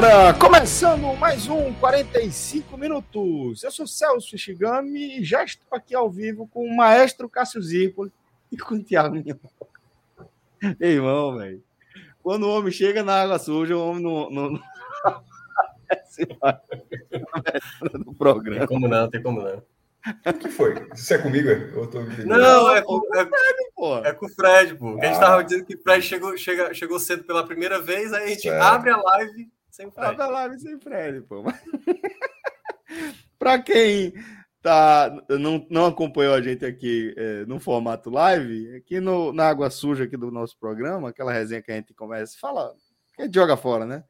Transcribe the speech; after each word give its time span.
Galera, 0.00 0.32
começando 0.32 1.14
mais 1.18 1.46
um 1.46 1.74
45 1.74 2.78
minutos. 2.78 3.62
Eu 3.62 3.70
sou 3.70 3.86
Celso 3.86 4.38
Shigami 4.38 5.18
e 5.18 5.24
já 5.24 5.44
estou 5.44 5.76
aqui 5.76 5.94
ao 5.94 6.10
vivo 6.10 6.48
com 6.48 6.64
o 6.64 6.74
maestro 6.74 7.28
Cássio 7.28 7.60
Zirpoli 7.60 8.10
e 8.50 8.56
com 8.56 8.76
o 8.76 8.82
Thiago 8.82 9.16
Ei, 10.80 10.92
irmão, 10.94 11.36
velho. 11.36 11.62
Quando 12.22 12.44
o 12.44 12.48
homem 12.50 12.72
chega 12.72 13.02
na 13.02 13.20
água 13.20 13.38
suja, 13.38 13.76
o 13.76 13.90
homem 13.90 14.02
não. 14.02 14.30
não, 14.30 14.50
não... 14.52 14.60
no 18.06 18.14
programa. 18.14 18.60
Tem 18.60 18.66
como 18.66 18.88
não, 18.88 19.10
tem 19.10 19.22
como 19.22 19.42
não. 19.42 19.62
O 20.24 20.32
que 20.32 20.48
foi? 20.48 20.88
Isso 20.94 21.12
é 21.12 21.18
comigo? 21.18 21.46
Eu 21.50 21.86
tô 21.88 22.00
não, 22.24 22.74
é 22.74 22.80
com, 22.80 23.02
é, 23.14 23.28
pô. 23.76 23.98
é 23.98 24.14
com 24.14 24.24
o 24.24 24.30
Fred, 24.30 24.76
pô. 24.76 24.96
Ah. 24.96 25.02
A 25.02 25.06
gente 25.06 25.16
ah. 25.16 25.20
tava 25.20 25.44
dizendo 25.44 25.66
que 25.66 25.74
o 25.74 25.82
Fred 25.82 26.02
chegou, 26.02 26.34
chega, 26.38 26.72
chegou 26.72 26.98
cedo 26.98 27.22
pela 27.24 27.44
primeira 27.44 27.78
vez, 27.78 28.14
aí 28.14 28.24
a 28.24 28.28
gente 28.28 28.48
certo. 28.48 28.62
abre 28.62 28.90
a 28.90 28.96
live 28.96 29.50
sem 29.80 29.90
Fred. 29.90 30.08
Abre 30.08 30.22
a 30.22 30.26
live 30.26 30.60
sem 30.60 30.78
Fred, 30.78 31.20
pô. 31.22 31.42
Para 33.38 33.58
quem 33.62 34.12
tá, 34.60 35.24
não, 35.28 35.66
não 35.70 35.86
acompanhou 35.86 36.34
a 36.34 36.42
gente 36.42 36.64
aqui 36.64 37.14
é, 37.16 37.46
no 37.46 37.58
formato 37.58 38.10
live, 38.10 38.76
aqui 38.76 39.00
no, 39.00 39.32
na 39.32 39.48
água 39.48 39.70
suja 39.70 40.04
aqui 40.04 40.16
do 40.16 40.30
nosso 40.30 40.58
programa, 40.58 41.08
aquela 41.08 41.32
resenha 41.32 41.62
que 41.62 41.72
a 41.72 41.76
gente 41.76 41.94
começa, 41.94 42.36
fala, 42.38 42.74
que 43.14 43.22
a 43.22 43.24
gente 43.24 43.34
joga 43.34 43.56
fora, 43.56 43.86
né? 43.86 44.04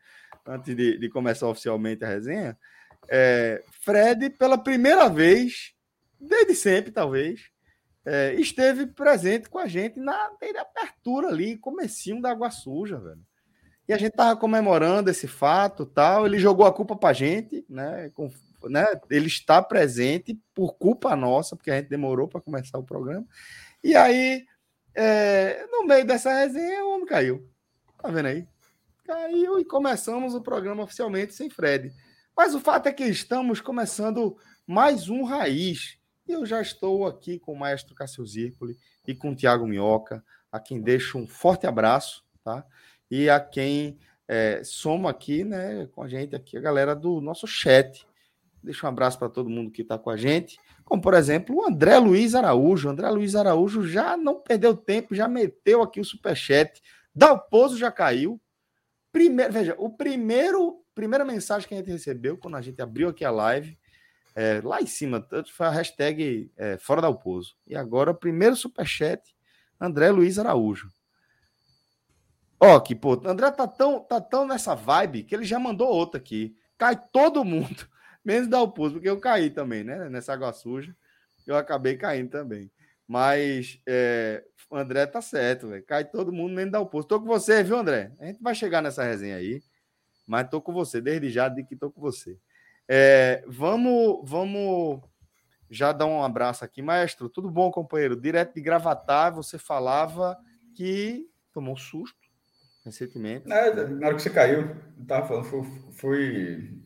Antes 0.46 0.74
de, 0.74 0.98
de 0.98 1.08
começar 1.08 1.46
oficialmente 1.46 2.04
a 2.04 2.08
resenha, 2.08 2.58
é, 3.08 3.62
Fred, 3.82 4.30
pela 4.30 4.58
primeira 4.58 5.08
vez, 5.08 5.72
desde 6.18 6.54
sempre, 6.54 6.90
talvez, 6.90 7.42
é, 8.04 8.34
esteve 8.34 8.86
presente 8.86 9.48
com 9.48 9.58
a 9.58 9.66
gente 9.66 10.00
na 10.00 10.30
abertura 10.58 11.28
ali, 11.28 11.56
comecinho 11.58 12.20
da 12.20 12.30
água 12.30 12.50
suja, 12.50 12.98
velho. 12.98 13.20
E 13.90 13.92
a 13.92 13.98
gente 13.98 14.12
tava 14.12 14.38
comemorando 14.38 15.10
esse 15.10 15.26
fato, 15.26 15.84
tal. 15.84 16.24
Ele 16.24 16.38
jogou 16.38 16.64
a 16.64 16.72
culpa 16.72 16.94
para 16.94 17.08
a 17.08 17.12
gente, 17.12 17.66
né? 17.68 18.08
Com, 18.14 18.30
né? 18.66 18.86
Ele 19.10 19.26
está 19.26 19.60
presente 19.60 20.40
por 20.54 20.74
culpa 20.74 21.16
nossa, 21.16 21.56
porque 21.56 21.72
a 21.72 21.76
gente 21.76 21.88
demorou 21.88 22.28
para 22.28 22.40
começar 22.40 22.78
o 22.78 22.84
programa. 22.84 23.26
E 23.82 23.96
aí, 23.96 24.46
é, 24.94 25.66
no 25.72 25.84
meio 25.88 26.06
dessa 26.06 26.32
resenha, 26.32 26.84
o 26.84 26.94
homem 26.94 27.04
caiu. 27.04 27.50
Tá 28.00 28.08
vendo 28.08 28.26
aí? 28.26 28.46
Caiu 29.04 29.58
e 29.58 29.64
começamos 29.64 30.36
o 30.36 30.40
programa 30.40 30.84
oficialmente 30.84 31.34
sem 31.34 31.50
Fred. 31.50 31.92
Mas 32.36 32.54
o 32.54 32.60
fato 32.60 32.86
é 32.86 32.92
que 32.92 33.02
estamos 33.02 33.60
começando 33.60 34.36
mais 34.68 35.08
um 35.08 35.24
Raiz. 35.24 35.98
E 36.28 36.32
eu 36.32 36.46
já 36.46 36.62
estou 36.62 37.08
aqui 37.08 37.40
com 37.40 37.54
o 37.54 37.58
maestro 37.58 37.96
Cássio 37.96 38.24
Zirpoli 38.24 38.78
e 39.04 39.16
com 39.16 39.32
o 39.32 39.34
Tiago 39.34 39.66
Minhoca, 39.66 40.24
a 40.52 40.60
quem 40.60 40.80
deixo 40.80 41.18
um 41.18 41.26
forte 41.26 41.66
abraço, 41.66 42.22
tá? 42.44 42.64
E 43.10 43.28
a 43.28 43.40
quem 43.40 43.98
é, 44.28 44.62
soma 44.62 45.10
aqui, 45.10 45.42
né, 45.42 45.88
com 45.92 46.02
a 46.02 46.08
gente 46.08 46.36
aqui, 46.36 46.56
a 46.56 46.60
galera 46.60 46.94
do 46.94 47.20
nosso 47.20 47.46
chat. 47.46 48.06
Deixa 48.62 48.86
um 48.86 48.90
abraço 48.90 49.18
para 49.18 49.28
todo 49.28 49.50
mundo 49.50 49.70
que 49.70 49.82
está 49.82 49.98
com 49.98 50.10
a 50.10 50.16
gente. 50.16 50.58
Como, 50.84 51.00
por 51.02 51.14
exemplo, 51.14 51.56
o 51.56 51.64
André 51.64 51.98
Luiz 51.98 52.34
Araújo. 52.34 52.88
O 52.88 52.90
André 52.92 53.08
Luiz 53.08 53.34
Araújo 53.34 53.86
já 53.86 54.16
não 54.16 54.40
perdeu 54.40 54.76
tempo, 54.76 55.14
já 55.14 55.26
meteu 55.26 55.82
aqui 55.82 55.98
o 55.98 56.04
superchat. 56.04 56.80
Dalpozo 57.14 57.78
já 57.78 57.90
caiu. 57.90 58.40
Primeiro, 59.10 59.52
veja, 59.52 59.74
o 59.78 59.90
primeiro, 59.90 60.84
primeira 60.94 61.24
mensagem 61.24 61.66
que 61.66 61.74
a 61.74 61.78
gente 61.78 61.90
recebeu 61.90 62.36
quando 62.36 62.56
a 62.56 62.60
gente 62.60 62.80
abriu 62.80 63.08
aqui 63.08 63.24
a 63.24 63.30
live, 63.30 63.76
é, 64.36 64.60
lá 64.62 64.80
em 64.80 64.86
cima, 64.86 65.26
foi 65.52 65.66
a 65.66 65.70
hashtag 65.70 66.52
é, 66.56 66.78
Fora 66.78 67.00
Dalpozo. 67.00 67.56
E 67.66 67.74
agora, 67.74 68.12
o 68.12 68.14
primeiro 68.14 68.54
superchat, 68.54 69.22
André 69.80 70.10
Luiz 70.10 70.38
Araújo. 70.38 70.88
Ó, 72.62 72.78
que 72.78 72.94
pô, 72.94 73.14
André 73.24 73.50
tá 73.50 73.66
tão, 73.66 74.00
tá 74.00 74.20
tão 74.20 74.46
nessa 74.46 74.74
vibe 74.74 75.22
que 75.24 75.34
ele 75.34 75.44
já 75.44 75.58
mandou 75.58 75.88
outra 75.88 76.20
aqui. 76.20 76.54
Cai 76.76 76.94
todo 77.10 77.42
mundo, 77.42 77.88
menos 78.22 78.48
da 78.48 78.58
Dalpozo, 78.58 78.94
porque 78.94 79.08
eu 79.08 79.18
caí 79.18 79.48
também, 79.48 79.82
né? 79.82 80.10
Nessa 80.10 80.34
água 80.34 80.52
suja. 80.52 80.94
Eu 81.46 81.56
acabei 81.56 81.96
caindo 81.96 82.28
também. 82.28 82.70
Mas 83.08 83.80
é, 83.86 84.44
André 84.70 85.06
tá 85.06 85.22
certo, 85.22 85.68
velho. 85.68 85.82
Cai 85.84 86.04
todo 86.04 86.30
mundo, 86.30 86.54
menos 86.54 86.70
da 86.70 86.78
Dalpozo. 86.78 87.08
Tô 87.08 87.18
com 87.18 87.26
você, 87.26 87.62
viu, 87.62 87.78
André? 87.78 88.12
A 88.20 88.26
gente 88.26 88.42
vai 88.42 88.54
chegar 88.54 88.82
nessa 88.82 89.02
resenha 89.02 89.36
aí. 89.36 89.62
Mas 90.26 90.48
tô 90.50 90.60
com 90.60 90.72
você, 90.72 91.00
desde 91.00 91.30
já 91.30 91.48
de 91.48 91.64
que 91.64 91.74
tô 91.74 91.90
com 91.90 92.00
você. 92.00 92.38
É, 92.86 93.42
vamos, 93.48 94.20
vamos 94.28 95.00
já 95.70 95.92
dar 95.92 96.06
um 96.06 96.22
abraço 96.22 96.64
aqui, 96.64 96.82
maestro. 96.82 97.28
Tudo 97.28 97.50
bom, 97.50 97.70
companheiro? 97.70 98.20
Direto 98.20 98.54
de 98.54 98.60
Gravatar, 98.60 99.34
você 99.34 99.58
falava 99.58 100.38
que 100.76 101.26
tomou 101.52 101.76
susto 101.76 102.19
recentemente. 102.84 103.46
Na, 103.46 103.72
na 103.72 104.06
hora 104.06 104.16
que 104.16 104.22
você 104.22 104.30
caiu, 104.30 104.60
eu 104.60 105.06
tava 105.06 105.26
falando, 105.26 105.44
foi, 105.44 105.62
foi, 105.92 106.82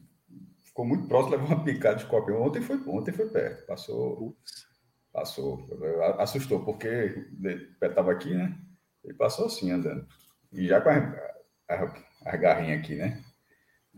ficou 0.64 0.84
muito 0.84 1.06
próximo, 1.06 1.36
levou 1.36 1.48
uma 1.48 1.64
picada 1.64 1.96
de 1.96 2.02
escorpião. 2.02 2.42
Ontem 2.42 2.60
foi, 2.60 2.76
ontem 2.86 3.12
foi 3.12 3.28
perto, 3.28 3.66
passou, 3.66 4.36
passou, 5.12 5.68
assustou, 6.18 6.64
porque 6.64 7.26
estava 7.80 8.12
aqui, 8.12 8.34
né? 8.34 8.56
Ele 9.04 9.14
passou 9.14 9.46
assim, 9.46 9.70
andando. 9.70 10.06
E 10.52 10.66
já 10.66 10.80
com 10.80 10.88
a, 10.88 10.96
a, 11.68 11.94
a 12.24 12.36
garrinha 12.36 12.76
aqui, 12.76 12.94
né? 12.94 13.22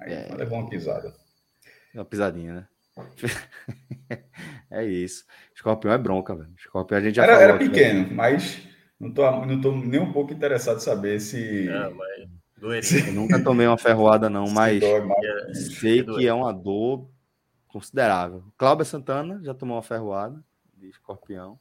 Aí 0.01 0.13
é, 0.13 0.35
levou 0.35 0.59
uma 0.59 0.69
pisada. 0.69 1.15
Uma 1.95 2.05
pisadinha, 2.05 2.55
né? 2.55 2.69
é 4.71 4.85
isso. 4.85 5.25
Escorpião 5.55 5.93
é 5.93 5.99
bronca, 5.99 6.35
velho. 6.35 6.53
Escorpião 6.57 6.99
a 6.99 7.03
gente 7.03 7.17
já 7.17 7.25
era, 7.25 7.41
era 7.41 7.53
né? 7.55 7.59
pequeno, 7.59 8.03
aqui, 8.03 8.15
mas 8.15 8.69
não 8.99 9.11
tô, 9.11 9.47
não 9.47 9.61
tô 9.61 9.73
nem 9.73 10.01
um 10.01 10.13
pouco 10.13 10.33
interessado 10.33 10.79
em 10.79 10.81
saber 10.81 11.21
se. 11.21 11.65
Não, 11.65 11.95
mas... 11.95 12.37
Eu 13.07 13.13
nunca 13.13 13.43
tomei 13.43 13.67
uma 13.67 13.77
ferroada, 13.77 14.31
não, 14.31 14.47
mas 14.49 14.83
sei 15.79 16.03
que 16.03 16.27
é 16.27 16.33
uma 16.33 16.53
dor 16.53 17.07
considerável. 17.69 18.43
Cláudia 18.57 18.85
Santana 18.85 19.41
já 19.43 19.53
tomou 19.53 19.77
uma 19.77 19.83
ferroada 19.83 20.43
de 20.75 20.89
escorpião. 20.89 21.59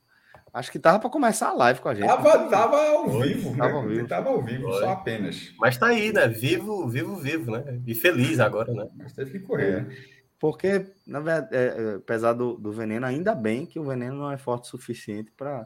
Acho 0.53 0.71
que 0.71 0.79
tava 0.79 0.99
para 0.99 1.09
começar 1.09 1.49
a 1.49 1.53
live 1.53 1.81
com 1.81 1.89
a 1.89 1.93
gente. 1.93 2.07
Tava, 2.07 2.47
tava 2.47 2.77
ao 2.77 3.09
vivo, 3.09 3.49
né? 3.51 3.57
tava 3.57 3.73
ao 3.73 3.83
vivo, 3.85 4.07
tava 4.07 4.29
ao 4.29 4.41
vivo 4.41 4.73
só 4.73 4.91
apenas. 4.91 5.53
Mas 5.59 5.77
tá 5.77 5.87
aí, 5.87 6.13
né? 6.13 6.29
Vivo, 6.29 6.87
vivo, 6.87 7.17
vivo, 7.17 7.51
né? 7.51 7.81
E 7.85 7.93
feliz 7.93 8.39
agora, 8.39 8.73
né? 8.73 8.87
Mas 8.95 9.11
teve 9.11 9.31
que 9.31 9.39
correr, 9.39 9.83
né? 9.83 9.97
Porque, 10.39 10.85
na 11.05 11.19
verdade, 11.19 11.53
é, 11.53 11.65
é, 11.65 11.95
apesar 11.95 12.31
do, 12.31 12.55
do 12.55 12.71
veneno, 12.71 13.05
ainda 13.05 13.35
bem 13.35 13.65
que 13.65 13.77
o 13.77 13.83
veneno 13.83 14.15
não 14.15 14.31
é 14.31 14.37
forte 14.37 14.63
o 14.63 14.67
suficiente 14.67 15.29
para 15.35 15.65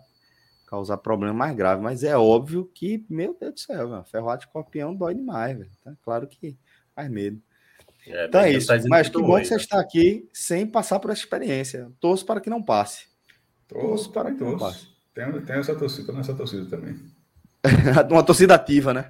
causar 0.69 0.97
problema 0.97 1.34
mais 1.34 1.56
grave. 1.56 1.82
Mas 1.82 2.03
é 2.03 2.16
óbvio 2.16 2.70
que, 2.76 3.03
meu 3.09 3.35
Deus 3.40 3.53
do 3.53 3.59
céu, 3.59 3.90
meu, 3.90 4.03
ferroada 4.03 4.38
de 4.38 4.46
escorpião 4.46 4.96
dói 4.96 5.16
demais, 5.16 5.58
velho. 5.58 5.72
Tá? 5.84 5.94
Claro 6.03 6.28
que 6.28 6.55
faz 6.96 7.09
medo. 7.09 7.41
É, 8.05 8.28
então 8.28 8.41
é 8.41 8.52
isso. 8.52 8.72
Mas 8.88 9.09
que 9.09 9.20
bom 9.20 9.40
que 9.40 9.46
você 9.46 9.55
né? 9.55 9.61
está 9.61 9.79
aqui 9.79 10.29
sem 10.32 10.67
passar 10.67 10.99
por 10.99 11.09
essa 11.09 11.22
experiência. 11.22 11.91
Torço 11.99 12.23
para 12.23 12.40
que 12.40 12.52
não 12.52 12.61
passe. 12.61 13.08
Torço 13.67 14.11
para 14.11 14.32
que 14.32 14.38
torço. 14.38 14.52
não 14.52 14.59
passe. 14.59 14.88
Tenho, 15.14 15.41
tenho 15.44 15.59
essa 15.59 15.76
torcida, 15.76 16.14
nessa 16.14 16.35
torcida 16.35 16.66
também. 16.70 16.96
Uma 18.09 18.23
torcida 18.23 18.53
ativa, 18.53 18.94
né? 18.94 19.09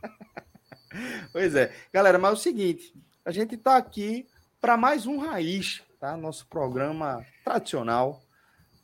pois 1.30 1.54
é. 1.54 1.72
Galera, 1.92 2.18
mas 2.18 2.30
é 2.30 2.34
o 2.34 2.36
seguinte, 2.36 2.94
a 3.22 3.30
gente 3.30 3.54
está 3.54 3.76
aqui 3.76 4.26
para 4.60 4.76
mais 4.76 5.06
um 5.06 5.18
Raiz, 5.18 5.82
tá? 6.00 6.16
Nosso 6.16 6.46
programa 6.48 7.24
tradicional 7.44 8.20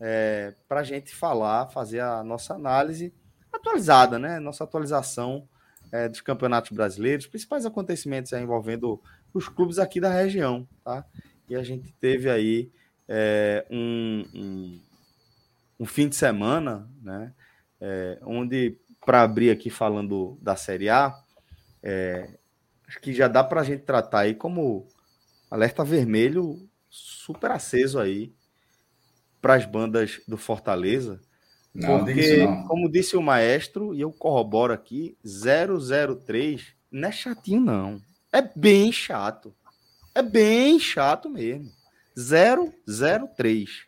é, 0.01 0.55
para 0.69 0.81
a 0.81 0.85
gente 0.85 1.15
falar, 1.15 1.69
fazer 1.69 2.01
a 2.01 2.23
nossa 2.23 2.55
análise 2.55 3.13
atualizada, 3.53 4.19
né? 4.19 4.39
Nossa 4.39 4.65
atualização 4.65 5.49
é, 5.91 6.09
dos 6.09 6.21
campeonatos 6.21 6.71
brasileiros, 6.73 7.27
principais 7.27 7.65
acontecimentos 7.65 8.33
envolvendo 8.33 9.01
os 9.33 9.49
clubes 9.49 9.79
aqui 9.79 10.01
da 10.01 10.11
região, 10.11 10.67
tá? 10.85 11.05
E 11.49 11.55
a 11.55 11.63
gente 11.63 11.93
teve 11.95 12.29
aí 12.31 12.71
é, 13.09 13.65
um, 13.71 14.25
um, 14.35 14.81
um 15.81 15.87
fim 15.87 16.09
de 16.09 16.17
semana, 16.17 16.89
né? 17.03 17.33
É, 17.81 18.19
onde, 18.23 18.79
para 19.05 19.23
abrir 19.23 19.51
aqui 19.51 19.71
falando 19.71 20.39
da 20.41 20.57
Série 20.57 20.89
A, 20.89 21.15
é, 21.83 22.29
acho 22.89 23.01
que 23.01 23.13
já 23.13 23.29
dá 23.29 23.45
para 23.45 23.61
a 23.61 23.65
gente 23.65 23.83
tratar 23.83 24.21
aí 24.21 24.35
como 24.35 24.89
alerta 25.51 25.85
vermelho 25.85 26.69
super 26.91 27.51
aceso 27.51 28.01
aí 28.01 28.35
para 29.41 29.55
as 29.55 29.65
bandas 29.65 30.21
do 30.27 30.37
Fortaleza. 30.37 31.21
Não, 31.75 32.05
porque, 32.05 32.45
não. 32.45 32.65
como 32.65 32.91
disse 32.91 33.17
o 33.17 33.23
maestro, 33.23 33.95
e 33.95 34.01
eu 34.01 34.11
corroboro 34.11 34.73
aqui, 34.73 35.17
003 35.23 36.75
não 36.91 37.09
é 37.09 37.13
chatinho, 37.13 37.61
não. 37.61 38.01
É 38.33 38.43
bem 38.55 38.91
chato. 38.91 39.55
É 40.15 40.23
bem 40.23 40.79
chato 40.79 41.29
mesmo. 41.29 41.71
003. 42.17 43.87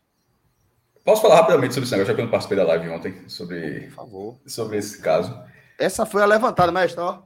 Posso 1.02 1.22
falar 1.22 1.36
rapidamente 1.36 1.72
sobre 1.72 1.86
isso 1.86 1.96
já 1.96 2.14
que 2.14 2.20
eu 2.20 2.24
não 2.24 2.30
participei 2.30 2.58
da 2.58 2.64
live 2.64 2.90
ontem, 2.90 3.26
sobre, 3.28 3.80
Por 3.86 3.90
favor. 3.92 4.40
sobre 4.46 4.76
esse 4.76 5.00
caso. 5.00 5.34
Essa 5.78 6.04
foi 6.04 6.22
a 6.22 6.26
levantada, 6.26 6.70
mestre, 6.70 7.00
ó. 7.00 7.22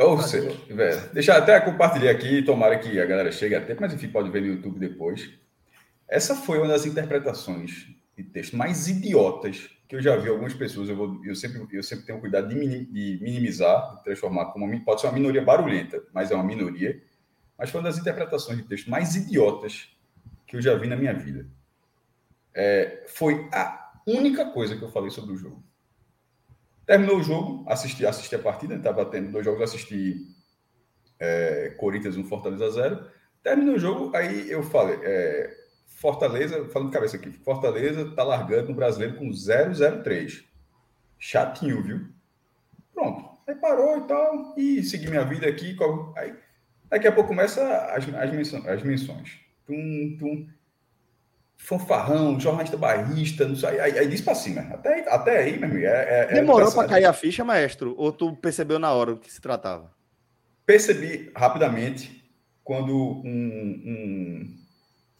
Ou 0.00 0.20
seja, 0.22 0.56
deixa 1.12 1.36
até 1.36 1.60
compartilhar 1.60 2.10
aqui, 2.10 2.42
tomara 2.42 2.78
que 2.78 2.98
a 2.98 3.06
galera 3.06 3.32
chegue 3.32 3.54
a 3.54 3.60
tempo, 3.60 3.82
mas 3.82 3.92
enfim, 3.92 4.08
pode 4.08 4.30
ver 4.30 4.40
no 4.40 4.46
YouTube 4.46 4.78
depois. 4.78 5.30
Essa 6.08 6.34
foi 6.34 6.58
uma 6.58 6.68
das 6.68 6.86
interpretações 6.86 7.86
de 8.16 8.24
texto 8.24 8.56
mais 8.56 8.88
idiotas 8.88 9.68
que 9.86 9.96
eu 9.96 10.02
já 10.02 10.16
vi 10.16 10.28
algumas 10.28 10.54
pessoas. 10.54 10.88
Eu, 10.88 10.96
vou, 10.96 11.24
eu, 11.24 11.34
sempre, 11.34 11.66
eu 11.70 11.82
sempre 11.82 12.06
tenho 12.06 12.20
cuidado 12.20 12.48
de, 12.48 12.84
de 12.86 13.18
minimizar, 13.22 13.96
de 13.96 14.04
transformar 14.04 14.46
como. 14.46 14.84
Pode 14.84 15.00
ser 15.00 15.06
uma 15.06 15.14
minoria 15.14 15.42
barulhenta, 15.42 16.02
mas 16.12 16.30
é 16.30 16.34
uma 16.34 16.44
minoria. 16.44 17.02
Mas 17.58 17.70
foi 17.70 17.80
uma 17.80 17.88
das 17.88 17.98
interpretações 17.98 18.58
de 18.58 18.64
texto 18.64 18.90
mais 18.90 19.16
idiotas 19.16 19.90
que 20.46 20.56
eu 20.56 20.62
já 20.62 20.74
vi 20.76 20.86
na 20.86 20.96
minha 20.96 21.12
vida. 21.12 21.46
É, 22.54 23.04
foi 23.08 23.48
a 23.52 23.92
única 24.06 24.46
coisa 24.46 24.76
que 24.76 24.82
eu 24.82 24.90
falei 24.90 25.10
sobre 25.10 25.34
o 25.34 25.36
jogo. 25.36 25.62
Terminou 26.86 27.18
o 27.18 27.22
jogo, 27.22 27.64
assisti, 27.68 28.06
assisti 28.06 28.34
a 28.34 28.38
partida, 28.38 28.74
estava 28.74 29.04
tendo 29.04 29.30
dois 29.30 29.44
jogos, 29.44 29.60
assisti 29.60 30.26
é, 31.18 31.74
Corinthians 31.78 32.16
1, 32.16 32.24
Fortaleza 32.24 32.70
0. 32.70 33.10
Terminou 33.42 33.74
o 33.74 33.78
jogo, 33.78 34.16
aí 34.16 34.50
eu 34.50 34.62
falei, 34.62 34.98
é, 35.02 35.67
Fortaleza, 35.88 36.68
falando 36.68 36.90
de 36.90 36.94
cabeça 36.94 37.16
aqui, 37.16 37.30
Fortaleza 37.30 38.14
tá 38.14 38.22
largando 38.22 38.68
no 38.68 38.74
brasileiro 38.74 39.16
com 39.16 39.30
003. 39.30 40.44
Chatinho, 41.18 41.82
viu? 41.82 42.06
Pronto. 42.94 43.28
Aí 43.48 43.54
parou 43.56 43.98
e 43.98 44.06
tal, 44.06 44.54
e 44.56 44.82
segui 44.82 45.08
minha 45.08 45.24
vida 45.24 45.48
aqui. 45.48 45.76
Aí, 46.16 46.34
daqui 46.88 47.08
a 47.08 47.12
pouco 47.12 47.28
começa 47.28 47.62
as, 47.86 48.06
as, 48.14 48.32
menções, 48.32 48.66
as 48.66 48.82
menções. 48.82 49.40
Tum, 49.66 50.16
tum 50.18 50.46
fanfarrão, 51.56 52.38
jornalista 52.38 52.76
barrista, 52.76 53.46
não 53.46 53.56
sei, 53.56 53.80
aí, 53.80 53.98
aí 53.98 54.08
diz 54.08 54.20
pra 54.20 54.34
cima. 54.34 54.60
Até, 54.70 55.12
até 55.12 55.38
aí, 55.38 55.58
meu 55.58 55.68
amigo. 55.68 55.84
É, 55.84 55.90
é, 55.90 56.20
é 56.30 56.34
Demorou 56.34 56.68
é 56.68 56.74
para 56.74 56.88
cair 56.88 57.04
a 57.04 57.12
ficha, 57.12 57.44
maestro? 57.44 57.94
Ou 57.98 58.12
tu 58.12 58.36
percebeu 58.36 58.78
na 58.78 58.92
hora 58.92 59.12
o 59.12 59.18
que 59.18 59.32
se 59.32 59.40
tratava? 59.40 59.90
Percebi 60.64 61.32
rapidamente 61.34 62.24
quando 62.62 62.94
um. 62.94 63.24
um... 63.24 64.67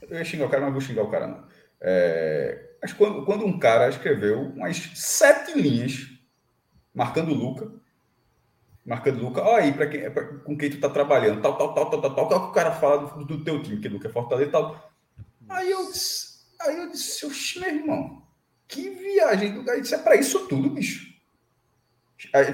Eu 0.02 0.16
ia 0.16 0.24
xingar 0.24 0.46
o 0.46 0.48
cara, 0.48 0.62
mas 0.62 0.72
não 0.72 0.78
vou 0.78 0.86
xingar 0.86 1.02
o 1.02 1.10
cara, 1.10 1.26
não. 1.26 1.44
É... 1.80 2.76
Mas 2.80 2.92
quando, 2.92 3.24
quando 3.24 3.44
um 3.44 3.58
cara 3.58 3.88
escreveu 3.88 4.40
umas 4.40 4.76
sete 4.94 5.58
linhas 5.58 6.08
marcando 6.94 7.32
o 7.32 7.34
Luca, 7.34 7.72
marcando 8.84 9.18
o 9.18 9.24
Luca, 9.24 9.42
olha 9.42 9.64
aí, 9.64 9.72
pra 9.72 9.86
quem, 9.86 10.10
pra, 10.10 10.24
com 10.24 10.56
quem 10.56 10.70
tu 10.70 10.80
tá 10.80 10.88
trabalhando, 10.88 11.42
tal, 11.42 11.56
tal, 11.56 11.74
tal, 11.74 11.90
tal, 11.90 12.00
tal, 12.00 12.14
tal, 12.14 12.28
tal, 12.28 12.42
que 12.44 12.50
o 12.50 12.52
cara 12.52 12.72
fala 12.72 13.06
do, 13.06 13.24
do 13.24 13.44
teu 13.44 13.62
time, 13.62 13.80
que 13.80 13.88
Luca 13.88 14.08
é 14.08 14.10
Fortaleza 14.10 14.48
e 14.48 14.52
tal. 14.52 14.92
Aí 15.48 15.70
eu 15.70 15.90
disse, 15.90 16.28
Aí 16.60 16.76
eu 16.76 16.90
disse, 16.90 17.24
oxe, 17.24 17.60
meu 17.60 17.68
irmão, 17.70 18.22
que 18.66 18.90
viagem 18.90 19.54
do 19.54 19.64
cara. 19.64 19.78
Isso 19.78 19.94
é 19.94 19.98
para 19.98 20.16
isso 20.16 20.46
tudo, 20.48 20.70
bicho. 20.70 21.08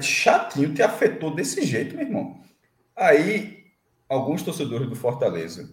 Chatinho 0.01 0.73
te 0.73 0.83
afetou 0.83 1.33
desse 1.33 1.63
jeito, 1.63 1.95
meu 1.95 2.05
irmão. 2.05 2.39
Aí, 2.95 3.65
alguns 4.07 4.43
torcedores 4.43 4.87
do 4.87 4.95
Fortaleza 4.95 5.67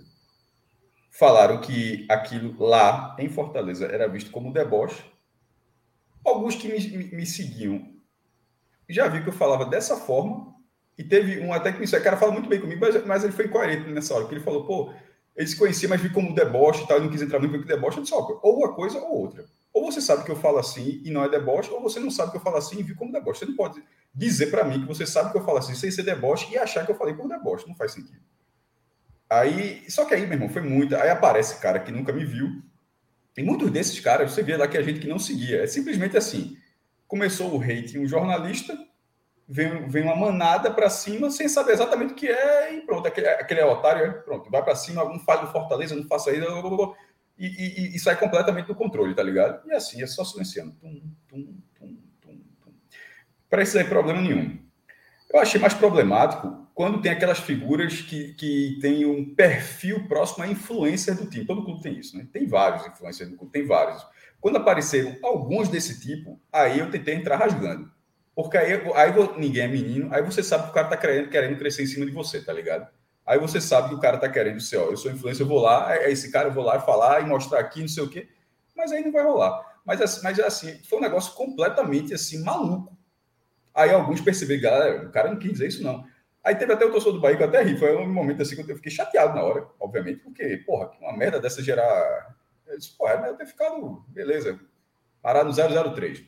falaram 1.13 1.61
que 1.61 2.07
aquilo 2.09 2.57
lá 2.59 3.15
em 3.19 3.29
Fortaleza 3.29 3.87
era 3.87 4.09
visto 4.09 4.31
como 4.31 4.53
deboche. 4.53 5.05
Alguns 6.25 6.57
que 6.57 6.69
me, 6.69 7.15
me, 7.15 7.27
seguiam 7.27 7.93
já 8.89 9.09
viu 9.09 9.23
que 9.23 9.29
eu 9.29 9.33
falava 9.33 9.67
dessa 9.67 9.97
forma. 9.97 10.53
E 10.97 11.05
teve 11.05 11.41
um 11.41 11.53
até 11.53 11.71
que 11.73 11.79
me 11.79 11.85
disse, 11.85 11.97
o 11.97 12.03
cara 12.03 12.17
fala 12.17 12.33
muito 12.33 12.49
bem 12.49 12.61
comigo, 12.61 12.81
mas, 12.81 13.07
mas 13.07 13.25
ele 13.25 13.33
foi 13.33 13.47
incoerente 13.47 13.89
nessa 13.91 14.13
hora, 14.13 14.25
porque 14.25 14.37
ele 14.37 14.45
falou, 14.45 14.67
pô, 14.67 14.93
ele 15.35 15.47
se 15.47 15.57
conhecia, 15.57 15.89
mas 15.89 16.01
vi 16.01 16.11
como 16.11 16.35
deboche 16.35 16.85
e 16.85 16.87
tal, 16.87 16.99
e 16.99 17.01
não 17.01 17.09
quis 17.09 17.23
entrar 17.23 17.39
muito 17.39 17.53
porque 17.53 17.67
deboche. 17.67 17.97
Eu 17.97 18.03
disse, 18.03 18.15
ó, 18.15 18.41
ou 18.43 18.59
uma 18.59 18.75
coisa 18.75 18.99
ou 18.99 19.21
outra. 19.23 19.45
Ou 19.73 19.91
você 19.91 20.03
sabe 20.03 20.25
que 20.25 20.31
eu 20.31 20.37
falo 20.37 20.59
assim 20.59 21.01
e 21.05 21.11
não 21.11 21.25
é 21.25 21.29
deboche, 21.29 21.71
ou 21.71 21.81
você 21.81 21.99
não 21.99 22.11
sabe 22.11 22.31
que 22.31 22.37
eu 22.37 22.43
falo 22.43 22.57
assim 22.57 22.79
e 22.79 22.83
viu 22.83 22.95
como 22.95 23.11
deboche. 23.11 23.41
Você 23.41 23.47
não 23.47 23.57
pode 23.57 23.83
dizer 24.15 24.51
para 24.51 24.65
mim 24.65 24.81
que 24.81 24.87
você 24.87 25.07
sabe 25.07 25.33
que 25.33 25.39
eu 25.39 25.45
falo 25.45 25.59
assim 25.59 25.75
sem 25.75 25.91
ser 25.91 26.03
deboche 26.03 26.53
e 26.53 26.59
achar 26.59 26.85
que 26.85 26.93
eu 26.93 26.97
falei 26.97 27.15
por 27.15 27.27
deboche. 27.27 27.67
Não 27.67 27.75
faz 27.75 27.93
sentido. 27.93 28.21
Aí, 29.33 29.83
só 29.89 30.05
que 30.05 30.15
aí, 30.15 30.23
meu 30.23 30.35
irmão, 30.35 30.49
foi 30.51 30.61
muito. 30.61 30.95
Aí 30.95 31.09
aparece 31.09 31.59
cara 31.61 31.81
que 31.81 31.91
nunca 31.91 32.13
me 32.13 32.25
viu. 32.25 32.63
E 33.35 33.43
muitos 33.43 33.71
desses 33.71 33.99
caras, 33.99 34.31
você 34.31 34.43
vê 34.43 34.59
lá 34.59 34.69
que 34.69 34.77
a 34.77 34.83
gente 34.83 35.01
que 35.01 35.09
não 35.09 35.19
seguia. 35.19 35.63
É 35.63 35.67
simplesmente 35.67 36.19
assim. 36.19 36.59
Começou 37.09 37.57
o 37.57 37.63
hate 37.63 37.99
um 37.99 38.07
jornalista, 38.07 38.77
vem, 39.49 39.89
vem 39.89 40.03
uma 40.03 40.17
manada 40.17 40.71
para 40.71 40.91
cima 40.91 41.31
sem 41.31 41.49
saber 41.49 41.73
exatamente 41.73 42.13
o 42.13 42.17
que 42.17 42.29
é 42.29 42.75
e 42.75 42.81
pronto, 42.83 43.07
aquele, 43.07 43.29
aquele 43.29 43.61
é 43.61 43.67
otário, 43.67 44.03
é, 44.03 44.11
pronto, 44.11 44.51
vai 44.51 44.63
para 44.63 44.75
cima, 44.75 45.03
algum 45.03 45.19
faz 45.19 45.43
do 45.43 45.49
Fortaleza, 45.49 45.95
não 45.95 46.07
faça 46.07 46.33
isso, 46.33 46.97
e, 47.39 47.47
e, 47.47 47.97
e, 47.97 47.99
sai 47.99 48.19
completamente 48.19 48.67
do 48.67 48.75
controle, 48.75 49.15
tá 49.15 49.23
ligado? 49.23 49.67
E 49.69 49.75
assim, 49.75 50.03
é 50.03 50.07
só 50.07 50.25
silenciando. 50.25 50.73
Tum, 50.81 51.03
tum, 51.29 51.57
tum, 51.79 51.99
tum, 52.21 52.41
tum. 52.63 52.75
Para 53.51 53.63
isso 53.63 53.79
é 53.79 53.85
problema 53.85 54.21
nenhum. 54.21 54.59
Eu 55.33 55.41
achei 55.41 55.61
mais 55.61 55.75
problemático 55.75 56.62
quando 56.75 57.01
tem 57.01 57.13
aquelas 57.13 57.39
figuras 57.39 58.01
que, 58.01 58.35
que 58.35 58.79
têm 58.81 59.05
um 59.05 59.35
perfil 59.35 60.09
próximo 60.09 60.45
à 60.45 60.49
influência 60.49 61.15
do 61.15 61.27
time. 61.27 61.45
Todo 61.45 61.65
clube 61.65 61.83
tem 61.83 61.99
isso, 61.99 62.17
né? 62.17 62.27
Tem 62.33 62.47
vários 62.47 62.87
influencers 62.87 63.31
do 63.31 63.37
clube, 63.37 63.53
tem 63.53 63.67
vários. 63.67 64.05
Quando 64.41 64.57
apareceram 64.57 65.17
alguns 65.23 65.69
desse 65.69 66.01
tipo, 66.01 66.41
aí 66.53 66.79
eu 66.79 66.91
tentei 66.91 67.15
entrar 67.15 67.37
rasgando. 67.37 67.91
Porque 68.35 68.57
aí, 68.57 68.73
aí 68.95 69.13
ninguém 69.39 69.63
é 69.63 69.69
menino, 69.69 70.09
aí 70.13 70.23
você 70.23 70.43
sabe 70.43 70.65
que 70.65 70.71
o 70.71 70.73
cara 70.73 70.89
tá 70.89 70.97
querendo, 70.97 71.29
querendo 71.29 71.59
crescer 71.59 71.83
em 71.83 71.87
cima 71.87 72.07
de 72.07 72.13
você, 72.13 72.43
tá 72.43 72.53
ligado? 72.53 72.89
Aí 73.27 73.39
você 73.39 73.61
sabe 73.61 73.91
que 73.91 73.95
o 73.95 74.01
cara 74.01 74.19
tá 74.19 74.29
querendo 74.29 74.61
ser, 74.61 74.79
ó, 74.79 74.87
eu 74.87 74.97
sou 74.97 75.13
influencer, 75.13 75.45
eu 75.45 75.49
vou 75.49 75.61
lá, 75.61 75.95
é, 75.95 76.07
é 76.07 76.11
esse 76.11 76.33
cara, 76.33 76.49
eu 76.49 76.53
vou 76.53 76.65
lá 76.65 76.81
falar 76.81 77.21
e 77.21 77.27
mostrar 77.27 77.61
aqui, 77.61 77.81
não 77.81 77.89
sei 77.89 78.03
o 78.03 78.09
quê, 78.09 78.29
mas 78.75 78.91
aí 78.91 79.05
não 79.05 79.13
vai 79.13 79.23
rolar. 79.23 79.73
Mas, 79.85 80.01
assim, 80.01 80.21
mas 80.23 80.41
assim, 80.41 80.81
foi 80.89 80.99
um 80.99 81.03
negócio 81.03 81.35
completamente 81.35 82.15
assim, 82.15 82.43
maluco. 82.43 82.97
Aí 83.75 83.91
alguns 83.91 84.21
perceberam, 84.21 84.63
galera, 84.63 85.07
o 85.07 85.13
cara 85.13 85.31
não 85.31 85.39
quis 85.39 85.53
dizer 85.53 85.69
isso, 85.69 85.83
não. 85.83 86.05
Aí 86.45 86.57
teve 86.57 86.73
até 86.73 86.85
o 86.85 86.91
torcedor 86.91 87.15
do 87.15 87.21
Bahia 87.21 87.37
que 87.37 87.43
eu 87.43 87.49
até 87.49 87.63
ri, 87.63 87.79
foi 87.79 87.95
um 87.97 88.13
momento 88.13 88.43
assim 88.43 88.57
que 88.57 88.71
eu 88.71 88.77
fiquei 88.77 88.91
chateado 88.91 89.35
na 89.35 89.43
hora, 89.43 89.67
obviamente, 89.79 90.21
porque, 90.21 90.57
porra, 90.59 90.91
uma 91.01 91.17
merda 91.17 91.39
dessa 91.39 91.63
gerar. 91.63 92.37
Eu 92.67 92.79
disse, 92.79 92.97
porra, 92.97 93.13
é 93.13 93.33
ter 93.35 93.47
ficado, 93.47 94.05
beleza, 94.09 94.59
parar 95.21 95.45
no 95.45 95.53
003. 95.53 96.25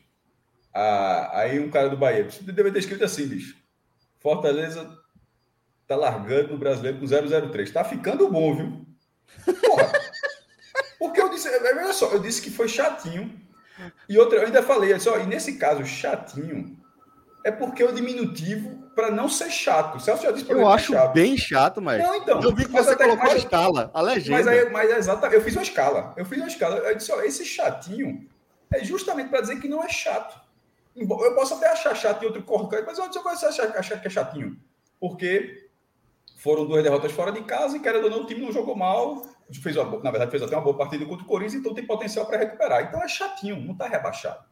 Ah, 0.73 1.39
aí 1.39 1.59
um 1.59 1.69
cara 1.69 1.89
do 1.89 1.97
Bahia, 1.97 2.27
deve 2.41 2.71
ter 2.71 2.79
escrito 2.79 3.03
assim, 3.03 3.27
bicho. 3.27 3.57
Fortaleza 4.19 4.97
tá 5.87 5.95
largando 5.95 6.53
no 6.53 6.57
brasileiro 6.57 6.99
com 6.99 7.05
003. 7.05 7.71
Tá 7.71 7.83
ficando 7.83 8.29
bom, 8.29 8.55
viu? 8.55 8.85
Porra. 9.61 9.91
Porque 10.97 11.21
eu 11.21 11.29
disse, 11.29 11.49
olha 11.49 11.93
só, 11.93 12.11
eu 12.11 12.19
disse 12.19 12.41
que 12.41 12.49
foi 12.49 12.67
chatinho. 12.67 13.39
E 14.07 14.17
outra, 14.17 14.39
eu 14.39 14.45
ainda 14.45 14.63
falei, 14.63 14.97
só, 14.99 15.19
e 15.19 15.25
nesse 15.25 15.57
caso, 15.57 15.85
chatinho, 15.85 16.77
é 17.43 17.51
porque 17.51 17.83
é 17.83 17.85
o 17.85 17.93
diminutivo 17.93 18.84
para 18.95 19.11
não 19.11 19.27
ser 19.27 19.51
chato. 19.51 19.97
O 19.97 19.99
Celso 19.99 20.23
já 20.23 20.31
disse 20.31 20.45
para 20.45 20.55
Eu 20.55 20.67
acho 20.67 20.93
chato. 20.93 21.13
bem 21.13 21.37
chato, 21.37 21.81
mas. 21.81 22.01
Não, 22.01 22.15
então. 22.15 22.41
Eu 22.41 22.55
vi 22.55 22.65
que 22.65 22.71
você 22.71 22.91
até, 22.91 23.05
colocou 23.05 23.29
a 23.29 23.35
escala, 23.35 23.91
a 23.93 24.01
legenda. 24.01 24.37
Mas, 24.37 24.47
aí, 24.47 24.69
mas 24.69 24.89
é 24.89 24.97
exata, 24.97 25.27
eu 25.27 25.41
fiz 25.41 25.55
uma 25.55 25.61
escala. 25.61 26.13
Eu 26.15 26.25
fiz 26.25 26.39
uma 26.39 26.47
escala. 26.47 26.77
Eu 26.77 26.95
disse, 26.95 27.11
ó, 27.11 27.21
esse 27.21 27.45
chatinho 27.45 28.27
é 28.73 28.83
justamente 28.83 29.29
para 29.29 29.41
dizer 29.41 29.59
que 29.59 29.67
não 29.67 29.83
é 29.83 29.89
chato. 29.89 30.39
Eu 30.95 31.35
posso 31.35 31.55
até 31.55 31.67
achar 31.69 31.93
chato 31.93 32.23
em 32.23 32.27
outro 32.27 32.41
corpo, 32.43 32.69
mas 32.85 32.97
eu 32.97 33.21
gosto 33.21 33.45
achar, 33.45 33.77
achar 33.77 33.99
que 33.99 34.07
é 34.07 34.09
chatinho. 34.09 34.57
Porque 34.97 35.69
foram 36.37 36.65
duas 36.65 36.81
derrotas 36.81 37.11
fora 37.11 37.33
de 37.33 37.43
casa 37.43 37.75
e, 37.75 37.81
querendo 37.81 38.05
ou 38.05 38.09
não, 38.09 38.21
o 38.21 38.25
time 38.25 38.39
não 38.39 38.51
jogou 38.51 38.75
mal. 38.75 39.21
Fez 39.61 39.75
uma, 39.75 40.01
na 40.01 40.09
verdade, 40.09 40.31
fez 40.31 40.41
até 40.41 40.55
uma 40.55 40.63
boa 40.63 40.77
partida 40.77 41.05
contra 41.05 41.23
o 41.23 41.27
Corinthians, 41.27 41.59
então 41.59 41.73
tem 41.73 41.85
potencial 41.85 42.25
para 42.25 42.37
recuperar. 42.37 42.83
Então 42.83 43.03
é 43.03 43.07
chatinho, 43.07 43.59
não 43.59 43.73
está 43.73 43.87
rebaixado. 43.87 44.43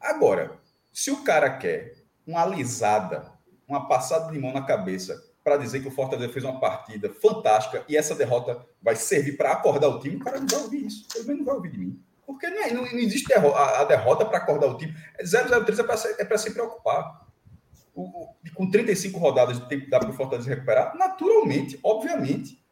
Agora, 0.00 0.58
se 0.92 1.10
o 1.10 1.24
cara 1.24 1.50
quer 1.58 1.94
uma 2.26 2.42
alisada, 2.42 3.32
uma 3.68 3.88
passada 3.88 4.30
de 4.30 4.38
mão 4.38 4.52
na 4.52 4.62
cabeça 4.62 5.22
para 5.42 5.56
dizer 5.56 5.80
que 5.80 5.88
o 5.88 5.90
Fortaleza 5.90 6.32
fez 6.32 6.44
uma 6.44 6.60
partida 6.60 7.12
fantástica 7.20 7.84
e 7.88 7.96
essa 7.96 8.14
derrota 8.14 8.64
vai 8.80 8.94
servir 8.94 9.36
para 9.36 9.52
acordar 9.52 9.88
o 9.88 9.98
time, 9.98 10.16
o 10.16 10.20
cara 10.20 10.38
não 10.38 10.46
vai 10.46 10.60
ouvir 10.60 10.86
isso. 10.86 11.06
Ele 11.16 11.34
não 11.34 11.44
vai 11.44 11.54
ouvir 11.56 11.70
de 11.70 11.78
mim. 11.78 12.00
Porque 12.26 12.48
não, 12.48 12.62
é, 12.62 12.72
não, 12.72 12.82
não 12.82 12.98
existe 12.98 13.32
a, 13.34 13.84
derrota 13.84 14.24
para 14.24 14.38
acordar 14.38 14.68
o 14.68 14.76
time. 14.76 14.94
0-0-3 15.22 15.78
é 15.78 15.82
para 15.82 15.96
se, 15.96 16.16
é 16.18 16.38
se 16.38 16.50
preocupar. 16.52 17.26
O, 17.94 18.02
o, 18.02 18.34
com 18.54 18.70
35 18.70 19.18
rodadas 19.18 19.58
de 19.60 19.68
tempo 19.68 19.90
dá 19.90 19.98
para 19.98 20.10
o 20.10 20.14
Fortaleza 20.14 20.48
recuperar? 20.48 20.96
Naturalmente, 20.96 21.78
obviamente. 21.82 22.62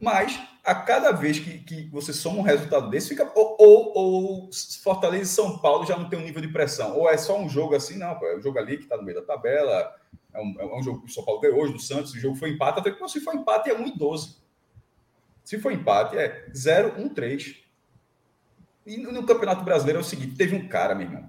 Mas 0.00 0.40
a 0.70 0.74
cada 0.76 1.10
vez 1.10 1.40
que, 1.40 1.58
que 1.58 1.88
você 1.90 2.12
soma 2.12 2.38
um 2.38 2.42
resultado 2.42 2.88
desse, 2.88 3.08
fica. 3.08 3.28
Ou, 3.34 3.56
ou, 3.58 3.92
ou, 3.92 4.50
Fortaleza 4.84 5.24
e 5.24 5.26
São 5.26 5.58
Paulo 5.58 5.84
já 5.84 5.98
não 5.98 6.08
tem 6.08 6.16
um 6.16 6.22
nível 6.22 6.40
de 6.40 6.46
pressão. 6.46 6.96
Ou 6.96 7.10
é 7.10 7.16
só 7.16 7.36
um 7.36 7.48
jogo 7.48 7.74
assim, 7.74 7.98
não, 7.98 8.12
é 8.24 8.36
um 8.36 8.40
jogo 8.40 8.56
ali 8.56 8.76
que 8.76 8.84
está 8.84 8.96
no 8.96 9.02
meio 9.02 9.18
da 9.20 9.26
tabela. 9.26 9.92
É 10.32 10.40
um, 10.40 10.54
é 10.60 10.78
um 10.78 10.80
jogo 10.80 11.00
que 11.00 11.10
o 11.10 11.12
São 11.12 11.24
Paulo 11.24 11.40
ganhou 11.40 11.58
hoje 11.58 11.72
do 11.72 11.80
Santos, 11.80 12.14
o 12.14 12.20
jogo 12.20 12.36
foi 12.36 12.50
empate. 12.50 12.78
Até 12.78 12.92
que 12.92 13.08
se 13.08 13.20
for 13.20 13.34
empate 13.34 13.68
é 13.68 13.74
1 13.74 13.84
e 13.84 13.98
12. 13.98 14.36
Se 15.42 15.58
for 15.58 15.72
empate 15.72 16.16
é 16.16 16.46
0, 16.56 17.00
1, 17.02 17.08
3. 17.14 17.56
E 18.86 18.96
no 18.98 19.26
Campeonato 19.26 19.64
Brasileiro 19.64 19.98
é 19.98 20.02
o 20.02 20.04
seguinte: 20.04 20.36
teve 20.36 20.54
um 20.54 20.68
cara, 20.68 20.94
meu 20.94 21.08
irmão. 21.08 21.28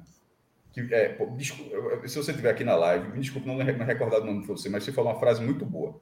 Que, 0.71 0.81
é, 0.93 1.09
pô, 1.09 1.25
desculpa, 1.35 2.07
se 2.07 2.15
você 2.15 2.29
estiver 2.29 2.51
aqui 2.51 2.63
na 2.63 2.75
live, 2.75 3.09
me 3.09 3.19
desculpe 3.19 3.47
não 3.47 3.55
me 3.55 3.63
recordar 3.63 4.21
o 4.21 4.25
nome 4.25 4.41
de 4.41 4.47
você, 4.47 4.69
mas 4.69 4.83
você 4.83 4.91
falou 4.91 5.11
uma 5.11 5.19
frase 5.19 5.41
muito 5.41 5.65
boa 5.65 5.99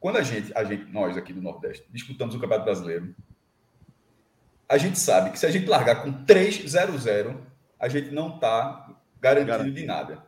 quando 0.00 0.16
a 0.16 0.22
gente, 0.22 0.52
a 0.54 0.64
gente, 0.64 0.90
nós 0.92 1.16
aqui 1.16 1.32
do 1.32 1.42
Nordeste, 1.42 1.86
disputamos 1.90 2.34
o 2.34 2.38
Campeonato 2.38 2.64
Brasileiro, 2.64 3.14
a 4.68 4.76
gente 4.76 4.98
sabe 4.98 5.30
que 5.30 5.38
se 5.38 5.46
a 5.46 5.50
gente 5.50 5.66
largar 5.66 6.02
com 6.02 6.24
3-0-0, 6.24 7.36
a 7.80 7.88
gente 7.88 8.10
não 8.10 8.34
está 8.34 8.94
garantido 9.20 9.50
Garantido. 9.50 9.76
de 9.76 9.86
nada. 9.86 10.24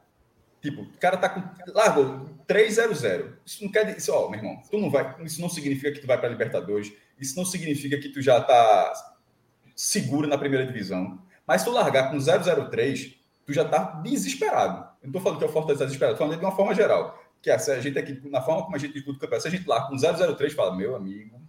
Tipo, 0.62 0.82
o 0.82 0.98
cara 0.98 1.16
tá 1.16 1.28
com. 1.28 1.42
Largou 1.72 2.28
3-0-0. 2.48 3.34
Isso 3.44 3.64
não 3.64 3.70
quer 3.70 3.94
dizer. 3.94 4.10
Ó, 4.10 4.28
meu 4.28 4.38
irmão, 4.38 4.62
tu 4.70 4.78
não 4.78 4.90
vai. 4.90 5.14
Isso 5.24 5.40
não 5.40 5.48
significa 5.48 5.92
que 5.92 6.00
tu 6.00 6.06
vai 6.06 6.18
para 6.18 6.28
Libertadores. 6.28 6.92
Isso 7.18 7.36
não 7.36 7.44
significa 7.44 7.98
que 7.98 8.08
tu 8.08 8.20
já 8.20 8.40
tá 8.40 8.92
seguro 9.76 10.26
na 10.26 10.36
primeira 10.36 10.66
divisão. 10.66 11.22
Mas 11.46 11.62
se 11.62 11.66
tu 11.66 11.72
largar 11.72 12.10
com 12.10 12.16
0-0-3, 12.16 13.16
tu 13.46 13.52
já 13.52 13.64
tá 13.64 14.00
desesperado. 14.02 14.88
Eu 15.02 15.06
não 15.06 15.12
tô 15.12 15.20
falando 15.20 15.38
que 15.38 15.44
é 15.44 15.48
o 15.48 15.52
Fortaleza 15.52 15.80
tá 15.80 15.84
desesperado, 15.86 16.16
tô 16.16 16.24
falando 16.24 16.38
de 16.38 16.44
uma 16.44 16.54
forma 16.54 16.74
geral 16.74 17.18
que 17.42 17.50
a 17.50 17.58
gente 17.80 17.98
aqui, 17.98 18.20
na 18.28 18.42
forma 18.42 18.62
como 18.64 18.76
a 18.76 18.78
gente 18.78 18.92
disputa 18.92 19.16
o 19.16 19.20
campeonato, 19.20 19.42
se 19.42 19.48
a 19.48 19.50
gente 19.50 19.68
lá 19.68 19.86
com 19.86 19.96
003 19.96 20.52
fala, 20.52 20.76
meu 20.76 20.94
amigo, 20.94 21.40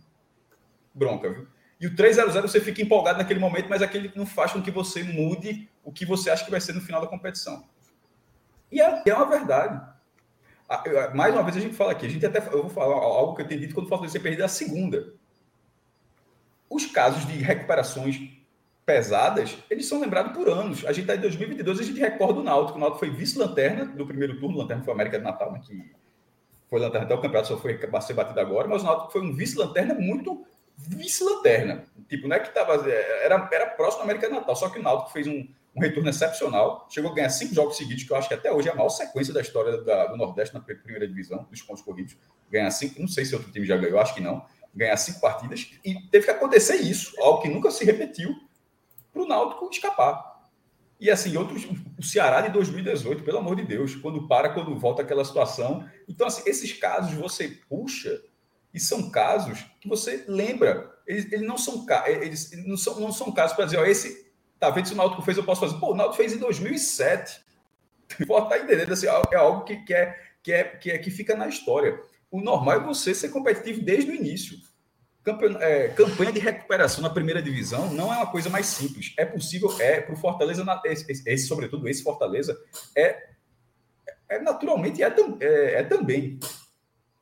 bronca, 0.93 1.29
viu? 1.29 1.47
E 1.79 1.87
o 1.87 1.95
300 1.95 2.33
você 2.35 2.61
fica 2.61 2.81
empolgado 2.81 3.17
naquele 3.17 3.39
momento, 3.39 3.67
mas 3.67 3.81
aquele 3.81 4.11
não 4.15 4.25
faz 4.25 4.53
com 4.53 4.61
que 4.61 4.69
você 4.69 5.03
mude 5.03 5.67
o 5.83 5.91
que 5.91 6.05
você 6.05 6.29
acha 6.29 6.45
que 6.45 6.51
vai 6.51 6.61
ser 6.61 6.73
no 6.73 6.81
final 6.81 7.01
da 7.01 7.07
competição. 7.07 7.67
E 8.71 8.79
é, 8.79 9.01
é 9.05 9.13
uma 9.13 9.25
verdade. 9.25 9.81
Mais 11.13 11.33
uma 11.33 11.43
vez 11.43 11.57
a 11.57 11.59
gente 11.59 11.75
fala 11.75 11.91
aqui, 11.91 12.05
a 12.05 12.09
gente 12.09 12.25
até 12.25 12.37
eu 12.37 12.61
vou 12.61 12.69
falar 12.69 12.93
algo 12.93 13.35
que 13.35 13.41
eu 13.41 13.47
tenho 13.47 13.59
dito 13.59 13.73
quando 13.73 14.05
de 14.05 14.11
ser 14.11 14.19
perdido 14.19 14.45
a 14.45 14.47
segunda. 14.47 15.13
Os 16.69 16.85
casos 16.85 17.27
de 17.27 17.33
recuperações 17.33 18.29
pesadas, 18.91 19.57
eles 19.69 19.85
são 19.85 20.01
lembrados 20.01 20.33
por 20.33 20.49
anos. 20.49 20.85
A 20.85 20.91
gente 20.91 21.03
está 21.03 21.15
em 21.15 21.21
2022, 21.21 21.79
a 21.79 21.83
gente 21.83 21.99
recorda 21.99 22.41
o 22.41 22.43
Náutico. 22.43 22.77
O 22.77 22.81
Náutico 22.81 22.99
foi 22.99 23.09
vice-lanterna 23.09 23.85
do 23.85 24.05
primeiro 24.05 24.37
turno, 24.37 24.57
lanterna 24.57 24.83
foi 24.83 24.93
América 24.93 25.17
de 25.17 25.23
Natal, 25.23 25.53
né, 25.53 25.61
que 25.65 25.91
foi 26.69 26.79
lanterna 26.79 27.05
até 27.05 27.15
o 27.15 27.21
campeonato, 27.21 27.47
só 27.47 27.57
foi 27.57 27.79
ser 28.01 28.13
batido 28.13 28.39
agora, 28.41 28.67
mas 28.67 28.81
o 28.81 28.85
Náutico 28.85 29.13
foi 29.13 29.21
um 29.21 29.33
vice-lanterna 29.33 29.93
muito 29.93 30.45
vice-lanterna. 30.77 31.85
Tipo, 32.09 32.27
não 32.27 32.35
é 32.35 32.39
que 32.39 32.49
estava. 32.49 32.73
Era, 32.89 33.49
era 33.49 33.67
próximo 33.67 33.99
da 33.99 34.03
América 34.03 34.27
de 34.27 34.33
Natal, 34.33 34.55
só 34.57 34.67
que 34.67 34.77
o 34.77 34.83
Náutico 34.83 35.11
fez 35.11 35.25
um, 35.25 35.47
um 35.73 35.79
retorno 35.79 36.09
excepcional, 36.09 36.85
chegou 36.89 37.11
a 37.11 37.15
ganhar 37.15 37.29
cinco 37.29 37.55
jogos 37.55 37.77
seguidos, 37.77 38.03
que 38.03 38.11
eu 38.11 38.17
acho 38.17 38.27
que 38.27 38.33
até 38.33 38.51
hoje 38.51 38.67
é 38.67 38.73
a 38.73 38.75
maior 38.75 38.89
sequência 38.89 39.33
da 39.33 39.39
história 39.39 39.81
da, 39.83 40.07
do 40.07 40.17
Nordeste 40.17 40.53
na 40.53 40.59
primeira 40.59 41.07
divisão, 41.07 41.47
dos 41.49 41.61
pontos 41.61 41.81
corridos. 41.81 42.17
Ganhar 42.49 42.69
cinco, 42.71 42.99
não 42.99 43.07
sei 43.07 43.23
se 43.23 43.33
outro 43.33 43.49
time 43.53 43.65
já 43.65 43.77
ganhou, 43.77 43.99
acho 43.99 44.13
que 44.13 44.21
não. 44.21 44.45
Ganhar 44.75 44.97
cinco 44.97 45.21
partidas, 45.21 45.71
e 45.83 45.95
teve 46.09 46.25
que 46.25 46.31
acontecer 46.31 46.75
isso, 46.75 47.13
algo 47.21 47.41
que 47.41 47.49
nunca 47.49 47.71
se 47.71 47.85
repetiu 47.85 48.50
para 49.11 49.21
o 49.21 49.27
Náutico 49.27 49.69
escapar. 49.71 50.31
E 50.99 51.09
assim, 51.09 51.35
outros, 51.35 51.65
o 51.97 52.03
Ceará 52.03 52.41
de 52.41 52.49
2018, 52.49 53.23
pelo 53.23 53.39
amor 53.39 53.55
de 53.55 53.63
Deus, 53.63 53.95
quando 53.95 54.27
para, 54.27 54.49
quando 54.49 54.77
volta 54.77 55.01
aquela 55.01 55.25
situação. 55.25 55.89
Então, 56.07 56.27
assim, 56.27 56.43
esses 56.45 56.73
casos 56.73 57.13
você 57.13 57.47
puxa 57.67 58.21
e 58.71 58.79
são 58.79 59.09
casos 59.09 59.65
que 59.79 59.89
você 59.89 60.23
lembra. 60.27 60.91
Eles, 61.07 61.31
eles 61.31 61.47
não 61.47 61.57
são 61.57 61.85
eles 62.05 62.51
não 62.67 62.77
são, 62.77 62.99
não 62.99 63.11
são 63.11 63.31
casos 63.31 63.55
para 63.55 63.65
dizer, 63.65 63.77
ó, 63.77 63.85
esse 63.85 64.31
tá 64.59 64.69
vendo 64.69 64.87
se 64.87 64.93
o 64.93 64.97
Náutico 64.97 65.23
fez, 65.23 65.35
eu 65.37 65.43
posso 65.43 65.61
fazer. 65.61 65.79
Pô, 65.79 65.91
o 65.91 65.95
Náutico 65.95 66.17
fez 66.17 66.33
em 66.33 66.37
2007. 66.37 67.41
Pode 68.27 68.45
estar 68.45 68.57
tá 68.57 68.59
entendendo 68.59 68.93
assim, 68.93 69.07
é 69.07 69.35
algo 69.35 69.63
que, 69.63 69.77
que, 69.77 69.93
é, 69.95 70.15
que, 70.43 70.53
é, 70.53 70.63
que 70.63 70.91
é 70.91 70.97
que 70.99 71.09
fica 71.09 71.35
na 71.35 71.47
história. 71.47 71.99
O 72.29 72.39
normal 72.39 72.75
é 72.75 72.79
você 72.79 73.15
ser 73.15 73.29
competitivo 73.29 73.81
desde 73.81 74.11
o 74.11 74.15
início. 74.15 74.55
É, 75.59 75.89
campanha 75.89 76.31
de 76.31 76.39
recuperação 76.39 77.03
na 77.03 77.09
primeira 77.09 77.43
divisão 77.43 77.93
não 77.93 78.11
é 78.11 78.17
uma 78.17 78.31
coisa 78.31 78.49
mais 78.49 78.65
simples. 78.65 79.13
É 79.17 79.23
possível, 79.23 79.69
é 79.79 80.01
para 80.01 80.15
o 80.15 80.17
Fortaleza, 80.17 80.65
esse, 80.85 81.23
esse, 81.27 81.47
sobretudo 81.47 81.87
esse 81.87 82.01
Fortaleza, 82.01 82.59
é, 82.97 83.29
é 84.27 84.39
naturalmente 84.39 85.03
é, 85.03 85.13
é, 85.39 85.73
é, 85.75 85.83
também. 85.83 86.39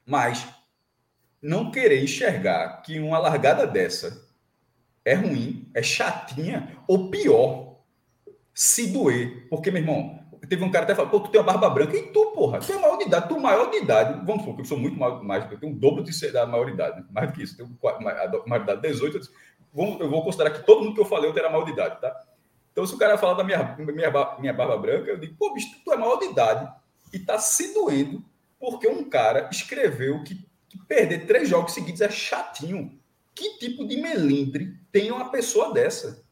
Mas 0.05 0.47
não 1.41 1.71
querer 1.71 2.01
enxergar 2.01 2.81
que 2.83 2.99
uma 2.99 3.19
largada 3.19 3.67
dessa 3.67 4.25
é 5.03 5.13
ruim, 5.13 5.69
é 5.73 5.83
chatinha, 5.83 6.77
ou 6.87 7.09
pior, 7.09 7.81
se 8.53 8.87
doer. 8.87 9.47
Porque, 9.49 9.71
meu 9.71 9.81
irmão, 9.81 10.18
Teve 10.49 10.63
um 10.63 10.71
cara 10.71 10.83
até 10.83 10.95
falou, 10.95 11.11
pô, 11.11 11.19
tu 11.19 11.29
tem 11.29 11.39
uma 11.39 11.45
barba 11.45 11.69
branca. 11.69 11.95
E 11.95 12.07
tu, 12.11 12.31
porra, 12.31 12.59
tu 12.59 12.73
é 12.73 12.79
maior 12.79 12.97
de 12.97 13.05
idade, 13.05 13.29
tu 13.29 13.39
maior 13.39 13.69
de 13.69 13.77
idade. 13.77 14.25
Vamos 14.25 14.41
supor 14.41 14.55
que 14.55 14.61
eu 14.61 14.65
sou 14.65 14.77
muito 14.77 14.97
mais, 14.97 15.21
mais 15.21 15.51
eu 15.51 15.59
tenho 15.59 15.71
um 15.71 15.77
dobro 15.77 16.03
de 16.03 16.11
ser 16.11 16.31
da 16.31 16.45
maioridade, 16.45 17.05
mais 17.11 17.29
do 17.29 17.33
que 17.33 17.43
isso. 17.43 17.55
Tenho 17.55 17.69
a 17.83 18.47
maioridade 18.47 18.81
18. 18.81 19.15
Eu, 19.15 19.19
disse, 19.19 19.33
vou, 19.71 19.99
eu 19.99 20.09
vou 20.09 20.23
considerar 20.23 20.49
que 20.49 20.65
todo 20.65 20.81
mundo 20.81 20.95
que 20.95 21.01
eu 21.01 21.05
falei 21.05 21.29
eu 21.29 21.33
terá 21.33 21.49
maior 21.49 21.65
de 21.65 21.71
idade, 21.71 22.01
tá? 22.01 22.19
Então, 22.71 22.85
se 22.85 22.95
o 22.95 22.97
cara 22.97 23.17
falar 23.17 23.35
da 23.35 23.43
minha, 23.43 23.75
minha, 23.77 24.11
minha 24.39 24.53
barba 24.53 24.77
branca, 24.77 25.11
eu 25.11 25.17
digo, 25.19 25.35
pô, 25.37 25.53
bicho, 25.53 25.67
tu 25.85 25.93
é 25.93 25.97
maior 25.97 26.17
de 26.17 26.25
idade 26.25 26.71
e 27.13 27.19
tá 27.19 27.37
se 27.37 27.73
doendo 27.73 28.23
porque 28.59 28.87
um 28.87 29.09
cara 29.09 29.49
escreveu 29.51 30.23
que, 30.23 30.35
que 30.67 30.77
perder 30.85 31.25
três 31.25 31.47
jogos 31.47 31.73
seguidos 31.73 32.01
é 32.01 32.09
chatinho. 32.09 32.99
Que 33.33 33.57
tipo 33.57 33.87
de 33.87 33.97
melindre 33.97 34.77
tem 34.91 35.11
uma 35.11 35.29
pessoa 35.29 35.73
dessa? 35.73 36.25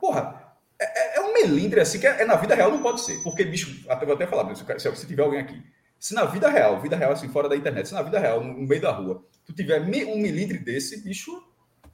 Porra, 0.00 0.56
é, 0.80 1.11
é, 1.11 1.11
um 1.32 1.34
melindre 1.34 1.80
assim, 1.80 1.98
que 1.98 2.06
é, 2.06 2.22
é, 2.22 2.24
na 2.24 2.36
vida 2.36 2.54
real 2.54 2.70
não 2.70 2.82
pode 2.82 3.00
ser. 3.00 3.22
Porque, 3.22 3.44
bicho, 3.44 3.84
até 3.88 4.04
vou 4.04 4.14
até 4.14 4.26
falar, 4.26 4.54
se, 4.54 4.96
se 4.96 5.06
tiver 5.06 5.22
alguém 5.22 5.40
aqui. 5.40 5.62
Se 5.98 6.14
na 6.14 6.24
vida 6.24 6.48
real, 6.48 6.80
vida 6.80 6.96
real 6.96 7.12
assim, 7.12 7.28
fora 7.28 7.48
da 7.48 7.56
internet, 7.56 7.88
se 7.88 7.94
na 7.94 8.02
vida 8.02 8.18
real, 8.18 8.42
no, 8.42 8.52
no 8.54 8.66
meio 8.66 8.82
da 8.82 8.90
rua, 8.90 9.24
tu 9.44 9.52
tiver 9.52 9.80
um 9.80 10.18
melindre 10.20 10.58
desse, 10.58 11.02
bicho, 11.02 11.42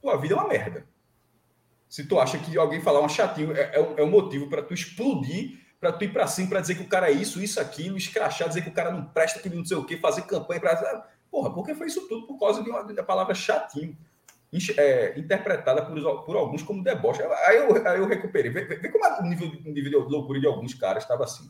tua 0.01 0.17
vida 0.17 0.33
é 0.33 0.37
uma 0.37 0.47
merda. 0.47 0.85
Se 1.87 2.05
tu 2.05 2.19
acha 2.19 2.37
que 2.37 2.57
alguém 2.57 2.81
falar 2.81 3.01
um 3.01 3.09
chatinho 3.09 3.55
é, 3.55 3.61
é, 3.61 3.95
é 3.97 4.03
um 4.03 4.09
motivo 4.09 4.47
para 4.47 4.61
tu 4.61 4.73
explodir, 4.73 5.59
para 5.79 5.91
tu 5.91 6.03
ir 6.03 6.13
para 6.13 6.27
cima, 6.27 6.49
para 6.49 6.61
dizer 6.61 6.75
que 6.75 6.83
o 6.83 6.87
cara 6.87 7.09
é 7.09 7.13
isso, 7.13 7.41
isso, 7.41 7.59
aquilo, 7.59 7.97
escrachar, 7.97 8.47
dizer 8.47 8.61
que 8.61 8.69
o 8.69 8.73
cara 8.73 8.91
não 8.91 9.05
presta, 9.05 9.39
que 9.39 9.49
não 9.49 9.65
sei 9.65 9.77
o 9.77 9.85
quê, 9.85 9.97
fazer 9.97 10.23
campanha 10.23 10.59
para. 10.59 11.07
Porra, 11.31 11.53
porque 11.53 11.75
foi 11.75 11.87
isso 11.87 12.07
tudo 12.07 12.27
por 12.27 12.39
causa 12.39 12.63
de 12.63 12.69
uma, 12.69 12.83
da 12.83 13.03
palavra 13.03 13.33
chatinho 13.33 13.95
é, 14.77 15.19
interpretada 15.19 15.85
por, 15.85 16.25
por, 16.25 16.35
alguns 16.35 16.63
como 16.63 16.83
deboche. 16.83 17.21
Aí 17.45 17.57
eu, 17.57 17.87
aí 17.87 17.99
eu 17.99 18.07
recuperei. 18.07 18.51
Vê, 18.51 18.65
vê 18.65 18.89
como 18.89 19.05
o 19.05 19.23
nível, 19.23 19.47
o 19.65 19.71
nível 19.71 20.05
de 20.05 20.11
loucura 20.11 20.39
de 20.39 20.47
alguns 20.47 20.73
caras 20.73 21.03
estava 21.03 21.23
assim. 21.23 21.49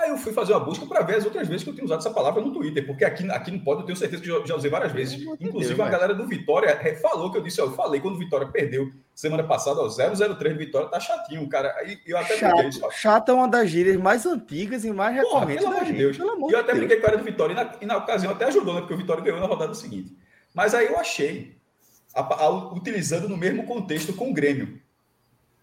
Aí 0.00 0.08
eu 0.08 0.16
fui 0.16 0.32
fazer 0.32 0.54
uma 0.54 0.60
busca 0.60 0.86
para 0.86 1.02
ver 1.02 1.16
as 1.16 1.26
outras 1.26 1.46
vezes 1.46 1.62
que 1.62 1.68
eu 1.68 1.74
tinha 1.74 1.84
usado 1.84 1.98
essa 1.98 2.10
palavra 2.10 2.40
no 2.40 2.52
Twitter, 2.52 2.86
porque 2.86 3.04
aqui, 3.04 3.30
aqui 3.30 3.50
não 3.50 3.58
pode, 3.58 3.80
eu 3.80 3.86
tenho 3.86 3.98
certeza 3.98 4.22
que 4.22 4.28
já, 4.28 4.46
já 4.46 4.56
usei 4.56 4.70
várias 4.70 4.92
vezes. 4.92 5.20
Inclusive, 5.38 5.74
Deus, 5.74 5.80
a 5.80 5.90
galera 5.90 6.14
do 6.14 6.26
Vitória 6.26 6.74
falou 7.02 7.30
que 7.30 7.36
eu 7.36 7.42
disse, 7.42 7.60
ó, 7.60 7.66
eu 7.66 7.72
falei 7.72 8.00
quando 8.00 8.14
o 8.14 8.18
Vitória 8.18 8.46
perdeu 8.46 8.90
semana 9.14 9.44
passada, 9.44 9.78
ó, 9.78 9.88
003 9.88 10.56
de 10.56 10.64
Vitória, 10.64 10.88
tá 10.88 10.98
chatinho, 10.98 11.46
cara. 11.50 11.74
Aí 11.76 11.98
eu 12.06 12.16
até 12.16 12.38
chato, 12.38 12.56
brinquei. 12.56 12.90
Chato 12.92 13.30
é 13.30 13.34
uma 13.34 13.48
das 13.48 13.68
gírias 13.68 13.96
mais 13.98 14.24
antigas 14.24 14.86
e 14.86 14.90
mais 14.90 15.14
recorrentes. 15.14 15.64
Pelo 15.64 15.76
amor 15.76 15.84
de 15.84 15.92
Deus. 15.92 16.16
Pelo 16.16 16.30
amor 16.30 16.50
e 16.50 16.54
eu 16.54 16.60
até 16.60 16.72
Deus. 16.72 16.78
brinquei 16.78 17.00
com 17.00 17.06
a 17.06 17.16
do 17.16 17.24
Vitória, 17.24 17.52
e 17.52 17.56
na, 17.56 17.72
e 17.82 17.86
na 17.86 17.96
ocasião 17.98 18.32
até 18.32 18.46
ajudou, 18.46 18.72
né? 18.72 18.80
Porque 18.80 18.94
o 18.94 18.96
Vitória 18.96 19.22
ganhou 19.22 19.40
na 19.40 19.46
rodada 19.46 19.74
seguinte. 19.74 20.16
Mas 20.54 20.74
aí 20.74 20.86
eu 20.86 20.98
achei 20.98 21.59
a, 22.14 22.20
a, 22.20 22.72
utilizando 22.72 23.28
no 23.28 23.36
mesmo 23.36 23.64
contexto 23.64 24.12
com 24.12 24.30
o 24.30 24.34
Grêmio. 24.34 24.80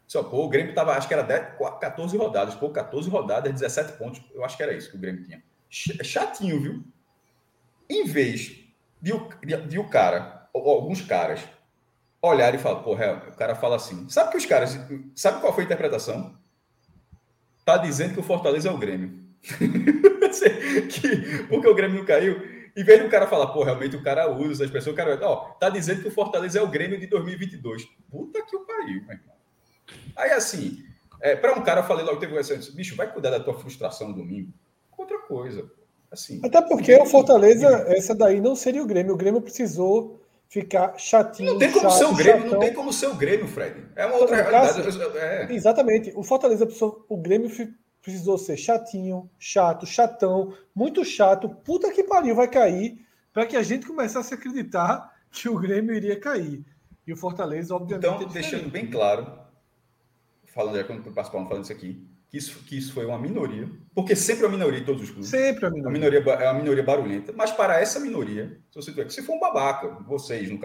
Só, 0.07 0.23
pô, 0.23 0.45
o 0.45 0.49
Grêmio 0.49 0.69
estava, 0.69 0.93
acho 0.93 1.07
que 1.07 1.13
era 1.13 1.23
10, 1.23 1.57
14 1.81 2.17
rodadas, 2.17 2.55
pô, 2.55 2.69
14 2.69 3.09
rodadas, 3.09 3.51
17 3.51 3.97
pontos. 3.97 4.21
Eu 4.33 4.43
acho 4.45 4.55
que 4.55 4.63
era 4.63 4.73
isso 4.73 4.89
que 4.89 4.95
o 4.95 4.99
Grêmio 4.99 5.23
tinha. 5.23 5.43
Chatinho, 5.69 6.61
viu? 6.61 6.83
Em 7.89 8.05
vez 8.05 8.67
de 9.01 9.13
o, 9.13 9.29
de, 9.45 9.57
de 9.67 9.79
o 9.79 9.89
cara, 9.89 10.49
alguns 10.53 11.01
caras, 11.01 11.41
olhar 12.21 12.53
e 12.55 12.57
falar, 12.57 12.81
porra, 12.81 13.23
o 13.27 13.35
cara 13.35 13.55
fala 13.55 13.75
assim. 13.75 14.07
Sabe 14.09 14.31
que 14.31 14.37
os 14.37 14.45
caras, 14.45 14.79
sabe 15.13 15.41
qual 15.41 15.53
foi 15.53 15.63
a 15.63 15.65
interpretação? 15.65 16.37
Tá 17.65 17.77
dizendo 17.77 18.13
que 18.13 18.19
o 18.19 18.23
Fortaleza 18.23 18.69
é 18.69 18.71
o 18.71 18.77
Grêmio. 18.77 19.27
que, 20.89 21.43
porque 21.49 21.67
o 21.67 21.75
Grêmio 21.75 21.99
não 21.99 22.05
caiu. 22.05 22.56
Em 22.77 22.83
vez 22.83 23.01
do 23.01 23.09
cara 23.09 23.25
falar, 23.25 23.47
pô, 23.47 23.63
realmente 23.63 23.95
o 23.95 24.03
cara 24.03 24.31
usa 24.31 24.63
as 24.63 24.69
pessoas, 24.69 24.93
o 24.93 24.95
cara, 24.95 25.19
ó, 25.23 25.35
tá 25.59 25.67
dizendo 25.67 26.03
que 26.03 26.07
o 26.07 26.11
Fortaleza 26.11 26.59
é 26.59 26.61
o 26.61 26.67
Grêmio 26.67 26.99
de 26.99 27.07
2022. 27.07 27.85
Puta 28.09 28.45
que 28.45 28.55
o 28.55 28.59
pariu, 28.59 29.01
meu 29.01 29.15
irmão. 29.15 29.35
Aí 30.15 30.31
assim, 30.31 30.83
é, 31.19 31.35
para 31.35 31.57
um 31.57 31.63
cara, 31.63 31.81
eu 31.81 31.85
falei 31.85 32.05
logo, 32.05 32.19
teve 32.19 32.37
essa, 32.37 32.55
bicho, 32.73 32.95
vai 32.95 33.11
cuidar 33.11 33.31
da 33.31 33.39
tua 33.39 33.55
frustração 33.55 34.09
no 34.09 34.15
domingo. 34.15 34.53
Outra 34.95 35.17
coisa. 35.19 35.69
Assim. 36.11 36.39
Até 36.43 36.61
porque 36.61 36.95
o 36.95 37.05
Fortaleza, 37.05 37.67
essa 37.87 38.13
daí 38.15 38.39
não 38.39 38.55
seria 38.55 38.83
o 38.83 38.85
Grêmio. 38.85 39.13
O 39.13 39.17
Grêmio 39.17 39.41
precisou 39.41 40.21
ficar 40.47 40.97
chatinho. 40.97 41.53
Não 41.53 41.59
tem 41.59 41.71
como 41.71 41.89
chato, 41.89 41.97
ser 41.97 42.05
o 42.05 42.15
Grêmio, 42.15 42.41
chatão. 42.43 42.53
não 42.53 42.59
tem 42.59 42.73
como 42.73 42.93
ser 42.93 43.07
o 43.07 43.15
Grêmio, 43.15 43.47
Fred. 43.47 43.85
É 43.95 44.05
uma 44.05 44.17
outra 44.17 44.35
realidade. 44.35 45.17
É. 45.17 45.53
Exatamente. 45.53 46.13
O 46.15 46.23
Fortaleza 46.23 46.65
precisou, 46.65 47.05
o 47.09 47.17
Grêmio 47.17 47.49
precisou 48.07 48.37
ser 48.37 48.55
chatinho, 48.55 49.29
chato, 49.37 49.85
chatão, 49.85 50.53
muito 50.73 51.03
chato, 51.03 51.49
puta 51.49 51.91
que 51.91 52.05
pariu, 52.05 52.33
vai 52.33 52.47
cair, 52.47 53.05
para 53.33 53.45
que 53.45 53.57
a 53.57 53.61
gente 53.61 53.85
começasse 53.85 54.33
a 54.33 54.37
acreditar 54.37 55.13
que 55.29 55.49
o 55.49 55.59
Grêmio 55.59 55.93
iria 55.93 56.17
cair. 56.17 56.63
E 57.05 57.11
o 57.11 57.17
Fortaleza, 57.17 57.75
obviamente. 57.75 58.07
Então, 58.07 58.29
é 58.29 58.31
deixando 58.31 58.69
bem 58.71 58.89
claro, 58.89 59.29
falando 60.45 60.77
já 60.77 60.85
quando 60.85 61.03
participamos 61.11 61.49
falando 61.49 61.65
isso 61.65 61.73
aqui, 61.73 62.07
que 62.29 62.37
isso, 62.37 62.63
que 62.63 62.77
isso 62.77 62.93
foi 62.93 63.05
uma 63.05 63.19
minoria, 63.19 63.69
porque 63.93 64.15
sempre 64.15 64.45
é 64.45 64.47
uma 64.47 64.57
minoria 64.57 64.79
em 64.79 64.85
todos 64.85 65.01
os 65.01 65.09
clubes. 65.09 65.27
Sempre 65.27 65.65
é 65.65 65.67
uma 65.67 65.75
minoria. 65.75 65.89
A 65.89 66.21
minoria 66.21 66.45
é 66.45 66.49
uma 66.49 66.59
minoria 66.61 66.83
barulhenta. 66.83 67.33
Mas 67.35 67.51
para 67.51 67.77
essa 67.81 67.99
minoria, 67.99 68.57
se 68.71 68.75
você 68.75 68.91
tiver 68.91 69.03
que 69.03 69.13
se 69.13 69.21
for 69.21 69.35
um 69.35 69.39
babaca, 69.39 69.89
vocês, 70.05 70.49
no 70.49 70.57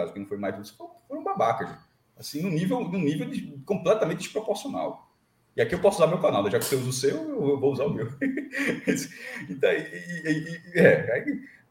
E 5.56 5.60
aqui 5.60 5.74
eu 5.74 5.80
posso 5.80 5.98
usar 5.98 6.06
meu 6.06 6.20
canal, 6.20 6.42
né? 6.42 6.50
já 6.50 6.58
que 6.58 6.64
você 6.64 6.76
usa 6.76 6.88
o 6.88 6.92
seu, 6.92 7.16
eu 7.16 7.60
vou 7.60 7.72
usar 7.72 7.84
o 7.84 7.92
meu. 7.92 8.08
e, 8.20 9.52
e, 9.52 10.60
e, 10.74 10.78
é, 10.78 11.24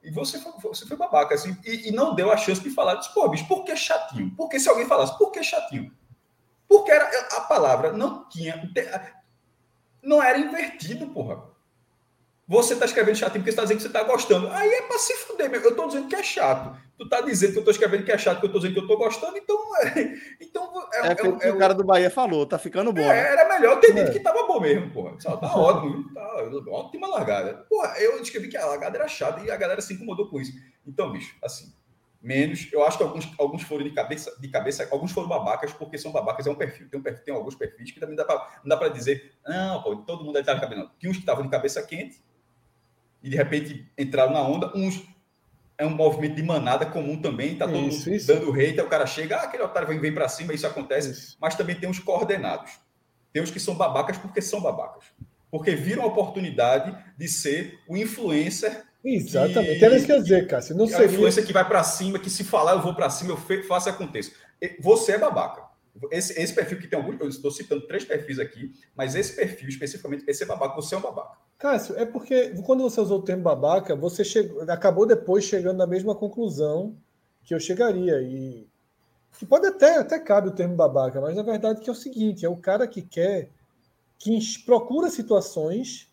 e 0.04 0.10
você 0.12 0.40
foi, 0.40 0.52
você 0.64 0.86
foi 0.86 0.98
babaca, 0.98 1.36
assim, 1.36 1.56
e, 1.66 1.90
e, 1.90 1.92
não 1.92 2.16
deu 2.16 2.32
a 2.32 2.38
chance 2.38 2.62
de 2.62 2.70
falar, 2.72 2.96
disse, 2.96 3.14
pô, 3.14 3.28
bicho, 3.30 3.48
por 3.48 3.64
que 3.64 3.76
chatinho? 3.76 4.34
Porque 4.36 4.60
se 4.60 4.68
alguém 4.68 4.88
falasse, 4.88 5.18
por 5.18 5.32
que 5.32 5.44
chatinho? 5.44 5.92
Porque 6.68 6.92
era, 6.92 7.06
a 7.38 7.42
palavra 7.42 7.92
não 7.92 8.28
tinha, 8.30 8.72
não 10.02 10.24
era 10.24 10.40
invertido, 10.40 11.08
porra. 11.08 11.51
Você 12.52 12.74
está 12.74 12.86
escrevendo 12.86 13.16
chatinho 13.16 13.42
porque 13.42 13.52
você 13.54 13.62
está 13.62 13.62
dizendo 13.62 13.78
que 13.78 13.84
você 13.84 13.88
está 13.88 14.04
gostando. 14.04 14.50
Aí 14.50 14.70
é 14.70 14.82
para 14.82 15.00
se 15.00 15.14
fuder, 15.14 15.50
meu. 15.50 15.62
Eu 15.62 15.70
estou 15.70 15.88
dizendo 15.88 16.10
que 16.10 16.16
é 16.16 16.22
chato. 16.22 16.78
Tu 16.98 17.06
está 17.06 17.22
dizendo 17.22 17.54
que 17.54 17.58
eu 17.60 17.62
estou 17.62 17.72
escrevendo 17.72 18.04
que 18.04 18.12
é 18.12 18.18
chato, 18.18 18.40
que 18.40 18.46
eu 18.46 18.48
estou 18.48 18.60
dizendo 18.60 18.74
que 18.74 18.80
eu 18.80 18.84
estou 18.84 18.98
gostando, 18.98 19.38
então. 19.38 19.62
É, 19.82 20.18
então 20.42 20.90
é, 20.94 21.08
é, 21.08 21.08
é, 21.08 21.12
o 21.14 21.38
que 21.38 21.48
é, 21.48 21.52
o 21.54 21.58
cara 21.58 21.74
do 21.74 21.86
Bahia 21.86 22.12
falou, 22.12 22.46
tá 22.46 22.60
ficando 22.60 22.92
bom. 22.92 23.00
É, 23.00 23.08
né? 23.08 23.32
Era 23.32 23.48
melhor 23.48 23.80
ter 23.80 23.94
dito 23.94 24.12
que 24.12 24.18
estava 24.18 24.46
bom 24.46 24.60
mesmo, 24.60 24.92
porra. 24.92 25.18
Só 25.18 25.38
tá 25.38 25.56
ótimo, 25.56 26.14
tá, 26.14 26.22
ótima 26.68 27.08
largada. 27.08 27.66
Porra, 27.70 27.96
eu 28.00 28.22
escrevi 28.22 28.50
que 28.50 28.58
a 28.58 28.66
largada 28.66 28.98
era 28.98 29.08
chata 29.08 29.40
e 29.46 29.50
a 29.50 29.56
galera 29.56 29.80
se 29.80 29.94
incomodou 29.94 30.30
com 30.30 30.42
isso. 30.42 30.52
Então, 30.86 31.10
bicho, 31.10 31.34
assim, 31.42 31.74
menos. 32.22 32.68
Eu 32.74 32.84
acho 32.84 32.98
que 32.98 33.04
alguns, 33.04 33.32
alguns 33.40 33.64
foram 33.64 33.86
de 33.86 33.92
cabeça, 33.92 34.36
de 34.42 34.50
cabeça, 34.50 34.90
alguns 34.92 35.14
foram 35.14 35.30
babacas, 35.30 35.72
porque 35.72 35.98
são 35.98 36.12
babacas, 36.12 36.46
é 36.46 36.52
um 36.52 36.56
perfil. 36.56 36.90
Tem, 36.90 37.00
um 37.00 37.04
perfil, 37.04 37.24
tem 37.24 37.34
alguns 37.34 37.56
perfis 37.56 37.92
que 37.92 38.00
também 38.00 38.18
dá 38.18 38.26
pra, 38.26 38.36
não 38.62 38.68
dá 38.68 38.76
para 38.76 38.90
dizer, 38.90 39.36
não, 39.48 39.82
pô, 39.82 39.96
todo 39.96 40.26
mundo 40.26 40.38
estava 40.38 40.60
de 40.60 40.66
cabeça. 40.66 40.82
Não. 40.84 40.92
Tinha 41.00 41.10
uns 41.10 41.16
que 41.16 41.24
estavam 41.24 41.44
de 41.44 41.50
cabeça 41.50 41.82
quente 41.82 42.22
e 43.24 43.30
de 43.30 43.36
repente 43.36 43.86
entraram 43.98 44.34
na 44.34 44.42
onda, 44.42 44.72
uns. 44.76 45.02
É 45.78 45.86
um 45.86 45.90
movimento 45.90 46.36
de 46.36 46.44
manada 46.44 46.86
comum 46.86 47.20
também, 47.20 47.56
tá 47.56 47.66
todo 47.66 47.88
isso, 47.88 48.06
mundo 48.06 48.16
isso. 48.16 48.28
dando 48.28 48.54
aí 48.54 48.80
o 48.80 48.88
cara 48.88 49.08
chega, 49.08 49.38
ah, 49.38 49.44
aquele 49.46 49.64
otário 49.64 49.88
vem, 49.88 49.98
vem 49.98 50.14
para 50.14 50.30
cima, 50.30 50.54
isso 50.54 50.68
acontece. 50.68 51.10
Isso. 51.10 51.38
Mas 51.42 51.56
também 51.56 51.76
tem 51.76 51.90
uns 51.90 51.98
coordenados. 51.98 52.74
Tem 53.34 53.42
uns 53.42 53.50
que 53.50 53.60
são 53.60 53.74
babacas 53.74 54.16
porque 54.16 54.44
são 54.44 54.62
babacas. 54.62 55.06
Porque 55.50 55.76
viram 55.76 56.04
a 56.04 56.06
oportunidade 56.06 56.96
de 57.18 57.28
ser 57.28 57.80
o 57.88 57.98
influencer 57.98 58.86
Exatamente. 59.04 59.80
Que, 59.80 59.86
Era 59.86 59.96
isso 59.96 60.06
que 60.06 60.12
eu 60.12 60.18
ia 60.18 60.22
dizer, 60.22 60.48
Cássio. 60.48 60.76
Não 60.76 60.88
seria... 60.88 61.08
A 61.08 61.12
influência 61.12 61.44
que 61.44 61.52
vai 61.54 61.68
para 61.68 61.84
cima, 61.84 62.20
que 62.20 62.30
se 62.30 62.44
falar 62.44 62.74
eu 62.74 62.82
vou 62.82 62.94
para 62.94 63.10
cima, 63.10 63.32
eu 63.32 63.64
faço 63.64 63.90
aconteça. 63.90 64.32
Você 64.80 65.14
é 65.14 65.18
babaca. 65.18 65.64
Esse, 66.10 66.40
esse 66.40 66.54
perfil 66.54 66.80
que 66.80 66.88
tem 66.88 66.98
alguns, 66.98 67.20
eu 67.20 67.28
estou 67.28 67.52
citando 67.52 67.86
três 67.86 68.04
perfis 68.04 68.40
aqui, 68.40 68.74
mas 68.96 69.16
esse 69.16 69.36
perfil 69.36 69.70
especificamente, 69.70 70.24
esse 70.28 70.44
é 70.44 70.46
babaca, 70.46 70.76
você 70.76 70.96
é 70.96 70.98
um 70.98 71.02
babaca. 71.02 71.38
Cássio, 71.58 71.96
é 71.98 72.06
porque 72.06 72.56
quando 72.66 72.82
você 72.82 73.00
usou 73.00 73.20
o 73.20 73.24
termo 73.24 73.44
babaca, 73.44 73.96
você 73.96 74.24
chegou, 74.24 74.62
acabou 74.64 75.06
depois 75.06 75.44
chegando 75.44 75.78
na 75.78 75.86
mesma 75.86 76.16
conclusão 76.16 76.98
que 77.44 77.54
eu 77.54 77.60
chegaria. 77.60 78.20
E 78.22 78.68
que 79.38 79.46
pode 79.46 79.68
até, 79.68 79.98
até 79.98 80.20
cabe 80.20 80.50
o 80.50 80.56
termo 80.56 80.76
babaca, 80.76 81.22
mas 81.22 81.36
na 81.36 81.44
verdade 81.44 81.82
que 81.82 81.90
é 81.90 81.94
o 81.94 81.96
seguinte: 81.96 82.46
é 82.46 82.50
o 82.50 82.58
cara 82.58 82.88
que 82.88 83.02
quer, 83.02 83.50
que 84.18 84.40
procura 84.66 85.10
situações 85.10 86.10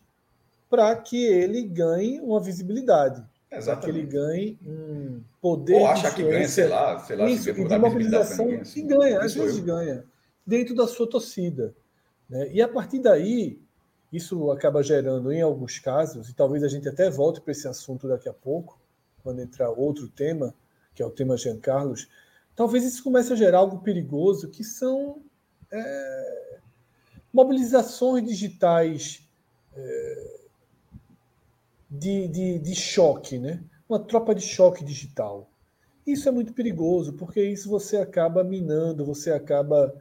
para 0.69 0.95
que 0.95 1.25
ele 1.25 1.63
ganhe 1.63 2.19
uma 2.19 2.39
visibilidade. 2.39 3.23
Para 3.49 3.77
que 3.77 3.89
ele 3.89 4.03
ganhe 4.03 4.59
um 4.63 5.23
poder. 5.41 5.75
Ou 5.75 5.87
acha 5.87 6.11
que 6.11 6.21
ganha, 6.23 6.47
sei 6.47 6.67
lá, 6.67 6.99
sei 6.99 7.15
lá, 7.15 7.27
isso, 7.27 7.51
de 7.51 7.77
mobilização 7.77 8.47
assim. 8.61 8.81
e 8.81 8.83
ganha, 8.83 9.19
às 9.21 9.33
vezes 9.33 9.57
eu. 9.57 9.63
ganha, 9.63 10.05
dentro 10.45 10.75
da 10.75 10.87
sua 10.87 11.09
torcida. 11.09 11.73
Né? 12.29 12.51
E 12.53 12.61
a 12.61 12.67
partir 12.67 12.99
daí, 12.99 13.59
isso 14.13 14.51
acaba 14.51 14.83
gerando, 14.83 15.31
em 15.31 15.41
alguns 15.41 15.79
casos, 15.79 16.29
e 16.29 16.33
talvez 16.33 16.63
a 16.63 16.67
gente 16.67 16.87
até 16.87 17.09
volte 17.09 17.41
para 17.41 17.51
esse 17.51 17.67
assunto 17.67 18.07
daqui 18.07 18.29
a 18.29 18.33
pouco, 18.33 18.79
quando 19.23 19.41
entrar 19.41 19.69
outro 19.71 20.07
tema, 20.07 20.53
que 20.93 21.01
é 21.01 21.05
o 21.05 21.11
tema 21.11 21.35
Jean 21.35 21.57
Carlos, 21.57 22.07
talvez 22.55 22.83
isso 22.83 23.03
comece 23.03 23.33
a 23.33 23.35
gerar 23.35 23.59
algo 23.59 23.79
perigoso, 23.79 24.49
que 24.49 24.63
são 24.63 25.21
é, 25.71 26.59
mobilizações 27.33 28.23
digitais 28.23 29.27
é, 29.75 30.38
de, 31.89 32.27
de, 32.27 32.59
de 32.59 32.75
choque, 32.75 33.37
né? 33.39 33.63
uma 33.89 33.99
tropa 33.99 34.35
de 34.35 34.41
choque 34.41 34.83
digital. 34.83 35.49
Isso 36.05 36.29
é 36.29 36.31
muito 36.31 36.53
perigoso, 36.53 37.13
porque 37.13 37.43
isso 37.43 37.67
você 37.67 37.97
acaba 37.97 38.43
minando, 38.43 39.03
você 39.03 39.31
acaba 39.31 39.93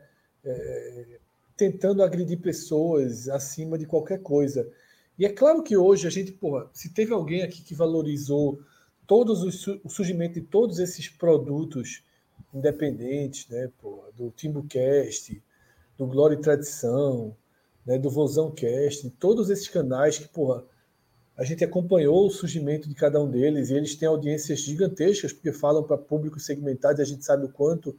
é, 0.45 1.19
tentando 1.57 2.03
agredir 2.03 2.39
pessoas 2.39 3.29
acima 3.29 3.79
de 3.79 3.87
qualquer 3.87 4.21
coisa. 4.21 4.71
E 5.19 5.25
é 5.25 5.31
claro 5.31 5.63
que 5.63 5.77
hoje 5.77 6.07
a 6.07 6.11
gente, 6.11 6.33
porra, 6.33 6.69
se 6.73 6.93
teve 6.93 7.13
alguém 7.13 7.43
aqui 7.43 7.63
que 7.63 7.75
valorizou 7.75 8.61
todos 9.07 9.43
os, 9.43 9.67
o 9.67 9.89
surgimento 9.89 10.35
de 10.35 10.43
todos 10.43 10.79
esses 10.79 11.09
produtos 11.09 12.05
independentes, 12.53 13.49
né, 13.49 13.71
porra, 13.81 14.13
do 14.13 14.31
Timbucast, 14.31 15.43
do 15.97 16.07
Glória 16.07 16.35
e 16.35 16.41
Tradição, 16.41 17.35
né, 17.85 17.99
do 17.99 18.11
Vozão 18.11 18.51
Cast, 18.51 19.09
todos 19.19 19.51
esses 19.51 19.69
canais 19.69 20.19
que, 20.19 20.29
porra, 20.29 20.65
a 21.39 21.45
gente 21.45 21.65
acompanhou 21.65 22.27
o 22.27 22.31
surgimento 22.31 22.89
de 22.89 22.97
cada 22.97 23.23
um 23.23 23.31
deles 23.31 23.71
e 23.71 23.75
eles 23.75 23.95
têm 23.95 24.09
audiências 24.09 24.59
gigantescas 24.59 25.33
porque 25.33 25.53
falam 25.53 25.85
para 25.85 25.97
público 25.97 26.41
segmentado 26.41 27.01
e 27.01 27.03
a 27.03 27.07
gente 27.07 27.25
sabe 27.25 27.45
o 27.45 27.49
quanto 27.49 27.97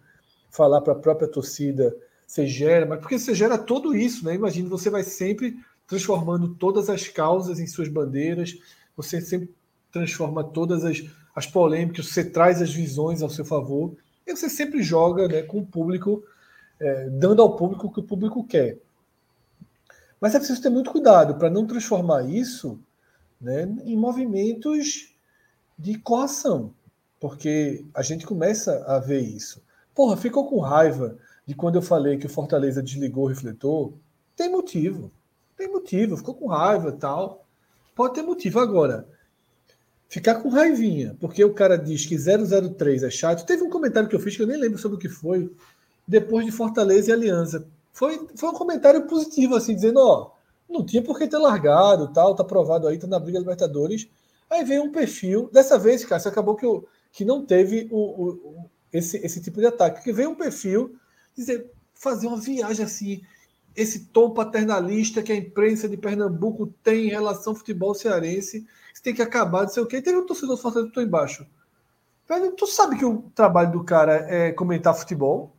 falar 0.52 0.82
para 0.82 0.92
a 0.92 0.98
própria 0.98 1.28
torcida 1.28 1.96
você 2.28 2.46
gera, 2.46 2.86
mas 2.86 3.00
porque 3.00 3.18
você 3.18 3.34
gera 3.34 3.58
tudo 3.58 3.96
isso, 3.96 4.26
né? 4.26 4.36
Imagina, 4.36 4.70
você 4.70 4.90
vai 4.90 5.04
sempre 5.04 5.58
transformando 5.88 6.54
todas 6.56 6.90
as 6.90 7.08
causas 7.08 7.60
em 7.60 7.66
suas 7.66 7.88
bandeiras, 7.88 8.56
você 8.96 9.22
sempre 9.22 9.50
transforma 9.92 10.44
todas 10.44 10.84
as, 10.84 11.04
as 11.34 11.48
polêmicas, 11.48 12.08
você 12.08 12.24
traz 12.24 12.62
as 12.62 12.72
visões 12.72 13.24
ao 13.24 13.30
seu 13.30 13.46
favor, 13.46 13.96
e 14.28 14.36
você 14.36 14.48
sempre 14.48 14.84
joga 14.84 15.28
né, 15.28 15.42
com 15.42 15.60
o 15.60 15.66
público, 15.66 16.24
é, 16.80 17.10
dando 17.10 17.42
ao 17.42 17.56
público 17.56 17.88
o 17.88 17.92
que 17.92 18.00
o 18.00 18.04
público 18.04 18.46
quer. 18.46 18.78
Mas 20.22 20.36
é 20.36 20.38
preciso 20.38 20.62
ter 20.62 20.70
muito 20.70 20.92
cuidado 20.92 21.36
para 21.36 21.50
não 21.50 21.66
transformar 21.66 22.30
isso 22.30 22.80
né, 23.40 23.64
em 23.86 23.96
movimentos 23.96 25.14
de 25.78 25.98
coação, 25.98 26.74
porque 27.20 27.86
a 27.94 28.02
gente 28.02 28.26
começa 28.26 28.84
a 28.86 29.00
ver 29.00 29.22
isso. 29.22 29.62
Porra, 29.96 30.18
ficou 30.18 30.48
com 30.48 30.60
raiva 30.60 31.18
de 31.46 31.56
quando 31.56 31.76
eu 31.76 31.82
falei 31.82 32.18
que 32.18 32.26
o 32.26 32.30
Fortaleza 32.30 32.84
desligou 32.84 33.26
o 33.26 33.28
refletor? 33.28 33.94
Tem 34.36 34.50
motivo. 34.50 35.12
Tem 35.58 35.70
motivo, 35.70 36.16
ficou 36.16 36.36
com 36.36 36.48
raiva 36.48 36.92
tal. 36.92 37.46
Pode 37.96 38.14
ter 38.14 38.22
motivo. 38.22 38.60
Agora, 38.60 39.08
ficar 40.08 40.36
com 40.36 40.50
raivinha, 40.50 41.16
porque 41.20 41.44
o 41.44 41.54
cara 41.54 41.78
diz 41.78 42.06
que 42.06 42.16
003 42.18 43.04
é 43.04 43.10
chato. 43.10 43.46
Teve 43.46 43.64
um 43.64 43.70
comentário 43.70 44.08
que 44.08 44.16
eu 44.16 44.20
fiz 44.20 44.36
que 44.36 44.42
eu 44.42 44.48
nem 44.48 44.58
lembro 44.58 44.78
sobre 44.78 44.98
o 44.98 45.00
que 45.00 45.10
foi, 45.10 45.54
depois 46.08 46.46
de 46.46 46.52
Fortaleza 46.52 47.10
e 47.10 47.14
Aliança. 47.14 47.68
Foi, 47.92 48.28
foi 48.36 48.50
um 48.50 48.54
comentário 48.54 49.06
positivo, 49.08 49.56
assim, 49.56 49.76
dizendo: 49.76 50.00
ó, 50.00 50.32
não 50.70 50.86
tinha 50.86 51.02
por 51.02 51.18
que 51.18 51.28
ter 51.28 51.38
largado, 51.38 52.14
tal, 52.14 52.36
tá 52.36 52.44
provado 52.44 52.88
aí, 52.88 52.98
tá 52.98 53.08
na 53.08 53.20
briga 53.20 53.40
Libertadores. 53.40 54.08
Aí 54.50 54.64
veio 54.64 54.84
um 54.84 54.92
perfil, 54.92 55.50
dessa 55.52 55.78
vez, 55.78 56.06
cara, 56.06 56.22
acabou 56.28 56.56
que, 56.56 56.66
eu, 56.66 56.88
que 57.12 57.26
não 57.26 57.46
teve 57.46 57.88
o, 57.92 57.98
o, 57.98 58.70
esse, 58.92 59.18
esse 59.18 59.42
tipo 59.42 59.60
de 59.60 59.68
ataque, 59.68 59.98
porque 59.98 60.14
veio 60.14 60.30
um 60.30 60.36
perfil 60.36 60.96
dizer, 61.36 61.72
fazer 61.94 62.28
uma 62.28 62.40
viagem 62.40 62.86
assim, 62.86 63.22
esse 63.76 64.06
tom 64.08 64.32
paternalista 64.32 65.22
que 65.22 65.32
a 65.32 65.36
imprensa 65.36 65.88
de 65.88 65.98
Pernambuco 65.98 66.68
tem 66.84 67.08
em 67.08 67.10
relação 67.10 67.54
ao 67.54 67.58
futebol 67.58 67.94
cearense, 67.94 68.66
isso 68.94 69.04
tem 69.04 69.14
que 69.14 69.22
acabar, 69.22 69.64
não 69.64 69.70
sei 69.70 69.84
o 69.84 69.86
quê. 69.86 70.02
Teve 70.02 70.18
um 70.18 70.26
torcedor 70.26 70.56
do 70.56 70.62
Fortaleza 70.62 70.92
que 70.92 71.02
embaixo. 71.02 71.46
Velho, 72.28 72.52
tu 72.52 72.68
sabe 72.68 72.98
que 72.98 73.06
o 73.06 73.24
trabalho 73.34 73.72
do 73.72 73.84
cara 73.84 74.26
é 74.30 74.52
comentar 74.52 74.96
futebol? 74.96 75.56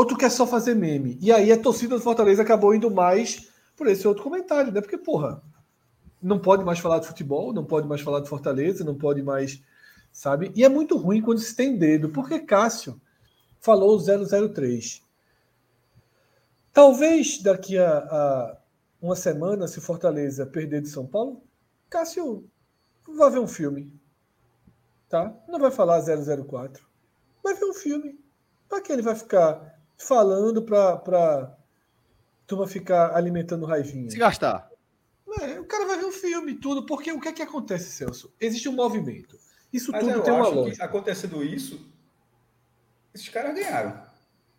Ou 0.00 0.06
tu 0.06 0.16
quer 0.16 0.30
só 0.30 0.46
fazer 0.46 0.74
meme? 0.74 1.18
E 1.20 1.30
aí 1.30 1.52
a 1.52 1.60
torcida 1.60 1.94
do 1.94 2.00
Fortaleza 2.00 2.40
acabou 2.40 2.74
indo 2.74 2.90
mais 2.90 3.50
por 3.76 3.86
esse 3.86 4.08
outro 4.08 4.22
comentário, 4.22 4.72
né? 4.72 4.80
Porque, 4.80 4.96
porra, 4.96 5.42
não 6.22 6.38
pode 6.38 6.64
mais 6.64 6.78
falar 6.78 7.00
de 7.00 7.06
futebol, 7.06 7.52
não 7.52 7.66
pode 7.66 7.86
mais 7.86 8.00
falar 8.00 8.20
de 8.20 8.28
Fortaleza, 8.30 8.82
não 8.82 8.94
pode 8.94 9.22
mais, 9.22 9.62
sabe? 10.10 10.52
E 10.54 10.64
é 10.64 10.70
muito 10.70 10.96
ruim 10.96 11.20
quando 11.20 11.38
se 11.38 11.54
tem 11.54 11.76
dedo, 11.76 12.08
porque 12.08 12.38
Cássio 12.38 12.98
falou 13.58 14.00
003. 14.00 15.02
Talvez 16.72 17.42
daqui 17.42 17.76
a, 17.76 17.98
a 17.98 18.56
uma 19.02 19.14
semana, 19.14 19.68
se 19.68 19.82
Fortaleza 19.82 20.46
perder 20.46 20.80
de 20.80 20.88
São 20.88 21.06
Paulo, 21.06 21.42
Cássio 21.90 22.48
vai 23.06 23.30
ver 23.30 23.40
um 23.40 23.46
filme. 23.46 23.92
Tá? 25.10 25.30
Não 25.46 25.58
vai 25.58 25.70
falar 25.70 26.00
004. 26.00 26.88
Vai 27.44 27.52
ver 27.52 27.66
um 27.66 27.74
filme. 27.74 28.18
Para 28.66 28.80
que 28.80 28.90
ele 28.90 29.02
vai 29.02 29.14
ficar 29.14 29.78
falando 30.00 30.62
para 30.62 31.56
turma 32.46 32.66
ficar 32.66 33.14
alimentando 33.14 33.66
raivinha. 33.66 34.10
Se 34.10 34.18
gastar. 34.18 34.68
É, 35.40 35.60
o 35.60 35.64
cara 35.64 35.86
vai 35.86 35.98
ver 35.98 36.06
um 36.06 36.12
filme 36.12 36.54
tudo, 36.54 36.84
porque 36.84 37.12
o 37.12 37.20
que 37.20 37.28
é 37.28 37.32
que 37.32 37.42
acontece, 37.42 37.90
Celso? 37.90 38.32
Existe 38.40 38.68
um 38.68 38.72
movimento. 38.72 39.38
Isso 39.72 39.92
mas 39.92 40.04
tudo 40.04 40.22
tem 40.22 40.32
uma 40.32 40.48
lógica. 40.48 40.84
acontecendo 40.84 41.44
isso, 41.44 41.88
esses 43.14 43.28
caras 43.28 43.54
ganharam. 43.54 44.02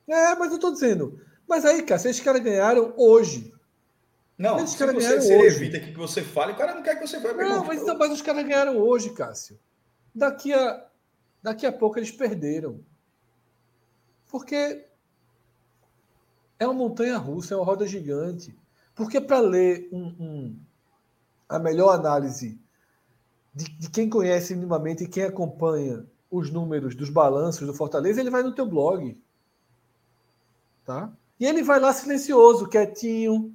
É, 0.08 0.36
mas 0.36 0.52
eu 0.52 0.60
tô 0.60 0.72
dizendo. 0.72 1.20
Mas 1.48 1.66
aí, 1.66 1.84
cara, 1.84 2.00
esses 2.00 2.22
caras 2.22 2.42
ganharam 2.42 2.94
hoje. 2.96 3.54
Não, 4.38 4.64
esses 4.64 4.76
caras 4.76 4.96
ganharam 4.96 5.22
você 5.22 5.36
hoje. 5.36 5.56
evita 5.58 5.80
que 5.80 5.92
você 5.92 6.22
fale, 6.22 6.54
o 6.54 6.56
cara 6.56 6.74
não 6.74 6.82
quer 6.82 6.96
que 6.96 7.06
você 7.06 7.20
fale. 7.20 7.44
Não, 7.44 7.66
mas, 7.66 7.86
não, 7.86 7.98
mas 7.98 8.12
os 8.12 8.22
caras 8.22 8.46
ganharam 8.46 8.78
hoje, 8.78 9.10
Cássio. 9.10 9.60
Daqui 10.16 10.54
a, 10.54 10.88
daqui 11.44 11.66
a 11.66 11.72
pouco 11.74 12.00
eles 12.00 12.12
perderam. 12.12 12.80
Porque 14.28 14.88
é 16.62 16.68
uma 16.68 16.76
montanha 16.76 17.18
russa, 17.18 17.56
é 17.56 17.58
uma 17.58 17.66
roda 17.66 17.88
gigante. 17.88 18.56
Porque 18.94 19.20
para 19.20 19.40
ler 19.40 19.90
um, 19.92 20.06
um, 20.20 20.60
a 21.50 21.58
melhor 21.58 21.90
análise 21.90 22.62
de, 23.52 23.66
de, 23.80 23.90
quem 23.90 24.08
conhece 24.08 24.56
minimamente 24.56 25.04
e 25.04 25.08
quem 25.08 25.24
acompanha 25.24 26.06
os 26.30 26.52
números 26.52 26.94
dos 26.94 27.10
balanços 27.10 27.66
do 27.66 27.74
Fortaleza, 27.74 28.22
ele 28.22 28.30
vai 28.30 28.44
no 28.44 28.54
teu 28.54 28.68
blog. 28.68 29.20
Tá? 30.86 31.12
E 31.40 31.48
ele 31.48 31.64
vai 31.64 31.80
lá 31.80 31.92
silencioso, 31.92 32.70
quietinho. 32.70 33.52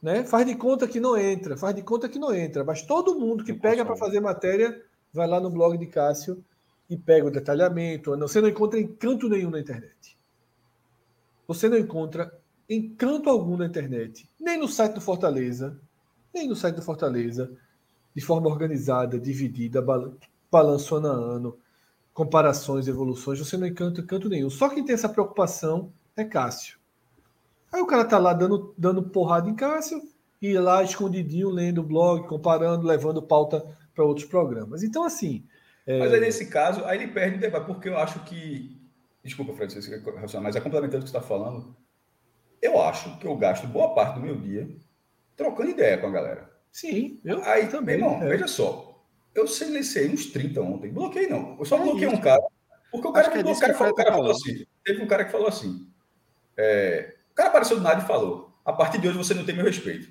Né? 0.00 0.24
Faz 0.24 0.46
de 0.46 0.54
conta 0.54 0.88
que 0.88 0.98
não 0.98 1.18
entra, 1.18 1.54
faz 1.54 1.76
de 1.76 1.82
conta 1.82 2.08
que 2.08 2.18
não 2.18 2.34
entra. 2.34 2.64
Mas 2.64 2.80
todo 2.80 3.20
mundo 3.20 3.44
que 3.44 3.52
pega 3.52 3.84
para 3.84 3.94
fazer 3.94 4.20
matéria 4.20 4.82
vai 5.12 5.26
lá 5.26 5.38
no 5.38 5.50
blog 5.50 5.76
de 5.76 5.86
Cássio 5.86 6.42
e 6.88 6.96
pega 6.96 7.26
o 7.26 7.30
detalhamento. 7.30 8.16
Você 8.16 8.40
não 8.40 8.48
encontra 8.48 8.80
encanto 8.80 9.28
nenhum 9.28 9.50
na 9.50 9.60
internet. 9.60 10.15
Você 11.46 11.68
não 11.68 11.78
encontra 11.78 12.32
encanto 12.68 13.30
algum 13.30 13.56
na 13.56 13.66
internet, 13.66 14.28
nem 14.40 14.58
no 14.58 14.68
site 14.68 14.94
do 14.94 15.00
Fortaleza, 15.00 15.80
nem 16.34 16.48
no 16.48 16.56
site 16.56 16.76
do 16.76 16.82
Fortaleza, 16.82 17.50
de 18.14 18.20
forma 18.20 18.48
organizada, 18.48 19.18
dividida, 19.18 19.84
balanço 20.50 20.96
ano 20.96 21.08
a 21.08 21.12
ano, 21.12 21.58
comparações, 22.12 22.88
evoluções, 22.88 23.38
você 23.38 23.56
não 23.56 23.66
encanta 23.66 24.02
canto 24.02 24.28
nenhum. 24.28 24.48
Só 24.48 24.68
quem 24.68 24.84
tem 24.84 24.94
essa 24.94 25.08
preocupação 25.08 25.92
é 26.16 26.24
Cássio. 26.24 26.78
Aí 27.72 27.80
o 27.80 27.86
cara 27.86 28.04
tá 28.04 28.18
lá 28.18 28.32
dando, 28.32 28.74
dando 28.76 29.02
porrada 29.02 29.50
em 29.50 29.54
Cássio 29.54 30.00
e 30.40 30.56
lá 30.58 30.82
escondidinho 30.82 31.50
lendo 31.50 31.82
o 31.82 31.84
blog, 31.84 32.26
comparando, 32.26 32.86
levando 32.86 33.22
pauta 33.22 33.64
para 33.94 34.04
outros 34.04 34.26
programas. 34.26 34.82
Então, 34.82 35.04
assim. 35.04 35.44
É... 35.86 35.98
Mas 35.98 36.12
aí, 36.12 36.20
nesse 36.20 36.46
caso, 36.46 36.84
aí 36.84 36.98
ele 36.98 37.12
perde 37.12 37.36
o 37.36 37.40
debate, 37.40 37.66
porque 37.66 37.88
eu 37.88 37.98
acho 37.98 38.20
que. 38.20 38.75
Desculpa, 39.26 39.52
Fred, 39.54 39.74
mas 40.40 40.54
é 40.54 40.60
complementando 40.60 41.02
o 41.02 41.04
que 41.04 41.10
você 41.10 41.16
está 41.16 41.20
falando. 41.20 41.76
Eu 42.62 42.80
acho 42.80 43.18
que 43.18 43.26
eu 43.26 43.36
gasto 43.36 43.66
boa 43.66 43.92
parte 43.92 44.14
do 44.14 44.20
meu 44.20 44.36
dia 44.40 44.68
trocando 45.36 45.70
ideia 45.70 45.98
com 45.98 46.06
a 46.06 46.10
galera. 46.10 46.50
Sim, 46.70 47.20
eu 47.24 47.42
aí 47.42 47.68
também. 47.68 47.96
Irmão, 47.96 48.22
é. 48.22 48.28
veja 48.28 48.46
só. 48.46 49.04
Eu 49.34 49.48
silenciei 49.48 50.08
uns 50.08 50.26
30 50.26 50.62
ontem. 50.62 50.92
Bloqueei 50.92 51.28
não. 51.28 51.56
Eu 51.58 51.64
só 51.64 51.76
é 51.76 51.82
bloqueei 51.82 52.08
um 52.08 52.20
cara. 52.20 52.40
Porque 52.90 53.08
o 53.08 53.12
cara, 53.12 53.30
que 53.30 53.38
é 53.38 53.40
o 53.40 53.58
cara, 53.58 53.74
falou, 53.74 53.92
o 53.92 53.96
cara 53.96 54.12
falou 54.12 54.30
assim. 54.30 54.64
Teve 54.84 55.02
um 55.02 55.06
cara 55.08 55.24
que 55.24 55.32
falou 55.32 55.48
assim. 55.48 55.90
É, 56.56 57.16
o 57.32 57.34
cara 57.34 57.48
apareceu 57.48 57.76
do 57.76 57.82
nada 57.82 58.02
e 58.02 58.06
falou: 58.06 58.56
a 58.64 58.72
partir 58.72 58.98
de 58.98 59.08
hoje 59.08 59.18
você 59.18 59.34
não 59.34 59.44
tem 59.44 59.54
meu 59.54 59.64
respeito. 59.64 60.08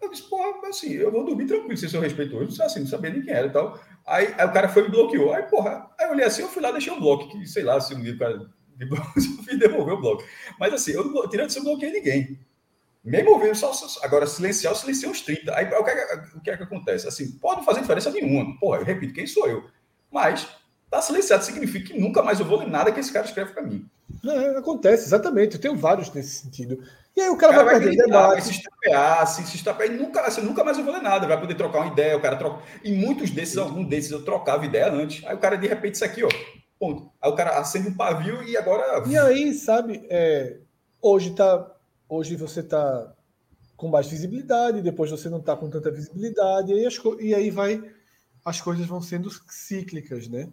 Eu 0.00 0.10
disse, 0.10 0.28
porra, 0.28 0.66
assim, 0.68 0.92
eu 0.92 1.12
vou 1.12 1.24
dormir 1.24 1.46
tranquilo 1.46 1.76
sem 1.76 1.88
seu 1.88 2.00
respeito 2.00 2.36
hoje, 2.36 2.60
assim, 2.60 2.80
não 2.80 2.86
sabia 2.86 3.10
nem 3.10 3.22
quem 3.22 3.32
era 3.32 3.46
e 3.46 3.50
tal. 3.50 3.78
Aí, 4.06 4.34
aí, 4.36 4.46
o 4.46 4.52
cara 4.52 4.68
foi 4.68 4.82
e 4.82 4.84
me 4.86 4.90
bloqueou. 4.90 5.32
Aí, 5.32 5.42
porra, 5.44 5.90
aí 5.98 6.06
eu 6.06 6.12
olhei 6.12 6.24
assim, 6.24 6.42
eu 6.42 6.48
fui 6.48 6.62
lá, 6.62 6.70
deixei 6.70 6.92
um 6.92 7.00
bloco, 7.00 7.28
que 7.28 7.46
sei 7.46 7.62
lá, 7.62 7.80
se 7.80 7.94
um 7.94 8.00
dia 8.02 8.14
o 8.14 8.18
cara 8.18 8.50
me 8.76 8.86
devolveu 9.58 9.94
o 9.94 10.00
bloco. 10.00 10.24
Mas 10.58 10.74
assim, 10.74 10.92
eu 10.92 11.04
não, 11.04 11.28
tirando 11.28 11.50
isso, 11.50 11.58
eu 11.58 11.64
bloqueei 11.64 11.92
ninguém. 11.92 12.38
Mesmo 13.02 13.32
ouvindo, 13.32 13.54
só, 13.54 13.72
só, 13.72 14.04
agora 14.04 14.26
silenciar, 14.26 14.72
eu 14.72 14.76
silenciei 14.76 15.10
uns 15.10 15.20
30. 15.20 15.54
Aí 15.54 15.66
o 15.66 15.84
que, 15.84 15.90
é, 15.90 16.14
o 16.36 16.40
que 16.40 16.50
é 16.50 16.56
que 16.56 16.62
acontece? 16.62 17.06
Assim, 17.06 17.32
pode 17.32 17.58
não 17.58 17.64
fazer 17.64 17.80
diferença 17.80 18.10
nenhuma. 18.10 18.58
Porra, 18.58 18.78
eu 18.78 18.84
repito, 18.84 19.12
quem 19.12 19.26
sou 19.26 19.46
eu? 19.46 19.68
Mas 20.10 20.48
tá 20.90 21.02
silenciado 21.02 21.44
significa 21.44 21.92
que 21.92 22.00
nunca 22.00 22.22
mais 22.22 22.40
eu 22.40 22.46
vou 22.46 22.58
ler 22.58 22.68
nada 22.68 22.90
que 22.92 23.00
esse 23.00 23.12
cara 23.12 23.26
escreve 23.26 23.52
para 23.52 23.62
mim. 23.62 23.88
É, 24.24 24.58
acontece, 24.58 25.04
exatamente. 25.04 25.54
Eu 25.54 25.60
tenho 25.60 25.76
vários 25.76 26.12
nesse 26.12 26.42
sentido. 26.42 26.82
E 27.16 27.20
aí 27.20 27.28
o 27.28 27.36
cara, 27.36 27.52
o 27.52 27.56
cara 27.56 27.64
vai, 27.64 27.74
vai 27.74 27.84
perder 27.84 28.04
debate. 28.04 28.30
Vai 28.32 28.40
se 28.40 28.50
estapear, 28.50 29.26
se, 29.26 29.46
se 29.46 29.56
estapear, 29.56 29.90
nunca, 29.90 30.20
assim, 30.22 30.40
nunca 30.40 30.64
mais 30.64 30.76
eu 30.76 30.84
vou 30.84 30.92
ler 30.92 31.02
nada. 31.02 31.26
Vai 31.26 31.40
poder 31.40 31.54
trocar 31.54 31.80
uma 31.80 31.92
ideia, 31.92 32.16
o 32.16 32.20
cara 32.20 32.36
troca. 32.36 32.62
E 32.82 32.92
muitos 32.92 33.30
desses, 33.30 33.56
algum 33.56 33.84
desses 33.84 34.10
eu 34.10 34.24
trocava 34.24 34.64
ideia 34.64 34.90
antes. 34.90 35.24
Aí 35.26 35.34
o 35.34 35.38
cara, 35.38 35.56
de 35.56 35.66
repente, 35.66 35.94
isso 35.94 36.04
aqui, 36.04 36.24
ó. 36.24 36.28
Ponto. 36.78 37.10
Aí 37.22 37.30
o 37.30 37.36
cara 37.36 37.58
acende 37.58 37.88
um 37.88 37.94
pavio 37.94 38.42
e 38.42 38.56
agora. 38.56 39.08
E 39.08 39.16
aí, 39.16 39.54
sabe, 39.54 40.04
é, 40.10 40.58
hoje 41.00 41.34
tá. 41.34 41.70
Hoje 42.08 42.36
você 42.36 42.62
tá 42.62 43.14
com 43.76 43.88
mais 43.88 44.06
visibilidade, 44.06 44.82
depois 44.82 45.10
você 45.10 45.28
não 45.28 45.40
tá 45.40 45.56
com 45.56 45.70
tanta 45.70 45.90
visibilidade, 45.90 46.72
e 46.72 46.74
aí, 46.74 46.86
as, 46.86 47.00
e 47.20 47.34
aí 47.34 47.50
vai. 47.50 47.82
As 48.44 48.60
coisas 48.60 48.86
vão 48.86 49.00
sendo 49.00 49.30
cíclicas, 49.48 50.28
né? 50.28 50.50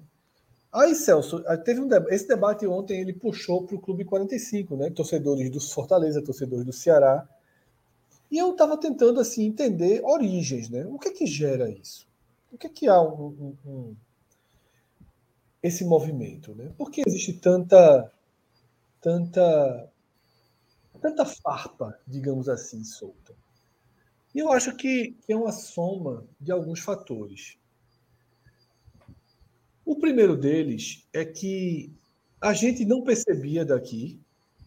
Aí, 0.72 0.96
Celso, 0.96 1.44
teve 1.66 1.82
um 1.82 1.90
esse 2.10 2.28
debate 2.28 2.66
ontem 2.66 3.02
ele 3.02 3.12
puxou 3.12 3.66
para 3.66 3.76
o 3.76 3.80
Clube 3.80 4.06
45, 4.06 4.78
né? 4.78 4.90
Torcedores 4.90 5.50
do 5.50 5.60
Fortaleza, 5.60 6.24
torcedores 6.24 6.66
do 6.66 6.72
Ceará. 6.72 7.28
E 8.32 8.38
eu 8.38 8.52
estava 8.52 8.78
tentando 8.78 9.20
assim 9.20 9.46
entender 9.46 10.02
origens, 10.04 10.70
né? 10.70 10.86
O 10.86 10.98
que 10.98 11.10
é 11.10 11.12
que 11.12 11.26
gera 11.26 11.70
isso? 11.70 12.08
O 12.50 12.58
que 12.58 12.68
é 12.68 12.70
que 12.70 12.88
há 12.88 13.02
um, 13.02 13.58
um, 13.66 13.70
um, 13.70 13.96
esse 15.62 15.84
movimento, 15.84 16.56
né? 16.56 16.72
Por 16.78 16.90
que 16.90 17.04
existe 17.06 17.34
tanta 17.34 18.10
tanta 19.02 19.90
tanta 21.02 21.26
farpa, 21.26 22.00
digamos 22.08 22.48
assim, 22.48 22.82
solta? 22.86 23.36
E 24.34 24.40
eu 24.40 24.50
acho 24.54 24.74
que 24.78 25.18
é 25.28 25.36
uma 25.36 25.52
soma 25.52 26.26
de 26.40 26.54
alguns 26.54 26.80
fatores. 26.80 27.58
O 29.86 29.96
primeiro 29.96 30.36
deles 30.38 31.08
é 31.14 31.26
que 31.26 31.92
a 32.40 32.54
gente 32.54 32.86
não 32.86 33.04
percebia 33.04 33.66
daqui, 33.66 34.20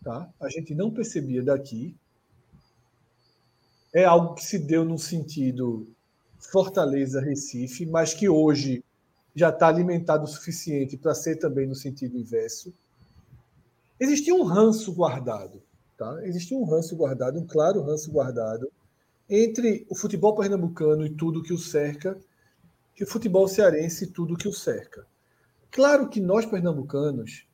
tá? 0.03 0.29
A 0.41 0.49
gente 0.49 0.75
não 0.75 0.91
percebia 0.91 1.43
daqui. 1.43 1.97
É 3.93 4.05
algo 4.05 4.35
que 4.35 4.45
se 4.45 4.59
deu 4.59 4.85
no 4.85 4.99
sentido 4.99 5.89
Fortaleza 6.39 7.21
Recife, 7.21 7.87
mas 7.87 8.13
que 8.13 8.29
hoje 8.29 8.85
já 9.35 9.49
está 9.49 9.69
alimentado 9.69 10.25
o 10.25 10.29
suficiente 10.29 10.97
para 10.97 11.15
ser 11.15 11.37
também 11.37 11.67
no 11.67 11.75
sentido 11.75 12.17
inverso. 12.17 12.73
Existia 13.99 14.35
um 14.35 14.45
ranço 14.45 14.93
guardado, 14.93 15.63
tá? 15.97 16.25
Existia 16.27 16.57
um 16.57 16.65
ranço 16.65 16.95
guardado, 16.97 17.39
um 17.39 17.47
claro 17.47 17.83
ranço 17.83 18.11
guardado 18.11 18.71
entre 19.29 19.87
o 19.89 19.95
futebol 19.95 20.35
pernambucano 20.35 21.07
e 21.07 21.11
tudo 21.11 21.43
que 21.43 21.53
o 21.53 21.59
cerca, 21.59 22.19
e 22.99 23.05
o 23.05 23.07
futebol 23.07 23.49
cearense 23.49 24.05
e 24.05 24.09
tudo 24.09 24.37
que 24.37 24.49
o 24.49 24.53
cerca. 24.53 25.07
Claro 25.71 26.09
que 26.09 26.21
nós 26.21 26.47
pernambucanos, 26.47 27.47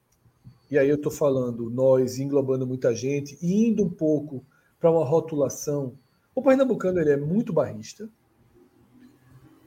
e 0.71 0.79
aí 0.79 0.89
eu 0.89 0.97
estou 0.97 1.11
falando 1.11 1.71
nós, 1.71 2.19
englobando 2.19 2.67
muita 2.67 2.95
gente, 2.95 3.39
e 3.41 3.67
indo 3.67 3.83
um 3.85 3.91
pouco 3.91 4.45
para 4.79 4.91
uma 4.91 5.05
rotulação, 5.05 5.99
o 6.35 6.43
pernambucano 6.43 7.01
ele 7.01 7.11
é 7.11 7.17
muito 7.17 7.53
barrista. 7.53 8.09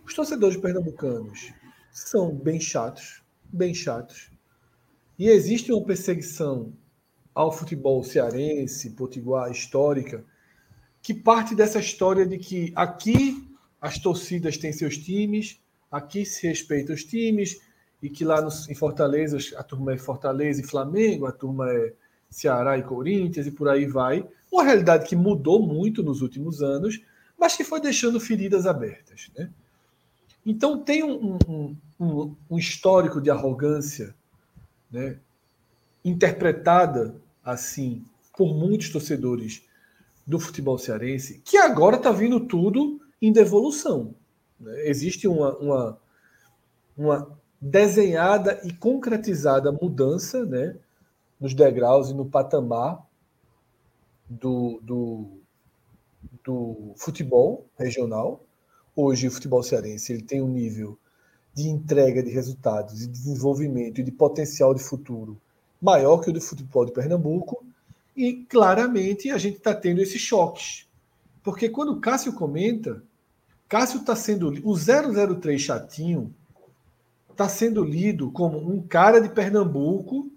Os 0.05 0.13
torcedores 0.13 0.57
pernambucanos 0.57 1.53
são 1.91 2.35
bem 2.35 2.59
chatos, 2.59 3.23
bem 3.51 3.73
chatos. 3.73 4.31
E 5.17 5.29
existe 5.29 5.71
uma 5.71 5.85
perseguição 5.85 6.73
ao 7.33 7.51
futebol 7.51 8.03
cearense, 8.03 8.91
potiguar, 8.91 9.51
histórica, 9.51 10.23
que 11.01 11.13
parte 11.13 11.55
dessa 11.55 11.79
história 11.79 12.25
de 12.25 12.37
que 12.37 12.71
aqui 12.75 13.47
as 13.81 13.99
torcidas 13.99 14.57
têm 14.57 14.71
seus 14.71 14.97
times, 14.97 15.61
aqui 15.93 16.25
se 16.25 16.47
respeitam 16.47 16.95
os 16.95 17.03
times, 17.03 17.61
e 18.01 18.09
que 18.09 18.25
lá 18.25 18.41
nos, 18.41 18.67
em 18.67 18.73
Fortaleza 18.73 19.37
a 19.55 19.63
turma 19.63 19.93
é 19.93 19.97
Fortaleza 19.97 20.59
e 20.59 20.65
Flamengo, 20.65 21.27
a 21.27 21.31
turma 21.31 21.71
é 21.71 21.93
Ceará 22.29 22.77
e 22.77 22.83
Corinthians 22.83 23.45
e 23.45 23.51
por 23.51 23.69
aí 23.69 23.85
vai. 23.85 24.27
Uma 24.51 24.63
realidade 24.63 25.07
que 25.07 25.15
mudou 25.15 25.65
muito 25.65 26.01
nos 26.01 26.21
últimos 26.21 26.63
anos, 26.63 26.99
mas 27.39 27.55
que 27.55 27.63
foi 27.63 27.79
deixando 27.79 28.19
feridas 28.19 28.65
abertas. 28.65 29.29
Né? 29.37 29.49
Então 30.43 30.83
tem 30.83 31.03
um, 31.03 31.37
um, 31.47 31.75
um, 31.99 32.35
um 32.49 32.57
histórico 32.57 33.21
de 33.21 33.29
arrogância 33.29 34.15
né, 34.91 35.17
interpretada 36.03 37.15
assim 37.43 38.03
por 38.35 38.53
muitos 38.53 38.89
torcedores 38.89 39.61
do 40.25 40.39
futebol 40.39 40.77
cearense, 40.77 41.41
que 41.45 41.57
agora 41.57 41.97
está 41.97 42.11
vindo 42.11 42.39
tudo 42.39 42.99
em 43.21 43.31
devolução. 43.31 44.15
Né? 44.63 44.87
Existe 44.87 45.27
uma, 45.27 45.55
uma, 45.57 45.97
uma 46.97 47.39
desenhada 47.61 48.59
e 48.63 48.73
concretizada 48.73 49.71
mudança 49.71 50.45
né, 50.45 50.75
nos 51.39 51.53
degraus 51.53 52.09
e 52.09 52.13
no 52.13 52.25
patamar 52.25 53.05
do, 54.27 54.79
do, 54.81 55.27
do 56.43 56.93
futebol 56.95 57.65
regional. 57.77 58.43
Hoje, 58.95 59.27
o 59.27 59.31
futebol 59.31 59.61
cearense 59.63 60.13
ele 60.13 60.23
tem 60.23 60.41
um 60.41 60.47
nível 60.47 60.97
de 61.53 61.69
entrega 61.69 62.23
de 62.23 62.31
resultados, 62.31 62.97
de 62.97 63.07
desenvolvimento 63.07 64.01
e 64.01 64.03
de 64.03 64.11
potencial 64.11 64.73
de 64.73 64.81
futuro 64.81 65.39
maior 65.83 66.19
que 66.19 66.29
o 66.29 66.33
do 66.33 66.39
futebol 66.39 66.85
de 66.85 66.93
Pernambuco. 66.93 67.65
E 68.15 68.45
claramente 68.45 69.29
a 69.29 69.37
gente 69.37 69.57
está 69.57 69.75
tendo 69.75 70.01
esses 70.01 70.21
choques. 70.21 70.87
Porque 71.43 71.67
quando 71.67 71.91
o 71.91 71.99
Cássio 71.99 72.31
comenta, 72.31 73.03
Cássio 73.67 73.99
está 74.01 74.15
sendo. 74.15 74.49
O 74.63 74.75
003 74.75 75.61
chatinho 75.61 76.33
está 77.31 77.49
sendo 77.49 77.83
lido 77.83 78.31
como 78.31 78.57
um 78.57 78.81
cara 78.81 79.19
de 79.19 79.29
Pernambuco 79.29 80.31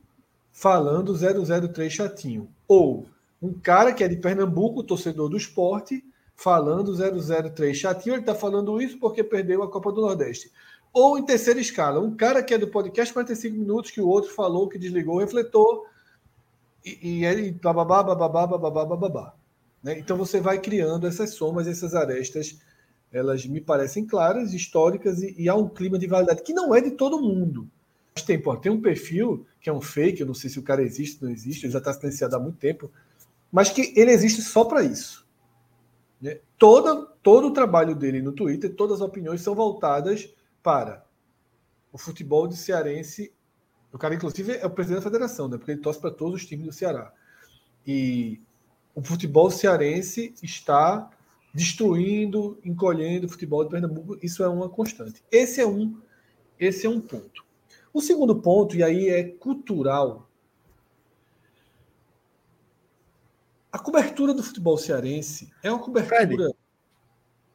falando 0.50 1.14
003 1.14 1.92
chatinho. 1.92 2.48
Ou 2.66 3.06
um 3.40 3.52
cara 3.52 3.92
que 3.92 4.02
é 4.02 4.08
de 4.08 4.16
Pernambuco, 4.16 4.82
torcedor 4.82 5.28
do 5.28 5.36
esporte, 5.36 6.02
falando 6.34 6.94
003 6.94 7.76
chatinho. 7.76 8.14
Ele 8.14 8.22
está 8.22 8.34
falando 8.34 8.80
isso 8.80 8.98
porque 8.98 9.22
perdeu 9.22 9.62
a 9.62 9.70
Copa 9.70 9.92
do 9.92 10.00
Nordeste. 10.00 10.50
Ou 10.92 11.18
em 11.18 11.24
terceira 11.26 11.60
escala, 11.60 12.00
um 12.00 12.16
cara 12.16 12.42
que 12.42 12.54
é 12.54 12.58
do 12.58 12.68
podcast 12.68 13.12
45 13.12 13.54
minutos, 13.54 13.90
que 13.90 14.00
o 14.00 14.08
outro 14.08 14.32
falou, 14.32 14.66
que 14.66 14.78
desligou 14.78 15.16
o 15.16 15.18
refletor, 15.18 15.84
e, 16.82 17.18
e 17.20 17.24
ele 17.26 17.52
bababá, 17.52 18.02
bababá, 18.02 18.46
bababá, 18.46 18.84
bababá. 18.86 19.34
Né? 19.82 19.98
Então 19.98 20.16
você 20.16 20.40
vai 20.40 20.58
criando 20.58 21.06
essas 21.06 21.34
somas, 21.34 21.66
essas 21.66 21.94
arestas, 21.94 22.58
elas 23.12 23.46
me 23.46 23.60
parecem 23.60 24.04
claras, 24.04 24.52
históricas, 24.52 25.22
e, 25.22 25.34
e 25.38 25.48
há 25.48 25.54
um 25.54 25.68
clima 25.68 25.98
de 25.98 26.06
validade 26.06 26.42
que 26.42 26.52
não 26.52 26.74
é 26.74 26.80
de 26.80 26.92
todo 26.92 27.20
mundo. 27.20 27.68
Mas 28.14 28.24
tem, 28.24 28.40
pô, 28.40 28.56
tem 28.56 28.72
um 28.72 28.80
perfil 28.80 29.46
que 29.60 29.68
é 29.68 29.72
um 29.72 29.80
fake, 29.80 30.20
eu 30.20 30.26
não 30.26 30.34
sei 30.34 30.48
se 30.48 30.58
o 30.58 30.62
cara 30.62 30.82
existe 30.82 31.22
não 31.22 31.30
existe, 31.30 31.66
ele 31.66 31.72
já 31.72 31.78
está 31.78 31.92
silenciado 31.92 32.36
há 32.36 32.38
muito 32.38 32.58
tempo, 32.58 32.90
mas 33.50 33.70
que 33.70 33.92
ele 33.96 34.10
existe 34.10 34.42
só 34.42 34.64
para 34.64 34.82
isso. 34.82 35.26
Né? 36.20 36.40
Todo, 36.58 37.06
todo 37.22 37.48
o 37.48 37.52
trabalho 37.52 37.94
dele 37.94 38.22
no 38.22 38.32
Twitter, 38.32 38.74
todas 38.74 38.96
as 38.96 39.06
opiniões 39.06 39.40
são 39.42 39.54
voltadas 39.54 40.32
para 40.62 41.04
o 41.92 41.98
futebol 41.98 42.46
de 42.46 42.56
cearense. 42.56 43.32
O 43.92 43.98
cara, 43.98 44.14
inclusive, 44.14 44.52
é 44.52 44.66
o 44.66 44.70
presidente 44.70 44.98
da 44.98 45.10
federação, 45.10 45.48
né? 45.48 45.56
porque 45.56 45.72
ele 45.72 45.80
torce 45.80 46.00
para 46.00 46.10
todos 46.10 46.42
os 46.42 46.46
times 46.46 46.66
do 46.66 46.72
Ceará. 46.72 47.12
E 47.86 48.40
o 48.94 49.02
futebol 49.02 49.50
cearense 49.50 50.34
está 50.42 51.10
destruindo, 51.56 52.60
encolhendo 52.62 53.26
o 53.26 53.30
futebol 53.30 53.64
de 53.64 53.70
Pernambuco. 53.70 54.18
Isso 54.22 54.42
é 54.42 54.48
uma 54.48 54.68
constante. 54.68 55.24
Esse 55.32 55.62
é 55.62 55.66
um, 55.66 55.98
esse 56.60 56.86
é 56.86 56.90
um 56.90 57.00
ponto. 57.00 57.46
O 57.94 58.02
segundo 58.02 58.36
ponto, 58.42 58.76
e 58.76 58.82
aí 58.82 59.08
é 59.08 59.24
cultural, 59.24 60.30
a 63.72 63.78
cobertura 63.78 64.34
do 64.34 64.42
futebol 64.42 64.76
cearense 64.76 65.50
é 65.62 65.70
uma 65.70 65.78
cobertura. 65.78 66.26
Fred, 66.26 66.54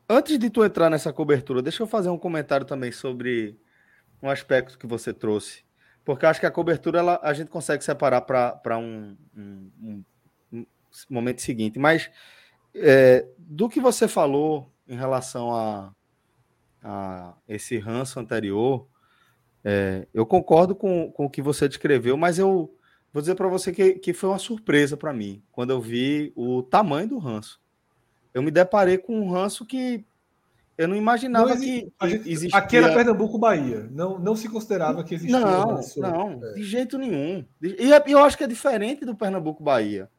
Antes 0.10 0.40
de 0.40 0.50
tu 0.50 0.66
entrar 0.66 0.90
nessa 0.90 1.14
cobertura, 1.14 1.62
deixa 1.62 1.84
eu 1.84 1.88
fazer 1.88 2.10
um 2.10 2.18
comentário 2.18 2.66
também 2.66 2.92
sobre 2.92 3.56
um 4.22 4.30
aspecto 4.30 4.80
que 4.80 4.88
você 4.88 5.14
trouxe. 5.14 5.64
Porque 6.04 6.26
acho 6.26 6.40
que 6.40 6.46
a 6.48 6.52
cobertura 6.52 7.00
ela, 7.00 7.20
a 7.22 7.34
gente 7.34 7.52
consegue 7.52 7.84
separar 7.84 8.22
para 8.22 8.78
um, 8.80 9.16
um, 9.38 9.72
um, 9.80 10.04
um, 10.52 10.66
momento 11.08 11.42
seguinte. 11.42 11.78
Mas 11.78 12.10
é, 12.76 13.28
do 13.38 13.70
que 13.70 13.80
você 13.80 14.08
falou 14.08 14.72
em 14.88 14.96
relação 14.96 15.54
a, 15.54 15.94
a 16.84 17.34
esse 17.48 17.78
ranço 17.78 18.20
anterior, 18.20 18.88
é, 19.64 20.08
eu 20.14 20.26
concordo 20.26 20.76
com, 20.76 21.12
com 21.12 21.26
o 21.26 21.30
que 21.30 21.42
você 21.42 21.68
descreveu, 21.68 22.18
mas 22.18 22.40
eu 22.40 22.74
vou 23.14 23.22
dizer 23.22 23.36
para 23.36 23.48
você 23.48 23.72
que, 23.72 23.94
que 23.94 24.14
foi 24.14 24.30
uma 24.30 24.40
surpresa 24.40 24.98
para 24.98 25.14
mim 25.14 25.44
quando 25.52 25.72
eu 25.72 25.82
vi 25.82 26.32
o 26.36 26.64
tamanho 26.64 27.10
do 27.10 27.18
ranço 27.18 27.62
eu 28.34 28.42
me 28.42 28.52
deparei 28.52 28.98
com 28.98 29.20
um 29.20 29.30
ranço 29.30 29.66
que 29.66 30.06
eu 30.78 30.88
não 30.88 30.96
imaginava 30.96 31.48
não 31.48 31.54
existe, 31.54 31.94
que, 32.00 32.10
gente, 32.10 32.32
existia. 32.32 32.58
Aqui 32.58 32.78
era 32.78 32.94
Pernambuco, 32.94 33.38
Bahia. 33.38 33.88
Não, 33.92 34.18
não 34.18 34.36
se 34.36 34.50
considerava 34.50 35.04
que 35.04 35.14
existia. 35.14 35.40
Não, 35.40 35.80
não, 35.98 36.44
é. 36.44 36.54
de 36.54 36.64
jeito 36.64 36.98
nenhum. 36.98 37.46
E 37.62 37.92
eu 38.08 38.20
acho 38.20 38.38
que 38.38 38.44
é 38.44 38.48
diferente 38.48 39.06
do 39.06 39.16
Pernambuco, 39.16 39.62
Bahia. 39.62 40.10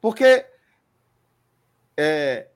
Porque 0.00 0.46
é, 1.96 2.48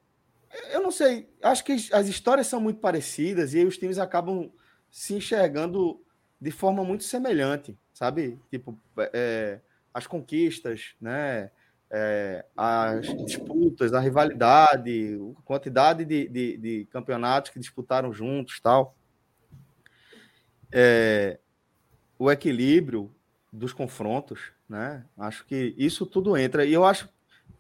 eu 0.73 0.83
não 0.83 0.91
sei, 0.91 1.29
acho 1.43 1.65
que 1.65 1.73
as 1.93 2.09
histórias 2.09 2.47
são 2.47 2.61
muito 2.61 2.81
parecidas 2.81 3.55
e 3.55 3.59
aí 3.59 3.65
os 3.65 3.79
times 3.79 3.99
acabam 3.99 4.51
se 4.91 5.15
enxergando 5.15 6.01
de 6.41 6.51
forma 6.51 6.83
muito 6.85 7.05
semelhante, 7.05 7.79
sabe? 7.93 8.39
Tipo, 8.51 8.79
é, 9.13 9.61
as 9.93 10.07
conquistas, 10.07 10.95
né? 11.01 11.51
é, 11.91 12.45
as 12.57 13.07
disputas, 13.25 13.93
a 13.93 13.99
rivalidade, 13.99 15.19
a 15.37 15.43
quantidade 15.43 16.05
de, 16.05 16.29
de, 16.29 16.57
de, 16.57 16.85
campeonatos 16.87 17.51
que 17.51 17.59
disputaram 17.59 18.13
juntos 18.13 18.61
tal. 18.61 18.95
É, 20.71 21.41
o 22.17 22.31
equilíbrio 22.31 23.13
dos 23.53 23.73
confrontos, 23.73 24.53
né? 24.69 25.05
Acho 25.19 25.45
que 25.45 25.75
isso 25.77 26.07
tudo 26.07 26.37
entra. 26.37 26.65
E 26.65 26.73
eu 26.73 26.85
acho 26.85 27.09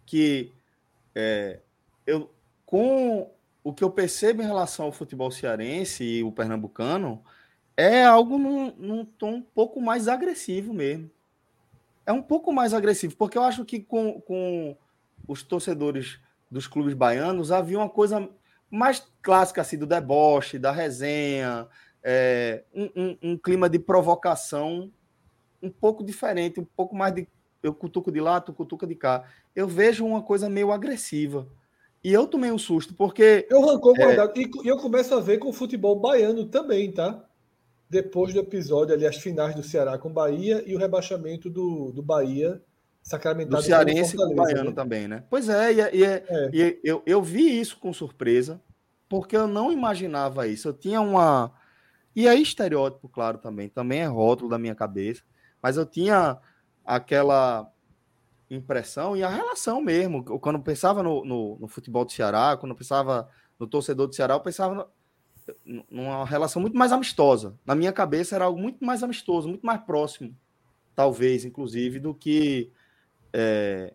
que 0.06 0.52
é, 1.12 1.58
eu, 2.10 2.30
com 2.66 3.30
o 3.62 3.72
que 3.72 3.84
eu 3.84 3.90
percebo 3.90 4.42
em 4.42 4.46
relação 4.46 4.86
ao 4.86 4.92
futebol 4.92 5.30
cearense 5.30 6.04
e 6.04 6.22
o 6.22 6.32
pernambucano, 6.32 7.22
é 7.76 8.04
algo 8.04 8.38
num, 8.38 8.72
num 8.76 9.04
tom 9.04 9.34
um 9.34 9.42
pouco 9.42 9.80
mais 9.80 10.08
agressivo 10.08 10.72
mesmo 10.72 11.10
é 12.10 12.12
um 12.12 12.22
pouco 12.22 12.52
mais 12.52 12.74
agressivo, 12.74 13.16
porque 13.16 13.38
eu 13.38 13.42
acho 13.42 13.64
que 13.64 13.80
com, 13.80 14.20
com 14.20 14.76
os 15.28 15.42
torcedores 15.42 16.18
dos 16.50 16.66
clubes 16.66 16.92
baianos 16.92 17.52
havia 17.52 17.78
uma 17.78 17.88
coisa 17.88 18.28
mais 18.68 19.06
clássica 19.22 19.60
assim, 19.60 19.78
do 19.78 19.86
deboche, 19.86 20.58
da 20.58 20.72
resenha, 20.72 21.68
é, 22.02 22.64
um, 22.74 22.90
um, 22.96 23.18
um, 23.22 23.38
clima 23.38 23.68
de 23.68 23.78
provocação 23.78 24.90
um 25.62 25.70
pouco 25.70 26.02
diferente, 26.02 26.58
um 26.58 26.64
pouco 26.64 26.96
mais 26.96 27.14
de 27.14 27.28
eu 27.62 27.74
cutuco 27.74 28.10
de 28.10 28.20
lá, 28.20 28.40
tu 28.40 28.54
cutuca 28.54 28.86
de 28.86 28.94
cá. 28.94 29.22
Eu 29.54 29.68
vejo 29.68 30.06
uma 30.06 30.22
coisa 30.22 30.48
meio 30.48 30.72
agressiva. 30.72 31.46
E 32.02 32.12
eu 32.12 32.26
tomei 32.26 32.50
um 32.50 32.58
susto, 32.58 32.94
porque. 32.94 33.46
Eu 33.50 33.60
rancou 33.60 33.94
é... 33.96 34.16
E 34.36 34.68
eu 34.68 34.78
começo 34.78 35.14
a 35.14 35.20
ver 35.20 35.38
com 35.38 35.50
o 35.50 35.52
futebol 35.52 35.94
baiano 35.98 36.46
também, 36.46 36.90
tá? 36.90 37.24
depois 37.90 38.32
do 38.32 38.38
episódio 38.38 38.94
ali, 38.94 39.04
as 39.04 39.16
finais 39.16 39.52
do 39.54 39.64
Ceará 39.64 39.98
com 39.98 40.12
Bahia 40.12 40.62
e 40.64 40.76
o 40.76 40.78
rebaixamento 40.78 41.50
do, 41.50 41.90
do 41.90 42.00
Bahia 42.00 42.62
sacramentado. 43.02 43.56
Do 43.56 43.62
Cearense 43.62 44.16
com 44.16 44.32
o 44.32 44.34
Baiano 44.36 44.70
né? 44.70 44.76
também, 44.76 45.08
né? 45.08 45.24
Pois 45.28 45.48
é, 45.48 45.72
e, 45.72 45.80
é, 45.80 45.96
e, 45.96 46.04
é, 46.04 46.24
é. 46.28 46.50
e 46.52 46.80
eu, 46.84 47.02
eu 47.04 47.20
vi 47.20 47.60
isso 47.60 47.76
com 47.78 47.92
surpresa, 47.92 48.62
porque 49.08 49.36
eu 49.36 49.48
não 49.48 49.72
imaginava 49.72 50.46
isso. 50.46 50.68
Eu 50.68 50.72
tinha 50.72 51.00
uma. 51.00 51.52
E 52.14 52.28
aí, 52.28 52.40
estereótipo, 52.40 53.08
claro, 53.08 53.38
também. 53.38 53.68
Também 53.68 54.00
é 54.00 54.06
rótulo 54.06 54.48
da 54.48 54.58
minha 54.58 54.74
cabeça. 54.74 55.22
Mas 55.60 55.76
eu 55.76 55.84
tinha 55.84 56.38
aquela 56.84 57.68
impressão 58.50 59.16
e 59.16 59.22
a 59.22 59.28
relação 59.28 59.80
mesmo. 59.80 60.24
Quando 60.24 60.56
eu 60.56 60.62
pensava 60.62 61.02
no, 61.02 61.24
no, 61.24 61.58
no 61.60 61.68
futebol 61.68 62.04
do 62.04 62.12
Ceará, 62.12 62.56
quando 62.56 62.72
eu 62.72 62.76
pensava 62.76 63.28
no 63.58 63.66
torcedor 63.66 64.08
do 64.08 64.14
Ceará, 64.14 64.34
eu 64.34 64.40
pensava 64.40 64.74
no, 65.64 65.84
numa 65.90 66.24
relação 66.24 66.60
muito 66.60 66.76
mais 66.76 66.92
amistosa. 66.92 67.54
Na 67.64 67.74
minha 67.74 67.92
cabeça 67.92 68.34
era 68.34 68.46
algo 68.46 68.60
muito 68.60 68.84
mais 68.84 69.02
amistoso, 69.02 69.48
muito 69.48 69.64
mais 69.64 69.80
próximo, 69.82 70.34
talvez, 70.94 71.44
inclusive, 71.44 72.00
do 72.00 72.12
que 72.12 72.72
é, 73.32 73.94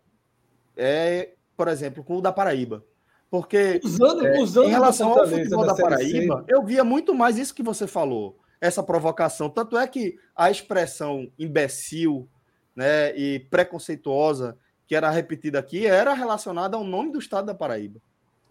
é 0.77 1.33
por 1.55 1.67
exemplo, 1.67 2.03
com 2.03 2.17
o 2.17 2.21
da 2.21 2.31
Paraíba. 2.31 2.83
Porque 3.29 3.81
usando, 3.83 4.25
é, 4.25 4.39
usando 4.39 4.67
em 4.67 4.71
relação 4.71 5.11
ao 5.11 5.27
futebol 5.27 5.65
da 5.65 5.75
Paraíba, 5.75 6.45
eu 6.47 6.63
via 6.63 6.83
muito 6.83 7.13
mais 7.13 7.37
isso 7.37 7.55
que 7.55 7.63
você 7.63 7.87
falou, 7.87 8.39
essa 8.61 8.83
provocação. 8.83 9.49
Tanto 9.49 9.77
é 9.77 9.87
que 9.87 10.17
a 10.35 10.49
expressão 10.49 11.29
imbecil 11.37 12.29
né, 12.75 13.15
e 13.17 13.39
preconceituosa 13.39 14.57
que 14.87 14.95
era 14.95 15.09
repetida 15.09 15.59
aqui 15.59 15.87
era 15.87 16.13
relacionada 16.13 16.77
ao 16.77 16.83
nome 16.83 17.11
do 17.11 17.19
estado 17.19 17.45
da 17.45 17.55
Paraíba. 17.55 17.99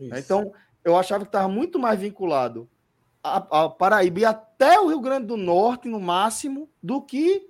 Isso. 0.00 0.16
Então, 0.16 0.52
eu 0.84 0.96
achava 0.96 1.24
que 1.24 1.28
estava 1.28 1.48
muito 1.48 1.78
mais 1.78 1.98
vinculado 1.98 2.68
a 3.22 3.70
Paraíba 3.70 4.20
e 4.20 4.24
até 4.24 4.78
o 4.78 4.88
Rio 4.88 5.00
Grande 5.00 5.26
do 5.26 5.36
Norte, 5.36 5.88
no 5.88 5.98
máximo, 5.98 6.68
do 6.82 7.00
que 7.00 7.48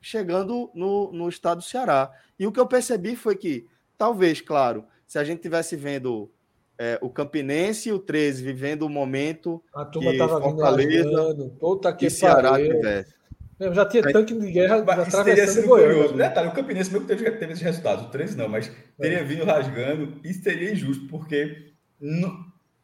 chegando 0.00 0.70
no, 0.74 1.12
no 1.12 1.28
estado 1.28 1.58
do 1.58 1.64
Ceará. 1.64 2.10
E 2.38 2.46
o 2.46 2.52
que 2.52 2.58
eu 2.58 2.66
percebi 2.66 3.14
foi 3.14 3.36
que, 3.36 3.66
talvez, 3.98 4.40
claro, 4.40 4.86
se 5.06 5.18
a 5.18 5.24
gente 5.24 5.42
tivesse 5.42 5.76
vendo 5.76 6.30
é, 6.78 6.98
o 7.02 7.10
Campinense 7.10 7.90
e 7.90 7.92
o 7.92 7.98
13 7.98 8.42
vivendo 8.42 8.82
o 8.84 8.88
momento 8.88 9.62
a 9.74 9.84
turma 9.84 10.12
que 10.12 10.18
Fortaleza 10.18 11.34
vindo, 11.34 11.52
que 11.98 12.08
Ceará 12.08 12.56
tivesse. 12.56 13.14
Eu 13.60 13.74
já 13.74 13.84
tinha 13.84 14.02
tanque 14.02 14.34
de 14.34 14.50
guerra 14.50 14.82
mas 14.82 15.12
teria 15.22 15.46
sido 15.46 15.68
Goiânia, 15.68 15.94
curioso. 15.94 16.16
Né? 16.16 16.28
Detalhe, 16.28 16.48
o 16.48 16.52
Campinense 16.52 16.90
mesmo 16.90 17.06
teve, 17.06 17.30
teve 17.32 17.52
esse 17.52 17.62
resultado, 17.62 18.06
o 18.06 18.10
13 18.10 18.36
não, 18.36 18.48
mas 18.48 18.72
teria 18.98 19.18
é. 19.18 19.22
vindo 19.24 19.44
rasgando. 19.44 20.18
Isso 20.24 20.42
seria 20.42 20.72
injusto, 20.72 21.06
porque 21.08 21.74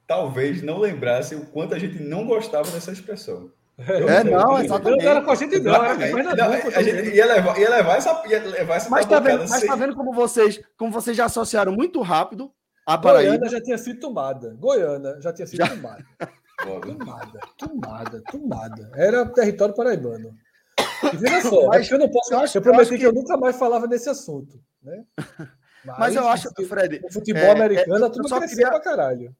talvez 0.06 0.62
não 0.62 0.78
lembrasse 0.78 1.34
o 1.34 1.46
quanto 1.46 1.74
a 1.74 1.78
gente 1.78 2.02
não 2.02 2.26
gostava 2.26 2.70
dessa 2.70 2.92
expressão. 2.92 3.50
é, 3.78 4.22
não, 4.22 4.58
exatamente. 4.58 5.02
Não 5.02 5.10
era 5.10 5.22
com 5.22 5.30
a 5.30 5.34
gente, 5.34 5.58
não. 5.60 5.74
Era 5.74 6.78
a 6.78 6.82
gente 6.82 7.08
ia 7.10 7.26
levar, 7.26 7.58
ia 7.58 7.70
levar 7.70 7.96
essa, 7.96 8.22
ia 8.26 8.42
levar 8.42 8.76
essa 8.76 8.90
mas 8.90 9.06
tá, 9.06 9.18
vendo, 9.18 9.48
mas 9.48 9.64
tá 9.64 9.74
vendo 9.76 9.94
como 9.94 10.12
vocês, 10.12 10.60
como 10.76 10.92
vocês 10.92 11.16
já 11.16 11.24
associaram 11.24 11.72
muito 11.72 12.02
rápido 12.02 12.52
a 12.86 12.98
Paraíba. 12.98 13.30
Goiânia 13.30 13.50
já 13.50 13.60
tinha 13.60 13.78
sido 13.78 13.98
tomada. 13.98 14.54
Goiânia 14.58 15.20
já 15.20 15.32
tinha 15.32 15.46
sido 15.46 15.58
já. 15.58 15.68
tomada. 15.68 16.04
tomada, 16.62 17.40
tomada, 17.56 18.22
tomada. 18.30 18.90
Era 18.94 19.26
território 19.26 19.74
paraibano. 19.74 20.36
Veja 21.14 21.42
só, 21.42 21.66
mas, 21.66 21.90
eu 21.90 21.98
não 21.98 22.08
posso. 22.08 22.32
Eu, 22.32 22.38
acho, 22.38 22.58
eu 22.58 22.62
prometi 22.62 22.84
eu 22.84 22.90
que... 22.90 22.98
que... 22.98 23.06
eu 23.06 23.12
nunca 23.12 23.36
mais 23.36 23.56
falava 23.56 23.86
nesse 23.86 24.08
assunto. 24.08 24.60
Né? 24.82 25.04
Mas, 25.84 25.98
mas 25.98 26.16
eu 26.16 26.28
acho, 26.28 26.48
Fred. 26.66 27.00
O 27.04 27.12
futebol 27.12 27.42
é, 27.42 27.50
americano, 27.50 28.04
é, 28.04 28.08
a 28.08 28.10
turma 28.10 28.28
só 28.28 28.40
queria... 28.40 28.68
pra 28.68 28.80
caralho. 28.80 29.34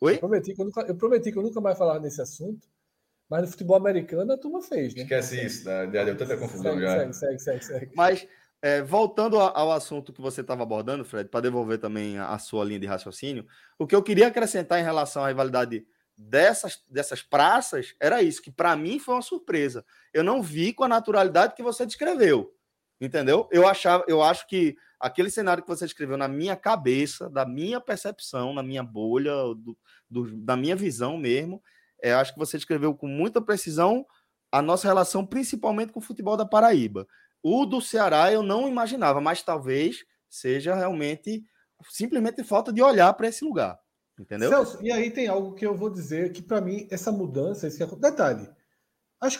Oi? 0.00 0.14
Eu 0.14 0.18
prometi, 0.18 0.54
que 0.54 0.60
eu, 0.60 0.64
nunca, 0.64 0.80
eu 0.82 0.94
prometi 0.94 1.32
que 1.32 1.38
eu 1.38 1.42
nunca 1.42 1.60
mais 1.60 1.76
falar 1.76 2.00
nesse 2.00 2.22
assunto, 2.22 2.66
mas 3.28 3.42
no 3.42 3.48
futebol 3.48 3.76
americano 3.76 4.32
a 4.32 4.38
turma 4.38 4.62
fez, 4.62 4.94
né? 4.94 5.02
Esquece 5.02 5.44
isso, 5.44 5.68
né? 5.68 5.86
deu 5.86 6.16
tanta 6.16 6.36
confusão 6.36 6.72
segue, 6.72 6.80
já. 6.80 6.98
Segue, 6.98 7.14
segue, 7.14 7.38
segue, 7.40 7.64
segue. 7.64 7.92
Mas, 7.94 8.26
é, 8.62 8.82
voltando 8.82 9.38
ao 9.38 9.72
assunto 9.72 10.12
que 10.12 10.20
você 10.20 10.40
estava 10.40 10.62
abordando, 10.62 11.04
Fred, 11.04 11.28
para 11.28 11.40
devolver 11.40 11.78
também 11.78 12.18
a, 12.18 12.30
a 12.30 12.38
sua 12.38 12.64
linha 12.64 12.80
de 12.80 12.86
raciocínio, 12.86 13.46
o 13.78 13.86
que 13.86 13.94
eu 13.94 14.02
queria 14.02 14.28
acrescentar 14.28 14.80
em 14.80 14.84
relação 14.84 15.22
à 15.22 15.28
rivalidade 15.28 15.86
dessas, 16.28 16.82
dessas 16.88 17.22
praças 17.22 17.94
era 17.98 18.22
isso, 18.22 18.42
que 18.42 18.50
para 18.50 18.76
mim 18.76 18.98
foi 18.98 19.14
uma 19.14 19.22
surpresa. 19.22 19.84
Eu 20.12 20.22
não 20.22 20.42
vi 20.42 20.72
com 20.72 20.84
a 20.84 20.88
naturalidade 20.88 21.54
que 21.54 21.62
você 21.62 21.86
descreveu. 21.86 22.54
Entendeu? 23.00 23.48
Eu 23.50 23.66
achava, 23.66 24.04
eu 24.06 24.22
acho 24.22 24.46
que 24.46 24.76
aquele 24.98 25.30
cenário 25.30 25.62
que 25.62 25.68
você 25.68 25.86
escreveu 25.86 26.18
na 26.18 26.28
minha 26.28 26.54
cabeça, 26.54 27.30
da 27.30 27.46
minha 27.46 27.80
percepção, 27.80 28.52
na 28.52 28.62
minha 28.62 28.82
bolha, 28.82 29.32
do, 29.32 29.78
do, 30.10 30.36
da 30.36 30.54
minha 30.54 30.76
visão 30.76 31.16
mesmo, 31.16 31.62
é, 32.02 32.12
acho 32.12 32.34
que 32.34 32.38
você 32.38 32.58
escreveu 32.58 32.94
com 32.94 33.06
muita 33.06 33.40
precisão 33.40 34.04
a 34.52 34.60
nossa 34.60 34.86
relação, 34.86 35.24
principalmente 35.24 35.92
com 35.92 36.00
o 36.00 36.02
futebol 36.02 36.36
da 36.36 36.44
Paraíba. 36.44 37.06
O 37.42 37.64
do 37.64 37.80
Ceará 37.80 38.30
eu 38.30 38.42
não 38.42 38.68
imaginava, 38.68 39.20
mas 39.20 39.42
talvez 39.42 40.04
seja 40.28 40.74
realmente 40.74 41.42
simplesmente 41.88 42.44
falta 42.44 42.70
de 42.70 42.82
olhar 42.82 43.14
para 43.14 43.28
esse 43.28 43.42
lugar. 43.42 43.78
Entendeu? 44.20 44.50
Celso, 44.50 44.78
e 44.82 44.92
aí 44.92 45.10
tem 45.10 45.28
algo 45.28 45.54
que 45.54 45.66
eu 45.66 45.74
vou 45.74 45.88
dizer 45.88 46.30
que 46.32 46.42
para 46.42 46.60
mim 46.60 46.86
essa 46.90 47.10
mudança, 47.10 47.66
esse 47.66 47.84
detalhe, 47.96 48.46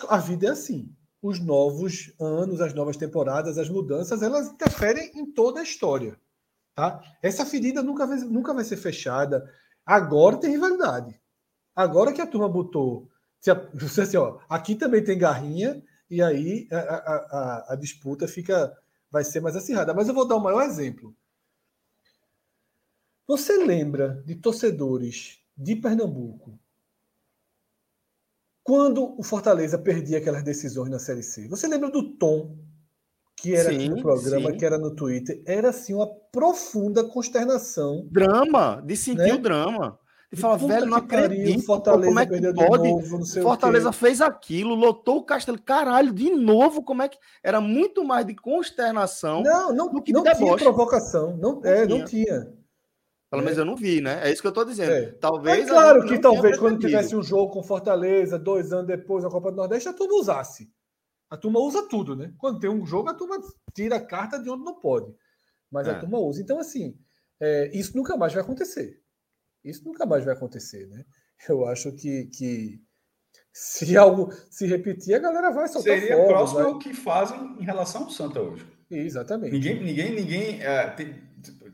a 0.08 0.16
vida 0.16 0.46
é 0.46 0.50
assim 0.50 0.90
os 1.22 1.38
novos 1.38 2.14
anos, 2.18 2.62
as 2.62 2.72
novas 2.72 2.96
temporadas, 2.96 3.58
as 3.58 3.68
mudanças, 3.68 4.22
elas 4.22 4.48
interferem 4.48 5.12
em 5.14 5.30
toda 5.30 5.60
a 5.60 5.62
história. 5.62 6.18
Tá? 6.74 7.02
Essa 7.22 7.44
ferida 7.44 7.82
nunca 7.82 8.06
vai, 8.06 8.16
nunca 8.20 8.54
vai 8.54 8.64
ser 8.64 8.78
fechada. 8.78 9.46
Agora 9.84 10.38
tem 10.38 10.50
rivalidade. 10.50 11.20
Agora 11.76 12.10
que 12.10 12.22
a 12.22 12.26
turma 12.26 12.48
botou. 12.48 13.10
Se 13.38 13.50
assim, 14.00 14.16
ó, 14.16 14.38
aqui 14.48 14.74
também 14.74 15.04
tem 15.04 15.18
garrinha, 15.18 15.82
e 16.08 16.22
aí 16.22 16.66
a, 16.72 16.78
a, 16.78 17.16
a, 17.16 17.72
a 17.74 17.76
disputa 17.76 18.26
fica 18.26 18.74
vai 19.10 19.22
ser 19.22 19.40
mais 19.40 19.56
acirrada. 19.56 19.92
Mas 19.92 20.08
eu 20.08 20.14
vou 20.14 20.26
dar 20.26 20.36
o 20.36 20.42
maior 20.42 20.62
exemplo. 20.62 21.14
Você 23.30 23.64
lembra 23.64 24.24
de 24.26 24.34
torcedores 24.34 25.38
de 25.56 25.76
Pernambuco 25.76 26.58
quando 28.64 29.14
o 29.16 29.22
Fortaleza 29.22 29.78
perdia 29.78 30.18
aquelas 30.18 30.42
decisões 30.42 30.90
na 30.90 30.98
Série 30.98 31.22
C. 31.22 31.46
Você 31.46 31.68
lembra 31.68 31.92
do 31.92 32.16
tom 32.16 32.58
que 33.36 33.54
era 33.54 33.70
sim, 33.70 33.88
no 33.88 34.02
programa, 34.02 34.50
sim. 34.50 34.56
que 34.56 34.64
era 34.64 34.76
no 34.76 34.96
Twitter? 34.96 35.40
Era 35.46 35.70
assim 35.70 35.94
uma 35.94 36.08
profunda 36.08 37.04
consternação. 37.04 38.04
Drama, 38.10 38.82
de 38.84 38.96
sentir 38.96 39.18
né? 39.18 39.34
o 39.34 39.38
drama. 39.38 39.96
E 40.32 40.36
fala, 40.36 40.56
velho, 40.56 40.86
não 40.86 40.96
acredito. 40.96 41.62
Fortaleza 41.62 42.08
como 42.08 42.18
é 42.18 42.26
que 42.26 42.52
pode? 42.52 42.88
Novo, 42.88 43.26
Fortaleza 43.40 43.92
fez 43.92 44.20
aquilo, 44.20 44.74
lotou 44.74 45.18
o 45.18 45.24
Castelo. 45.24 45.62
Caralho, 45.62 46.12
de 46.12 46.30
novo, 46.30 46.82
como 46.82 47.02
é 47.02 47.08
que. 47.08 47.18
Era 47.44 47.60
muito 47.60 48.04
mais 48.04 48.26
de 48.26 48.34
consternação. 48.34 49.40
Não, 49.44 49.72
não, 49.72 49.88
do 49.88 50.02
que 50.02 50.12
não 50.12 50.24
de 50.24 50.34
tinha 50.34 50.56
provocação. 50.56 51.36
Não, 51.36 51.60
não 51.60 51.64
é, 51.64 51.86
tinha. 51.86 51.98
não 51.98 52.04
tinha. 52.04 52.59
Pelo 53.30 53.42
é. 53.42 53.44
menos 53.44 53.58
eu 53.58 53.64
não 53.64 53.76
vi, 53.76 54.00
né? 54.00 54.26
É 54.26 54.32
isso 54.32 54.42
que 54.42 54.48
eu 54.48 54.52
tô 54.52 54.64
dizendo. 54.64 54.92
É. 54.92 55.12
Talvez. 55.12 55.66
É 55.66 55.70
claro 55.70 56.04
que 56.04 56.18
talvez 56.18 56.58
quando 56.58 56.80
tivesse 56.80 57.14
um 57.14 57.22
jogo 57.22 57.52
com 57.52 57.62
Fortaleza, 57.62 58.38
dois 58.38 58.72
anos 58.72 58.88
depois 58.88 59.22
na 59.22 59.30
Copa 59.30 59.52
do 59.52 59.56
Nordeste, 59.56 59.88
a 59.88 59.92
turma 59.92 60.14
usasse. 60.14 60.68
A 61.30 61.36
turma 61.36 61.60
usa 61.60 61.88
tudo, 61.88 62.16
né? 62.16 62.34
Quando 62.36 62.58
tem 62.58 62.68
um 62.68 62.84
jogo, 62.84 63.08
a 63.08 63.14
turma 63.14 63.40
tira 63.72 63.96
a 63.96 64.04
carta 64.04 64.36
de 64.36 64.50
onde 64.50 64.64
não 64.64 64.80
pode. 64.80 65.14
Mas 65.70 65.86
é. 65.86 65.92
a 65.92 66.00
turma 66.00 66.18
usa. 66.18 66.42
Então, 66.42 66.58
assim, 66.58 66.98
é, 67.38 67.70
isso 67.72 67.96
nunca 67.96 68.16
mais 68.16 68.34
vai 68.34 68.42
acontecer. 68.42 69.00
Isso 69.64 69.84
nunca 69.84 70.04
mais 70.04 70.24
vai 70.24 70.34
acontecer, 70.34 70.88
né? 70.88 71.04
Eu 71.48 71.64
acho 71.66 71.92
que, 71.92 72.24
que 72.26 72.82
se 73.52 73.94
algo 73.96 74.32
se 74.50 74.66
repetir, 74.66 75.14
a 75.14 75.20
galera 75.20 75.52
vai 75.52 75.68
soltar 75.68 76.00
Seria 76.00 76.16
fora, 76.16 76.28
próximo 76.28 76.58
vai... 76.58 76.68
ao 76.68 76.78
que 76.80 76.92
fazem 76.92 77.56
em 77.60 77.64
relação 77.64 78.04
ao 78.04 78.10
Santa 78.10 78.40
hoje. 78.40 78.66
Exatamente. 78.90 79.52
Ninguém, 79.52 79.84
ninguém, 79.84 80.14
ninguém 80.14 80.62
é, 80.62 80.90
tem, 80.90 81.22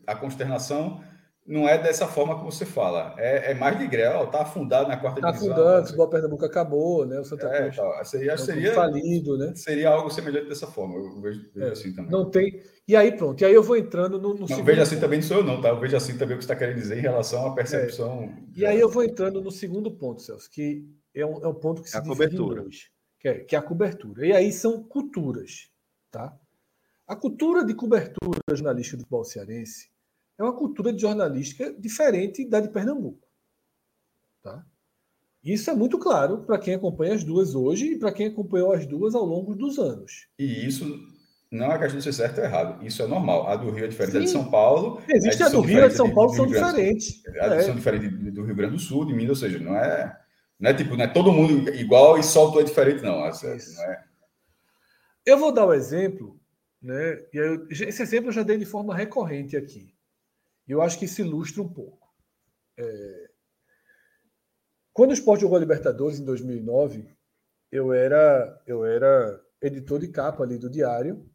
a 0.07 0.14
consternação 0.14 1.03
não 1.47 1.69
é 1.69 1.81
dessa 1.81 2.09
forma 2.09 2.37
que 2.39 2.45
você 2.45 2.67
fala. 2.67 3.15
É, 3.17 3.53
é 3.53 3.55
mais 3.55 3.79
de 3.79 3.87
grau, 3.87 4.29
tá 4.29 4.43
afundado 4.43 4.89
na 4.89 4.97
quarta 4.97 5.21
tá 5.21 5.31
divisão. 5.31 5.55
Tá 5.55 5.55
afundando, 5.55 5.79
o 5.79 5.85
futebol 5.85 6.09
Pernambuco 6.09 6.45
acabou, 6.45 7.07
né? 7.07 7.21
O 7.21 7.25
Santa 7.25 7.47
é, 7.47 7.63
Cruz 7.63 7.77
tá, 7.77 8.05
seria, 8.05 8.33
é 8.33 8.37
seria 8.37 8.75
falido, 8.75 9.39
né? 9.39 9.53
Seria 9.55 9.91
algo 9.91 10.11
semelhante 10.11 10.49
dessa 10.49 10.67
forma. 10.67 10.97
Eu 10.97 11.21
vejo, 11.21 11.49
vejo 11.55 11.67
é, 11.67 11.71
assim 11.71 11.95
também. 11.95 12.11
Não 12.11 12.29
tem. 12.29 12.61
E 12.89 12.97
aí 12.97 13.17
pronto. 13.17 13.41
E 13.41 13.45
aí 13.45 13.55
eu 13.55 13.63
vou 13.63 13.77
entrando 13.77 14.21
no, 14.21 14.35
no 14.35 14.47
não, 14.47 14.65
vejo 14.65 14.83
assim 14.83 14.99
também 14.99 15.21
não 15.21 15.27
sou 15.27 15.39
eu 15.39 15.45
não, 15.45 15.61
tá? 15.61 15.69
Eu 15.69 15.79
vejo 15.79 15.97
assim 15.97 16.19
também 16.19 16.35
o 16.35 16.39
que 16.39 16.45
você 16.45 16.53
está 16.53 16.57
querendo 16.57 16.77
dizer 16.77 16.99
em 16.99 17.03
relação 17.03 17.47
à 17.47 17.55
percepção. 17.55 18.23
É. 18.23 18.43
E 18.57 18.67
aí 18.67 18.81
eu 18.81 18.89
vou 18.89 19.05
entrando 19.05 19.41
no 19.41 19.51
segundo 19.51 19.91
ponto, 19.91 20.23
Celso, 20.23 20.51
que 20.51 20.85
é 21.15 21.25
um, 21.25 21.45
é 21.45 21.49
um 21.49 21.55
ponto 21.55 21.81
que 21.81 21.91
se 21.91 21.97
é 21.97 22.01
a 22.01 22.03
cobertura. 22.03 22.63
Hoje, 22.63 22.91
que, 23.21 23.29
é, 23.29 23.35
que 23.41 23.55
é 23.55 23.59
a 23.59 23.63
cobertura. 23.63 24.27
E 24.27 24.33
aí 24.33 24.53
são 24.53 24.83
culturas, 24.83 25.69
tá? 26.11 26.37
A 27.07 27.15
cultura 27.15 27.65
de 27.65 27.73
cobertura 27.73 28.41
jornalística 28.51 28.97
do 28.97 29.03
futebol 29.03 29.25
cearense 29.25 29.89
é 30.38 30.42
uma 30.42 30.55
cultura 30.55 30.92
de 30.92 31.01
jornalística 31.01 31.72
diferente 31.79 32.49
da 32.49 32.61
de 32.61 32.68
Pernambuco. 32.68 33.27
Tá? 34.42 34.64
Isso 35.42 35.70
é 35.70 35.75
muito 35.75 35.99
claro 35.99 36.38
para 36.44 36.59
quem 36.59 36.75
acompanha 36.75 37.14
as 37.14 37.22
duas 37.22 37.55
hoje 37.55 37.92
e 37.92 37.99
para 37.99 38.12
quem 38.12 38.27
acompanhou 38.27 38.72
as 38.72 38.85
duas 38.85 39.14
ao 39.14 39.25
longo 39.25 39.55
dos 39.55 39.79
anos. 39.79 40.29
E 40.38 40.66
isso 40.66 40.85
não 41.51 41.70
é 41.70 41.79
questão 41.79 41.99
de 41.99 42.05
ser 42.05 42.12
certo 42.12 42.38
ou 42.38 42.44
errado. 42.44 42.85
Isso 42.85 43.03
é 43.03 43.07
normal. 43.07 43.46
A 43.46 43.57
do 43.57 43.70
Rio 43.70 43.85
é 43.85 43.88
diferente 43.88 44.12
Sim. 44.12 44.18
da 44.18 44.25
de 44.25 44.31
São 44.31 44.51
Paulo. 44.51 45.01
Existe 45.09 45.42
a, 45.42 45.46
a 45.46 45.49
do 45.49 45.61
Rio 45.61 45.79
e 45.79 45.83
a 45.83 45.88
de 45.88 45.94
São 45.94 46.12
Paulo 46.12 46.35
são 46.35 46.46
diferentes. 46.46 47.22
A 47.40 47.55
é. 47.55 47.62
são 47.62 47.77
diferentes 47.77 48.11
do 48.35 48.44
Rio 48.44 48.57
Grande 48.57 48.75
do 48.75 48.79
Sul, 48.81 49.07
de 49.07 49.14
Minas, 49.14 49.31
ou 49.42 49.49
seja, 49.49 49.59
não 49.61 49.77
é, 49.77 50.18
não 50.59 50.70
é 50.70 50.75
tipo, 50.75 50.96
não 50.96 51.05
é 51.05 51.09
todo 51.09 51.33
mundo 51.33 51.70
igual 51.75 52.18
e 52.18 52.25
só 52.25 52.51
tu 52.51 52.61
é 52.61 52.64
diferente, 52.64 53.03
não. 53.03 53.20
não 53.20 53.27
é... 53.27 54.05
Eu 55.25 55.38
vou 55.38 55.53
dar 55.53 55.66
um 55.66 55.72
exemplo, 55.72 56.38
né? 56.83 57.20
E 57.33 57.37
eu, 57.37 57.66
esse 57.70 58.03
exemplo 58.03 58.29
eu 58.29 58.33
já 58.33 58.42
dei 58.42 58.59
de 58.59 58.64
forma 58.64 58.94
recorrente 58.94 59.57
aqui. 59.57 59.96
Eu 60.67 60.83
acho 60.83 60.99
que 60.99 61.05
isso 61.05 61.21
ilustra 61.21 61.63
um 61.63 61.69
pouco. 61.69 62.13
É... 62.77 63.31
Quando 64.93 65.11
o 65.11 65.15
Sport 65.15 65.41
jogou 65.41 65.57
a 65.57 65.61
Libertadores 65.61 66.19
em 66.19 66.25
2009, 66.25 67.15
eu 67.71 67.93
era, 67.93 68.63
eu 68.67 68.85
era 68.85 69.41
editor 69.61 70.01
de 70.01 70.09
capa 70.09 70.43
ali 70.43 70.59
do 70.59 70.71
Diário. 70.71 71.29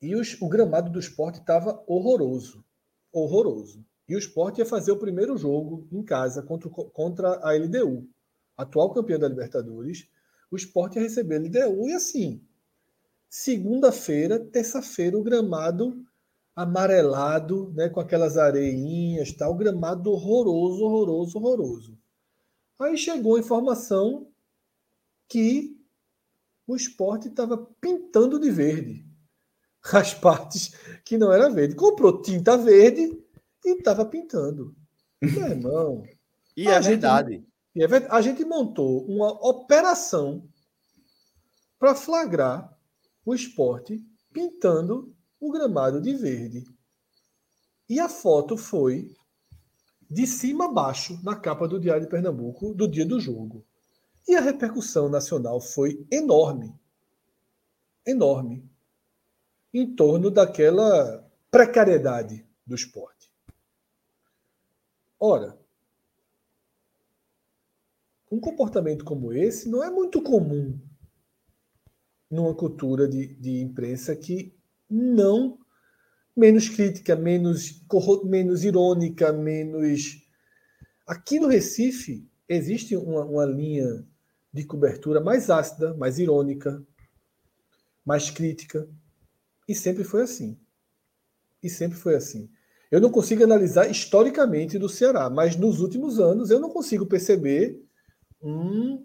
E 0.00 0.14
os, 0.16 0.40
o 0.40 0.48
gramado 0.48 0.90
do 0.90 0.98
esporte 0.98 1.40
estava 1.40 1.82
horroroso. 1.86 2.64
Horroroso. 3.12 3.84
E 4.08 4.14
o 4.14 4.18
esporte 4.18 4.58
ia 4.58 4.66
fazer 4.66 4.92
o 4.92 4.98
primeiro 4.98 5.36
jogo 5.36 5.88
em 5.90 6.02
casa 6.02 6.42
contra, 6.42 6.68
contra 6.68 7.28
a 7.42 7.52
LDU, 7.52 8.08
atual 8.56 8.92
campeã 8.92 9.18
da 9.18 9.28
Libertadores. 9.28 10.08
O 10.50 10.56
esporte 10.56 10.96
ia 10.96 11.02
receber 11.02 11.36
a 11.36 11.38
LDU 11.38 11.88
e 11.88 11.94
assim. 11.94 12.42
Segunda-feira, 13.28 14.38
terça-feira, 14.38 15.18
o 15.18 15.22
gramado 15.22 16.04
amarelado, 16.54 17.72
né, 17.74 17.88
com 17.88 18.00
aquelas 18.00 18.36
areinhas, 18.36 19.32
tal, 19.32 19.54
gramado 19.54 20.10
horroroso, 20.10 20.84
horroroso, 20.84 21.38
horroroso. 21.38 21.98
Aí 22.80 22.96
chegou 22.96 23.36
a 23.36 23.40
informação 23.40 24.28
que 25.28 25.76
o 26.66 26.76
esporte 26.76 27.28
estava 27.28 27.56
pintando 27.80 28.38
de 28.38 28.50
verde 28.50 29.14
as 29.92 30.14
partes 30.14 30.72
que 31.04 31.18
não 31.18 31.32
era 31.32 31.50
verde. 31.50 31.74
Comprou 31.74 32.22
tinta 32.22 32.56
verde 32.56 33.18
e 33.64 33.76
estava 33.76 34.04
pintando. 34.06 34.74
Meu 35.20 35.48
irmão. 35.48 36.04
e 36.56 36.68
é 36.68 36.80
verdade. 36.80 37.44
E 37.74 37.82
é 37.82 37.86
verdade. 37.86 38.14
A 38.14 38.20
gente 38.20 38.44
montou 38.44 39.04
uma 39.06 39.30
operação 39.46 40.48
para 41.78 41.94
flagrar 41.94 42.72
o 43.24 43.34
esporte 43.34 44.02
pintando 44.32 45.14
o 45.46 45.52
gramado 45.52 46.00
de 46.00 46.14
verde. 46.14 46.64
E 47.88 48.00
a 48.00 48.08
foto 48.08 48.56
foi 48.56 49.14
de 50.10 50.26
cima 50.26 50.66
a 50.66 50.72
baixo 50.72 51.20
na 51.22 51.36
capa 51.36 51.68
do 51.68 51.78
Diário 51.78 52.04
de 52.04 52.10
Pernambuco 52.10 52.74
do 52.74 52.88
dia 52.88 53.04
do 53.04 53.20
jogo. 53.20 53.64
E 54.26 54.34
a 54.34 54.40
repercussão 54.40 55.08
nacional 55.08 55.60
foi 55.60 56.06
enorme. 56.10 56.74
Enorme. 58.06 58.66
Em 59.72 59.94
torno 59.94 60.30
daquela 60.30 61.30
precariedade 61.50 62.46
do 62.66 62.74
esporte. 62.74 63.30
Ora, 65.20 65.58
um 68.30 68.40
comportamento 68.40 69.04
como 69.04 69.32
esse 69.32 69.68
não 69.68 69.82
é 69.82 69.90
muito 69.90 70.22
comum 70.22 70.78
numa 72.30 72.54
cultura 72.54 73.06
de, 73.06 73.34
de 73.34 73.60
imprensa 73.60 74.16
que 74.16 74.53
não 74.88 75.58
menos 76.36 76.68
crítica, 76.68 77.14
menos, 77.14 77.82
menos 78.24 78.64
irônica, 78.64 79.32
menos. 79.32 80.22
Aqui 81.06 81.38
no 81.38 81.48
Recife 81.48 82.28
existe 82.48 82.96
uma, 82.96 83.24
uma 83.24 83.44
linha 83.44 84.04
de 84.52 84.64
cobertura 84.64 85.20
mais 85.20 85.50
ácida, 85.50 85.94
mais 85.94 86.18
irônica, 86.18 86.82
mais 88.04 88.30
crítica. 88.30 88.88
E 89.68 89.74
sempre 89.74 90.04
foi 90.04 90.22
assim. 90.22 90.58
E 91.62 91.68
sempre 91.68 91.96
foi 91.96 92.14
assim. 92.14 92.50
Eu 92.90 93.00
não 93.00 93.10
consigo 93.10 93.42
analisar 93.42 93.90
historicamente 93.90 94.78
do 94.78 94.88
Ceará, 94.88 95.30
mas 95.30 95.56
nos 95.56 95.80
últimos 95.80 96.20
anos 96.20 96.50
eu 96.50 96.60
não 96.60 96.70
consigo 96.70 97.06
perceber 97.06 97.82
um, 98.42 99.04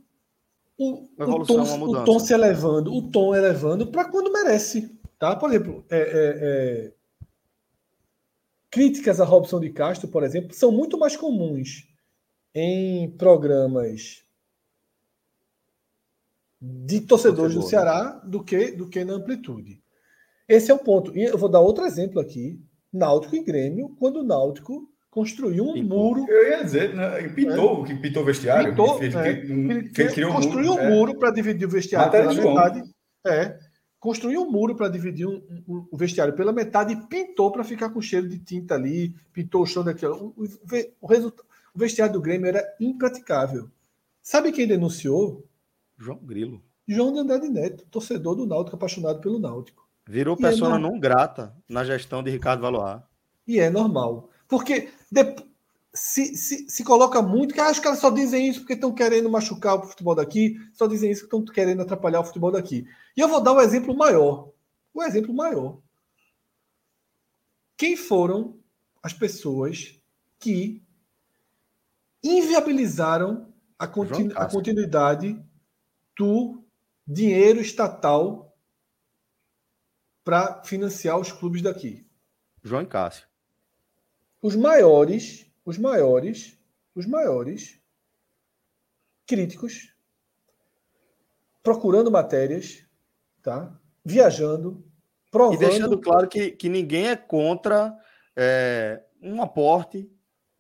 um, 0.77 1.09
um 1.17 1.43
tom, 1.43 1.84
o 1.84 2.03
tom 2.03 2.19
se 2.19 2.34
elevando, 2.34 2.93
o 2.93 3.09
tom 3.09 3.34
elevando 3.34 3.88
para 3.88 4.05
quando 4.05 4.32
merece. 4.32 4.99
Tá? 5.20 5.36
Por 5.36 5.49
exemplo, 5.49 5.86
é, 5.89 5.99
é, 5.99 6.38
é... 6.41 6.93
críticas 8.72 9.20
a 9.20 9.26
Robson 9.26 9.59
de 9.59 9.70
Castro, 9.70 10.07
por 10.07 10.24
exemplo, 10.24 10.53
são 10.53 10.72
muito 10.72 10.97
mais 10.97 11.17
comuns 11.17 11.88
em 12.55 13.11
programas 13.11 14.24
de 16.61 17.01
torcedores 17.01 17.53
Torcedor, 17.53 17.63
do 17.63 17.70
Ceará 17.70 18.22
do 18.26 18.43
que, 18.43 18.72
do 18.72 18.89
que 18.89 19.03
na 19.03 19.13
amplitude. 19.13 19.82
Esse 20.47 20.72
é 20.72 20.74
o 20.74 20.80
ponto. 20.80 21.15
E 21.15 21.24
eu 21.24 21.38
vou 21.38 21.49
dar 21.49 21.59
outro 21.59 21.86
exemplo 21.86 22.20
aqui. 22.20 22.59
Náutico 22.91 23.36
e 23.36 23.43
Grêmio, 23.43 23.95
quando 23.99 24.22
o 24.22 24.24
Náutico 24.24 24.89
construiu 25.11 25.65
um 25.65 25.74
pintou. 25.74 25.97
muro. 25.97 26.26
Eu 26.28 26.49
ia 26.49 26.63
dizer, 26.63 26.95
né? 26.95 27.28
pintou, 27.30 27.84
é. 27.84 27.88
que 27.88 27.95
pintou 27.95 28.24
o 28.24 28.26
vestiário. 28.26 28.72
Pintou, 28.72 28.97
fez, 28.97 29.13
é. 29.13 29.24
fez, 29.24 30.13
fez, 30.13 30.26
construiu 30.28 30.72
um 30.72 30.76
muro, 30.76 30.88
um 30.88 30.95
muro 30.95 31.11
é. 31.11 31.15
para 31.15 31.32
dividir 31.32 31.67
o 31.67 31.70
vestiário 31.70 32.07
Matéria 32.07 32.34
metade. 32.34 32.84
É. 33.28 33.59
Construiu 34.00 34.43
um 34.43 34.52
muro 34.52 34.76
para 34.76 34.88
dividir 34.88 35.28
um, 35.28 35.41
um, 35.68 35.86
o 35.91 35.97
vestiário 35.97 36.34
pela 36.34 36.54
metade 36.54 36.93
e 36.93 37.08
pintou 37.08 37.52
para 37.52 37.66
ficar 37.66 37.89
com 37.89 38.02
cheiro 38.02 38.30
de 38.30 38.39
tinta 38.39 38.76
ali, 38.76 39.14
pintou 39.34 39.62
o 39.62 39.66
chão 39.66 39.84
daquilo. 39.84 40.34
O, 40.38 40.45
o, 40.45 41.34
o, 41.74 41.80
vestiário 41.80 42.14
do 42.14 42.22
Grêmio 42.22 42.47
era 42.47 42.64
impraticável. 42.80 43.70
Sabe 44.22 44.54
quem 44.54 44.68
denunciou? 44.68 45.45
João 45.97 46.18
Grilo. 46.18 46.64
João 46.88 47.12
de 47.12 47.20
Andrade 47.20 47.50
Neto, 47.50 47.86
torcedor 47.91 48.36
do 48.36 48.45
Náutico, 48.45 48.78
apaixonado 48.78 49.20
pelo 49.20 49.38
Náutico. 49.38 49.88
Virou 50.08 50.36
e 50.39 50.43
é 50.43 50.47
persona 50.47 50.78
é 50.78 50.80
não 50.80 50.97
grata 50.97 51.54
na 51.68 51.84
gestão 51.84 52.24
de 52.24 52.32
Ricardo 52.32 52.62
Valoar. 52.62 53.08
E 53.45 53.60
é 53.60 53.70
normal. 53.70 54.30
Porque 54.47 54.89
se, 55.94 56.36
se, 56.36 56.70
se 56.70 56.84
coloca 56.84 57.22
muito 57.22 57.54
que 57.54 57.60
ah, 57.60 57.72
os 57.72 57.80
caras 57.80 58.00
só 58.00 58.10
dizem 58.10 58.48
isso 58.48 58.60
porque 58.60 58.74
estão 58.74 58.94
querendo 58.94 59.30
machucar 59.30 59.76
o 59.76 59.88
futebol 59.88 60.16
daqui, 60.16 60.58
só 60.74 60.88
dizem 60.88 61.12
isso 61.12 61.22
porque 61.22 61.36
estão 61.36 61.54
querendo 61.54 61.82
atrapalhar 61.82 62.20
o 62.20 62.26
futebol 62.26 62.52
daqui. 62.52 62.88
E 63.16 63.20
eu 63.20 63.28
vou 63.28 63.42
dar 63.42 63.54
um 63.54 63.62
exemplo 63.62 63.96
maior. 63.96 64.52
O 64.94 65.00
um 65.00 65.04
exemplo 65.04 65.34
maior. 65.34 65.80
Quem 67.78 67.96
foram 67.96 68.60
as 69.02 69.14
pessoas 69.14 70.00
que 70.38 70.84
inviabilizaram 72.24 73.52
a, 73.78 73.88
continu 73.88 74.38
a 74.38 74.46
continuidade 74.46 75.42
do 76.18 76.62
dinheiro 77.08 77.62
estatal 77.62 78.56
para 80.24 80.62
financiar 80.64 81.18
os 81.18 81.32
clubes 81.32 81.62
daqui. 81.62 82.06
João 82.62 82.86
Cássio. 82.86 83.28
Os 84.42 84.56
maiores, 84.56 85.49
os 85.70 85.78
maiores, 85.78 86.57
os 86.95 87.05
maiores 87.05 87.80
críticos 89.28 89.93
procurando 91.61 92.09
matérias, 92.09 92.84
tá? 93.43 93.80
Viajando, 94.03 94.84
provando. 95.30 95.53
E 95.53 95.59
deixando 95.59 96.01
claro 96.01 96.28
que, 96.28 96.49
que 96.49 96.67
ninguém 96.67 97.09
é 97.09 97.15
contra 97.15 97.95
é, 98.36 99.03
um 99.22 99.43
aporte 99.43 100.11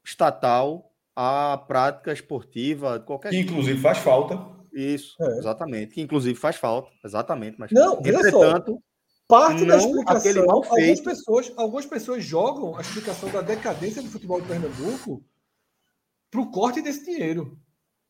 estatal 0.05 0.93
à 1.15 1.57
prática 1.57 2.13
esportiva, 2.13 2.99
qualquer 2.99 3.31
Que 3.31 3.39
inclusive 3.39 3.81
faz 3.81 3.97
falta. 3.97 4.39
Isso, 4.71 5.15
é. 5.23 5.39
exatamente. 5.39 5.95
Que 5.95 6.01
inclusive 6.01 6.37
faz 6.39 6.55
falta, 6.55 6.91
exatamente. 7.03 7.55
Mas, 7.57 7.71
não, 7.71 7.97
entretanto, 7.97 8.79
parte 9.29 9.63
da 9.63 9.77
explicação, 9.77 10.49
algumas 10.49 10.99
pessoas, 10.99 11.53
algumas 11.55 11.85
pessoas 11.85 12.25
jogam 12.25 12.75
a 12.75 12.81
explicação 12.81 13.29
da 13.29 13.41
decadência 13.41 14.01
do 14.01 14.09
futebol 14.09 14.41
de 14.41 14.47
Pernambuco 14.47 15.23
para 16.31 16.41
o 16.41 16.49
corte 16.49 16.81
desse 16.81 17.05
dinheiro. 17.05 17.55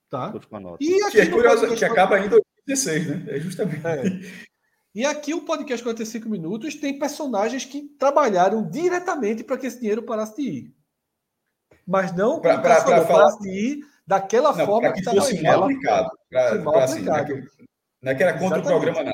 Tá? 0.10 0.34
E 0.80 1.04
aqui 1.04 1.12
que 1.12 1.20
é 1.20 1.26
curioso, 1.30 1.76
que 1.76 1.86
acaba 1.86 2.20
em 2.20 2.30
2016, 2.30 3.08
né? 3.08 3.36
É 3.36 3.40
justamente. 3.40 3.86
É. 3.86 4.50
E 4.96 5.06
aqui 5.06 5.34
o 5.34 5.42
podcast 5.42 5.84
45 5.84 6.28
minutos 6.30 6.76
tem 6.76 6.98
personagens 6.98 7.66
que 7.66 7.82
trabalharam 8.00 8.68
diretamente 8.68 9.44
para 9.44 9.58
que 9.58 9.68
esse 9.68 9.80
dinheiro 9.80 10.02
parasse 10.02 10.36
de 10.38 10.42
ir. 10.42 10.76
Mas 11.86 12.16
não 12.16 12.40
para 12.40 12.60
parasse 12.60 13.40
de 13.42 13.50
ir 13.50 13.80
daquela 14.08 14.56
não, 14.56 14.66
forma 14.66 14.94
que, 14.94 15.02
que 15.02 15.10
fosse 15.10 15.44
mal 15.44 15.64
aplicado. 15.66 16.10
Pra, 16.30 16.56
mal 16.56 16.74
pra, 16.74 16.84
assim, 16.86 17.08
aplicado. 17.08 17.30
Não, 17.30 17.38
é 17.38 17.42
que, 17.42 17.66
não 18.02 18.12
é 18.12 18.16
que 18.16 18.24
era 18.24 18.34
contra 18.40 18.60
Exatamente. 18.60 18.66
o 18.66 18.80
programa, 18.80 19.04
não. 19.04 19.12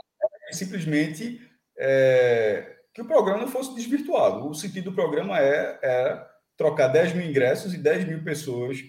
É 0.47 0.53
simplesmente 0.53 1.41
é, 1.77 2.75
que 2.93 3.01
o 3.01 3.07
programa 3.07 3.41
não 3.41 3.47
fosse 3.47 3.75
desvirtuado. 3.75 4.47
O 4.47 4.53
sentido 4.53 4.91
do 4.91 4.95
programa 4.95 5.39
é, 5.39 5.79
é 5.81 6.25
trocar 6.57 6.87
10 6.87 7.13
mil 7.13 7.25
ingressos 7.25 7.73
e 7.73 7.77
10 7.77 8.05
mil 8.05 8.23
pessoas 8.23 8.79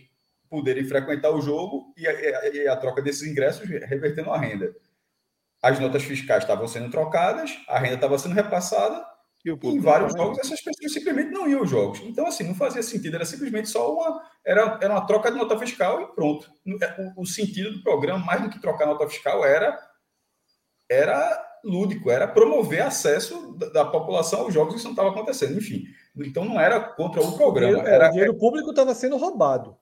poderem 0.49 0.85
frequentar 0.85 1.31
o 1.31 1.41
jogo 1.41 1.93
e 1.97 2.07
a, 2.07 2.49
e 2.49 2.69
a 2.69 2.77
troca 2.77 3.03
desses 3.03 3.29
ingressos 3.29 3.69
revertendo 3.69 4.31
a 4.31 4.39
renda. 4.39 4.75
As 5.63 5.79
notas 5.81 6.05
fiscais 6.05 6.45
estavam 6.45 6.69
sendo 6.69 6.91
trocadas, 6.91 7.59
a 7.69 7.79
renda 7.79 7.97
estava 7.97 8.19
sendo 8.19 8.35
repassada 8.35 9.05
e 9.45 9.51
em 9.51 9.81
vários 9.81 10.13
jogos 10.13 10.39
essas 10.39 10.61
pessoas 10.61 10.93
simplesmente 10.93 11.31
não 11.31 11.49
iam 11.49 11.61
aos 11.61 11.71
jogos. 11.71 12.01
Então, 12.01 12.27
assim, 12.27 12.43
não 12.43 12.55
fazia 12.55 12.83
sentido, 12.83 13.15
era 13.15 13.25
simplesmente 13.25 13.69
só 13.69 13.95
uma. 13.95 14.21
Era, 14.45 14.79
era 14.83 14.93
uma 14.93 15.07
troca 15.07 15.31
de 15.31 15.39
nota 15.39 15.57
fiscal 15.57 16.03
e 16.03 16.15
pronto. 16.15 16.51
O, 17.17 17.23
o 17.23 17.27
sentido 17.27 17.73
do 17.73 17.83
programa, 17.83 18.25
mais 18.25 18.43
do 18.43 18.51
que 18.51 18.61
trocar 18.61 18.87
nota 18.87 19.09
fiscal, 19.09 19.45
era, 19.45 19.79
era 20.91 21.46
lúdico, 21.65 22.11
era 22.11 22.29
promover 22.29 22.83
acesso 22.83 23.53
da, 23.57 23.69
da 23.71 23.85
população 23.85 24.41
aos 24.41 24.55
jogos, 24.55 24.77
isso 24.77 24.85
não 24.85 24.93
estava 24.93 25.11
acontecendo. 25.11 25.57
Enfim, 25.57 25.85
então 26.17 26.45
não 26.45 26.61
era 26.61 26.81
contra 26.81 27.21
o 27.21 27.37
programa. 27.37 27.83
O 27.83 27.87
era, 27.87 28.09
dinheiro 28.09 28.35
público 28.35 28.71
estava 28.71 28.95
sendo 28.95 29.17
roubado. 29.17 29.77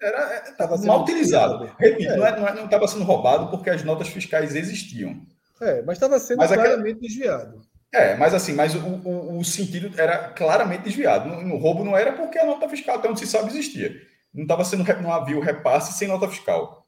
Era, 0.00 0.50
estava 0.50 0.78
mal 0.78 1.02
utilizado. 1.02 1.70
Repito, 1.78 2.12
é. 2.12 2.54
não 2.54 2.64
estava 2.64 2.88
sendo 2.88 3.04
roubado 3.04 3.50
porque 3.50 3.68
as 3.68 3.84
notas 3.84 4.08
fiscais 4.08 4.54
existiam. 4.54 5.20
É, 5.60 5.82
mas 5.82 5.96
estava 5.96 6.18
sendo 6.18 6.38
mas 6.38 6.50
claramente 6.50 6.80
aquela... 6.80 7.00
desviado. 7.00 7.60
É, 7.92 8.14
mas 8.16 8.32
assim, 8.32 8.54
mas 8.54 8.74
o, 8.74 8.78
o, 8.78 9.38
o, 9.38 9.44
sentido 9.44 10.00
era 10.00 10.28
claramente 10.28 10.84
desviado. 10.84 11.28
No, 11.28 11.42
no, 11.42 11.56
roubo 11.56 11.84
não 11.84 11.96
era 11.96 12.12
porque 12.12 12.38
a 12.38 12.46
nota 12.46 12.68
fiscal, 12.68 12.96
até 12.96 13.08
onde 13.08 13.18
se 13.18 13.26
sabe, 13.26 13.48
existia. 13.48 13.94
Não 14.32 14.42
estava 14.42 14.64
sendo, 14.64 14.84
não 15.02 15.12
havia 15.12 15.36
o 15.36 15.40
repasse 15.40 15.92
sem 15.92 16.06
nota 16.06 16.28
fiscal. 16.28 16.79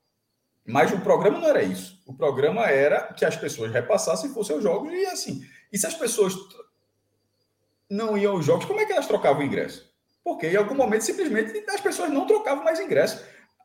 Mas 0.64 0.92
o 0.92 1.00
programa 1.00 1.38
não 1.38 1.48
era 1.48 1.62
isso. 1.62 2.00
O 2.06 2.14
programa 2.14 2.66
era 2.66 3.12
que 3.12 3.24
as 3.24 3.36
pessoas 3.36 3.72
repassassem 3.72 4.30
e 4.30 4.34
fossem 4.34 4.54
aos 4.54 4.62
jogos 4.62 4.92
e 4.92 5.06
assim. 5.06 5.42
E 5.72 5.78
se 5.78 5.86
as 5.86 5.94
pessoas 5.94 6.34
não 7.90 8.16
iam 8.16 8.36
aos 8.36 8.44
jogos, 8.44 8.64
como 8.64 8.80
é 8.80 8.86
que 8.86 8.92
elas 8.92 9.06
trocavam 9.06 9.42
o 9.42 9.44
ingresso? 9.44 9.90
Porque 10.22 10.46
em 10.46 10.56
algum 10.56 10.74
momento 10.74 11.02
simplesmente 11.02 11.64
as 11.68 11.80
pessoas 11.80 12.10
não 12.10 12.26
trocavam 12.26 12.64
mais 12.64 12.78
ingresso. 12.78 13.24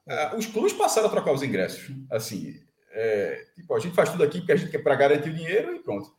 Ah, 0.10 0.36
os 0.36 0.48
clubes 0.48 0.74
passaram 0.74 1.08
a 1.08 1.12
trocar 1.12 1.34
os 1.34 1.44
ingressos. 1.44 1.92
Assim, 2.10 2.60
é, 2.92 3.46
tipo, 3.56 3.76
a 3.76 3.80
gente 3.80 3.96
faz 3.96 4.10
tudo 4.10 4.24
aqui 4.24 4.40
porque 4.40 4.54
a 4.54 4.56
gente 4.56 4.72
quer 4.72 4.80
para 4.80 4.96
garantir 4.96 5.30
o 5.30 5.34
dinheiro 5.34 5.76
e 5.76 5.80
pronto. 5.80 6.16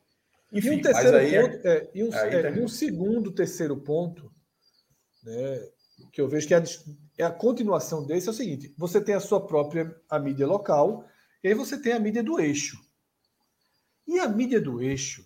Enfim, 0.51 0.69
e 0.69 0.75
um 0.77 0.81
terceiro 0.81 1.17
é 1.17 1.41
ponto, 1.41 1.67
é, 1.67 1.77
é, 1.77 1.89
e, 1.93 2.03
um, 2.03 2.09
e 2.09 2.61
um 2.61 2.67
segundo, 2.67 3.31
terceiro 3.31 3.77
ponto, 3.77 4.31
né, 5.23 5.61
que 6.11 6.21
eu 6.21 6.27
vejo 6.27 6.47
que 6.47 6.53
é 6.53 6.57
a, 6.57 6.63
é 7.19 7.25
a 7.25 7.31
continuação 7.31 8.05
desse, 8.05 8.29
é 8.29 8.31
o 8.31 8.33
seguinte: 8.33 8.73
você 8.77 9.01
tem 9.01 9.13
a 9.13 9.19
sua 9.19 9.45
própria 9.45 9.93
a 10.09 10.17
mídia 10.17 10.47
local, 10.47 11.05
e 11.43 11.49
aí 11.49 11.53
você 11.53 11.79
tem 11.79 11.91
a 11.91 11.99
mídia 11.99 12.23
do 12.23 12.39
eixo. 12.39 12.77
E 14.07 14.17
a 14.19 14.27
mídia 14.27 14.59
do 14.59 14.81
eixo, 14.81 15.23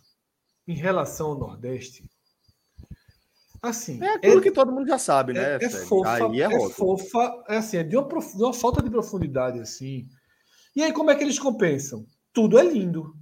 em 0.68 0.74
relação 0.74 1.28
ao 1.28 1.38
Nordeste, 1.38 2.10
assim. 3.62 4.04
É 4.04 4.16
aquilo 4.16 4.40
é, 4.40 4.42
que 4.42 4.52
todo 4.52 4.72
mundo 4.72 4.88
já 4.88 4.98
sabe, 4.98 5.34
né? 5.34 5.58
É, 5.62 5.66
é 5.66 5.70
fofa, 5.70 6.28
aí 6.28 6.42
é, 6.42 6.46
é 6.46 6.70
fofa, 6.70 7.44
é 7.48 7.58
assim, 7.58 7.78
é 7.78 7.84
de 7.84 7.96
uma, 7.96 8.08
de 8.08 8.44
uma 8.44 8.54
falta 8.54 8.82
de 8.82 8.90
profundidade, 8.90 9.60
assim. 9.60 10.08
E 10.76 10.82
aí, 10.82 10.92
como 10.92 11.12
é 11.12 11.16
que 11.16 11.24
eles 11.24 11.38
compensam? 11.38 12.06
Tudo 12.34 12.58
é 12.58 12.64
lindo. 12.64 13.16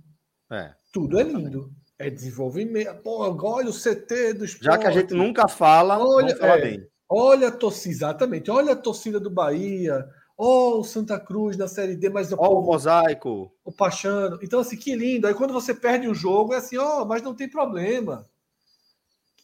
É. 0.50 0.74
Tudo 0.94 1.20
é 1.20 1.24
lindo. 1.24 1.70
É 2.00 2.10
desenvolvimento. 2.10 3.02
Pô, 3.04 3.20
olha 3.20 3.70
o 3.70 3.74
CT 3.74 4.34
do 4.34 4.46
esporte. 4.46 4.64
Já 4.64 4.78
que 4.78 4.88
a 4.88 4.92
gente 4.92 5.14
nunca 5.14 5.48
fala, 5.50 6.00
olha, 6.00 6.36
fala 6.38 6.58
é, 6.58 6.62
bem. 6.62 6.91
Olha 7.14 7.49
a 7.49 7.51
torcida, 7.51 7.93
exatamente. 7.93 8.49
Olha 8.49 8.72
a 8.72 8.76
torcida 8.76 9.20
do 9.20 9.30
Bahia. 9.30 10.07
Ó, 10.38 10.80
o 10.80 10.84
Santa 10.86 11.20
Cruz 11.20 11.57
na 11.57 11.68
Série 11.68 11.97
D, 11.97 12.09
mas... 12.09 12.32
Ó, 12.32 12.59
o 12.59 12.66
Mosaico. 12.66 13.51
O 13.66 13.72
Pachano. 13.72 14.39
Então, 14.41 14.62
assim, 14.62 14.78
que 14.78 14.95
lindo. 14.95 15.28
Aí 15.28 15.34
quando 15.34 15.51
você 15.51 15.74
perde 15.74 16.07
um 16.07 16.14
jogo, 16.14 16.53
é 16.53 16.57
assim, 16.57 16.78
ó, 16.78 17.03
mas 17.03 17.22
não 17.22 17.36
tem 17.36 17.49
problema. 17.49 18.26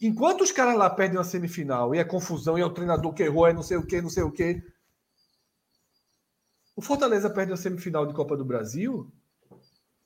Enquanto 0.01 0.45
os 0.45 0.51
caras 0.51 0.77
lá 0.77 0.89
perdem 0.89 1.17
uma 1.17 1.25
semifinal 1.25 1.93
e 1.93 1.97
é 1.97 2.05
confusão, 2.05 2.57
e 2.57 2.61
é 2.61 2.65
o 2.65 2.73
treinador 2.73 3.13
que 3.13 3.23
errou, 3.23 3.45
é 3.45 3.51
não 3.51 3.63
sei 3.63 3.75
o 3.75 3.85
que, 3.85 4.01
não 4.01 4.09
sei 4.09 4.23
o 4.23 4.31
que. 4.31 4.63
O 6.73 6.81
Fortaleza 6.81 7.29
perde 7.29 7.51
uma 7.51 7.57
semifinal 7.57 8.05
de 8.05 8.13
Copa 8.13 8.37
do 8.37 8.45
Brasil. 8.45 9.11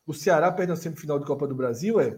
O 0.07 0.15
Ceará 0.15 0.51
perde 0.51 0.71
uma 0.71 0.77
semifinal 0.77 1.19
de 1.19 1.25
Copa 1.27 1.45
do 1.45 1.53
Brasil. 1.53 1.99
É 1.99 2.17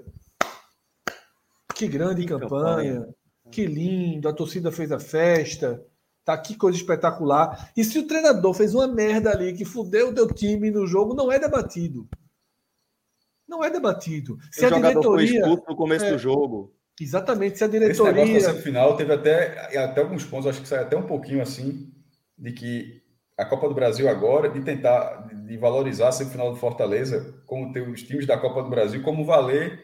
que 1.76 1.86
grande 1.88 2.22
que 2.22 2.28
campanha, 2.28 3.02
campanha, 3.02 3.16
que 3.52 3.66
lindo, 3.66 4.28
a 4.28 4.34
torcida 4.34 4.72
fez 4.72 4.92
a 4.92 5.00
festa, 5.00 5.86
tá 6.24 6.38
que 6.38 6.56
coisa 6.56 6.78
espetacular. 6.78 7.72
E 7.76 7.84
se 7.84 8.00
o 8.00 8.08
treinador 8.08 8.54
fez 8.54 8.74
uma 8.74 8.88
merda 8.88 9.32
ali 9.32 9.54
que 9.54 9.66
fudeu 9.66 10.10
o 10.10 10.14
teu 10.14 10.28
time 10.28 10.72
no 10.72 10.88
jogo, 10.88 11.14
não 11.14 11.32
é 11.32 11.40
debatido. 11.40 12.08
Não 13.48 13.64
é 13.64 13.70
debatido. 13.70 14.38
Se 14.52 14.64
o 14.64 14.68
a 14.68 14.70
jogador 14.70 14.92
diretoria, 15.18 15.28
foi 15.28 15.40
expulso 15.40 15.64
no 15.70 15.76
começo 15.76 16.06
é, 16.06 16.12
do 16.12 16.18
jogo. 16.18 16.74
Exatamente, 17.00 17.58
se 17.58 17.64
a 17.64 17.68
diretoria. 17.68 18.12
Esse 18.12 18.34
negócio 18.34 18.54
da 18.54 18.62
final 18.62 18.96
teve 18.96 19.14
até, 19.14 19.78
até 19.78 20.02
alguns 20.02 20.24
pontos, 20.24 20.48
acho 20.48 20.62
que 20.62 20.68
sai 20.68 20.80
até 20.80 20.96
um 20.96 21.06
pouquinho 21.06 21.42
assim, 21.42 21.92
de 22.38 22.52
que 22.52 23.04
a 23.38 23.46
Copa 23.46 23.68
do 23.68 23.76
Brasil 23.76 24.08
agora, 24.08 24.50
de 24.50 24.62
tentar 24.62 25.28
de 25.46 25.58
valorizar 25.58 26.10
a 26.10 26.12
semifinal 26.12 26.52
do 26.52 26.58
Fortaleza, 26.58 27.36
como 27.46 27.72
ter 27.74 27.88
os 27.88 28.04
times 28.04 28.26
da 28.26 28.38
Copa 28.38 28.64
do 28.64 28.70
Brasil, 28.70 29.02
como 29.04 29.26
valer. 29.26 29.84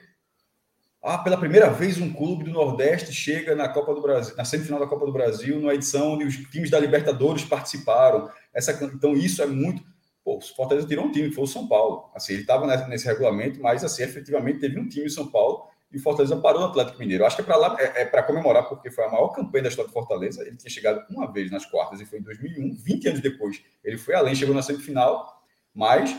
Ah, 1.02 1.18
pela 1.18 1.38
primeira 1.38 1.70
vez 1.70 2.00
um 2.00 2.12
clube 2.12 2.43
do 2.43 2.52
Nordeste 2.52 3.14
chega 3.14 3.56
na 3.56 3.70
Copa 3.70 3.93
do 3.95 4.02
Brasil, 4.02 4.36
na 4.36 4.43
semifinal 4.43 4.82
da 4.82 4.88
Copa 4.88 5.06
do 5.06 5.14
Brasil, 5.14 5.58
numa 5.58 5.74
edição 5.74 6.14
onde 6.14 6.26
os 6.26 6.36
times 6.50 6.70
da 6.70 6.80
Libertadores 6.80 7.45
participaram. 7.45 8.30
Essa, 8.54 8.72
então 8.84 9.14
isso 9.14 9.41
é 9.41 9.45
muito. 9.45 9.82
Pô, 10.24 10.38
o 10.38 10.41
Fortaleza 10.41 10.88
tirou 10.88 11.06
um 11.06 11.12
time, 11.12 11.32
foi 11.32 11.45
o 11.45 11.47
São 11.47 11.68
Paulo. 11.68 12.10
Assim, 12.14 12.34
ele 12.34 12.41
estava 12.41 12.68
nesse 12.88 13.06
regulamento, 13.06 13.62
mas 13.62 13.84
assim, 13.84 14.04
efetivamente 14.04 14.60
teve 14.60 14.78
um 14.78 14.89
time 14.89 15.06
em 15.06 15.10
São 15.10 15.28
Paulo 15.28 15.70
e 15.91 15.97
o 15.97 16.02
Fortaleza 16.02 16.36
parou 16.38 16.62
no 16.62 16.68
Atlético 16.68 17.00
Mineiro. 17.00 17.26
Acho 17.26 17.38
que 17.38 17.41
é 17.41 17.45
para 17.45 17.56
lá 17.56 17.76
é, 17.80 18.02
é 18.02 18.06
para 18.06 18.22
comemorar, 18.22 18.68
porque 18.68 18.91
foi 18.91 19.06
a 19.06 19.10
maior 19.10 19.30
campanha 19.30 19.64
da 19.64 19.70
história 19.70 19.89
do 19.89 19.93
Fortaleza. 19.93 20.41
Ele 20.45 20.56
tinha 20.56 20.70
chegado 20.70 21.04
uma 21.10 21.32
vez 21.32 21.50
nas 21.50 21.66
quartas 21.66 22.00
e 22.00 22.06
foi 22.06 22.20
em 22.20 22.24
2001, 22.24 22.76
20 22.76 23.08
anos 23.08 23.22
depois. 23.22 23.62
Ele 23.84 23.97
foi 23.97 24.14
além, 24.14 24.36
chegou 24.36 24.54
na 24.54 24.62
semifinal, 24.62 25.41
mas 25.74 26.16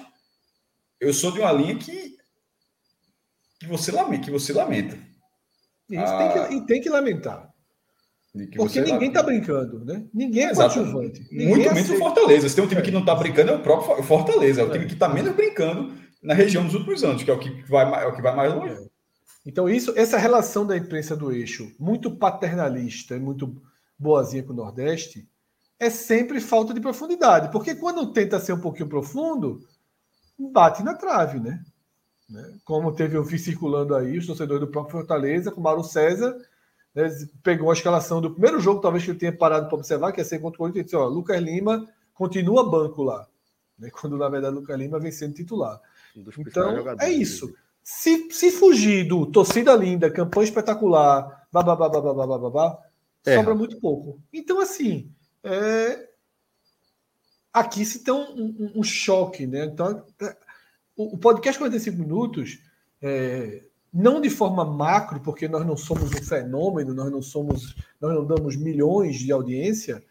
eu 0.99 1.15
sou 1.15 1.31
de 1.31 1.39
uma 1.41 1.53
linha 1.53 1.77
que, 1.77 2.17
que 3.61 3.67
você 3.67 3.93
lamenta. 3.93 4.25
Que 4.25 4.31
você 4.31 4.53
lamenta. 4.53 4.97
Isso 5.89 6.03
ah, 6.03 6.19
tem, 6.19 6.33
que, 6.33 6.39
ah. 6.39 6.53
e 6.53 6.67
tem 6.67 6.81
que 6.81 6.89
lamentar. 6.89 7.51
Porque 8.57 8.81
ninguém 8.81 9.09
está 9.09 9.23
brincando, 9.23 9.85
né? 9.85 10.05
Ninguém 10.15 10.45
é 10.45 10.55
coadjuvante. 10.55 11.27
Muito 11.33 11.69
é 11.69 11.75
menos 11.75 11.91
o 11.91 11.99
Fortaleza. 11.99 12.49
Se 12.49 12.55
tem 12.55 12.65
um 12.65 12.69
time 12.69 12.81
que 12.81 12.91
não 12.91 13.01
está 13.01 13.15
brincando, 13.15 13.51
é 13.51 13.57
o 13.57 13.63
próprio 13.63 14.03
Fortaleza. 14.05 14.61
É 14.61 14.65
o 14.65 14.71
time 14.71 14.87
que 14.87 14.95
está 14.95 15.09
menos 15.09 15.35
brincando 15.35 15.93
na 16.23 16.33
região 16.33 16.63
nos 16.63 16.75
últimos 16.75 17.03
anos, 17.03 17.23
que 17.23 17.31
é 17.31 17.35
o 17.35 17.39
que 17.39 17.63
vai, 17.69 18.05
é 18.05 18.07
o 18.07 18.15
que 18.15 18.23
vai 18.23 18.35
mais 18.35 18.55
longe. 18.55 18.89
Então, 19.45 19.69
isso, 19.69 19.93
essa 19.97 20.17
relação 20.17 20.65
da 20.65 20.77
imprensa 20.77 21.17
do 21.17 21.33
eixo, 21.33 21.75
muito 21.79 22.17
paternalista 22.17 23.17
e 23.17 23.21
muito 23.21 23.61
boazinha 23.99 24.45
com 24.45 24.53
o 24.53 24.57
Nordeste, 24.57 25.29
é 25.79 25.91
sempre 25.91 26.41
falta 26.41 26.73
de 26.73 26.81
profundidade. 26.81 27.51
Porque 27.51 27.75
quando 27.75 28.13
tenta 28.13 28.39
ser 28.39 28.53
um 28.53 28.61
pouquinho 28.61 28.89
profundo, 28.89 29.67
bate 30.39 30.85
na 30.85 30.95
trave, 30.95 31.41
né? 31.41 31.65
Né? 32.31 32.55
Como 32.65 32.93
teve 32.93 33.17
eu 33.17 33.25
vi 33.25 33.39
circulando 33.39 33.95
aí, 33.95 34.17
os 34.17 34.27
torcedores 34.27 34.61
do 34.61 34.71
próprio 34.71 34.99
Fortaleza, 34.99 35.51
com 35.51 35.61
o 35.61 35.65
Mauro 35.65 35.83
César, 35.83 36.37
né, 36.95 37.09
pegou 37.43 37.71
a 37.71 37.75
escalação 37.75 38.21
do 38.21 38.31
primeiro 38.31 38.61
jogo, 38.61 38.81
talvez 38.81 39.05
que 39.05 39.11
ele 39.11 39.19
tenha 39.19 39.37
parado 39.37 39.67
para 39.67 39.77
observar, 39.77 40.13
que 40.13 40.21
é 40.21 40.25
ser 40.25 40.39
contra 40.39 40.57
o 40.57 40.59
Corinthians, 40.59 40.83
e 40.83 40.85
disse: 40.85 40.97
ó, 40.97 41.07
Lucas 41.07 41.41
Lima 41.41 41.89
continua 42.15 42.69
banco 42.69 43.03
lá. 43.03 43.27
Né? 43.79 43.91
Quando, 43.93 44.17
na 44.17 44.29
verdade, 44.29 44.55
Lucas 44.55 44.79
Lima 44.79 45.01
vem 45.01 45.11
sendo 45.11 45.35
titular. 45.35 45.81
então, 46.17 46.97
é 47.01 47.11
isso. 47.11 47.53
Se, 47.83 48.31
se 48.31 48.51
fugir 48.53 49.09
do 49.09 49.27
torcida 49.27 49.75
linda, 49.75 50.11
campanha 50.11 50.45
espetacular, 50.45 51.47
babá, 51.51 51.75
babá, 51.75 52.01
babá, 52.01 52.39
babá, 52.39 52.79
é. 53.27 53.37
sobra 53.37 53.55
muito 53.55 53.81
pouco. 53.81 54.21
Então, 54.33 54.61
assim, 54.61 55.11
é... 55.43 56.09
aqui 57.53 57.85
se 57.85 58.05
tem 58.05 58.15
um, 58.15 58.21
um, 58.21 58.73
um, 58.77 58.83
choque, 58.83 59.47
né? 59.47 59.65
Então, 59.65 60.05
é, 60.21 60.37
o, 61.15 61.19
podcast 61.19 61.59
45 61.59 61.99
minutos, 61.99 62.59
é... 63.03 63.63
não 63.93 64.21
de 64.21 64.31
forma 64.31 64.65
macro, 64.65 65.21
porque 65.21 65.49
nós 65.49 65.67
não 65.67 65.77
somos 65.77 66.11
um 66.11 66.23
fenômeno, 66.23 66.95
nós 66.95 67.11
não 67.11 67.23
somos, 67.23 67.75
nós 68.01 68.15
não 68.15 68.25
damos 68.25 68.57
milhões 68.57 69.19
de 69.19 69.33
audiência, 69.33 70.03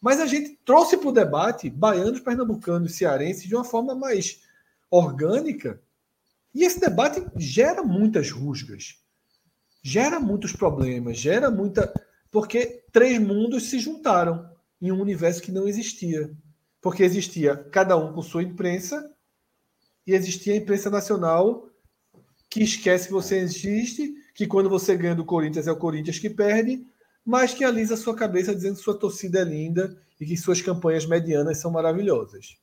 mas 0.00 0.20
a 0.20 0.26
gente 0.26 0.58
trouxe 0.64 0.96
para 0.96 1.08
o 1.08 1.12
debate 1.12 1.68
baianos, 1.68 2.20
pernambucanos, 2.20 2.94
cearenses 2.94 3.44
de 3.44 3.54
uma 3.54 3.64
forma 3.64 3.94
mais 3.94 4.40
orgânica 4.90 5.80
e 6.54 6.64
esse 6.64 6.80
debate 6.80 7.24
gera 7.36 7.82
muitas 7.82 8.30
rusgas, 8.30 8.98
gera 9.82 10.18
muitos 10.18 10.52
problemas, 10.52 11.18
gera 11.18 11.50
muita. 11.50 11.92
Porque 12.30 12.84
três 12.90 13.18
mundos 13.20 13.70
se 13.70 13.78
juntaram 13.78 14.50
em 14.80 14.90
um 14.90 15.00
universo 15.00 15.42
que 15.42 15.52
não 15.52 15.68
existia. 15.68 16.30
Porque 16.80 17.02
existia 17.02 17.56
cada 17.56 17.96
um 17.96 18.12
com 18.12 18.22
sua 18.22 18.42
imprensa 18.42 19.08
e 20.08 20.14
existia 20.14 20.54
a 20.54 20.56
imprensa 20.56 20.88
nacional 20.88 21.68
que 22.48 22.62
esquece 22.62 23.08
que 23.08 23.12
você 23.12 23.36
existe, 23.36 24.14
que 24.34 24.46
quando 24.46 24.70
você 24.70 24.96
ganha 24.96 25.14
do 25.14 25.22
Corinthians 25.22 25.68
é 25.68 25.70
o 25.70 25.76
Corinthians 25.76 26.18
que 26.18 26.30
perde, 26.30 26.82
mas 27.22 27.52
que 27.52 27.62
alisa 27.62 27.92
a 27.92 27.96
sua 27.98 28.16
cabeça 28.16 28.54
dizendo 28.54 28.76
que 28.76 28.82
sua 28.82 28.98
torcida 28.98 29.40
é 29.40 29.44
linda 29.44 29.94
e 30.18 30.24
que 30.24 30.34
suas 30.34 30.62
campanhas 30.62 31.04
medianas 31.04 31.58
são 31.58 31.70
maravilhosas. 31.70 32.56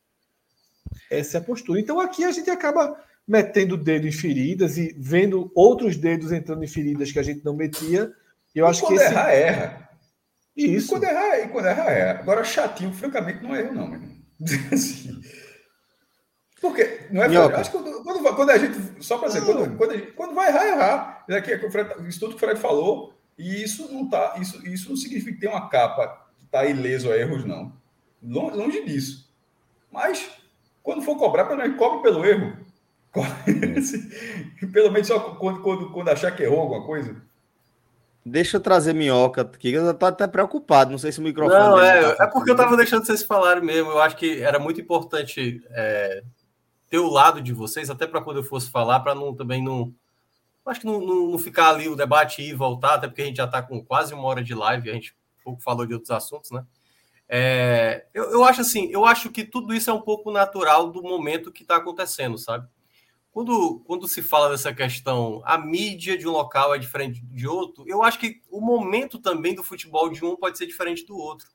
Essa 1.08 1.38
é 1.38 1.40
a 1.40 1.44
postura. 1.44 1.80
Então 1.80 2.00
aqui 2.00 2.24
a 2.24 2.32
gente 2.32 2.50
acaba 2.50 3.00
metendo 3.28 3.76
o 3.76 3.78
dedo 3.78 4.08
em 4.08 4.12
feridas 4.12 4.80
e 4.80 4.96
vendo 4.98 5.52
outros 5.54 5.96
dedos 5.96 6.32
entrando 6.32 6.64
em 6.64 6.68
feridas 6.68 7.12
que 7.12 7.20
a 7.20 7.24
gente 7.24 7.46
não 7.46 7.56
metia. 7.56 8.12
Eu 8.56 8.66
e 8.66 8.70
acho 8.70 8.82
quando 8.82 8.98
que 8.98 9.04
esse... 9.04 9.14
errar, 9.14 9.30
erra. 9.30 9.90
Isso. 10.58 10.88
E 10.88 10.90
quando 10.90 11.04
errar, 11.04 11.40
e 11.42 11.48
quando 11.50 11.66
errar, 11.68 11.92
erra. 11.92 12.20
Agora, 12.22 12.44
chatinho, 12.44 12.92
francamente, 12.92 13.44
não 13.44 13.56
é 13.56 13.60
erro, 13.60 13.74
não, 13.76 13.88
meu 13.88 14.00
assim. 14.74 15.22
Porque, 16.66 17.08
não 17.12 17.22
é 17.22 17.28
verdade. 17.28 17.62
Acho 17.62 17.72
que 17.72 17.78
quando, 17.78 18.04
quando, 18.04 18.36
quando, 18.36 18.50
a 18.50 18.58
gente. 18.58 19.04
Só 19.04 19.20
para 19.20 19.28
dizer, 19.28 19.46
quando, 19.46 19.78
quando, 19.78 19.94
gente, 19.94 20.12
quando, 20.14 20.34
vai 20.34 20.50
errar, 20.50 20.66
errar. 20.66 21.26
Aqui, 21.30 21.54
é 21.54 21.58
o 21.58 21.72
Fred, 21.72 22.08
isso 22.10 22.20
tudo 22.20 22.32
que 22.32 22.38
o 22.38 22.40
Fred 22.40 22.60
falou, 22.60 23.14
e 23.38 23.64
isso 23.64 23.88
não 23.94 24.10
tá. 24.10 24.34
Isso, 24.42 24.68
isso 24.68 24.90
não 24.90 24.98
significa 24.98 25.34
que 25.34 25.40
tem 25.40 25.50
uma 25.50 25.70
capa 25.70 26.26
que 26.40 26.46
está 26.46 26.66
ileso 26.66 27.12
a 27.12 27.18
erros, 27.18 27.46
não. 27.46 27.72
Longe, 28.24 28.58
longe 28.58 28.84
disso. 28.84 29.32
Mas, 29.92 30.28
quando 30.82 31.04
for 31.04 31.18
cobrar, 31.18 31.46
pelo 31.46 31.62
menos 31.62 31.78
cobre 31.78 32.02
pelo 32.02 32.26
erro. 32.26 32.58
Pelo 34.74 34.92
menos 34.92 35.08
só 35.08 35.18
quando, 35.36 35.62
quando, 35.62 35.90
quando 35.92 36.10
achar 36.10 36.36
que 36.36 36.44
errou 36.44 36.60
alguma 36.60 36.86
coisa. 36.86 37.16
Deixa 38.26 38.58
eu 38.58 38.62
trazer 38.62 38.92
minhoca 38.92 39.44
aqui, 39.44 39.72
eu 39.72 39.94
tô 39.94 40.06
até 40.06 40.28
preocupado. 40.28 40.92
Não 40.92 40.98
sei 40.98 41.14
se 41.14 41.20
o 41.20 41.24
microfone. 41.24 41.58
Não, 41.58 41.80
é, 41.80 42.14
tá 42.16 42.26
é 42.26 42.28
porque 42.28 42.52
eu 42.52 42.56
tava 42.58 42.76
deixando 42.76 43.06
vocês 43.06 43.24
falarem 43.24 43.64
mesmo. 43.64 43.92
Eu 43.92 44.02
acho 44.02 44.18
que 44.18 44.42
era 44.42 44.60
muito 44.60 44.82
importante 44.82 45.64
é, 45.70 46.24
ter 46.96 47.00
o 47.00 47.10
lado 47.10 47.42
de 47.42 47.52
vocês, 47.52 47.90
até 47.90 48.08
para 48.08 48.22
quando 48.22 48.38
eu 48.38 48.44
fosse 48.44 48.70
falar, 48.70 49.02
para 49.02 49.14
não 49.14 49.36
também 49.36 49.62
não. 49.62 49.94
Acho 50.66 50.80
que 50.80 50.86
não, 50.86 51.00
não, 51.02 51.28
não, 51.32 51.38
ficar 51.38 51.70
ali 51.70 51.90
o 51.90 51.96
debate 51.96 52.42
e 52.42 52.54
voltar, 52.54 52.96
até 52.96 53.08
porque 53.08 53.22
a 53.22 53.26
gente 53.26 53.36
já 53.36 53.44
está 53.44 53.62
com 53.62 53.84
quase 53.84 54.14
uma 54.14 54.24
hora 54.24 54.42
de 54.42 54.56
live, 54.56 54.90
a 54.90 54.94
gente 54.94 55.16
pouco 55.44 55.62
falou 55.62 55.86
de 55.86 55.94
outros 55.94 56.10
assuntos, 56.10 56.50
né? 56.50 56.66
É, 57.28 58.06
eu, 58.14 58.32
eu 58.32 58.44
acho 58.44 58.62
assim, 58.62 58.88
eu 58.92 59.06
acho 59.06 59.30
que 59.30 59.44
tudo 59.44 59.74
isso 59.74 59.90
é 59.90 59.94
um 59.94 60.02
pouco 60.02 60.32
natural 60.32 60.90
do 60.90 61.04
momento 61.04 61.52
que 61.52 61.64
está 61.64 61.76
acontecendo, 61.76 62.38
sabe? 62.38 62.68
Quando, 63.32 63.82
quando 63.86 64.08
se 64.08 64.22
fala 64.24 64.50
dessa 64.50 64.74
questão, 64.74 65.42
a 65.46 65.58
mídia 65.58 66.18
de 66.18 66.28
um 66.28 66.32
local 66.32 66.74
é 66.74 66.80
diferente 66.80 67.22
de 67.22 67.48
outro, 67.48 67.84
eu 67.88 68.02
acho 68.02 68.18
que 68.18 68.42
o 68.50 68.62
momento 68.62 69.20
também 69.20 69.54
do 69.54 69.64
futebol 69.64 70.10
de 70.10 70.24
um 70.24 70.36
pode 70.36 70.58
ser 70.58 70.66
diferente 70.66 71.06
do 71.06 71.18
outro. 71.18 71.48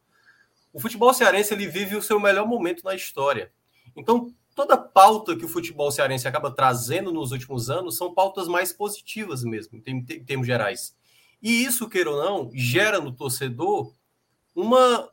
O 0.73 0.79
futebol 0.79 1.13
cearense 1.15 1.55
ele 1.55 1.67
vive 1.67 1.97
o 1.97 2.03
seu 2.03 2.21
melhor 2.21 2.47
momento 2.47 2.85
na 2.85 2.95
história. 2.95 3.51
Então, 3.97 4.33
toda 4.55 4.77
pauta 4.77 5.37
que 5.37 5.45
o 5.45 5.49
futebol 5.49 5.91
cearense 5.91 6.29
acaba 6.29 6.51
trazendo 6.51 7.13
nos 7.13 7.33
últimos 7.33 7.71
anos 7.71 7.97
são 7.97 8.13
pautas 8.13 8.49
mais 8.49 8.73
positivas 8.73 9.43
mesmo, 9.45 9.83
em, 9.87 10.05
termos 10.05 10.47
gerais. 10.47 10.95
E 11.43 11.65
isso, 11.65 11.89
queira 11.89 12.11
ou 12.11 12.23
não, 12.23 12.51
gera 12.53 13.01
no 13.01 13.13
torcedor 13.13 13.95
uma 14.55 15.09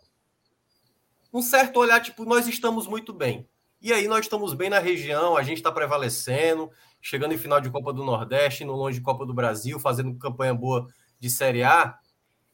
um 1.32 1.42
certo 1.42 1.78
olhar, 1.78 2.02
tipo, 2.02 2.26
nós 2.26 2.48
estamos 2.48 2.88
muito 2.88 3.14
bem. 3.14 3.48
E 3.82 3.94
aí 3.94 4.08
nós 4.08 4.22
estamos 4.22 4.54
bem 4.54 4.70
na 4.70 4.80
região, 4.80 5.38
a 5.38 5.44
gente 5.44 5.58
está 5.58 5.72
prevalecendo, 5.72 6.72
chegando 7.02 7.34
em 7.34 7.38
final 7.38 7.62
de 7.62 7.70
Copa 7.70 7.94
do 7.94 8.04
Nordeste, 8.04 8.66
no 8.66 8.74
longe 8.74 8.98
de 8.98 9.04
Copa 9.04 9.26
do 9.26 9.34
Brasil, 9.34 9.80
fazendo 9.80 10.18
campanha 10.18 10.54
boa 10.54 10.88
de 11.20 11.30
Série 11.30 11.64
A. 11.64 11.98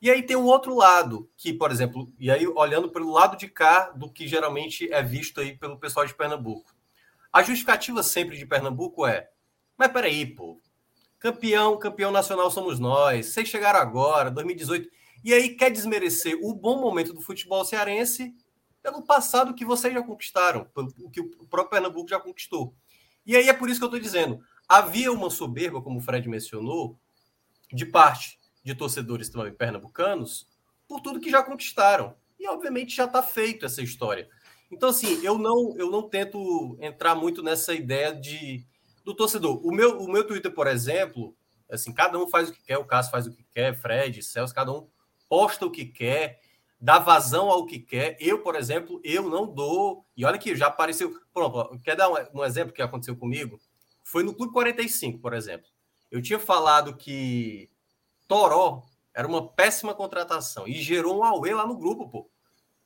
E 0.02 0.12
aí 0.12 0.22
tem 0.22 0.36
um 0.36 0.44
outro 0.44 0.76
lado, 0.76 1.30
que, 1.38 1.54
por 1.54 1.72
exemplo, 1.72 2.12
e 2.20 2.30
aí 2.30 2.46
olhando 2.46 2.90
pelo 2.90 3.10
lado 3.12 3.38
de 3.38 3.48
cá 3.48 3.92
do 3.92 4.12
que 4.12 4.28
geralmente 4.28 4.92
é 4.92 5.02
visto 5.02 5.40
aí 5.40 5.58
pelo 5.58 5.80
pessoal 5.80 6.06
de 6.06 6.14
Pernambuco. 6.14 6.73
A 7.34 7.42
justificativa 7.42 8.04
sempre 8.04 8.38
de 8.38 8.46
Pernambuco 8.46 9.08
é: 9.08 9.32
mas 9.76 9.92
peraí, 9.92 10.24
pô, 10.24 10.62
campeão, 11.18 11.80
campeão 11.80 12.12
nacional 12.12 12.52
somos 12.52 12.80
nós, 12.80 13.26
vocês 13.26 13.50
chegaram 13.50 13.80
agora, 13.80 14.30
2018. 14.30 14.88
E 15.24 15.34
aí 15.34 15.56
quer 15.56 15.72
desmerecer 15.72 16.38
o 16.44 16.54
bom 16.54 16.80
momento 16.80 17.12
do 17.12 17.22
futebol 17.22 17.66
cearense 17.66 18.36
pelo 18.84 19.02
passado 19.02 19.56
que 19.56 19.66
vocês 19.66 19.92
já 19.92 20.04
conquistaram, 20.04 20.66
pelo 20.66 21.10
que 21.10 21.22
o 21.22 21.48
próprio 21.48 21.72
Pernambuco 21.72 22.10
já 22.10 22.20
conquistou. 22.20 22.76
E 23.26 23.36
aí 23.36 23.50
é 23.50 23.54
por 23.54 23.68
isso 23.68 23.80
que 23.80 23.86
eu 23.86 23.88
estou 23.88 24.00
dizendo: 24.00 24.40
havia 24.68 25.12
uma 25.12 25.32
soberba, 25.32 25.82
como 25.82 25.98
o 25.98 26.02
Fred 26.02 26.30
mencionou, 26.30 27.00
de 27.72 27.86
parte 27.86 28.38
de 28.64 28.76
torcedores 28.76 29.30
também 29.30 29.54
pernambucanos, 29.54 30.48
por 30.88 31.02
tudo 31.02 31.20
que 31.20 31.32
já 31.32 31.42
conquistaram. 31.42 32.16
E 32.40 32.48
obviamente 32.48 32.96
já 32.96 33.06
está 33.06 33.24
feito 33.24 33.66
essa 33.66 33.82
história. 33.82 34.30
Então, 34.74 34.90
assim, 34.90 35.24
eu 35.24 35.38
não, 35.38 35.76
eu 35.78 35.90
não 35.90 36.10
tento 36.10 36.78
entrar 36.82 37.16
muito 37.16 37.42
nessa 37.42 37.74
ideia 37.74 38.14
de 38.14 38.66
do 39.04 39.14
torcedor. 39.14 39.66
O 39.66 39.72
meu, 39.72 40.00
o 40.00 40.10
meu 40.10 40.26
Twitter, 40.26 40.52
por 40.54 40.66
exemplo, 40.66 41.36
assim, 41.70 41.94
cada 41.94 42.18
um 42.18 42.28
faz 42.28 42.50
o 42.50 42.54
que 42.54 42.64
quer, 42.64 42.78
o 42.78 42.86
Cássio 42.86 43.12
faz 43.12 43.28
o 43.28 43.32
que 43.32 43.44
quer, 43.52 43.76
Fred, 43.80 44.24
Celso, 44.24 44.54
cada 44.54 44.72
um 44.72 44.88
posta 45.28 45.66
o 45.66 45.72
que 45.72 45.86
quer 45.86 46.40
dá 46.84 47.00
vazão 47.00 47.50
ao 47.50 47.66
que 47.66 47.80
quer. 47.80 48.18
Eu, 48.20 48.40
por 48.40 48.56
exemplo, 48.58 49.00
eu 49.06 49.30
não 49.30 49.48
dou. 49.48 50.06
E 50.18 50.26
olha 50.26 50.38
que 50.38 50.54
já 50.54 50.68
apareceu. 50.68 51.18
Pronto, 51.34 51.80
quer 51.82 51.96
dar 51.96 52.10
um, 52.10 52.42
um, 52.42 52.44
exemplo 52.44 52.74
que 52.74 52.82
aconteceu 52.82 53.16
comigo? 53.16 53.58
Foi 54.04 54.22
no 54.22 54.34
Clube 54.34 54.52
45, 54.52 55.18
por 55.20 55.34
exemplo. 55.34 55.66
Eu 56.12 56.22
tinha 56.22 56.38
falado 56.38 56.98
que 56.98 57.70
Toró 58.28 58.84
era 59.14 59.26
uma 59.26 59.48
péssima 59.48 59.96
contratação 59.96 60.68
e 60.68 60.74
gerou 60.74 61.20
um 61.20 61.24
auê 61.24 61.54
lá 61.54 61.66
no 61.66 61.78
grupo, 61.78 62.10
pô. 62.10 62.30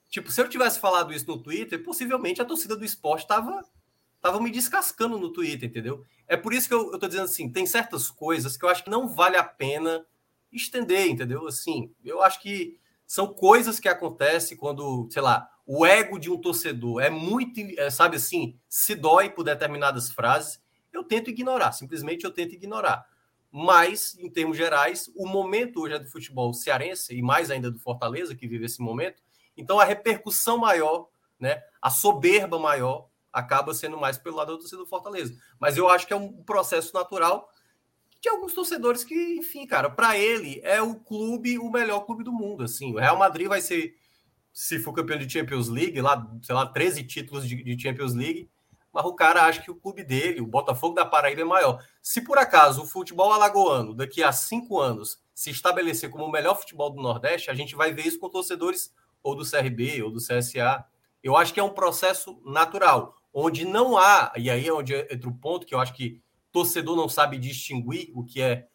Tipo, 0.10 0.32
se 0.32 0.41
eu 0.41 0.47
tivesse 0.47 0.80
falado 0.80 1.14
isso 1.14 1.28
no 1.28 1.41
Twitter, 1.41 1.84
possivelmente 1.84 2.41
a 2.41 2.45
torcida 2.45 2.76
do 2.76 2.86
esporte 2.86 3.24
estava 3.24 3.64
tava 4.20 4.41
me 4.41 4.51
descascando 4.51 5.18
no 5.18 5.32
Twitter, 5.32 5.70
entendeu? 5.70 6.03
É 6.28 6.36
por 6.36 6.53
isso 6.53 6.68
que 6.68 6.74
eu, 6.74 6.91
eu 6.91 6.99
tô 6.99 7.08
dizendo 7.08 7.26
assim, 7.26 7.51
tem 7.51 7.66
certas 7.66 8.10
coisas 8.10 8.58
que 8.58 8.66
eu 8.66 8.70
acho 8.70 8.84
que 8.84 8.89
não 8.89 9.08
vale 9.08 9.38
a 9.38 9.43
pena 9.43 10.05
estender, 10.51 11.08
entendeu? 11.08 11.47
Assim, 11.47 11.93
eu 12.03 12.22
acho 12.22 12.41
que 12.41 12.80
são 13.05 13.28
coisas 13.28 13.80
que 13.80 13.88
acontecem 13.88 14.58
quando, 14.58 15.08
sei 15.12 15.22
lá, 15.22 15.49
o 15.66 15.86
ego 15.86 16.20
de 16.20 16.32
um 16.32 16.39
torcedor 16.39 17.01
é 17.01 17.10
muito, 17.10 17.60
é, 17.78 17.89
sabe 17.89 18.18
assim, 18.18 18.58
se 18.68 18.95
dói 18.95 19.30
por 19.30 19.43
determinadas 19.43 20.12
frases, 20.12 20.62
eu 20.91 21.03
tento 21.03 21.30
ignorar, 21.30 21.72
simplesmente 21.74 22.26
eu 22.26 22.32
tento 22.32 22.53
ignorar. 22.53 23.05
Mas, 23.51 24.18
em 24.20 24.30
termos 24.30 24.58
gerais, 24.58 25.10
o 25.16 25.26
momento 25.26 25.82
hoje 25.82 25.95
é 25.95 25.99
do 25.99 26.10
futebol 26.10 26.53
cearense, 26.53 27.16
e 27.16 27.22
mais 27.22 27.49
ainda 27.49 27.72
do 27.72 27.80
Fortaleza, 27.80 28.36
que 28.36 28.47
vive 28.47 28.66
esse 28.66 28.82
momento, 28.82 29.22
então 29.58 29.80
a 29.80 29.84
repercussão 29.84 30.58
maior, 30.58 31.08
né, 31.39 31.62
a 31.82 31.89
soberba 31.89 32.60
maior, 32.60 33.10
acaba 33.32 33.74
sendo 33.74 33.97
mais 33.97 34.18
pelo 34.18 34.38
lado 34.38 34.53
do 34.53 34.60
torcedor 34.60 34.86
do 34.86 34.89
Fortaleza. 34.89 35.36
Mas 35.60 35.78
eu 35.78 35.89
acho 35.89 36.08
que 36.08 36.14
é 36.14 36.16
um 36.16 36.43
processo 36.43 36.93
natural 36.93 37.51
de 38.20 38.30
alguns 38.30 38.53
torcedores 38.53 39.03
que, 39.03 39.16
enfim, 39.38 39.68
cara, 39.68 39.89
para 39.89 40.18
ele 40.18 40.60
é 40.64 40.82
o 40.82 40.95
clube, 40.95 41.60
o 41.60 41.70
melhor 41.70 42.01
clube 42.01 42.24
do 42.24 42.32
mundo, 42.32 42.64
assim. 42.64 42.93
O 42.93 42.99
Real 42.99 43.18
Madrid 43.18 43.47
vai 43.47 43.62
ser, 43.62 43.95
se 44.51 44.80
for 44.80 44.93
campeão 44.93 45.20
de 45.20 45.30
Champions 45.30 45.70
League, 45.70 46.01
lá, 46.01 46.28
sei 46.41 46.55
lá, 46.55 46.66
13 46.66 47.03
títulos 47.03 47.47
de, 47.47 47.64
de 47.64 47.80
Champions 47.80 48.16
League, 48.16 48.49
mas 48.91 49.05
o 49.05 49.14
cara 49.14 49.43
acha 49.43 49.62
que 49.62 49.70
o 49.70 49.76
clube 49.76 50.03
dele, 50.03 50.41
o 50.41 50.47
Botafogo 50.47 50.95
da 50.95 51.05
Paraíba, 51.05 51.41
é 51.41 51.45
maior. 51.45 51.84
Se 52.01 52.22
por 52.22 52.39
acaso 52.39 52.82
o 52.82 52.88
futebol 52.88 53.32
alagoano, 53.32 53.93
daqui 53.93 54.24
a 54.24 54.32
cinco 54.32 54.80
anos, 54.80 55.22
se 55.36 55.51
estabelecer 55.51 56.10
como 56.10 56.26
o 56.26 56.32
melhor 56.32 56.55
futebol 56.55 56.89
do 56.89 57.01
Nordeste, 57.01 57.51
a 57.51 57.53
gente 57.53 57.76
vai 57.76 57.93
ver 57.93 58.08
isso 58.08 58.18
com 58.18 58.28
torcedores 58.28 58.91
ou 59.28 59.36
do 59.36 59.50
CRB 59.50 60.02
ou 60.02 60.10
do 60.10 60.20
CSA. 60.20 60.86
Eu 61.22 61.36
acho 61.36 61.54
que 61.54 61.60
é 61.60 61.64
um 61.64 61.74
processo 61.74 62.42
natural 62.46 63.16
onde 63.34 63.66
não 63.66 63.98
há, 63.98 64.32
e 64.38 64.50
aí 64.50 64.68
é 64.68 64.74
onde 64.74 64.96
entra 64.96 65.30
o 65.30 65.34
ponto 65.34 65.66
que 65.66 65.76
eu 65.76 65.80
acho 65.80 65.94
que 65.94 66.22
torcedor 66.52 66.96
não 66.96 67.10
sabe 67.10 67.38
distinguir 67.38 68.10
o 68.16 68.24
que 68.24 68.42
é, 68.42 68.68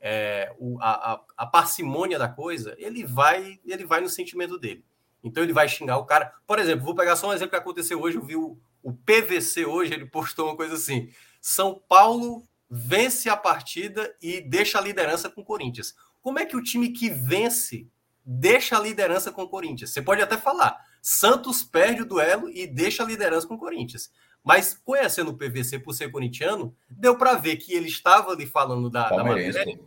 é 0.00 0.54
o, 0.58 0.76
a, 0.80 1.22
a, 1.36 1.46
parcimônia 1.46 2.18
da 2.18 2.28
coisa, 2.28 2.74
ele 2.78 3.04
vai 3.04 3.60
ele 3.64 3.84
vai 3.84 4.00
no 4.00 4.08
sentimento 4.08 4.58
dele. 4.58 4.84
Então 5.22 5.42
ele 5.42 5.52
vai 5.52 5.68
xingar 5.68 5.98
o 5.98 6.04
cara. 6.04 6.34
Por 6.46 6.58
exemplo, 6.58 6.84
vou 6.84 6.96
pegar 6.96 7.14
só 7.14 7.28
um 7.28 7.32
exemplo 7.32 7.52
que 7.52 7.56
aconteceu 7.56 8.02
hoje. 8.02 8.18
Eu 8.18 8.24
vi 8.24 8.36
o, 8.36 8.58
o 8.82 8.92
PVC 8.92 9.64
hoje, 9.64 9.94
ele 9.94 10.04
postou 10.04 10.46
uma 10.48 10.56
coisa 10.56 10.74
assim: 10.74 11.08
São 11.40 11.80
Paulo 11.88 12.42
vence 12.68 13.28
a 13.28 13.36
partida 13.36 14.14
e 14.20 14.40
deixa 14.40 14.78
a 14.78 14.82
liderança 14.82 15.30
com 15.30 15.42
o 15.42 15.44
Corinthians. 15.44 15.94
Como 16.20 16.38
é 16.38 16.44
que 16.44 16.56
o 16.56 16.62
time 16.62 16.90
que 16.90 17.08
vence 17.08 17.86
deixa 18.24 18.76
a 18.76 18.80
liderança 18.80 19.32
com 19.32 19.42
o 19.42 19.48
Corinthians? 19.48 19.90
Você 19.90 20.02
pode 20.02 20.22
até 20.22 20.36
falar. 20.36 20.78
Santos 21.00 21.62
perde 21.62 22.02
o 22.02 22.06
duelo 22.06 22.48
e 22.48 22.66
deixa 22.66 23.02
a 23.02 23.06
liderança 23.06 23.46
com 23.46 23.54
o 23.54 23.58
Corinthians. 23.58 24.10
Mas 24.44 24.74
conhecendo 24.84 25.30
o 25.30 25.36
PVC 25.36 25.78
por 25.78 25.94
ser 25.94 26.10
corintiano, 26.10 26.74
deu 26.88 27.16
para 27.16 27.34
ver 27.34 27.56
que 27.56 27.72
ele 27.72 27.88
estava 27.88 28.32
ali 28.32 28.46
falando 28.46 28.90
da, 28.90 29.08
da 29.08 29.22
matéria. 29.22 29.78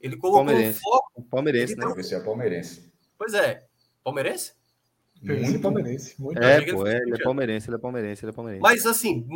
Ele 0.00 0.16
colocou 0.16 0.44
palmeirense. 0.44 0.80
foco. 0.80 1.22
Palmeirense, 1.30 1.76
né? 1.76 1.86
PVC 1.86 2.14
é 2.14 2.20
palmeirense. 2.20 2.92
Pois 3.16 3.32
é. 3.32 3.64
Palmeirense? 4.02 4.52
Muito 5.24 5.60
palmeirense. 5.60 6.14
Muito 6.20 6.42
é, 6.42 6.72
pô, 6.72 6.86
é, 6.86 6.98
ele 6.98 7.14
é 7.14 7.22
palmeirense, 7.22 7.68
ele 7.68 7.76
é 7.76 7.78
palmeirense, 7.78 8.24
ele 8.24 8.30
é 8.30 8.34
palmeirense. 8.34 8.62
Mas 8.62 8.86
assim, 8.86 9.26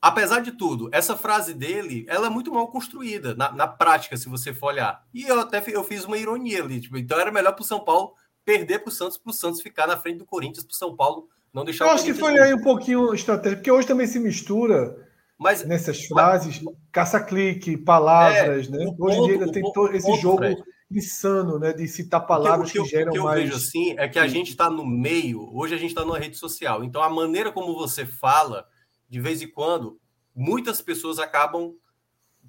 apesar 0.00 0.40
de 0.40 0.52
tudo, 0.52 0.88
essa 0.92 1.16
frase 1.16 1.52
dele, 1.52 2.06
ela 2.08 2.26
é 2.28 2.30
muito 2.30 2.52
mal 2.52 2.68
construída 2.68 3.34
na, 3.34 3.52
na 3.52 3.68
prática, 3.68 4.16
se 4.16 4.28
você 4.28 4.54
for 4.54 4.68
olhar. 4.68 5.04
E 5.12 5.22
eu 5.24 5.40
até 5.40 5.62
eu 5.68 5.84
fiz 5.84 6.04
uma 6.04 6.16
ironia 6.16 6.62
ali, 6.62 6.80
tipo, 6.80 6.96
então 6.96 7.18
era 7.20 7.30
melhor 7.30 7.52
para 7.52 7.62
o 7.62 7.66
São 7.66 7.80
Paulo 7.80 8.14
perder 8.44 8.80
para 8.80 8.90
o 8.90 8.92
Santos, 8.92 9.18
para 9.18 9.30
o 9.30 9.34
Santos 9.34 9.62
ficar 9.62 9.86
na 9.86 9.96
frente 9.96 10.18
do 10.18 10.26
Corinthians, 10.26 10.64
para 10.64 10.72
o 10.72 10.76
São 10.76 10.96
Paulo 10.96 11.28
não 11.52 11.64
deixar. 11.64 11.84
Eu 11.86 11.90
acho 11.90 12.04
que 12.04 12.14
foi 12.14 12.38
aí 12.38 12.54
um 12.54 12.62
pouquinho 12.62 13.14
estratégico, 13.14 13.60
porque 13.60 13.70
hoje 13.70 13.86
também 13.86 14.06
se 14.06 14.18
mistura 14.18 14.96
mas, 15.38 15.64
nessas 15.64 16.04
frases, 16.06 16.60
caça-clique, 16.92 17.76
palavras, 17.76 18.68
é, 18.68 18.70
né? 18.70 18.94
Hoje 18.98 19.18
em 19.18 19.26
dia 19.26 19.52
tem 19.52 19.72
todo 19.72 19.94
esse 19.94 20.06
ponto, 20.06 20.20
jogo 20.20 20.38
Fred. 20.38 20.62
Insano, 20.90 21.58
né? 21.58 21.72
De 21.72 21.86
citar 21.88 22.26
palavras 22.26 22.70
que, 22.70 22.80
que, 22.80 22.88
geram 22.88 23.06
mais. 23.06 23.10
O 23.10 23.12
que 23.12 23.18
eu 23.18 23.24
mais... 23.24 23.42
vejo 23.42 23.56
assim 23.56 23.98
é 23.98 24.08
que 24.08 24.18
a 24.18 24.26
gente 24.26 24.50
está 24.50 24.70
no 24.70 24.86
meio, 24.86 25.48
hoje 25.54 25.74
a 25.74 25.78
gente 25.78 25.90
está 25.90 26.04
numa 26.04 26.18
rede 26.18 26.36
social, 26.36 26.84
então 26.84 27.02
a 27.02 27.08
maneira 27.08 27.50
como 27.50 27.74
você 27.74 28.06
fala, 28.06 28.66
de 29.08 29.20
vez 29.20 29.42
em 29.42 29.48
quando, 29.48 30.00
muitas 30.34 30.80
pessoas 30.80 31.18
acabam, 31.18 31.74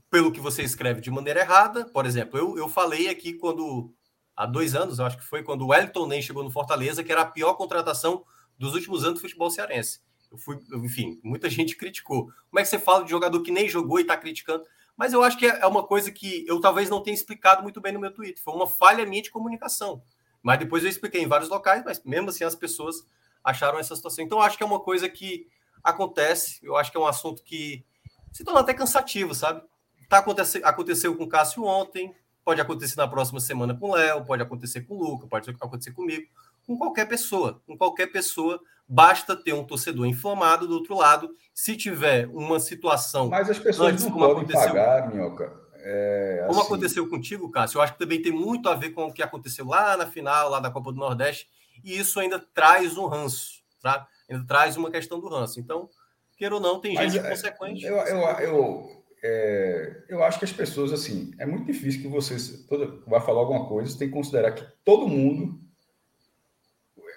pelo 0.09 0.31
que 0.31 0.39
você 0.39 0.63
escreve 0.63 1.01
de 1.01 1.11
maneira 1.11 1.41
errada. 1.41 1.85
Por 1.85 2.05
exemplo, 2.05 2.39
eu, 2.39 2.57
eu 2.57 2.69
falei 2.69 3.09
aqui 3.09 3.33
quando 3.33 3.93
há 4.35 4.45
dois 4.45 4.75
anos, 4.75 4.99
eu 4.99 5.05
acho 5.05 5.17
que 5.17 5.23
foi 5.23 5.43
quando 5.43 5.63
o 5.63 5.67
Wellington 5.67 6.07
Nem 6.07 6.21
chegou 6.21 6.43
no 6.43 6.51
Fortaleza, 6.51 7.03
que 7.03 7.11
era 7.11 7.21
a 7.21 7.25
pior 7.25 7.53
contratação 7.55 8.23
dos 8.57 8.73
últimos 8.73 9.03
anos 9.03 9.19
do 9.19 9.21
futebol 9.21 9.49
cearense. 9.49 9.99
Eu 10.31 10.37
fui, 10.37 10.57
enfim, 10.75 11.19
muita 11.23 11.49
gente 11.51 11.75
criticou. 11.75 12.25
Como 12.49 12.59
é 12.59 12.63
que 12.63 12.69
você 12.69 12.79
fala 12.79 13.03
de 13.03 13.11
jogador 13.11 13.41
que 13.41 13.51
nem 13.51 13.69
jogou 13.69 13.99
e 13.99 14.01
está 14.01 14.17
criticando? 14.17 14.63
Mas 14.97 15.13
eu 15.13 15.21
acho 15.23 15.37
que 15.37 15.45
é 15.45 15.65
uma 15.65 15.83
coisa 15.83 16.11
que 16.11 16.45
eu 16.47 16.59
talvez 16.61 16.89
não 16.89 17.03
tenha 17.03 17.13
explicado 17.13 17.61
muito 17.61 17.81
bem 17.81 17.91
no 17.91 17.99
meu 17.99 18.11
Twitter. 18.11 18.41
Foi 18.43 18.53
uma 18.53 18.67
falha 18.67 19.05
minha 19.05 19.21
de 19.21 19.29
comunicação. 19.29 20.01
Mas 20.41 20.59
depois 20.59 20.83
eu 20.83 20.89
expliquei 20.89 21.21
em 21.21 21.27
vários 21.27 21.49
locais, 21.49 21.83
mas 21.83 22.01
mesmo 22.03 22.29
assim 22.29 22.43
as 22.43 22.55
pessoas 22.55 23.05
acharam 23.43 23.77
essa 23.77 23.95
situação. 23.95 24.23
Então 24.23 24.41
acho 24.41 24.57
que 24.57 24.63
é 24.63 24.65
uma 24.65 24.79
coisa 24.79 25.09
que 25.09 25.47
acontece. 25.83 26.59
Eu 26.63 26.75
acho 26.75 26.91
que 26.91 26.97
é 26.97 26.99
um 26.99 27.07
assunto 27.07 27.43
que 27.43 27.83
se 28.31 28.43
torna 28.43 28.61
até 28.61 28.73
cansativo, 28.73 29.33
sabe? 29.35 29.61
Tá 30.07 30.19
acontecendo, 30.19 30.65
aconteceu 30.65 31.15
com 31.17 31.23
o 31.23 31.29
Cássio 31.29 31.63
ontem, 31.63 32.15
Pode 32.45 32.61
acontecer 32.61 32.95
na 32.97 33.07
próxima 33.07 33.39
semana 33.39 33.73
com 33.73 33.89
o 33.89 33.95
Léo, 33.95 34.23
pode 34.23 34.43
acontecer 34.43 34.81
com 34.81 34.93
o 34.93 35.03
Luca, 35.03 35.25
pode 35.25 35.49
acontecer 35.49 35.91
comigo, 35.93 36.27
com 36.65 36.77
qualquer 36.77 37.07
pessoa. 37.07 37.61
Com 37.65 37.77
qualquer 37.77 38.07
pessoa, 38.07 38.59
basta 38.87 39.35
ter 39.35 39.53
um 39.53 39.63
torcedor 39.63 40.05
inflamado 40.05 40.67
do 40.67 40.73
outro 40.73 40.95
lado. 40.95 41.31
Se 41.53 41.75
tiver 41.75 42.27
uma 42.27 42.59
situação. 42.59 43.29
Mas 43.29 43.49
as 43.49 43.59
pessoas 43.59 43.93
antes, 43.93 44.05
não 44.05 44.11
como 44.11 44.25
podem 44.25 44.43
aconteceu, 44.43 44.67
pagar, 44.67 45.13
Minhoca. 45.13 45.65
É, 45.87 46.45
como 46.47 46.59
assim... 46.59 46.67
aconteceu 46.67 47.07
contigo, 47.07 47.51
Cássio, 47.51 47.77
eu 47.77 47.81
acho 47.83 47.93
que 47.93 47.99
também 47.99 48.19
tem 48.19 48.31
muito 48.31 48.67
a 48.67 48.75
ver 48.75 48.89
com 48.89 49.05
o 49.05 49.13
que 49.13 49.21
aconteceu 49.21 49.67
lá 49.67 49.95
na 49.95 50.07
final, 50.07 50.49
lá 50.49 50.59
da 50.59 50.71
Copa 50.71 50.91
do 50.91 50.97
Nordeste, 50.97 51.47
e 51.83 51.95
isso 51.95 52.19
ainda 52.19 52.39
traz 52.39 52.97
um 52.97 53.05
ranço, 53.05 53.61
tá? 53.83 54.07
ainda 54.29 54.45
traz 54.45 54.75
uma 54.77 54.91
questão 54.91 55.19
do 55.19 55.27
ranço. 55.27 55.59
Então, 55.59 55.89
queira 56.37 56.55
ou 56.55 56.61
não, 56.61 56.79
tem 56.79 56.95
Mas, 56.95 57.13
gente 57.13 57.25
é, 57.25 57.29
consequente. 57.29 57.83
Eu, 57.83 57.97
eu, 57.97 58.19
eu, 58.39 59.05
é, 59.23 60.03
eu 60.09 60.23
acho 60.23 60.39
que 60.39 60.45
as 60.45 60.53
pessoas, 60.53 60.91
assim, 60.91 61.31
é 61.37 61.45
muito 61.45 61.65
difícil 61.65 62.01
que 62.01 62.07
você 62.07 62.35
toda, 62.67 62.87
vai 63.07 63.21
falar 63.21 63.39
alguma 63.39 63.67
coisa, 63.67 63.91
você 63.91 63.99
tem 63.99 64.07
que 64.07 64.13
considerar 64.13 64.51
que 64.51 64.65
todo 64.83 65.07
mundo. 65.07 65.59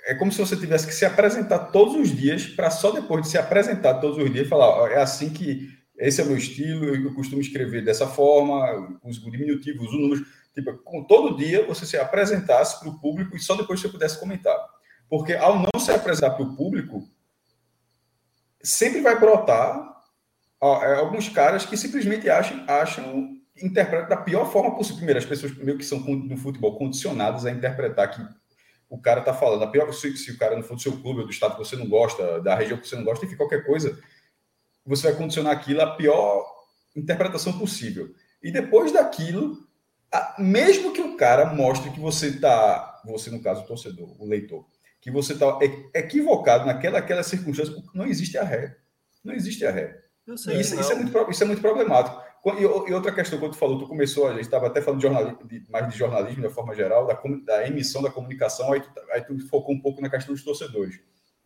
É 0.09 0.15
como 0.15 0.33
se 0.33 0.39
você 0.39 0.57
tivesse 0.57 0.87
que 0.87 0.95
se 0.95 1.05
apresentar 1.05 1.67
todos 1.67 1.95
os 1.95 2.17
dias, 2.17 2.47
para 2.47 2.71
só 2.71 2.91
depois 2.91 3.23
de 3.23 3.29
se 3.29 3.37
apresentar 3.37 4.01
todos 4.01 4.17
os 4.17 4.33
dias 4.33 4.49
falar: 4.49 4.67
ó, 4.67 4.87
é 4.87 4.97
assim 4.97 5.29
que. 5.29 5.69
Esse 5.99 6.21
é 6.21 6.25
o 6.25 6.29
meu 6.29 6.37
estilo, 6.37 6.95
eu 6.95 7.13
costumo 7.13 7.41
escrever 7.43 7.85
dessa 7.85 8.07
forma, 8.07 8.99
uso 9.05 9.29
diminutivo, 9.31 9.83
uso 9.83 9.99
números. 9.99 10.27
Tipo, 10.55 10.79
com 10.79 11.05
todo 11.05 11.37
dia 11.37 11.67
você 11.67 11.85
se 11.85 11.97
apresentasse 11.97 12.79
para 12.79 12.89
o 12.89 13.01
público 13.01 13.37
e 13.37 13.41
só 13.41 13.57
depois 13.57 13.81
você 13.81 13.89
pudesse 13.89 14.19
comentar. 14.19 14.57
Porque 15.11 15.35
ao 15.35 15.59
não 15.59 15.81
se 15.81 15.91
apresentar 15.91 16.31
para 16.31 16.45
o 16.45 16.55
público, 16.55 17.03
sempre 18.63 19.01
vai 19.01 19.19
brotar 19.19 19.99
é, 20.63 20.95
alguns 20.95 21.29
caras 21.29 21.67
que 21.67 21.77
simplesmente 21.77 22.31
acham, 22.31 22.65
acham 22.69 23.37
interpretam 23.61 24.09
da 24.09 24.17
pior 24.17 24.51
forma 24.51 24.75
possível. 24.75 24.99
Primeiro, 24.99 25.19
as 25.19 25.27
pessoas 25.27 25.55
meio 25.57 25.77
que 25.77 25.85
são 25.85 25.99
no 25.99 26.37
futebol 26.37 26.79
condicionadas 26.79 27.45
a 27.45 27.51
interpretar 27.51 28.11
que 28.11 28.23
o 28.89 28.99
cara 28.99 29.21
está 29.21 29.35
falando, 29.35 29.65
a 29.65 29.67
pior 29.67 29.93
se, 29.93 30.17
se 30.17 30.31
o 30.33 30.39
cara 30.39 30.57
não 30.57 30.63
for 30.63 30.75
do 30.75 30.81
seu 30.81 30.93
clube, 30.93 31.21
ou 31.21 31.27
do 31.27 31.31
estado 31.31 31.53
que 31.53 31.59
você 31.59 31.77
não 31.77 31.89
gosta, 31.89 32.41
da 32.41 32.55
região 32.55 32.79
que 32.79 32.89
você 32.89 32.97
não 32.97 33.05
gosta, 33.05 33.25
enfim, 33.25 33.37
qualquer 33.37 33.65
coisa, 33.65 33.99
você 34.85 35.09
vai 35.09 35.17
condicionar 35.17 35.53
aquilo 35.53 35.83
à 35.83 35.95
pior 35.95 36.47
interpretação 36.97 37.59
possível. 37.59 38.15
E 38.43 38.51
depois 38.51 38.93
daquilo, 38.93 39.69
a, 40.13 40.37
mesmo 40.39 40.93
que 40.93 41.01
o 41.01 41.17
cara 41.17 41.53
mostre 41.53 41.91
que 41.91 42.01
você 42.01 42.29
está, 42.29 43.03
você 43.05 43.31
no 43.31 43.43
caso 43.43 43.63
o 43.63 43.67
torcedor, 43.67 44.17
o 44.21 44.27
leitor, 44.27 44.67
que 45.01 45.11
você 45.11 45.35
está 45.35 45.59
equivocado 45.95 46.67
naquela 46.67 46.99
aquela 46.99 47.23
circunstância, 47.23 47.75
não 47.95 48.07
existe 48.07 48.39
a 48.39 48.45
ré. 48.45 48.77
Não 49.23 49.35
existe 49.35 49.65
a 49.67 49.71
ré. 49.71 50.03
Sei, 50.37 50.61
isso, 50.61 50.79
isso, 50.79 50.93
é 50.93 50.95
muito, 50.95 51.31
isso 51.31 51.43
é 51.43 51.47
muito 51.47 51.63
problemático. 51.63 52.23
E, 52.57 52.65
outra 52.95 53.13
questão, 53.13 53.39
quando 53.39 53.53
tu 53.53 53.59
falou, 53.59 53.79
tu 53.79 53.89
começou, 53.89 54.29
a 54.29 54.33
gente 54.33 54.43
estava 54.43 54.69
até 54.69 54.81
falando 54.81 55.01
de, 55.01 55.07
jornalismo, 55.07 55.47
de, 55.47 55.71
mais 55.71 55.89
de 55.89 55.99
jornalismo, 55.99 56.47
de 56.47 56.55
forma 56.55 56.75
geral, 56.75 57.07
da, 57.07 57.21
da 57.45 57.67
emissão 57.67 58.01
da 58.01 58.11
comunicação, 58.11 58.73
aí 58.73 58.81
tu, 58.81 58.91
aí 59.13 59.21
tu, 59.23 59.49
focou 59.49 59.75
um 59.75 59.81
pouco 59.81 60.01
na 60.01 60.09
questão 60.09 60.35
dos 60.35 60.45
torcedores. 60.45 61.01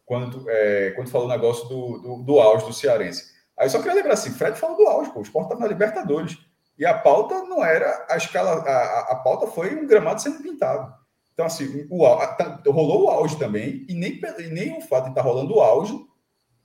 Quando 0.04 0.30
tu, 0.30 0.50
é, 0.50 0.90
quando 0.90 1.06
tu 1.06 1.10
falou 1.10 1.26
o 1.26 1.30
negócio 1.30 1.68
do, 1.68 1.98
do, 1.98 2.22
do 2.22 2.40
auge 2.40 2.66
do 2.66 2.72
Cearense. 2.72 3.32
Aí 3.58 3.70
só 3.70 3.78
queria 3.78 3.94
lembrar 3.94 4.14
assim, 4.14 4.30
Fred 4.30 4.58
falou 4.58 4.76
do 4.76 4.86
auge, 4.86 5.10
pô, 5.12 5.20
o 5.20 5.22
esporte 5.22 5.46
estava 5.46 5.60
na 5.60 5.68
Libertadores. 5.68 6.38
E 6.78 6.84
a 6.84 6.94
pauta 6.94 7.42
não 7.44 7.64
era 7.64 8.06
a 8.08 8.16
escala, 8.16 8.62
a, 8.62 9.12
a 9.12 9.16
pauta 9.16 9.46
foi 9.46 9.74
um 9.74 9.86
gramado 9.86 10.20
sendo 10.20 10.42
pintado. 10.42 10.92
Então, 11.32 11.46
assim, 11.46 11.86
o, 11.90 12.06
a, 12.06 12.26
tá, 12.26 12.62
rolou 12.66 13.04
o 13.04 13.08
auge 13.08 13.38
também, 13.38 13.86
e 13.88 13.94
nem, 13.94 14.20
e 14.38 14.48
nem 14.48 14.78
o 14.78 14.82
fato 14.82 15.04
de 15.04 15.10
estar 15.10 15.22
tá 15.22 15.28
rolando 15.28 15.54
o 15.54 15.60
auge 15.60 15.98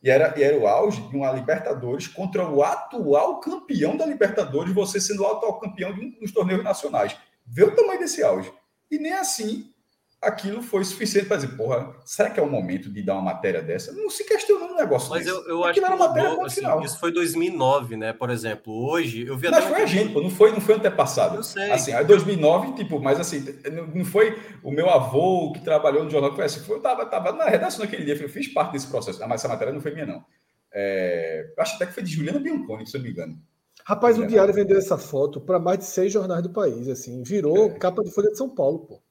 e 0.02 0.10
era, 0.10 0.38
e 0.38 0.44
era 0.44 0.58
o 0.58 0.68
auge 0.68 1.02
de 1.10 1.16
uma 1.16 1.32
Libertadores 1.32 2.08
contra 2.08 2.48
o 2.48 2.64
atual 2.64 3.40
campeão 3.40 3.98
da 3.98 4.06
Libertadores, 4.06 4.74
você 4.74 5.02
sendo 5.02 5.24
o 5.24 5.28
atual 5.28 5.60
campeão 5.60 5.94
de 5.94 6.02
um 6.02 6.12
dos 6.20 6.32
torneios 6.32 6.64
nacionais. 6.64 7.18
Vê 7.46 7.64
o 7.64 7.76
tamanho 7.76 8.00
desse 8.00 8.24
auge. 8.24 8.52
E 8.92 8.98
nem 8.98 9.14
assim 9.14 9.74
aquilo 10.22 10.62
foi 10.62 10.84
suficiente 10.84 11.28
para 11.28 11.38
dizer, 11.38 11.56
porra, 11.56 11.96
será 12.04 12.30
que 12.30 12.40
é 12.40 12.44
o 12.44 12.50
momento 12.50 12.92
de 12.92 13.04
dar 13.04 13.14
uma 13.14 13.22
matéria 13.22 13.62
dessa? 13.62 13.92
Não 13.92 14.10
se 14.10 14.24
questionou 14.24 14.70
um 14.70 14.76
negócio 14.76 15.10
Mas 15.10 15.26
desse. 15.26 15.36
eu, 15.36 15.48
eu 15.48 15.64
acho 15.64 15.80
que 15.80 15.90
mudou, 15.90 16.46
assim, 16.46 16.62
isso 16.84 17.00
foi 17.00 17.12
2009, 17.12 17.98
né? 17.98 18.14
Por 18.14 18.30
exemplo, 18.30 18.74
hoje 18.74 19.28
eu 19.28 19.38
vi 19.38 19.50
Mas 19.50 19.66
foi 19.66 19.84
a 19.84 19.86
gente, 19.86 20.14
pô, 20.14 20.22
não 20.22 20.30
foi, 20.30 20.52
não 20.52 20.62
foi 20.62 20.76
antepassado. 20.76 21.36
Eu 21.36 21.44
sei. 21.44 21.72
Assim, 21.72 21.94
aí 21.94 22.04
2009, 22.04 22.74
tipo, 22.74 23.00
mas 23.00 23.20
assim, 23.20 23.46
não 23.94 24.06
foi 24.06 24.38
o 24.64 24.72
meu 24.72 24.90
avô 24.90 25.52
que 25.54 25.62
trabalhou 25.62 26.04
no 26.04 26.10
jornal, 26.10 26.34
foi 26.36 26.46
assim, 26.46 26.62
foi, 26.62 26.78
eu 26.78 26.82
tava, 26.82 27.06
tava 27.06 27.32
na 27.32 27.46
redação 27.46 27.82
naquele 27.82 28.04
dia, 28.04 28.16
eu 28.16 28.30
fiz 28.30 28.48
parte 28.48 28.74
desse 28.74 28.88
processo, 28.88 29.20
mas 29.22 29.42
essa 29.42 29.48
matéria 29.48 29.74
não 29.74 29.82
foi 29.82 29.94
minha, 29.94 30.06
não. 30.06 30.26
É, 30.74 31.54
acho 31.58 31.76
até 31.76 31.86
que 31.86 31.94
foi 31.94 32.04
de 32.04 32.12
Juliana 32.12 32.40
Bianconi, 32.40 32.86
se 32.86 32.98
eu 32.98 33.00
não 33.00 33.06
me 33.06 33.12
engano. 33.12 33.42
Rapaz, 33.86 34.18
o. 34.18 34.26
Diário 34.26 34.54
vendeu 34.54 34.78
essa 34.78 34.98
foto 34.98 35.40
para 35.40 35.60
mais 35.60 35.80
de 35.80 35.86
seis 35.86 36.12
jornais 36.12 36.44
do 36.44 36.50
país, 36.50 36.90
assim, 36.90 37.24
virou 37.24 37.68
é. 37.68 37.70
capa 37.70 38.04
de 38.04 38.12
Folha 38.12 38.30
de 38.30 38.38
São 38.38 38.50
Paulo, 38.50 38.80
pô. 38.80 39.07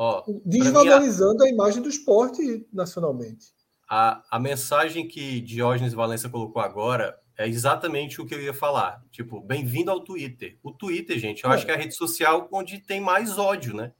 Ó, 0.00 0.22
Desvalorizando 0.44 1.42
a... 1.42 1.46
a 1.46 1.50
imagem 1.50 1.82
do 1.82 1.88
esporte 1.88 2.64
nacionalmente. 2.72 3.48
A, 3.90 4.22
a 4.30 4.38
mensagem 4.38 5.08
que 5.08 5.40
Diógenes 5.40 5.92
Valença 5.92 6.28
colocou 6.28 6.62
agora 6.62 7.18
é 7.36 7.48
exatamente 7.48 8.20
o 8.20 8.24
que 8.24 8.32
eu 8.32 8.40
ia 8.40 8.54
falar. 8.54 9.02
Tipo, 9.10 9.40
bem-vindo 9.40 9.90
ao 9.90 9.98
Twitter. 9.98 10.56
O 10.62 10.70
Twitter, 10.70 11.18
gente, 11.18 11.42
eu 11.42 11.50
é. 11.50 11.54
acho 11.54 11.64
que 11.64 11.72
é 11.72 11.74
a 11.74 11.78
rede 11.78 11.96
social 11.96 12.48
onde 12.52 12.78
tem 12.78 13.00
mais 13.00 13.38
ódio, 13.38 13.74
né? 13.74 13.90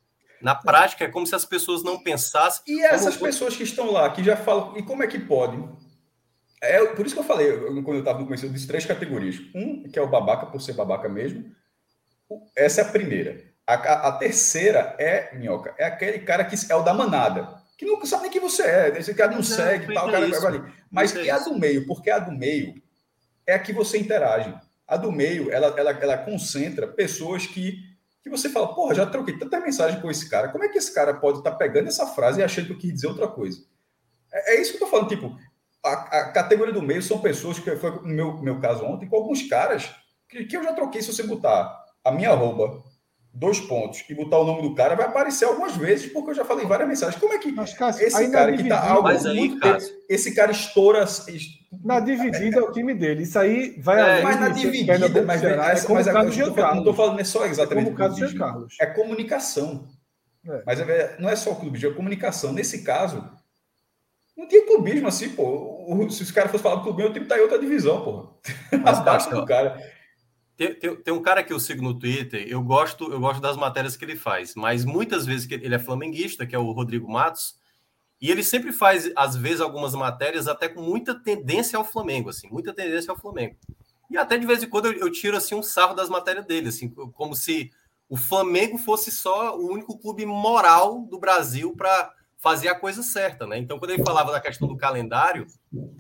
Na 0.41 0.55
prática, 0.55 1.05
é 1.05 1.09
como 1.09 1.27
se 1.27 1.35
as 1.35 1.45
pessoas 1.45 1.83
não 1.83 2.01
pensassem. 2.01 2.63
E 2.69 2.81
essas 2.85 3.17
como... 3.17 3.27
pessoas 3.27 3.57
que 3.57 3.65
estão 3.65 3.91
lá, 3.91 4.09
que 4.09 4.23
já 4.23 4.37
falam, 4.37 4.79
e 4.79 4.85
como 4.85 5.03
é 5.03 5.09
que 5.09 5.19
pode? 5.19 5.61
É, 6.63 6.85
por 6.87 7.07
isso 7.07 7.17
que 7.17 7.21
eu 7.21 7.27
falei, 7.27 7.59
quando 7.59 7.95
eu 7.95 7.99
estava 7.99 8.21
no 8.21 8.25
começo, 8.25 8.47
eu 8.47 8.51
disse 8.51 8.69
três 8.69 8.87
categorias. 8.87 9.41
Um, 9.53 9.83
que 9.91 9.99
é 9.99 10.03
o 10.03 10.09
babaca, 10.09 10.47
por 10.47 10.63
ser 10.63 10.75
babaca 10.75 11.09
mesmo. 11.09 11.45
Essa 12.55 12.83
é 12.83 12.85
a 12.85 12.89
primeira. 12.89 13.48
A, 13.69 13.75
a, 13.75 14.09
a, 14.09 14.13
terceira 14.13 14.97
é, 14.99 15.37
Minhoca, 15.37 15.75
é 15.77 15.85
aquele 15.85 16.21
cara 16.21 16.43
que 16.43 16.57
é 16.73 16.75
o 16.75 16.83
da 16.83 16.95
manada, 16.95 17.63
que 17.77 17.85
não 17.85 18.03
sabe 18.07 18.23
nem 18.23 18.33
quem 18.33 18.41
você 18.41 18.63
é, 18.63 18.99
esse 18.99 19.13
cara 19.13 19.31
não, 19.31 19.37
não 19.37 19.45
segue, 19.45 19.93
tal, 19.93 20.09
o 20.09 20.11
cara 20.11 20.27
vai 20.27 20.47
ali. 20.47 20.73
Mas 20.91 21.13
que 21.13 21.29
é 21.29 21.31
a 21.31 21.39
do 21.39 21.55
meio, 21.55 21.87
porque 21.87 22.11
a 22.11 22.19
do 22.19 22.33
meio 22.33 22.83
é 23.47 23.53
a 23.53 23.59
que 23.59 23.75
você 23.75 23.99
interage. 23.99 24.55
A 24.87 24.97
do 24.97 25.13
meio, 25.13 25.53
ela, 25.53 25.79
ela, 25.79 25.91
ela 25.91 26.17
concentra 26.17 26.89
pessoas 26.89 27.47
que, 27.47 27.79
que 28.23 28.31
você 28.31 28.49
fala, 28.49 28.75
porra, 28.75 28.95
já 28.95 29.05
troquei 29.05 29.37
tanta 29.37 29.61
mensagem 29.61 30.01
com 30.01 30.11
esse 30.11 30.31
cara, 30.31 30.49
como 30.49 30.65
é 30.65 30.71
que 30.71 30.79
esse 30.79 30.95
cara 30.95 31.13
pode 31.13 31.37
estar 31.37 31.51
tá 31.51 31.57
pegando 31.59 31.89
essa 31.89 32.07
frase 32.07 32.41
e 32.41 32.43
achando 32.43 32.69
que 32.69 32.73
eu 32.73 32.79
quis 32.79 32.95
dizer 32.95 33.09
outra 33.09 33.29
coisa? 33.29 33.63
É, 34.33 34.55
é 34.55 34.63
isso 34.63 34.71
que 34.71 34.77
eu 34.77 34.87
tô 34.87 34.87
falando, 34.87 35.11
tipo, 35.11 35.39
a, 35.85 35.93
a, 35.93 36.33
categoria 36.33 36.73
do 36.73 36.81
meio 36.81 37.03
são 37.03 37.21
pessoas 37.21 37.59
que 37.59 37.77
foi 37.77 37.91
no 37.91 38.09
meu, 38.09 38.39
meu 38.39 38.61
caso 38.61 38.83
ontem, 38.87 39.07
com 39.07 39.17
alguns 39.17 39.43
caras 39.43 39.95
que, 40.27 40.47
que 40.47 40.57
eu 40.57 40.65
já 40.65 40.73
troquei 40.73 41.03
se 41.03 41.13
você 41.13 41.23
botar 41.23 41.85
a 42.03 42.11
minha 42.11 42.31
arroba 42.31 42.83
dois 43.33 43.61
pontos 43.61 44.05
e 44.09 44.15
botar 44.15 44.39
o 44.39 44.45
nome 44.45 44.63
do 44.63 44.75
cara, 44.75 44.97
vai 44.97 45.07
aparecer 45.07 45.45
algumas 45.45 45.77
vezes, 45.77 46.13
porque 46.13 46.31
eu 46.31 46.35
já 46.35 46.45
falei 46.45 46.67
várias 46.67 46.89
mensagens. 46.89 47.21
Como 47.21 47.33
é 47.33 47.39
que 47.39 47.53
Mas, 47.53 47.75
Cássio, 47.75 48.07
esse 48.07 48.31
cara 48.31 48.53
que 48.53 48.63
está 48.63 48.89
algo 48.89 49.09
aí, 49.09 49.37
muito 49.37 49.61
tempo, 49.61 49.85
esse 50.09 50.35
cara 50.35 50.51
estoura. 50.51 51.05
Na 51.85 52.01
dividida 52.01 52.59
é 52.59 52.63
o 52.63 52.73
time 52.73 52.95
dele. 52.95 53.23
Isso 53.23 53.39
aí 53.39 53.79
vai 53.79 54.21
é, 54.21 54.23
Mas 54.23 54.41
na 54.41 54.49
dividida, 54.49 55.23
mas, 55.23 55.41
Ceará, 55.41 55.71
essa, 55.71 55.87
é 55.87 55.95
mas 55.95 56.09
a, 56.09 56.13
eu 56.13 56.55
não 56.55 56.79
estou 56.79 56.95
falando 56.95 57.25
só 57.25 57.47
exatamente 57.47 57.89
é 57.89 57.93
como 57.93 57.95
o 57.95 57.99
caso 57.99 58.39
Carlos. 58.39 58.77
É 58.81 58.87
comunicação. 58.87 59.87
É. 60.47 60.63
Mas 60.65 60.81
é, 60.81 61.17
não 61.19 61.29
é 61.29 61.37
só 61.37 61.53
o 61.53 61.57
clubismo, 61.57 61.91
é 61.91 61.95
comunicação. 61.95 62.53
Nesse 62.53 62.83
caso, 62.83 63.23
não 64.37 64.49
tinha 64.49 64.67
clubismo 64.67 65.09
assim, 65.09 65.31
pô. 65.31 65.77
Se 66.11 66.23
os 66.23 66.31
caras 66.31 66.51
fossem 66.51 66.63
falar 66.63 66.77
do 66.77 66.83
clubismo, 66.83 67.11
o 67.11 67.13
time 67.13 67.27
tá 67.27 67.37
em 67.39 67.43
outra 67.43 67.59
divisão, 67.59 68.03
porra. 68.03 68.29
Mas 68.83 69.01
basta 69.05 69.35
do 69.35 69.45
cara. 69.45 69.79
Tem, 70.59 70.75
tem, 70.75 70.97
tem, 70.97 71.15
um 71.15 71.23
cara 71.23 71.45
que 71.45 71.53
eu 71.53 71.61
sigo 71.61 71.81
no 71.81 71.97
Twitter, 71.97 72.45
eu 72.49 72.61
gosto, 72.61 73.13
eu 73.13 73.21
gosto 73.21 73.41
das 73.41 73.57
matérias 73.57 73.97
que 73.97 74.05
ele 74.05 74.17
faz, 74.17 74.57
mas 74.57 74.85
muitas 74.85 75.25
vezes 75.25 75.47
que 75.47 75.55
ele 75.55 75.73
é 75.73 75.79
flamenguista, 75.79 76.45
que 76.45 76.55
é 76.55 76.59
o 76.59 76.73
Rodrigo 76.73 77.09
Matos, 77.09 77.55
e 78.21 78.29
ele 78.29 78.43
sempre 78.43 78.73
faz, 78.73 79.09
às 79.15 79.37
vezes, 79.37 79.61
algumas 79.61 79.95
matérias 79.95 80.49
até 80.49 80.69
com 80.69 80.83
muita 80.83 81.15
tendência 81.15 81.77
ao 81.79 81.85
Flamengo, 81.85 82.31
assim, 82.31 82.49
muita 82.51 82.75
tendência 82.75 83.13
ao 83.13 83.17
Flamengo. 83.17 83.55
E 84.11 84.17
até 84.17 84.37
de 84.37 84.49
vez 84.49 84.61
em 84.61 84.69
quando 84.69 84.87
eu, 84.87 84.95
eu 84.95 85.13
tiro 85.13 85.37
assim 85.37 85.55
um 85.55 85.63
sarro 85.63 85.95
das 85.95 86.09
matérias 86.09 86.45
dele, 86.45 86.71
assim, 86.71 86.89
como 86.89 87.37
se 87.37 87.71
o 88.09 88.17
Flamengo 88.17 88.79
fosse 88.79 89.13
só 89.13 89.57
o 89.57 89.71
único 89.71 89.97
clube 89.97 90.27
moral 90.27 91.03
do 91.03 91.21
Brasil 91.21 91.73
para 91.77 92.13
fazer 92.39 92.69
a 92.69 92.75
coisa 92.75 93.03
certa, 93.03 93.47
né? 93.47 93.59
Então, 93.59 93.79
quando 93.79 93.91
ele 93.91 94.05
falava 94.05 94.31
da 94.31 94.41
questão 94.41 94.69
do 94.69 94.77
calendário, 94.77 95.47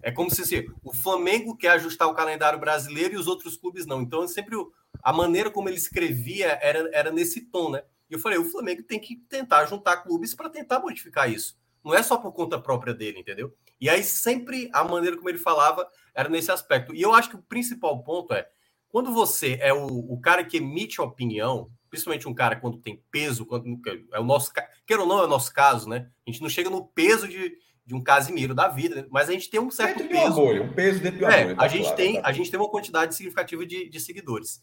é 0.03 0.11
como 0.11 0.30
se 0.30 0.43
assim, 0.43 0.66
o 0.84 0.95
Flamengo 0.95 1.57
quer 1.57 1.70
ajustar 1.70 2.09
o 2.09 2.14
calendário 2.14 2.59
brasileiro 2.59 3.14
e 3.14 3.18
os 3.18 3.26
outros 3.26 3.57
clubes 3.57 3.86
não. 3.86 4.01
Então, 4.01 4.26
sempre 4.26 4.57
a 5.03 5.12
maneira 5.12 5.51
como 5.51 5.68
ele 5.68 5.76
escrevia 5.76 6.59
era, 6.62 6.89
era 6.93 7.11
nesse 7.11 7.43
tom, 7.43 7.70
né? 7.70 7.82
E 8.09 8.14
eu 8.14 8.18
falei, 8.18 8.39
o 8.39 8.45
Flamengo 8.45 8.82
tem 8.84 8.99
que 8.99 9.16
tentar 9.16 9.66
juntar 9.66 9.99
clubes 9.99 10.34
para 10.34 10.49
tentar 10.49 10.78
modificar 10.80 11.30
isso. 11.30 11.59
Não 11.84 11.95
é 11.95 12.03
só 12.03 12.16
por 12.16 12.32
conta 12.32 12.61
própria 12.61 12.95
dele, 12.95 13.18
entendeu? 13.18 13.53
E 13.80 13.89
aí 13.89 14.03
sempre 14.03 14.70
a 14.72 14.82
maneira 14.84 15.16
como 15.16 15.28
ele 15.28 15.39
falava 15.39 15.86
era 16.14 16.28
nesse 16.28 16.51
aspecto. 16.51 16.95
E 16.95 17.03
eu 17.03 17.14
acho 17.14 17.30
que 17.30 17.36
o 17.36 17.43
principal 17.43 18.03
ponto 18.03 18.32
é 18.32 18.49
quando 18.89 19.12
você 19.12 19.59
é 19.61 19.72
o, 19.72 19.86
o 19.86 20.20
cara 20.20 20.45
que 20.45 20.57
emite 20.57 21.01
opinião, 21.01 21.70
principalmente 21.89 22.28
um 22.28 22.34
cara 22.34 22.57
quando 22.57 22.78
tem 22.78 23.03
peso, 23.11 23.47
quando 23.47 23.80
é 24.12 24.20
o 24.20 24.24
nosso, 24.24 24.53
quer 24.86 24.99
ou 24.99 25.07
não 25.07 25.20
é 25.20 25.24
o 25.24 25.28
nosso 25.28 25.53
caso, 25.53 25.89
né? 25.89 26.09
A 26.26 26.30
gente 26.30 26.43
não 26.43 26.49
chega 26.49 26.70
no 26.70 26.86
peso 26.86 27.28
de, 27.28 27.57
de 27.84 27.95
um 27.95 28.03
Casimiro 28.03 28.55
da 28.55 28.68
vida, 28.68 29.07
mas 29.11 29.28
a 29.28 29.32
gente 29.32 29.51
tem 29.51 29.61
um 29.61 29.70
certo 29.70 29.99
dentro 29.99 30.16
peso. 30.16 30.28
De 30.28 30.34
bolha, 30.34 30.62
um 30.62 30.72
peso 30.72 31.01
dentro 31.01 31.18
de 31.18 31.24
uma 31.24 31.32
é, 31.32 31.55
tá 31.55 31.64
a 31.64 31.68
gente 31.68 31.82
claro, 31.82 31.97
tem, 31.97 32.20
tá. 32.20 32.28
a 32.28 32.32
gente 32.32 32.51
tem 32.51 32.61
uma 32.61 32.70
quantidade 32.70 33.14
significativa 33.14 33.66
de, 33.66 33.89
de 33.89 34.01
seguidores. 34.01 34.62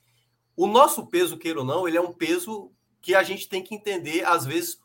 O 0.55 0.67
nosso 0.67 1.07
peso, 1.07 1.37
queira 1.37 1.59
ou 1.59 1.65
não, 1.65 1.87
ele 1.87 1.97
é 1.97 2.01
um 2.01 2.13
peso 2.13 2.71
que 3.01 3.13
a 3.13 3.23
gente 3.23 3.49
tem 3.49 3.61
que 3.61 3.75
entender 3.75 4.25
às 4.25 4.45
vezes 4.45 4.79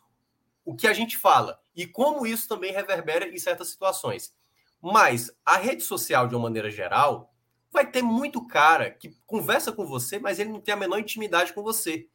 o 0.65 0.75
que 0.75 0.87
a 0.87 0.93
gente 0.93 1.17
fala 1.17 1.61
e 1.75 1.87
como 1.87 2.27
isso 2.27 2.49
também 2.49 2.73
reverbera 2.73 3.29
em 3.29 3.39
certas 3.39 3.69
situações. 3.69 4.35
Mas 4.83 5.31
a 5.45 5.57
rede 5.57 5.83
social, 5.83 6.27
de 6.27 6.35
uma 6.35 6.45
maneira 6.45 6.71
geral, 6.71 7.33
vai 7.71 7.89
ter 7.89 8.03
muito 8.03 8.47
cara 8.47 8.91
que 8.91 9.17
conversa 9.27 9.71
com 9.73 9.87
você, 9.87 10.19
mas 10.19 10.39
ele 10.39 10.51
não 10.51 10.61
tem 10.61 10.75
a 10.75 10.77
menor 10.77 10.99
intimidade 10.99 11.53
com 11.53 11.63
você. 11.63 12.09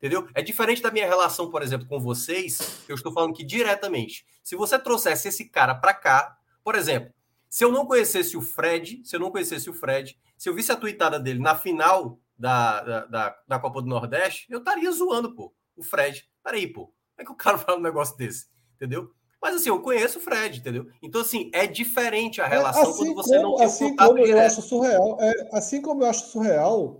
Entendeu? 0.00 0.26
É 0.34 0.40
diferente 0.40 0.80
da 0.80 0.90
minha 0.90 1.06
relação, 1.06 1.50
por 1.50 1.62
exemplo, 1.62 1.86
com 1.86 2.00
vocês. 2.00 2.82
Eu 2.88 2.94
estou 2.94 3.12
falando 3.12 3.34
que 3.34 3.44
diretamente. 3.44 4.24
Se 4.42 4.56
você 4.56 4.78
trouxesse 4.78 5.28
esse 5.28 5.44
cara 5.44 5.74
para 5.74 5.92
cá, 5.92 6.38
por 6.64 6.74
exemplo, 6.74 7.12
se 7.50 7.62
eu 7.62 7.70
não 7.70 7.84
conhecesse 7.84 8.34
o 8.34 8.40
Fred, 8.40 9.02
se 9.04 9.14
eu 9.14 9.20
não 9.20 9.30
conhecesse 9.30 9.68
o 9.68 9.74
Fred, 9.74 10.18
se 10.38 10.48
eu 10.48 10.54
visse 10.54 10.72
a 10.72 10.76
tweetada 10.76 11.20
dele 11.20 11.38
na 11.38 11.54
final 11.54 12.18
da, 12.38 12.80
da, 12.80 13.06
da, 13.06 13.36
da 13.46 13.58
Copa 13.58 13.82
do 13.82 13.88
Nordeste, 13.88 14.46
eu 14.48 14.60
estaria 14.60 14.90
zoando, 14.90 15.34
pô, 15.34 15.52
o 15.76 15.82
Fred. 15.82 16.26
Peraí, 16.42 16.66
pô, 16.66 16.86
como 16.86 16.94
é 17.18 17.24
que 17.24 17.32
o 17.32 17.36
cara 17.36 17.58
fala 17.58 17.78
um 17.78 17.82
negócio 17.82 18.16
desse? 18.16 18.46
Entendeu? 18.76 19.12
Mas 19.42 19.56
assim, 19.56 19.68
eu 19.68 19.80
conheço 19.80 20.18
o 20.18 20.22
Fred, 20.22 20.60
entendeu? 20.60 20.86
Então, 21.02 21.20
assim, 21.20 21.50
é 21.52 21.66
diferente 21.66 22.40
a 22.40 22.46
é, 22.46 22.48
relação 22.48 22.82
é, 22.82 22.88
assim 22.88 23.04
quando 23.04 23.14
você 23.16 23.36
como, 23.36 23.48
não 23.48 23.56
tem 23.56 23.66
assim 23.66 23.96
como 23.96 24.18
eu 24.18 24.40
acho 24.40 24.62
surreal, 24.62 25.18
é, 25.20 25.48
Assim 25.52 25.82
como 25.82 26.02
eu 26.02 26.08
acho 26.08 26.26
surreal 26.28 26.99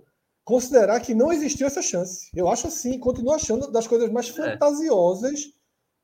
considerar 0.50 0.98
que 0.98 1.14
não 1.14 1.32
existiu 1.32 1.68
essa 1.68 1.80
chance. 1.80 2.28
Eu 2.34 2.48
acho 2.48 2.66
assim, 2.66 2.98
continuo 2.98 3.32
achando 3.32 3.70
das 3.70 3.86
coisas 3.86 4.10
mais 4.10 4.28
é. 4.28 4.32
fantasiosas. 4.32 5.52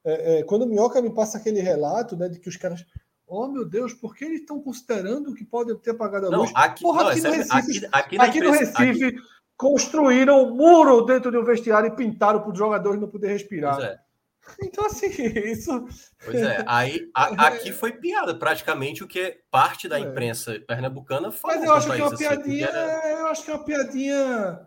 É, 0.04 0.38
é, 0.38 0.42
quando 0.44 0.62
o 0.62 0.66
Minhoca 0.66 1.02
me 1.02 1.12
passa 1.12 1.36
aquele 1.36 1.60
relato 1.60 2.16
né, 2.16 2.28
de 2.28 2.38
que 2.38 2.48
os 2.48 2.56
caras. 2.56 2.86
Oh, 3.26 3.48
meu 3.48 3.68
Deus, 3.68 3.92
por 3.92 4.14
que 4.14 4.24
eles 4.24 4.42
estão 4.42 4.62
considerando 4.62 5.34
que 5.34 5.44
podem 5.44 5.76
ter 5.78 5.90
apagado 5.90 6.26
a 6.26 6.38
luz? 6.38 6.52
Aqui, 6.54 6.82
Porra, 6.84 7.02
não, 7.02 7.10
aqui, 7.10 7.20
no 7.20 7.30
Recife, 7.32 7.56
aqui, 7.56 7.88
aqui, 7.90 8.18
aqui 8.20 8.40
no 8.40 8.52
Recife 8.52 9.04
aqui... 9.04 9.16
construíram 9.56 10.44
um 10.44 10.54
muro 10.54 11.04
dentro 11.04 11.32
de 11.32 11.36
um 11.36 11.44
vestiário 11.44 11.88
e 11.88 11.96
pintaram 11.96 12.40
para 12.40 12.52
os 12.52 12.56
jogadores 12.56 13.00
não 13.00 13.08
poder 13.08 13.32
respirar. 13.32 14.00
É. 14.60 14.64
Então, 14.64 14.86
assim, 14.86 15.06
isso. 15.50 15.86
Pois 16.24 16.42
é, 16.42 16.64
aí 16.66 17.10
a, 17.14 17.46
aqui 17.48 17.72
foi 17.72 17.92
piada, 17.92 18.34
praticamente 18.34 19.02
o 19.02 19.08
que 19.08 19.40
parte 19.50 19.88
da 19.88 19.98
é. 19.98 20.02
imprensa 20.02 20.54
é. 20.54 20.58
pernambucana 20.58 21.30
falou. 21.32 21.56
Mas 21.56 21.66
eu 21.66 21.72
acho 21.74 21.86
que 21.86 22.00
é 22.00 22.04
uma 22.04 22.14
assim, 22.14 22.24
piadinha. 22.24 22.66
Era... 22.66 23.10
Eu 23.10 23.26
acho 23.28 23.44
que 23.44 23.50
é 23.50 23.54
uma 23.54 23.64
piadinha. 23.64 24.66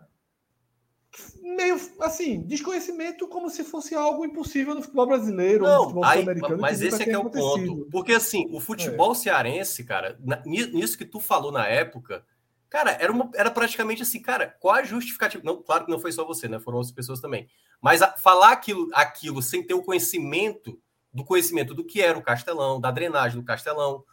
Meio 1.42 1.80
assim, 2.00 2.42
desconhecimento 2.42 3.26
como 3.26 3.50
se 3.50 3.64
fosse 3.64 3.96
algo 3.96 4.24
impossível 4.24 4.76
no 4.76 4.82
futebol 4.82 5.08
brasileiro 5.08 5.64
Não, 5.64 5.82
futebol 5.82 6.04
aí, 6.04 6.24
Mas 6.60 6.80
esse 6.80 7.02
é 7.02 7.04
que 7.04 7.10
é 7.10 7.18
o 7.18 7.28
ponto. 7.28 7.88
Porque 7.90 8.12
assim, 8.12 8.48
o 8.52 8.60
futebol 8.60 9.10
é. 9.10 9.14
cearense, 9.16 9.82
cara, 9.82 10.16
nisso 10.46 10.96
que 10.96 11.04
tu 11.04 11.18
falou 11.18 11.50
na 11.50 11.66
época, 11.66 12.24
Cara, 12.70 12.92
era, 12.92 13.10
uma, 13.10 13.28
era 13.34 13.50
praticamente 13.50 14.00
assim, 14.00 14.22
cara, 14.22 14.56
qual 14.60 14.76
a 14.76 14.84
justificativa? 14.84 15.42
Não, 15.44 15.60
claro 15.60 15.84
que 15.84 15.90
não 15.90 15.98
foi 15.98 16.12
só 16.12 16.24
você, 16.24 16.46
né? 16.48 16.60
Foram 16.60 16.78
outras 16.78 16.94
pessoas 16.94 17.18
também. 17.18 17.48
Mas 17.80 18.02
a, 18.02 18.12
falar 18.12 18.52
aquilo, 18.52 18.88
aquilo 18.92 19.42
sem 19.42 19.62
ter 19.62 19.74
o 19.74 19.82
conhecimento 19.82 20.78
do 21.12 21.24
conhecimento 21.24 21.74
do 21.74 21.84
que 21.84 22.00
era 22.00 22.18
o 22.18 22.22
Castelão, 22.22 22.80
da 22.80 22.90
drenagem 22.90 23.40
do 23.40 23.44
Castelão. 23.44 24.04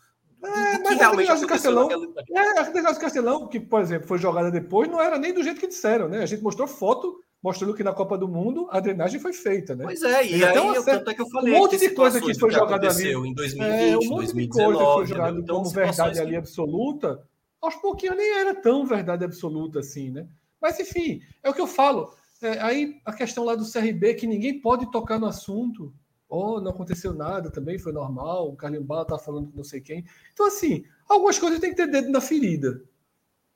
É, 0.43 0.79
mas 0.79 0.87
que 0.87 0.93
realmente 0.95 1.41
do 1.41 1.47
Castelão, 1.47 1.89
é, 2.29 2.59
a 2.59 2.63
drenagem 2.63 2.93
do 2.93 2.99
Castelão, 2.99 3.47
que, 3.47 3.59
por 3.59 3.81
exemplo, 3.81 4.07
foi 4.07 4.17
jogada 4.17 4.51
depois, 4.51 4.89
não 4.89 5.01
era 5.01 5.17
nem 5.17 5.33
do 5.33 5.43
jeito 5.43 5.59
que 5.59 5.67
disseram, 5.67 6.07
né? 6.07 6.21
A 6.21 6.25
gente 6.25 6.43
mostrou 6.43 6.67
foto 6.67 7.19
mostrando 7.41 7.73
que 7.73 7.83
na 7.83 7.93
Copa 7.93 8.17
do 8.17 8.27
Mundo 8.27 8.67
a 8.71 8.79
drenagem 8.79 9.19
foi 9.19 9.33
feita, 9.33 9.75
né? 9.75 9.85
Pois 9.85 10.01
é, 10.01 10.25
e 10.25 10.35
então, 10.37 10.69
aí 10.69 10.75
eu, 10.75 10.83
tanto 10.83 11.09
é 11.09 11.13
que 11.13 11.21
eu 11.21 11.29
falei 11.29 11.53
um 11.53 11.57
monte 11.59 11.77
de 11.77 11.89
coisa 11.91 12.19
que 12.19 12.37
foi 12.37 12.51
jogada 12.51 12.89
ali 12.89 13.13
em 13.13 13.33
2020, 13.33 13.61
é, 13.61 13.97
um 13.97 14.09
monte 14.09 14.33
2019, 14.33 14.47
de 14.47 14.47
coisa 14.47 14.75
que 14.75 14.93
foi 14.93 15.05
jogada 15.05 15.39
então, 15.39 15.55
como 15.57 15.69
verdade 15.69 16.19
ali 16.19 16.35
absoluta 16.35 17.23
aos 17.61 17.75
pouquinhos 17.75 18.17
nem 18.17 18.37
era 18.37 18.55
tão 18.55 18.85
verdade 18.85 19.23
absoluta 19.23 19.79
assim, 19.79 20.09
né? 20.09 20.27
Mas 20.61 20.79
enfim, 20.79 21.21
é 21.43 21.49
o 21.49 21.53
que 21.53 21.61
eu 21.61 21.67
falo. 21.67 22.13
É, 22.41 22.59
aí 22.59 23.01
a 23.05 23.13
questão 23.13 23.43
lá 23.43 23.55
do 23.55 23.69
CRB, 23.69 24.13
que 24.15 24.27
ninguém 24.27 24.59
pode 24.59 24.91
tocar 24.91 25.19
no 25.19 25.25
assunto. 25.25 25.93
Oh, 26.29 26.59
não 26.59 26.71
aconteceu 26.71 27.13
nada, 27.13 27.49
também 27.49 27.79
foi 27.79 27.91
normal. 27.91 28.49
O 28.49 28.55
Carlinhos 28.55 28.85
Bala 28.85 29.05
tá 29.05 29.17
falando 29.17 29.49
com 29.49 29.57
não 29.57 29.63
sei 29.63 29.81
quem. 29.81 30.05
Então, 30.33 30.45
assim, 30.45 30.83
algumas 31.07 31.39
coisas 31.39 31.59
tem 31.59 31.69
que 31.69 31.75
ter 31.75 31.87
dedo 31.87 32.09
na 32.09 32.21
ferida. 32.21 32.81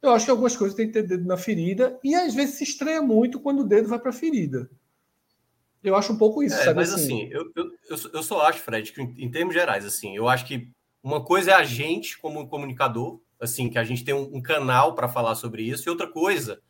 Eu 0.01 0.11
acho 0.11 0.25
que 0.25 0.31
algumas 0.31 0.55
coisas 0.55 0.75
tem 0.75 0.87
que 0.87 0.93
ter 0.93 1.03
dedo 1.03 1.25
na 1.27 1.37
ferida 1.37 1.99
e 2.03 2.15
às 2.15 2.33
vezes 2.33 2.55
se 2.55 2.63
estranha 2.63 3.01
muito 3.01 3.39
quando 3.39 3.59
o 3.59 3.67
dedo 3.67 3.87
vai 3.87 3.99
para 3.99 4.09
a 4.09 4.13
ferida. 4.13 4.69
Eu 5.83 5.95
acho 5.95 6.13
um 6.13 6.17
pouco 6.17 6.41
isso, 6.41 6.55
é, 6.55 6.63
sabe? 6.63 6.75
Mas 6.75 6.93
assim, 6.93 7.25
assim 7.25 7.33
eu, 7.33 7.51
eu, 7.55 7.97
eu 8.13 8.23
só 8.23 8.41
acho, 8.41 8.59
Fred, 8.59 8.91
que 8.91 9.01
em 9.01 9.29
termos 9.29 9.53
gerais, 9.53 9.85
assim, 9.85 10.15
eu 10.15 10.27
acho 10.27 10.45
que 10.45 10.71
uma 11.03 11.23
coisa 11.23 11.51
é 11.51 11.53
a 11.53 11.63
gente, 11.63 12.17
como 12.19 12.47
comunicador, 12.47 13.19
assim, 13.39 13.69
que 13.69 13.77
a 13.77 13.83
gente 13.83 14.03
tem 14.03 14.13
um, 14.13 14.37
um 14.37 14.41
canal 14.41 14.95
para 14.95 15.09
falar 15.09 15.35
sobre 15.35 15.63
isso, 15.63 15.87
e 15.87 15.89
outra 15.89 16.07
coisa 16.07 16.61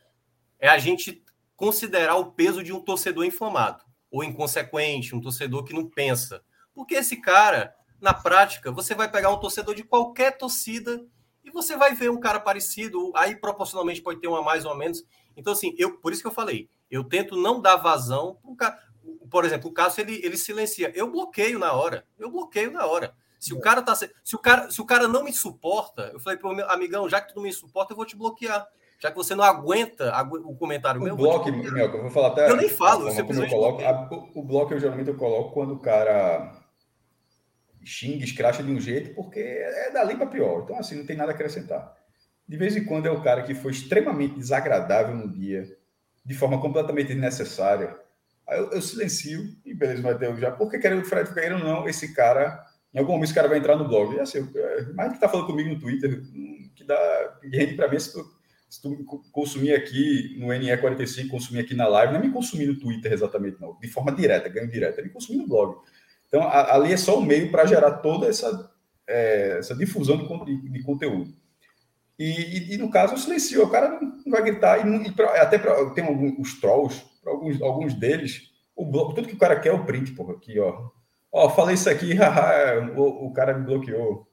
é 0.60 0.70
a 0.70 0.78
gente 0.78 1.24
considerar 1.62 2.16
o 2.16 2.32
peso 2.32 2.64
de 2.64 2.74
um 2.74 2.82
torcedor 2.82 3.24
inflamado 3.24 3.84
ou 4.10 4.24
inconsequente, 4.24 5.14
um 5.14 5.22
torcedor 5.22 5.64
que 5.64 5.76
não 5.76 5.88
pensa. 5.88 6.44
Porque 6.74 6.96
esse 6.96 7.18
cara, 7.18 7.72
na 8.02 8.16
prática, 8.16 8.72
você 8.72 8.96
vai 8.96 9.08
pegar 9.12 9.30
um 9.30 9.40
torcedor 9.40 9.76
de 9.76 9.84
qualquer 9.84 10.40
torcida 10.40 11.06
e 11.44 11.52
você 11.52 11.78
vai 11.78 11.94
ver 11.94 12.10
um 12.10 12.20
cara 12.20 12.40
parecido, 12.40 13.12
aí 13.16 13.36
proporcionalmente 13.36 14.02
pode 14.02 14.20
ter 14.20 14.28
uma 14.28 14.42
mais 14.42 14.66
ou 14.66 14.76
menos. 14.76 15.04
Então, 15.38 15.54
assim, 15.54 15.76
eu, 15.78 16.00
por 16.00 16.12
isso 16.12 16.24
que 16.24 16.28
eu 16.28 16.34
falei, 16.34 16.68
eu 16.90 17.04
tento 17.04 17.36
não 17.36 17.62
dar 17.62 17.76
vazão. 17.76 18.40
Por 19.30 19.46
exemplo, 19.46 19.70
o 19.70 19.74
Cássio 19.74 20.02
ele, 20.02 20.20
ele 20.26 20.38
silencia. 20.38 20.92
Eu 20.96 21.12
bloqueio 21.12 21.60
na 21.60 21.74
hora. 21.74 22.08
Eu 22.18 22.32
bloqueio 22.32 22.72
na 22.72 22.88
hora. 22.88 23.16
Se 23.40 23.54
o 23.54 23.60
é. 23.60 23.62
cara 23.62 23.84
tá. 23.84 23.96
Se 23.96 24.36
o 24.36 24.40
cara, 24.40 24.72
se 24.72 24.82
o 24.82 24.86
cara 24.86 25.08
não 25.08 25.24
me 25.24 25.32
suporta, 25.32 26.10
eu 26.12 26.20
falei 26.20 26.40
pro 26.40 26.56
meu 26.56 26.68
amigão, 26.72 27.08
já 27.08 27.22
que 27.22 27.32
tu 27.32 27.36
não 27.36 27.44
me 27.44 27.54
suporta, 27.54 27.94
eu 27.94 27.98
vou 27.98 28.06
te 28.06 28.16
bloquear. 28.16 28.68
Já 29.02 29.10
que 29.10 29.18
você 29.18 29.34
não 29.34 29.44
aguenta 29.44 30.14
o 30.46 30.56
comentário 30.56 31.02
o 31.02 31.04
meu. 31.04 31.16
Bloco, 31.16 31.50
eu, 31.50 31.56
meu, 31.56 31.88
eu 31.88 32.02
vou 32.04 32.12
falar 32.12 32.28
até. 32.28 32.50
Eu 32.50 32.56
nem 32.56 32.70
falo, 32.70 33.10
eu 33.10 33.50
coloco, 33.50 33.82
a, 33.84 34.08
o, 34.12 34.42
o 34.42 34.44
bloco 34.44 34.74
eu 34.76 34.80
geralmente 34.80 35.10
eu 35.10 35.18
coloco 35.18 35.54
quando 35.54 35.74
o 35.74 35.80
cara 35.80 36.62
xinga, 37.84 38.24
escracha 38.24 38.62
de 38.62 38.72
um 38.72 38.80
jeito, 38.80 39.16
porque 39.16 39.40
é 39.40 39.92
dali 39.92 40.16
para 40.16 40.28
pior. 40.28 40.62
Então, 40.64 40.78
assim, 40.78 40.96
não 40.96 41.06
tem 41.06 41.18
nada 41.18 41.32
a 41.32 41.34
acrescentar. 41.34 41.96
De 42.48 42.56
vez 42.56 42.76
em 42.76 42.86
quando 42.86 43.08
é 43.08 43.12
o 43.12 43.24
cara 43.24 43.42
que 43.42 43.56
foi 43.56 43.72
extremamente 43.72 44.36
desagradável 44.36 45.16
no 45.16 45.28
dia, 45.28 45.66
de 46.24 46.36
forma 46.36 46.62
completamente 46.62 47.08
desnecessária. 47.08 47.98
Aí 48.48 48.60
eu, 48.60 48.70
eu 48.70 48.82
silencio 48.84 49.42
e 49.66 49.74
beleza, 49.74 50.04
vai 50.04 50.16
ter 50.16 50.36
já. 50.38 50.52
Porque 50.52 50.78
querendo 50.78 51.06
Fred 51.06 51.34
querendo 51.34 51.56
ou 51.56 51.64
não, 51.64 51.88
esse 51.88 52.14
cara, 52.14 52.64
em 52.94 53.00
algum 53.00 53.14
momento, 53.14 53.26
esse 53.26 53.34
cara 53.34 53.48
vai 53.48 53.58
entrar 53.58 53.78
no 53.78 53.88
blog. 53.88 54.16
E 54.16 54.20
assim, 54.20 54.48
mais 54.94 55.14
que 55.14 55.20
tá 55.20 55.28
falando 55.28 55.48
comigo 55.48 55.70
no 55.70 55.80
Twitter, 55.80 56.22
que 56.76 56.84
dá 56.84 57.40
rende 57.42 57.74
para 57.74 57.88
mim 57.88 58.00
se 58.00 58.14
tu, 58.14 58.41
se 58.72 58.82
tu 58.82 58.96
consumir 59.34 59.74
aqui 59.74 60.38
no 60.40 60.48
NE45, 60.48 61.28
consumir 61.28 61.60
aqui 61.60 61.76
na 61.76 61.90
live, 61.90 62.14
não 62.14 62.22
é 62.22 62.24
me 62.24 62.32
consumir 62.32 62.68
no 62.68 62.80
Twitter 62.80 63.12
exatamente, 63.12 63.60
não, 63.60 63.78
de 63.78 63.88
forma 63.90 64.14
direta, 64.14 64.48
ganho 64.48 64.72
direta, 64.72 65.02
é 65.02 65.04
me 65.04 65.10
consumir 65.10 65.40
no 65.40 65.48
blog. 65.48 65.76
Então, 66.26 66.42
a, 66.42 66.74
ali 66.74 66.94
é 66.94 66.98
só 66.98 67.20
o 67.20 67.22
meio 67.22 67.52
para 67.52 67.66
gerar 67.66 67.98
toda 67.98 68.28
essa, 68.28 68.72
é, 69.06 69.58
essa 69.60 69.76
difusão 69.76 70.46
de, 70.46 70.70
de 70.70 70.84
conteúdo. 70.84 71.34
E, 72.18 72.24
e, 72.24 72.74
e, 72.76 72.78
no 72.78 72.90
caso, 72.90 73.14
eu 73.14 73.18
silencio, 73.18 73.62
o 73.62 73.70
cara 73.70 74.00
não 74.00 74.32
vai 74.32 74.42
gritar, 74.42 74.88
e, 74.88 75.08
e 75.08 75.12
pra, 75.12 75.42
até 75.42 75.58
pra, 75.58 75.90
tem 75.90 76.06
alguns 76.06 76.40
os 76.40 76.62
trolls, 76.62 77.04
alguns, 77.26 77.62
alguns 77.62 77.94
deles, 77.94 78.54
o 78.74 78.86
tudo 79.14 79.28
que 79.28 79.36
o 79.36 79.40
cara 79.40 79.60
quer 79.60 79.70
é 79.70 79.74
o 79.74 79.84
print, 79.84 80.14
porra, 80.14 80.36
aqui, 80.36 80.58
ó. 80.58 80.92
Ó, 81.30 81.50
falei 81.50 81.76
isso 81.76 81.90
aqui, 81.90 82.14
haha, 82.16 82.90
o, 82.96 83.28
o 83.28 83.34
cara 83.34 83.54
me 83.54 83.66
bloqueou. 83.66 84.31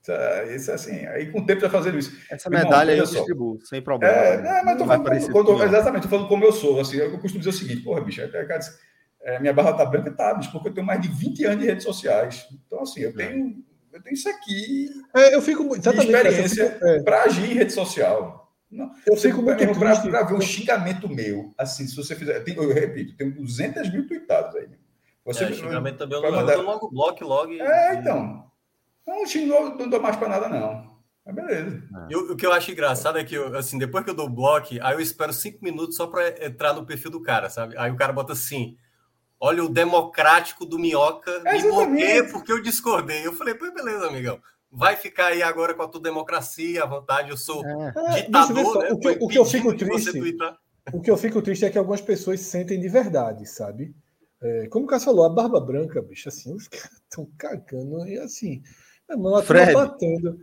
Isso, 0.00 0.70
é, 0.70 0.72
é 0.72 0.74
assim, 0.74 1.06
aí 1.06 1.30
com 1.30 1.40
o 1.40 1.46
tempo 1.46 1.60
vai 1.60 1.70
fazendo 1.70 1.98
isso. 1.98 2.16
Essa 2.30 2.48
medalha 2.48 2.92
aí 2.92 2.98
eu 2.98 3.04
distribuo, 3.04 3.58
sem 3.62 3.82
problema. 3.82 4.14
É, 4.14 4.40
né? 4.40 4.62
mas 4.64 4.78
tô 4.78 4.86
falando, 4.86 5.30
quando, 5.30 5.62
exatamente, 5.62 6.02
tô 6.04 6.08
falando 6.08 6.28
como 6.28 6.44
eu 6.44 6.52
sou, 6.52 6.80
assim, 6.80 6.96
eu 6.96 7.10
costumo 7.18 7.38
dizer 7.38 7.50
o 7.50 7.52
seguinte, 7.52 7.82
porra, 7.82 8.00
bicho, 8.00 8.22
até 8.22 8.44
cara 8.44 8.60
é, 9.22 9.38
minha 9.38 9.52
barra 9.52 9.74
tá 9.74 9.84
branca, 9.84 10.10
tá, 10.10 10.34
bicho, 10.34 10.50
porque 10.50 10.68
eu 10.68 10.74
tenho 10.74 10.86
mais 10.86 11.00
de 11.00 11.08
20 11.08 11.44
anos 11.44 11.60
de 11.60 11.66
redes 11.66 11.84
sociais. 11.84 12.48
Então, 12.66 12.82
assim, 12.82 13.00
eu 13.00 13.14
tenho, 13.14 13.62
eu 13.92 14.02
tenho 14.02 14.14
isso 14.14 14.28
aqui. 14.28 14.88
É, 15.14 15.34
eu 15.34 15.42
fico 15.42 15.62
exatamente 15.76 16.10
experiência 16.10 16.78
é. 16.82 17.02
para 17.02 17.24
agir 17.24 17.50
em 17.50 17.54
rede 17.54 17.72
social. 17.72 18.50
Não, 18.70 18.90
eu 19.06 19.16
fico 19.16 19.42
muito 19.42 19.78
para 19.78 20.22
ver 20.22 20.34
um 20.34 20.40
xingamento 20.40 21.08
meu. 21.08 21.52
Assim, 21.58 21.86
se 21.86 21.94
você 21.94 22.14
fizer. 22.14 22.40
Tem, 22.40 22.54
eu 22.54 22.72
repito, 22.72 23.16
tem 23.16 23.30
200 23.30 23.92
mil 23.92 24.06
tweetados 24.06 24.56
aí. 24.56 24.68
Você, 25.24 25.44
é, 25.44 25.52
xingamento 25.52 25.98
também 25.98 26.22
eu, 26.22 26.32
mandar... 26.32 26.54
eu 26.54 26.62
logo 26.62 26.88
bloco, 26.88 27.24
logo. 27.24 27.52
É, 27.52 27.96
então. 27.96 28.49
Não 29.10 29.26
xingou, 29.26 29.76
não 29.76 29.88
dou 29.88 30.00
mais 30.00 30.16
para 30.16 30.28
nada, 30.28 30.48
não. 30.48 30.90
Mas 31.26 31.34
beleza. 31.34 31.82
É. 32.10 32.16
o 32.16 32.36
que 32.36 32.46
eu 32.46 32.52
acho 32.52 32.70
engraçado 32.70 33.18
é 33.18 33.24
que, 33.24 33.34
eu, 33.34 33.56
assim, 33.56 33.78
depois 33.78 34.04
que 34.04 34.10
eu 34.10 34.14
dou 34.14 34.28
bloco, 34.28 34.68
aí 34.80 34.94
eu 34.94 35.00
espero 35.00 35.32
cinco 35.32 35.58
minutos 35.62 35.96
só 35.96 36.06
para 36.06 36.44
entrar 36.44 36.72
no 36.72 36.86
perfil 36.86 37.10
do 37.10 37.22
cara, 37.22 37.50
sabe? 37.50 37.76
Aí 37.76 37.90
o 37.90 37.96
cara 37.96 38.12
bota 38.12 38.32
assim 38.32 38.76
Olha, 39.42 39.64
o 39.64 39.70
democrático 39.70 40.66
do 40.66 40.78
Minhoca 40.78 41.30
é 41.46 41.54
me 41.54 41.62
bloqueia 41.62 42.28
porque 42.28 42.52
eu 42.52 42.60
discordei. 42.60 43.26
Eu 43.26 43.32
falei, 43.32 43.54
pô, 43.54 43.72
beleza, 43.72 44.06
amigão. 44.06 44.38
Vai 44.70 44.96
ficar 44.96 45.28
aí 45.28 45.42
agora 45.42 45.72
com 45.72 45.82
a 45.82 45.88
tua 45.88 46.00
democracia 46.00 46.82
à 46.82 46.86
vontade. 46.86 47.30
Eu 47.30 47.38
sou 47.38 47.64
é. 47.64 48.22
ditador, 48.22 48.82
né? 48.82 48.90
O 48.90 48.98
que, 48.98 49.08
o 49.08 49.28
que 49.28 49.38
eu 49.38 49.44
fico 49.46 49.74
triste. 49.74 50.20
O 50.92 51.00
que 51.00 51.10
eu 51.10 51.16
fico 51.16 51.40
triste 51.40 51.64
é 51.64 51.70
que 51.70 51.78
algumas 51.78 52.02
pessoas 52.02 52.40
sentem 52.40 52.78
de 52.78 52.88
verdade, 52.88 53.46
sabe? 53.46 53.94
É, 54.42 54.68
como 54.68 54.84
o 54.84 54.88
Cássio 54.88 55.06
falou, 55.06 55.24
a 55.24 55.30
barba 55.30 55.60
branca, 55.60 56.02
bicho, 56.02 56.28
assim, 56.28 56.54
os 56.54 56.68
caras 56.68 57.00
estão 57.02 57.26
cagando 57.38 58.06
e 58.06 58.18
assim, 58.18 58.62
a 59.10 59.16
mão 59.16 59.42
Fred, 59.42 59.72
batendo. 59.72 60.38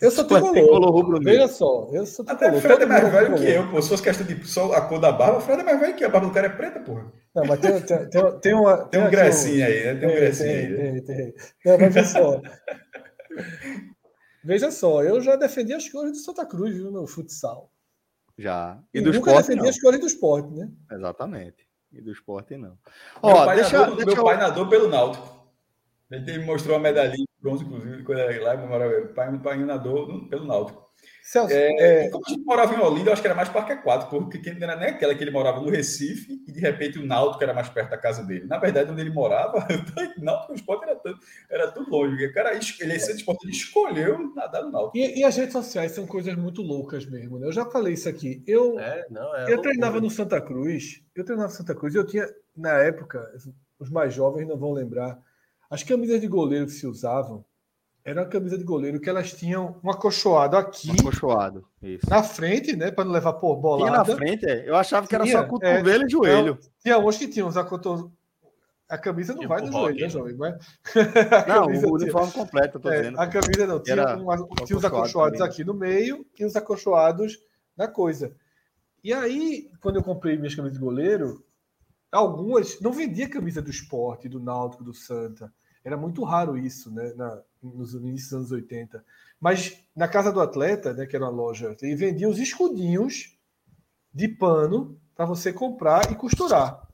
Eu 0.00 0.10
sou 0.10 0.24
tricolor. 0.26 1.22
Veja 1.22 1.48
só, 1.48 1.88
eu 1.92 2.06
sou 2.06 2.24
tricolor. 2.24 2.48
Até 2.48 2.58
o 2.58 2.60
Fred 2.60 2.82
é 2.82 2.86
mais 2.86 3.12
velho 3.12 3.34
que 3.36 3.50
eu, 3.50 3.70
pô. 3.70 3.82
Se 3.82 3.88
fosse 3.88 4.02
questão 4.02 4.26
de 4.26 4.46
só 4.46 4.72
a 4.72 4.80
cor 4.80 4.98
da 4.98 5.12
barba, 5.12 5.38
o 5.38 5.40
Fred 5.40 5.60
é 5.60 5.64
mais 5.64 5.78
velho 5.78 5.94
que 5.94 6.04
eu. 6.04 6.08
A 6.08 6.10
barba 6.10 6.26
do 6.26 6.32
cara 6.32 6.46
é 6.46 6.50
preta, 6.50 6.80
porra. 6.80 7.12
Não, 7.34 7.44
mas 7.44 7.60
tem, 7.60 7.80
tem, 7.82 8.08
tem, 8.08 8.40
tem 8.40 8.54
uma. 8.54 8.84
Tem, 8.86 9.02
um 9.02 9.10
grecinho 9.10 9.64
aí, 9.64 9.84
né? 9.84 9.94
Tem 9.94 10.08
um 10.08 10.12
grecinho 10.12 10.50
aí. 10.50 10.76
Tem, 10.76 11.04
tem. 11.04 11.34
Não, 11.64 11.78
mas 11.78 11.94
veja 11.94 12.08
só. 12.08 12.42
veja 14.42 14.70
só, 14.70 15.02
eu 15.02 15.20
já 15.20 15.36
defendi 15.36 15.72
as 15.72 15.88
cores 15.88 16.12
do 16.12 16.18
Santa 16.18 16.46
Cruz 16.46 16.74
viu, 16.74 16.90
no 16.90 17.06
futsal. 17.06 17.70
Já. 18.38 18.82
E, 18.94 18.98
e 18.98 19.02
do 19.02 19.12
nunca 19.12 19.30
esporte, 19.30 19.46
defendi 19.46 19.62
não. 19.62 19.68
as 19.68 19.80
cores 19.80 20.00
do 20.00 20.06
esporte, 20.06 20.54
né? 20.54 20.70
Exatamente. 20.90 21.68
E 21.92 22.00
do 22.00 22.12
esporte, 22.12 22.56
não. 22.56 22.78
Ó, 23.20 23.34
meu 23.34 23.44
pai, 23.44 23.56
deixa, 23.56 23.78
nadou, 23.78 23.96
deixa 23.96 24.10
meu 24.10 24.16
eu... 24.16 24.24
pai 24.24 24.36
nadou 24.36 24.68
pelo 24.68 24.88
Náutico. 24.88 25.39
Ele 26.10 26.38
me 26.38 26.44
mostrou 26.44 26.76
a 26.76 26.80
medalhinha 26.80 27.24
de 27.24 27.42
bronze, 27.42 27.64
inclusive, 27.64 28.02
quando 28.02 28.18
era 28.18 28.42
lá, 28.42 28.56
meu 28.56 29.08
pai, 29.14 29.30
meu 29.30 29.40
pai 29.40 29.58
nadou 29.58 30.28
pelo 30.28 30.46
Náutico. 30.46 30.90
Celso, 31.22 31.54
é, 31.54 32.06
é... 32.06 32.10
Como 32.10 32.24
a 32.26 32.30
gente 32.30 32.44
morava 32.44 32.74
em 32.74 32.80
Olinda, 32.80 33.10
eu 33.10 33.12
acho 33.12 33.22
que 33.22 33.28
era 33.28 33.36
mais 33.36 33.48
Parque 33.48 33.72
Aquático, 33.72 34.28
porque 34.28 34.52
não 34.52 34.68
era 34.68 34.74
nem 34.74 34.88
aquela 34.88 35.14
que 35.14 35.22
ele 35.22 35.30
morava 35.30 35.60
no 35.60 35.70
Recife 35.70 36.42
e 36.44 36.50
de 36.50 36.58
repente 36.58 36.98
o 36.98 37.06
Náutico 37.06 37.44
era 37.44 37.54
mais 37.54 37.68
perto 37.68 37.90
da 37.90 37.96
casa 37.96 38.24
dele. 38.24 38.46
Na 38.46 38.58
verdade, 38.58 38.90
onde 38.90 39.00
ele 39.00 39.10
morava, 39.10 39.58
o 40.18 40.24
Náutico 40.24 40.52
o 40.52 40.54
esporte 40.56 40.84
era, 40.84 40.96
tudo, 40.96 41.18
era 41.48 41.70
tudo 41.70 41.88
longe. 41.88 42.26
O 42.26 42.34
cara, 42.34 42.52
ele, 42.52 42.94
esse 42.94 43.12
esporte, 43.12 43.44
ele 43.44 43.52
escolheu 43.52 44.34
nadar 44.34 44.64
no 44.64 44.72
Náutico. 44.72 44.96
E, 44.96 45.20
e, 45.20 45.24
as 45.24 45.36
redes 45.36 45.52
sociais 45.52 45.92
são 45.92 46.04
coisas 46.04 46.34
muito 46.34 46.62
loucas 46.62 47.06
mesmo, 47.06 47.38
né? 47.38 47.46
Eu 47.46 47.52
já 47.52 47.64
falei 47.64 47.94
isso 47.94 48.08
aqui. 48.08 48.42
Eu, 48.44 48.80
é, 48.80 49.06
não, 49.08 49.36
é 49.36 49.52
eu 49.52 49.62
treinava 49.62 50.00
no 50.00 50.10
Santa 50.10 50.40
Cruz, 50.40 51.00
eu 51.14 51.24
treinava 51.24 51.48
no 51.48 51.56
Santa 51.56 51.76
Cruz 51.76 51.94
e 51.94 51.98
eu 51.98 52.06
tinha, 52.06 52.26
na 52.56 52.72
época, 52.78 53.32
os 53.78 53.88
mais 53.88 54.12
jovens 54.12 54.48
não 54.48 54.58
vão 54.58 54.72
lembrar, 54.72 55.16
as 55.70 55.82
camisas 55.84 56.20
de 56.20 56.26
goleiro 56.26 56.66
que 56.66 56.72
se 56.72 56.86
usavam 56.86 57.44
era 58.04 58.22
uma 58.22 58.28
camisa 58.28 58.58
de 58.58 58.64
goleiro 58.64 59.00
que 59.00 59.08
elas 59.08 59.32
tinham 59.32 59.78
um 59.84 59.90
acolchoado 59.90 60.56
aqui. 60.56 60.90
Um 60.90 60.94
acolchoado, 60.94 61.66
isso. 61.82 62.08
Na 62.08 62.22
frente, 62.22 62.74
né? 62.74 62.90
Para 62.90 63.04
não 63.04 63.12
levar 63.12 63.34
por. 63.34 63.60
Tinha 63.76 63.90
na 63.90 64.04
frente, 64.04 64.46
é. 64.46 64.68
Eu 64.68 64.74
achava 64.74 65.06
que 65.06 65.14
era 65.14 65.26
só 65.26 65.44
cotovelo 65.44 66.02
é, 66.02 66.06
e 66.06 66.10
joelho. 66.10 66.58
Tinha 66.82 66.98
uns 66.98 67.16
que 67.16 67.28
tinham 67.28 67.46
os 67.46 67.56
acotovelos. 67.56 68.10
A 68.88 68.98
camisa 68.98 69.34
não 69.34 69.46
vai 69.46 69.60
no 69.60 69.70
joelho, 69.70 70.00
né, 70.00 70.08
jovem? 70.08 70.34
Mas... 70.34 70.56
Não, 71.46 71.66
o 71.66 71.94
uniforme 71.94 72.32
tinha... 72.32 72.44
completo, 72.44 72.78
eu 72.78 72.80
tô 72.80 72.90
é, 72.90 72.98
dizendo. 72.98 73.20
A 73.20 73.26
camisa 73.28 73.66
não, 73.68 73.80
tinha, 73.80 73.92
era 73.92 74.16
uma, 74.16 74.48
tinha 74.66 74.76
os 74.76 74.84
acolchoados 74.84 75.40
aqui 75.40 75.62
no 75.62 75.72
meio 75.72 76.26
e 76.36 76.44
os 76.44 76.56
acolchoados 76.56 77.38
na 77.76 77.86
coisa. 77.86 78.34
E 79.04 79.14
aí, 79.14 79.70
quando 79.80 79.96
eu 79.96 80.02
comprei 80.02 80.36
minhas 80.36 80.56
camisas 80.56 80.76
de 80.76 80.84
goleiro, 80.84 81.44
algumas 82.10 82.80
não 82.80 82.90
vendia 82.90 83.30
camisa 83.30 83.62
do 83.62 83.70
esporte, 83.70 84.28
do 84.28 84.40
Náutico, 84.40 84.82
do 84.82 84.92
Santa. 84.92 85.52
Era 85.84 85.96
muito 85.96 86.22
raro 86.24 86.58
isso, 86.58 86.90
né? 86.90 87.12
Na, 87.14 87.42
nos 87.62 87.94
inícios 87.94 88.30
dos 88.30 88.38
anos 88.38 88.52
80. 88.52 89.04
Mas 89.40 89.82
na 89.96 90.08
casa 90.08 90.32
do 90.32 90.40
atleta, 90.40 90.92
né, 90.92 91.06
que 91.06 91.16
era 91.16 91.24
uma 91.24 91.30
loja, 91.30 91.76
ele 91.80 91.96
vendia 91.96 92.28
os 92.28 92.38
escudinhos 92.38 93.38
de 94.12 94.28
pano 94.28 95.00
para 95.14 95.24
você 95.24 95.52
comprar 95.52 96.10
e 96.10 96.14
costurar. 96.14 96.86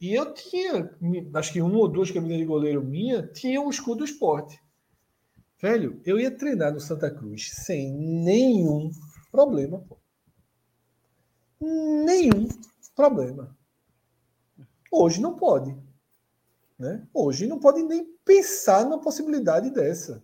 E 0.00 0.12
eu 0.14 0.34
tinha, 0.34 0.90
acho 1.34 1.52
que 1.52 1.62
uma 1.62 1.78
ou 1.78 1.88
duas 1.88 2.10
camisas 2.10 2.38
de 2.38 2.44
goleiro 2.44 2.82
minha, 2.82 3.26
tinha 3.26 3.60
um 3.60 3.70
escudo 3.70 4.04
esporte. 4.04 4.60
Velho, 5.60 6.00
eu 6.04 6.18
ia 6.18 6.36
treinar 6.36 6.72
no 6.72 6.80
Santa 6.80 7.08
Cruz 7.08 7.52
sem 7.54 7.92
nenhum 7.92 8.90
problema. 9.30 9.78
Pô. 9.78 9.96
Nenhum 11.60 12.48
problema. 12.96 13.56
Hoje 14.90 15.20
não 15.20 15.36
pode. 15.36 15.76
Né? 16.82 17.00
Hoje 17.14 17.46
não 17.46 17.60
pode 17.60 17.80
nem 17.80 18.04
pensar 18.24 18.84
na 18.84 18.98
possibilidade 18.98 19.70
dessa. 19.70 20.20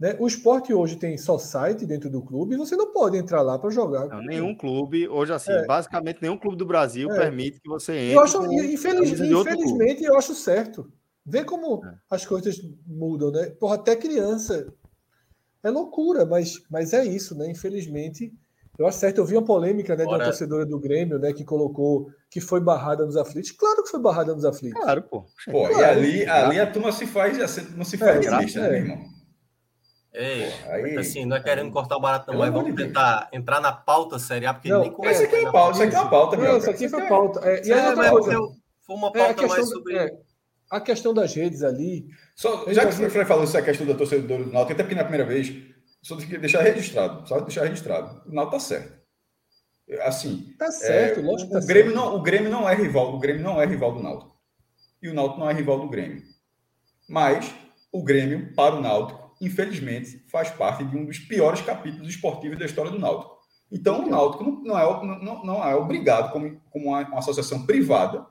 Né? 0.00 0.16
O 0.18 0.26
esporte 0.26 0.72
hoje 0.72 0.96
tem 0.96 1.18
só 1.18 1.36
site 1.36 1.84
dentro 1.84 2.08
do 2.08 2.22
clube 2.22 2.54
e 2.54 2.56
você 2.56 2.74
não 2.74 2.94
pode 2.94 3.18
entrar 3.18 3.42
lá 3.42 3.58
para 3.58 3.68
jogar. 3.68 4.06
Não, 4.06 4.22
nenhum 4.22 4.56
clube, 4.56 5.06
hoje 5.06 5.34
assim, 5.34 5.52
é. 5.52 5.66
basicamente 5.66 6.22
nenhum 6.22 6.38
clube 6.38 6.56
do 6.56 6.64
Brasil 6.64 7.10
é. 7.10 7.18
permite 7.18 7.60
que 7.60 7.68
você 7.68 7.92
entre. 7.92 8.14
Eu 8.14 8.20
acho, 8.20 8.42
infeliz, 8.54 9.20
infelizmente, 9.20 10.02
eu 10.02 10.16
acho 10.16 10.34
certo. 10.34 10.90
Vê 11.26 11.44
como 11.44 11.84
é. 11.84 11.94
as 12.08 12.24
coisas 12.24 12.58
mudam, 12.86 13.30
né? 13.30 13.50
Porra, 13.50 13.74
até 13.74 13.94
criança. 13.94 14.72
É 15.62 15.68
loucura, 15.68 16.24
mas, 16.24 16.54
mas 16.70 16.94
é 16.94 17.04
isso, 17.04 17.36
né? 17.36 17.50
Infelizmente. 17.50 18.32
Eu 18.78 18.86
acho 18.86 18.98
certo, 18.98 19.18
eu 19.18 19.24
vi 19.24 19.36
uma 19.36 19.44
polêmica 19.44 19.96
né, 19.96 20.04
de 20.04 20.10
uma 20.10 20.22
torcedora 20.22 20.66
do 20.66 20.78
Grêmio, 20.78 21.18
né, 21.18 21.32
que 21.32 21.44
colocou 21.44 22.10
que 22.30 22.40
foi 22.40 22.60
barrada 22.60 23.04
nos 23.06 23.16
aflitos. 23.16 23.50
Claro 23.52 23.82
que 23.82 23.90
foi 23.90 24.00
barrada 24.00 24.34
nos 24.34 24.44
aflitos. 24.44 24.80
Claro, 24.80 25.02
pô. 25.02 25.24
Pô, 25.50 25.68
claro. 25.68 25.78
e 25.78 25.84
ali, 25.84 26.26
ali 26.26 26.60
a 26.60 26.70
turma 26.70 26.92
se 26.92 27.06
faz, 27.06 27.38
não 27.74 27.84
se 27.84 27.96
faz 27.96 28.26
é, 28.26 28.38
lista, 28.38 28.60
né, 28.60 28.78
irmão? 28.78 29.16
Ei, 30.12 30.50
aí, 30.70 30.96
assim, 30.96 31.26
não 31.26 31.36
é 31.36 31.42
querendo 31.42 31.70
cortar 31.70 31.96
o 31.96 32.00
barato, 32.00 32.32
não, 32.32 32.38
mas 32.38 32.50
vamos 32.50 32.74
tentar 32.74 33.28
entrar 33.32 33.60
na 33.60 33.70
pauta 33.70 34.18
séria, 34.18 34.54
porque 34.54 34.70
não, 34.70 34.80
nem 34.80 34.90
começa. 34.90 35.24
Isso 35.24 35.34
aqui 35.34 35.44
é 35.44 35.52
pauta, 35.52 35.72
isso 35.72 35.82
aqui 35.82 35.94
é 35.94 36.00
uma 36.00 36.10
pauta, 36.10 36.36
Não, 36.38 36.56
isso 36.56 36.70
aqui 36.70 36.88
foi 36.88 37.06
pauta. 37.06 37.40
É, 37.44 37.66
e 37.66 37.70
é, 37.70 37.94
mas 37.94 38.10
coisa, 38.10 38.38
foi 38.86 38.96
uma 38.96 39.12
pauta 39.12 39.44
é, 39.44 39.46
mais 39.46 39.68
sobre. 39.68 39.94
É, 39.94 40.10
a 40.70 40.80
questão 40.80 41.14
das 41.14 41.34
redes 41.34 41.62
ali. 41.62 42.06
Só, 42.34 42.64
já 42.72 42.86
que 42.86 43.04
o 43.04 43.10
Fred 43.10 43.26
falou 43.26 43.44
essa 43.44 43.62
questão 43.62 43.86
da 43.86 43.94
torcedora 43.94 44.44
do 44.44 44.52
Náutico, 44.52 44.72
até 44.72 44.82
porque 44.82 44.94
na 44.94 45.04
primeira 45.04 45.26
vez, 45.26 45.52
só 46.06 46.14
deixar 46.14 46.62
registrado, 46.62 47.26
só 47.26 47.40
deixar 47.40 47.64
registrado. 47.64 48.22
O 48.26 48.32
Náutico 48.32 48.52
tá 48.52 48.60
certo. 48.60 48.96
Assim. 50.02 50.54
Tá 50.56 50.70
certo, 50.70 51.18
é, 51.18 51.22
lógico. 51.24 51.50
O, 51.50 51.60
tá 51.60 51.66
Grêmio 51.66 51.92
certo. 51.92 52.04
Não, 52.04 52.16
o 52.16 52.22
Grêmio 52.22 52.48
não 52.48 52.68
é 52.68 52.76
rival, 52.76 53.12
o 53.12 53.18
Grêmio 53.18 53.42
não 53.42 53.60
é 53.60 53.66
rival 53.66 53.92
do 53.92 54.00
Náutico. 54.00 54.36
E 55.02 55.08
o 55.08 55.14
Náutico 55.14 55.40
não 55.40 55.50
é 55.50 55.52
rival 55.52 55.80
do 55.80 55.88
Grêmio. 55.88 56.22
Mas 57.08 57.52
o 57.90 58.04
Grêmio, 58.04 58.54
para 58.54 58.76
o 58.76 58.80
Náutico, 58.80 59.34
infelizmente, 59.40 60.24
faz 60.30 60.48
parte 60.48 60.84
de 60.84 60.96
um 60.96 61.04
dos 61.04 61.18
piores 61.18 61.60
capítulos 61.62 62.08
esportivos 62.08 62.56
da 62.56 62.66
história 62.66 62.92
do 62.92 63.00
Náutico. 63.00 63.38
Então, 63.72 64.04
o 64.04 64.08
Náutico 64.08 64.44
não 64.44 64.78
é, 64.78 65.06
não, 65.24 65.44
não 65.44 65.68
é 65.68 65.74
obrigado, 65.74 66.30
como, 66.30 66.60
como 66.70 66.90
uma, 66.90 67.00
uma, 67.00 67.18
associação 67.18 67.66
privada, 67.66 68.24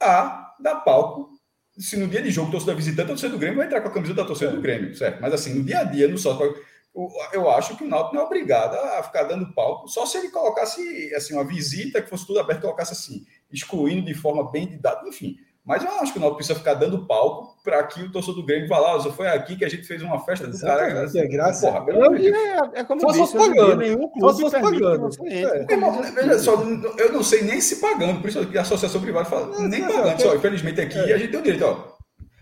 a 0.00 0.54
dar 0.60 0.76
palco. 0.76 1.36
Se 1.76 1.96
no 1.96 2.06
dia 2.06 2.22
de 2.22 2.30
jogo 2.30 2.52
torcedor 2.52 2.76
visitante, 2.76 3.06
a 3.06 3.08
torcida 3.08 3.30
do 3.30 3.38
Grêmio 3.38 3.56
vai 3.56 3.66
entrar 3.66 3.80
com 3.80 3.88
a 3.88 3.92
camisa 3.92 4.14
da 4.14 4.24
torcida 4.24 4.52
do 4.52 4.60
Grêmio, 4.60 4.94
certo? 4.94 5.20
Mas 5.20 5.32
assim, 5.32 5.54
no 5.54 5.64
dia 5.64 5.80
a 5.80 5.84
dia, 5.84 6.06
no 6.06 6.16
só 6.16 6.36
eu 7.32 7.50
acho 7.50 7.76
que 7.76 7.84
o 7.84 7.88
Náutico 7.88 8.14
não 8.14 8.22
é 8.22 8.26
obrigado 8.26 8.74
a 8.74 9.02
ficar 9.02 9.24
dando 9.24 9.52
palco, 9.52 9.88
só 9.88 10.04
se 10.06 10.18
ele 10.18 10.30
colocasse 10.30 11.12
assim 11.14 11.34
uma 11.34 11.44
visita 11.44 12.02
que 12.02 12.08
fosse 12.08 12.26
tudo 12.26 12.40
aberto, 12.40 12.62
colocasse 12.62 12.92
assim, 12.92 13.24
excluindo 13.52 14.06
de 14.06 14.14
forma 14.14 14.50
bem 14.50 14.66
didata, 14.66 15.06
enfim. 15.06 15.36
Mas 15.64 15.84
eu 15.84 15.90
acho 16.00 16.12
que 16.12 16.18
o 16.18 16.20
Náutico 16.20 16.38
precisa 16.38 16.58
ficar 16.58 16.72
dando 16.72 17.06
palco 17.06 17.54
para 17.62 17.82
que 17.84 18.02
o 18.02 18.10
torcedor 18.10 18.36
do 18.36 18.46
Grêmio 18.46 18.66
vá 18.66 18.78
lá, 18.78 18.98
só 19.00 19.12
foi 19.12 19.28
aqui 19.28 19.54
que 19.54 19.66
a 19.66 19.68
gente 19.68 19.86
fez 19.86 20.00
uma 20.02 20.18
festa 20.24 20.46
do 20.46 20.58
cara. 20.58 21.06
É 21.14 21.26
graça. 21.26 21.66
Porra, 21.70 21.84
pelo 21.84 22.16
é, 22.16 22.58
é 22.72 22.84
como 22.84 23.02
eu 23.02 23.12
disse, 23.12 23.36
pagando. 23.36 23.76
nenhum 23.76 24.08
clube 24.08 24.50
pagando. 24.50 25.10
É. 25.26 25.66
Veja 26.12 26.38
só, 26.38 26.54
eu 26.96 27.12
não 27.12 27.22
sei 27.22 27.42
nem 27.42 27.60
se 27.60 27.76
pagando, 27.76 28.22
por 28.22 28.30
isso 28.30 28.46
que 28.46 28.56
a 28.56 28.62
associação 28.62 29.02
privada 29.02 29.26
fala, 29.26 29.46
não, 29.46 29.68
nem 29.68 29.82
pagando. 29.82 30.22
Só, 30.22 30.34
infelizmente 30.34 30.80
aqui 30.80 30.98
é. 30.98 31.12
a 31.12 31.18
gente 31.18 31.30
tem 31.32 31.40
o 31.40 31.42
direito, 31.42 31.66
ó. 31.66 31.98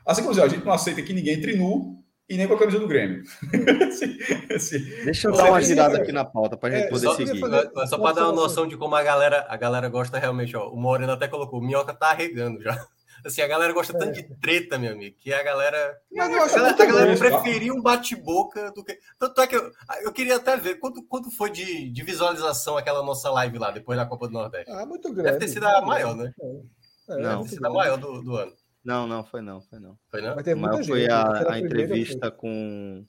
Assim 0.06 0.22
como 0.22 0.40
a 0.40 0.48
gente 0.48 0.64
não 0.64 0.72
aceita 0.72 1.02
que 1.02 1.12
ninguém 1.12 1.34
entre 1.34 1.56
nu 1.56 2.05
e 2.28 2.36
nem 2.36 2.48
com 2.48 2.54
a 2.54 2.58
camisa 2.58 2.80
do 2.80 2.88
Grêmio. 2.88 3.22
assim, 3.88 4.18
assim. 4.54 4.78
Deixa 5.04 5.28
eu 5.28 5.32
dar 5.32 5.50
uma 5.50 5.62
girada 5.62 5.98
aqui 5.98 6.10
na 6.10 6.24
pauta 6.24 6.56
para 6.56 6.68
a 6.68 6.72
gente 6.76 6.86
é, 6.86 6.90
poder 6.90 7.06
só, 7.06 7.14
seguir. 7.14 7.38
Só, 7.38 7.86
só 7.86 7.98
para 7.98 8.16
dar 8.16 8.24
uma 8.24 8.32
noção 8.32 8.66
de 8.66 8.76
como 8.76 8.96
a 8.96 9.02
galera, 9.02 9.46
a 9.48 9.56
galera 9.56 9.88
gosta 9.88 10.18
realmente, 10.18 10.56
ó. 10.56 10.68
O 10.68 10.76
Moreno 10.76 11.12
até 11.12 11.28
colocou, 11.28 11.60
o 11.60 11.64
Minhoca 11.64 11.94
tá 11.94 12.10
arregando 12.10 12.60
já. 12.60 12.76
Assim, 13.24 13.42
a 13.42 13.48
galera 13.48 13.72
gosta 13.72 13.96
tanto 13.96 14.12
de 14.12 14.20
é. 14.20 14.28
treta, 14.40 14.78
meu 14.78 14.92
amigo, 14.92 15.16
que 15.18 15.32
a 15.32 15.42
galera. 15.42 15.98
Mas 16.12 16.30
eu 16.30 16.42
acho 16.42 16.54
a 16.54 16.58
galera, 16.58 16.82
a 16.82 16.86
galera 16.86 17.16
preferia 17.16 17.72
um 17.72 17.82
bate-boca 17.82 18.70
do 18.72 18.84
que. 18.84 18.96
Tanto 19.18 19.40
é 19.40 19.46
que 19.46 19.56
eu, 19.56 19.72
eu 20.02 20.12
queria 20.12 20.36
até 20.36 20.56
ver 20.56 20.76
quanto, 20.76 21.02
quanto 21.04 21.30
foi 21.30 21.50
de, 21.50 21.90
de 21.90 22.02
visualização 22.04 22.76
aquela 22.76 23.02
nossa 23.02 23.28
live 23.30 23.58
lá, 23.58 23.70
depois 23.70 23.98
da 23.98 24.06
Copa 24.06 24.28
do 24.28 24.34
Nordeste. 24.34 24.70
Ah, 24.70 24.86
muito 24.86 25.12
grande. 25.12 25.30
Deve 25.30 25.38
ter 25.38 25.48
sido 25.48 25.66
a 25.66 25.80
maior, 25.80 26.14
né? 26.14 26.32
É, 26.40 27.14
é 27.14 27.22
não, 27.22 27.38
deve 27.38 27.42
ter 27.48 27.56
sido 27.56 27.66
a 27.66 27.70
maior 27.70 27.96
do, 27.96 28.22
do 28.22 28.36
ano. 28.36 28.52
Não, 28.86 29.06
não, 29.06 29.24
foi 29.24 29.42
não, 29.42 29.60
foi 29.60 29.80
não. 29.80 29.98
Foi 30.08 30.22
não? 30.22 30.36
Mas, 30.36 30.46
Mas 30.54 30.86
foi 30.86 31.10
a, 31.10 31.52
a 31.52 31.58
entrevista 31.58 32.30
com 32.30 33.04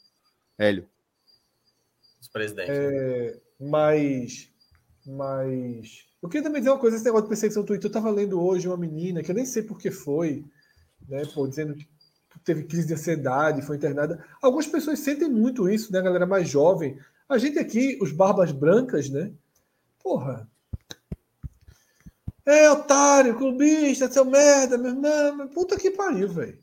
Hélio. 0.57 0.89
Os 2.19 2.27
presidentes. 2.27 2.75
É, 2.75 3.39
mas. 3.59 4.51
Mas 5.05 6.07
eu 6.21 6.27
queria 6.27 6.43
também 6.43 6.61
dizer 6.61 6.71
uma 6.71 6.79
coisa, 6.79 6.97
esse 6.97 7.05
negócio 7.05 7.25
de 7.25 7.29
perseguição 7.29 7.61
no 7.61 7.67
Twitter. 7.67 7.85
Eu 7.85 7.89
estava 7.89 8.09
lendo 8.09 8.41
hoje 8.41 8.67
uma 8.67 8.75
menina, 8.75 9.21
que 9.21 9.29
eu 9.29 9.35
nem 9.35 9.45
sei 9.45 9.61
por 9.61 9.77
que 9.77 9.91
foi, 9.91 10.43
né, 11.07 11.23
pô, 11.33 11.47
dizendo 11.47 11.75
que 11.75 11.87
teve 12.43 12.63
crise 12.63 12.87
de 12.87 12.95
ansiedade, 12.95 13.61
foi 13.61 13.77
internada. 13.77 14.25
Algumas 14.41 14.65
pessoas 14.65 14.99
sentem 14.99 15.29
muito 15.29 15.69
isso, 15.69 15.93
né, 15.93 15.99
a 15.99 16.01
galera 16.01 16.25
mais 16.25 16.49
jovem. 16.49 16.99
A 17.29 17.37
gente 17.37 17.59
aqui, 17.59 17.99
os 18.01 18.11
barbas 18.11 18.51
brancas, 18.51 19.09
né? 19.09 19.31
Porra. 20.01 20.49
É, 22.47 22.71
otário, 22.71 23.35
clubista, 23.35 24.09
seu 24.09 24.25
merda, 24.25 24.77
meu 24.77 24.91
irmão. 24.91 25.47
Puta 25.49 25.77
que 25.77 25.91
pariu, 25.91 26.29
velho. 26.29 26.57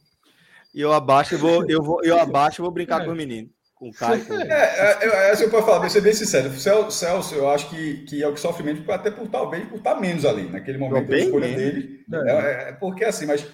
E 0.74 0.80
eu 0.80 0.92
abaixo, 0.92 1.34
eu 1.34 1.38
vou, 1.38 1.70
eu 1.70 1.82
vou, 1.82 2.02
eu 2.02 2.18
abaixo, 2.20 2.60
eu 2.60 2.64
vou 2.64 2.72
brincar 2.72 3.02
é. 3.02 3.04
com 3.04 3.12
o 3.12 3.14
menino 3.14 3.50
com 3.74 3.88
o 3.88 3.92
Caio. 3.92 4.24
Com... 4.24 4.34
É, 4.40 4.46
é, 4.46 5.30
é, 5.30 5.44
eu 5.44 5.50
posso 5.50 5.66
falar, 5.66 5.80
vou 5.80 5.90
ser 5.90 6.00
bem 6.00 6.14
sincero. 6.14 6.48
O 6.48 6.90
Celso, 6.90 7.34
eu 7.34 7.48
acho 7.50 7.68
que, 7.68 8.04
que 8.04 8.22
é 8.22 8.28
o 8.28 8.32
que 8.32 8.40
sofre 8.40 8.62
menos, 8.62 8.88
até 8.88 9.10
por 9.10 9.28
talvez 9.28 9.68
por 9.68 9.76
estar 9.76 10.00
menos 10.00 10.24
ali, 10.24 10.48
naquele 10.48 10.78
momento 10.78 11.08
da 11.08 11.18
escolha 11.18 11.48
menos. 11.48 11.62
dele. 11.62 12.04
É. 12.12 12.16
é. 12.16 12.68
é, 12.68 12.72
porque 12.72 13.04
assim, 13.04 13.26
mas 13.26 13.46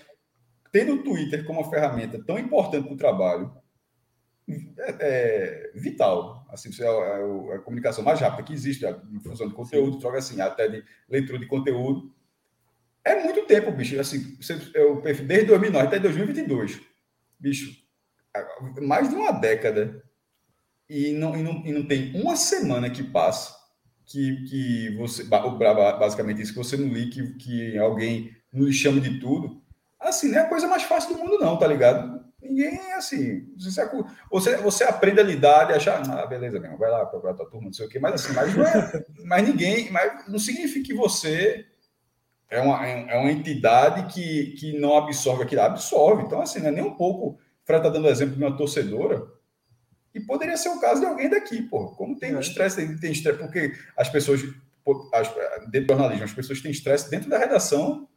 tendo 0.70 0.94
o 0.94 1.02
Twitter 1.02 1.44
como 1.44 1.60
uma 1.60 1.70
ferramenta 1.70 2.22
tão 2.24 2.38
importante 2.38 2.84
para 2.84 2.94
o 2.94 2.98
trabalho, 2.98 3.52
é, 4.78 4.96
é, 5.00 5.70
vital. 5.74 6.46
Assim, 6.50 6.70
é 6.82 6.86
a, 6.86 7.56
a, 7.56 7.58
comunicação 7.60 8.04
mais 8.04 8.20
rápida 8.20 8.42
que 8.42 8.52
existe, 8.52 8.84
em 8.84 9.20
função 9.20 9.48
de 9.48 9.54
conteúdo, 9.54 9.98
troca 9.98 10.18
assim, 10.18 10.40
até 10.40 10.68
de 10.68 10.84
leitura 11.08 11.38
de 11.38 11.46
conteúdo. 11.46 12.12
É 13.04 13.22
muito 13.22 13.46
tempo, 13.46 13.72
bicho. 13.72 13.98
Assim, 13.98 14.36
eu, 14.74 15.00
desde 15.00 15.46
2009 15.46 15.86
até 15.86 15.98
2022. 15.98 16.80
Bicho, 17.38 17.74
mais 18.82 19.08
de 19.08 19.14
uma 19.14 19.32
década 19.32 20.02
e 20.88 21.12
não, 21.12 21.36
e 21.36 21.42
não, 21.42 21.66
e 21.66 21.72
não 21.72 21.86
tem 21.86 22.14
uma 22.20 22.36
semana 22.36 22.90
que 22.90 23.02
passa 23.02 23.60
que, 24.10 24.44
que 24.44 24.96
você, 24.96 25.22
basicamente 25.24 26.42
isso, 26.42 26.52
que 26.52 26.58
você 26.58 26.76
não 26.76 26.88
li, 26.88 27.08
que, 27.10 27.34
que 27.34 27.78
alguém 27.78 28.36
lhe 28.52 28.72
chama 28.72 29.00
de 29.00 29.20
tudo, 29.20 29.62
assim, 30.00 30.32
não 30.32 30.38
é 30.38 30.42
a 30.42 30.48
coisa 30.48 30.66
mais 30.66 30.82
fácil 30.82 31.14
do 31.14 31.20
mundo 31.20 31.38
não, 31.38 31.56
tá 31.56 31.66
ligado? 31.66 32.20
Ninguém, 32.42 32.92
assim, 32.94 33.46
você, 34.30 34.56
você, 34.56 34.82
aprende 34.84 35.20
a 35.20 35.22
lidar 35.22 35.70
e 35.70 35.74
achar, 35.74 36.02
ah, 36.10 36.26
beleza, 36.26 36.58
mesmo, 36.58 36.76
vai 36.76 36.90
lá 36.90 37.06
procurar 37.06 37.34
tua 37.34 37.48
turma, 37.48 37.66
não 37.66 37.72
sei 37.72 37.86
o 37.86 37.88
quê, 37.88 38.00
mas 38.00 38.14
assim, 38.14 38.32
mas, 38.32 38.58
é, 38.58 39.06
mas 39.24 39.46
ninguém, 39.46 39.92
mas 39.92 40.26
não 40.26 40.38
significa 40.40 40.86
que 40.86 40.94
você 40.94 41.66
é 42.50 42.60
uma, 42.60 42.86
é 42.86 43.16
uma 43.16 43.30
entidade 43.30 44.12
que, 44.12 44.52
que 44.58 44.78
não 44.78 44.96
absorve 44.96 45.44
aquilo, 45.44 45.62
absorve, 45.62 46.24
então 46.24 46.42
assim, 46.42 46.58
não 46.60 46.68
é 46.68 46.72
nem 46.72 46.84
um 46.84 46.94
pouco, 46.94 47.38
Fred 47.64 47.82
tá 47.82 47.88
dando 47.88 48.08
exemplo 48.08 48.36
de 48.36 48.42
uma 48.42 48.56
torcedora, 48.56 49.24
e 50.12 50.20
poderia 50.20 50.56
ser 50.56 50.70
o 50.70 50.80
caso 50.80 51.00
de 51.00 51.06
alguém 51.06 51.30
daqui, 51.30 51.62
pô. 51.62 51.90
Como 51.90 52.18
tem 52.18 52.34
é. 52.34 52.40
estresse, 52.40 52.98
tem 52.98 53.12
estresse, 53.12 53.38
porque 53.38 53.72
as 53.96 54.08
pessoas, 54.08 54.42
as, 55.14 55.28
dentro 55.70 55.86
do 55.86 55.94
jornalismo, 55.94 56.24
as 56.24 56.32
pessoas 56.32 56.60
têm 56.60 56.72
estresse 56.72 57.08
dentro 57.08 57.30
da 57.30 57.38
redação, 57.38 58.08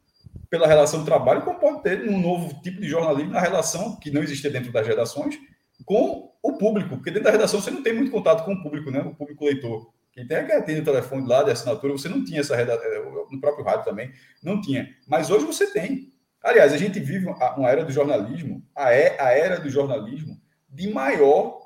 pela 0.49 0.67
relação 0.67 1.01
do 1.01 1.05
trabalho, 1.05 1.43
como 1.43 1.59
pode 1.59 1.83
ter 1.83 2.09
um 2.09 2.19
novo 2.19 2.59
tipo 2.61 2.81
de 2.81 2.87
jornalismo 2.87 3.31
na 3.31 3.39
relação 3.39 3.99
que 3.99 4.09
não 4.09 4.23
existia 4.23 4.49
dentro 4.49 4.71
das 4.71 4.87
redações 4.87 5.37
com 5.85 6.31
o 6.41 6.57
público, 6.57 6.95
porque 6.95 7.11
dentro 7.11 7.25
da 7.25 7.31
redação 7.31 7.61
você 7.61 7.69
não 7.69 7.83
tem 7.83 7.93
muito 7.93 8.11
contato 8.11 8.43
com 8.43 8.53
o 8.53 8.63
público, 8.63 8.89
né? 8.89 9.01
O 9.01 9.15
público 9.15 9.45
leitor. 9.45 9.92
Quem 10.13 10.27
tem 10.27 10.37
é 10.37 10.55
atende 10.55 10.81
o 10.81 10.85
telefone 10.85 11.27
lá 11.27 11.43
de 11.43 11.51
assinatura, 11.51 11.93
você 11.93 12.07
não 12.07 12.23
tinha 12.23 12.39
essa 12.39 12.55
redação, 12.55 12.85
é, 12.85 12.99
no 13.31 13.41
próprio 13.41 13.65
rádio 13.65 13.85
também, 13.85 14.11
não 14.41 14.61
tinha. 14.61 14.89
Mas 15.07 15.29
hoje 15.29 15.45
você 15.45 15.67
tem. 15.67 16.13
Aliás, 16.41 16.71
a 16.71 16.77
gente 16.77 16.99
vive 16.99 17.25
uma 17.25 17.69
era 17.69 17.83
do 17.83 17.91
jornalismo, 17.91 18.63
a 18.75 18.91
era 18.91 19.59
do 19.59 19.69
jornalismo 19.69 20.39
de 20.69 20.91
maior 20.91 21.63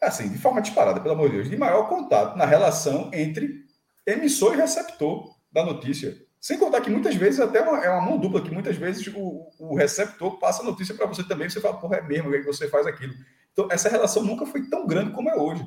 assim, 0.00 0.28
de 0.28 0.38
forma 0.38 0.62
disparada, 0.62 1.00
pelo 1.00 1.14
amor 1.14 1.28
de 1.28 1.36
Deus, 1.36 1.50
de 1.50 1.56
maior 1.56 1.88
contato 1.88 2.36
na 2.36 2.46
relação 2.46 3.10
entre 3.12 3.64
emissor 4.06 4.54
e 4.54 4.58
receptor 4.58 5.34
da 5.50 5.64
notícia. 5.64 6.16
Sem 6.40 6.56
contar 6.58 6.80
que 6.80 6.90
muitas 6.90 7.16
vezes 7.16 7.40
até 7.40 7.60
uma, 7.60 7.84
é 7.84 7.90
uma 7.90 8.00
mão 8.00 8.18
dupla, 8.18 8.40
que 8.40 8.50
muitas 8.50 8.76
vezes 8.76 9.06
o, 9.08 9.48
o 9.58 9.74
receptor 9.74 10.38
passa 10.38 10.62
a 10.62 10.64
notícia 10.64 10.94
para 10.94 11.06
você 11.06 11.24
também, 11.24 11.50
você 11.50 11.60
fala, 11.60 11.78
porra, 11.78 11.96
é 11.96 12.02
mesmo, 12.02 12.30
que 12.30 12.42
você 12.42 12.68
faz 12.68 12.86
aquilo. 12.86 13.12
Então, 13.52 13.66
essa 13.70 13.88
relação 13.88 14.22
nunca 14.22 14.46
foi 14.46 14.68
tão 14.68 14.86
grande 14.86 15.10
como 15.10 15.28
é 15.28 15.36
hoje. 15.36 15.66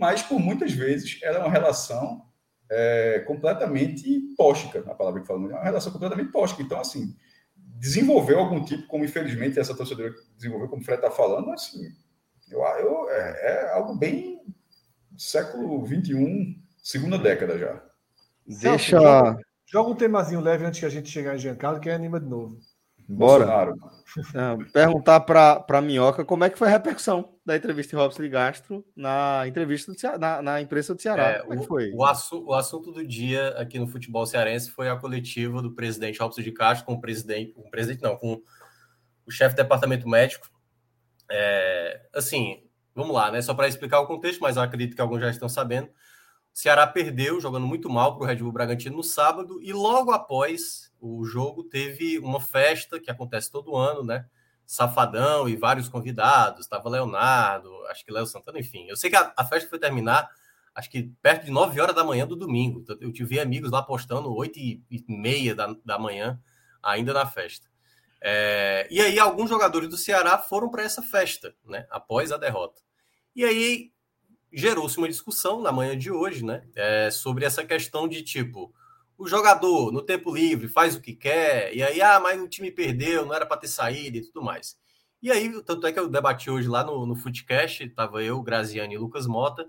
Mas, 0.00 0.22
por 0.22 0.40
muitas 0.40 0.72
vezes, 0.72 1.20
ela 1.22 1.36
é 1.36 1.40
uma 1.40 1.50
relação 1.50 2.24
é, 2.70 3.20
completamente 3.26 4.34
tóxica, 4.34 4.80
a 4.86 4.94
palavra 4.94 5.20
que 5.20 5.26
fala, 5.26 5.40
é 5.50 5.54
uma 5.54 5.62
relação 5.62 5.92
completamente 5.92 6.32
tóxica. 6.32 6.62
Então, 6.62 6.80
assim, 6.80 7.14
desenvolveu 7.54 8.38
algum 8.38 8.64
tipo, 8.64 8.86
como 8.86 9.04
infelizmente 9.04 9.58
essa 9.58 9.76
torcedora 9.76 10.14
desenvolveu, 10.36 10.68
como 10.68 10.80
o 10.80 10.84
Fred 10.84 11.02
está 11.02 11.10
falando, 11.10 11.50
assim, 11.52 11.92
eu, 12.50 12.60
eu, 12.60 13.10
é, 13.10 13.40
é 13.42 13.72
algo 13.74 13.94
bem 13.94 14.40
século 15.18 15.86
XXI, 15.86 16.56
segunda 16.82 17.18
década 17.18 17.58
já. 17.58 17.82
Deixa. 18.46 18.98
Joga, 19.66 19.90
um 19.90 19.94
temazinho 19.94 20.40
leve 20.40 20.64
antes 20.64 20.80
que 20.80 20.86
a 20.86 20.90
gente 20.90 21.08
chegar 21.08 21.36
em 21.36 21.38
Giancarlo, 21.38 21.78
que 21.78 21.88
é 21.88 21.94
anima 21.94 22.18
de 22.18 22.26
novo. 22.26 22.58
Bora. 23.12 23.74
É, 24.34 24.72
perguntar 24.72 25.20
para 25.20 25.64
a 25.68 25.80
Minhoca 25.80 26.24
como 26.24 26.44
é 26.44 26.50
que 26.50 26.58
foi 26.58 26.68
a 26.68 26.70
repercussão 26.70 27.36
da 27.44 27.56
entrevista 27.56 27.96
de 27.96 28.02
Robson 28.02 28.22
de 28.22 28.28
Gastro 28.28 28.84
na 28.96 29.44
entrevista 29.46 29.92
Ceará, 29.94 30.18
na, 30.18 30.42
na, 30.42 30.60
imprensa 30.60 30.94
do 30.94 31.02
Ceará. 31.02 31.28
É, 31.30 31.38
como 31.40 31.54
é 31.54 31.56
que 31.56 31.66
foi? 31.66 31.92
O, 31.92 32.04
assu 32.04 32.44
o, 32.44 32.54
assunto 32.54 32.92
do 32.92 33.06
dia 33.06 33.48
aqui 33.50 33.78
no 33.78 33.88
futebol 33.88 34.24
cearense 34.26 34.70
foi 34.70 34.88
a 34.88 34.96
coletiva 34.96 35.60
do 35.60 35.74
presidente 35.74 36.20
Robson 36.20 36.42
de 36.42 36.52
Castro 36.52 36.86
com 36.86 36.94
o 36.94 37.00
presidente, 37.00 37.52
com 37.52 37.62
o 37.62 37.70
presidente 37.70 38.02
não, 38.02 38.16
com 38.16 38.40
o 39.26 39.30
chefe 39.30 39.56
do 39.56 39.62
departamento 39.62 40.08
médico. 40.08 40.48
É, 41.28 42.00
assim, 42.14 42.62
vamos 42.94 43.14
lá, 43.14 43.30
né? 43.32 43.42
Só 43.42 43.54
para 43.54 43.68
explicar 43.68 44.00
o 44.00 44.06
contexto, 44.06 44.40
mas 44.40 44.56
eu 44.56 44.62
acredito 44.62 44.94
que 44.94 45.00
alguns 45.00 45.20
já 45.20 45.30
estão 45.30 45.48
sabendo. 45.48 45.88
Ceará 46.60 46.86
perdeu, 46.86 47.40
jogando 47.40 47.66
muito 47.66 47.88
mal 47.88 48.14
para 48.14 48.24
o 48.24 48.26
Red 48.26 48.36
Bull 48.36 48.52
Bragantino 48.52 48.98
no 48.98 49.02
sábado, 49.02 49.62
e 49.62 49.72
logo 49.72 50.12
após 50.12 50.92
o 51.00 51.24
jogo 51.24 51.64
teve 51.64 52.18
uma 52.18 52.38
festa 52.38 53.00
que 53.00 53.10
acontece 53.10 53.50
todo 53.50 53.74
ano, 53.74 54.04
né? 54.04 54.26
Safadão 54.66 55.48
e 55.48 55.56
vários 55.56 55.88
convidados, 55.88 56.60
estava 56.60 56.90
Leonardo, 56.90 57.70
acho 57.86 58.04
que 58.04 58.12
Léo 58.12 58.26
Santana, 58.26 58.58
enfim. 58.58 58.86
Eu 58.86 58.96
sei 58.96 59.08
que 59.08 59.16
a, 59.16 59.32
a, 59.34 59.42
festa 59.42 59.70
foi 59.70 59.78
terminar, 59.78 60.28
acho 60.74 60.90
que 60.90 61.10
perto 61.22 61.46
de 61.46 61.50
9 61.50 61.80
horas 61.80 61.96
da 61.96 62.04
manhã 62.04 62.26
do 62.26 62.36
domingo. 62.36 62.84
Eu 63.00 63.10
tive 63.10 63.40
amigos 63.40 63.70
lá 63.70 63.82
postando 63.82 64.30
8 64.30 64.58
e, 64.58 64.84
e 64.90 65.02
meia 65.08 65.54
da, 65.54 65.74
da 65.82 65.98
manhã, 65.98 66.38
ainda 66.82 67.14
na 67.14 67.24
festa. 67.24 67.70
É, 68.20 68.86
e 68.90 69.00
aí 69.00 69.18
alguns 69.18 69.48
jogadores 69.48 69.88
do 69.88 69.96
Ceará 69.96 70.36
foram 70.36 70.68
para 70.68 70.82
essa 70.82 71.02
festa, 71.02 71.54
né? 71.64 71.86
Após 71.88 72.30
a 72.30 72.36
derrota. 72.36 72.82
E 73.34 73.46
aí 73.46 73.90
gerou-se 74.52 74.98
uma 74.98 75.08
discussão 75.08 75.60
na 75.60 75.72
manhã 75.72 75.96
de 75.96 76.10
hoje, 76.10 76.44
né? 76.44 76.62
É, 76.74 77.10
sobre 77.10 77.44
essa 77.44 77.64
questão 77.64 78.08
de 78.08 78.22
tipo, 78.22 78.74
o 79.16 79.28
jogador 79.28 79.92
no 79.92 80.02
tempo 80.02 80.34
livre 80.34 80.68
faz 80.68 80.96
o 80.96 81.00
que 81.00 81.14
quer, 81.14 81.74
e 81.74 81.82
aí, 81.82 82.00
ah, 82.00 82.18
mas 82.18 82.40
o 82.40 82.48
time 82.48 82.70
perdeu, 82.70 83.26
não 83.26 83.34
era 83.34 83.46
para 83.46 83.58
ter 83.58 83.68
saído 83.68 84.16
e 84.16 84.22
tudo 84.22 84.42
mais. 84.42 84.78
E 85.22 85.30
aí, 85.30 85.62
tanto 85.62 85.86
é 85.86 85.92
que 85.92 85.98
eu 85.98 86.08
debati 86.08 86.50
hoje 86.50 86.66
lá 86.66 86.82
no, 86.82 87.04
no 87.04 87.14
Footcast, 87.14 87.86
tava 87.90 88.22
eu, 88.22 88.42
Graziani 88.42 88.94
e 88.94 88.98
Lucas 88.98 89.26
Mota, 89.26 89.68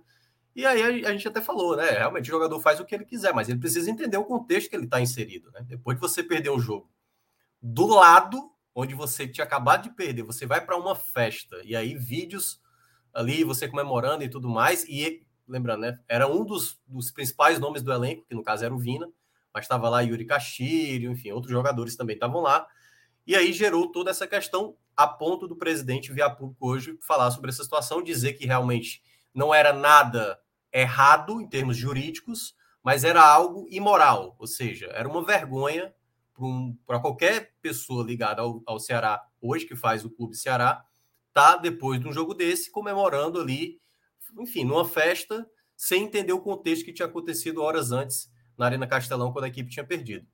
e 0.55 0.65
aí 0.65 1.03
a, 1.03 1.09
a 1.09 1.11
gente 1.11 1.27
até 1.27 1.41
falou, 1.41 1.75
né? 1.75 1.89
Realmente 1.89 2.29
o 2.29 2.33
jogador 2.33 2.59
faz 2.59 2.79
o 2.79 2.85
que 2.85 2.95
ele 2.95 3.05
quiser, 3.05 3.33
mas 3.33 3.49
ele 3.49 3.59
precisa 3.59 3.89
entender 3.89 4.17
o 4.17 4.25
contexto 4.25 4.69
que 4.69 4.75
ele 4.75 4.85
está 4.85 5.01
inserido, 5.01 5.51
né? 5.51 5.61
Depois 5.67 5.97
de 5.97 6.01
você 6.01 6.23
perder 6.23 6.49
o 6.49 6.59
jogo 6.59 6.89
do 7.61 7.87
lado 7.87 8.51
onde 8.73 8.95
você 8.95 9.27
tinha 9.27 9.43
acabado 9.43 9.83
de 9.83 9.95
perder, 9.95 10.23
você 10.23 10.45
vai 10.45 10.65
para 10.65 10.77
uma 10.77 10.95
festa, 10.95 11.61
e 11.63 11.75
aí 11.75 11.93
vídeos 11.95 12.61
ali, 13.13 13.43
você 13.43 13.67
comemorando 13.67 14.23
e 14.23 14.29
tudo 14.29 14.49
mais. 14.49 14.83
E 14.85 15.25
lembrando, 15.47 15.81
né? 15.81 15.99
Era 16.07 16.27
um 16.27 16.45
dos, 16.45 16.79
dos 16.87 17.11
principais 17.11 17.59
nomes 17.59 17.81
do 17.81 17.91
elenco, 17.91 18.25
que 18.27 18.35
no 18.35 18.43
caso 18.43 18.63
era 18.63 18.73
o 18.73 18.79
Vina, 18.79 19.07
mas 19.53 19.65
estava 19.65 19.89
lá 19.89 20.01
Yuri 20.01 20.25
Castilho, 20.25 21.11
enfim, 21.11 21.31
outros 21.31 21.51
jogadores 21.51 21.95
também 21.95 22.15
estavam 22.15 22.41
lá. 22.41 22.65
E 23.27 23.35
aí 23.35 23.51
gerou 23.51 23.91
toda 23.91 24.09
essa 24.09 24.25
questão 24.25 24.75
a 24.95 25.07
ponto 25.07 25.47
do 25.47 25.55
presidente 25.55 26.11
via 26.11 26.29
público 26.29 26.67
hoje 26.67 26.97
falar 27.01 27.31
sobre 27.31 27.49
essa 27.49 27.63
situação, 27.63 28.01
dizer 28.01 28.33
que 28.33 28.45
realmente 28.45 29.01
não 29.33 29.53
era 29.53 29.73
nada 29.73 30.39
errado 30.71 31.41
em 31.41 31.47
termos 31.47 31.77
jurídicos, 31.77 32.55
mas 32.83 33.03
era 33.03 33.21
algo 33.23 33.67
imoral, 33.69 34.35
ou 34.39 34.47
seja, 34.47 34.87
era 34.87 35.07
uma 35.07 35.23
vergonha 35.23 35.93
para 36.33 36.97
um, 36.97 37.01
qualquer 37.01 37.53
pessoa 37.61 38.03
ligada 38.03 38.41
ao, 38.41 38.63
ao 38.65 38.79
Ceará 38.79 39.23
hoje, 39.39 39.65
que 39.65 39.75
faz 39.75 40.03
o 40.03 40.09
Clube 40.09 40.35
Ceará, 40.35 40.83
tá 41.33 41.55
depois 41.55 41.99
de 41.99 42.07
um 42.07 42.13
jogo 42.13 42.33
desse 42.33 42.71
comemorando 42.71 43.39
ali, 43.39 43.79
enfim, 44.39 44.63
numa 44.63 44.85
festa, 44.85 45.47
sem 45.75 46.03
entender 46.03 46.33
o 46.33 46.41
contexto 46.41 46.85
que 46.85 46.93
tinha 46.93 47.07
acontecido 47.07 47.61
horas 47.61 47.91
antes 47.91 48.31
na 48.57 48.65
Arena 48.65 48.87
Castelão 48.87 49.31
quando 49.31 49.45
a 49.45 49.47
equipe 49.47 49.69
tinha 49.69 49.85
perdido. 49.85 50.27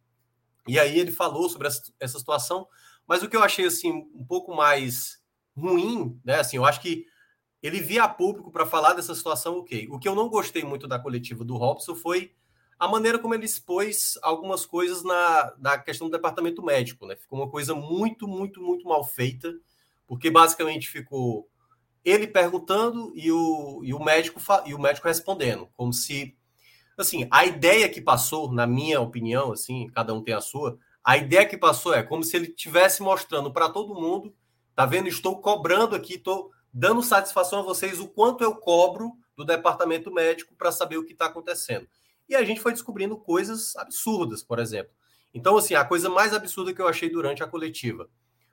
E 0.68 0.78
aí 0.78 1.00
ele 1.00 1.12
falou 1.12 1.50
sobre 1.50 1.68
essa, 1.68 2.20
situação, 2.20 2.68
mas 3.08 3.24
o 3.24 3.30
que 3.30 3.38
eu 3.38 3.44
achei 3.44 3.66
assim 3.66 3.92
um 4.14 4.26
pouco 4.26 4.54
mais 4.54 5.22
ruim, 5.56 6.20
né? 6.26 6.40
Assim, 6.40 6.58
eu 6.58 6.66
acho 6.66 6.82
que 6.82 7.06
ele 7.64 7.80
via 7.80 8.04
a 8.04 8.10
público 8.10 8.52
para 8.52 8.66
falar 8.66 8.94
dessa 8.94 9.16
situação, 9.16 9.58
ok. 9.60 9.88
O 9.90 9.98
que 9.98 10.08
eu 10.08 10.14
não 10.14 10.28
gostei 10.28 10.64
muito 10.64 10.88
da 10.88 11.00
coletiva 11.00 11.46
do 11.46 11.56
Robson 11.56 11.96
foi 11.96 12.34
a 12.78 12.88
maneira 12.88 13.18
como 13.18 13.34
ele 13.34 13.46
expôs 13.46 14.20
algumas 14.22 14.66
coisas 14.66 15.04
na, 15.04 15.56
na 15.58 15.78
questão 15.78 16.08
do 16.08 16.12
departamento 16.12 16.62
médico, 16.62 17.08
né? 17.08 17.16
Ficou 17.16 17.40
uma 17.40 17.50
coisa 17.50 17.74
muito, 17.74 18.28
muito, 18.28 18.62
muito 18.62 18.86
mal 18.88 19.04
feita 19.04 19.54
porque 20.08 20.32
basicamente 20.32 20.90
ficou 20.90 21.48
ele 22.04 22.26
perguntando 22.26 23.12
e 23.14 23.32
o, 23.32 23.82
e 23.84 23.94
o 23.94 24.04
médico 24.04 24.40
e 24.66 24.74
o 24.74 24.80
médico 24.80 25.08
respondendo, 25.08 25.68
como 25.76 25.92
se 25.92 26.36
assim, 26.98 27.28
a 27.30 27.46
ideia 27.46 27.88
que 27.88 28.02
passou, 28.02 28.52
na 28.52 28.66
minha 28.66 29.00
opinião, 29.00 29.52
assim, 29.52 29.88
cada 29.94 30.14
um 30.14 30.24
tem 30.24 30.34
a 30.34 30.42
sua, 30.42 30.80
a 31.04 31.16
ideia 31.16 31.46
que 31.46 31.58
passou 31.58 31.94
é 31.94 32.02
como 32.02 32.24
se 32.24 32.36
ele 32.36 32.48
estivesse 32.48 33.04
mostrando 33.04 33.54
para 33.54 33.70
todo 33.70 33.94
mundo, 33.94 34.34
tá 34.76 34.86
vendo? 34.86 35.08
Estou 35.08 35.40
cobrando 35.40 35.96
aqui, 35.96 36.16
estou 36.16 36.50
dando 36.74 37.04
satisfação 37.04 37.60
a 37.60 37.64
vocês 37.64 38.00
o 38.00 38.08
quanto 38.08 38.44
eu 38.44 38.56
cobro 38.56 39.14
do 39.36 39.46
departamento 39.46 40.12
médico 40.12 40.56
para 40.56 40.72
saber 40.72 40.98
o 40.98 41.06
que 41.06 41.14
está 41.14 41.28
acontecendo. 41.28 41.88
E 42.28 42.36
a 42.36 42.44
gente 42.44 42.60
foi 42.60 42.74
descobrindo 42.74 43.16
coisas 43.16 43.76
absurdas, 43.76 44.44
por 44.44 44.60
exemplo. 44.60 44.92
Então, 45.34 45.56
assim, 45.56 45.76
a 45.76 45.86
coisa 45.86 46.10
mais 46.10 46.34
absurda 46.34 46.74
que 46.74 46.82
eu 46.82 46.88
achei 46.88 47.10
durante 47.10 47.44
a 47.44 47.48
coletiva 47.48 48.10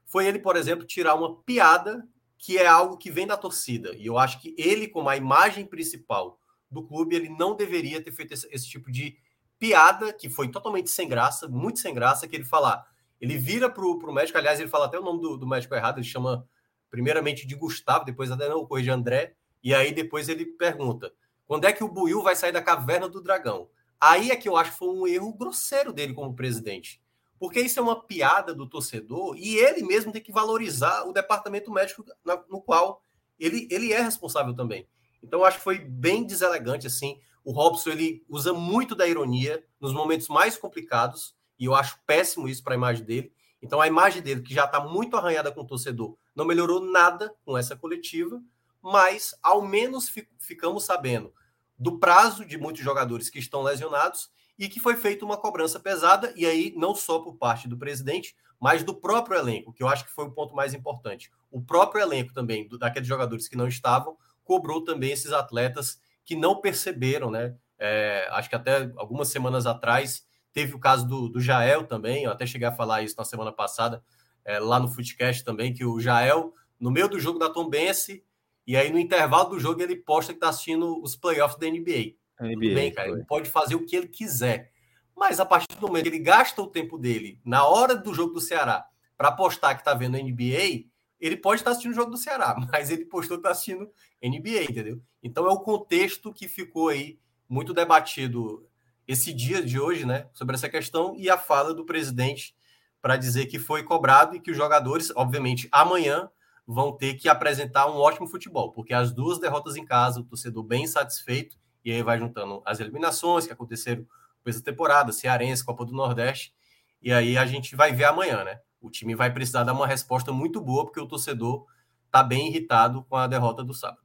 foi 0.07 0.27
ele, 0.27 0.39
por 0.39 0.57
exemplo, 0.57 0.87
tirar 0.87 1.15
uma 1.15 1.37
piada 1.43 2.07
que 2.39 2.59
é 2.59 2.67
algo 2.67 2.99
que 2.99 3.11
vem 3.11 3.27
da 3.27 3.37
torcida. 3.37 3.95
E 3.97 4.07
eu 4.07 4.19
acho 4.19 4.41
que 4.41 4.55
ele, 4.59 4.87
como 4.87 5.09
a 5.09 5.17
imagem 5.17 5.65
principal 5.65 6.39
do 6.71 6.83
clube, 6.83 7.17
ele 7.17 7.29
não 7.29 7.57
deveria 7.57 8.03
ter 8.03 8.13
feito 8.13 8.35
esse, 8.35 8.49
esse 8.53 8.69
tipo 8.69 8.91
de 8.91 9.17
piada, 9.59 10.13
que 10.13 10.29
foi 10.29 10.51
totalmente 10.51 10.91
sem 10.91 11.09
graça, 11.09 11.49
muito 11.49 11.79
sem 11.79 11.95
graça, 11.95 12.29
que 12.29 12.37
ele 12.37 12.45
falar. 12.45 12.85
Ele 13.21 13.39
vira 13.39 13.71
para 13.71 13.85
o 13.85 14.13
médico, 14.13 14.37
aliás, 14.37 14.61
ele 14.61 14.69
fala 14.69 14.87
até 14.87 14.99
o 14.99 15.03
nome 15.03 15.21
do, 15.21 15.37
do, 15.39 15.47
médico 15.47 15.75
errado, 15.75 15.99
ele 15.99 16.07
chama 16.07 16.47
primeiramente 16.91 17.47
de 17.47 17.55
Gustavo, 17.55 18.05
depois 18.05 18.31
até 18.31 18.49
não, 18.49 18.67
o 18.69 18.81
de 18.81 18.91
André, 18.91 19.35
e 19.63 19.75
aí 19.75 19.93
depois 19.93 20.29
ele 20.29 20.45
pergunta: 20.45 21.13
quando 21.47 21.65
é 21.65 21.73
que 21.73 21.83
o 21.83 21.89
Buiu 21.89 22.23
vai 22.23 22.37
sair 22.37 22.53
da 22.53 22.63
caverna 22.63 23.09
do 23.09 23.23
dragão? 23.23 23.71
Aí 24.01 24.31
é 24.31 24.37
que 24.37 24.49
eu 24.49 24.57
acho 24.57 24.73
que 24.73 24.79
foi 24.79 24.89
um 24.89 25.07
erro 25.07 25.33
grosseiro 25.33 25.93
dele 25.93 26.13
como 26.13 26.37
presidente. 26.37 27.03
Porque 27.45 27.61
isso 27.61 27.79
é 27.79 27.83
uma 27.83 28.03
piada 28.03 28.55
do 28.55 28.67
torcedor 28.67 29.37
e 29.37 29.57
ele 29.57 29.83
mesmo 29.83 30.11
tem 30.11 30.23
que 30.23 30.33
valorizar 30.33 31.05
o 31.05 31.13
departamento 31.13 31.71
médico 31.71 32.03
no 32.49 32.63
qual 32.63 33.03
ele, 33.39 33.69
ele 33.71 33.93
é 33.93 34.01
responsável 34.01 34.55
também. 34.55 34.89
Então, 35.23 35.45
acho 35.45 35.59
que 35.59 35.65
foi 35.65 35.79
bem 35.79 36.25
deselegante, 36.25 36.87
assim. 36.87 37.21
O 37.45 37.53
Robson, 37.53 37.91
ele 37.91 38.25
usa 38.31 38.55
muito 38.55 38.95
da 38.95 39.07
ironia 39.07 39.63
nos 39.79 39.93
momentos 39.93 40.27
mais 40.29 40.57
complicados 40.57 41.37
e 41.59 41.67
eu 41.67 41.75
acho 41.75 41.99
péssimo 42.07 42.49
isso 42.49 42.65
para 42.65 42.73
a 42.73 42.79
imagem 42.79 43.05
dele. 43.05 43.31
Então, 43.61 43.79
a 43.79 43.87
imagem 43.87 44.23
dele, 44.23 44.41
que 44.41 44.55
já 44.55 44.65
está 44.65 44.81
muito 44.81 45.15
arranhada 45.15 45.53
com 45.53 45.61
o 45.61 45.67
torcedor, 45.67 46.17
não 46.35 46.47
melhorou 46.47 46.81
nada 46.81 47.31
com 47.45 47.59
essa 47.59 47.77
coletiva, 47.77 48.43
mas 48.81 49.35
ao 49.43 49.61
menos 49.61 50.11
ficamos 50.39 50.87
sabendo 50.87 51.31
do 51.79 51.99
prazo 51.99 52.43
de 52.43 52.57
muitos 52.57 52.83
jogadores 52.83 53.29
que 53.29 53.39
estão 53.39 53.61
lesionados 53.61 54.31
e 54.59 54.69
que 54.69 54.81
foi 54.81 54.97
feita 54.97 55.25
uma 55.25 55.37
cobrança 55.37 55.81
pesada, 55.81 56.33
e 56.37 56.47
aí 56.47 56.73
não 56.77 56.95
só 56.95 57.19
por 57.19 57.37
parte 57.37 57.69
do 57.69 57.77
presidente, 57.77 58.35
mas 58.61 58.83
do 58.83 58.95
próprio 58.95 59.39
elenco, 59.39 59.73
que 59.73 59.83
eu 59.83 59.89
acho 59.89 60.05
que 60.05 60.11
foi 60.11 60.27
o 60.27 60.31
ponto 60.31 60.55
mais 60.55 60.73
importante. 60.75 61.31
O 61.51 61.61
próprio 61.61 62.03
elenco 62.03 62.33
também, 62.33 62.67
do, 62.67 62.79
daqueles 62.79 63.09
jogadores 63.09 63.49
que 63.49 63.57
não 63.57 63.69
estavam, 63.69 64.17
cobrou 64.45 64.83
também 64.83 65.13
esses 65.13 65.33
atletas 65.33 66.01
que 66.25 66.37
não 66.37 66.61
perceberam, 66.61 67.31
né? 67.31 67.55
É, 67.79 68.29
acho 68.31 68.49
que 68.49 68.55
até 68.55 68.91
algumas 68.97 69.29
semanas 69.29 69.67
atrás 69.67 70.25
teve 70.53 70.75
o 70.75 70.79
caso 70.79 71.07
do, 71.07 71.29
do 71.29 71.41
Jael 71.41 71.85
também, 71.87 72.25
eu 72.25 72.31
até 72.31 72.47
cheguei 72.47 72.69
a 72.69 72.73
falar 72.73 73.03
isso 73.03 73.17
na 73.19 73.25
semana 73.25 73.53
passada, 73.53 74.03
é, 74.45 74.59
lá 74.61 74.79
no 74.79 74.89
Footcast 74.89 75.45
também, 75.45 75.75
que 75.75 75.85
o 75.85 75.99
Jael, 75.99 76.55
no 76.79 76.91
meio 76.91 77.09
do 77.09 77.19
jogo 77.19 77.39
da 77.39 77.51
Tom 77.51 77.69
Bense, 77.69 78.25
e 78.67 78.77
aí 78.77 78.91
no 78.91 78.99
intervalo 78.99 79.51
do 79.51 79.61
jogo 79.61 79.83
ele 79.83 79.97
posta 79.97 80.33
que 80.33 80.39
está 80.39 80.49
assistindo 80.49 81.03
os 81.03 81.17
playoffs 81.17 81.59
da 81.59 81.67
NBA. 81.67 82.15
NBA, 82.41 82.75
bem, 82.75 82.93
cara, 82.93 83.11
ele 83.11 83.25
pode 83.25 83.49
fazer 83.49 83.75
o 83.75 83.85
que 83.85 83.97
ele 83.97 84.09
quiser. 84.09 84.73
Mas 85.17 85.39
a 85.39 85.47
partir 85.47 85.77
do 85.77 85.87
momento 85.87 86.05
que 86.05 86.09
ele 86.09 86.19
gasta 86.19 86.61
o 86.61 86.67
tempo 86.67 86.99
dele 86.99 87.41
na 87.45 87.67
hora 87.67 87.95
do 87.95 88.13
jogo 88.13 88.35
do 88.35 88.41
Ceará 88.41 88.85
para 89.17 89.31
postar 89.31 89.75
que 89.75 89.81
está 89.81 89.95
vendo 89.95 90.19
NBA, 90.19 90.87
ele 91.21 91.37
pode 91.37 91.61
estar 91.61 91.71
assistindo 91.71 91.93
o 91.93 91.95
jogo 91.95 92.11
do 92.11 92.17
Ceará, 92.17 92.57
mas 92.71 92.91
ele 92.91 93.05
postou 93.05 93.37
que 93.37 93.41
está 93.41 93.51
assistindo 93.51 93.89
NBA, 94.23 94.65
entendeu? 94.65 95.01
Então 95.23 95.47
é 95.47 95.51
o 95.51 95.61
contexto 95.61 96.33
que 96.33 96.49
ficou 96.49 96.89
aí 96.89 97.19
muito 97.49 97.73
debatido 97.73 98.69
esse 99.07 99.33
dia 99.33 99.63
de 99.63 99.79
hoje, 99.79 100.05
né, 100.05 100.29
sobre 100.33 100.57
essa 100.57 100.69
questão 100.69 101.15
e 101.17 101.29
a 101.29 101.37
fala 101.37 101.75
do 101.75 101.85
presidente 101.85 102.57
para 103.03 103.17
dizer 103.19 103.47
que 103.47 103.59
foi 103.59 103.83
cobrado 103.83 104.35
e 104.35 104.41
que 104.41 104.51
os 104.51 104.57
jogadores, 104.57 105.13
obviamente, 105.15 105.69
amanhã 105.71 106.31
vão 106.67 106.91
ter 106.91 107.15
que 107.15 107.29
apresentar 107.29 107.87
um 107.87 107.97
ótimo 107.97 108.27
futebol, 108.27 108.73
porque 108.73 108.95
as 108.95 109.13
duas 109.13 109.39
derrotas 109.39 109.77
em 109.77 109.85
casa, 109.85 110.21
o 110.21 110.25
torcedor 110.25 110.63
bem 110.63 110.87
satisfeito 110.87 111.59
e 111.85 111.93
aí 111.93 112.03
vai 112.03 112.19
juntando 112.19 112.63
as 112.65 112.81
eliminações 112.81 113.47
que 113.47 113.53
aconteceram 113.53 114.07
essa 114.45 114.63
temporada, 114.63 115.13
Cearense, 115.13 115.65
Copa 115.65 115.85
do 115.85 115.93
Nordeste, 115.93 116.55
e 117.01 117.13
aí 117.13 117.37
a 117.37 117.47
gente 117.47 117.77
vai 117.77 117.93
ver 117.93 118.05
amanhã, 118.05 118.45
né? 118.45 118.61
O 118.81 118.91
time 118.91 119.15
vai 119.15 119.33
precisar 119.33 119.65
dar 119.65 119.73
uma 119.73 119.87
resposta 119.87 120.33
muito 120.33 120.61
boa, 120.61 120.85
porque 120.85 121.01
o 121.01 121.07
torcedor 121.07 121.67
tá 122.11 122.23
bem 122.23 122.49
irritado 122.49 123.05
com 123.05 123.17
a 123.17 123.27
derrota 123.27 123.65
do 123.65 123.73
sábado. 123.73 124.03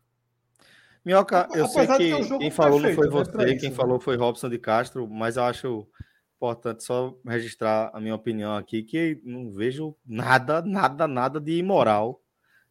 Minhoca, 1.04 1.48
eu 1.54 1.66
Apesar 1.66 1.98
sei 1.98 2.14
que 2.22 2.38
quem 2.38 2.52
falou 2.52 2.80
não 2.80 2.94
foi 2.94 3.10
você, 3.10 3.38
né, 3.38 3.56
quem 3.56 3.70
isso, 3.70 3.76
falou 3.76 4.00
foi 4.00 4.16
Robson 4.18 4.50
de 4.50 4.60
Castro, 4.60 5.08
mas 5.08 5.38
eu 5.38 5.44
acho 5.44 5.88
importante 6.36 6.84
só 6.84 7.18
registrar 7.26 7.92
a 7.94 8.00
minha 8.00 8.16
opinião 8.16 8.56
aqui, 8.56 8.84
que 8.84 9.20
não 9.24 9.52
vejo 9.52 9.96
nada, 10.06 10.62
nada, 10.62 11.08
nada 11.08 11.40
de 11.40 11.58
imoral 11.58 12.22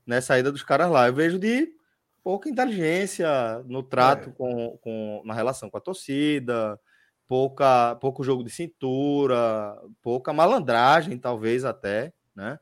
nessa 0.06 0.28
saída 0.28 0.50
dos 0.50 0.62
caras 0.62 0.90
lá. 0.90 1.06
Eu 1.06 1.14
vejo 1.14 1.38
de 1.38 1.70
pouca 2.22 2.48
inteligência 2.48 3.62
no 3.66 3.82
trato 3.82 4.30
é. 4.30 4.32
com, 4.32 4.78
com 4.80 5.22
na 5.24 5.34
relação 5.34 5.70
com 5.70 5.76
a 5.76 5.80
torcida, 5.80 6.78
pouca, 7.26 7.96
pouco 7.96 8.24
jogo 8.24 8.42
de 8.42 8.50
cintura, 8.50 9.76
pouca 10.02 10.32
malandragem, 10.32 11.18
talvez 11.18 11.64
até, 11.64 12.12
né? 12.34 12.58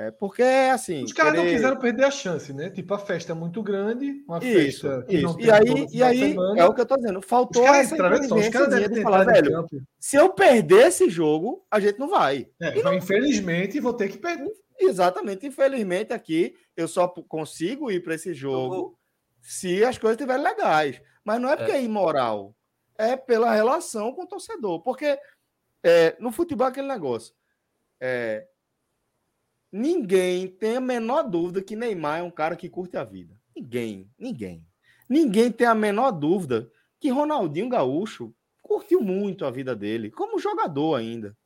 É 0.00 0.12
porque, 0.12 0.44
assim. 0.44 1.02
Os 1.02 1.12
caras 1.12 1.32
querer... 1.32 1.44
não 1.44 1.52
quiseram 1.52 1.76
perder 1.76 2.04
a 2.04 2.10
chance, 2.12 2.52
né? 2.52 2.70
Tipo, 2.70 2.94
a 2.94 3.00
festa 3.00 3.32
é 3.32 3.34
muito 3.34 3.60
grande, 3.64 4.22
uma 4.28 4.38
isso, 4.38 4.88
festa. 4.88 5.04
Isso. 5.08 5.36
e 5.40 5.50
aí, 5.50 5.86
e 5.92 6.02
aí 6.04 6.36
é 6.56 6.64
o 6.64 6.72
que 6.72 6.80
eu 6.80 6.86
tô 6.86 6.94
dizendo. 6.94 7.20
Faltou 7.20 7.66
essa 7.66 7.96
inteligência 7.96 8.88
de 8.88 9.02
falar, 9.02 9.24
velho. 9.24 9.66
Se 9.98 10.14
eu 10.14 10.30
perder 10.30 10.86
esse 10.86 11.10
jogo, 11.10 11.66
a 11.68 11.80
gente 11.80 11.98
não 11.98 12.08
vai. 12.08 12.46
É, 12.62 12.80
não... 12.80 12.94
Infelizmente, 12.94 13.80
vou 13.80 13.92
ter 13.92 14.08
que 14.08 14.18
perder. 14.18 14.48
Exatamente. 14.78 15.48
Infelizmente, 15.48 16.12
aqui 16.12 16.54
eu 16.78 16.86
só 16.88 17.08
consigo 17.08 17.90
ir 17.90 18.02
para 18.02 18.14
esse 18.14 18.32
jogo 18.32 18.98
se 19.42 19.84
as 19.84 19.98
coisas 19.98 20.16
estiverem 20.16 20.44
legais. 20.44 21.00
Mas 21.24 21.40
não 21.40 21.50
é 21.50 21.56
porque 21.56 21.72
é, 21.72 21.76
é 21.76 21.82
imoral, 21.82 22.54
é 22.96 23.16
pela 23.16 23.52
relação 23.52 24.12
com 24.12 24.22
o 24.22 24.26
torcedor. 24.26 24.80
Porque 24.82 25.18
é, 25.82 26.16
no 26.20 26.30
futebol 26.30 26.66
é 26.66 26.70
aquele 26.70 26.88
negócio. 26.88 27.34
É, 28.00 28.46
Ninguém 29.70 30.48
tem 30.48 30.76
a 30.76 30.80
menor 30.80 31.24
dúvida 31.24 31.62
que 31.62 31.76
Neymar 31.76 32.20
é 32.20 32.22
um 32.22 32.30
cara 32.30 32.56
que 32.56 32.70
curte 32.70 32.96
a 32.96 33.04
vida. 33.04 33.38
Ninguém, 33.54 34.10
ninguém. 34.18 34.66
Ninguém 35.08 35.52
tem 35.52 35.66
a 35.66 35.74
menor 35.74 36.10
dúvida 36.10 36.70
que 36.98 37.10
Ronaldinho 37.10 37.68
Gaúcho 37.68 38.34
curtiu 38.62 39.00
muito 39.00 39.44
a 39.44 39.50
vida 39.50 39.76
dele, 39.76 40.10
como 40.10 40.38
jogador 40.38 40.94
ainda. 40.94 41.36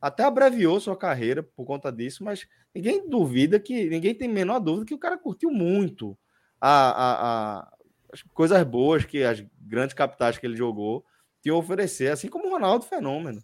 Até 0.00 0.24
abreviou 0.24 0.78
sua 0.78 0.96
carreira 0.96 1.42
por 1.42 1.64
conta 1.64 1.90
disso, 1.90 2.22
mas 2.22 2.46
ninguém 2.74 3.08
duvida 3.08 3.58
que, 3.58 3.88
ninguém 3.88 4.14
tem 4.14 4.30
a 4.30 4.32
menor 4.32 4.60
dúvida 4.60 4.86
que 4.86 4.94
o 4.94 4.98
cara 4.98 5.18
curtiu 5.18 5.50
muito 5.50 6.16
a, 6.60 6.70
a, 6.70 7.58
a, 7.58 7.72
as 8.12 8.22
coisas 8.22 8.62
boas 8.64 9.04
que 9.04 9.24
as 9.24 9.44
grandes 9.60 9.94
capitais 9.94 10.38
que 10.38 10.46
ele 10.46 10.56
jogou 10.56 11.04
tinham 11.42 11.56
a 11.56 11.60
oferecer, 11.60 12.12
assim 12.12 12.28
como 12.28 12.46
o 12.46 12.50
Ronaldo 12.50 12.84
Fenômeno. 12.84 13.42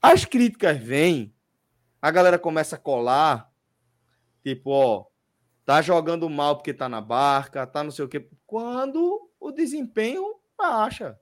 As 0.00 0.24
críticas 0.24 0.78
vêm, 0.78 1.34
a 2.00 2.10
galera 2.10 2.38
começa 2.38 2.76
a 2.76 2.78
colar, 2.78 3.54
Tipo, 4.44 4.70
ó, 4.70 5.06
tá 5.64 5.80
jogando 5.80 6.28
mal 6.28 6.56
porque 6.56 6.74
tá 6.74 6.86
na 6.86 7.00
barca, 7.00 7.66
tá 7.66 7.82
não 7.82 7.90
sei 7.90 8.04
o 8.04 8.08
quê. 8.08 8.28
Quando 8.46 9.30
o 9.40 9.50
desempenho 9.50 10.38
baixa. 10.56 11.18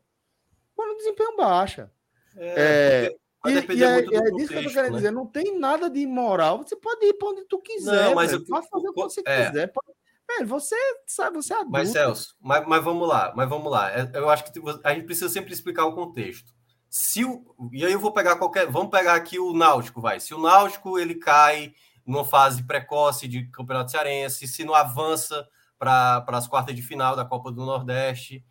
Quando 0.74 0.94
o 0.94 0.96
desempenho 0.96 1.36
baixa. 1.36 1.90
É, 2.36 3.06
é 3.06 3.16
e, 3.46 3.74
e 3.74 3.84
é, 3.84 3.98
é 3.98 4.30
disso 4.30 4.48
que 4.48 4.58
eu 4.58 4.64
tô 4.64 4.70
querendo 4.70 4.92
né? 4.92 4.96
dizer. 4.98 5.10
Não 5.10 5.26
tem 5.26 5.58
nada 5.58 5.90
de 5.90 6.00
imoral. 6.00 6.58
Você 6.58 6.76
pode 6.76 7.04
ir 7.04 7.14
para 7.14 7.28
onde 7.28 7.44
tu 7.44 7.58
quiser. 7.60 8.04
Não, 8.04 8.14
mas 8.14 8.32
eu, 8.32 8.44
pode 8.44 8.68
fazer 8.68 8.88
o 8.88 8.92
que 8.92 9.00
você 9.00 9.22
é. 9.26 9.46
quiser. 9.46 9.72
Pode, 9.72 9.88
velho, 10.28 10.48
você 10.48 10.76
sabe, 11.06 11.36
você 11.36 11.52
é 11.52 11.56
adulto. 11.56 11.72
Mas, 11.72 11.90
Celso, 11.90 12.36
mas, 12.40 12.66
mas 12.66 12.84
vamos 12.84 13.08
lá, 13.08 13.32
mas 13.34 13.48
vamos 13.48 13.70
lá. 13.70 13.90
É, 13.90 14.10
eu 14.14 14.28
acho 14.28 14.44
que 14.44 14.52
a 14.84 14.94
gente 14.94 15.04
precisa 15.04 15.28
sempre 15.28 15.52
explicar 15.52 15.86
o 15.86 15.94
contexto. 15.94 16.52
Se 16.88 17.24
o, 17.24 17.42
e 17.72 17.84
aí 17.84 17.92
eu 17.92 18.00
vou 18.00 18.12
pegar 18.12 18.36
qualquer. 18.36 18.70
Vamos 18.70 18.90
pegar 18.90 19.14
aqui 19.14 19.38
o 19.38 19.52
Náutico, 19.52 20.00
vai. 20.00 20.20
Se 20.20 20.34
o 20.34 20.40
Náutico 20.40 20.98
ele 20.98 21.14
cai 21.14 21.74
numa 22.06 22.24
fase 22.24 22.62
precoce 22.64 23.26
de 23.26 23.46
Campeonato 23.46 23.90
Cearense, 23.90 24.46
se 24.46 24.64
não 24.64 24.74
avança 24.74 25.48
para 25.78 26.24
as 26.28 26.46
quartas 26.46 26.76
de 26.76 26.82
final 26.82 27.16
da 27.16 27.24
Copa 27.24 27.50
do 27.50 27.64
Nordeste. 27.64 28.44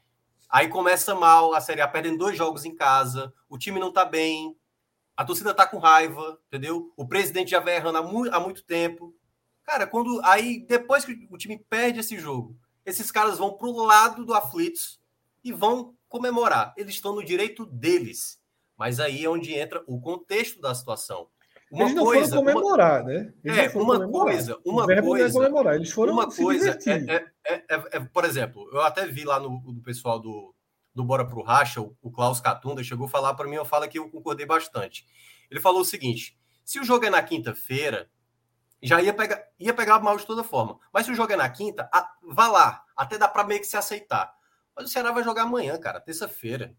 Aí 0.49 0.67
começa 0.67 1.15
mal 1.15 1.53
a 1.53 1.61
Série 1.61 1.79
A, 1.79 1.87
perdendo 1.87 2.17
dois 2.17 2.37
jogos 2.37 2.65
em 2.65 2.75
casa, 2.75 3.33
o 3.49 3.57
time 3.57 3.79
não 3.79 3.87
está 3.87 4.03
bem, 4.03 4.53
a 5.15 5.25
torcida 5.25 5.51
está 5.51 5.67
com 5.67 5.77
raiva, 5.77 6.39
entendeu? 6.47 6.91
O 6.95 7.07
presidente 7.07 7.51
já 7.51 7.59
vem 7.59 7.75
errando 7.75 7.97
há, 7.97 8.03
mu 8.03 8.29
há 8.31 8.39
muito 8.39 8.63
tempo. 8.63 9.15
Cara, 9.63 9.85
quando 9.85 10.19
aí 10.23 10.65
depois 10.67 11.05
que 11.05 11.27
o 11.29 11.37
time 11.37 11.57
perde 11.69 11.99
esse 11.99 12.17
jogo, 12.19 12.57
esses 12.85 13.11
caras 13.11 13.37
vão 13.37 13.53
para 13.53 13.67
o 13.67 13.85
lado 13.85 14.25
do 14.25 14.33
aflitos 14.33 14.99
e 15.43 15.51
vão 15.51 15.95
comemorar. 16.09 16.73
Eles 16.75 16.95
estão 16.95 17.15
no 17.15 17.23
direito 17.23 17.65
deles. 17.65 18.39
Mas 18.77 18.99
aí 18.99 19.23
é 19.23 19.29
onde 19.29 19.53
entra 19.53 19.83
o 19.85 19.99
contexto 20.01 20.59
da 20.59 20.73
situação. 20.73 21.27
Uma 21.71 21.83
eles 21.83 21.95
não 21.95 22.03
coisa, 22.03 22.35
foram 22.35 22.53
comemorar, 22.53 23.01
uma, 23.01 23.09
né? 23.09 23.33
Eles 23.43 23.57
é, 23.57 23.61
uma 23.61 23.71
comemorar. 23.71 24.09
coisa, 24.09 24.59
uma 24.65 24.85
coisa. 24.85 25.27
É 25.27 25.31
comemorar, 25.31 25.75
eles 25.75 25.91
foram 25.91 26.13
uma 26.13 26.29
coisa. 26.29 26.77
É, 26.85 27.15
é, 27.45 27.53
é, 27.69 27.83
é, 27.91 27.99
por 27.99 28.25
exemplo, 28.25 28.69
eu 28.73 28.81
até 28.81 29.05
vi 29.07 29.23
lá 29.23 29.39
no 29.39 29.57
do 29.59 29.81
pessoal 29.81 30.19
do, 30.19 30.53
do 30.93 31.03
Bora 31.03 31.25
pro 31.25 31.41
Racha, 31.41 31.81
o, 31.81 32.11
Klaus 32.11 32.39
Catunda 32.39 32.83
chegou 32.83 33.05
a 33.07 33.09
falar 33.09 33.33
para 33.33 33.47
mim, 33.47 33.55
eu 33.55 33.65
falo 33.65 33.87
que 33.87 33.99
eu 33.99 34.09
concordei 34.09 34.45
bastante. 34.45 35.05
Ele 35.49 35.59
falou 35.59 35.81
o 35.81 35.85
seguinte: 35.85 36.37
se 36.63 36.79
o 36.79 36.83
jogo 36.83 37.05
é 37.05 37.09
na 37.09 37.21
quinta-feira, 37.23 38.09
já 38.81 39.01
ia 39.01 39.13
pegar, 39.13 39.43
ia 39.59 39.73
pegar 39.73 39.99
mal 39.99 40.17
de 40.17 40.25
toda 40.25 40.43
forma. 40.43 40.79
Mas 40.93 41.05
se 41.05 41.11
o 41.11 41.15
jogo 41.15 41.31
é 41.33 41.35
na 41.35 41.49
quinta, 41.49 41.89
a, 41.93 42.11
vá 42.23 42.47
lá, 42.47 42.83
até 42.95 43.17
dá 43.17 43.27
para 43.27 43.43
meio 43.43 43.61
que 43.61 43.67
se 43.67 43.77
aceitar. 43.77 44.33
Mas 44.75 44.85
o 44.85 44.87
Ceará 44.89 45.11
vai 45.11 45.23
jogar 45.23 45.43
amanhã, 45.43 45.79
cara, 45.79 45.99
terça-feira. 45.99 46.75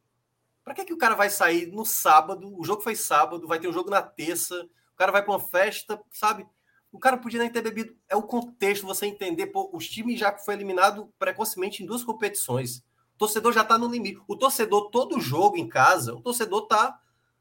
Para 0.64 0.74
que, 0.74 0.84
que 0.84 0.92
o 0.92 0.98
cara 0.98 1.14
vai 1.14 1.28
sair 1.28 1.66
no 1.66 1.84
sábado? 1.84 2.56
O 2.58 2.64
jogo 2.64 2.82
foi 2.82 2.94
sábado, 2.94 3.48
vai 3.48 3.58
ter 3.58 3.68
um 3.68 3.72
jogo 3.72 3.90
na 3.90 4.00
terça 4.00 4.68
o 4.92 4.96
cara 4.96 5.12
vai 5.12 5.22
para 5.22 5.32
uma 5.32 5.40
festa, 5.40 6.00
sabe? 6.10 6.46
O 6.90 6.98
cara 6.98 7.16
podia 7.16 7.40
nem 7.40 7.50
ter 7.50 7.62
bebido. 7.62 7.96
É 8.08 8.14
o 8.14 8.22
contexto, 8.22 8.86
você 8.86 9.06
entender. 9.06 9.46
Pô, 9.46 9.70
os 9.72 9.88
times 9.88 10.20
já 10.20 10.36
foi 10.38 10.54
eliminado 10.54 11.12
precocemente 11.18 11.82
em 11.82 11.86
duas 11.86 12.04
competições. 12.04 12.84
Torcedor 13.22 13.52
já 13.52 13.62
tá 13.62 13.78
no 13.78 13.86
limite. 13.86 14.20
O 14.26 14.34
torcedor, 14.34 14.90
todo 14.90 15.20
jogo 15.20 15.56
em 15.56 15.68
casa, 15.68 16.12
o 16.12 16.20
torcedor 16.20 16.66
tá 16.66 16.98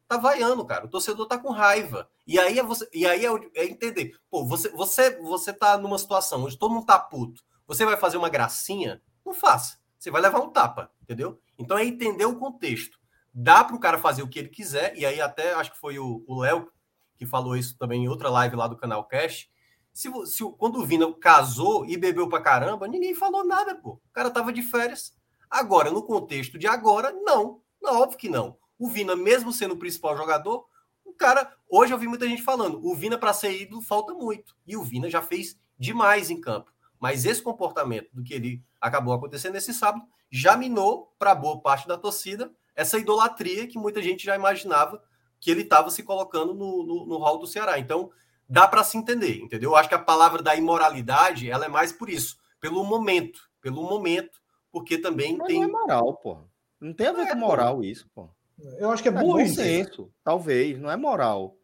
tá 0.07 0.15
vaiando, 0.15 0.63
cara. 0.63 0.85
O 0.85 0.87
torcedor 0.87 1.25
tá 1.25 1.39
com 1.39 1.49
raiva. 1.49 2.07
E 2.27 2.37
aí 2.37 2.59
é 2.59 2.63
você, 2.63 2.87
e 2.93 3.07
aí 3.07 3.25
é, 3.25 3.29
é, 3.55 3.65
entender. 3.65 4.13
Pô, 4.29 4.45
você 4.45 4.69
você 4.69 5.17
você 5.21 5.51
tá 5.51 5.79
numa 5.79 5.97
situação 5.97 6.43
onde 6.43 6.55
todo 6.55 6.71
mundo 6.71 6.85
tá 6.85 6.99
puto. 6.99 7.41
Você 7.65 7.83
vai 7.83 7.97
fazer 7.97 8.17
uma 8.17 8.29
gracinha? 8.29 9.01
Não 9.25 9.33
faça. 9.33 9.79
Você 9.97 10.11
vai 10.11 10.21
levar 10.21 10.39
um 10.41 10.51
tapa, 10.51 10.91
entendeu? 11.01 11.41
Então 11.57 11.75
é 11.75 11.83
entender 11.83 12.25
o 12.25 12.37
contexto. 12.37 12.99
Dá 13.33 13.63
para 13.63 13.75
o 13.75 13.79
cara 13.79 13.97
fazer 13.97 14.21
o 14.21 14.27
que 14.27 14.37
ele 14.37 14.49
quiser, 14.49 14.95
e 14.95 15.03
aí 15.03 15.19
até 15.19 15.55
acho 15.55 15.71
que 15.71 15.79
foi 15.79 15.97
o 15.97 16.23
Léo 16.41 16.71
que 17.17 17.25
falou 17.25 17.55
isso 17.55 17.75
também 17.75 18.03
em 18.03 18.07
outra 18.07 18.29
live 18.29 18.55
lá 18.55 18.67
do 18.67 18.77
canal 18.77 19.03
Cash. 19.05 19.49
Se, 19.91 20.11
se 20.27 20.43
quando 20.59 20.79
o 20.79 20.85
Vina 20.85 21.11
casou 21.13 21.87
e 21.87 21.97
bebeu 21.97 22.29
pra 22.29 22.39
caramba, 22.39 22.87
ninguém 22.87 23.15
falou 23.15 23.43
nada, 23.43 23.73
pô. 23.73 23.93
O 23.93 24.13
cara 24.13 24.29
tava 24.29 24.53
de 24.53 24.61
férias. 24.61 25.19
Agora, 25.51 25.91
no 25.91 26.01
contexto 26.01 26.57
de 26.57 26.65
agora, 26.65 27.11
não. 27.11 27.61
Não, 27.81 28.01
óbvio 28.01 28.17
que 28.17 28.29
não. 28.29 28.57
O 28.79 28.89
Vina, 28.89 29.15
mesmo 29.17 29.51
sendo 29.51 29.73
o 29.73 29.77
principal 29.77 30.15
jogador, 30.15 30.65
o 31.03 31.13
cara. 31.13 31.53
Hoje 31.69 31.93
eu 31.93 31.97
vi 31.97 32.07
muita 32.07 32.27
gente 32.27 32.41
falando, 32.41 32.79
o 32.85 32.95
Vina 32.95 33.17
para 33.17 33.33
ser 33.33 33.61
ídolo 33.61 33.81
falta 33.81 34.13
muito. 34.13 34.55
E 34.65 34.77
o 34.77 34.83
Vina 34.83 35.09
já 35.09 35.21
fez 35.21 35.59
demais 35.77 36.29
em 36.29 36.39
campo. 36.39 36.71
Mas 36.99 37.25
esse 37.25 37.41
comportamento 37.41 38.09
do 38.13 38.23
que 38.23 38.33
ele 38.33 38.63
acabou 38.79 39.13
acontecendo 39.13 39.53
nesse 39.53 39.73
sábado 39.73 40.05
já 40.29 40.55
minou 40.55 41.13
para 41.19 41.35
boa 41.35 41.59
parte 41.59 41.87
da 41.87 41.97
torcida 41.97 42.51
essa 42.75 42.97
idolatria 42.97 43.67
que 43.67 43.77
muita 43.77 44.01
gente 44.01 44.23
já 44.23 44.35
imaginava 44.35 45.03
que 45.39 45.51
ele 45.51 45.61
estava 45.61 45.89
se 45.89 46.03
colocando 46.03 46.53
no, 46.53 46.83
no, 46.83 47.05
no 47.05 47.17
hall 47.17 47.39
do 47.39 47.47
Ceará. 47.47 47.77
Então, 47.79 48.11
dá 48.47 48.67
para 48.67 48.83
se 48.83 48.97
entender, 48.97 49.39
entendeu? 49.41 49.71
Eu 49.71 49.75
acho 49.75 49.89
que 49.89 49.95
a 49.95 49.99
palavra 49.99 50.41
da 50.41 50.55
imoralidade, 50.55 51.49
ela 51.49 51.65
é 51.65 51.69
mais 51.69 51.91
por 51.91 52.09
isso, 52.09 52.37
pelo 52.59 52.83
momento, 52.83 53.49
pelo 53.59 53.83
momento, 53.83 54.40
porque 54.71 54.97
também 54.97 55.37
Mas 55.37 55.47
tem... 55.47 55.59
Não 55.59 55.67
é 55.67 55.71
moral, 55.71 56.13
pô. 56.15 56.37
Não 56.79 56.93
tem 56.93 57.07
a 57.07 57.11
ver 57.11 57.23
é, 57.23 57.31
com 57.31 57.37
moral 57.37 57.77
pô. 57.77 57.83
isso, 57.83 58.09
pô. 58.13 58.29
Eu 58.77 58.91
acho 58.91 59.01
que 59.01 59.09
é, 59.09 59.11
é 59.11 59.15
burrice. 59.15 59.55
senso, 59.55 60.11
talvez, 60.23 60.79
não 60.79 60.89
é 60.89 60.95
moral. 60.95 61.57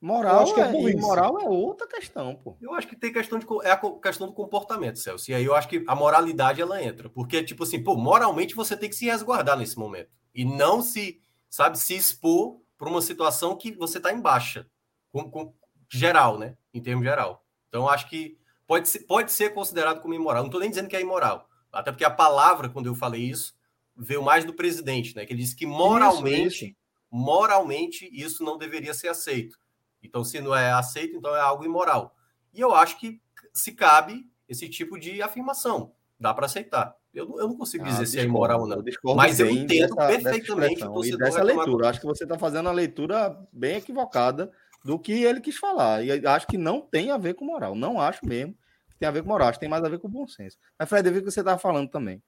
Moral 0.00 0.42
acho 0.42 0.54
que 0.54 0.60
é, 0.60 0.64
é 0.64 0.96
moral 0.96 1.40
é 1.40 1.48
outra 1.48 1.86
questão, 1.86 2.34
pô. 2.34 2.56
Eu 2.60 2.74
acho 2.74 2.88
que 2.88 2.96
tem 2.96 3.12
questão 3.12 3.38
de 3.38 3.46
é 3.62 3.70
a 3.70 3.76
questão 3.76 4.26
do 4.26 4.32
comportamento, 4.32 4.98
Celso. 4.98 5.30
E 5.30 5.34
aí 5.34 5.44
eu 5.44 5.54
acho 5.54 5.68
que 5.68 5.84
a 5.86 5.94
moralidade 5.94 6.60
ela 6.60 6.82
entra, 6.82 7.08
porque 7.08 7.42
tipo 7.44 7.62
assim, 7.62 7.82
pô, 7.82 7.96
moralmente 7.96 8.54
você 8.54 8.76
tem 8.76 8.88
que 8.88 8.96
se 8.96 9.06
resguardar 9.06 9.56
nesse 9.56 9.78
momento 9.78 10.10
e 10.34 10.44
não 10.44 10.82
se, 10.82 11.22
sabe, 11.48 11.78
se 11.78 11.94
expor 11.94 12.60
para 12.76 12.88
uma 12.88 13.00
situação 13.00 13.56
que 13.56 13.70
você 13.76 13.98
está 13.98 14.12
em 14.12 14.20
baixa, 14.20 14.66
com, 15.12 15.30
com, 15.30 15.54
geral, 15.88 16.36
né? 16.36 16.56
Em 16.74 16.82
termos 16.82 17.04
geral. 17.04 17.44
Então, 17.68 17.88
acho 17.88 18.08
que 18.08 18.36
pode 18.66 18.88
ser, 18.88 19.00
pode 19.00 19.30
ser 19.30 19.50
considerado 19.50 20.00
como 20.00 20.14
imoral. 20.14 20.42
Não 20.42 20.48
estou 20.48 20.60
nem 20.60 20.70
dizendo 20.70 20.88
que 20.88 20.96
é 20.96 21.00
imoral. 21.00 21.48
Até 21.72 21.90
porque 21.90 22.04
a 22.04 22.10
palavra, 22.10 22.68
quando 22.68 22.86
eu 22.86 22.94
falei 22.94 23.22
isso, 23.22 23.54
veio 23.96 24.22
mais 24.22 24.44
do 24.44 24.52
presidente, 24.52 25.16
né? 25.16 25.24
Que 25.24 25.32
ele 25.32 25.42
disse 25.42 25.56
que 25.56 25.66
moralmente, 25.66 26.46
isso, 26.46 26.64
isso. 26.66 26.76
moralmente, 27.10 28.10
isso 28.12 28.44
não 28.44 28.58
deveria 28.58 28.92
ser 28.92 29.08
aceito. 29.08 29.58
Então, 30.02 30.24
se 30.24 30.40
não 30.40 30.54
é 30.54 30.72
aceito, 30.72 31.16
então 31.16 31.34
é 31.34 31.40
algo 31.40 31.64
imoral. 31.64 32.14
E 32.52 32.60
eu 32.60 32.74
acho 32.74 32.98
que 32.98 33.20
se 33.52 33.72
cabe 33.72 34.26
esse 34.48 34.68
tipo 34.68 34.98
de 34.98 35.22
afirmação. 35.22 35.92
Dá 36.18 36.34
para 36.34 36.46
aceitar. 36.46 36.94
Eu, 37.12 37.38
eu 37.38 37.48
não 37.48 37.56
consigo 37.56 37.84
ah, 37.84 37.88
dizer 37.88 38.06
se 38.06 38.18
é 38.18 38.22
imoral 38.22 38.60
ou 38.60 38.66
não. 38.66 38.82
Mas 39.14 39.38
eu 39.38 39.50
entendo 39.50 39.94
dessa, 39.94 40.08
perfeitamente 40.08 40.80
dessa 40.80 40.90
o 40.90 41.04
E 41.04 41.16
dessa 41.16 41.42
leitura. 41.42 41.88
Acho 41.88 42.00
que 42.00 42.06
você 42.06 42.24
está 42.24 42.38
fazendo 42.38 42.68
a 42.68 42.72
leitura 42.72 43.36
bem 43.52 43.76
equivocada 43.76 44.50
do 44.84 44.98
que 44.98 45.12
ele 45.12 45.40
quis 45.40 45.56
falar. 45.56 46.04
E 46.04 46.26
acho 46.26 46.46
que 46.46 46.56
não 46.56 46.80
tem 46.80 47.10
a 47.10 47.18
ver 47.18 47.34
com 47.34 47.44
moral. 47.44 47.74
Não 47.74 48.00
acho 48.00 48.24
mesmo 48.24 48.54
que 48.54 48.61
tem 49.02 49.08
a 49.08 49.12
ver 49.12 49.22
com 49.22 49.28
moral. 49.28 49.48
Acho 49.48 49.58
que 49.58 49.64
tem 49.64 49.68
mais 49.68 49.82
a 49.82 49.88
ver 49.88 49.98
com 49.98 50.08
bom 50.08 50.26
senso. 50.28 50.56
Mas, 50.78 50.88
Fred, 50.88 51.08
eu 51.08 51.12
vi 51.12 51.20
que 51.20 51.30
você 51.30 51.40
estava 51.40 51.58
falando 51.58 51.90
também. 51.90 52.22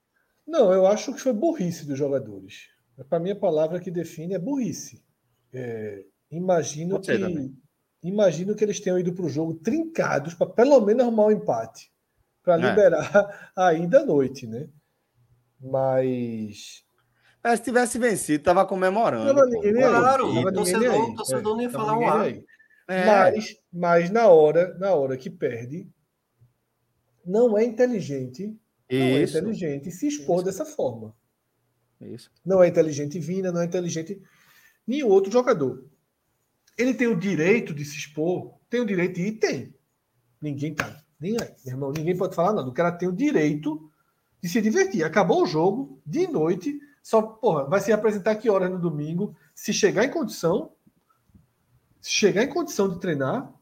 Não, 0.44 0.72
eu 0.72 0.86
acho 0.86 1.14
que 1.14 1.20
foi 1.20 1.32
burrice 1.32 1.86
dos 1.86 1.96
jogadores. 1.96 2.68
Para 3.09 3.20
mim, 3.20 3.30
a 3.30 3.36
palavra 3.36 3.78
que 3.78 3.90
define 3.90 4.34
é 4.34 4.38
burrice. 4.38 5.02
é, 5.52 6.05
imagino 6.30 7.01
que 7.01 7.12
imagino 8.02 8.55
que 8.55 8.62
eles 8.62 8.80
tenham 8.80 8.98
ido 8.98 9.14
para 9.14 9.24
o 9.24 9.30
jogo 9.30 9.55
trincados 9.55 10.34
para 10.34 10.46
pelo 10.51 10.78
menos 10.80 11.02
arrumar 11.02 11.26
um 11.26 11.30
empate 11.30 11.90
para 12.42 12.55
é. 12.55 12.68
liberar 12.68 13.51
ainda 13.56 14.01
à 14.01 14.05
noite, 14.05 14.46
né? 14.46 14.68
Mas 15.59 16.84
mas 17.42 17.59
se 17.59 17.64
tivesse 17.64 17.98
vencido, 17.98 18.42
tava 18.42 18.66
comemorando. 18.66 19.26
Tava 19.26 19.46
ninguém 19.46 19.74
claro, 19.74 20.26
o 20.28 20.52
torcedor, 20.52 20.84
é, 21.30 21.42
não 21.42 21.60
ia 21.60 21.70
falar 21.70 21.98
um 21.98 22.09
ar. 22.09 22.32
É. 22.88 23.05
Mas, 23.06 23.56
mas 23.72 24.10
na 24.10 24.28
hora, 24.28 24.76
na 24.78 24.94
hora 24.94 25.16
que 25.16 25.28
perde, 25.28 25.86
não 27.24 27.56
é 27.56 27.64
inteligente. 27.64 28.56
Não 28.90 28.98
é 28.98 29.22
inteligente 29.22 29.90
se 29.90 30.06
expor 30.06 30.36
Isso. 30.36 30.44
dessa 30.44 30.64
forma. 30.64 31.14
Isso. 32.01 32.30
Não 32.44 32.62
é 32.62 32.68
inteligente 32.68 33.18
Vina, 33.18 33.51
não 33.51 33.60
é 33.60 33.64
inteligente 33.64 34.20
nenhum 34.86 35.09
outro 35.09 35.32
jogador. 35.32 35.84
Ele 36.76 36.92
tem 36.92 37.06
o 37.06 37.18
direito 37.18 37.72
de 37.72 37.84
se 37.84 37.96
expor, 37.96 38.55
tem 38.68 38.80
o 38.80 38.86
direito 38.86 39.14
de 39.14 39.22
ir, 39.28 39.32
tem. 39.32 39.74
Ninguém 40.40 40.74
tá. 40.74 41.02
Nem 41.18 41.36
aí, 41.40 41.55
irmão, 41.64 41.92
ninguém 41.92 42.16
pode 42.16 42.34
falar 42.34 42.52
nada. 42.52 42.68
O 42.68 42.74
cara 42.74 42.92
tem 42.92 43.09
o 43.09 43.12
direito 43.12 43.90
de 44.42 44.48
se 44.48 44.60
divertir. 44.60 45.05
Acabou 45.05 45.42
o 45.42 45.46
jogo, 45.46 46.02
de 46.05 46.26
noite, 46.26 46.78
só, 47.02 47.22
porra, 47.22 47.64
vai 47.64 47.80
se 47.80 47.92
apresentar 47.92 48.34
que 48.36 48.51
horas 48.51 48.70
no 48.70 48.78
domingo? 48.78 49.36
Se 49.55 49.72
chegar 49.72 50.05
em 50.05 50.10
condição, 50.10 50.72
se 52.01 52.10
chegar 52.10 52.42
em 52.42 52.48
condição 52.48 52.88
de 52.88 52.98
treinar, 52.98 53.52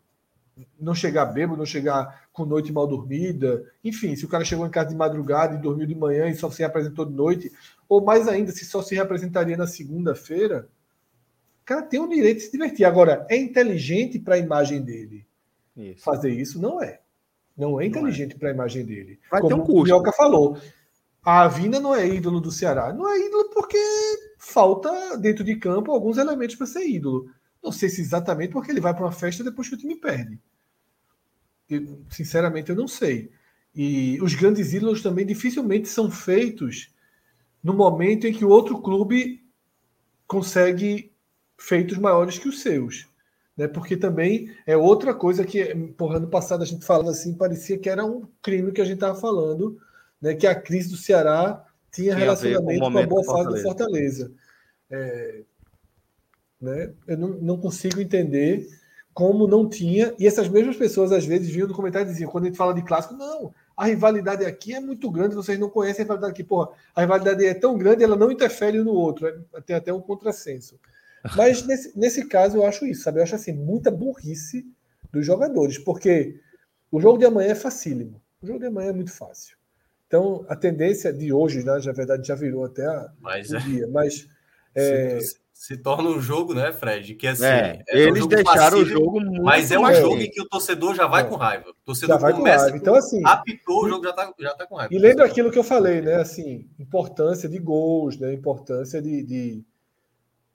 não 0.79 0.95
chegar 0.95 1.27
bêbado, 1.27 1.59
não 1.59 1.67
chegar 1.67 2.27
com 2.33 2.45
noite 2.45 2.73
mal 2.73 2.87
dormida, 2.87 3.65
enfim, 3.85 4.17
se 4.17 4.25
o 4.25 4.29
cara 4.29 4.45
chegou 4.45 4.67
em 4.67 4.71
casa 4.71 4.91
de 4.91 4.97
madrugada 4.97 5.55
e 5.55 5.61
dormiu 5.61 5.87
de 5.87 5.95
manhã 5.95 6.29
e 6.29 6.35
só 6.35 6.51
se 6.51 6.65
apresentou 6.65 7.05
de 7.05 7.13
noite, 7.13 7.53
ou 7.89 8.03
mais 8.03 8.27
ainda, 8.29 8.53
se 8.53 8.65
só 8.65 8.83
se 8.83 8.95
representaria 8.95 9.57
na 9.57 9.67
segunda-feira, 9.67 10.69
o 11.63 11.65
cara 11.65 11.83
tem 11.83 12.01
o 12.01 12.09
direito 12.09 12.39
de 12.39 12.45
se 12.45 12.53
divertir. 12.53 12.85
Agora, 12.85 13.27
é 13.31 13.37
inteligente 13.37 14.19
para 14.19 14.35
a 14.35 14.39
imagem 14.39 14.83
dele 14.83 15.25
isso. 15.77 16.03
fazer 16.03 16.31
isso? 16.31 16.61
Não 16.61 16.83
é. 16.83 17.01
Não 17.57 17.81
é 17.81 17.87
inteligente 17.87 18.35
é. 18.35 18.39
para 18.39 18.49
a 18.49 18.53
imagem 18.53 18.85
dele. 18.85 19.21
Vai 19.31 19.41
Como 19.41 19.55
ter 19.55 19.61
um 19.61 19.65
custo. 19.65 19.81
o 19.81 19.85
Mioca 19.85 20.13
falou. 20.13 20.59
A 21.25 21.43
Avina 21.43 21.79
não 21.79 21.95
é 21.95 22.07
ídolo 22.07 22.41
do 22.41 22.51
Ceará. 22.51 22.93
Não 22.93 23.09
é 23.09 23.19
ídolo 23.19 23.51
porque 23.51 23.79
falta 24.39 25.17
dentro 25.19 25.45
de 25.45 25.55
campo 25.57 25.93
alguns 25.93 26.19
elementos 26.19 26.57
para 26.57 26.67
ser 26.67 26.85
ídolo. 26.85 27.31
Não 27.63 27.71
sei 27.71 27.89
se 27.89 28.01
exatamente 28.01 28.53
porque 28.53 28.73
ele 28.73 28.81
vai 28.81 28.93
para 28.93 29.05
uma 29.05 29.13
festa 29.13 29.45
depois 29.45 29.69
que 29.69 29.75
o 29.75 29.79
time 29.79 29.95
perde. 29.95 30.41
Eu, 31.75 32.01
sinceramente, 32.11 32.71
eu 32.71 32.77
não 32.77 32.89
sei. 32.89 33.31
E 33.75 34.19
os 34.21 34.35
grandes 34.35 34.73
ídolos 34.73 35.03
também 35.03 35.25
dificilmente 35.25 35.89
são 35.89 36.11
feitos 36.11 36.93
no 37.63 37.73
momento 37.73 38.27
em 38.27 38.33
que 38.33 38.45
o 38.45 38.49
outro 38.49 38.81
clube 38.81 39.43
consegue 40.27 41.13
feitos 41.59 41.97
maiores 41.99 42.39
que 42.39 42.49
os 42.49 42.61
seus. 42.61 43.09
Né? 43.57 43.69
Porque 43.69 43.97
também 43.97 44.53
é 44.67 44.77
outra 44.77 45.15
coisa 45.15 45.45
que, 45.45 45.75
por 45.97 46.15
ano 46.15 46.29
passado, 46.29 46.63
a 46.63 46.67
gente 46.67 46.85
falando 46.85 47.11
assim, 47.11 47.35
parecia 47.35 47.79
que 47.79 47.89
era 47.89 48.05
um 48.05 48.27
crime 48.43 48.73
que 48.73 48.81
a 48.81 48.85
gente 48.85 48.95
estava 48.95 49.19
falando, 49.19 49.79
né? 50.21 50.35
que 50.35 50.47
a 50.47 50.55
crise 50.55 50.91
do 50.91 50.97
Ceará 50.97 51.65
tinha, 51.91 52.15
tinha 52.15 52.17
relacionamento 52.17 52.81
com 52.81 52.99
a 52.99 53.07
boa 53.07 53.25
fase 53.25 53.49
do 53.49 53.63
Fortaleza. 53.63 54.33
É, 54.91 55.43
né? 56.61 56.93
Eu 57.07 57.19
não, 57.19 57.29
não 57.29 57.59
consigo 57.59 58.01
entender 58.01 58.69
como 59.15 59.47
não 59.47 59.69
tinha. 59.69 60.15
E 60.19 60.27
essas 60.27 60.49
mesmas 60.49 60.77
pessoas, 60.77 61.13
às 61.13 61.25
vezes, 61.25 61.49
vinham 61.49 61.69
no 61.69 61.75
comentário 61.75 62.09
e 62.09 62.11
diziam, 62.13 62.31
quando 62.31 62.45
a 62.45 62.47
gente 62.49 62.57
fala 62.57 62.75
de 62.75 62.83
clássico, 62.83 63.15
não, 63.15 63.53
a 63.77 63.87
rivalidade 63.87 64.45
aqui 64.45 64.75
é 64.75 64.81
muito 64.81 65.11
grande, 65.11 65.35
vocês 65.35 65.59
não 65.59 65.69
conhecem 65.69 66.03
a 66.03 66.05
rivalidade 66.05 66.33
aqui. 66.33 66.45
Porra, 66.45 66.71
a 66.95 67.01
rivalidade 67.01 67.45
é 67.45 67.55
tão 67.55 67.77
grande, 67.77 68.05
ela 68.05 68.17
não 68.17 68.31
interfere 68.31 68.79
no 68.79 68.93
outro. 68.93 69.27
É, 69.27 69.61
tem 69.61 69.77
até 69.77 69.93
um 69.93 70.01
contrassenso. 70.01 70.79
Mas 71.37 71.65
nesse, 71.67 71.99
nesse 71.99 72.27
caso, 72.27 72.57
eu 72.57 72.67
acho 72.67 72.87
isso, 72.87 73.03
sabe? 73.03 73.19
Eu 73.19 73.23
acho 73.23 73.35
assim, 73.35 73.53
muita 73.53 73.91
burrice 73.91 74.67
dos 75.13 75.25
jogadores, 75.25 75.79
porque 75.79 76.41
o 76.91 77.01
jogo 77.01 77.19
de 77.19 77.27
amanhã 77.27 77.51
é 77.51 77.55
facílimo. 77.55 78.21
O 78.43 78.47
jogo 78.47 78.59
de 78.59 78.67
amanhã 78.67 78.91
é 78.91 78.93
muito 78.93 79.13
fácil. 79.13 79.57
Então, 80.07 80.45
a 80.49 80.57
tendência 80.57 81.13
de 81.13 81.33
hoje, 81.33 81.65
né, 81.65 81.79
na 81.79 81.93
verdade, 81.93 82.27
já 82.27 82.35
virou 82.35 82.65
até 82.65 82.85
a, 82.85 83.11
mas, 83.21 83.51
o 83.51 83.57
é. 83.57 83.61
dia, 83.61 83.89
mas 83.89 84.29
é, 84.75 85.19
se 85.53 85.77
torna 85.77 86.09
um 86.09 86.21
jogo, 86.21 86.55
né, 86.55 86.73
Fred? 86.73 87.15
Que 87.15 87.29
assim, 87.29 87.45
é, 87.45 87.85
é 87.89 87.99
eles 88.01 88.25
um 88.25 88.27
deixaram 88.27 88.79
o 88.79 88.85
jogo 88.85 89.21
muito 89.21 89.43
Mas 89.43 89.71
é 89.71 89.79
um 89.79 89.95
jogo 89.95 90.17
em 90.17 90.29
que 90.29 90.41
o 90.41 90.49
torcedor 90.49 90.95
já 90.95 91.07
vai 91.07 91.23
é. 91.23 91.25
com 91.27 91.37
raiva. 91.37 91.71
O 91.71 91.75
torcedor 91.85 92.17
já 92.17 92.21
vai 92.21 92.33
com 92.33 92.43
raiva. 92.43 92.77
Então, 92.77 92.95
assim. 92.95 93.23
Apitou, 93.25 93.85
o 93.85 93.89
jogo 93.89 94.05
já 94.05 94.13
tá, 94.13 94.33
já 94.41 94.55
tá 94.55 94.67
com 94.67 94.75
raiva. 94.75 94.93
E 94.93 94.99
lembra 94.99 95.25
aquilo 95.25 95.51
que 95.51 95.59
eu 95.59 95.63
falei, 95.63 96.01
né? 96.01 96.17
Assim, 96.17 96.69
importância 96.79 97.49
de 97.49 97.59
gols, 97.59 98.19
né? 98.19 98.33
Importância 98.33 99.01
de, 99.01 99.23
de, 99.23 99.65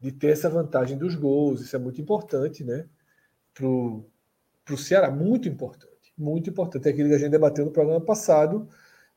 de 0.01 0.11
ter 0.11 0.31
essa 0.31 0.49
vantagem 0.49 0.97
dos 0.97 1.15
gols. 1.15 1.61
Isso 1.61 1.75
é 1.75 1.79
muito 1.79 2.01
importante, 2.01 2.63
né? 2.65 2.85
Pro, 3.53 4.05
pro 4.65 4.77
Ceará, 4.77 5.09
muito 5.09 5.47
importante. 5.47 6.13
Muito 6.17 6.49
importante. 6.49 6.87
É 6.87 6.91
aquilo 6.91 7.07
que 7.07 7.15
a 7.15 7.19
gente 7.19 7.31
debateu 7.31 7.63
no 7.63 7.71
programa 7.71 8.01
passado, 8.01 8.67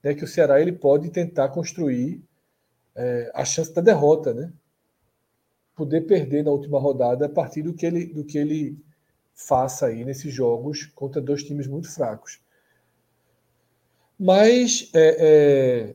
né? 0.04 0.14
Que 0.14 0.22
o 0.22 0.28
Ceará 0.28 0.60
ele 0.60 0.72
pode 0.72 1.10
tentar 1.10 1.48
construir 1.48 2.22
é, 2.94 3.30
a 3.34 3.44
chance 3.44 3.74
da 3.74 3.80
derrota, 3.80 4.32
né? 4.32 4.52
Poder 5.80 6.02
perder 6.02 6.44
na 6.44 6.50
última 6.50 6.78
rodada 6.78 7.24
a 7.24 7.28
partir 7.28 7.62
do 7.62 7.72
que 7.72 7.86
ele, 7.86 8.04
do 8.04 8.22
que 8.22 8.36
ele 8.36 8.76
faça 9.32 9.86
aí 9.86 10.04
nesses 10.04 10.32
jogos 10.32 10.84
contra 10.94 11.22
dois 11.22 11.42
times 11.42 11.66
muito 11.66 11.90
fracos. 11.90 12.38
Mas 14.18 14.90
é, 14.94 15.94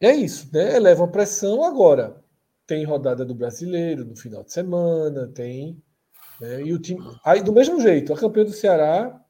é, 0.00 0.08
é 0.08 0.14
isso, 0.14 0.48
né? 0.52 0.76
Eleva 0.76 1.04
a 1.04 1.08
pressão 1.08 1.64
agora. 1.64 2.22
Tem 2.64 2.84
rodada 2.84 3.24
do 3.24 3.34
brasileiro 3.34 4.04
no 4.04 4.14
final 4.14 4.44
de 4.44 4.52
semana, 4.52 5.26
tem. 5.26 5.82
Né? 6.40 6.62
E 6.62 6.72
o 6.72 6.78
time. 6.78 7.02
Aí, 7.24 7.42
do 7.42 7.52
mesmo 7.52 7.80
jeito, 7.80 8.12
a 8.12 8.16
campeã 8.16 8.44
do 8.44 8.52
Ceará, 8.52 9.20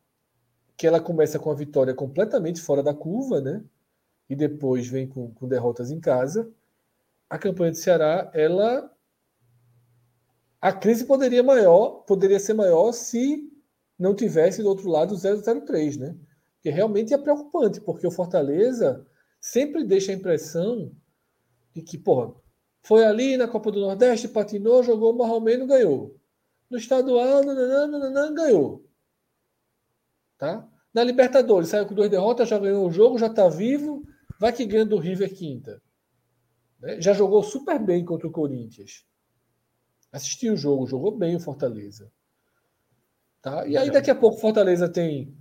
que 0.76 0.86
ela 0.86 1.00
começa 1.00 1.38
com 1.38 1.50
a 1.50 1.54
vitória 1.54 1.94
completamente 1.94 2.60
fora 2.60 2.82
da 2.82 2.92
curva, 2.92 3.40
né? 3.40 3.64
E 4.28 4.36
depois 4.36 4.86
vem 4.86 5.08
com, 5.08 5.32
com 5.32 5.48
derrotas 5.48 5.90
em 5.90 5.98
casa. 5.98 6.50
A 7.30 7.38
campanha 7.38 7.70
do 7.70 7.78
Ceará, 7.78 8.30
ela 8.34 8.93
a 10.64 10.72
crise 10.72 11.04
poderia 11.04 11.42
maior, 11.42 12.04
poderia 12.06 12.40
ser 12.40 12.54
maior 12.54 12.90
se 12.92 13.52
não 13.98 14.14
tivesse 14.14 14.62
do 14.62 14.68
outro 14.70 14.88
lado 14.88 15.14
o 15.14 15.60
003, 15.60 15.98
né? 15.98 16.16
Que 16.62 16.70
realmente 16.70 17.12
é 17.12 17.18
preocupante, 17.18 17.82
porque 17.82 18.06
o 18.06 18.10
Fortaleza 18.10 19.06
sempre 19.38 19.84
deixa 19.84 20.10
a 20.10 20.14
impressão 20.14 20.90
de 21.74 21.82
que, 21.82 21.98
porra, 21.98 22.34
foi 22.80 23.04
ali 23.04 23.36
na 23.36 23.46
Copa 23.46 23.70
do 23.70 23.78
Nordeste, 23.78 24.26
patinou, 24.26 24.82
jogou 24.82 25.14
ou 25.14 25.38
menos, 25.38 25.68
ganhou. 25.68 26.18
No 26.70 26.78
estadual, 26.78 27.44
nananã, 27.44 27.86
nananã, 27.86 28.34
ganhou. 28.34 28.88
Tá? 30.38 30.66
Na 30.94 31.04
Libertadores, 31.04 31.68
saiu 31.68 31.84
com 31.84 31.94
duas 31.94 32.08
derrotas, 32.08 32.48
já 32.48 32.58
ganhou 32.58 32.88
o 32.88 32.90
jogo, 32.90 33.18
já 33.18 33.26
está 33.26 33.50
vivo, 33.50 34.02
vai 34.40 34.50
que 34.50 34.64
ganha 34.64 34.86
do 34.86 34.96
River 34.96 35.34
quinta. 35.36 35.82
Né? 36.80 37.02
Já 37.02 37.12
jogou 37.12 37.42
super 37.42 37.78
bem 37.78 38.02
contra 38.02 38.26
o 38.26 38.32
Corinthians. 38.32 39.04
Assistiu 40.14 40.54
o 40.54 40.56
jogo, 40.56 40.86
jogou 40.86 41.10
bem 41.10 41.34
o 41.34 41.40
Fortaleza. 41.40 42.08
Tá? 43.42 43.66
E 43.66 43.76
aí 43.76 43.90
daqui 43.90 44.12
a 44.12 44.14
pouco 44.14 44.36
o 44.36 44.40
Fortaleza 44.40 44.88
tem 44.88 45.36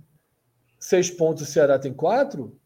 seis 0.80 1.08
pontos, 1.08 1.44
o 1.44 1.46
Ceará 1.46 1.78
tem 1.78 1.94
quatro. 1.94 2.58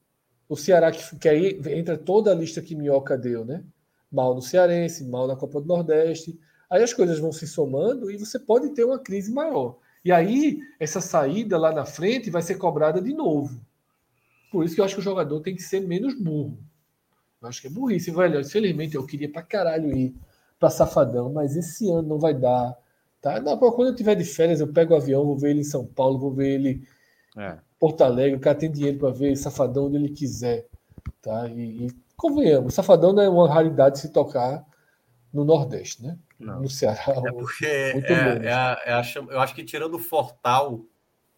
O 0.48 0.56
Ceará 0.56 0.90
que, 0.90 1.18
que 1.18 1.28
aí 1.28 1.60
entra 1.66 1.98
toda 1.98 2.30
a 2.32 2.34
lista 2.34 2.62
que 2.62 2.74
Minhoca 2.74 3.18
deu, 3.18 3.44
né? 3.44 3.62
Mal 4.10 4.34
no 4.34 4.40
Cearense, 4.40 5.04
mal 5.04 5.26
na 5.26 5.36
Copa 5.36 5.60
do 5.60 5.66
Nordeste. 5.66 6.40
Aí 6.70 6.82
as 6.82 6.94
coisas 6.94 7.18
vão 7.18 7.30
se 7.30 7.46
somando 7.46 8.10
e 8.10 8.16
você 8.16 8.38
pode 8.38 8.70
ter 8.70 8.84
uma 8.84 8.98
crise 8.98 9.30
maior. 9.30 9.76
E 10.02 10.10
aí, 10.10 10.60
essa 10.80 11.02
saída 11.02 11.58
lá 11.58 11.72
na 11.72 11.84
frente 11.84 12.30
vai 12.30 12.40
ser 12.40 12.54
cobrada 12.54 13.02
de 13.02 13.12
novo. 13.12 13.60
Por 14.50 14.64
isso 14.64 14.74
que 14.74 14.80
eu 14.80 14.84
acho 14.86 14.94
que 14.94 15.00
o 15.02 15.04
jogador 15.04 15.42
tem 15.42 15.54
que 15.54 15.62
ser 15.62 15.80
menos 15.80 16.14
burro. 16.14 16.58
Eu 17.42 17.48
acho 17.48 17.60
que 17.60 17.66
é 17.66 17.70
burrice, 17.70 18.10
velho. 18.10 18.40
Infelizmente, 18.40 18.94
eu 18.94 19.04
queria 19.04 19.30
pra 19.30 19.42
caralho 19.42 19.94
ir 19.94 20.14
para 20.58 20.70
Safadão, 20.70 21.32
mas 21.32 21.56
esse 21.56 21.88
ano 21.90 22.08
não 22.08 22.18
vai 22.18 22.34
dar. 22.34 22.76
Tá? 23.20 23.40
Não, 23.40 23.56
quando 23.58 23.88
eu 23.88 23.94
tiver 23.94 24.14
de 24.14 24.24
férias, 24.24 24.60
eu 24.60 24.68
pego 24.68 24.94
o 24.94 24.96
avião, 24.96 25.24
vou 25.24 25.36
ver 25.36 25.50
ele 25.50 25.60
em 25.60 25.64
São 25.64 25.84
Paulo, 25.84 26.18
vou 26.18 26.32
ver 26.32 26.54
ele 26.54 26.88
é. 27.36 27.56
Porto 27.78 28.02
Alegre. 28.02 28.36
O 28.36 28.40
cara 28.40 28.58
tem 28.58 28.70
dinheiro 28.70 28.98
para 28.98 29.10
ver 29.10 29.36
Safadão 29.36 29.86
onde 29.86 29.96
ele 29.96 30.08
quiser. 30.08 30.66
Tá? 31.22 31.48
E, 31.48 31.86
e 31.86 31.92
convenhamos, 32.16 32.74
Safadão 32.74 33.12
não 33.12 33.22
é 33.22 33.28
uma 33.28 33.52
raridade 33.52 33.98
se 33.98 34.10
tocar 34.10 34.64
no 35.32 35.44
Nordeste, 35.44 36.02
né? 36.02 36.18
Não. 36.38 36.62
No 36.62 36.70
Ceará. 36.70 37.02
É 37.26 37.32
porque 37.32 37.66
é, 37.66 37.98
é, 37.98 38.46
é, 38.46 38.52
a, 38.52 38.82
é 38.84 38.92
a, 38.92 39.02
eu 39.30 39.40
acho 39.40 39.54
que 39.54 39.64
tirando 39.64 39.94
o 39.94 39.98
Fortal. 39.98 40.84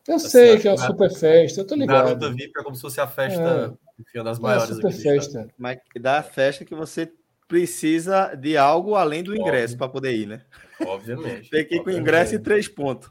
Eu 0.06 0.16
assim, 0.16 0.28
sei 0.28 0.58
que 0.58 0.68
é 0.68 0.72
uma 0.72 0.78
super 0.78 1.10
festa, 1.10 1.60
eu 1.60 1.66
tô 1.66 1.74
ligado. 1.74 2.04
Garota 2.04 2.30
VIP 2.30 2.52
é 2.58 2.62
como 2.62 2.74
se 2.74 2.82
fosse 2.82 3.00
a 3.00 3.06
festa 3.06 3.76
é. 3.98 4.02
enfim, 4.02 4.22
das 4.22 4.38
maiores. 4.38 4.70
É 4.70 4.74
super 4.74 4.92
festa. 4.92 5.48
Mas 5.58 5.78
da 6.00 6.22
festa 6.22 6.64
que 6.64 6.74
você 6.74 7.10
precisa 7.50 8.36
de 8.36 8.56
algo 8.56 8.94
além 8.94 9.24
do 9.24 9.36
ingresso 9.36 9.76
para 9.76 9.88
poder 9.88 10.16
ir, 10.16 10.26
né? 10.26 10.42
Obviamente. 10.86 11.50
tem 11.50 11.66
que 11.66 11.74
ir 11.74 11.82
com 11.82 11.90
ingresso 11.90 12.36
e 12.36 12.38
três 12.38 12.68
pontos. 12.68 13.10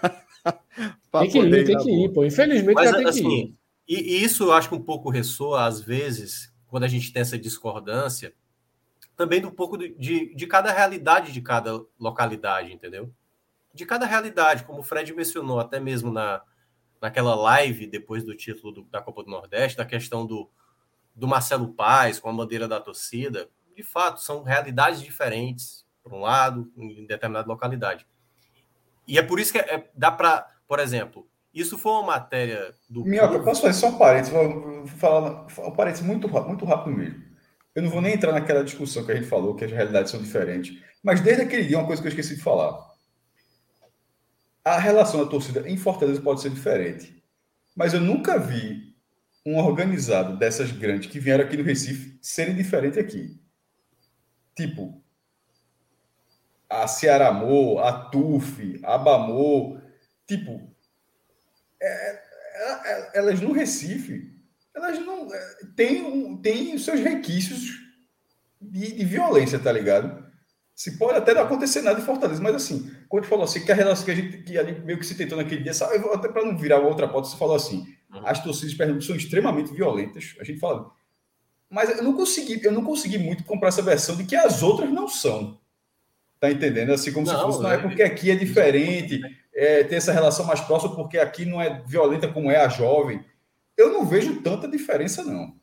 tem 1.20 1.30
que 1.30 1.38
ir, 1.38 1.64
tem 1.66 1.76
que 1.76 1.90
ir, 1.90 2.08
pô. 2.08 2.24
Infelizmente, 2.24 2.74
Mas, 2.74 2.90
tem 2.90 3.06
assim, 3.06 3.28
que 3.28 3.34
ir. 3.36 3.54
E, 3.86 4.24
isso 4.24 4.44
eu 4.44 4.52
acho 4.54 4.70
que 4.70 4.74
um 4.74 4.82
pouco 4.82 5.10
ressoa, 5.10 5.66
às 5.66 5.82
vezes, 5.82 6.50
quando 6.66 6.84
a 6.84 6.88
gente 6.88 7.12
tem 7.12 7.20
essa 7.20 7.38
discordância, 7.38 8.32
também 9.14 9.38
do 9.38 9.52
pouco 9.52 9.76
de, 9.76 9.94
de, 9.98 10.34
de 10.34 10.46
cada 10.46 10.72
realidade 10.72 11.30
de 11.30 11.42
cada 11.42 11.78
localidade, 12.00 12.72
entendeu? 12.72 13.12
De 13.74 13.84
cada 13.84 14.06
realidade, 14.06 14.64
como 14.64 14.80
o 14.80 14.82
Fred 14.82 15.12
mencionou 15.12 15.60
até 15.60 15.78
mesmo 15.78 16.10
na, 16.10 16.40
naquela 17.02 17.34
live 17.34 17.86
depois 17.86 18.24
do 18.24 18.34
título 18.34 18.72
do, 18.72 18.82
da 18.84 19.02
Copa 19.02 19.22
do 19.22 19.30
Nordeste, 19.30 19.76
da 19.76 19.84
questão 19.84 20.26
do, 20.26 20.48
do 21.14 21.28
Marcelo 21.28 21.68
Paz 21.74 22.18
com 22.18 22.30
a 22.30 22.32
bandeira 22.32 22.66
da 22.66 22.80
torcida. 22.80 23.50
De 23.78 23.84
fato, 23.84 24.20
são 24.20 24.42
realidades 24.42 25.00
diferentes, 25.00 25.84
por 26.02 26.12
um 26.12 26.22
lado, 26.22 26.68
em 26.76 27.06
determinada 27.06 27.46
localidade. 27.46 28.04
E 29.06 29.16
é 29.16 29.22
por 29.22 29.38
isso 29.38 29.52
que 29.52 29.58
é, 29.58 29.74
é 29.76 29.90
dá 29.94 30.10
para, 30.10 30.48
por 30.66 30.80
exemplo, 30.80 31.28
isso 31.54 31.78
foi 31.78 31.92
uma 31.92 32.02
matéria 32.02 32.74
do. 32.90 33.04
Minhoca, 33.04 33.34
eu 33.34 33.44
posso 33.44 33.62
fazer 33.62 33.78
só 33.78 33.90
um 33.90 33.96
parênteses? 33.96 34.32
Vou 34.32 34.84
falar 34.88 35.46
um 35.64 35.70
parênteses 35.70 36.04
muito, 36.04 36.28
muito 36.28 36.64
rápido 36.64 36.96
mesmo. 36.96 37.22
Eu 37.72 37.82
não 37.82 37.88
vou 37.88 38.00
nem 38.00 38.14
entrar 38.14 38.32
naquela 38.32 38.64
discussão 38.64 39.06
que 39.06 39.12
a 39.12 39.14
gente 39.14 39.28
falou, 39.28 39.54
que 39.54 39.64
as 39.64 39.70
realidades 39.70 40.10
são 40.10 40.20
diferentes. 40.20 40.76
Mas 41.00 41.20
desde 41.20 41.42
aquele 41.44 41.68
dia, 41.68 41.78
uma 41.78 41.86
coisa 41.86 42.02
que 42.02 42.08
eu 42.08 42.10
esqueci 42.10 42.34
de 42.34 42.42
falar. 42.42 42.84
A 44.64 44.76
relação 44.76 45.22
da 45.22 45.30
torcida 45.30 45.70
em 45.70 45.76
Fortaleza 45.76 46.20
pode 46.20 46.40
ser 46.40 46.50
diferente. 46.50 47.22
Mas 47.76 47.94
eu 47.94 48.00
nunca 48.00 48.40
vi 48.40 48.92
um 49.46 49.56
organizado 49.56 50.36
dessas 50.36 50.72
grandes 50.72 51.08
que 51.08 51.20
vieram 51.20 51.44
aqui 51.44 51.56
no 51.56 51.62
Recife 51.62 52.18
serem 52.20 52.56
diferentes 52.56 52.98
aqui. 52.98 53.40
Tipo, 54.58 55.00
a 56.68 56.88
Ceará 56.88 57.28
Amor, 57.28 57.78
a 57.78 57.92
TUF, 57.92 58.80
a 58.82 58.98
Bamor, 58.98 59.80
tipo, 60.26 60.68
é, 61.80 61.86
é, 61.86 62.22
é, 62.84 63.10
elas 63.14 63.40
no 63.40 63.52
Recife, 63.52 64.36
elas 64.74 64.98
não 64.98 65.32
é, 65.32 65.54
têm, 65.76 66.36
têm 66.38 66.74
os 66.74 66.84
seus 66.84 66.98
requisitos 66.98 67.68
de, 68.60 68.96
de, 68.96 69.04
violência, 69.04 69.60
tá 69.60 69.70
ligado? 69.70 70.26
Se 70.74 70.98
pode 70.98 71.18
até 71.18 71.34
não 71.34 71.42
acontecer 71.42 71.82
nada 71.82 72.00
em 72.00 72.04
Fortaleza, 72.04 72.42
mas 72.42 72.56
assim, 72.56 72.90
quando 73.08 73.26
falou 73.26 73.44
assim, 73.44 73.64
que 73.64 73.70
a 73.70 73.76
relação 73.76 74.04
que 74.04 74.10
a 74.10 74.14
gente 74.16 74.38
que 74.38 74.58
ali 74.58 74.80
meio 74.80 74.98
que 74.98 75.06
se 75.06 75.14
tentou 75.14 75.38
naquele 75.38 75.62
dia, 75.62 75.72
sabe, 75.72 76.04
até 76.12 76.26
para 76.26 76.44
não 76.44 76.58
virar 76.58 76.80
outra 76.80 77.06
pauta, 77.06 77.28
você 77.28 77.36
falou 77.36 77.54
assim, 77.54 77.86
uhum. 78.12 78.26
as 78.26 78.42
torcidas 78.42 78.98
de 78.98 79.06
são 79.06 79.14
extremamente 79.14 79.72
violentas. 79.72 80.34
A 80.40 80.42
gente 80.42 80.58
fala, 80.58 80.90
mas 81.70 81.90
eu 81.90 82.02
não 82.02 82.14
consegui, 82.14 82.60
eu 82.64 82.72
não 82.72 82.84
consegui 82.84 83.18
muito 83.18 83.44
comprar 83.44 83.68
essa 83.68 83.82
versão 83.82 84.16
de 84.16 84.24
que 84.24 84.34
as 84.34 84.62
outras 84.62 84.90
não 84.90 85.08
são. 85.08 85.58
Tá 86.40 86.50
entendendo? 86.50 86.92
Assim 86.92 87.12
como 87.12 87.26
não, 87.26 87.34
se 87.34 87.42
fosse, 87.42 87.62
não, 87.62 87.70
é, 87.70 87.74
é 87.74 87.78
porque 87.78 88.02
aqui 88.02 88.30
é 88.30 88.36
diferente, 88.36 89.20
é, 89.54 89.82
ter 89.82 89.96
essa 89.96 90.12
relação 90.12 90.46
mais 90.46 90.60
próxima, 90.60 90.94
porque 90.94 91.18
aqui 91.18 91.44
não 91.44 91.60
é 91.60 91.82
violenta 91.84 92.28
como 92.28 92.50
é 92.50 92.56
a 92.56 92.68
jovem. 92.68 93.24
Eu 93.76 93.92
não 93.92 94.06
vejo 94.06 94.40
tanta 94.40 94.68
diferença, 94.68 95.24
não. 95.24 95.54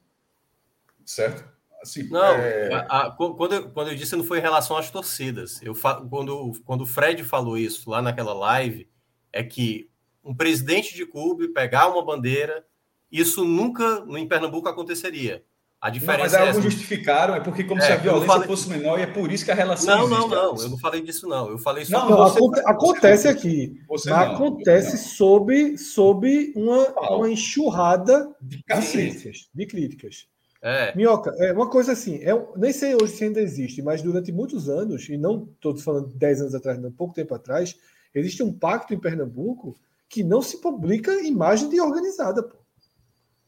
Certo? 1.06 1.45
Assim, 1.82 2.10
não, 2.10 2.23
é... 2.23 2.73
a, 2.73 3.07
a, 3.07 3.11
quando, 3.11 3.53
eu, 3.53 3.69
quando 3.69 3.90
eu 3.90 3.95
disse 3.95 4.15
não 4.15 4.23
foi 4.23 4.40
em 4.40 4.41
relação 4.41 4.76
às 4.76 4.90
torcidas. 4.90 5.61
Eu 5.61 5.73
quando, 6.10 6.52
quando 6.65 6.82
o 6.82 6.86
Fred 6.86 7.23
falou 7.23 7.57
isso 7.57 7.90
lá 7.90 8.02
naquela 8.02 8.34
live, 8.34 8.90
é 9.32 9.44
que 9.44 9.90
um 10.23 10.34
presidente 10.36 10.95
de 10.95 11.06
clube 11.06 11.49
pegar 11.49 11.88
uma 11.88 12.03
bandeira, 12.03 12.65
isso 13.11 13.45
nunca 13.45 14.03
em 14.10 14.27
Pernambuco 14.27 14.68
aconteceria. 14.68 15.44
A 15.86 15.90
diferença 15.91 16.18
não, 16.18 16.24
mas 16.24 16.34
é 16.34 16.48
alguns 16.48 16.64
justificaram, 16.64 17.36
é 17.36 17.40
porque 17.40 17.64
como 17.64 17.80
é, 17.80 17.86
se 17.86 17.91
a 17.91 17.98
violência 17.98 18.28
falei... 18.28 18.48
fosse 18.48 18.68
menor 18.68 18.98
e 18.98 19.03
é 19.03 19.06
por 19.06 19.32
isso 19.32 19.45
que 19.45 19.52
a 19.52 19.53
relação 19.53 19.95
Não, 19.95 20.07
não, 20.07 20.28
não, 20.28 20.56
eu 20.60 20.70
não 20.70 20.80
falei 20.80 20.99
disso 20.99 21.28
não. 21.28 21.48
Eu 21.48 21.60
falei 21.60 21.86
só 21.86 22.10
Não, 22.10 22.18
você, 22.18 22.62
acontece 22.66 23.22
você, 23.22 23.30
aqui. 23.30 23.82
Você 23.88 24.10
não, 24.10 24.18
acontece 24.18 24.94
não. 24.94 24.98
sob 24.98 25.78
sob 25.78 26.53
uma, 26.56 26.88
uma 27.12 27.30
enxurrada 27.30 28.36
de, 28.41 28.57
de 28.57 28.64
críticas, 28.64 29.48
de 29.53 29.66
críticas. 29.68 30.28
É. 30.60 30.91
Minhoca, 30.95 31.32
é 31.38 31.53
uma 31.53 31.70
coisa 31.70 31.91
assim, 31.91 32.16
é, 32.16 32.32
nem 32.57 32.74
sei 32.74 32.95
hoje 32.95 33.14
se 33.14 33.24
ainda 33.24 33.40
existe, 33.40 33.84
mas 33.84 34.02
durante 34.02 34.32
muitos 34.32 34.68
anos, 34.68 35.07
e 35.07 35.20
não 35.20 35.48
todos 35.62 35.84
falando 35.84 36.07
10 36.16 36.41
anos 36.41 36.56
atrás, 36.56 36.82
não, 36.82 36.91
pouco 36.91 37.14
tempo 37.14 37.36
atrás, 37.36 37.76
existe 38.12 38.41
um 38.41 38.52
pacto 38.52 38.91
em 38.91 38.99
Pernambuco 38.99 39.78
que 40.10 40.24
não 40.24 40.41
se 40.41 40.60
publica 40.60 41.22
imagem 41.22 41.70
de 41.70 41.80
organizada, 41.80 42.41
pô 42.41 42.65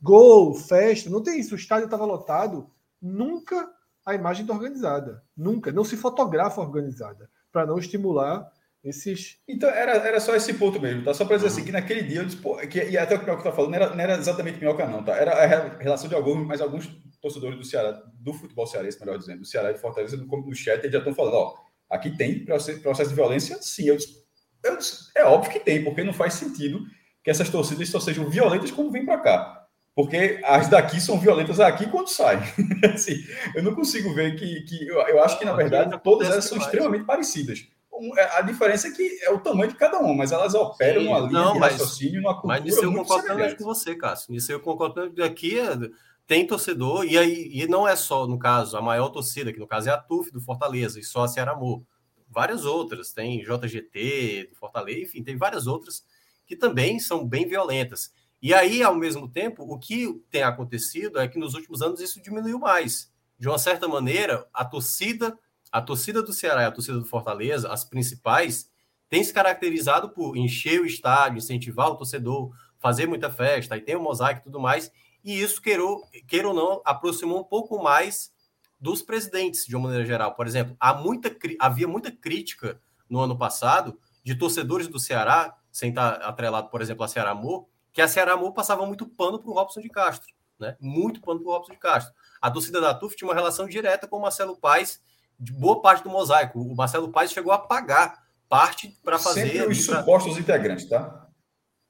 gol, 0.02 0.54
festa, 0.54 1.10
não 1.10 1.22
tem 1.22 1.40
isso. 1.40 1.56
O 1.56 1.58
estádio 1.58 1.86
estava 1.86 2.06
lotado, 2.06 2.70
nunca 3.02 3.70
a 4.06 4.16
imagem 4.16 4.46
da 4.46 4.54
organizada. 4.54 5.22
Nunca. 5.36 5.72
Não 5.72 5.84
se 5.84 5.98
fotografa 5.98 6.62
organizada, 6.62 7.30
para 7.52 7.66
não 7.66 7.78
estimular 7.78 8.50
esses. 8.82 9.40
Então, 9.46 9.70
era, 9.70 9.94
era 9.94 10.20
só 10.22 10.34
esse 10.34 10.54
ponto 10.54 10.80
mesmo, 10.80 11.04
tá? 11.04 11.14
Só 11.14 11.26
para 11.26 11.36
dizer 11.36 11.48
uhum. 11.50 11.54
assim, 11.54 11.66
que 11.66 11.72
naquele 11.74 12.04
dia 12.04 12.22
eu 12.22 12.26
disse, 12.26 12.38
pô, 12.38 12.56
que, 12.56 12.82
e 12.86 12.98
até 12.98 13.16
o 13.16 13.18
que 13.20 13.26
o 13.26 13.28
Minhoca 13.28 13.44
tá 13.44 13.52
falando, 13.52 13.72
não 13.72 13.76
era, 13.78 13.90
não 13.94 14.00
era 14.00 14.16
exatamente 14.16 14.60
Minhoca, 14.60 14.88
não, 14.88 15.04
tá? 15.04 15.14
Era 15.14 15.34
a 15.34 15.78
relação 15.78 16.08
de 16.08 16.16
alguns, 16.16 16.48
mas 16.48 16.62
alguns 16.62 16.88
torcedores 17.22 17.58
do 17.58 17.66
Ceará, 17.66 18.02
do 18.14 18.34
futebol 18.34 18.66
cearense, 18.66 19.00
melhor 19.00 19.18
dizendo, 19.18 19.40
do 19.40 19.46
Ceará 19.46 19.72
e 19.72 19.74
de 19.74 19.82
Fortaleza, 19.82 20.16
no, 20.16 20.26
no 20.26 20.56
chat, 20.56 20.80
eles 20.80 20.92
já 20.92 21.00
estão 21.00 21.14
falando, 21.14 21.34
ó, 21.34 21.56
aqui 21.90 22.16
tem 22.16 22.46
processo, 22.46 23.10
de 23.10 23.16
violência? 23.16 23.58
Sim. 23.62 23.90
Eu 23.90 23.98
disse, 23.98 24.24
eu 24.64 24.78
disse, 24.78 25.12
é 25.16 25.26
óbvio 25.26 25.52
que 25.52 25.60
tem, 25.60 25.84
porque 25.84 26.04
não 26.04 26.14
faz 26.14 26.36
sentido 26.36 26.80
que 27.22 27.30
essas 27.30 27.50
torcidas 27.50 27.90
só 27.90 28.00
sejam 28.00 28.30
violentas 28.30 28.72
quando 28.72 28.92
vêm 28.92 29.06
para 29.06 29.20
cá 29.20 29.57
porque 29.98 30.40
as 30.44 30.68
daqui 30.68 31.02
são 31.02 31.20
violentas 31.20 31.60
aqui 31.60 31.90
quando 31.90 32.08
saem. 32.08 32.40
assim, 32.94 33.16
eu 33.56 33.64
não 33.64 33.74
consigo 33.74 34.14
ver 34.14 34.36
que, 34.36 34.62
que 34.62 34.88
eu, 34.88 35.02
eu 35.08 35.24
acho 35.24 35.40
que 35.40 35.44
na 35.44 35.54
verdade 35.54 36.00
todas 36.04 36.30
elas 36.30 36.46
são 36.46 36.60
extremamente 36.60 37.04
parecidas. 37.04 37.66
É, 38.16 38.38
a 38.38 38.42
diferença 38.42 38.90
é 38.90 38.92
que 38.92 39.18
é 39.24 39.32
o 39.32 39.40
tamanho 39.40 39.72
de 39.72 39.76
cada 39.76 39.98
uma, 39.98 40.14
mas 40.14 40.32
elas 40.32 40.54
operam 40.54 41.02
Sim, 41.02 41.08
numa 41.08 41.20
linha 41.22 41.32
não, 41.32 41.54
de 41.54 41.60
mas, 41.60 41.72
raciocínio, 41.72 42.22
numa 42.22 42.36
cultura 42.36 42.54
Mas 42.54 42.64
nisso 42.64 42.84
eu 42.84 42.94
concordo 42.94 43.58
com 43.58 43.64
você, 43.64 43.96
Cássio. 43.96 44.32
Nisso 44.32 44.52
eu 44.52 44.60
concordo. 44.60 45.24
Aqui 45.24 45.60
é, 45.60 45.76
tem 46.28 46.46
torcedor, 46.46 47.04
e 47.04 47.18
aí 47.18 47.50
e 47.52 47.68
não 47.68 47.88
é 47.88 47.96
só, 47.96 48.28
no 48.28 48.38
caso, 48.38 48.78
a 48.78 48.82
maior 48.84 49.10
torcida, 49.10 49.52
que 49.52 49.60
no 49.60 49.66
caso 49.66 49.90
é 49.90 49.92
a 49.92 49.98
TUF 49.98 50.32
do 50.32 50.40
Fortaleza, 50.40 51.00
e 51.00 51.04
só 51.04 51.24
a 51.24 51.28
Ceará 51.28 51.54
Amor. 51.54 51.82
Várias 52.30 52.66
outras, 52.66 53.14
tem 53.14 53.40
JGT 53.40 54.50
do 54.52 54.56
Fortaleza, 54.58 55.00
enfim, 55.00 55.24
tem 55.24 55.36
várias 55.36 55.66
outras 55.66 56.06
que 56.46 56.56
também 56.56 57.00
são 57.00 57.28
bem 57.28 57.48
violentas. 57.48 58.12
E 58.42 58.54
aí, 58.54 58.84
ao 58.84 58.96
mesmo 58.96 59.28
tempo, 59.28 59.64
o 59.64 59.80
que 59.80 60.14
tem 60.30 60.44
acontecido 60.44 61.20
é 61.20 61.28
que 61.28 61.40
nos 61.40 61.54
últimos 61.54 61.82
anos 61.82 62.00
isso 62.00 62.22
diminuiu 62.22 62.60
mais. 62.60 63.12
De 63.40 63.48
uma 63.48 63.58
certa 63.58 63.88
maneira, 63.88 64.48
a 64.54 64.64
torcida, 64.64 65.38
a 65.72 65.82
torcida 65.82 66.22
do 66.22 66.34
Ceará 66.34 66.64
e 66.64 66.66
a 66.66 66.72
torcida 66.72 67.00
do 67.00 67.06
Fortaleza, 67.06 67.72
as 67.72 67.84
principais, 67.84 68.70
têm 69.10 69.24
se 69.24 69.34
caracterizado 69.34 70.10
por 70.10 70.38
encher 70.38 70.82
o 70.82 70.86
estádio, 70.86 71.38
incentivar 71.38 71.90
o 71.90 71.96
torcedor, 71.96 72.52
fazer 72.80 73.08
muita 73.08 73.30
festa, 73.32 73.76
aí 73.76 73.82
tem 73.82 73.96
o 73.96 74.02
mosaico 74.02 74.42
e 74.42 74.44
tudo 74.44 74.60
mais. 74.60 74.92
E 75.24 75.42
isso, 75.42 75.62
queira 75.62 75.84
ou 75.84 76.54
não, 76.54 76.82
aproximou 76.86 77.40
um 77.40 77.44
pouco 77.44 77.82
mais 77.82 78.32
dos 78.80 79.02
presidentes, 79.02 79.66
de 79.66 79.76
uma 79.76 79.86
maneira 79.86 80.06
geral. 80.06 80.36
Por 80.36 80.46
exemplo, 80.46 80.76
há 80.80 80.94
muita, 80.94 81.36
havia 81.60 81.88
muita 81.88 82.12
crítica 82.12 82.80
no 83.10 83.20
ano 83.20 83.38
passado 83.38 84.00
de 84.24 84.36
torcedores 84.36 84.88
do 84.88 85.00
Ceará, 85.00 85.56
sem 85.72 85.90
estar 85.90 86.14
atrelado, 86.22 86.70
por 86.70 86.82
exemplo, 86.82 87.04
a 87.04 87.08
Ceará 87.08 87.32
Amor, 87.32 87.68
que 87.98 88.02
a 88.04 88.08
Ceará 88.08 88.34
Amor 88.34 88.54
passava 88.54 88.86
muito 88.86 89.08
pano 89.08 89.40
para 89.40 89.50
o 89.50 89.54
Robson 89.56 89.82
de 89.82 89.90
Castro, 89.90 90.32
né? 90.60 90.78
Muito 90.80 91.20
pano 91.20 91.40
para 91.40 91.50
o 91.50 91.52
Robson 91.52 91.72
de 91.72 91.80
Castro. 91.80 92.14
A 92.40 92.52
torcida 92.52 92.80
da 92.80 92.94
TUF 92.94 93.16
tinha 93.16 93.28
uma 93.28 93.34
relação 93.34 93.68
direta 93.68 94.08
com 94.08 94.18
o 94.18 94.22
Marcelo 94.22 94.56
Paes, 94.56 95.02
de 95.40 95.52
boa 95.52 95.82
parte 95.82 96.04
do 96.04 96.10
mosaico. 96.12 96.62
O 96.62 96.76
Marcelo 96.76 97.12
Paes 97.12 97.32
chegou 97.32 97.52
a 97.52 97.58
pagar 97.58 98.24
parte 98.48 98.96
para 99.04 99.18
fazer. 99.18 99.50
Sempre 99.50 99.72
os 99.72 99.88
pra... 99.88 99.98
supostos 99.98 100.38
integrantes, 100.38 100.88
tá? 100.88 101.28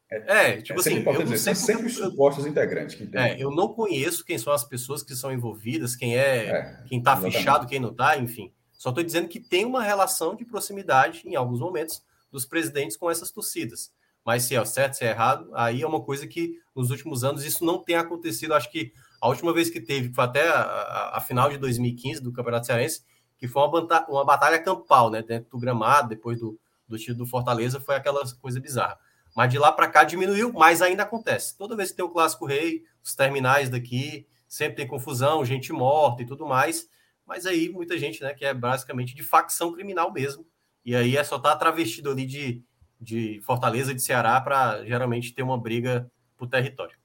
É, 0.10 0.52
é 0.52 0.62
tipo 0.62 0.80
é 0.80 0.82
assim, 0.82 1.04
eu 1.06 1.24
dizer, 1.24 1.40
sempre, 1.40 1.60
sempre 1.60 1.88
os 1.88 1.96
supostos 1.96 2.46
integrantes 2.46 2.96
que 2.96 3.06
tem. 3.06 3.22
É, 3.22 3.44
eu 3.44 3.52
não 3.52 3.74
conheço 3.74 4.24
quem 4.24 4.38
são 4.38 4.54
as 4.54 4.64
pessoas 4.64 5.04
que 5.04 5.14
são 5.14 5.30
envolvidas, 5.34 5.94
quem 5.94 6.18
é, 6.18 6.46
é 6.46 6.84
quem 6.88 7.00
está 7.00 7.18
fechado, 7.18 7.68
quem 7.68 7.82
não 7.82 7.92
está, 7.92 8.18
enfim. 8.18 8.54
Só 8.72 8.92
estou 8.92 9.04
dizendo 9.04 9.28
que 9.28 9.42
tem 9.42 9.66
uma 9.66 9.84
relação 9.84 10.38
de 10.38 10.46
proximidade 10.46 11.24
em 11.26 11.36
alguns 11.36 11.60
momentos 11.60 12.02
dos 12.32 12.46
presidentes 12.46 12.96
com 12.96 13.12
essas 13.12 13.30
torcidas. 13.30 13.92
Mas 14.28 14.44
se 14.44 14.58
é 14.58 14.66
certo, 14.66 14.96
se 14.96 15.06
é 15.06 15.12
errado, 15.12 15.50
aí 15.54 15.82
é 15.82 15.88
uma 15.88 16.02
coisa 16.02 16.28
que 16.28 16.60
nos 16.76 16.92
últimos 16.92 17.24
anos 17.24 17.46
isso 17.46 17.64
não 17.64 17.82
tem 17.82 17.96
acontecido. 17.96 18.54
Acho 18.54 18.70
que 18.70 18.92
a 19.22 19.30
última 19.30 19.54
vez 19.54 19.70
que 19.70 19.80
teve, 19.80 20.14
foi 20.14 20.26
até 20.26 20.50
a, 20.50 21.12
a, 21.14 21.22
final 21.22 21.50
de 21.50 21.58
2015 21.58 22.22
do 22.22 22.34
Campeonato 22.34 22.66
Cearense, 22.66 23.06
que 23.38 23.48
foi 23.48 23.62
uma, 23.62 24.06
uma 24.10 24.26
batalha 24.26 24.62
campal, 24.62 25.10
né? 25.10 25.22
Dentro 25.22 25.50
do 25.52 25.58
gramado, 25.58 26.10
depois 26.10 26.42
do, 26.42 26.60
do 26.86 26.98
título 26.98 27.20
do 27.20 27.26
Fortaleza, 27.26 27.80
foi 27.80 27.96
aquela 27.96 28.22
coisa 28.42 28.60
bizarra. 28.60 29.00
Mas 29.34 29.50
de 29.50 29.58
lá 29.58 29.72
para 29.72 29.88
cá 29.88 30.04
diminuiu, 30.04 30.52
mas 30.52 30.82
ainda 30.82 31.04
acontece. 31.04 31.58
Toda 31.58 31.78
vez 31.78 31.92
que 31.92 31.96
tem 31.96 32.04
o 32.04 32.10
Clássico 32.10 32.46
Rei, 32.46 32.84
os 33.02 33.16
terminais 33.16 33.70
daqui, 33.70 34.28
sempre 34.46 34.76
tem 34.76 34.88
confusão, 34.88 35.46
gente 35.46 35.72
morta 35.72 36.22
e 36.22 36.26
tudo 36.26 36.46
mais. 36.46 36.90
Mas 37.26 37.46
aí 37.46 37.70
muita 37.70 37.98
gente, 37.98 38.22
né, 38.22 38.34
que 38.34 38.44
é 38.44 38.54
basicamente 38.54 39.16
de 39.16 39.24
facção 39.24 39.72
criminal 39.72 40.12
mesmo. 40.12 40.46
E 40.84 40.94
aí 40.94 41.16
é 41.16 41.24
só 41.24 41.40
tá 41.40 41.56
travestido 41.56 42.12
ali 42.12 42.26
de, 42.26 42.62
de 43.00 43.42
Fortaleza 43.42 43.94
de 43.94 44.02
Ceará 44.02 44.40
para 44.42 44.84
geralmente 44.86 45.34
ter 45.34 45.44
uma 45.44 45.58
briga 45.58 46.10
por 46.36 46.48
território. 46.48 46.98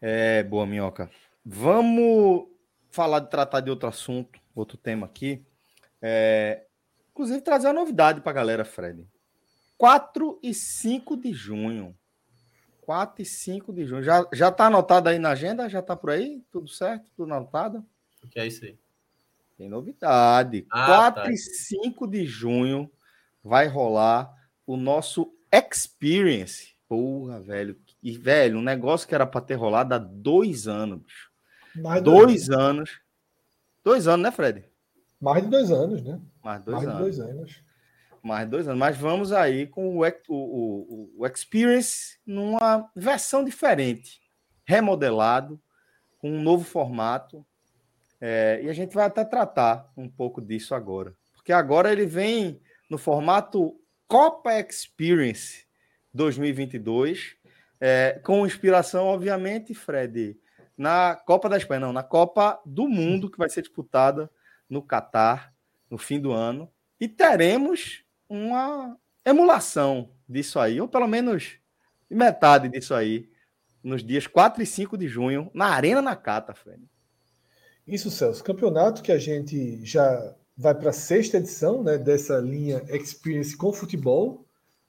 É, 0.00 0.42
boa, 0.42 0.66
Minhoca. 0.66 1.10
Vamos 1.44 2.48
falar 2.90 3.20
de 3.20 3.30
tratar 3.30 3.60
de 3.60 3.70
outro 3.70 3.88
assunto, 3.88 4.38
outro 4.54 4.76
tema 4.76 5.06
aqui. 5.06 5.44
É, 6.00 6.64
inclusive 7.10 7.40
trazer 7.40 7.68
uma 7.68 7.74
novidade 7.74 8.20
para 8.20 8.30
a 8.30 8.34
galera, 8.34 8.64
Fred. 8.64 9.06
4 9.76 10.38
e 10.42 10.54
5 10.54 11.16
de 11.16 11.32
junho. 11.32 11.96
4 12.82 13.22
e 13.22 13.24
5 13.24 13.72
de 13.72 13.86
junho. 13.86 14.02
Já, 14.02 14.26
já 14.32 14.52
tá 14.52 14.66
anotado 14.66 15.08
aí 15.08 15.18
na 15.18 15.30
agenda? 15.30 15.68
Já 15.68 15.82
tá 15.82 15.96
por 15.96 16.10
aí? 16.10 16.42
Tudo 16.50 16.68
certo? 16.68 17.10
Tudo 17.16 17.32
anotado? 17.32 17.84
O 18.22 18.28
que 18.28 18.38
é 18.38 18.46
isso 18.46 18.64
aí? 18.64 18.78
Tem 19.56 19.68
novidade. 19.68 20.66
Ah, 20.70 21.10
4 21.12 21.24
tá. 21.24 21.30
e 21.30 21.36
5 21.36 22.06
de 22.06 22.26
junho 22.26 22.90
vai 23.42 23.66
rolar 23.66 24.32
o 24.66 24.76
nosso 24.76 25.32
Experience. 25.52 26.74
Porra, 26.88 27.40
velho. 27.40 27.78
E, 28.02 28.16
velho, 28.16 28.58
um 28.58 28.62
negócio 28.62 29.06
que 29.08 29.14
era 29.14 29.26
para 29.26 29.40
ter 29.40 29.54
rolado 29.54 29.94
há 29.94 29.98
dois 29.98 30.66
anos, 30.66 31.00
bicho. 31.00 31.30
Mais 31.76 32.02
dois, 32.02 32.26
dois 32.26 32.50
anos. 32.50 33.00
Dois 33.82 34.06
anos, 34.06 34.22
né, 34.22 34.30
Fred? 34.30 34.64
Mais 35.20 35.42
de 35.42 35.50
dois 35.50 35.70
anos, 35.70 36.02
né? 36.02 36.20
Mais, 36.42 36.62
dois 36.62 36.76
Mais 36.76 36.88
anos. 36.88 36.96
de 36.96 37.02
dois 37.02 37.20
anos. 37.20 37.64
Mais 38.22 38.44
de 38.44 38.50
dois 38.50 38.68
anos. 38.68 38.78
Mas 38.78 38.96
vamos 38.96 39.32
aí 39.32 39.66
com 39.66 39.98
o, 39.98 40.02
o, 40.02 40.10
o, 40.28 41.12
o 41.18 41.26
Experience 41.26 42.18
numa 42.26 42.90
versão 42.94 43.44
diferente. 43.44 44.20
Remodelado, 44.64 45.60
com 46.18 46.30
um 46.30 46.42
novo 46.42 46.64
formato. 46.64 47.44
É, 48.20 48.60
e 48.62 48.68
a 48.68 48.72
gente 48.72 48.94
vai 48.94 49.06
até 49.06 49.24
tratar 49.24 49.90
um 49.96 50.08
pouco 50.08 50.40
disso 50.40 50.74
agora. 50.74 51.14
Porque 51.34 51.52
agora 51.52 51.92
ele 51.92 52.06
vem 52.06 52.60
no 52.88 52.96
formato 52.96 53.78
Copa 54.06 54.52
Experience 54.60 55.64
2022, 56.12 57.36
é, 57.80 58.20
com 58.22 58.46
inspiração, 58.46 59.06
obviamente, 59.06 59.74
Fred, 59.74 60.38
na 60.76 61.14
Copa 61.14 61.48
da 61.48 61.56
Espanha, 61.56 61.80
não, 61.80 61.92
na 61.92 62.02
Copa 62.02 62.60
do 62.64 62.88
Mundo, 62.88 63.30
que 63.30 63.38
vai 63.38 63.48
ser 63.48 63.62
disputada 63.62 64.30
no 64.68 64.82
Catar 64.82 65.52
no 65.90 65.98
fim 65.98 66.20
do 66.20 66.32
ano. 66.32 66.70
E 67.00 67.08
teremos 67.08 68.04
uma 68.28 68.96
emulação 69.24 70.10
disso 70.28 70.58
aí, 70.58 70.80
ou 70.80 70.88
pelo 70.88 71.06
menos 71.06 71.58
metade 72.08 72.68
disso 72.68 72.94
aí, 72.94 73.28
nos 73.82 74.02
dias 74.02 74.26
4 74.26 74.62
e 74.62 74.66
5 74.66 74.96
de 74.96 75.08
junho, 75.08 75.50
na 75.52 75.66
Arena 75.66 76.00
Nakata, 76.00 76.54
Fred. 76.54 76.82
Isso, 77.86 78.10
Celso. 78.10 78.42
Campeonato 78.42 79.02
que 79.02 79.12
a 79.12 79.18
gente 79.18 79.84
já 79.84 80.34
vai 80.56 80.74
para 80.74 80.90
a 80.90 80.92
sexta 80.92 81.38
edição 81.38 81.82
né, 81.82 81.98
dessa 81.98 82.38
linha 82.38 82.82
Experience 82.88 83.56
com 83.56 83.72
futebol. 83.72 84.44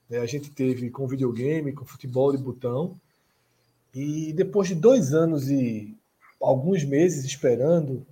Né, 0.08 0.18
a 0.18 0.26
gente 0.26 0.50
teve 0.50 0.90
com 0.90 1.06
videogame, 1.06 1.72
com 1.72 1.84
futebol 1.84 2.34
de 2.34 2.42
botão. 2.42 3.00
E 3.94 4.32
depois 4.32 4.68
de 4.68 4.74
dois 4.74 5.14
anos 5.14 5.50
e 5.50 5.96
alguns 6.40 6.84
meses 6.84 7.24
esperando, 7.24 8.06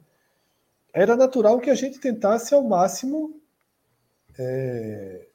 era 0.93 1.17
natural 1.17 1.61
que 1.61 1.71
a 1.71 1.75
gente 1.75 1.99
tentasse 1.99 2.55
ao 2.55 2.63
máximo 2.63 3.41
é, 4.39 5.27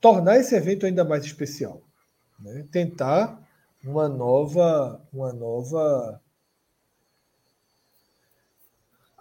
tornar 0.00 0.38
esse 0.38 0.54
evento 0.54 0.86
ainda 0.86 1.04
mais 1.04 1.24
especial. 1.24 1.82
Né? 2.40 2.66
Tentar 2.70 3.46
uma 3.84 4.08
nova, 4.08 5.00
uma 5.12 5.32
nova 5.32 6.20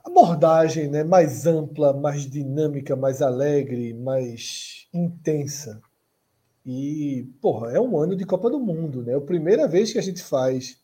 abordagem 0.07 0.87
né, 0.89 1.03
mais 1.03 1.45
ampla, 1.45 1.93
mais 1.93 2.29
dinâmica, 2.29 2.95
mais 2.95 3.21
alegre, 3.21 3.93
mais 3.93 4.87
intensa. 4.93 5.81
E, 6.65 7.29
porra, 7.41 7.71
é 7.71 7.79
um 7.79 7.97
ano 7.97 8.15
de 8.15 8.25
Copa 8.25 8.49
do 8.49 8.59
Mundo, 8.59 9.03
né? 9.03 9.13
É 9.13 9.15
a 9.15 9.21
primeira 9.21 9.67
vez 9.67 9.91
que 9.93 9.99
a 9.99 10.01
gente 10.01 10.21
faz. 10.21 10.77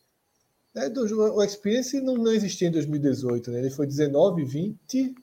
Né, 0.74 0.88
o 0.96 1.42
Experience 1.42 2.00
não, 2.00 2.14
não 2.14 2.32
existia 2.32 2.68
em 2.68 2.72
2018, 2.72 3.50
né? 3.50 3.58
Ele 3.58 3.70
foi 3.70 3.86
19, 3.86 4.44
20 4.44 5.14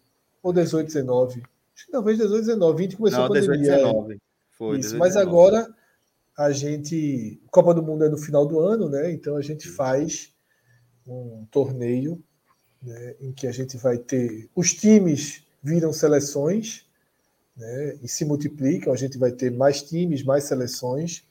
ou 0.44 0.53
18, 0.53 0.86
19? 0.88 1.44
Acho 1.76 1.86
que 1.86 1.91
talvez 1.91 2.18
18, 2.18 2.40
19. 2.41 2.84
20 2.84 2.98
começou 2.98 3.19
não, 3.19 3.26
a 3.26 3.30
pandemia. 3.30 3.57
18, 3.57 3.76
19. 3.78 4.22
Foi, 4.52 4.80
Isso, 4.80 4.90
18, 4.91 4.99
mas 4.99 5.14
19. 5.15 5.30
agora 5.30 5.76
a 6.38 6.52
gente. 6.52 7.41
Copa 7.49 7.73
do 7.73 7.82
Mundo 7.82 8.06
é 8.06 8.10
no 8.10 8.18
final 8.18 8.45
do 8.45 8.60
ano, 8.60 8.88
né? 8.88 9.11
Então 9.11 9.36
a 9.36 9.41
gente 9.41 9.68
faz 9.68 10.32
um 11.07 11.45
torneio 11.49 12.23
né, 12.82 13.16
em 13.20 13.32
que 13.32 13.48
a 13.48 13.52
gente 13.52 13.78
vai 13.78 13.98
ter 13.98 14.49
os 14.56 14.74
times 14.74 15.44
viram 15.62 15.94
seleções 15.94 16.86
né, 17.56 17.98
e 18.02 18.08
se 18.08 18.26
multiplicam, 18.26 18.91
a 18.91 18.98
gente 18.98 19.18
vai 19.18 19.32
ter 19.32 19.52
mais 19.52 19.84
times, 19.84 20.24
mais 20.24 20.45
seleções, 20.45 21.24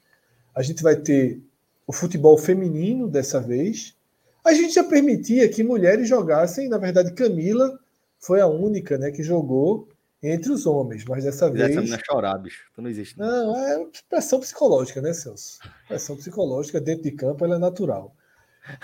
a 0.54 0.62
gente 0.62 0.82
vai 0.82 0.96
ter 0.96 1.40
o 1.86 1.92
futebol 1.92 2.38
feminino 2.38 3.08
dessa 3.08 3.40
vez. 3.40 3.96
A 4.44 4.52
gente 4.52 4.74
já 4.74 4.84
permitia 4.84 5.48
que 5.48 5.62
mulheres 5.62 6.08
jogassem, 6.08 6.68
na 6.68 6.78
verdade, 6.78 7.12
Camila 7.12 7.78
foi 8.18 8.40
a 8.40 8.46
única 8.46 8.96
né, 8.96 9.10
que 9.10 9.22
jogou 9.22 9.88
entre 10.22 10.52
os 10.52 10.66
homens, 10.66 11.04
mas 11.04 11.24
dessa 11.24 11.50
vez. 11.50 11.70
Essa 11.70 11.82
não 11.82 11.94
é 11.96 12.00
chorar, 12.04 12.38
bicho. 12.38 12.70
Não 12.76 12.88
existe. 12.88 13.18
Não. 13.18 13.26
não, 13.26 13.56
é 13.56 13.86
pressão 14.08 14.38
psicológica, 14.38 15.00
né, 15.00 15.12
Celso? 15.12 15.58
Pressão 15.88 16.16
psicológica 16.16 16.80
dentro 16.80 17.04
de 17.04 17.12
campo 17.12 17.44
ela 17.44 17.56
é 17.56 17.58
natural. 17.58 18.14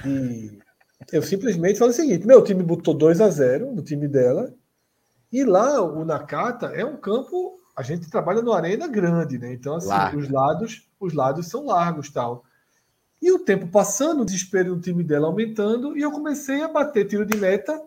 E 0.06 0.58
eu 1.12 1.22
simplesmente 1.22 1.78
falo 1.78 1.90
o 1.90 1.94
seguinte: 1.94 2.26
meu 2.26 2.42
time 2.42 2.62
botou 2.62 2.94
2 2.94 3.20
a 3.20 3.28
0 3.28 3.72
no 3.72 3.82
time 3.82 4.08
dela, 4.08 4.52
e 5.32 5.44
lá 5.44 5.80
o 5.82 6.04
Nakata 6.04 6.66
é 6.66 6.84
um 6.84 6.96
campo. 6.96 7.60
A 7.76 7.82
gente 7.82 8.08
trabalha 8.10 8.40
no 8.40 8.52
arena 8.52 8.88
grande, 8.88 9.38
né? 9.38 9.52
Então, 9.52 9.76
assim, 9.76 10.16
os 10.16 10.30
lados, 10.30 10.88
os 10.98 11.12
lados 11.12 11.46
são 11.48 11.66
largos 11.66 12.08
tal. 12.08 12.42
E 13.20 13.30
o 13.30 13.38
tempo 13.38 13.66
passando, 13.68 14.22
o 14.22 14.24
desespero 14.24 14.74
do 14.74 14.80
time 14.80 15.04
dela 15.04 15.26
aumentando, 15.26 15.96
e 15.96 16.00
eu 16.00 16.10
comecei 16.10 16.62
a 16.62 16.68
bater 16.68 17.06
tiro 17.06 17.26
de 17.26 17.36
meta 17.36 17.82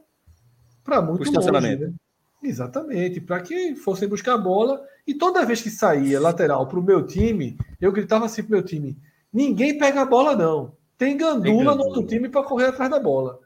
para 0.83 1.01
muito 1.01 1.23
longe. 1.31 1.51
Né? 1.77 1.93
Exatamente, 2.41 3.19
para 3.19 3.41
que 3.41 3.75
fossem 3.75 4.07
buscar 4.07 4.35
a 4.35 4.37
bola. 4.37 4.81
E 5.05 5.13
toda 5.13 5.45
vez 5.45 5.61
que 5.61 5.69
saía 5.69 6.19
lateral 6.19 6.67
para 6.67 6.79
o 6.79 6.83
meu 6.83 7.05
time, 7.05 7.57
eu 7.81 7.91
gritava 7.91 8.25
assim 8.25 8.43
para 8.43 8.49
o 8.49 8.51
meu 8.57 8.63
time: 8.63 8.97
ninguém 9.33 9.77
pega 9.77 10.01
a 10.01 10.05
bola, 10.05 10.35
não. 10.35 10.73
Tem 10.99 11.15
Gandula 11.15 11.73
no 11.75 11.85
outro 11.85 12.05
time 12.05 12.27
para 12.27 12.43
correr 12.43 12.65
atrás 12.65 12.91
da 12.91 12.99
bola. 12.99 13.39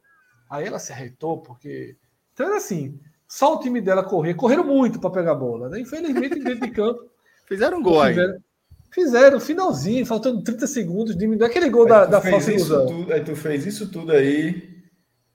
Aí 0.50 0.66
ela 0.66 0.80
se 0.80 0.92
arretou, 0.92 1.38
porque. 1.38 1.96
Então 2.34 2.48
era 2.48 2.58
assim: 2.58 3.00
só 3.28 3.56
o 3.56 3.60
time 3.60 3.80
dela 3.80 4.04
correr. 4.04 4.34
Correram 4.34 4.64
muito 4.64 5.00
para 5.00 5.12
pegar 5.12 5.34
a 5.34 5.36
bola. 5.36 5.70
Né? 5.70 5.80
Infelizmente, 5.80 6.40
dentro 6.40 6.62
de 6.62 6.72
campo. 6.72 7.00
Fizeram 7.48 7.78
um 7.78 7.84
gol 7.84 8.02
aí. 8.02 8.16
Fizeram, 8.92 9.40
finalzinho, 9.40 10.06
faltando 10.06 10.44
30 10.44 10.66
segundos, 10.68 11.16
diminuiu 11.18 11.46
aquele 11.46 11.70
gol 11.70 11.86
da, 11.86 12.06
da 12.06 12.22
falsa 12.22 12.52
ilusão. 12.52 12.86
Tudo, 12.86 13.14
aí 13.14 13.24
tu 13.24 13.36
fez 13.36 13.66
isso 13.66 13.92
tudo 13.92 14.12
aí 14.12 14.84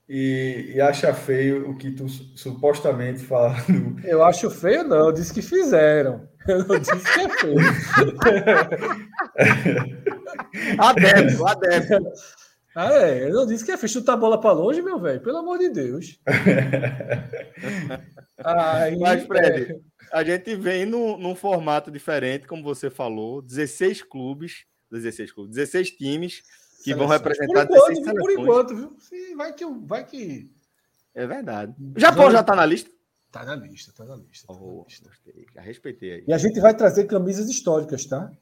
e, 0.09 0.73
e, 0.74 0.81
acha 0.81 1.12
feio 1.12 1.69
o 1.69 1.77
que 1.77 1.90
tu 1.90 2.09
supostamente 2.09 3.20
fala. 3.20 3.57
Eu 4.05 4.24
acho 4.24 4.49
feio, 4.49 4.85
não, 4.85 5.07
eu 5.09 5.12
disse 5.12 5.35
que 5.35 5.43
fizeram. 5.43 6.28
Eu 6.47 6.65
não 6.66 6.78
disse 6.78 6.95
que 6.95 7.20
é 7.20 7.28
feio. 7.28 7.59
Adepto, 10.78 11.47
adepto. 11.47 12.12
Ah, 12.74 12.93
é, 13.02 13.28
eu 13.28 13.35
não 13.35 13.47
disse 13.47 13.65
que 13.65 13.73
é 13.73 13.77
feio 13.77 13.90
chutar 13.90 14.15
a 14.15 14.16
bola 14.16 14.40
para 14.40 14.52
longe, 14.52 14.82
meu 14.82 15.01
velho, 15.01 15.20
pelo 15.20 15.39
amor 15.39 15.59
de 15.59 15.69
Deus. 15.69 16.20
Aí, 18.39 18.97
Mas, 18.98 19.27
Fred, 19.27 19.73
é... 19.73 19.81
a 20.12 20.23
gente 20.23 20.55
vem 20.55 20.86
no, 20.86 21.19
num 21.19 21.35
formato 21.35 21.90
diferente, 21.90 22.47
como 22.47 22.62
você 22.62 22.89
falou, 22.89 23.43
16 23.43 24.02
clubes, 24.02 24.65
16 24.90 25.32
clubes, 25.32 25.56
16 25.56 25.90
times 25.93 26.43
que 26.85 26.94
vão 26.94 27.06
representar 27.06 27.66
por 27.66 27.77
enquanto, 27.77 28.05
16 28.05 28.19
Por 28.19 28.31
enquanto, 28.31 28.77
viu? 28.77 28.97
Sim, 29.01 29.36
vai 29.36 29.52
que, 29.52 29.66
vai 29.66 30.06
que. 30.06 30.51
É 31.15 31.27
verdade. 31.27 31.74
O 31.97 31.98
Japão 31.98 32.31
já 32.31 32.40
está 32.40 32.55
na 32.55 32.65
lista? 32.65 32.90
Tá 33.31 33.44
na 33.44 33.56
lista, 33.56 33.93
tá 33.93 34.05
na 34.05 34.16
lista. 34.16 34.47
Tá 34.47 34.55
na 34.55 34.60
lista. 34.60 35.05
Gostei, 35.05 35.47
já 35.55 35.60
respeitei 35.60 36.12
aí. 36.12 36.24
E 36.27 36.32
a 36.32 36.39
gente 36.39 36.60
vai 36.60 36.74
trazer 36.74 37.05
camisas 37.05 37.48
históricas, 37.48 38.06
tá? 38.06 38.32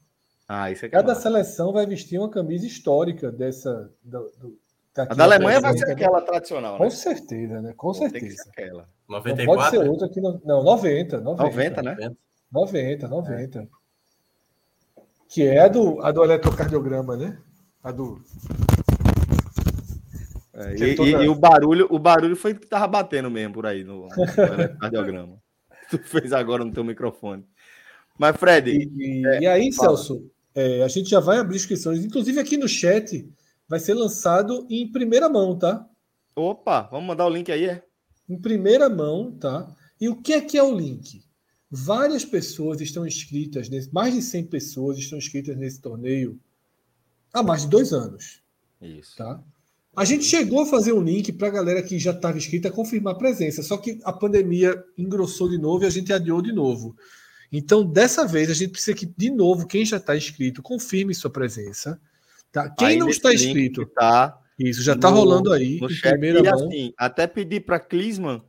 Ah, 0.48 0.70
isso 0.70 0.86
é 0.86 0.88
Cada 0.88 1.14
seleção 1.14 1.72
vai 1.72 1.86
vestir 1.86 2.18
uma 2.18 2.30
camisa 2.30 2.66
histórica 2.66 3.32
dessa. 3.32 3.90
Do, 4.02 4.30
do, 4.38 4.58
a 4.96 5.14
da 5.14 5.24
Alemanha 5.24 5.60
vai 5.60 5.76
ser 5.76 5.90
aquela 5.90 6.22
tradicional, 6.22 6.74
né? 6.74 6.78
Com 6.78 6.90
certeza, 6.90 7.60
né? 7.60 7.74
Com 7.76 7.92
certeza. 7.92 8.44
aquela. 8.48 8.88
94? 9.08 9.44
Não 9.44 9.54
pode 9.54 9.70
ser 9.70 9.90
outra 9.90 10.08
que 10.08 10.20
não. 10.20 10.40
Não, 10.44 10.64
90. 10.64 11.20
90, 11.20 11.82
90 11.82 11.82
né? 11.82 12.16
90, 12.50 13.08
90. 13.08 13.58
É. 13.58 13.66
Que 15.28 15.46
é 15.46 15.60
a 15.60 15.68
do, 15.68 16.00
a 16.00 16.12
do 16.12 16.24
eletrocardiograma, 16.24 17.16
né? 17.16 17.36
A 17.82 17.90
do. 17.90 18.22
É, 20.54 20.74
e, 20.74 20.94
toda... 20.94 21.10
e, 21.10 21.12
e, 21.12 21.28
o 21.28 21.34
barulho, 21.34 21.86
o 21.90 21.98
barulho 21.98 22.36
foi 22.36 22.54
que 22.54 22.66
tava 22.66 22.86
batendo 22.86 23.30
mesmo 23.30 23.52
por 23.52 23.66
aí 23.66 23.84
no, 23.84 24.08
no 24.08 24.78
cardiograma. 24.78 25.36
tu 25.90 25.98
fez 25.98 26.32
agora 26.32 26.64
no 26.64 26.72
teu 26.72 26.84
microfone. 26.84 27.44
Mas, 28.18 28.36
Fred. 28.36 28.70
E, 28.70 29.26
é, 29.26 29.40
e 29.40 29.46
aí, 29.46 29.72
fala. 29.72 29.90
Celso, 29.90 30.30
é, 30.56 30.82
a 30.82 30.88
gente 30.88 31.10
já 31.10 31.20
vai 31.20 31.36
abrir 31.36 31.56
inscrições. 31.56 32.02
Inclusive, 32.02 32.40
aqui 32.40 32.56
no 32.56 32.66
chat 32.66 33.30
vai 33.68 33.78
ser 33.78 33.92
lançado 33.92 34.66
em 34.70 34.90
primeira 34.90 35.28
mão, 35.28 35.56
tá? 35.58 35.86
Opa, 36.34 36.88
vamos 36.90 37.06
mandar 37.06 37.26
o 37.26 37.30
link 37.30 37.52
aí, 37.52 37.66
é? 37.66 37.84
Em 38.26 38.40
primeira 38.40 38.88
mão, 38.88 39.32
tá? 39.32 39.70
E 40.00 40.08
o 40.08 40.16
que 40.16 40.32
é 40.32 40.40
que 40.40 40.56
é 40.56 40.62
o 40.62 40.74
link? 40.74 41.22
Várias 41.70 42.24
pessoas 42.24 42.80
estão 42.80 43.06
inscritas, 43.06 43.68
nesse, 43.68 43.92
mais 43.92 44.14
de 44.14 44.22
100 44.22 44.46
pessoas 44.46 44.96
estão 44.98 45.18
inscritas 45.18 45.56
nesse 45.58 45.80
torneio 45.80 46.40
há 47.34 47.42
mais 47.42 47.62
de 47.62 47.68
dois 47.68 47.92
anos. 47.92 48.40
Isso. 48.80 49.14
Tá? 49.16 49.42
A 49.94 50.04
gente 50.06 50.24
chegou 50.24 50.62
a 50.62 50.66
fazer 50.66 50.94
um 50.94 51.02
link 51.02 51.32
para 51.32 51.48
a 51.48 51.50
galera 51.50 51.82
que 51.82 51.98
já 51.98 52.12
estava 52.12 52.38
inscrita 52.38 52.70
confirmar 52.70 53.14
a 53.14 53.18
presença, 53.18 53.62
só 53.62 53.76
que 53.76 54.00
a 54.04 54.12
pandemia 54.12 54.82
engrossou 54.96 55.50
de 55.50 55.58
novo 55.58 55.84
e 55.84 55.86
a 55.86 55.90
gente 55.90 56.12
adiou 56.12 56.40
de 56.40 56.52
novo. 56.52 56.96
Então, 57.52 57.84
dessa 57.84 58.26
vez, 58.26 58.50
a 58.50 58.54
gente 58.54 58.70
precisa 58.70 58.96
que, 58.96 59.06
de 59.06 59.30
novo, 59.30 59.66
quem 59.66 59.84
já 59.84 59.96
está 59.96 60.16
inscrito, 60.16 60.62
confirme 60.62 61.14
sua 61.14 61.30
presença. 61.30 62.00
Tá? 62.52 62.68
Quem 62.70 62.88
aí 62.88 62.96
não 62.96 63.08
está 63.08 63.32
inscrito. 63.32 63.86
Tá 63.86 64.38
isso, 64.58 64.82
já 64.82 64.94
está 64.94 65.08
rolando 65.08 65.52
aí. 65.52 65.78
No 65.80 65.88
chat, 65.88 66.18
e, 66.18 66.48
assim, 66.48 66.92
até 66.96 67.26
pedir 67.26 67.60
para 67.60 67.78
Clisman 67.78 68.42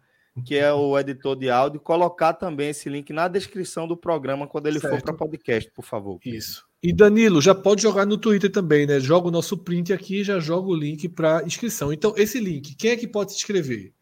que 0.44 0.56
é 0.56 0.72
o 0.72 0.98
editor 0.98 1.36
de 1.36 1.50
áudio, 1.50 1.80
colocar 1.80 2.34
também 2.34 2.70
esse 2.70 2.90
link 2.90 3.12
na 3.12 3.28
descrição 3.28 3.88
do 3.88 3.98
programa 3.98 4.48
quando 4.48 4.68
ele 4.68 4.80
certo. 4.80 4.96
for 4.96 5.02
para 5.02 5.14
podcast, 5.14 5.72
por 5.72 5.84
favor. 5.84 6.20
Isso. 6.26 6.66
E 6.82 6.94
Danilo, 6.94 7.42
já 7.42 7.56
pode 7.56 7.82
jogar 7.82 8.06
no 8.06 8.18
Twitter 8.18 8.52
também, 8.52 8.86
né? 8.86 9.00
Joga 9.00 9.28
o 9.28 9.32
nosso 9.32 9.58
print 9.58 9.92
aqui 9.92 10.22
e 10.22 10.24
já 10.24 10.40
joga 10.40 10.68
o 10.68 10.76
link 10.76 11.10
para 11.10 11.44
inscrição. 11.44 11.92
Então, 11.92 12.14
esse 12.16 12.40
link, 12.40 12.76
quem 12.76 12.92
é 12.92 12.96
que 12.96 13.08
pode 13.08 13.32
se 13.32 13.38
inscrever? 13.38 13.94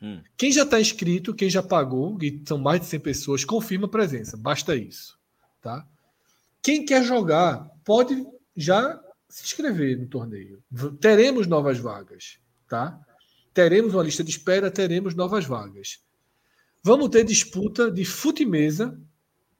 Hum. 0.00 0.22
Quem 0.36 0.52
já 0.52 0.62
está 0.62 0.80
inscrito, 0.80 1.34
quem 1.34 1.50
já 1.50 1.62
pagou, 1.62 2.16
e 2.22 2.42
são 2.46 2.58
mais 2.58 2.80
de 2.80 2.86
100 2.86 3.00
pessoas, 3.00 3.44
confirma 3.44 3.86
a 3.86 3.90
presença. 3.90 4.36
Basta 4.36 4.76
isso. 4.76 5.18
Tá? 5.60 5.86
Quem 6.62 6.84
quer 6.84 7.02
jogar, 7.02 7.68
pode 7.84 8.26
já 8.56 9.00
se 9.28 9.44
inscrever 9.44 9.98
no 9.98 10.06
torneio. 10.06 10.62
Teremos 11.00 11.46
novas 11.46 11.78
vagas. 11.78 12.38
Tá? 12.68 13.00
teremos 13.58 13.92
uma 13.92 14.04
lista 14.04 14.22
de 14.22 14.30
espera, 14.30 14.70
teremos 14.70 15.16
novas 15.16 15.44
vagas. 15.44 15.98
Vamos 16.80 17.08
ter 17.08 17.24
disputa 17.24 17.90
de 17.90 18.04
fute-mesa. 18.04 18.96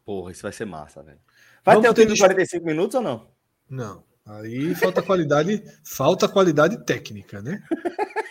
Porra, 0.04 0.30
isso 0.30 0.42
vai 0.42 0.52
ser 0.52 0.66
massa, 0.66 1.02
velho. 1.02 1.18
Vai 1.64 1.74
Vamos 1.74 1.82
ter 1.82 1.90
o 1.90 1.94
tempo 1.94 2.14
de 2.14 2.20
45 2.20 2.64
minutos 2.64 2.94
ou 2.94 3.02
não? 3.02 3.28
Não. 3.68 4.04
Aí 4.24 4.72
falta 4.76 5.02
qualidade, 5.02 5.64
falta 5.82 6.28
qualidade 6.28 6.84
técnica, 6.84 7.42
né? 7.42 7.60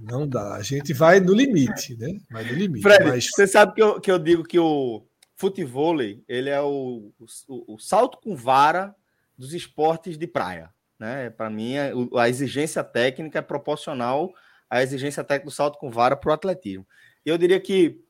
Não 0.00 0.26
dá. 0.26 0.54
A 0.54 0.62
gente 0.62 0.92
vai 0.92 1.20
no 1.20 1.32
limite, 1.32 1.96
né? 1.96 2.18
Vai 2.30 2.44
no 2.44 2.52
limite. 2.52 2.82
Fred, 2.82 3.04
mas... 3.04 3.28
você 3.30 3.46
sabe 3.46 3.74
que 3.74 3.82
eu, 3.82 4.00
que 4.00 4.10
eu 4.10 4.18
digo 4.18 4.42
que 4.42 4.58
o 4.58 5.06
futebol 5.34 6.00
ele 6.00 6.50
é 6.50 6.60
o, 6.60 7.12
o, 7.48 7.74
o 7.74 7.78
salto 7.78 8.18
com 8.22 8.34
vara 8.34 8.94
dos 9.36 9.52
esportes 9.52 10.16
de 10.16 10.26
praia. 10.26 10.70
Né? 10.98 11.30
Para 11.30 11.50
mim, 11.50 11.74
a 12.16 12.28
exigência 12.28 12.82
técnica 12.82 13.38
é 13.38 13.42
proporcional 13.42 14.32
a 14.68 14.82
exigência 14.82 15.22
técnica 15.22 15.50
do 15.50 15.54
salto 15.54 15.78
com 15.78 15.90
vara 15.90 16.16
para 16.16 16.30
o 16.30 16.32
atletismo. 16.32 16.86
E 17.24 17.28
eu 17.28 17.38
diria 17.38 17.60
que 17.60 18.00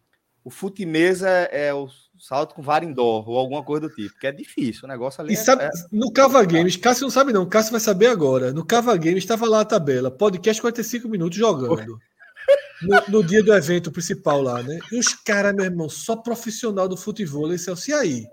o 0.42 0.50
fute 0.50 0.86
mesa 0.86 1.28
é 1.28 1.72
o 1.72 1.88
salto 2.18 2.54
com 2.54 2.62
vara 2.62 2.84
indoor 2.84 3.28
ou 3.28 3.38
alguma 3.38 3.62
coisa 3.62 3.88
do 3.88 3.94
tipo, 3.94 4.18
que 4.18 4.26
é 4.26 4.32
difícil, 4.32 4.82
o 4.84 4.88
negócio 4.88 5.20
ali. 5.20 5.34
E 5.34 5.36
é, 5.36 5.40
sabe, 5.40 5.64
é... 5.64 5.70
no 5.92 6.12
Cava 6.12 6.44
Games, 6.44 6.76
Cássio 6.76 7.04
não 7.04 7.10
sabe 7.10 7.32
não, 7.32 7.48
Cássio 7.48 7.72
vai 7.72 7.80
saber 7.80 8.06
agora. 8.06 8.52
No 8.52 8.64
Cava 8.64 8.96
Games 8.96 9.18
estava 9.18 9.48
lá 9.48 9.60
a 9.60 9.64
tabela, 9.64 10.10
podcast 10.10 10.60
45 10.60 11.08
minutos 11.08 11.38
jogando. 11.38 11.98
No, 12.82 13.20
no, 13.20 13.24
dia 13.24 13.42
do 13.42 13.54
evento 13.54 13.90
principal 13.90 14.42
lá, 14.42 14.62
né? 14.62 14.78
E 14.92 14.98
os 14.98 15.14
caras, 15.14 15.54
meu 15.54 15.64
irmão, 15.64 15.88
só 15.88 16.14
profissional 16.14 16.86
do 16.86 16.96
futebol, 16.96 17.52
esse 17.52 17.70
é 17.70 17.72
o 17.72 17.98
aí. 17.98 18.24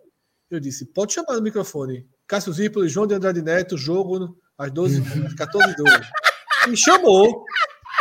Eu 0.51 0.60
disse, 0.60 0.85
pode 0.85 1.14
chamar 1.14 1.35
no 1.35 1.41
microfone. 1.41 2.05
Cássio 2.27 2.53
Zirpoli, 2.53 2.89
João 2.89 3.07
de 3.07 3.15
Andrade 3.15 3.41
Neto, 3.41 3.77
jogo 3.77 4.38
às 4.57 4.72
12, 4.72 5.01
às 5.26 5.34
14 5.34 5.76
12 5.76 5.97
Me 6.68 6.77
chamou. 6.77 7.45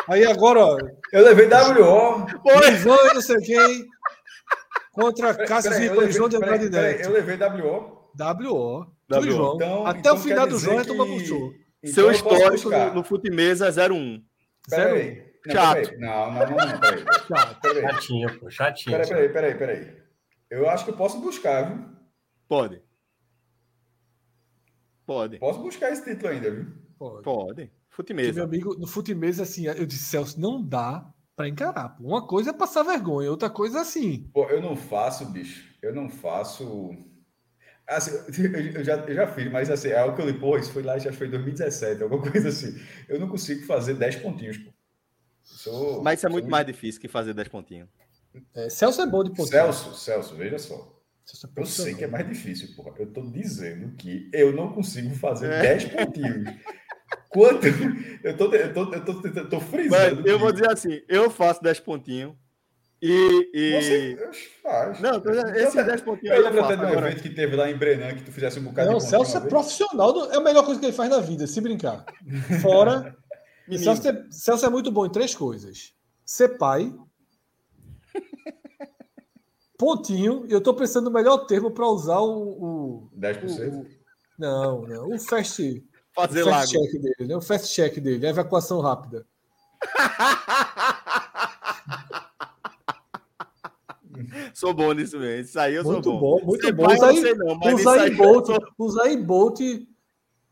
Aí 0.09 0.25
agora, 0.27 0.61
ó. 0.61 0.79
Eu 1.13 1.25
levei 1.25 1.47
WO. 1.47 2.27
Ivan, 2.67 3.15
não 3.15 3.23
sei 3.23 3.37
quem. 3.39 3.87
Contra 4.93 5.35
Cássio 5.47 5.73
e 6.05 6.13
João 6.13 6.29
de 6.29 6.37
Andrade 6.37 6.69
Neto. 6.69 7.03
Eu 7.03 7.13
levei 7.13 7.37
WO. 7.37 8.11
WO. 8.19 8.97
WO. 9.11 9.23
João. 9.23 9.55
Então, 9.57 9.87
Até 9.87 9.99
então 10.01 10.17
o 10.17 10.19
final 10.19 10.47
do 10.47 10.59
jogo 10.59 10.81
é 10.81 10.85
tomar 10.85 11.07
puxou. 11.07 11.53
Então 11.83 11.95
Seu 11.95 12.13
histórico 12.13 12.71
no, 12.71 12.95
no 12.95 13.05
Futimesa 13.05 13.69
é 13.69 13.91
01. 13.91 14.23
Peraí. 14.69 15.33
Chato. 15.51 15.99
Não, 15.99 16.33
não, 16.33 16.41
não, 16.47 16.57
não, 16.57 16.81
peraí. 16.81 17.05
Chato. 17.27 17.81
Chatinho, 17.81 18.39
pô, 18.39 18.51
chatinho. 18.51 18.97
Peraí, 18.97 19.09
peraí, 19.09 19.29
peraí, 19.33 19.55
peraí. 19.55 20.03
Eu 20.51 20.69
acho 20.69 20.85
que 20.85 20.91
eu 20.91 20.97
posso 20.97 21.21
buscar, 21.21 21.69
viu? 21.69 21.85
Pode. 22.47 22.83
Pode. 25.07 25.39
Posso 25.39 25.61
buscar 25.61 25.91
esse 25.91 26.05
título 26.05 26.29
ainda, 26.31 26.51
viu? 26.51 26.67
Pode. 26.99 27.23
Pode. 27.23 27.73
Futimesa. 27.89 28.35
Meu 28.35 28.45
amigo, 28.45 28.75
no 28.79 28.87
Futimesa, 28.87 29.43
assim, 29.43 29.67
eu 29.67 29.87
disse, 29.87 30.05
Celso, 30.05 30.39
não 30.41 30.63
dá 30.63 31.11
para 31.37 31.49
encarar. 31.49 31.91
Pô. 31.91 32.05
Uma 32.05 32.27
coisa 32.27 32.51
é 32.51 32.53
passar 32.53 32.83
vergonha, 32.83 33.31
outra 33.31 33.51
coisa 33.51 33.79
é 33.79 33.81
assim. 33.83 34.29
Pô, 34.33 34.49
eu 34.49 34.61
não 34.61 34.77
faço, 34.77 35.27
bicho. 35.27 35.69
Eu 35.81 35.95
não 35.95 36.09
faço. 36.09 36.97
Assim, 37.87 38.13
eu, 38.75 38.85
já, 38.85 38.97
eu 38.97 39.15
já 39.15 39.27
fiz, 39.27 39.51
mas 39.51 39.71
assim, 39.71 39.89
é 39.89 39.99
algo 39.99 40.17
que 40.17 40.23
eu 40.23 40.27
li, 40.27 40.39
pô, 40.39 40.57
isso 40.57 40.73
foi 40.73 40.83
lá, 40.83 40.99
já 40.99 41.13
foi 41.13 41.29
2017, 41.29 42.03
alguma 42.03 42.23
coisa 42.31 42.49
assim. 42.49 42.79
Eu 43.09 43.19
não 43.19 43.29
consigo 43.29 43.65
fazer 43.65 43.95
10 43.95 44.17
pontinhos, 44.17 44.59
pô. 44.59 44.71
Sou, 45.43 46.03
mas 46.03 46.21
isso 46.21 46.27
é 46.27 46.31
muito 46.31 46.49
mais 46.49 46.65
difícil 46.65 47.01
que 47.01 47.09
fazer 47.09 47.35
10 47.35 47.49
pontinhos. 47.49 47.89
É, 48.55 48.71
Celso 48.71 49.03
é 49.03 49.07
bom 49.07 49.25
de 49.25 49.31
pontinho. 49.31 49.49
Celso, 49.49 49.95
Celso, 49.95 50.37
veja 50.37 50.59
só. 50.59 51.03
É 51.57 51.61
eu 51.61 51.67
sei 51.67 51.95
que 51.95 52.05
é 52.05 52.07
mais 52.07 52.27
difícil, 52.29 52.75
porra. 52.75 52.93
Eu 52.99 53.07
tô 53.13 53.23
dizendo 53.23 53.95
que 53.97 54.29
eu 54.33 54.53
não 54.53 54.73
consigo 54.73 55.15
fazer 55.15 55.51
é. 55.51 55.61
10 55.77 55.85
pontinhos. 55.87 56.49
Quanto? 57.33 57.67
Eu 58.23 58.37
tô, 58.37 58.55
eu 58.55 58.73
tô, 58.73 58.95
eu 58.95 59.05
tô, 59.05 59.29
eu 59.29 59.49
tô 59.49 59.61
frisando. 59.61 60.17
Mas 60.17 60.27
eu 60.27 60.39
vou 60.39 60.53
dizer 60.53 60.71
assim: 60.71 61.01
eu 61.09 61.31
faço 61.31 61.63
10 61.63 61.81
pontinhos. 61.81 62.35
E. 63.01 63.51
e... 63.53 63.83
Você 63.83 64.31
faz. 64.63 65.01
Não, 65.01 65.21
esses 65.57 65.75
10 65.75 66.03
pontinhos. 66.03 66.37
Eu 66.37 66.45
lembro 66.45 66.65
até 66.65 66.77
de 66.77 66.85
um 66.85 66.99
evento 66.99 67.23
que 67.23 67.31
teve 67.31 67.57
lá 67.57 67.71
em 67.71 67.77
Brenan 67.77 68.15
que 68.15 68.23
tu 68.23 68.31
fizesse 68.31 68.61
um 68.61 68.65
bocado 68.65 68.91
não, 68.91 68.99
de. 68.99 69.05
Não, 69.05 69.07
o 69.07 69.25
Celso 69.25 69.37
é 69.39 69.41
profissional. 69.49 70.13
Do... 70.13 70.31
É 70.31 70.37
a 70.37 70.41
melhor 70.41 70.65
coisa 70.65 70.79
que 70.79 70.87
ele 70.87 70.93
faz 70.93 71.11
na 71.11 71.21
vida, 71.21 71.47
se 71.47 71.61
brincar. 71.61 72.05
Fora. 72.61 73.17
Celso 73.79 74.09
é, 74.09 74.25
Celso 74.31 74.67
é 74.67 74.69
muito 74.69 74.93
bom 74.93 75.07
em 75.07 75.11
três 75.11 75.35
coisas: 75.35 75.95
ser 76.25 76.59
pai. 76.59 76.95
Pontinho, 79.79 80.47
eu 80.49 80.59
estou 80.59 80.75
pensando 80.75 81.07
no 81.07 81.11
melhor 81.11 81.39
termo 81.47 81.71
para 81.73 81.89
usar 81.89 82.21
o, 82.21 83.09
o 83.09 83.11
10%? 83.19 83.73
O, 83.73 83.87
não, 84.39 84.83
não. 84.83 85.09
O 85.09 85.19
fast 85.19 85.83
fazer 86.15 86.43
o 86.43 86.47
fast 86.47 86.77
lago. 86.77 86.87
check 86.87 87.03
dele, 87.03 87.29
né? 87.29 87.37
O 87.37 87.41
fast 87.41 87.75
check 87.75 87.99
dele, 87.99 88.27
a 88.27 88.31
evacuação 88.31 88.81
rápida. 88.81 89.27
sou 94.55 94.73
bom 94.73 94.93
nisso 94.93 95.19
mesmo. 95.19 95.43
Isso 95.43 95.59
aí 95.59 95.75
eu 95.75 95.83
muito 95.85 96.05
sou 96.05 96.21
bom. 96.21 96.41
Muito 96.45 96.73
bom, 96.73 96.75
muito 96.75 96.75
bom. 96.75 96.93
Usar, 96.93 97.13
não, 97.35 97.59
mas 97.59 97.81
usar 97.81 98.09
em 98.09 98.15
Bolt, 98.15 98.49
usar 98.79 99.09
em 99.09 99.21
Bolt 99.23 99.61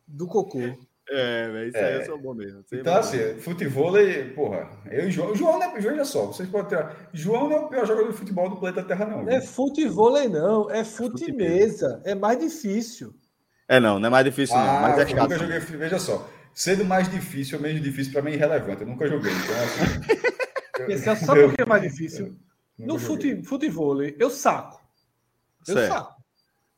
do 0.06 0.26
cocô. 0.26 0.58
É, 1.12 1.50
velho, 1.50 1.68
isso 1.68 1.76
é. 1.76 1.84
aí 1.84 1.94
eu 1.96 2.06
sou 2.06 2.18
bom 2.18 2.34
mesmo. 2.34 2.64
Então, 2.72 2.94
assim, 2.94 3.18
futebol, 3.40 3.94
porra, 4.34 4.70
eu 4.92 5.08
e 5.08 5.10
João, 5.10 5.34
João 5.34 5.58
não 5.58 5.64
é, 5.64 5.80
veja 5.80 6.04
só, 6.04 6.26
vocês 6.26 6.48
podem 6.48 6.78
ter, 6.78 6.86
João 7.12 7.48
não 7.48 7.56
é 7.56 7.60
o 7.60 7.68
pior 7.68 7.84
jogador 7.84 8.12
de 8.12 8.16
futebol 8.16 8.48
do 8.48 8.56
planeta 8.56 8.84
Terra, 8.84 9.06
não. 9.06 9.24
Não 9.24 9.32
é 9.32 9.40
futebol, 9.40 10.12
não, 10.28 10.70
é 10.70 10.84
fute 10.84 11.32
mesa, 11.32 12.00
é 12.04 12.14
mais 12.14 12.38
difícil. 12.38 13.12
É 13.70 13.78
não, 13.78 14.00
não 14.00 14.08
é 14.08 14.10
mais 14.10 14.24
difícil 14.24 14.56
ah, 14.56 14.64
não, 14.66 14.80
mas 14.82 14.98
é 14.98 15.06
chato. 15.06 15.30
Nunca 15.30 15.38
joguei, 15.38 15.60
veja 15.60 15.98
só, 16.00 16.28
sendo 16.52 16.84
mais 16.84 17.08
difícil 17.08 17.56
ou 17.56 17.62
menos 17.62 17.80
difícil 17.80 18.12
para 18.12 18.20
mim 18.20 18.32
é 18.32 18.34
irrelevante, 18.34 18.82
eu 18.82 18.88
nunca 18.88 19.06
joguei. 19.06 19.30
Então, 19.32 19.54
assim, 19.62 20.90
eu, 21.08 21.16
sabe 21.16 21.44
por 21.44 21.54
que 21.54 21.62
é 21.62 21.64
mais 21.64 21.80
difícil? 21.80 22.36
no 22.76 22.98
fute, 22.98 23.44
futebol, 23.44 24.02
eu 24.02 24.28
saco. 24.28 24.80
Eu 25.68 25.74
certo. 25.74 25.92
saco. 25.92 26.22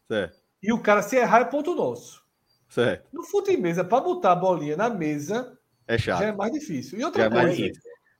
Certo. 0.06 0.39
E 0.62 0.70
o 0.70 0.78
cara, 0.82 1.01
se 1.01 1.16
errar, 1.16 1.40
é 1.40 1.44
ponto 1.47 1.74
nosso. 1.74 2.23
Certo. 2.69 3.09
No 3.10 3.23
fute 3.23 3.56
mesa, 3.56 3.82
para 3.82 4.02
botar 4.02 4.32
a 4.32 4.36
bolinha 4.36 4.77
na 4.77 4.90
mesa, 4.90 5.59
é 5.89 5.97
chato. 5.97 6.19
já 6.19 6.27
é 6.27 6.32
mais 6.32 6.52
difícil. 6.52 6.98
E 6.98 7.05
outra 7.05 7.23
é 7.23 7.31
coisa. 7.31 7.73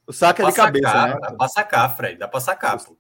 O 0.07 0.15
saco 0.15 0.41
é 0.41 0.47
de 0.47 0.53
cabeça, 0.55 0.89
sacar, 0.89 1.09
né? 1.09 1.21
Dá 1.21 1.33
pra 1.33 1.49
sacar, 1.49 1.97
Fred, 1.97 2.19
dá 2.19 2.27
pra 2.27 2.41
sacar. 2.41 2.83
Pô. 2.83 2.97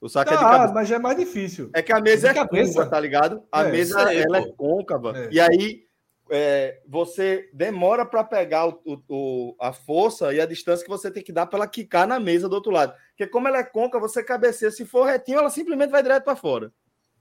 O 0.00 0.08
saco 0.08 0.30
tá, 0.30 0.36
é 0.36 0.38
de 0.38 0.44
cabeça. 0.44 0.74
mas 0.74 0.88
já 0.88 0.96
é 0.96 0.98
mais 0.98 1.18
difícil. 1.18 1.70
É 1.74 1.82
que 1.82 1.92
a 1.92 2.00
mesa 2.00 2.28
é 2.28 2.34
cabeça. 2.34 2.74
curva, 2.74 2.90
tá 2.90 3.00
ligado? 3.00 3.42
A 3.50 3.64
é, 3.64 3.72
mesa 3.72 4.06
aí, 4.06 4.18
ela 4.18 4.38
é 4.38 4.52
côncava. 4.52 5.18
É. 5.18 5.28
E 5.32 5.40
aí 5.40 5.88
é, 6.30 6.80
você 6.86 7.48
demora 7.52 8.04
para 8.04 8.22
pegar 8.22 8.68
o, 8.68 9.02
o, 9.08 9.56
a 9.60 9.72
força 9.72 10.32
e 10.32 10.40
a 10.40 10.46
distância 10.46 10.84
que 10.84 10.90
você 10.90 11.10
tem 11.10 11.22
que 11.22 11.32
dar 11.32 11.46
para 11.46 11.58
ela 11.58 11.66
quicar 11.66 12.06
na 12.06 12.20
mesa 12.20 12.48
do 12.48 12.54
outro 12.54 12.70
lado. 12.70 12.94
Porque 13.10 13.26
como 13.26 13.48
ela 13.48 13.58
é 13.58 13.64
côncava, 13.64 14.06
você 14.06 14.22
cabeceia. 14.22 14.70
Se 14.70 14.84
for 14.84 15.04
retinho, 15.04 15.38
ela 15.38 15.50
simplesmente 15.50 15.90
vai 15.90 16.02
direto 16.02 16.24
para 16.24 16.36
fora. 16.36 16.72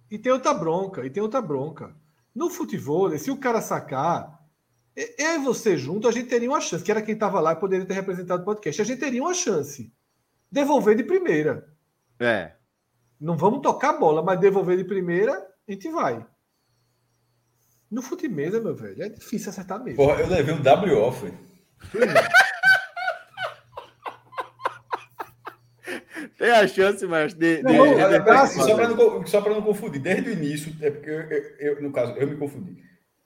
E 0.10 0.18
tem 0.18 0.32
outra 0.32 0.54
bronca, 0.54 1.06
e 1.06 1.10
tem 1.10 1.22
outra 1.22 1.42
bronca. 1.42 1.96
No 2.34 2.50
futebol, 2.50 3.18
se 3.18 3.32
o 3.32 3.38
cara 3.38 3.62
sacar, 3.62 4.40
eu 4.96 5.36
e 5.36 5.38
você 5.40 5.78
junto, 5.78 6.08
a 6.08 6.12
gente 6.12 6.30
teria 6.30 6.50
uma 6.50 6.62
chance, 6.62 6.84
que 6.84 6.92
era 6.92 7.02
quem 7.02 7.14
estava 7.14 7.40
lá 7.40 7.54
e 7.54 7.58
poderia 7.58 7.86
ter 7.86 7.94
representado 7.94 8.44
o 8.44 8.46
podcast. 8.46 8.82
A 8.82 8.86
gente 8.86 9.00
teria 9.00 9.22
uma 9.22 9.34
chance. 9.34 9.92
Devolver 10.52 10.96
de 10.96 11.04
primeira. 11.04 11.68
É. 12.20 12.57
Não 13.20 13.36
vamos 13.36 13.62
tocar 13.62 13.90
a 13.92 13.98
bola, 13.98 14.22
mas 14.22 14.40
devolver 14.40 14.78
de 14.78 14.84
primeira, 14.84 15.34
a 15.68 15.72
gente 15.72 15.90
vai. 15.90 16.26
No 17.90 18.02
futimesa, 18.02 18.60
meu 18.60 18.76
velho, 18.76 19.02
é 19.04 19.10
difícil 19.10 19.50
acertar 19.50 19.84
mesmo. 19.84 19.98
Porra, 19.98 20.22
eu 20.22 20.28
levei 20.28 20.54
um 20.54 20.60
WO, 20.60 21.12
foi. 21.12 21.34
Tem 26.38 26.52
a 26.52 26.68
chance, 26.68 27.06
mas 27.08 27.34
de. 27.34 27.64
Não, 27.64 27.72
de, 27.72 27.96
de, 27.96 28.02
é, 28.02 28.20
de, 28.20 28.30
assim, 28.30 28.62
só 28.62 28.76
para 28.76 28.90
não, 28.90 29.62
não 29.62 29.64
confundir, 29.64 30.00
desde 30.00 30.30
o 30.30 30.34
início, 30.34 30.76
é 30.82 30.92
porque 30.92 31.10
eu, 31.10 31.22
eu, 31.22 31.44
eu, 31.60 31.82
no 31.82 31.92
caso, 31.92 32.14
eu 32.14 32.28
me 32.28 32.36
confundi. 32.36 32.78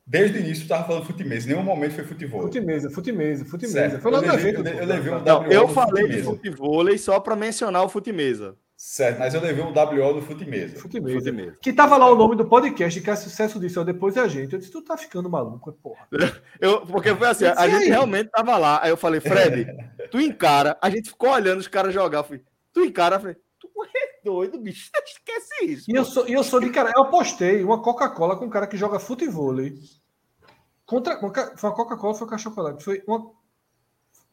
Desde 0.05 0.38
o 0.38 0.41
início, 0.41 0.63
estava 0.63 0.85
falando 0.85 1.05
futimesa. 1.05 1.47
Nenhum 1.47 1.63
momento 1.63 1.93
foi 1.93 2.03
futebol. 2.03 2.41
Futimesa, 2.41 2.89
futimesa, 2.89 3.45
futimesa. 3.45 3.99
Foi 3.99 4.13
eu, 4.13 4.19
levei, 4.19 4.55
eu, 4.55 4.63
eu 4.63 4.85
levei 4.85 5.13
um 5.13 5.23
não, 5.23 5.45
Eu 5.45 5.68
falei 5.68 6.07
de 6.07 6.23
futebol 6.23 6.97
só 6.97 7.19
para 7.19 7.35
mencionar 7.35 7.84
o 7.84 7.89
futimesa. 7.89 8.57
Certo, 8.83 9.19
mas 9.19 9.31
eu 9.35 9.41
levei 9.41 9.63
um 9.63 9.71
WO 9.71 10.13
do 10.13 10.21
Futimesa. 10.23 10.79
Futimesa. 10.79 11.19
Futimesa. 11.19 11.57
Que 11.61 11.71
tava 11.71 11.97
lá 11.97 12.09
o 12.09 12.15
nome 12.15 12.35
do 12.35 12.45
podcast, 12.45 12.99
que 12.99 13.09
é 13.11 13.15
sucesso 13.15 13.59
disso, 13.59 13.79
ó, 13.79 13.83
depois 13.83 14.17
é 14.17 14.21
a 14.21 14.27
gente. 14.27 14.53
Eu 14.53 14.59
disse, 14.59 14.71
tu 14.71 14.81
tá 14.81 14.97
ficando 14.97 15.29
maluco, 15.29 15.69
é 15.69 15.73
porra. 15.73 16.07
Eu, 16.59 16.81
porque 16.87 17.13
foi 17.15 17.27
assim, 17.27 17.45
a 17.45 17.69
gente 17.69 17.87
realmente 17.87 18.31
tava 18.31 18.57
lá. 18.57 18.83
Aí 18.83 18.89
eu 18.89 18.97
falei, 18.97 19.21
Fred, 19.21 19.67
tu 20.09 20.19
encara. 20.19 20.77
A 20.81 20.89
gente 20.89 21.09
ficou 21.09 21.29
olhando 21.29 21.59
os 21.59 21.67
caras 21.67 21.93
jogar. 21.93 22.19
Eu 22.19 22.23
falei, 22.23 22.43
Tu 22.73 22.83
encara, 22.83 23.19
falei, 23.19 23.35
tu 23.59 23.69
é 23.83 24.23
doido, 24.23 24.57
bicho, 24.57 24.89
esquece 25.05 25.65
isso. 25.65 25.91
E 25.91 25.95
eu 25.95 26.03
sou, 26.03 26.27
e 26.27 26.33
eu 26.33 26.43
sou 26.43 26.59
de 26.59 26.71
cara, 26.71 26.91
eu 26.95 27.03
apostei 27.03 27.63
uma 27.63 27.83
Coca-Cola 27.83 28.35
com 28.35 28.45
um 28.45 28.49
cara 28.49 28.65
que 28.65 28.77
joga 28.77 28.99
futebol. 28.99 29.55
Contra, 30.87 31.19
foi 31.55 31.69
a 31.69 31.73
Coca-Cola, 31.73 32.15
foi 32.15 32.27
o 32.27 32.37
chocolate. 32.39 32.83
Foi 32.83 33.03
uma. 33.07 33.31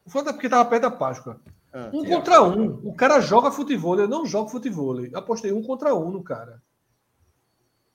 Foi 0.07 0.23
porque 0.23 0.49
tava 0.49 0.67
perto 0.67 0.81
da 0.81 0.91
Páscoa. 0.91 1.39
Ah, 1.71 1.89
um 1.93 2.03
contra 2.03 2.43
um. 2.43 2.81
O 2.83 2.95
cara 2.95 3.19
joga 3.19 3.51
futebol, 3.51 3.99
eu 3.99 4.07
não 4.07 4.25
jogo 4.25 4.49
futebol. 4.49 4.97
Apostei 5.13 5.51
um 5.51 5.61
contra 5.61 5.93
um 5.93 6.09
no 6.09 6.23
cara. 6.23 6.61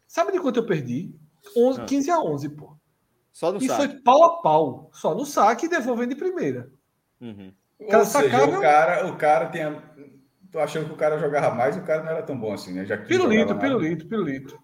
Sabe 0.06 0.32
de 0.32 0.40
quanto 0.40 0.58
eu 0.58 0.66
perdi? 0.66 1.14
11, 1.56 1.80
ah. 1.80 1.84
15 1.84 2.10
a 2.10 2.20
11, 2.20 2.48
pô. 2.50 2.76
Só 3.32 3.50
no 3.50 3.58
e 3.58 3.66
saque. 3.66 3.88
foi 3.88 4.00
pau 4.00 4.24
a 4.24 4.42
pau. 4.42 4.90
Só 4.92 5.14
no 5.14 5.26
saque 5.26 5.66
e 5.66 5.68
devolvendo 5.68 6.10
de 6.10 6.20
primeira. 6.20 6.70
Uhum. 7.20 7.52
O 7.80 7.86
cara 7.86 7.98
Ou 7.98 8.04
sacava... 8.04 8.44
seja, 8.44 8.58
o 8.58 8.60
cara, 8.60 9.06
o 9.08 9.16
cara 9.16 9.50
tinha. 9.50 9.82
Tô 10.52 10.60
achando 10.60 10.86
que 10.86 10.92
o 10.92 10.96
cara 10.96 11.18
jogava 11.18 11.52
mais 11.52 11.76
e 11.76 11.80
o 11.80 11.84
cara 11.84 12.04
não 12.04 12.10
era 12.10 12.22
tão 12.22 12.38
bom 12.38 12.52
assim, 12.52 12.72
né? 12.72 12.84
Já 12.84 12.96
que 12.96 13.08
pirulito, 13.08 13.56
pirulito, 13.56 14.06
pirulito. 14.06 14.58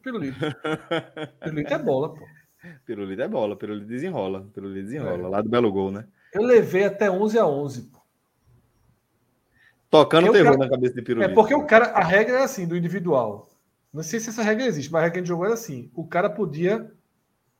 Pirulito. 0.00 0.38
pirulito 1.42 1.74
é 1.74 1.78
bola, 1.78 2.14
pô. 2.14 2.24
Pirulito 2.86 3.22
é 3.22 3.28
bola, 3.28 3.56
pirulito 3.56 3.86
desenrola. 3.86 4.48
Pirulito 4.54 4.86
desenrola. 4.86 5.26
É. 5.26 5.28
Lá 5.28 5.42
do 5.42 5.48
Belo 5.48 5.72
Gol, 5.72 5.90
né? 5.90 6.06
Eu 6.32 6.42
levei 6.42 6.84
até 6.84 7.10
11 7.10 7.38
a 7.40 7.46
11, 7.46 7.82
pô. 7.90 8.01
Tocando 9.92 10.32
terror 10.32 10.52
cara... 10.52 10.56
na 10.56 10.70
cabeça 10.70 10.94
de 10.94 11.02
pirulito. 11.02 11.30
É 11.30 11.34
porque 11.34 11.54
o 11.54 11.66
cara, 11.66 11.90
a 11.90 12.02
regra 12.02 12.38
é 12.38 12.42
assim, 12.44 12.66
do 12.66 12.74
individual. 12.74 13.50
Não 13.92 14.02
sei 14.02 14.18
se 14.18 14.30
essa 14.30 14.42
regra 14.42 14.64
existe, 14.64 14.90
mas 14.90 15.00
a 15.00 15.02
regra 15.02 15.12
que 15.12 15.18
a 15.18 15.22
gente 15.22 15.28
jogou 15.28 15.44
era 15.44 15.52
assim: 15.52 15.90
o 15.94 16.06
cara 16.06 16.30
podia 16.30 16.90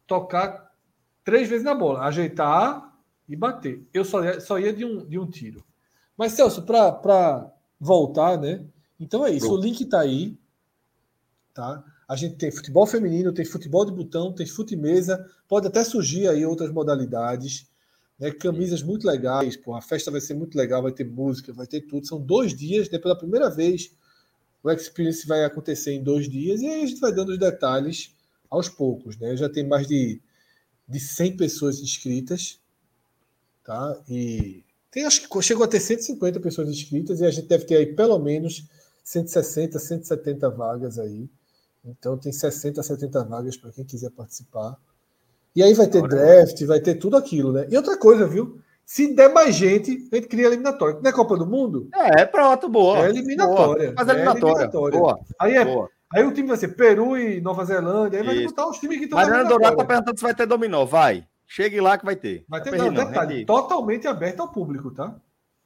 tocar 0.06 0.72
três 1.22 1.46
vezes 1.46 1.62
na 1.62 1.74
bola, 1.74 2.00
ajeitar 2.06 2.90
e 3.28 3.36
bater. 3.36 3.86
Eu 3.92 4.02
só 4.02 4.24
ia, 4.24 4.40
só 4.40 4.58
ia 4.58 4.72
de, 4.72 4.82
um, 4.82 5.06
de 5.06 5.18
um 5.18 5.26
tiro. 5.26 5.62
Mas, 6.16 6.32
Celso, 6.32 6.62
para 6.62 7.52
voltar, 7.78 8.38
né? 8.38 8.64
Então 8.98 9.26
é 9.26 9.30
isso. 9.30 9.52
O 9.52 9.60
link 9.60 9.82
está 9.82 10.00
aí. 10.00 10.34
Tá? 11.52 11.84
A 12.08 12.16
gente 12.16 12.36
tem 12.36 12.50
futebol 12.50 12.86
feminino, 12.86 13.30
tem 13.30 13.44
futebol 13.44 13.84
de 13.84 13.92
botão, 13.92 14.32
tem 14.32 14.46
fute 14.46 14.74
mesa, 14.74 15.22
pode 15.46 15.66
até 15.66 15.84
surgir 15.84 16.28
aí 16.28 16.46
outras 16.46 16.72
modalidades. 16.72 17.70
Né? 18.22 18.30
Camisas 18.30 18.84
muito 18.84 19.04
legais, 19.04 19.56
pô, 19.56 19.74
a 19.74 19.82
festa 19.82 20.08
vai 20.08 20.20
ser 20.20 20.34
muito 20.34 20.56
legal, 20.56 20.80
vai 20.80 20.92
ter 20.92 21.04
música, 21.04 21.52
vai 21.52 21.66
ter 21.66 21.80
tudo. 21.80 22.06
São 22.06 22.20
dois 22.20 22.54
dias, 22.54 22.88
né? 22.88 22.96
pela 22.96 23.18
primeira 23.18 23.50
vez 23.50 23.92
o 24.62 24.70
Experience 24.70 25.26
vai 25.26 25.44
acontecer 25.44 25.92
em 25.92 26.04
dois 26.04 26.28
dias 26.28 26.62
e 26.62 26.66
aí 26.68 26.84
a 26.84 26.86
gente 26.86 27.00
vai 27.00 27.12
dando 27.12 27.30
os 27.32 27.38
detalhes 27.38 28.14
aos 28.48 28.68
poucos. 28.68 29.16
Né? 29.16 29.36
Já 29.36 29.48
tem 29.48 29.66
mais 29.66 29.88
de, 29.88 30.20
de 30.88 31.00
100 31.00 31.36
pessoas 31.36 31.80
inscritas, 31.80 32.60
tá? 33.64 34.00
E 34.08 34.62
tem, 34.88 35.04
acho 35.04 35.28
que 35.28 35.42
chegou 35.42 35.64
a 35.64 35.68
ter 35.68 35.80
150 35.80 36.38
pessoas 36.38 36.68
inscritas 36.68 37.20
e 37.20 37.24
a 37.24 37.30
gente 37.32 37.48
deve 37.48 37.64
ter 37.64 37.74
aí 37.74 37.86
pelo 37.86 38.20
menos 38.20 38.68
160, 39.02 39.80
170 39.80 40.48
vagas 40.50 40.96
aí. 40.96 41.28
Então 41.84 42.16
tem 42.16 42.30
60, 42.30 42.80
70 42.84 43.24
vagas 43.24 43.56
para 43.56 43.72
quem 43.72 43.84
quiser 43.84 44.10
participar. 44.10 44.78
E 45.54 45.62
aí 45.62 45.74
vai 45.74 45.86
ter 45.86 46.02
draft, 46.02 46.64
vai 46.64 46.80
ter 46.80 46.94
tudo 46.94 47.16
aquilo, 47.16 47.52
né? 47.52 47.66
E 47.70 47.76
outra 47.76 47.96
coisa, 47.96 48.26
viu? 48.26 48.60
Se 48.84 49.14
der 49.14 49.32
mais 49.32 49.54
gente, 49.54 50.08
a 50.12 50.16
gente 50.16 50.28
cria 50.28 50.46
eliminatória. 50.46 50.98
Não 51.00 51.08
é 51.08 51.12
Copa 51.12 51.36
do 51.36 51.46
Mundo? 51.46 51.88
É, 51.94 52.24
pronto, 52.24 52.68
boa. 52.68 53.06
É 53.06 53.10
eliminatória. 53.10 53.92
Boa. 53.92 54.06
É 54.06 54.12
eliminatória. 54.12 54.68
Boa. 54.98 55.20
Aí, 55.38 55.54
é, 55.54 55.64
boa. 55.64 55.88
aí 56.12 56.24
o 56.24 56.32
time 56.32 56.48
vai 56.48 56.56
ser 56.56 56.68
Peru 56.68 57.16
e 57.16 57.40
Nova 57.40 57.64
Zelândia. 57.64 58.20
Aí 58.20 58.26
vai 58.26 58.44
botar 58.44 58.68
os 58.68 58.78
times 58.78 58.98
que 58.98 59.04
estão 59.04 59.18
Mariana 59.18 59.48
Dourado 59.48 59.76
tá 59.76 59.84
perguntando 59.84 60.18
se 60.18 60.22
vai 60.22 60.34
ter 60.34 60.46
dominó. 60.46 60.84
Vai. 60.84 61.26
Chegue 61.46 61.80
lá 61.80 61.98
que 61.98 62.04
vai 62.04 62.16
ter. 62.16 62.44
Vai 62.48 62.62
ter, 62.62 62.76
não, 62.76 62.90
não, 62.90 63.04
detalhe, 63.04 63.44
totalmente 63.44 64.06
aberto 64.08 64.40
ao 64.40 64.48
público, 64.48 64.90
tá? 64.90 65.14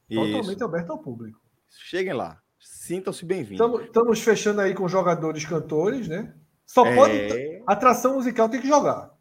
Totalmente 0.08 0.56
Isso. 0.56 0.64
aberto 0.64 0.90
ao 0.90 0.98
público. 0.98 1.38
Cheguem 1.68 2.12
lá. 2.12 2.38
Sintam-se 2.58 3.24
bem-vindos. 3.24 3.82
Estamos 3.82 4.20
fechando 4.20 4.60
aí 4.60 4.74
com 4.74 4.88
jogadores 4.88 5.44
cantores, 5.44 6.08
né? 6.08 6.34
Só 6.64 6.84
é... 6.86 6.94
pode. 6.94 7.62
Atração 7.66 8.14
musical 8.14 8.48
tem 8.48 8.60
que 8.60 8.68
jogar. 8.68 9.15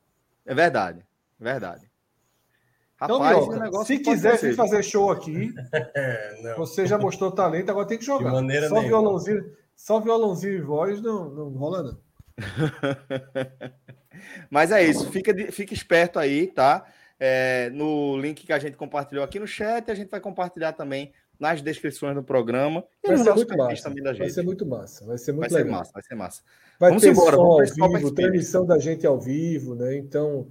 É 0.46 0.54
verdade. 0.54 1.06
Verdade. 1.40 1.90
Então, 2.96 3.20
Rapaz, 3.20 3.48
Mioca, 3.48 3.86
se 3.86 4.00
quiser 4.00 4.38
vir 4.38 4.56
fazer 4.56 4.82
show 4.82 5.12
aqui, 5.12 5.54
é, 5.74 6.56
você 6.58 6.88
já 6.88 6.98
mostrou 6.98 7.32
talento, 7.32 7.70
agora 7.70 7.88
tem 7.88 7.98
que 7.98 8.06
jogar. 8.06 8.30
De 8.30 8.36
maneira 8.36 8.70
só 8.70 8.82
violãozinho, 8.82 9.54
só 9.76 10.00
violãozinho 10.00 10.54
e 10.54 10.62
voz 10.62 11.02
não, 11.02 11.30
não 11.30 11.50
rola, 11.50 11.84
não. 11.84 12.00
Mas 14.50 14.72
é 14.72 14.82
isso, 14.82 15.10
fica, 15.12 15.34
fica 15.52 15.74
esperto 15.74 16.18
aí, 16.18 16.48
tá? 16.48 16.86
É, 17.20 17.70
no 17.72 18.18
link 18.18 18.46
que 18.46 18.54
a 18.54 18.60
gente 18.60 18.78
compartilhou 18.78 19.24
aqui 19.24 19.40
no 19.40 19.48
chat, 19.48 19.90
a 19.92 19.96
gente 19.96 20.10
vai 20.10 20.20
compartilhar 20.20 20.74
também 20.74 21.14
nas 21.40 21.62
descrições 21.62 22.16
do 22.16 22.24
programa 22.24 22.84
e 23.04 23.08
vai 23.08 23.76
também 23.78 24.04
da 24.04 24.14
gente. 24.14 24.22
Vai 24.22 24.30
ser 24.30 24.44
muito 24.44 24.66
massa, 24.66 25.06
vai 25.06 25.18
ser 25.18 25.32
muito 25.32 25.52
vai 25.52 25.64
legal. 25.64 25.74
Ser 25.74 25.80
massa, 25.80 25.92
vai 25.94 26.04
ser 26.04 26.16
massa. 26.16 26.42
Vai 26.80 26.90
vamos 26.90 27.04
ter 27.04 27.12
embora, 27.12 27.36
som 27.36 27.44
vamos 27.78 27.96
ao 27.96 28.02
vivo, 28.02 28.12
transmissão 28.14 28.66
da 28.66 28.80
gente 28.80 29.06
ao 29.06 29.20
vivo, 29.20 29.76
né? 29.76 29.96
Então, 29.96 30.48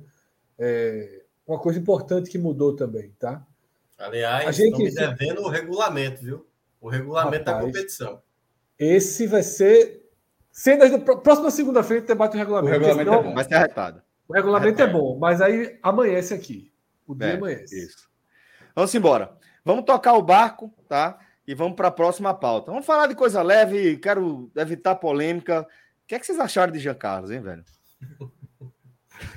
é, 0.58 1.24
uma 1.46 1.58
coisa 1.58 1.78
importante 1.78 2.30
que 2.30 2.38
mudou 2.38 2.74
também, 2.74 3.10
tá? 3.18 3.46
Aliás, 3.98 4.48
a 4.48 4.52
gente 4.52 4.78
me 4.78 4.92
devendo 4.92 5.42
o 5.42 5.48
regulamento, 5.48 6.22
viu? 6.22 6.46
O 6.80 6.88
regulamento 6.88 7.44
Rapaz, 7.44 7.58
da 7.58 7.72
competição. 7.72 8.22
Esse 8.78 9.26
vai 9.26 9.42
ser. 9.42 10.02
Sendo 10.50 11.00
próxima 11.00 11.50
segunda-feira 11.50 12.06
debate 12.06 12.36
o 12.36 12.38
regulamento. 12.38 12.70
O 12.70 12.78
regulamento 12.78 13.10
senão, 13.10 13.20
é 13.20 13.22
bom. 13.24 13.34
Vai 13.34 13.44
ser 13.44 13.54
arretado. 13.54 14.02
O 14.28 14.32
regulamento 14.32 14.82
é 14.82 14.86
bom, 14.86 15.18
mas 15.18 15.40
aí 15.40 15.78
amanhece 15.82 16.32
aqui. 16.32 16.72
O 17.06 17.14
dia 17.14 17.28
é, 17.28 17.36
amanhece. 17.36 17.84
Isso. 17.84 18.08
Vamos 18.74 18.94
embora. 18.94 19.36
Vamos 19.64 19.84
tocar 19.84 20.12
o 20.14 20.22
barco, 20.22 20.72
tá? 20.88 21.18
E 21.46 21.54
vamos 21.54 21.74
para 21.74 21.88
a 21.88 21.92
próxima 21.92 22.34
pauta. 22.34 22.70
Vamos 22.70 22.86
falar 22.86 23.06
de 23.06 23.14
coisa 23.14 23.42
leve, 23.42 23.96
quero 23.96 24.50
evitar 24.56 24.94
polêmica. 24.96 25.62
O 25.62 26.06
que, 26.06 26.14
é 26.14 26.18
que 26.18 26.26
vocês 26.26 26.38
acharam 26.38 26.72
de 26.72 26.78
Jean 26.78 26.94
Carlos, 26.94 27.30
hein, 27.30 27.40
velho? 27.40 27.64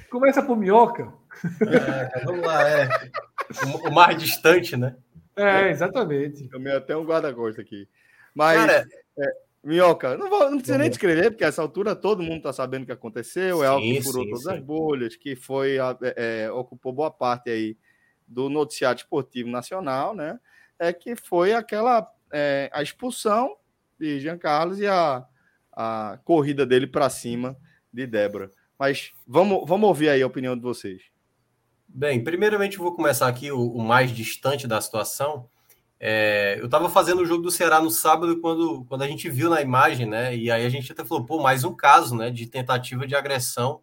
Começa 0.10 0.42
por 0.42 0.58
minhoca. 0.58 1.14
É, 1.62 2.26
vamos 2.26 2.46
lá, 2.46 2.70
é. 2.70 2.90
O, 3.86 3.92
mais 3.92 4.18
distante, 4.18 4.76
né? 4.76 4.96
É, 5.36 5.70
exatamente. 5.70 6.48
Tomei 6.50 6.76
até 6.76 6.96
um 6.98 7.06
guarda-costas 7.06 7.64
aqui. 7.64 7.88
Mas, 8.34 8.58
Cara, 8.58 8.88
é, 9.18 9.34
Minhoca, 9.64 10.18
não, 10.18 10.30
vou, 10.30 10.50
não 10.50 10.58
precisa 10.58 10.78
nem 10.78 10.90
descrever, 10.90 11.32
porque 11.32 11.44
essa 11.44 11.62
altura 11.62 11.96
todo 11.96 12.24
mundo 12.24 12.38
está 12.38 12.54
sabendo 12.54 12.84
o 12.84 12.86
que 12.86 12.92
aconteceu. 12.92 13.58
Sim, 13.58 13.64
é 13.64 13.68
algo 13.68 13.86
que 13.86 14.02
furou 14.02 14.24
sim, 14.24 14.30
todas 14.30 14.44
sim. 14.44 14.54
as 14.54 14.60
bolhas, 14.60 15.16
que 15.16 15.36
foi 15.36 15.78
é, 15.78 16.46
é, 16.46 16.52
ocupou 16.52 16.92
boa 16.92 17.12
parte 17.12 17.50
aí 17.50 17.78
do 18.28 18.50
noticiário 18.50 18.98
esportivo 18.98 19.50
nacional, 19.50 20.14
né? 20.14 20.40
É 20.78 20.92
que 20.92 21.16
foi 21.16 21.54
aquela 21.54 22.12
é, 22.32 22.70
a 22.74 22.82
expulsão 22.82 23.56
de 24.00 24.20
Jean 24.20 24.38
Carlos 24.38 24.80
e 24.80 24.88
a, 24.88 25.26
a 25.72 26.20
corrida 26.24 26.66
dele 26.66 26.86
para 26.86 27.10
cima 27.10 27.58
de 27.92 28.06
Débora. 28.06 28.52
Mas 28.78 29.12
vamos, 29.26 29.68
vamos 29.68 29.88
ouvir 29.88 30.10
aí 30.10 30.22
a 30.22 30.28
opinião 30.28 30.56
de 30.56 30.62
vocês. 30.62 31.04
Bem, 31.88 32.24
primeiramente 32.24 32.78
vou 32.78 32.94
começar 32.94 33.28
aqui 33.28 33.52
o, 33.52 33.72
o 33.72 33.82
mais 33.82 34.12
distante 34.12 34.68
da 34.68 34.80
situação. 34.82 35.50
É, 36.00 36.58
eu 36.60 36.66
estava 36.66 36.90
fazendo 36.90 37.22
o 37.22 37.26
jogo 37.26 37.42
do 37.42 37.50
Ceará 37.50 37.82
no 37.82 37.90
sábado 37.90 38.40
quando, 38.40 38.86
quando 38.86 39.02
a 39.02 39.08
gente 39.08 39.30
viu 39.30 39.50
na 39.50 39.62
imagem, 39.62 40.06
né? 40.06 40.36
E 40.36 40.52
aí 40.52 40.64
a 40.64 40.70
gente 40.70 40.92
até 40.92 41.04
falou, 41.04 41.26
pô, 41.26 41.42
mais 41.42 41.64
um 41.64 41.74
caso, 41.74 42.16
né? 42.16 42.30
De 42.30 42.46
tentativa 42.46 43.08
de 43.08 43.16
agressão 43.16 43.82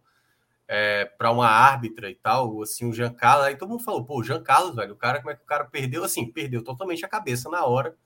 é, 0.69 1.05
para 1.05 1.31
uma 1.31 1.49
árbitra 1.49 2.11
e 2.11 2.15
tal, 2.15 2.63
assim, 2.63 2.89
o 2.89 2.93
Jean 2.93 3.13
Carlos. 3.13 3.47
Aí 3.47 3.57
todo 3.57 3.69
mundo 3.69 3.83
falou, 3.83 4.05
pô, 4.05 4.21
o 4.21 4.25
Jean 4.25 4.43
Carlos, 4.43 4.77
velho, 4.77 4.93
o 4.93 4.97
cara, 4.97 5.19
como 5.19 5.31
é 5.31 5.37
que 5.37 5.43
o 5.43 5.47
cara 5.47 5.65
perdeu? 5.65 6.05
Assim, 6.05 6.31
perdeu 6.31 6.63
totalmente 6.63 7.05
a 7.05 7.09
cabeça 7.09 7.49
na 7.51 7.65
hora. 7.65 7.97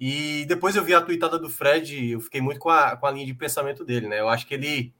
E 0.00 0.44
depois 0.46 0.76
eu 0.76 0.84
vi 0.84 0.94
a 0.94 1.00
tuitada 1.00 1.38
do 1.38 1.48
Fred, 1.48 2.10
eu 2.10 2.20
fiquei 2.20 2.40
muito 2.40 2.60
com 2.60 2.70
a, 2.70 2.96
com 2.96 3.06
a 3.06 3.10
linha 3.10 3.26
de 3.26 3.34
pensamento 3.34 3.84
dele, 3.84 4.08
né? 4.08 4.20
Eu 4.20 4.28
acho 4.28 4.46
que 4.46 4.54
ele 4.54 4.94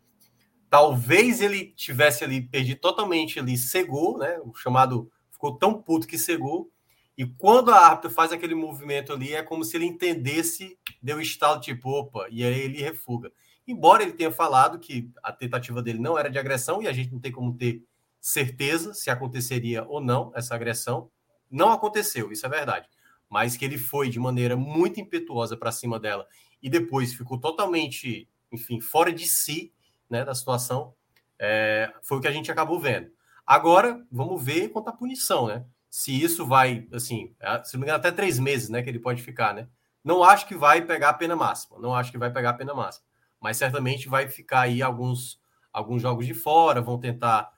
Talvez 0.70 1.40
ele 1.40 1.72
tivesse 1.74 2.22
ali 2.22 2.42
perdido 2.42 2.80
totalmente 2.80 3.38
ali, 3.38 3.56
cegou, 3.56 4.18
né? 4.18 4.38
O 4.44 4.54
chamado 4.54 5.10
ficou 5.30 5.56
tão 5.56 5.80
puto 5.80 6.06
que 6.06 6.18
cegou. 6.18 6.70
E 7.16 7.24
quando 7.24 7.70
a 7.70 7.86
árbitra 7.86 8.10
faz 8.10 8.32
aquele 8.32 8.54
movimento 8.54 9.12
ali, 9.12 9.34
é 9.34 9.42
como 9.42 9.64
se 9.64 9.76
ele 9.76 9.86
entendesse, 9.86 10.78
deu 11.02 11.20
estalo 11.20 11.60
tipo, 11.60 11.88
opa, 11.88 12.26
e 12.30 12.44
aí 12.44 12.60
ele 12.60 12.82
refuga. 12.82 13.32
Embora 13.68 14.02
ele 14.02 14.14
tenha 14.14 14.32
falado 14.32 14.78
que 14.78 15.12
a 15.22 15.30
tentativa 15.30 15.82
dele 15.82 15.98
não 15.98 16.18
era 16.18 16.30
de 16.30 16.38
agressão, 16.38 16.82
e 16.82 16.88
a 16.88 16.92
gente 16.92 17.12
não 17.12 17.20
tem 17.20 17.30
como 17.30 17.54
ter 17.54 17.84
certeza 18.18 18.94
se 18.94 19.10
aconteceria 19.10 19.84
ou 19.84 20.00
não 20.00 20.32
essa 20.34 20.54
agressão, 20.54 21.10
não 21.50 21.70
aconteceu, 21.70 22.32
isso 22.32 22.46
é 22.46 22.48
verdade. 22.48 22.88
Mas 23.28 23.58
que 23.58 23.64
ele 23.66 23.76
foi 23.76 24.08
de 24.08 24.18
maneira 24.18 24.56
muito 24.56 24.98
impetuosa 24.98 25.54
para 25.54 25.70
cima 25.70 26.00
dela 26.00 26.26
e 26.62 26.70
depois 26.70 27.12
ficou 27.12 27.38
totalmente, 27.38 28.26
enfim, 28.50 28.80
fora 28.80 29.12
de 29.12 29.26
si 29.26 29.70
né, 30.08 30.24
da 30.24 30.34
situação, 30.34 30.94
é, 31.38 31.92
foi 32.02 32.16
o 32.16 32.20
que 32.22 32.28
a 32.28 32.32
gente 32.32 32.50
acabou 32.50 32.80
vendo. 32.80 33.10
Agora, 33.46 34.02
vamos 34.10 34.42
ver 34.42 34.70
quanto 34.70 34.88
à 34.88 34.92
punição, 34.92 35.46
né? 35.46 35.64
Se 35.90 36.18
isso 36.22 36.46
vai, 36.46 36.86
assim, 36.92 37.34
se 37.64 37.74
não 37.74 37.80
me 37.80 37.86
engano, 37.86 37.98
até 37.98 38.10
três 38.10 38.38
meses, 38.38 38.68
né, 38.68 38.82
que 38.82 38.88
ele 38.88 38.98
pode 38.98 39.22
ficar, 39.22 39.54
né? 39.54 39.68
Não 40.02 40.24
acho 40.24 40.46
que 40.46 40.54
vai 40.54 40.82
pegar 40.82 41.10
a 41.10 41.14
pena 41.14 41.36
máxima, 41.36 41.78
não 41.78 41.94
acho 41.94 42.10
que 42.10 42.18
vai 42.18 42.32
pegar 42.32 42.50
a 42.50 42.54
pena 42.54 42.74
máxima, 42.74 43.06
mas 43.40 43.56
certamente 43.56 44.08
vai 44.08 44.28
ficar 44.28 44.62
aí 44.62 44.82
alguns, 44.82 45.40
alguns 45.72 46.02
jogos 46.02 46.26
de 46.26 46.34
fora, 46.34 46.80
vão 46.80 46.98
tentar, 46.98 47.50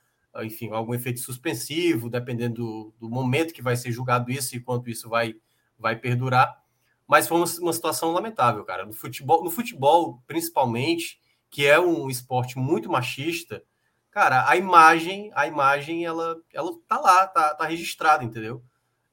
enfim, 0.42 0.70
algum 0.70 0.94
efeito 0.94 1.20
suspensivo, 1.20 2.10
dependendo 2.10 2.54
do, 2.56 2.94
do 3.00 3.10
momento 3.10 3.54
que 3.54 3.62
vai 3.62 3.76
ser 3.76 3.92
julgado 3.92 4.30
isso 4.30 4.54
e 4.56 4.60
quanto 4.60 4.90
isso 4.90 5.08
vai, 5.08 5.34
vai 5.78 5.96
perdurar. 5.96 6.62
mas 7.08 7.26
foi 7.26 7.38
uma, 7.38 7.46
uma 7.60 7.72
situação 7.72 8.12
lamentável, 8.12 8.64
cara. 8.64 8.84
No 8.84 8.92
futebol, 8.92 9.42
no 9.42 9.50
futebol, 9.50 10.22
principalmente, 10.26 11.20
que 11.50 11.66
é 11.66 11.80
um 11.80 12.08
esporte 12.08 12.58
muito 12.58 12.90
machista, 12.90 13.62
cara, 14.10 14.48
a 14.48 14.56
imagem, 14.56 15.30
a 15.34 15.46
imagem, 15.46 16.04
ela, 16.04 16.36
ela 16.52 16.70
tá 16.86 16.98
lá, 16.98 17.26
tá, 17.26 17.54
tá 17.54 17.66
registrada, 17.66 18.24
entendeu? 18.24 18.62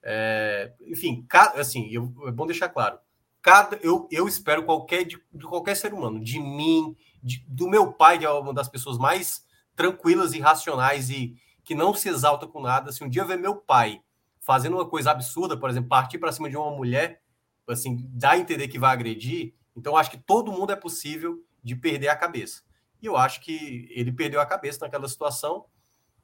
É, 0.04 0.74
enfim, 0.82 1.26
assim, 1.56 1.90
eu, 1.92 2.14
é 2.28 2.32
bom 2.32 2.46
deixar 2.46 2.70
claro. 2.70 3.00
Cada, 3.42 3.78
eu, 3.78 4.08
eu 4.12 4.28
espero 4.28 4.64
qualquer 4.64 5.06
de, 5.06 5.22
de 5.34 5.46
qualquer 5.46 5.76
ser 5.76 5.94
humano, 5.94 6.20
de 6.20 6.40
mim, 6.40 6.96
de, 7.24 7.46
do 7.48 7.68
meu 7.68 7.94
pai, 7.94 8.20
que 8.20 8.26
é 8.26 8.30
uma 8.30 8.54
das 8.54 8.68
pessoas 8.68 8.98
mais 8.98 9.46
tranquilas 9.76 10.34
e 10.34 10.40
racionais 10.40 11.10
e 11.10 11.36
que 11.64 11.76
não 11.76 11.94
se 11.94 12.10
exalta 12.10 12.48
com 12.48 12.62
nada. 12.62 12.92
Se 12.92 13.04
um 13.04 13.10
dia 13.10 13.24
ver 13.24 13.38
meu 13.38 13.56
pai 13.56 14.02
fazendo 14.40 14.76
uma 14.76 14.88
coisa 14.88 15.12
absurda, 15.12 15.58
por 15.58 15.70
exemplo, 15.70 15.90
partir 15.90 16.18
para 16.18 16.32
cima 16.32 16.50
de 16.50 16.56
uma 16.56 16.72
mulher, 16.72 17.22
assim, 17.68 17.98
dá 18.14 18.32
a 18.32 18.38
entender 18.38 18.70
que 18.70 18.80
vai 18.80 18.94
agredir, 18.94 19.54
então 19.76 19.98
acho 19.98 20.10
que 20.10 20.18
todo 20.18 20.52
mundo 20.52 20.72
é 20.72 20.76
possível 20.76 21.44
de 21.62 21.76
perder 21.76 22.08
a 22.08 22.16
cabeça. 22.16 22.64
E 23.02 23.06
eu 23.06 23.18
acho 23.18 23.42
que 23.42 23.88
ele 23.92 24.12
perdeu 24.12 24.40
a 24.40 24.46
cabeça 24.46 24.80
naquela 24.82 25.08
situação. 25.08 25.66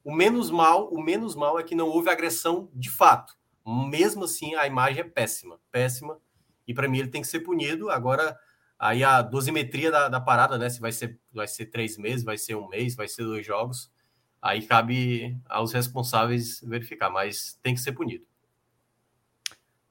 O 0.02 0.12
menos 0.12 0.50
mal, 0.50 0.88
o 0.88 1.00
menos 1.00 1.34
mal 1.34 1.58
é 1.58 1.62
que 1.62 1.74
não 1.74 1.88
houve 1.88 2.10
agressão 2.10 2.68
de 2.72 2.90
fato. 2.90 3.36
Mesmo 3.66 4.24
assim, 4.24 4.54
a 4.54 4.66
imagem 4.66 5.02
é 5.02 5.04
péssima, 5.04 5.60
péssima. 5.70 6.18
E 6.66 6.74
para 6.74 6.88
mim 6.88 6.98
ele 6.98 7.08
tem 7.08 7.22
que 7.22 7.28
ser 7.28 7.40
punido. 7.40 7.90
Agora, 7.90 8.36
aí 8.78 9.04
a 9.04 9.22
dosimetria 9.22 9.90
da, 9.90 10.08
da, 10.08 10.20
parada, 10.20 10.58
né? 10.58 10.68
Se 10.68 10.80
vai 10.80 10.92
ser, 10.92 11.18
vai 11.32 11.46
ser 11.46 11.66
três 11.66 11.96
meses, 11.96 12.24
vai 12.24 12.38
ser 12.38 12.54
um 12.56 12.68
mês, 12.68 12.94
vai 12.94 13.08
ser 13.08 13.24
dois 13.24 13.44
jogos. 13.44 13.92
Aí 14.40 14.66
cabe 14.66 15.40
aos 15.46 15.72
responsáveis 15.72 16.60
verificar, 16.60 17.10
mas 17.10 17.58
tem 17.62 17.74
que 17.74 17.80
ser 17.80 17.92
punido. 17.92 18.26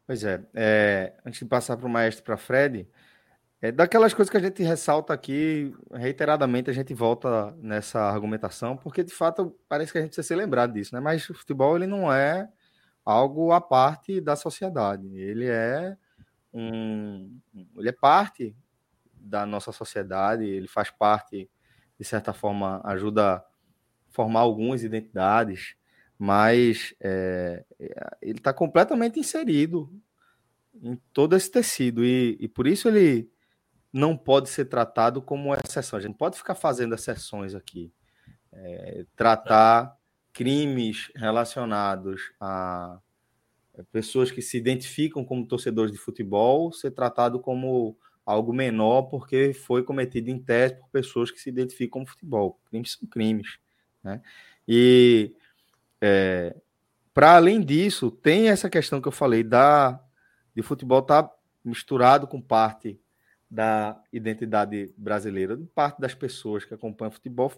Pois 0.05 0.23
é. 0.23 0.43
é 0.53 1.13
antes 1.25 1.39
de 1.39 1.45
passar 1.45 1.77
para 1.77 1.87
o 1.87 1.89
maestro 1.89 2.23
para 2.23 2.37
Fred, 2.37 2.87
é 3.63 3.71
daquelas 3.71 4.13
coisas 4.13 4.29
que 4.29 4.35
a 4.35 4.41
gente 4.41 4.61
ressalta 4.61 5.13
aqui, 5.13 5.73
reiteradamente 5.89 6.69
a 6.69 6.73
gente 6.73 6.93
volta 6.93 7.51
nessa 7.61 8.01
argumentação, 8.01 8.75
porque 8.75 9.03
de 9.03 9.13
fato 9.13 9.57
parece 9.69 9.89
que 9.89 9.97
a 9.97 10.01
gente 10.01 10.09
precisa 10.09 10.27
ser 10.27 10.35
lembrado 10.35 10.73
disso, 10.73 10.93
né? 10.93 10.99
Mas 10.99 11.29
o 11.29 11.33
futebol 11.33 11.77
ele 11.77 11.87
não 11.87 12.11
é 12.11 12.49
algo 13.05 13.53
à 13.53 13.61
parte 13.61 14.19
da 14.19 14.35
sociedade, 14.35 15.07
ele 15.17 15.47
é 15.47 15.95
um, 16.53 17.39
ele 17.77 17.89
é 17.89 17.93
parte 17.93 18.55
da 19.15 19.45
nossa 19.45 19.71
sociedade, 19.71 20.45
ele 20.45 20.67
faz 20.67 20.91
parte, 20.91 21.49
de 21.99 22.05
certa 22.05 22.33
forma, 22.33 22.81
ajuda 22.83 23.35
a 23.37 23.45
formar 24.09 24.41
algumas 24.41 24.83
identidades, 24.83 25.75
mas 26.17 26.93
é, 26.99 27.65
ele 28.21 28.37
está 28.37 28.53
completamente 28.53 29.19
inserido 29.19 29.91
em 30.81 30.95
todo 31.11 31.35
esse 31.35 31.49
tecido 31.49 32.03
e, 32.03 32.37
e 32.39 32.47
por 32.47 32.67
isso 32.67 32.87
ele 32.87 33.31
não 33.91 34.17
pode 34.17 34.49
ser 34.49 34.65
tratado 34.65 35.21
como 35.21 35.53
exceção. 35.53 35.97
A 35.97 36.01
gente 36.01 36.17
pode 36.17 36.37
ficar 36.37 36.55
fazendo 36.55 36.95
exceções 36.95 37.53
aqui. 37.53 37.93
É, 38.51 39.05
tratar 39.15 39.97
crimes 40.31 41.11
relacionados 41.15 42.33
a 42.39 42.99
pessoas 43.91 44.31
que 44.31 44.41
se 44.41 44.57
identificam 44.57 45.25
como 45.25 45.47
torcedores 45.47 45.91
de 45.91 45.97
futebol 45.97 46.71
ser 46.71 46.91
tratado 46.91 47.39
como 47.39 47.97
algo 48.25 48.53
menor 48.53 49.03
porque 49.03 49.53
foi 49.53 49.83
cometido 49.83 50.29
em 50.29 50.39
tese 50.39 50.75
por 50.75 50.89
pessoas 50.89 51.31
que 51.31 51.39
se 51.39 51.49
identificam 51.49 51.91
como 51.91 52.07
futebol. 52.07 52.59
Crimes 52.65 52.91
são 52.93 53.07
crimes. 53.07 53.57
Né? 54.03 54.21
E 54.67 55.35
é, 55.99 56.55
para 57.13 57.35
além 57.35 57.61
disso, 57.61 58.11
tem 58.11 58.49
essa 58.49 58.69
questão 58.69 59.01
que 59.01 59.07
eu 59.07 59.11
falei 59.11 59.43
da 59.43 59.99
de 60.55 60.61
futebol 60.61 60.99
estar 60.99 61.23
tá 61.23 61.35
misturado 61.65 62.27
com 62.27 62.39
parte 62.39 62.99
da 63.49 64.01
identidade 64.11 64.93
brasileira, 64.97 65.59
parte 65.73 65.99
das 65.99 66.13
pessoas 66.13 66.65
que 66.65 66.73
acompanham 66.73 67.11
futebol, 67.11 67.51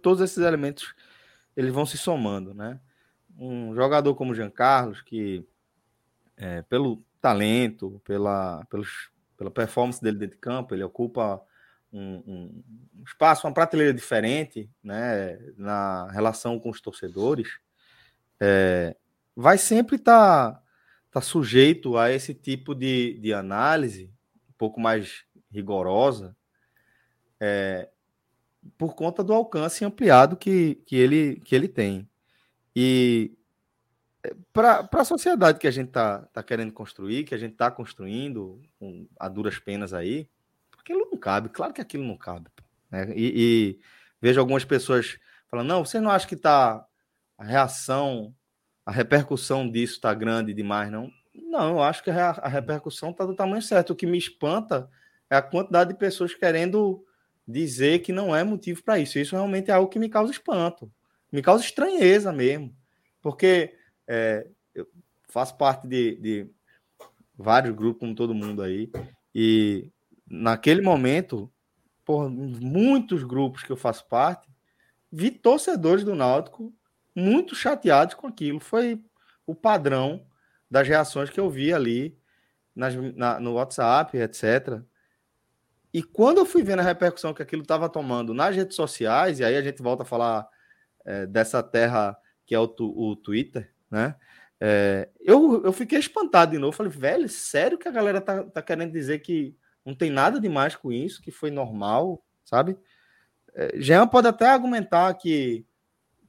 todos 0.00 0.20
esses 0.20 0.38
elementos 0.38 0.94
eles 1.56 1.72
vão 1.72 1.84
se 1.84 1.98
somando, 1.98 2.54
né? 2.54 2.80
Um 3.38 3.74
jogador 3.74 4.14
como 4.14 4.34
Jean 4.34 4.50
Carlos, 4.50 5.00
que 5.00 5.46
é, 6.36 6.62
pelo 6.62 7.02
talento, 7.20 8.00
pela, 8.04 8.64
pelos, 8.66 9.10
pela 9.36 9.50
performance 9.50 10.02
dele 10.02 10.18
dentro 10.18 10.36
de 10.36 10.40
campo, 10.40 10.74
ele 10.74 10.84
ocupa 10.84 11.40
um, 11.92 12.22
um, 12.26 12.64
um 12.98 13.02
espaço, 13.06 13.46
uma 13.46 13.54
prateleira 13.54 13.92
diferente, 13.92 14.68
né? 14.82 15.38
Na 15.56 16.10
relação 16.10 16.58
com 16.58 16.70
os 16.70 16.80
torcedores, 16.80 17.58
é, 18.40 18.96
vai 19.36 19.58
sempre 19.58 19.96
estar 19.96 20.52
tá, 20.52 20.62
tá 21.10 21.20
sujeito 21.20 21.96
a 21.96 22.10
esse 22.10 22.34
tipo 22.34 22.74
de, 22.74 23.18
de 23.18 23.32
análise 23.32 24.12
pouco 24.62 24.80
mais 24.80 25.24
rigorosa, 25.50 26.36
é, 27.40 27.88
por 28.78 28.94
conta 28.94 29.24
do 29.24 29.32
alcance 29.32 29.84
ampliado 29.84 30.36
que, 30.36 30.76
que, 30.86 30.94
ele, 30.94 31.40
que 31.44 31.52
ele 31.52 31.66
tem. 31.66 32.08
E 32.74 33.36
é, 34.24 34.34
para 34.52 34.88
a 34.90 35.04
sociedade 35.04 35.58
que 35.58 35.66
a 35.66 35.70
gente 35.70 35.88
está 35.88 36.20
tá 36.32 36.42
querendo 36.42 36.72
construir, 36.72 37.24
que 37.24 37.34
a 37.34 37.38
gente 37.38 37.52
está 37.52 37.70
construindo 37.70 38.62
com, 38.78 39.06
a 39.18 39.28
duras 39.28 39.58
penas 39.58 39.92
aí, 39.92 40.28
aquilo 40.78 41.08
não 41.10 41.18
cabe, 41.18 41.48
claro 41.48 41.72
que 41.72 41.80
aquilo 41.80 42.04
não 42.04 42.16
cabe. 42.16 42.46
Né? 42.90 43.12
E, 43.14 43.32
e, 43.34 43.80
vejo 44.20 44.38
algumas 44.38 44.64
pessoas 44.64 45.18
falando, 45.50 45.68
não, 45.68 45.84
você 45.84 46.00
não 46.00 46.10
acha 46.10 46.26
que 46.26 46.36
tá 46.36 46.86
a 47.36 47.44
reação, 47.44 48.34
a 48.86 48.92
repercussão 48.92 49.68
disso 49.68 49.94
está 49.94 50.14
grande 50.14 50.54
demais, 50.54 50.90
não? 50.90 51.10
Não, 51.34 51.70
eu 51.70 51.82
acho 51.82 52.02
que 52.02 52.10
a, 52.10 52.30
a 52.30 52.48
repercussão 52.48 53.10
está 53.10 53.24
do 53.24 53.34
tamanho 53.34 53.62
certo. 53.62 53.90
O 53.90 53.96
que 53.96 54.06
me 54.06 54.18
espanta 54.18 54.88
é 55.30 55.36
a 55.36 55.42
quantidade 55.42 55.92
de 55.92 55.98
pessoas 55.98 56.34
querendo 56.34 57.04
dizer 57.46 58.00
que 58.00 58.12
não 58.12 58.34
é 58.34 58.44
motivo 58.44 58.82
para 58.82 58.98
isso. 58.98 59.18
Isso 59.18 59.34
realmente 59.34 59.70
é 59.70 59.74
algo 59.74 59.88
que 59.88 59.98
me 59.98 60.08
causa 60.08 60.30
espanto, 60.30 60.92
me 61.32 61.42
causa 61.42 61.64
estranheza 61.64 62.30
mesmo, 62.30 62.76
porque 63.22 63.74
é, 64.06 64.46
eu 64.74 64.86
faço 65.28 65.56
parte 65.56 65.88
de, 65.88 66.16
de 66.16 66.50
vários 67.36 67.74
grupos, 67.74 68.00
como 68.00 68.14
todo 68.14 68.34
mundo 68.34 68.62
aí, 68.62 68.92
e 69.34 69.90
naquele 70.28 70.82
momento, 70.82 71.50
por 72.04 72.28
muitos 72.30 73.24
grupos 73.24 73.62
que 73.62 73.72
eu 73.72 73.76
faço 73.76 74.06
parte, 74.06 74.48
vi 75.10 75.30
torcedores 75.30 76.04
do 76.04 76.14
Náutico 76.14 76.72
muito 77.14 77.54
chateados 77.54 78.14
com 78.14 78.26
aquilo. 78.26 78.60
Foi 78.60 79.02
o 79.46 79.54
padrão 79.54 80.26
das 80.70 80.88
reações 80.88 81.30
que 81.30 81.38
eu 81.38 81.50
vi 81.50 81.72
ali 81.72 82.16
nas, 82.74 82.94
na, 83.14 83.38
no 83.38 83.54
WhatsApp, 83.54 84.16
etc. 84.16 84.80
E 85.92 86.02
quando 86.02 86.38
eu 86.38 86.46
fui 86.46 86.62
vendo 86.62 86.80
a 86.80 86.84
repercussão 86.84 87.34
que 87.34 87.42
aquilo 87.42 87.62
estava 87.62 87.88
tomando 87.88 88.32
nas 88.32 88.56
redes 88.56 88.74
sociais, 88.74 89.38
e 89.38 89.44
aí 89.44 89.56
a 89.56 89.62
gente 89.62 89.82
volta 89.82 90.02
a 90.02 90.06
falar 90.06 90.48
é, 91.04 91.26
dessa 91.26 91.62
terra 91.62 92.16
que 92.44 92.54
é 92.54 92.58
o, 92.58 92.66
tu, 92.66 92.92
o 92.96 93.16
Twitter, 93.16 93.72
né? 93.90 94.14
É, 94.60 95.08
eu, 95.20 95.62
eu 95.64 95.72
fiquei 95.72 95.98
espantado 95.98 96.52
de 96.52 96.58
novo. 96.58 96.76
Falei, 96.76 96.92
velho, 96.92 97.28
sério 97.28 97.76
que 97.76 97.88
a 97.88 97.92
galera 97.92 98.20
tá, 98.20 98.44
tá 98.44 98.62
querendo 98.62 98.92
dizer 98.92 99.18
que 99.18 99.56
não 99.84 99.94
tem 99.94 100.10
nada 100.10 100.38
demais 100.40 100.76
com 100.76 100.92
isso, 100.92 101.20
que 101.20 101.32
foi 101.32 101.50
normal, 101.50 102.24
sabe? 102.44 102.76
É, 103.54 103.72
Jean 103.80 104.06
pode 104.06 104.28
até 104.28 104.46
argumentar 104.46 105.12
que 105.14 105.66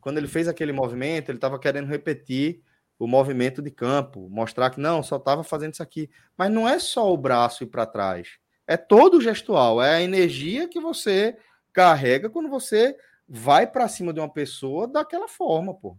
quando 0.01 0.17
ele 0.17 0.27
fez 0.27 0.47
aquele 0.47 0.71
movimento, 0.71 1.29
ele 1.29 1.37
estava 1.37 1.59
querendo 1.59 1.87
repetir 1.87 2.61
o 2.97 3.07
movimento 3.07 3.61
de 3.61 3.69
campo, 3.69 4.27
mostrar 4.29 4.69
que 4.69 4.79
não, 4.79 5.03
só 5.03 5.17
estava 5.17 5.43
fazendo 5.43 5.73
isso 5.73 5.83
aqui. 5.83 6.09
Mas 6.37 6.51
não 6.51 6.67
é 6.67 6.79
só 6.79 7.13
o 7.13 7.17
braço 7.17 7.63
ir 7.63 7.67
para 7.67 7.85
trás, 7.85 8.37
é 8.65 8.77
todo 8.77 9.21
gestual, 9.21 9.81
é 9.81 9.95
a 9.95 10.01
energia 10.01 10.67
que 10.67 10.79
você 10.79 11.37
carrega 11.71 12.29
quando 12.29 12.49
você 12.49 12.97
vai 13.27 13.65
para 13.65 13.87
cima 13.87 14.13
de 14.13 14.19
uma 14.19 14.31
pessoa 14.31 14.87
daquela 14.87 15.27
forma, 15.27 15.73
pô. 15.73 15.97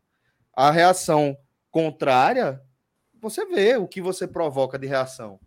A 0.52 0.70
reação 0.70 1.36
contrária, 1.70 2.62
você 3.20 3.44
vê 3.46 3.76
o 3.76 3.88
que 3.88 4.00
você 4.00 4.26
provoca 4.26 4.78
de 4.78 4.86
reação. 4.86 5.40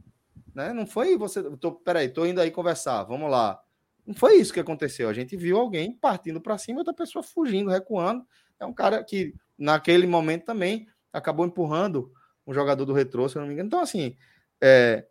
Né? 0.54 0.74
Não 0.74 0.86
foi 0.86 1.18
você. 1.18 1.44
Tô, 1.58 1.72
peraí, 1.72 2.10
tô 2.10 2.26
indo 2.26 2.42
aí 2.42 2.52
conversar, 2.52 3.04
vamos 3.04 3.30
lá. 3.30 3.62
Não 4.06 4.14
foi 4.14 4.36
isso 4.36 4.54
que 4.54 4.60
aconteceu. 4.60 5.10
A 5.10 5.14
gente 5.14 5.38
viu 5.38 5.58
alguém 5.58 5.94
partindo 5.94 6.42
para 6.42 6.58
cima, 6.58 6.80
outra 6.80 6.94
pessoa 6.94 7.22
fugindo, 7.22 7.70
recuando. 7.70 8.26
É 8.60 8.66
um 8.66 8.74
cara 8.74 9.04
que, 9.04 9.34
naquele 9.58 10.08
momento 10.08 10.46
também, 10.46 10.88
acabou 11.14 11.46
empurrando 11.46 12.12
um 12.46 12.54
jogador 12.54 12.86
do 12.86 12.94
retrô, 12.94 13.28
se 13.28 13.36
eu 13.36 13.42
não 13.42 13.48
me 13.48 13.54
engano. 13.54 13.68
Então, 13.68 13.82
assim, 13.82 14.16
é, 14.62 15.06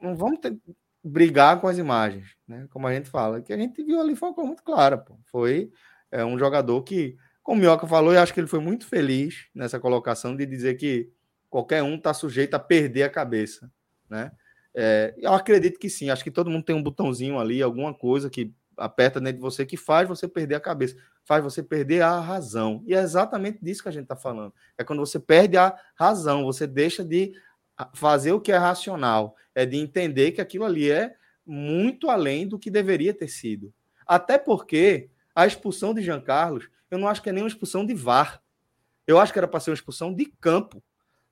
não, 0.00 0.16
vamos 0.16 0.40
ter, 0.40 0.58
brigar 1.02 1.60
com 1.60 1.68
as 1.68 1.78
imagens, 1.78 2.36
né? 2.46 2.66
Como 2.70 2.86
a 2.86 2.94
gente 2.94 3.08
fala. 3.08 3.40
Que 3.40 3.52
a 3.52 3.56
gente 3.56 3.82
viu 3.82 4.00
ali 4.00 4.14
foi 4.14 4.28
uma 4.28 4.34
coisa 4.34 4.48
muito 4.48 4.62
clara, 4.62 4.98
pô. 4.98 5.18
Foi 5.26 5.70
é, 6.10 6.24
um 6.24 6.38
jogador 6.38 6.82
que, 6.82 7.16
como 7.42 7.58
o 7.58 7.60
Minhoca 7.60 7.86
falou, 7.86 8.12
eu 8.12 8.20
acho 8.20 8.34
que 8.34 8.40
ele 8.40 8.46
foi 8.46 8.60
muito 8.60 8.86
feliz 8.86 9.46
nessa 9.54 9.80
colocação 9.80 10.36
de 10.36 10.44
dizer 10.44 10.74
que 10.74 11.10
qualquer 11.48 11.82
um 11.82 11.96
está 11.96 12.12
sujeito 12.14 12.54
a 12.54 12.58
perder 12.58 13.04
a 13.04 13.10
cabeça, 13.10 13.70
né? 14.08 14.30
É, 14.72 15.14
eu 15.18 15.32
acredito 15.32 15.80
que 15.80 15.90
sim, 15.90 16.10
acho 16.10 16.22
que 16.22 16.30
todo 16.30 16.48
mundo 16.48 16.64
tem 16.64 16.76
um 16.76 16.82
botãozinho 16.82 17.40
ali, 17.40 17.60
alguma 17.60 17.92
coisa 17.92 18.30
que 18.30 18.54
aperta 18.76 19.20
dentro 19.20 19.36
de 19.36 19.42
você 19.42 19.66
que 19.66 19.76
faz 19.76 20.08
você 20.08 20.28
perder 20.28 20.54
a 20.54 20.60
cabeça, 20.60 20.96
faz 21.24 21.42
você 21.42 21.62
perder 21.62 22.02
a 22.02 22.20
razão. 22.20 22.82
E 22.86 22.94
é 22.94 23.00
exatamente 23.00 23.58
disso 23.62 23.82
que 23.82 23.88
a 23.88 23.92
gente 23.92 24.04
está 24.04 24.16
falando. 24.16 24.54
É 24.78 24.84
quando 24.84 25.00
você 25.00 25.18
perde 25.18 25.56
a 25.56 25.76
razão, 25.94 26.44
você 26.44 26.66
deixa 26.66 27.04
de 27.04 27.32
fazer 27.94 28.32
o 28.32 28.40
que 28.40 28.52
é 28.52 28.56
racional, 28.56 29.34
é 29.60 29.66
de 29.66 29.76
entender 29.76 30.32
que 30.32 30.40
aquilo 30.40 30.64
ali 30.64 30.90
é 30.90 31.14
muito 31.44 32.08
além 32.08 32.48
do 32.48 32.58
que 32.58 32.70
deveria 32.70 33.12
ter 33.12 33.28
sido. 33.28 33.72
Até 34.06 34.38
porque 34.38 35.10
a 35.34 35.46
expulsão 35.46 35.92
de 35.92 36.02
Jean 36.02 36.20
Carlos, 36.20 36.70
eu 36.90 36.96
não 36.98 37.06
acho 37.06 37.22
que 37.22 37.28
é 37.28 37.32
nem 37.32 37.42
uma 37.42 37.48
expulsão 37.48 37.84
de 37.84 37.92
VAR. 37.92 38.42
Eu 39.06 39.18
acho 39.18 39.32
que 39.32 39.38
era 39.38 39.46
para 39.46 39.60
ser 39.60 39.70
uma 39.70 39.74
expulsão 39.74 40.14
de 40.14 40.24
campo. 40.40 40.82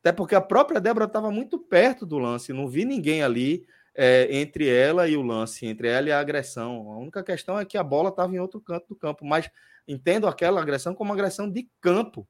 Até 0.01 0.13
porque 0.13 0.35
a 0.35 0.41
própria 0.41 0.81
Débora 0.81 1.07
estava 1.07 1.31
muito 1.31 1.59
perto 1.59 2.05
do 2.05 2.19
lance, 2.19 2.53
não 2.53 2.69
vi 2.69 2.85
ninguém 2.85 3.23
ali 3.23 3.67
é, 3.95 4.29
entre 4.31 4.69
ela 4.69 5.09
e 5.09 5.17
o 5.17 5.23
lance, 5.23 5.67
entre 5.67 5.89
ela 5.89 6.09
e 6.09 6.13
a 6.13 6.21
agressão. 6.21 6.93
A 6.93 6.99
única 6.99 7.23
questão 7.23 7.59
é 7.59 7.65
que 7.65 7.79
a 7.79 7.83
bola 7.83 8.11
estava 8.11 8.35
em 8.35 8.39
outro 8.39 8.61
canto 8.61 8.89
do 8.89 8.97
campo, 8.97 9.25
mas 9.25 9.51
entendo 9.87 10.27
aquela 10.27 10.61
agressão 10.61 10.95
como 10.95 11.13
agressão 11.13 11.51
de 11.51 11.69
campo. 11.81 12.29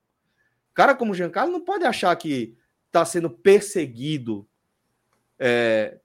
Cara 0.72 0.94
como 0.94 1.10
o 1.10 1.14
Giancarlo 1.14 1.52
não 1.52 1.60
pode 1.60 1.84
achar 1.84 2.14
que 2.14 2.56
está 2.86 3.04
sendo 3.04 3.28
perseguido 3.28 4.48
é, 5.38 5.98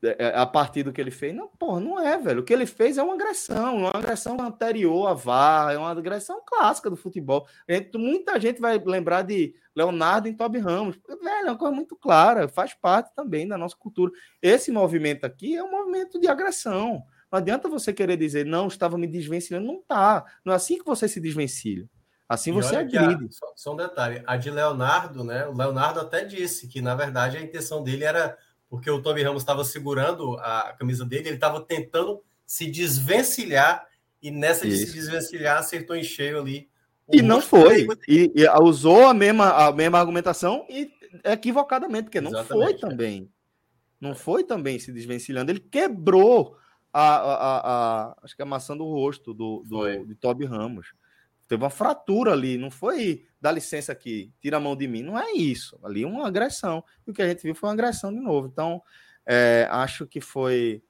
é, 0.00 0.32
a 0.36 0.46
partir 0.46 0.84
do 0.84 0.92
que 0.92 1.00
ele 1.00 1.10
fez. 1.10 1.34
Não, 1.34 1.48
porra, 1.48 1.80
não 1.80 1.98
é, 1.98 2.16
velho. 2.16 2.40
O 2.40 2.44
que 2.44 2.52
ele 2.52 2.66
fez 2.66 2.98
é 2.98 3.02
uma 3.02 3.14
agressão, 3.14 3.78
uma 3.78 3.90
agressão 3.90 4.40
anterior 4.40 5.08
à 5.08 5.14
VAR, 5.14 5.72
é 5.72 5.78
uma 5.78 5.90
agressão 5.90 6.40
clássica 6.46 6.88
do 6.88 6.96
futebol. 6.96 7.48
Muita 7.94 8.38
gente 8.38 8.60
vai 8.60 8.78
lembrar 8.78 9.22
de 9.22 9.54
Leonardo 9.74 10.28
em 10.28 10.34
Toby 10.34 10.58
Ramos. 10.58 10.96
Velho, 11.08 11.48
é 11.48 11.50
uma 11.50 11.58
coisa 11.58 11.74
muito 11.74 11.96
clara, 11.96 12.46
faz 12.46 12.74
parte 12.74 13.12
também 13.14 13.48
da 13.48 13.58
nossa 13.58 13.76
cultura. 13.76 14.12
Esse 14.40 14.70
movimento 14.70 15.24
aqui 15.24 15.56
é 15.56 15.64
um 15.64 15.70
movimento 15.70 16.20
de 16.20 16.28
agressão. 16.28 17.02
Não 17.30 17.38
adianta 17.38 17.68
você 17.68 17.92
querer 17.92 18.16
dizer, 18.16 18.46
não, 18.46 18.68
estava 18.68 18.96
me 18.96 19.06
desvencilhando. 19.06 19.66
Não 19.66 19.82
tá. 19.82 20.24
Não 20.44 20.52
é 20.52 20.56
assim 20.56 20.78
que 20.78 20.84
você 20.84 21.08
se 21.08 21.20
desvencilha. 21.20 21.88
Assim 22.28 22.52
você 22.52 22.76
agride. 22.76 23.24
A, 23.24 23.30
só, 23.30 23.52
só 23.56 23.72
um 23.72 23.76
detalhe. 23.76 24.22
A 24.26 24.36
de 24.36 24.50
Leonardo, 24.50 25.24
né? 25.24 25.46
O 25.46 25.56
Leonardo 25.56 26.00
até 26.00 26.24
disse 26.24 26.68
que, 26.68 26.80
na 26.80 26.94
verdade, 26.94 27.36
a 27.36 27.40
intenção 27.40 27.82
dele 27.82 28.04
era 28.04 28.36
porque 28.68 28.90
o 28.90 29.00
Toby 29.00 29.22
Ramos 29.22 29.42
estava 29.42 29.64
segurando 29.64 30.36
a 30.38 30.74
camisa 30.78 31.04
dele, 31.04 31.28
ele 31.28 31.36
estava 31.36 31.60
tentando 31.60 32.22
se 32.46 32.70
desvencilhar 32.70 33.86
e 34.22 34.30
nessa 34.30 34.66
Isso. 34.66 34.78
de 34.78 34.86
se 34.86 34.94
desvencilhar 34.94 35.58
acertou 35.58 35.96
em 35.96 36.02
cheio 36.02 36.40
ali. 36.40 36.68
E 37.10 37.22
não 37.22 37.40
foi. 37.40 37.86
E, 38.06 38.32
e, 38.34 38.48
usou 38.60 39.06
a 39.06 39.14
mesma, 39.14 39.66
a 39.66 39.72
mesma 39.72 39.98
argumentação 39.98 40.66
e 40.68 40.90
equivocadamente, 41.24 42.04
porque 42.04 42.20
não 42.20 42.30
Exatamente, 42.30 42.80
foi 42.80 42.88
é. 42.88 42.90
também. 42.90 43.30
Não 44.00 44.14
foi 44.14 44.44
também 44.44 44.78
se 44.78 44.92
desvencilhando. 44.92 45.50
Ele 45.50 45.60
quebrou 45.60 46.56
a, 46.92 47.02
a, 47.02 47.34
a, 47.34 47.60
a 48.10 48.16
acho 48.22 48.36
que 48.36 48.42
a 48.42 48.46
maçã 48.46 48.76
do 48.76 48.84
rosto 48.84 49.32
do, 49.32 49.62
do 49.66 50.04
de 50.04 50.14
Toby 50.14 50.44
Ramos. 50.44 50.92
Teve 51.48 51.64
uma 51.64 51.70
fratura 51.70 52.32
ali, 52.32 52.58
não 52.58 52.70
foi 52.70 53.24
dá 53.40 53.52
licença 53.52 53.92
aqui, 53.92 54.32
tira 54.40 54.56
a 54.56 54.60
mão 54.60 54.76
de 54.76 54.86
mim. 54.86 55.02
Não 55.02 55.18
é 55.18 55.32
isso. 55.32 55.78
Ali 55.82 56.04
uma 56.04 56.26
agressão. 56.26 56.84
E 57.06 57.10
o 57.10 57.14
que 57.14 57.22
a 57.22 57.28
gente 57.28 57.42
viu 57.42 57.54
foi 57.54 57.68
uma 57.68 57.72
agressão 57.72 58.12
de 58.12 58.20
novo. 58.20 58.48
Então, 58.48 58.82
é, 59.24 59.66
acho 59.70 60.06
que 60.06 60.20
foi 60.20 60.82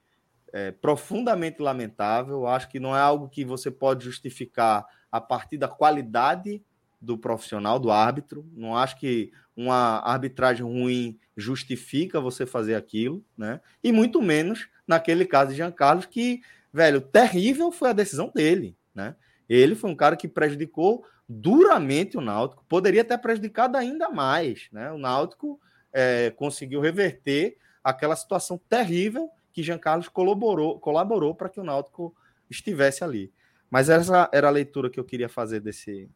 é, 0.53 0.71
profundamente 0.71 1.61
lamentável. 1.61 2.47
Acho 2.47 2.69
que 2.69 2.81
não 2.81 2.97
é 2.97 3.01
algo 3.01 3.29
que 3.29 3.45
você 3.45 3.71
pode 3.71 4.05
justificar 4.05 4.87
a 5.11 5.21
partir 5.21 5.59
da 5.59 5.69
qualidade 5.69 6.63
do 7.01 7.17
profissional, 7.17 7.79
do 7.79 7.91
árbitro. 7.91 8.47
Não 8.55 8.77
acho 8.77 8.99
que 8.99 9.31
uma 9.57 10.01
arbitragem 10.01 10.65
ruim 10.65 11.19
justifica 11.37 12.21
você 12.21 12.45
fazer 12.47 12.75
aquilo, 12.75 13.25
né? 13.37 13.61
E 13.83 13.93
muito 13.93 14.21
menos 14.21 14.69
naquele 14.87 15.25
caso 15.25 15.51
de 15.51 15.57
Jean 15.57 15.71
Carlos, 15.71 16.07
que, 16.07 16.41
velho, 16.73 17.01
terrível 17.01 17.71
foi 17.71 17.91
a 17.91 17.93
decisão 17.93 18.33
dele, 18.35 18.77
né? 18.95 19.15
Ele 19.49 19.75
foi 19.75 19.91
um 19.91 19.97
cara 19.97 20.17
que 20.17 20.29
prejudicou 20.29 21.05
duramente 21.29 22.17
o 22.17 22.21
Náutico, 22.21 22.65
poderia 22.69 23.05
ter 23.05 23.19
prejudicado 23.19 23.77
ainda 23.77 24.09
mais. 24.11 24.69
Né? 24.73 24.91
O 24.93 24.99
Náutico 24.99 25.61
é, 25.93 26.31
conseguiu 26.31 26.81
reverter 26.81 27.57
aquela 27.83 28.17
situação 28.17 28.59
terrível 28.69 29.31
que 29.53 29.63
Jean 29.63 29.79
Carlos 29.79 30.09
colaborou, 30.09 30.79
colaborou 30.79 31.35
para 31.35 31.49
que 31.49 31.61
o 31.61 31.65
Náutico 31.65 32.15
estivesse 32.49 33.05
ali. 33.05 33.33
Mas 33.71 33.89
essa 33.89 34.29
era 34.33 34.49
a 34.49 34.51
leitura 34.53 34.89
que 34.89 34.99
eu 34.99 35.05
queria 35.05 35.29
fazer 35.29 35.61
desse, 35.61 36.09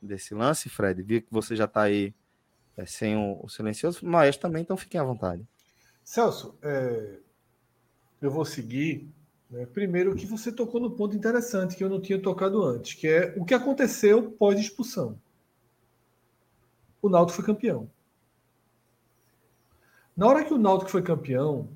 desse 0.00 0.34
lance, 0.34 0.68
Fred. 0.68 1.02
Vi 1.02 1.20
que 1.20 1.28
você 1.30 1.56
já 1.56 1.64
está 1.64 1.82
aí 1.82 2.14
é, 2.76 2.86
sem 2.86 3.16
o, 3.16 3.40
o, 3.42 3.48
silencioso, 3.48 4.00
mas 4.06 4.36
também, 4.36 4.62
então 4.62 4.76
fiquem 4.76 5.00
à 5.00 5.04
vontade. 5.04 5.46
Celso, 6.04 6.56
é, 6.62 7.18
eu 8.20 8.30
vou 8.30 8.44
seguir? 8.44 9.08
Primeiro, 9.72 10.16
que 10.16 10.26
você 10.26 10.50
tocou 10.50 10.80
no 10.80 10.90
ponto 10.90 11.16
interessante 11.16 11.76
que 11.76 11.84
eu 11.84 11.88
não 11.88 12.00
tinha 12.00 12.20
tocado 12.20 12.62
antes, 12.64 12.94
que 12.94 13.06
é 13.06 13.34
o 13.36 13.44
que 13.44 13.54
aconteceu 13.54 14.32
pós-expulsão. 14.32 15.18
O 17.00 17.08
Náutico 17.08 17.36
foi 17.36 17.44
campeão. 17.44 17.88
Na 20.16 20.26
hora 20.26 20.44
que 20.44 20.52
o 20.52 20.58
Náutico 20.58 20.90
foi 20.90 21.02
campeão, 21.02 21.68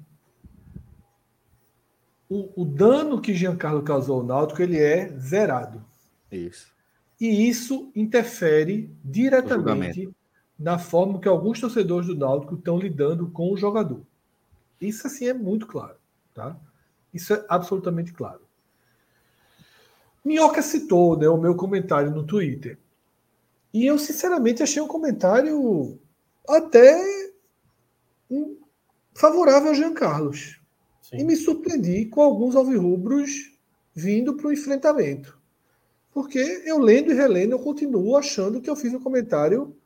o, 2.29 2.63
o 2.63 2.65
dano 2.65 3.21
que 3.21 3.35
Giancarlo 3.35 3.83
causou 3.83 4.21
ao 4.21 4.27
Náutico 4.27 4.63
ele 4.63 4.79
é 4.79 5.09
zerado. 5.19 5.85
Isso. 6.31 6.73
E 7.21 7.49
isso 7.49 7.91
interfere 7.95 8.95
diretamente 9.05 10.11
na 10.59 10.79
forma 10.79 11.21
que 11.21 11.29
alguns 11.29 11.61
torcedores 11.61 12.09
do 12.09 12.17
Náutico 12.17 12.55
estão 12.55 12.79
lidando 12.79 13.29
com 13.29 13.53
o 13.53 13.57
jogador. 13.57 14.03
Isso 14.81 15.07
assim 15.07 15.27
é 15.27 15.35
muito 15.35 15.67
claro, 15.67 15.97
tá? 16.35 16.57
Isso 17.13 17.35
é 17.35 17.45
absolutamente 17.49 18.13
claro. 18.13 18.41
Minhoca 20.25 20.61
citou 20.61 21.17
né, 21.17 21.29
o 21.29 21.39
meu 21.39 21.55
comentário 21.55 22.11
no 22.11 22.25
Twitter. 22.25 22.79
E 23.73 23.87
eu, 23.87 23.99
sinceramente, 23.99 24.63
achei 24.63 24.83
um 24.83 24.89
comentário 24.89 25.99
até 26.49 27.01
favorável 29.15 29.71
a 29.71 29.75
Jean 29.75 29.95
Carlos. 29.95 30.61
Sim. 31.03 31.19
E 31.19 31.25
me 31.25 31.37
surpreendi 31.37 32.07
com 32.07 32.21
alguns 32.21 32.55
alvirrubros 32.55 33.55
vindo 33.95 34.35
para 34.35 34.49
o 34.49 34.53
enfrentamento. 34.53 35.39
Porque 36.13 36.39
eu 36.65 36.79
lendo 36.79 37.11
e 37.11 37.15
relendo, 37.15 37.53
eu 37.53 37.59
continuo 37.59 38.17
achando 38.17 38.61
que 38.61 38.69
eu 38.69 38.77
fiz 38.77 38.93
um 38.93 39.01
comentário 39.01 39.77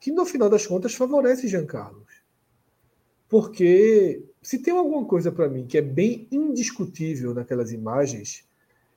que, 0.00 0.10
no 0.10 0.24
final 0.24 0.48
das 0.48 0.66
contas, 0.66 0.94
favorece 0.94 1.48
Jean 1.48 1.66
Carlos. 1.66 2.22
Porque 3.28 4.24
se 4.42 4.58
tem 4.58 4.72
alguma 4.76 5.04
coisa 5.04 5.30
para 5.30 5.48
mim 5.48 5.66
que 5.66 5.76
é 5.76 5.82
bem 5.82 6.26
indiscutível 6.30 7.34
naquelas 7.34 7.72
imagens, 7.72 8.44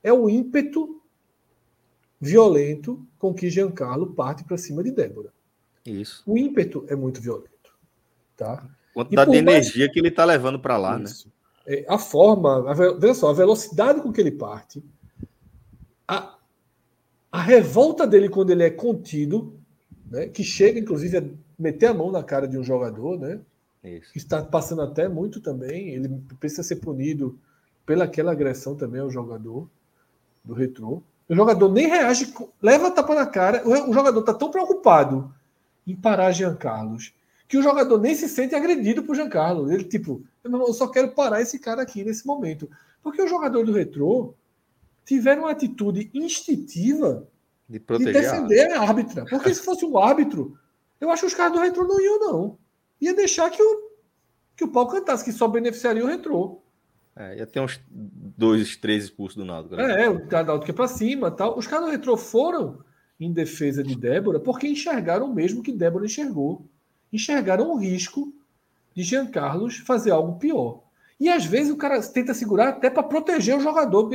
é 0.02 0.12
o 0.12 0.28
ímpeto 0.28 1.00
violento 2.20 3.06
com 3.18 3.34
que 3.34 3.50
Giancarlo 3.50 4.14
parte 4.14 4.44
para 4.44 4.56
cima 4.56 4.82
de 4.82 4.90
Débora. 4.90 5.32
Isso. 5.84 6.22
O 6.26 6.38
ímpeto 6.38 6.84
é 6.88 6.96
muito 6.96 7.20
violento. 7.20 7.50
Tá? 8.36 8.66
Quantidade 8.94 9.30
de 9.30 9.36
energia 9.36 9.84
mais... 9.84 9.92
que 9.92 9.98
ele 9.98 10.08
está 10.08 10.24
levando 10.24 10.58
para 10.58 10.76
lá, 10.78 10.98
né? 10.98 11.04
Isso. 11.04 11.28
né? 11.28 11.32
É, 11.66 11.84
a 11.88 11.98
forma, 11.98 12.70
a, 12.70 12.74
veja 12.74 13.14
só, 13.14 13.30
a 13.30 13.34
velocidade 13.34 14.00
com 14.00 14.12
que 14.12 14.20
ele 14.20 14.30
parte, 14.30 14.82
a, 16.06 16.36
a 17.32 17.42
revolta 17.42 18.06
dele 18.06 18.28
quando 18.28 18.50
ele 18.50 18.62
é 18.62 18.70
contido, 18.70 19.58
né, 20.10 20.28
que 20.28 20.44
chega 20.44 20.78
inclusive 20.78 21.16
a 21.16 21.24
meter 21.58 21.86
a 21.86 21.94
mão 21.94 22.10
na 22.10 22.22
cara 22.22 22.46
de 22.46 22.58
um 22.58 22.64
jogador, 22.64 23.18
né? 23.18 23.40
Isso. 23.84 24.12
está 24.14 24.42
passando 24.42 24.82
até 24.82 25.08
muito 25.08 25.40
também. 25.40 25.90
Ele 25.90 26.08
precisa 26.40 26.62
ser 26.62 26.76
punido 26.76 27.38
pelaquela 27.84 28.32
agressão 28.32 28.74
também 28.74 29.00
ao 29.00 29.10
jogador 29.10 29.68
do 30.42 30.54
retrô. 30.54 31.02
O 31.28 31.34
jogador 31.34 31.70
nem 31.70 31.86
reage, 31.86 32.32
leva 32.60 32.88
a 32.88 32.90
tapa 32.90 33.14
na 33.14 33.26
cara. 33.26 33.62
O 33.66 33.92
jogador 33.92 34.20
está 34.20 34.32
tão 34.32 34.50
preocupado 34.50 35.32
em 35.86 35.94
parar 35.94 36.32
Jean 36.32 36.56
Carlos 36.56 37.12
que 37.46 37.58
o 37.58 37.62
jogador 37.62 38.00
nem 38.00 38.14
se 38.14 38.26
sente 38.26 38.54
agredido 38.54 39.02
por 39.02 39.14
Jean 39.14 39.28
Carlos. 39.28 39.70
Ele, 39.70 39.84
tipo, 39.84 40.24
eu 40.42 40.72
só 40.72 40.88
quero 40.88 41.12
parar 41.12 41.42
esse 41.42 41.58
cara 41.58 41.82
aqui 41.82 42.02
nesse 42.02 42.26
momento. 42.26 42.68
Porque 43.02 43.20
o 43.20 43.28
jogador 43.28 43.64
do 43.64 43.72
retrô 43.72 44.34
tiveram 45.04 45.42
uma 45.42 45.50
atitude 45.50 46.10
instintiva 46.14 47.28
de, 47.68 47.78
de 47.78 48.12
defender 48.12 48.72
a 48.72 48.80
árbitra. 48.80 49.26
Porque 49.26 49.52
se 49.52 49.62
fosse 49.62 49.84
um 49.84 49.98
árbitro, 49.98 50.58
eu 50.98 51.10
acho 51.10 51.22
que 51.22 51.26
os 51.26 51.34
caras 51.34 51.52
do 51.52 51.60
retrô 51.60 51.84
não 51.86 52.00
iam, 52.00 52.18
não 52.18 52.63
ia 53.00 53.14
deixar 53.14 53.50
que 53.50 53.62
o, 53.62 53.90
que 54.56 54.64
o 54.64 54.72
pau 54.72 54.86
cantasse, 54.88 55.24
que 55.24 55.32
só 55.32 55.48
beneficiaria 55.48 56.04
o 56.04 56.08
retrô. 56.08 56.62
É, 57.16 57.38
ia 57.38 57.46
ter 57.46 57.60
uns 57.60 57.80
dois, 57.90 58.76
três 58.76 59.04
expulsos 59.04 59.36
do 59.36 59.44
Náutico. 59.44 59.76
Né? 59.76 60.04
É, 60.04 60.08
o 60.08 60.26
cara 60.26 60.46
Náutico 60.46 60.70
é 60.70 60.74
para 60.74 60.88
cima 60.88 61.30
tal. 61.30 61.56
Os 61.56 61.66
caras 61.66 61.86
do 61.86 61.92
retrô 61.92 62.16
foram 62.16 62.78
em 63.20 63.32
defesa 63.32 63.82
de 63.84 63.94
Débora 63.94 64.40
porque 64.40 64.66
enxergaram 64.66 65.26
o 65.26 65.34
mesmo 65.34 65.62
que 65.62 65.72
Débora 65.72 66.06
enxergou. 66.06 66.66
Enxergaram 67.12 67.70
o 67.70 67.76
risco 67.76 68.34
de 68.94 69.02
Jean 69.02 69.26
Carlos 69.26 69.78
fazer 69.78 70.10
algo 70.10 70.38
pior. 70.38 70.82
E 71.18 71.28
às 71.28 71.44
vezes 71.44 71.72
o 71.72 71.76
cara 71.76 72.00
tenta 72.02 72.34
segurar 72.34 72.70
até 72.70 72.90
para 72.90 73.02
proteger 73.02 73.56
o 73.56 73.60
jogador. 73.60 74.10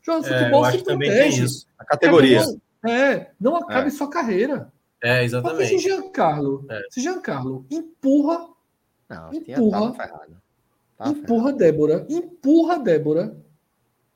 Jogador 0.00 0.28
de 0.28 0.32
é, 0.32 0.38
futebol 0.38 0.64
se 0.70 0.84
protege. 0.84 1.46
A 1.76 1.84
categoria. 1.84 2.42
É, 2.86 3.32
não 3.40 3.56
acabe 3.56 3.88
é. 3.88 3.90
sua 3.90 4.08
carreira. 4.08 4.72
É, 5.02 5.24
exatamente. 5.24 5.58
Porque 5.58 5.78
se 5.78 5.78
Giancarlo, 5.78 6.66
é. 6.68 6.80
se 6.90 7.00
Giancarlo 7.00 7.66
empurra, 7.70 8.48
não, 9.08 9.32
empurra, 9.32 9.94
empurra 11.06 11.52
Débora, 11.52 12.06
empurra 12.08 12.78
Débora, 12.78 13.36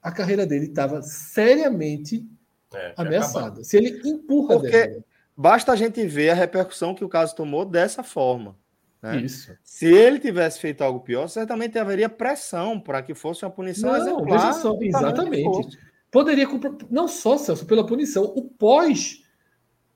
a 0.02 0.10
carreira 0.10 0.44
dele 0.44 0.66
estava 0.66 1.00
seriamente 1.02 2.28
é, 2.74 2.94
ameaçada. 2.96 3.62
Se 3.62 3.76
ele 3.76 4.00
empurra 4.04 4.58
Porque 4.58 4.70
Débora. 4.70 5.04
Basta 5.36 5.72
a 5.72 5.76
gente 5.76 6.06
ver 6.06 6.30
a 6.30 6.34
repercussão 6.34 6.94
que 6.94 7.04
o 7.04 7.08
caso 7.08 7.34
tomou 7.34 7.64
dessa 7.64 8.02
forma. 8.02 8.56
Né? 9.00 9.22
Isso. 9.22 9.52
Se 9.64 9.86
ele 9.86 10.18
tivesse 10.18 10.60
feito 10.60 10.82
algo 10.82 11.00
pior, 11.00 11.26
certamente 11.26 11.78
haveria 11.78 12.08
pressão 12.08 12.78
para 12.78 13.02
que 13.02 13.14
fosse 13.14 13.44
uma 13.44 13.50
punição 13.50 13.90
não, 13.90 13.98
exemplar. 13.98 14.54
Só, 14.54 14.78
exatamente. 14.80 15.78
Poderia, 16.10 16.46
não 16.90 17.08
só, 17.08 17.38
Celso, 17.38 17.64
pela 17.66 17.86
punição, 17.86 18.24
o 18.24 18.42
pós 18.42 19.21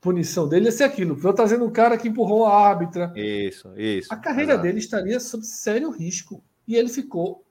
punição 0.01 0.49
dele 0.49 0.67
ia 0.67 0.73
ser 0.73 0.85
aquilo. 0.85 1.15
Estou 1.15 1.33
trazendo 1.33 1.65
um 1.65 1.71
cara 1.71 1.97
que 1.97 2.09
empurrou 2.09 2.47
a 2.47 2.55
árbitra. 2.55 3.13
Isso, 3.17 3.73
isso. 3.77 4.13
A 4.13 4.17
carreira 4.17 4.53
exato. 4.53 4.63
dele 4.63 4.79
estaria 4.79 5.21
sob 5.21 5.45
sério 5.45 5.91
risco. 5.91 6.43
E 6.67 6.75
ele 6.77 6.89
ficou 6.89 7.45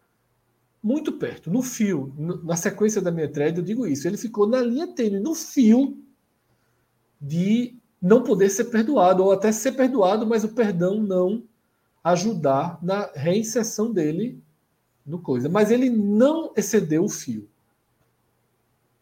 muito 0.81 1.13
perto, 1.13 1.49
no 1.49 1.61
fio. 1.61 2.13
Na 2.43 2.55
sequência 2.55 3.01
da 3.01 3.11
minha 3.11 3.27
thread, 3.27 3.57
eu 3.57 3.63
digo 3.63 3.87
isso. 3.87 4.07
Ele 4.07 4.17
ficou 4.17 4.47
na 4.47 4.61
linha 4.61 4.87
tênue, 4.87 5.19
no 5.19 5.33
fio 5.33 5.97
de 7.19 7.75
não 8.01 8.23
poder 8.23 8.49
ser 8.49 8.65
perdoado, 8.65 9.23
ou 9.23 9.31
até 9.31 9.51
ser 9.51 9.71
perdoado, 9.71 10.27
mas 10.27 10.43
o 10.43 10.49
perdão 10.49 11.01
não 11.01 11.43
ajudar 12.03 12.77
na 12.83 13.09
reinserção 13.15 13.91
dele 13.91 14.39
no 15.03 15.19
coisa. 15.19 15.49
Mas 15.49 15.71
ele 15.71 15.89
não 15.89 16.53
excedeu 16.55 17.03
o 17.03 17.09
fio. 17.09 17.49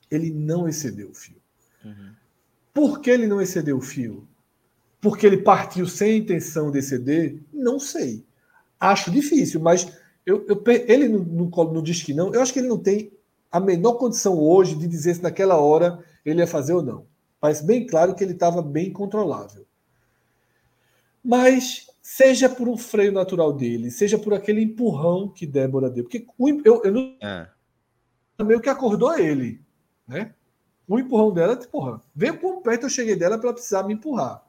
Ele 0.09 0.31
não 0.31 0.69
excedeu 0.69 1.09
o 1.09 1.13
fio. 1.13 1.35
Uhum. 1.83 2.13
Por 2.73 2.99
que 3.01 3.09
ele 3.09 3.27
não 3.27 3.41
excedeu 3.41 3.77
o 3.77 3.81
fio? 3.81 4.27
Porque 4.99 5.27
ele 5.27 5.37
partiu 5.37 5.85
sem 5.85 6.13
a 6.13 6.17
intenção 6.17 6.71
de 6.71 6.79
exceder? 6.79 7.37
Não 7.53 7.79
sei. 7.79 8.25
Acho 8.79 9.11
difícil, 9.11 9.59
mas 9.59 9.91
eu, 10.25 10.45
eu 10.47 10.63
ele 10.87 11.07
não, 11.07 11.19
não, 11.19 11.73
não 11.73 11.83
diz 11.83 12.01
que 12.01 12.13
não. 12.13 12.33
Eu 12.33 12.41
acho 12.41 12.51
que 12.51 12.59
ele 12.59 12.67
não 12.67 12.77
tem 12.77 13.11
a 13.51 13.59
menor 13.59 13.93
condição 13.93 14.39
hoje 14.39 14.75
de 14.75 14.87
dizer 14.87 15.15
se 15.15 15.21
naquela 15.21 15.57
hora 15.57 16.03
ele 16.25 16.39
ia 16.39 16.47
fazer 16.47 16.73
ou 16.73 16.81
não. 16.81 17.05
Parece 17.39 17.65
bem 17.65 17.85
claro 17.85 18.15
que 18.15 18.23
ele 18.23 18.33
estava 18.33 18.61
bem 18.61 18.91
controlável. 18.91 19.65
Mas 21.23 21.87
seja 22.01 22.49
por 22.49 22.67
um 22.67 22.77
freio 22.77 23.11
natural 23.11 23.53
dele, 23.53 23.91
seja 23.91 24.17
por 24.17 24.33
aquele 24.33 24.61
empurrão 24.61 25.29
que 25.29 25.45
Débora 25.45 25.89
deu, 25.89 26.03
porque 26.03 26.25
eu, 26.65 26.81
eu 26.83 26.91
não, 26.91 27.15
é. 27.21 27.47
meio 28.43 28.59
que 28.59 28.69
acordou 28.69 29.17
ele, 29.17 29.61
né? 30.07 30.33
O 30.93 30.99
empurrão 30.99 31.33
dela, 31.33 31.57
porra, 31.57 31.99
veio 32.15 32.37
quão 32.37 32.61
perto 32.61 32.83
eu 32.83 32.89
cheguei 32.89 33.15
dela 33.15 33.35
para 33.35 33.47
ela 33.47 33.55
precisar 33.55 33.81
me 33.81 33.95
empurrar. 33.95 34.43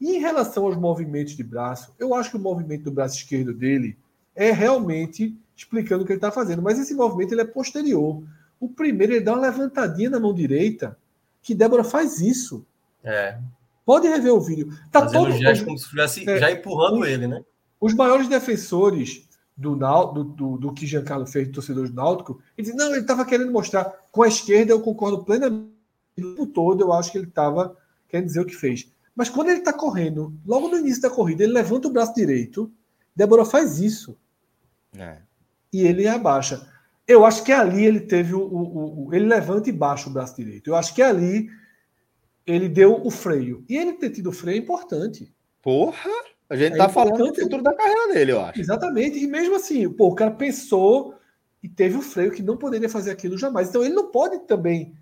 E 0.00 0.16
em 0.16 0.18
relação 0.18 0.66
aos 0.66 0.76
movimentos 0.76 1.36
de 1.36 1.44
braço, 1.44 1.94
eu 1.96 2.12
acho 2.12 2.30
que 2.30 2.36
o 2.36 2.40
movimento 2.40 2.82
do 2.82 2.90
braço 2.90 3.14
esquerdo 3.14 3.54
dele 3.54 3.96
é 4.34 4.50
realmente 4.50 5.38
explicando 5.56 6.02
o 6.02 6.04
que 6.04 6.10
ele 6.10 6.18
está 6.18 6.32
fazendo, 6.32 6.60
mas 6.60 6.76
esse 6.80 6.92
movimento 6.92 7.32
ele 7.32 7.42
é 7.42 7.44
posterior. 7.44 8.20
O 8.58 8.68
primeiro 8.68 9.12
ele 9.12 9.20
dá 9.20 9.34
uma 9.34 9.42
levantadinha 9.42 10.10
na 10.10 10.18
mão 10.18 10.34
direita 10.34 10.98
que 11.40 11.54
Débora 11.54 11.84
faz 11.84 12.20
isso. 12.20 12.66
É. 13.04 13.38
Pode 13.84 14.08
rever 14.08 14.34
o 14.34 14.40
vídeo. 14.40 14.76
Tá 14.90 15.02
Fazendo 15.02 15.26
todo 15.26 15.38
gesto 15.38 15.66
como 15.66 15.78
se 15.78 15.84
estivesse 15.84 16.28
é, 16.28 16.38
já 16.40 16.50
empurrando 16.50 17.04
ele, 17.04 17.28
né? 17.28 17.44
Os 17.80 17.94
maiores 17.94 18.26
defensores 18.26 19.24
do, 19.56 19.76
do, 19.76 20.24
do, 20.24 20.56
do 20.58 20.74
que 20.74 20.84
Giancarlo 20.84 21.26
fez, 21.26 21.48
torcedor 21.52 21.88
do 21.88 21.94
Náutico, 21.94 22.42
ele 22.58 22.66
diz, 22.66 22.76
não, 22.76 22.90
ele 22.90 23.02
estava 23.02 23.24
querendo 23.24 23.52
mostrar. 23.52 23.84
Com 24.10 24.24
a 24.24 24.28
esquerda, 24.28 24.72
eu 24.72 24.80
concordo 24.80 25.22
plenamente. 25.22 25.75
O 26.18 26.46
todo, 26.46 26.82
eu 26.82 26.92
acho 26.92 27.12
que 27.12 27.18
ele 27.18 27.26
estava 27.26 27.76
querendo 28.08 28.26
dizer 28.26 28.40
o 28.40 28.46
que 28.46 28.54
fez. 28.54 28.90
Mas 29.14 29.28
quando 29.28 29.48
ele 29.48 29.58
está 29.58 29.72
correndo, 29.72 30.34
logo 30.46 30.68
no 30.68 30.78
início 30.78 31.02
da 31.02 31.10
corrida, 31.10 31.42
ele 31.42 31.52
levanta 31.52 31.88
o 31.88 31.92
braço 31.92 32.14
direito. 32.14 32.70
Débora 33.14 33.44
faz 33.44 33.80
isso. 33.80 34.16
É. 34.96 35.18
E 35.72 35.82
ele 35.82 36.06
abaixa. 36.06 36.66
Eu 37.06 37.24
acho 37.24 37.44
que 37.44 37.52
ali 37.52 37.84
ele 37.84 38.00
teve 38.00 38.34
o, 38.34 38.40
o, 38.40 39.06
o, 39.06 39.14
Ele 39.14 39.26
levanta 39.26 39.68
e 39.68 39.72
baixa 39.72 40.08
o 40.08 40.12
braço 40.12 40.36
direito. 40.36 40.68
Eu 40.68 40.76
acho 40.76 40.94
que 40.94 41.00
ali 41.00 41.48
ele 42.46 42.68
deu 42.68 43.00
o 43.04 43.10
freio. 43.10 43.64
E 43.68 43.76
ele 43.76 43.94
ter 43.94 44.10
tido 44.10 44.30
o 44.30 44.32
freio 44.32 44.56
é 44.56 44.58
importante. 44.58 45.32
Porra! 45.62 46.10
A 46.48 46.56
gente 46.56 46.74
é 46.74 46.76
tá 46.76 46.88
falando 46.88 47.32
do 47.32 47.34
futuro 47.34 47.62
da 47.62 47.74
carreira 47.74 48.12
dele, 48.12 48.32
eu 48.32 48.40
acho. 48.40 48.60
Exatamente. 48.60 49.18
E 49.18 49.26
mesmo 49.26 49.56
assim, 49.56 49.88
pô, 49.88 50.08
o 50.08 50.14
cara 50.14 50.30
pensou 50.30 51.14
e 51.62 51.68
teve 51.68 51.96
o 51.96 52.02
freio 52.02 52.30
que 52.30 52.42
não 52.42 52.56
poderia 52.56 52.88
fazer 52.88 53.10
aquilo 53.10 53.38
jamais. 53.38 53.68
Então 53.68 53.84
ele 53.84 53.94
não 53.94 54.10
pode 54.10 54.40
também 54.46 54.94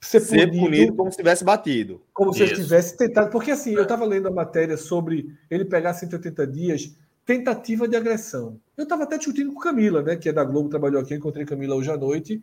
ser, 0.00 0.20
ser 0.20 0.46
punido, 0.48 0.64
punido, 0.64 0.94
como 0.94 1.10
se 1.10 1.16
tivesse 1.16 1.44
batido. 1.44 2.02
Como 2.12 2.30
Isso. 2.30 2.38
se 2.38 2.44
ele 2.44 2.54
tivesse 2.54 2.96
tentado. 2.96 3.30
Porque 3.30 3.50
assim, 3.50 3.74
eu 3.74 3.82
estava 3.82 4.04
lendo 4.04 4.28
a 4.28 4.30
matéria 4.30 4.76
sobre 4.76 5.34
ele 5.50 5.64
pegar 5.64 5.94
180 5.94 6.46
dias 6.46 6.96
tentativa 7.26 7.88
de 7.88 7.96
agressão. 7.96 8.58
Eu 8.76 8.84
estava 8.84 9.02
até 9.02 9.18
discutindo 9.18 9.52
com 9.52 9.58
Camila, 9.58 10.00
né, 10.00 10.14
que 10.14 10.28
é 10.28 10.32
da 10.32 10.44
Globo, 10.44 10.68
trabalhou 10.68 11.02
aqui, 11.02 11.12
encontrei 11.12 11.44
Camila 11.44 11.74
hoje 11.74 11.90
à 11.90 11.96
noite, 11.96 12.40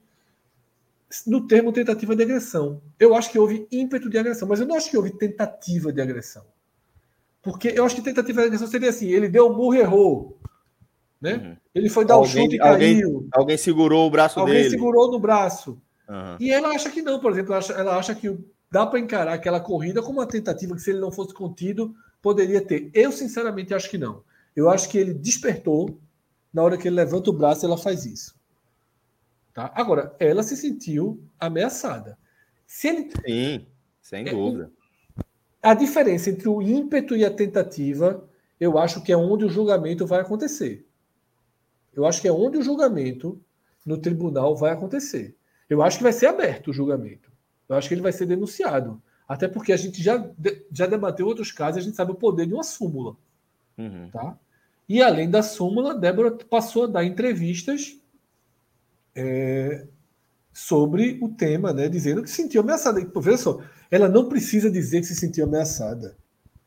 no 1.26 1.48
termo 1.48 1.72
tentativa 1.72 2.14
de 2.14 2.24
agressão. 2.24 2.82
Eu 3.00 3.16
acho 3.16 3.32
que 3.32 3.40
houve 3.40 3.66
ímpeto 3.72 4.10
de 4.10 4.18
agressão, 4.18 4.48
mas 4.48 4.60
eu 4.60 4.68
não 4.68 4.76
acho 4.76 4.92
que 4.92 4.98
houve 4.98 5.12
tentativa 5.12 5.94
de 5.94 6.02
agressão. 6.02 6.44
Porque 7.42 7.74
eu 7.76 7.86
acho 7.86 7.96
que 7.96 8.02
tentativa 8.02 8.42
de 8.42 8.48
agressão 8.48 8.68
seria 8.68 8.90
assim: 8.90 9.08
ele 9.08 9.30
deu 9.30 9.50
um 9.50 9.54
burro 9.54 9.76
e 9.76 9.80
errou. 9.80 10.38
Né? 11.22 11.36
Uhum. 11.36 11.58
Ele 11.74 11.90
foi 11.90 12.04
dar 12.04 12.18
o 12.18 12.24
um 12.24 12.26
chute 12.26 12.56
e 12.56 12.60
alguém, 12.60 12.96
caiu. 12.96 13.28
Alguém 13.32 13.58
segurou 13.58 14.08
o 14.08 14.12
braço 14.12 14.40
alguém 14.40 14.56
dele. 14.56 14.66
Alguém 14.66 14.80
segurou 14.80 15.12
no 15.12 15.20
braço. 15.20 15.82
Uhum. 16.14 16.38
E 16.40 16.52
ela 16.52 16.70
acha 16.70 16.92
que 16.92 17.02
não, 17.02 17.20
por 17.20 17.32
exemplo, 17.32 17.54
ela 17.54 17.60
acha, 17.60 17.74
ela 17.74 17.98
acha 17.98 18.14
que 18.14 18.38
dá 18.72 18.86
para 18.86 19.00
encarar 19.00 19.34
aquela 19.34 19.60
corrida 19.60 20.00
como 20.02 20.20
uma 20.20 20.28
tentativa 20.28 20.76
que, 20.76 20.82
se 20.82 20.92
ele 20.92 21.00
não 21.00 21.12
fosse 21.12 21.34
contido, 21.34 21.96
poderia 22.22 22.62
ter. 22.62 22.92
Eu, 22.94 23.12
sinceramente, 23.12 23.74
acho 23.74 23.90
que 23.90 23.98
não. 23.98 24.24
Eu 24.56 24.70
acho 24.70 24.88
que 24.90 24.98
ele 24.98 25.14
despertou 25.14 26.00
na 26.54 26.62
hora 26.62 26.78
que 26.78 26.88
ele 26.88 26.96
levanta 26.96 27.32
o 27.32 27.34
braço, 27.34 27.66
ela 27.66 27.78
faz 27.78 28.06
isso. 28.06 28.36
Tá? 29.52 29.72
Agora, 29.74 30.16
ela 30.20 30.44
se 30.44 30.56
sentiu 30.56 31.24
ameaçada. 31.40 32.16
Se 32.68 32.88
ele... 32.88 33.12
Sim, 33.26 33.66
sem 34.00 34.28
é, 34.28 34.32
dúvida. 34.32 34.72
A 35.62 35.74
diferença 35.74 36.30
entre 36.30 36.48
o 36.48 36.62
ímpeto 36.62 37.16
e 37.16 37.26
a 37.26 37.32
tentativa, 37.32 38.24
eu 38.60 38.78
acho 38.78 39.02
que 39.02 39.12
é 39.12 39.18
onde 39.18 39.46
o 39.46 39.50
julgamento 39.50 40.06
vai 40.06 40.22
acontecer. 40.22 40.86
Eu 41.92 42.06
acho 42.06 42.22
que 42.22 42.28
é 42.28 42.32
onde 42.32 42.58
o 42.58 42.64
julgamento 42.64 43.42
no 43.84 43.98
tribunal 43.98 44.56
vai 44.56 44.72
acontecer. 44.72 45.36
Eu 45.74 45.82
acho 45.82 45.98
que 45.98 46.04
vai 46.04 46.14
ser 46.14 46.28
aberto 46.28 46.70
o 46.70 46.74
julgamento. 46.74 47.32
Eu 47.68 47.76
acho 47.76 47.88
que 47.88 47.94
ele 47.94 48.02
vai 48.02 48.12
ser 48.12 48.26
denunciado. 48.26 49.02
Até 49.28 49.48
porque 49.48 49.74
a 49.74 49.78
gente 49.78 50.02
já, 50.02 50.30
já 50.72 50.86
debateu 50.86 51.26
outros 51.26 51.52
casos, 51.52 51.78
a 51.78 51.82
gente 51.82 51.96
sabe 51.96 52.12
o 52.12 52.16
poder 52.16 52.46
de 52.46 52.54
uma 52.54 52.64
súmula. 52.64 53.16
Uhum. 53.78 54.10
Tá? 54.12 54.38
E 54.88 55.02
além 55.02 55.30
da 55.30 55.42
súmula, 55.42 55.98
Débora 55.98 56.32
passou 56.32 56.84
a 56.84 56.88
dar 56.88 57.04
entrevistas 57.04 57.98
é, 59.16 59.88
sobre 60.52 61.18
o 61.22 61.30
tema, 61.30 61.74
né, 61.74 61.90
dizendo 61.90 62.22
que 62.22 62.30
se 62.30 62.36
sentiu 62.36 62.62
ameaçada. 62.62 63.00
E, 63.00 63.10
veja 63.16 63.38
só, 63.38 63.60
ela 63.90 64.08
não 64.08 64.30
precisa 64.30 64.70
dizer 64.70 65.02
que 65.02 65.08
se 65.08 65.16
sentiu 65.16 65.46
ameaçada. 65.46 66.16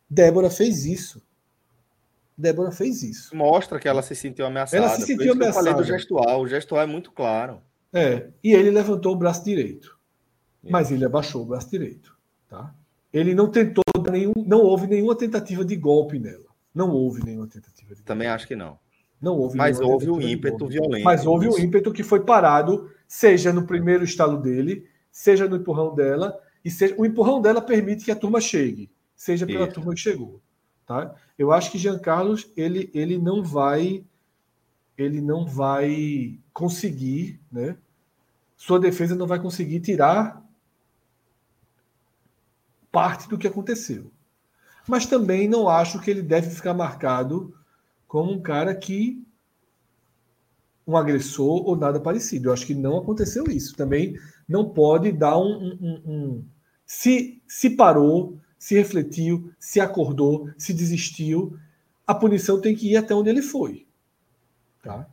Débora 0.09 0.51
fez 0.51 0.85
isso. 0.85 1.23
Débora 2.37 2.71
fez 2.71 3.03
isso. 3.03 3.35
Mostra 3.37 3.79
que 3.79 3.89
ela 3.89 4.03
se 4.03 4.15
sentiu 4.15 4.47
ameaçada. 4.47 4.83
Ela 4.83 4.95
se 4.97 5.03
sentiu 5.03 5.33
ameaçada. 5.33 5.69
Eu 5.69 5.73
falei 5.73 5.75
do 5.75 5.85
gestual. 5.85 6.43
O 6.43 6.49
gestual 6.49 6.83
é 6.83 6.87
muito 6.87 7.13
claro. 7.13 7.63
É. 7.97 8.29
E 8.45 8.53
ele 8.53 8.71
levantou 8.71 9.15
o 9.15 9.17
braço 9.17 9.45
direito. 9.45 9.97
Mas 10.63 10.91
ele 10.91 11.05
abaixou 11.05 11.43
o 11.43 11.47
braço 11.47 11.71
direito. 11.71 12.17
Tá? 12.49 12.75
Ele 13.13 13.35
não 13.35 13.51
tentou 13.51 13.85
nenhum. 14.11 14.33
Não 14.37 14.61
houve 14.61 14.87
nenhuma 14.87 15.17
tentativa 15.17 15.65
de 15.65 15.77
golpe 15.77 16.19
nela. 16.19 16.45
Não 16.75 16.91
houve 16.91 17.25
nenhuma 17.25 17.47
tentativa 17.47 17.95
de 17.95 18.03
Também 18.03 18.29
acho 18.29 18.47
que 18.47 18.55
não. 18.55 18.79
Não 19.21 19.35
houve. 19.35 19.57
Mas 19.57 19.81
houve 19.81 20.11
um 20.11 20.21
ímpeto 20.21 20.67
violento. 20.67 21.05
Mas 21.05 21.25
houve 21.25 21.49
o 21.49 21.55
um 21.55 21.59
ímpeto 21.59 21.93
que 21.93 22.03
foi 22.03 22.21
parado, 22.21 22.91
seja 23.09 23.53
no 23.53 23.67
primeiro 23.67 24.05
estalo 24.05 24.37
dele, 24.37 24.87
seja 25.11 25.49
no 25.49 25.57
empurrão 25.57 25.95
dela, 25.95 26.39
e 26.63 26.71
seja, 26.71 26.95
o 26.99 27.07
empurrão 27.07 27.41
dela 27.41 27.63
permite 27.63 28.05
que 28.05 28.11
a 28.11 28.17
turma 28.17 28.41
chegue, 28.41 28.91
seja 29.15 29.47
pela 29.47 29.65
Isso. 29.65 29.73
turma 29.73 29.95
que 29.95 30.01
chegou. 30.01 30.43
Tá? 30.85 31.15
Eu 31.39 31.51
acho 31.51 31.73
que 31.73 31.79
Jean 31.79 31.99
Carlos 31.99 32.53
ele, 32.57 32.91
ele 32.93 33.17
não 33.17 33.43
vai 33.43 34.05
ele 34.97 35.21
não 35.21 35.47
vai 35.47 36.39
conseguir, 36.53 37.41
né? 37.51 37.77
Sua 38.57 38.81
defesa 38.81 39.15
não 39.15 39.27
vai 39.27 39.41
conseguir 39.41 39.81
tirar 39.81 40.43
parte 42.91 43.29
do 43.29 43.37
que 43.37 43.47
aconteceu 43.47 44.11
mas 44.87 45.07
também 45.07 45.49
não 45.49 45.69
acho 45.69 46.01
que 46.01 46.11
ele 46.11 46.23
deve 46.23 46.51
ficar 46.51 46.73
marcado 46.73 47.53
como 48.07 48.33
um 48.33 48.41
cara 48.41 48.75
que 48.75 49.23
um 50.87 50.97
agressor 50.97 51.67
ou 51.67 51.77
nada 51.77 51.99
parecido. 51.99 52.49
Eu 52.49 52.53
acho 52.53 52.67
que 52.67 52.75
não 52.75 52.99
aconteceu 52.99 53.45
isso. 53.49 53.75
Também 53.75 54.17
não 54.49 54.69
pode 54.69 55.11
dar 55.11 55.37
um, 55.37 55.77
um, 55.81 56.03
um, 56.07 56.45
se 56.87 57.43
se 57.49 57.71
parou, 57.71 58.39
se 58.59 58.77
refletiu, 58.77 59.53
se 59.59 59.81
acordou, 59.81 60.49
se 60.57 60.73
desistiu, 60.73 61.59
a 62.07 62.15
punição 62.15 62.61
tem 62.61 62.75
que 62.75 62.93
ir 62.93 62.97
até 62.97 63.15
onde 63.15 63.29
ele 63.29 63.43
foi, 63.43 63.87
tá? 64.83 65.09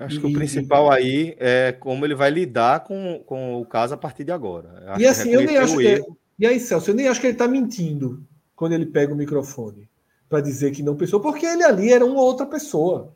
Acho 0.00 0.16
e, 0.16 0.20
que 0.20 0.26
o 0.26 0.32
principal 0.32 0.90
aí 0.90 1.36
é 1.38 1.72
como 1.72 2.06
ele 2.06 2.14
vai 2.14 2.30
lidar 2.30 2.84
com, 2.84 3.22
com 3.26 3.60
o 3.60 3.66
caso 3.66 3.92
a 3.92 3.98
partir 3.98 4.24
de 4.24 4.32
agora. 4.32 4.96
e 4.98 5.06
assim, 5.06 5.28
eu 5.30 5.44
nem 5.44 5.58
acho 5.58 5.76
que. 5.76 5.86
É, 5.86 6.00
e 6.38 6.46
aí, 6.46 6.58
Celso, 6.58 6.90
eu 6.90 6.94
nem 6.94 7.06
acho 7.06 7.20
que 7.20 7.26
ele 7.26 7.34
está 7.34 7.46
mentindo 7.46 8.24
quando 8.56 8.72
ele 8.72 8.86
pega 8.86 9.12
o 9.12 9.16
microfone 9.16 9.90
para 10.26 10.40
dizer 10.40 10.70
que 10.70 10.82
não 10.82 10.96
pensou, 10.96 11.20
porque 11.20 11.44
ele 11.44 11.62
ali 11.62 11.92
era 11.92 12.06
uma 12.06 12.22
outra 12.22 12.46
pessoa. 12.46 13.14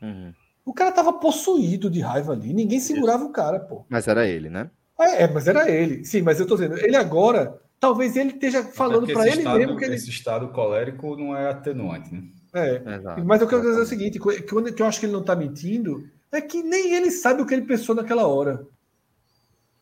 Uhum. 0.00 0.32
O 0.64 0.72
cara 0.72 0.92
tava 0.92 1.12
possuído 1.14 1.90
de 1.90 2.00
raiva 2.00 2.32
ali, 2.34 2.52
ninguém 2.52 2.78
segurava 2.78 3.22
Isso. 3.22 3.30
o 3.30 3.32
cara, 3.32 3.58
pô. 3.58 3.84
Mas 3.88 4.06
era 4.06 4.28
ele, 4.28 4.48
né? 4.48 4.70
É, 5.00 5.24
é, 5.24 5.28
mas 5.28 5.48
era 5.48 5.68
ele. 5.68 6.04
Sim, 6.04 6.22
mas 6.22 6.38
eu 6.38 6.46
tô 6.46 6.54
dizendo, 6.54 6.78
ele 6.78 6.94
agora, 6.94 7.60
talvez 7.80 8.16
ele 8.16 8.30
esteja 8.30 8.62
falando 8.62 9.12
para 9.12 9.26
ele 9.26 9.38
estado, 9.38 9.58
mesmo 9.58 9.76
que 9.76 9.84
ele... 9.84 9.94
esse 9.96 10.10
estado 10.10 10.48
colérico 10.48 11.16
não 11.16 11.36
é 11.36 11.50
atenuante, 11.50 12.14
né? 12.14 12.22
É. 12.54 12.96
Exato. 12.96 13.24
Mas 13.24 13.40
eu 13.40 13.48
quero 13.48 13.62
dizer 13.62 13.78
é 13.78 13.82
o 13.82 13.86
seguinte: 13.86 14.18
quando 14.18 14.68
eu 14.68 14.86
acho 14.86 15.00
que 15.00 15.06
ele 15.06 15.12
não 15.12 15.20
está 15.20 15.34
mentindo, 15.34 16.08
é 16.30 16.40
que 16.40 16.62
nem 16.62 16.94
ele 16.94 17.10
sabe 17.10 17.42
o 17.42 17.46
que 17.46 17.54
ele 17.54 17.66
pensou 17.66 17.94
naquela 17.94 18.26
hora. 18.26 18.66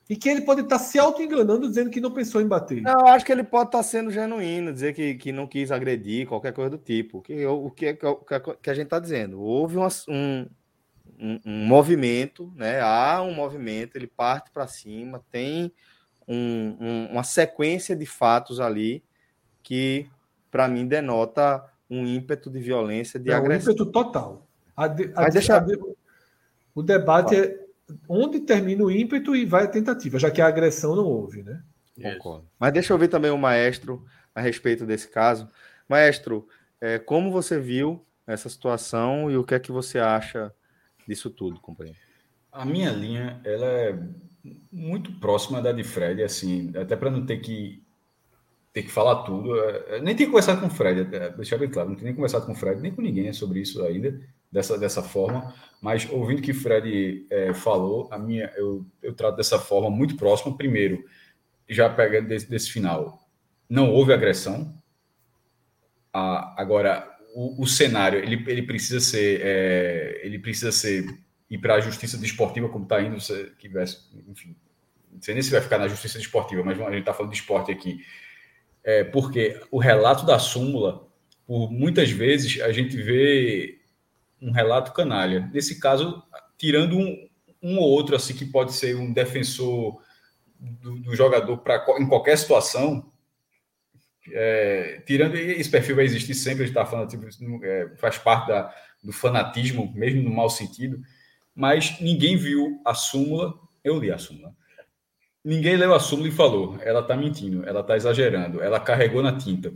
E 0.09 0.17
que 0.17 0.29
ele 0.29 0.41
pode 0.41 0.63
estar 0.63 0.77
tá 0.77 0.85
se 0.85 0.99
auto-enganando 0.99 1.69
dizendo 1.69 1.89
que 1.89 2.01
não 2.01 2.11
pensou 2.11 2.41
em 2.41 2.49
bater. 2.49 2.83
Não, 2.83 2.99
eu 2.99 3.07
acho 3.07 3.25
que 3.25 3.31
ele 3.31 3.45
pode 3.45 3.69
estar 3.69 3.79
tá 3.79 3.85
sendo 3.85 4.11
genuíno, 4.11 4.73
dizer 4.73 4.93
que, 4.93 5.15
que 5.15 5.31
não 5.31 5.47
quis 5.47 5.71
agredir, 5.71 6.27
qualquer 6.27 6.53
coisa 6.53 6.71
do 6.71 6.79
tipo. 6.79 7.23
Que, 7.23 7.47
o 7.47 7.71
que, 7.71 7.95
que, 7.95 8.07
que 8.61 8.71
a 8.71 8.75
gente 8.75 8.87
está 8.87 8.99
dizendo? 8.99 9.41
Houve 9.41 9.79
um, 9.79 9.87
um, 10.09 10.49
um, 11.47 11.65
movimento, 11.65 12.53
né? 12.57 12.81
Há 12.81 13.23
um 13.23 13.33
movimento, 13.33 13.95
ele 13.95 14.09
parte 14.09 14.51
para 14.51 14.67
cima, 14.67 15.25
tem 15.31 15.73
um, 16.27 16.77
um, 16.81 17.07
uma 17.13 17.23
sequência 17.23 17.95
de 17.95 18.05
fatos 18.05 18.59
ali 18.59 19.05
que, 19.63 20.09
para 20.51 20.67
mim, 20.67 20.89
denota 20.89 21.65
um 21.91 22.07
ímpeto 22.07 22.49
de 22.49 22.61
violência, 22.61 23.19
de 23.19 23.31
é, 23.31 23.35
agressão. 23.35 23.73
Um 23.73 23.75
ímpeto 23.75 23.91
total. 23.91 24.47
A 24.77 24.87
de, 24.87 25.11
a, 25.15 25.29
deixa... 25.29 25.57
a 25.57 25.59
de, 25.59 25.79
o 26.75 26.83
debate 26.83 27.35
é 27.35 27.61
onde 28.09 28.41
termina 28.41 28.85
o 28.85 28.91
ímpeto 28.91 29.35
e 29.35 29.45
vai 29.45 29.65
a 29.65 29.69
tentativa, 29.69 30.19
já 30.19 30.31
que 30.31 30.41
a 30.41 30.47
agressão 30.47 30.95
não 30.95 31.05
houve, 31.05 31.43
né? 31.43 31.63
Concordo. 32.01 32.47
Mas 32.59 32.73
deixa 32.73 32.93
eu 32.93 32.97
ouvir 32.97 33.09
também 33.09 33.31
o 33.31 33.37
maestro 33.37 34.07
a 34.35 34.41
respeito 34.41 34.87
desse 34.87 35.09
caso. 35.09 35.49
Maestro, 35.89 36.49
é, 36.81 36.99
como 36.99 37.31
você 37.31 37.59
viu 37.59 38.05
essa 38.27 38.49
situação 38.49 39.31
e 39.31 39.37
o 39.37 39.45
que 39.45 39.55
é 39.55 39.59
que 39.59 39.73
você 39.73 39.99
acha 39.99 40.55
disso 41.07 41.29
tudo, 41.29 41.61
companheiro? 41.61 41.99
A 42.53 42.65
minha 42.65 42.91
linha, 42.91 43.41
ela 43.45 43.67
é 43.67 43.99
muito 44.73 45.13
próxima 45.19 45.61
da 45.61 45.73
de 45.73 45.85
Fred, 45.85 46.23
assim, 46.23 46.73
até 46.77 46.97
para 46.97 47.11
não 47.11 47.27
ter 47.27 47.39
que 47.39 47.83
ter 48.73 48.83
que 48.83 48.91
falar 48.91 49.23
tudo. 49.25 49.59
É, 49.59 50.01
nem 50.01 50.15
tenho 50.15 50.31
conversado 50.31 50.61
com 50.61 50.67
o 50.67 50.71
Fred, 50.71 51.15
é, 51.15 51.31
deixar 51.31 51.59
bem 51.59 51.69
claro, 51.69 51.89
não 51.89 51.97
tenho 51.97 52.07
nem 52.07 52.15
conversado 52.15 52.47
com 52.47 52.53
o 52.53 52.55
Fred, 52.57 52.81
nem 52.81 52.93
com 52.93 53.03
ninguém 53.03 53.33
sobre 53.33 53.61
isso 53.61 53.83
ainda 53.85 54.21
dessa, 54.51 54.77
dessa 54.79 55.03
forma, 55.03 55.55
mas 55.81 56.09
ouvindo 56.11 56.43
que 56.43 56.53
Fred 56.53 57.27
é, 57.31 57.55
falou, 57.55 58.09
a 58.11 58.19
minha, 58.19 58.53
eu, 58.57 58.85
eu 59.03 59.15
trato 59.15 59.37
dessa 59.37 59.59
forma 59.59 59.91
muito 59.91 60.17
próxima. 60.17 60.57
Primeiro, 60.57 61.05
já 61.69 61.89
pegando 61.89 62.29
desse, 62.29 62.51
desse 62.51 62.71
final, 62.71 63.29
não 63.69 63.91
houve 63.91 64.13
agressão. 64.13 64.75
Agora, 66.13 67.09
o, 67.35 67.63
o, 67.63 67.67
cenário 67.67 68.19
ele, 68.19 68.45
ele 68.49 68.63
precisa 68.63 68.99
ser 68.99 69.41
é, 69.45 70.21
ele 70.25 70.41
precisa 70.41 70.73
ser 70.73 71.07
ir 71.49 71.59
para 71.59 71.77
a 71.77 71.81
justiça 71.81 72.19
desportiva 72.19 72.69
como 72.69 72.83
está 72.83 73.01
indo, 73.01 73.21
se, 73.21 73.53
que 73.59 73.69
enfim, 74.29 74.57
não 75.13 75.23
sei 75.23 75.35
nem 75.35 75.43
se 75.43 75.53
vai 75.53 75.61
ficar 75.61 75.79
na 75.79 75.87
justiça 75.87 76.19
desportiva, 76.19 76.65
mas 76.65 76.81
a 76.81 76.91
gente 76.91 77.01
está 77.01 77.15
falando 77.15 77.31
de 77.31 77.39
esporte 77.39 77.71
aqui, 77.71 78.05
é, 78.83 79.05
porque 79.05 79.61
o 79.71 79.79
relato 79.79 80.25
da 80.25 80.39
súmula, 80.39 81.07
por 81.47 81.71
muitas 81.71 82.11
vezes 82.11 82.61
a 82.61 82.73
gente 82.73 82.97
vê 82.97 83.81
um 84.41 84.51
relato 84.51 84.93
canalha. 84.93 85.51
Nesse 85.53 85.79
caso, 85.79 86.23
tirando 86.57 86.97
um, 86.97 87.29
um 87.63 87.79
ou 87.79 87.89
outro 87.89 88.17
assim 88.17 88.35
que 88.35 88.45
pode 88.45 88.73
ser 88.73 88.97
um 88.97 89.13
defensor 89.13 90.01
do, 90.59 90.99
do 91.01 91.15
jogador 91.15 91.59
para 91.59 91.85
em 91.99 92.07
qualquer 92.07 92.37
situação, 92.37 93.11
é, 94.33 95.03
tirando 95.07 95.35
esse 95.35 95.71
perfil 95.71 95.97
vai 95.97 96.05
existir 96.05 96.35
sempre, 96.35 96.65
a 96.65 96.67
gente 96.67 96.77
está 96.77 96.87
falando, 96.87 97.09
tipo, 97.09 97.65
é, 97.65 97.97
faz 97.97 98.19
parte 98.19 98.49
da, 98.49 98.75
do 99.03 99.13
fanatismo, 99.13 99.93
mesmo 99.95 100.23
no 100.23 100.31
mau 100.35 100.49
sentido, 100.49 101.01
mas 101.55 102.01
ninguém 102.01 102.37
viu 102.37 102.81
a 102.85 102.95
súmula, 102.95 103.55
eu 103.83 103.99
li 103.99 104.11
a 104.11 104.19
súmula. 104.19 104.55
Ninguém 105.45 105.77
leu 105.77 105.95
a 105.95 106.01
súmula 106.01 106.29
e 106.29 106.33
falou, 106.33 106.79
ela 106.83 107.01
está 107.01 107.17
mentindo, 107.17 107.67
ela 107.67 107.81
está 107.81 107.97
exagerando, 107.97 108.61
ela 108.63 108.79
carregou 108.79 109.23
na 109.23 109.37
tinta. 109.37 109.73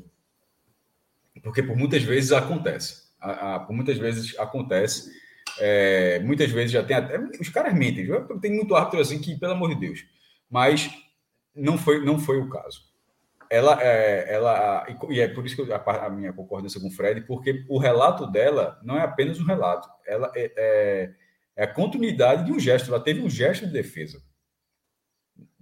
Porque 1.42 1.62
por 1.62 1.76
muitas 1.76 2.02
vezes 2.02 2.32
acontece 2.32 3.04
a, 3.24 3.54
a, 3.54 3.60
por 3.60 3.74
muitas 3.74 3.96
vezes 3.96 4.38
acontece. 4.38 5.10
É, 5.58 6.18
muitas 6.20 6.50
vezes 6.50 6.72
já 6.72 6.82
tem 6.84 6.96
até. 6.96 7.18
Os 7.40 7.48
caras 7.48 7.74
mentem. 7.74 8.06
Tem 8.40 8.52
muito 8.52 8.74
árbitro 8.74 9.00
assim 9.00 9.18
que, 9.20 9.38
pelo 9.38 9.52
amor 9.52 9.70
de 9.70 9.80
Deus. 9.80 10.04
Mas 10.50 10.90
não 11.54 11.78
foi, 11.78 12.04
não 12.04 12.18
foi 12.18 12.38
o 12.38 12.50
caso. 12.50 12.82
Ela, 13.50 13.80
é, 13.80 14.34
ela 14.34 14.86
e 15.08 15.20
é 15.20 15.28
por 15.28 15.46
isso 15.46 15.54
que 15.54 15.62
eu, 15.62 15.74
a, 15.74 16.06
a, 16.06 16.10
minha 16.10 16.32
concordância 16.32 16.80
com 16.80 16.88
o 16.88 16.90
Fred, 16.90 17.22
porque 17.22 17.64
o 17.68 17.78
relato 17.78 18.26
dela 18.26 18.80
não 18.82 18.96
é 18.96 19.02
apenas 19.02 19.38
um 19.38 19.44
relato, 19.44 19.88
ela 20.06 20.32
é, 20.34 20.52
é, 20.56 21.10
é 21.56 21.64
a 21.64 21.72
continuidade 21.72 22.44
de 22.44 22.52
um 22.52 22.58
gesto. 22.58 22.88
Ela 22.88 23.02
teve 23.02 23.20
um 23.20 23.30
gesto 23.30 23.66
de 23.66 23.72
defesa. 23.72 24.20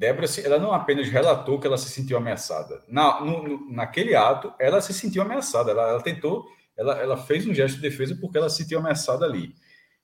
Débora, 0.03 0.27
ela 0.45 0.59
não 0.59 0.73
apenas 0.73 1.09
relatou 1.09 1.61
que 1.61 1.67
ela 1.67 1.79
se 1.79 1.89
sentiu 1.89 2.17
ameaçada. 2.17 2.83
Na, 2.89 3.21
no, 3.21 3.71
naquele 3.71 4.17
ato, 4.17 4.53
ela 4.59 4.81
se 4.81 4.93
sentiu 4.93 5.23
ameaçada. 5.23 5.71
Ela, 5.71 5.91
ela 5.91 6.03
tentou 6.03 6.45
ela, 6.77 6.99
ela 6.99 7.17
fez 7.17 7.47
um 7.47 7.55
gesto 7.55 7.77
de 7.77 7.83
defesa 7.83 8.19
porque 8.21 8.37
ela 8.37 8.51
se 8.51 8.65
sentiu 8.65 8.81
ameaçada 8.81 9.25
ali. 9.25 9.55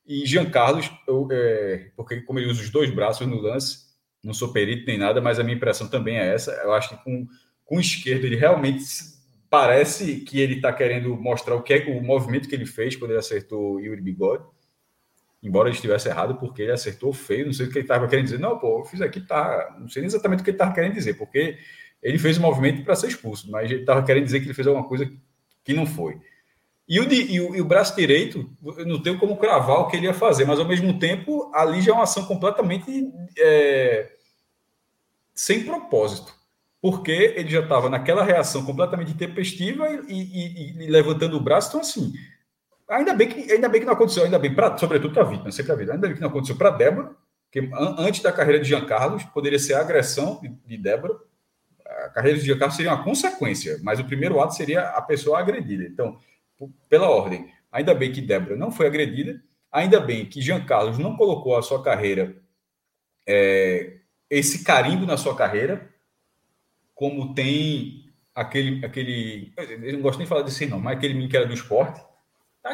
E 0.06 0.24
Jean 0.24 0.48
Carlos, 0.50 0.88
eu, 1.06 1.26
é, 1.32 1.90
porque 1.96 2.20
como 2.20 2.38
ele 2.38 2.48
usa 2.48 2.62
os 2.62 2.70
dois 2.70 2.90
braços 2.90 3.26
no 3.26 3.40
lance, 3.40 3.88
não 4.22 4.32
sou 4.32 4.52
perito 4.52 4.86
nem 4.86 4.96
nada, 4.96 5.20
mas 5.20 5.40
a 5.40 5.42
minha 5.42 5.56
impressão 5.56 5.88
também 5.88 6.16
é 6.16 6.32
essa. 6.32 6.52
Eu 6.52 6.72
acho 6.72 6.90
que 6.90 7.02
com, 7.02 7.26
com 7.64 7.76
o 7.76 7.80
esquerdo 7.80 8.24
ele 8.24 8.36
realmente 8.36 8.84
parece 9.50 10.20
que 10.20 10.40
ele 10.40 10.54
está 10.54 10.72
querendo 10.72 11.16
mostrar 11.16 11.56
o 11.56 11.62
que 11.62 11.72
é 11.74 11.86
o 11.88 12.00
movimento 12.00 12.48
que 12.48 12.54
ele 12.54 12.66
fez 12.66 12.94
quando 12.94 13.10
ele 13.10 13.20
acertou 13.20 13.80
Yuri 13.80 14.00
Bigode. 14.00 14.44
Embora 15.43 15.69
ele 15.69 15.77
estivesse 15.77 16.09
errado, 16.09 16.36
porque 16.36 16.62
ele 16.62 16.73
acertou 16.73 17.12
feio, 17.12 17.47
não 17.47 17.52
sei 17.52 17.66
o 17.66 17.70
que 17.70 17.78
ele 17.78 17.85
estava 17.85 18.09
querendo 18.09 18.24
dizer. 18.24 18.40
Não, 18.40 18.59
pô, 18.59 18.81
eu 18.81 18.85
fiz 18.85 19.01
aqui, 19.01 19.20
tá. 19.20 19.77
Não 19.78 19.89
sei 19.89 20.05
exatamente 20.05 20.40
o 20.40 20.44
que 20.44 20.51
ele 20.51 20.56
estava 20.56 20.74
querendo 20.74 20.94
dizer, 20.94 21.15
porque 21.15 21.59
ele 22.02 22.19
fez 22.19 22.36
o 22.36 22.40
um 22.40 22.43
movimento 22.43 22.85
para 22.85 22.97
ser 22.97 23.09
expulso, 23.09 23.51
mas 23.51 23.70
ele 23.70 23.81
estava 23.81 24.02
querendo 24.02 24.24
dizer 24.24 24.40
que 24.40 24.47
ele 24.47 24.55
fez 24.55 24.66
alguma 24.66 24.86
coisa 24.86 25.10
que 25.65 25.73
não 25.73 25.86
foi. 25.86 26.19
E 26.89 26.98
o, 27.01 27.06
de, 27.06 27.16
e 27.16 27.40
o, 27.40 27.55
e 27.55 27.60
o, 27.60 27.65
braço 27.66 27.94
direito, 27.94 28.51
eu 28.78 28.86
não 28.86 29.02
tenho 29.02 29.19
como 29.19 29.36
cravar 29.36 29.81
o 29.81 29.89
que 29.89 29.97
ele 29.97 30.06
ia 30.06 30.15
fazer, 30.15 30.47
mas 30.47 30.59
ao 30.59 30.66
mesmo 30.66 30.98
tempo, 30.98 31.51
ali 31.55 31.82
já 31.82 31.93
é 31.93 31.94
uma 31.94 32.05
ação 32.05 32.24
completamente 32.24 33.12
é, 33.36 34.10
sem 35.35 35.65
propósito, 35.65 36.32
porque 36.81 37.35
ele 37.36 37.51
já 37.51 37.60
estava 37.60 37.90
naquela 37.90 38.24
reação 38.24 38.65
completamente 38.65 39.12
tempestiva 39.12 39.86
e, 40.09 40.15
e, 40.15 40.82
e, 40.82 40.86
levantando 40.86 41.36
o 41.36 41.40
braço. 41.40 41.69
Então, 41.69 41.81
assim, 41.81 42.15
ainda 42.89 43.15
bem 43.15 43.28
que, 43.28 43.52
ainda 43.52 43.69
bem 43.69 43.81
que 43.81 43.86
não 43.86 43.94
aconteceu, 43.94 44.24
ainda 44.24 44.39
bem, 44.39 44.55
pra, 44.55 44.77
sobretudo 44.77 45.15
para 45.15 45.23
a 45.23 45.27
vítima, 45.27 45.51
sempre 45.52 45.73
a 45.73 45.74
vida, 45.77 45.93
ainda 45.93 46.06
bem 46.06 46.16
que 46.16 46.23
não 46.23 46.28
aconteceu 46.28 46.56
para 46.56 46.70
Débora, 46.70 47.10
que 47.51 47.60
an, 47.60 47.97
antes 47.98 48.23
da 48.23 48.32
carreira 48.32 48.60
de 48.60 48.69
Jean 48.69 48.85
Carlos, 48.85 49.24
poderia 49.24 49.59
ser 49.59 49.74
a 49.74 49.81
agressão 49.81 50.40
de, 50.40 50.48
de 50.48 50.77
Débora. 50.77 51.15
A 52.05 52.10
carreira 52.10 52.39
de 52.39 52.44
Jean 52.44 52.59
Carlos 52.59 52.77
seria 52.77 52.93
uma 52.93 53.02
consequência, 53.02 53.78
mas 53.82 53.98
o 53.98 54.05
primeiro 54.05 54.40
ato 54.40 54.55
seria 54.55 54.82
a 54.90 55.02
pessoa 55.02 55.39
agredida. 55.39 55.85
Então 55.85 56.19
pela 56.89 57.09
ordem. 57.09 57.52
Ainda 57.70 57.94
bem 57.94 58.12
que 58.12 58.20
Débora 58.20 58.56
não 58.56 58.70
foi 58.70 58.86
agredida, 58.86 59.40
ainda 59.70 60.01
bem 60.01 60.27
que 60.27 60.40
Jean 60.40 60.65
Carlos 60.65 60.98
não 60.98 61.16
colocou 61.16 61.56
a 61.56 61.62
sua 61.62 61.82
carreira, 61.82 62.36
é, 63.27 63.98
esse 64.31 64.65
carimbo 64.65 65.05
na 65.05 65.16
sua 65.16 65.36
carreira, 65.36 65.89
como 66.94 67.35
tem 67.35 68.10
aquele, 68.35 68.85
aquele. 68.85 69.52
Eu 69.56 69.93
não 69.94 70.01
gosto 70.01 70.19
nem 70.19 70.24
de 70.24 70.28
falar 70.28 70.43
desse 70.43 70.66
não, 70.66 70.81
mas 70.81 70.97
aquele 70.97 71.15
menino 71.15 71.31
que 71.31 71.36
era 71.36 71.47
do 71.47 71.55
esporte. 71.55 72.01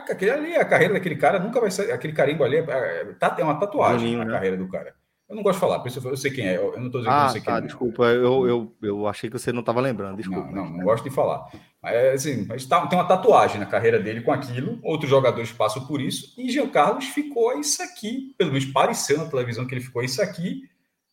Tá, 0.03 0.13
aquele 0.13 0.31
ali, 0.31 0.57
a 0.57 0.65
carreira 0.65 0.95
daquele 0.95 1.17
cara 1.17 1.39
nunca 1.39 1.61
vai 1.61 1.71
ser. 1.71 1.93
Aquele 1.93 2.13
carimbo 2.13 2.45
ali 2.45 2.57
é, 2.57 2.61
é, 2.61 3.05
tá, 3.19 3.37
é 3.39 3.45
uma 3.45 3.59
tatuagem 3.59 4.17
na 4.17 4.25
né? 4.25 4.33
carreira 4.33 4.57
do 4.57 4.69
cara. 4.69 4.95
Eu 5.29 5.37
não 5.37 5.43
gosto 5.43 5.57
de 5.57 5.61
falar, 5.61 5.83
eu 5.83 6.17
sei 6.19 6.31
quem 6.31 6.47
é, 6.47 6.57
eu 6.59 6.79
não 6.79 6.87
estou 6.87 7.01
dizendo 7.01 7.15
ah, 7.15 7.27
que 7.27 7.33
você 7.33 7.41
tá, 7.41 7.53
quem 7.53 7.55
é. 7.55 7.61
Desculpa, 7.63 8.05
eu, 8.05 8.47
eu, 8.47 8.77
eu 8.83 9.07
achei 9.07 9.31
que 9.31 9.39
você 9.39 9.53
não 9.53 9.61
estava 9.61 9.81
lembrando, 9.81 10.19
desculpa. 10.19 10.51
Não, 10.51 10.67
não, 10.67 10.71
não 10.71 10.85
gosto 10.85 11.03
de 11.03 11.11
falar. 11.11 11.51
Mas, 11.83 11.97
assim, 12.15 12.45
mas 12.47 12.67
tá, 12.67 12.87
tem 12.87 12.99
uma 12.99 13.09
tatuagem 13.09 13.59
na 13.59 13.65
carreira 13.65 13.99
dele 13.99 14.21
com 14.21 14.31
aquilo, 14.31 14.79
outros 14.83 15.09
jogadores 15.09 15.51
passam 15.51 15.87
por 15.87 15.99
isso, 16.01 16.35
e 16.39 16.51
Jean 16.51 16.69
Carlos 16.69 17.07
ficou 17.07 17.59
isso 17.59 17.83
aqui, 17.83 18.35
pelo 18.37 18.53
menos 18.53 18.67
pareceu 18.67 19.17
na 19.17 19.25
televisão 19.25 19.67
que 19.67 19.75
ele 19.75 19.81
ficou 19.81 20.03
isso 20.03 20.21
aqui, 20.21 20.69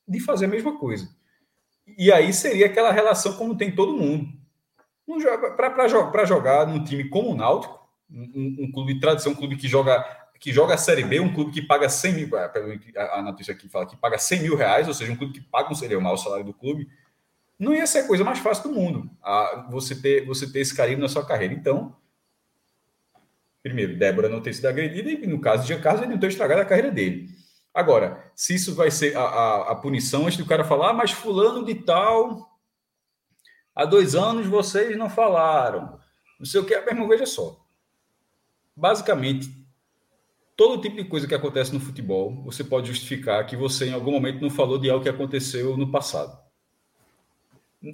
de 0.06 0.20
fazer 0.20 0.46
a 0.46 0.50
mesma 0.50 0.78
coisa. 0.78 1.08
E 1.98 2.12
aí 2.12 2.34
seria 2.34 2.66
aquela 2.66 2.92
relação 2.92 3.34
como 3.38 3.58
tem 3.58 3.74
todo 3.74 3.94
mundo. 3.94 4.28
Para 5.56 6.26
jogar 6.26 6.68
num 6.68 6.84
time 6.84 7.08
como 7.10 7.32
o 7.32 7.36
Náutico, 7.36 7.81
um, 8.12 8.58
um 8.62 8.72
clube 8.72 8.94
de 8.94 9.00
tradição, 9.00 9.32
um 9.32 9.36
clube 9.36 9.56
que 9.56 9.68
joga 9.68 10.06
que 10.42 10.52
joga 10.52 10.74
a 10.74 10.78
Série 10.78 11.04
B, 11.04 11.20
um 11.20 11.32
clube 11.32 11.52
que 11.52 11.62
paga 11.62 11.88
100 11.88 12.14
mil, 12.14 12.30
a 12.36 13.22
notícia 13.22 13.54
aqui 13.54 13.70
fala 13.70 13.86
que 13.86 13.96
paga 13.96 14.18
100 14.18 14.42
mil 14.42 14.56
reais, 14.56 14.88
ou 14.88 14.94
seja, 14.94 15.12
um 15.12 15.16
clube 15.16 15.34
que 15.34 15.40
paga 15.40 15.72
um 15.72 15.76
seria 15.76 16.00
o 16.00 16.18
salário 16.18 16.44
do 16.44 16.52
clube, 16.52 16.90
não 17.60 17.76
ia 17.76 17.86
ser 17.86 18.00
a 18.00 18.08
coisa 18.08 18.24
mais 18.24 18.40
fácil 18.40 18.64
do 18.64 18.76
mundo, 18.76 19.08
a, 19.22 19.68
você, 19.70 19.94
ter, 19.94 20.26
você 20.26 20.52
ter 20.52 20.62
esse 20.62 20.76
carinho 20.76 20.98
na 20.98 21.08
sua 21.08 21.24
carreira. 21.24 21.54
Então, 21.54 21.96
primeiro, 23.62 24.00
Débora 24.00 24.28
não 24.28 24.42
ter 24.42 24.52
sido 24.56 24.66
agredida, 24.66 25.12
e 25.12 25.28
no 25.28 25.40
caso 25.40 25.62
de 25.62 25.68
Giancarlo, 25.68 26.02
ele 26.02 26.14
não 26.14 26.20
ter 26.20 26.30
estragado 26.30 26.62
a 26.62 26.66
carreira 26.66 26.90
dele. 26.90 27.30
Agora, 27.72 28.32
se 28.36 28.56
isso 28.56 28.74
vai 28.74 28.90
ser 28.90 29.16
a, 29.16 29.22
a, 29.22 29.72
a 29.74 29.76
punição 29.76 30.26
antes 30.26 30.40
do 30.40 30.46
cara 30.48 30.64
falar, 30.64 30.90
ah, 30.90 30.94
mas 30.94 31.12
fulano 31.12 31.64
de 31.64 31.76
tal, 31.76 32.60
há 33.76 33.86
dois 33.86 34.16
anos 34.16 34.48
vocês 34.48 34.98
não 34.98 35.08
falaram, 35.08 36.00
não 36.40 36.48
sei 36.48 36.60
o 36.60 36.66
que, 36.66 36.76
meu 36.76 36.90
irmão, 36.90 37.08
veja 37.08 37.28
só. 37.28 37.61
Basicamente, 38.82 39.48
todo 40.58 40.82
tipo 40.82 40.96
de 40.96 41.06
coisa 41.06 41.28
que 41.28 41.36
acontece 41.36 41.72
no 41.72 41.80
futebol, 41.80 42.42
você 42.44 42.64
pode 42.64 42.88
justificar 42.88 43.46
que 43.46 43.56
você 43.56 43.90
em 43.90 43.94
algum 43.94 44.12
momento 44.12 44.42
não 44.42 44.50
falou 44.50 44.80
de 44.80 44.90
algo 44.90 45.04
que 45.04 45.10
aconteceu 45.10 45.78
no 45.78 45.92
passado. 45.92 46.36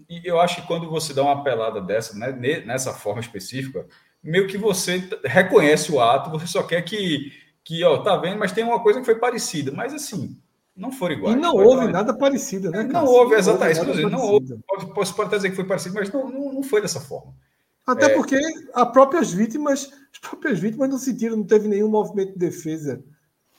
E 0.09 0.21
eu 0.23 0.39
acho 0.39 0.61
que 0.61 0.67
quando 0.67 0.89
você 0.89 1.13
dá 1.13 1.23
uma 1.23 1.43
pelada 1.43 1.81
dessa, 1.81 2.17
né, 2.17 2.31
nessa 2.61 2.93
forma 2.93 3.19
específica, 3.19 3.85
meio 4.23 4.47
que 4.47 4.57
você 4.57 5.09
reconhece 5.25 5.91
o 5.91 5.99
ato, 5.99 6.29
você 6.29 6.47
só 6.47 6.63
quer 6.63 6.81
que, 6.83 7.33
que 7.65 7.83
ó, 7.83 7.97
tá 7.97 8.15
vendo, 8.15 8.39
mas 8.39 8.53
tem 8.53 8.63
uma 8.63 8.81
coisa 8.81 9.01
que 9.01 9.05
foi 9.05 9.15
parecida. 9.15 9.73
Mas 9.73 9.93
assim, 9.93 10.39
não 10.73 10.89
foram 10.89 11.15
iguais. 11.15 11.35
E 11.35 11.39
não 11.39 11.53
houve 11.53 11.91
nada 11.91 12.17
parecido, 12.17 12.71
né? 12.71 12.83
Não 12.83 13.03
houve 13.03 13.35
exatamente. 13.35 13.81
Não 13.81 13.89
houve, 13.89 14.03
não 14.09 14.21
houve. 14.21 14.93
Posso, 14.93 15.21
até 15.21 15.35
dizer 15.35 15.49
que 15.49 15.55
foi 15.57 15.65
parecido, 15.65 15.95
mas 15.95 16.09
não, 16.13 16.29
não, 16.29 16.53
não 16.53 16.63
foi 16.63 16.81
dessa 16.81 17.01
forma. 17.01 17.33
Até 17.87 18.07
é... 18.07 18.09
porque 18.09 18.37
as 18.73 18.91
próprias 18.91 19.31
vítimas, 19.31 19.89
as 20.11 20.19
próprias 20.19 20.59
vítimas 20.59 20.89
não 20.89 20.97
sentiram, 20.97 21.37
não 21.37 21.47
teve 21.47 21.67
nenhum 21.67 21.89
movimento 21.89 22.33
de 22.33 22.39
defesa. 22.39 23.01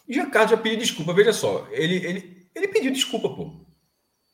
Giancarlo 0.07 0.51
já 0.51 0.57
pediu 0.57 0.79
desculpa, 0.79 1.15
veja 1.15 1.33
só. 1.33 1.67
Ele, 1.71 1.97
ele, 1.97 2.49
ele 2.55 2.69
pediu 2.69 2.93
desculpa, 2.93 3.31
pô. 3.31 3.67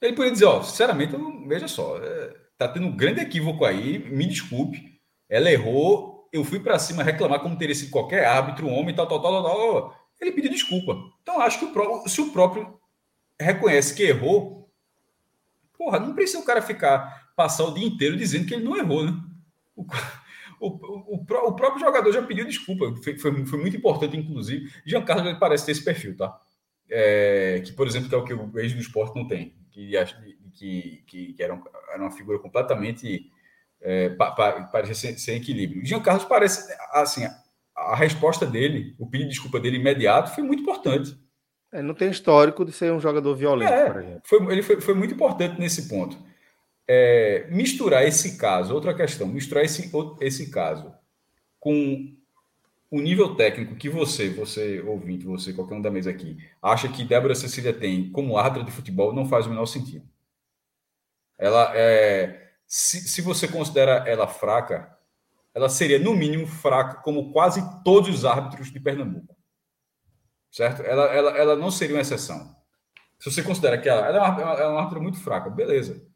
Ele 0.02 0.12
poderia 0.12 0.32
dizer, 0.32 0.44
ó, 0.44 0.62
sinceramente, 0.62 1.16
veja 1.46 1.66
só, 1.66 1.96
é, 1.96 2.34
tá 2.58 2.68
tendo 2.68 2.86
um 2.86 2.96
grande 2.96 3.20
equívoco 3.20 3.64
aí, 3.64 3.98
me 4.10 4.26
desculpe. 4.26 5.00
Ela 5.28 5.50
errou, 5.50 6.28
eu 6.32 6.44
fui 6.44 6.60
para 6.60 6.78
cima 6.78 7.02
reclamar 7.02 7.40
como 7.40 7.56
teria 7.56 7.74
sido 7.74 7.90
qualquer 7.90 8.26
árbitro, 8.26 8.66
um 8.66 8.74
homem, 8.74 8.94
tal, 8.94 9.06
tal, 9.06 9.22
tal, 9.22 9.42
tal. 9.42 9.56
tal 9.56 10.04
ele 10.20 10.32
pediu 10.32 10.50
desculpa. 10.50 10.96
Então, 11.22 11.40
acho 11.40 11.58
que 11.58 11.64
o 11.64 11.72
próprio, 11.72 12.08
se 12.08 12.20
o 12.20 12.32
próprio 12.32 12.78
reconhece 13.40 13.94
que 13.94 14.02
errou, 14.02 14.70
porra, 15.76 15.98
não 15.98 16.14
precisa 16.14 16.38
o 16.38 16.44
cara 16.44 16.62
ficar, 16.62 17.32
passar 17.36 17.64
o 17.64 17.74
dia 17.74 17.86
inteiro 17.86 18.16
dizendo 18.16 18.46
que 18.46 18.54
ele 18.54 18.64
não 18.64 18.76
errou, 18.76 19.04
né? 19.04 19.12
O, 19.76 19.86
o, 20.60 20.68
o, 20.68 21.16
o 21.16 21.56
próprio 21.56 21.80
jogador 21.80 22.12
já 22.12 22.22
pediu 22.22 22.44
desculpa, 22.44 22.94
foi, 23.02 23.18
foi, 23.18 23.44
foi 23.44 23.58
muito 23.60 23.76
importante, 23.76 24.16
inclusive. 24.16 24.70
Giancarlo 24.86 25.38
parece 25.38 25.66
ter 25.66 25.72
esse 25.72 25.84
perfil, 25.84 26.16
tá? 26.16 26.40
É, 26.88 27.60
que, 27.64 27.72
por 27.72 27.86
exemplo, 27.86 28.08
que 28.08 28.14
é 28.14 28.18
o 28.18 28.24
que 28.24 28.34
o 28.34 28.58
ex 28.60 28.72
do 28.72 28.80
esporte 28.80 29.16
não 29.16 29.26
tem, 29.26 29.54
que, 29.70 29.90
que, 30.52 31.02
que, 31.06 31.32
que 31.32 31.42
era, 31.42 31.54
um, 31.54 31.62
era 31.92 32.00
uma 32.00 32.10
figura 32.10 32.38
completamente 32.38 33.30
é, 33.80 34.08
pa, 34.10 34.30
pa, 34.32 34.62
parecia 34.64 34.94
sem, 34.94 35.18
sem 35.18 35.36
equilíbrio. 35.36 35.84
Giancarlo 35.84 36.26
parece, 36.26 36.74
assim, 36.92 37.26
a 37.76 37.94
resposta 37.94 38.46
dele, 38.46 38.94
o 38.98 39.06
pedido 39.06 39.28
de 39.28 39.34
desculpa 39.34 39.60
dele 39.60 39.76
imediato, 39.76 40.34
foi 40.34 40.42
muito 40.42 40.62
importante. 40.62 41.16
É, 41.72 41.82
não 41.82 41.94
tem 41.94 42.08
histórico 42.08 42.64
de 42.64 42.72
ser 42.72 42.92
um 42.92 43.00
jogador 43.00 43.34
violento, 43.34 43.72
é, 43.72 43.90
por 43.90 44.00
exemplo. 44.00 44.22
Foi, 44.24 44.52
ele 44.52 44.62
foi, 44.62 44.80
foi, 44.80 44.94
muito 44.94 45.14
importante 45.14 45.58
nesse 45.58 45.88
ponto. 45.88 46.16
É, 46.86 47.46
misturar 47.50 48.04
esse 48.04 48.36
caso, 48.36 48.74
outra 48.74 48.94
questão, 48.94 49.26
misturar 49.26 49.64
esse, 49.64 49.90
esse 50.20 50.50
caso 50.50 50.94
com 51.58 52.14
o 52.90 53.00
nível 53.00 53.34
técnico 53.34 53.74
que 53.74 53.88
você, 53.88 54.28
você 54.28 54.80
ouvinte, 54.82 55.24
você, 55.24 55.52
qualquer 55.52 55.74
um 55.74 55.82
da 55.82 55.90
mesa 55.90 56.10
aqui, 56.10 56.36
acha 56.62 56.88
que 56.88 57.04
Débora 57.04 57.34
Cecília 57.34 57.72
tem 57.72 58.10
como 58.12 58.36
árbitra 58.36 58.62
de 58.62 58.70
futebol, 58.70 59.12
não 59.12 59.26
faz 59.26 59.46
o 59.46 59.50
menor 59.50 59.66
sentido. 59.66 60.06
Ela 61.38 61.72
é. 61.74 62.52
Se, 62.66 63.00
se 63.08 63.20
você 63.20 63.48
considera 63.48 64.08
ela 64.08 64.28
fraca, 64.28 64.96
ela 65.54 65.68
seria, 65.68 65.98
no 65.98 66.14
mínimo, 66.14 66.46
fraca, 66.46 67.00
como 67.02 67.32
quase 67.32 67.62
todos 67.82 68.10
os 68.10 68.24
árbitros 68.24 68.70
de 68.70 68.78
Pernambuco. 68.78 69.36
Certo? 70.50 70.82
Ela, 70.82 71.04
ela, 71.06 71.30
ela 71.36 71.56
não 71.56 71.70
seria 71.70 71.96
uma 71.96 72.02
exceção. 72.02 72.54
Se 73.18 73.30
você 73.30 73.42
considera 73.42 73.76
que 73.78 73.88
ela, 73.88 74.06
ela 74.06 74.18
é, 74.18 74.20
uma, 74.20 74.52
é 74.54 74.66
uma 74.66 74.80
árbitra 74.80 75.00
muito 75.00 75.18
fraca, 75.18 75.50
beleza. 75.50 76.06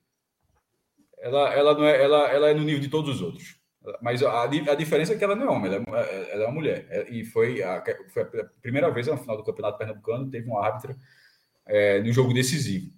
Ela, 1.28 1.54
ela, 1.54 1.74
não 1.74 1.84
é, 1.84 2.02
ela, 2.02 2.28
ela 2.30 2.50
é 2.50 2.54
no 2.54 2.64
nível 2.64 2.80
de 2.80 2.88
todos 2.88 3.16
os 3.16 3.22
outros. 3.22 3.58
Mas 4.02 4.22
a, 4.22 4.42
a 4.42 4.74
diferença 4.74 5.12
é 5.12 5.16
que 5.16 5.24
ela 5.24 5.36
não 5.36 5.46
é 5.46 5.50
homem, 5.50 5.72
ela 5.72 6.00
é, 6.00 6.32
ela 6.32 6.42
é 6.44 6.46
uma 6.46 6.54
mulher. 6.54 6.86
É, 6.90 7.10
e 7.10 7.24
foi 7.24 7.62
a, 7.62 7.82
foi 8.08 8.22
a 8.22 8.44
primeira 8.60 8.90
vez 8.90 9.06
na 9.06 9.16
final 9.16 9.36
do 9.36 9.44
Campeonato 9.44 9.78
Pernambucano, 9.78 10.30
teve 10.30 10.48
uma 10.48 10.64
árbitra 10.64 10.96
é, 11.66 12.00
no 12.00 12.12
jogo 12.12 12.32
decisivo. 12.32 12.90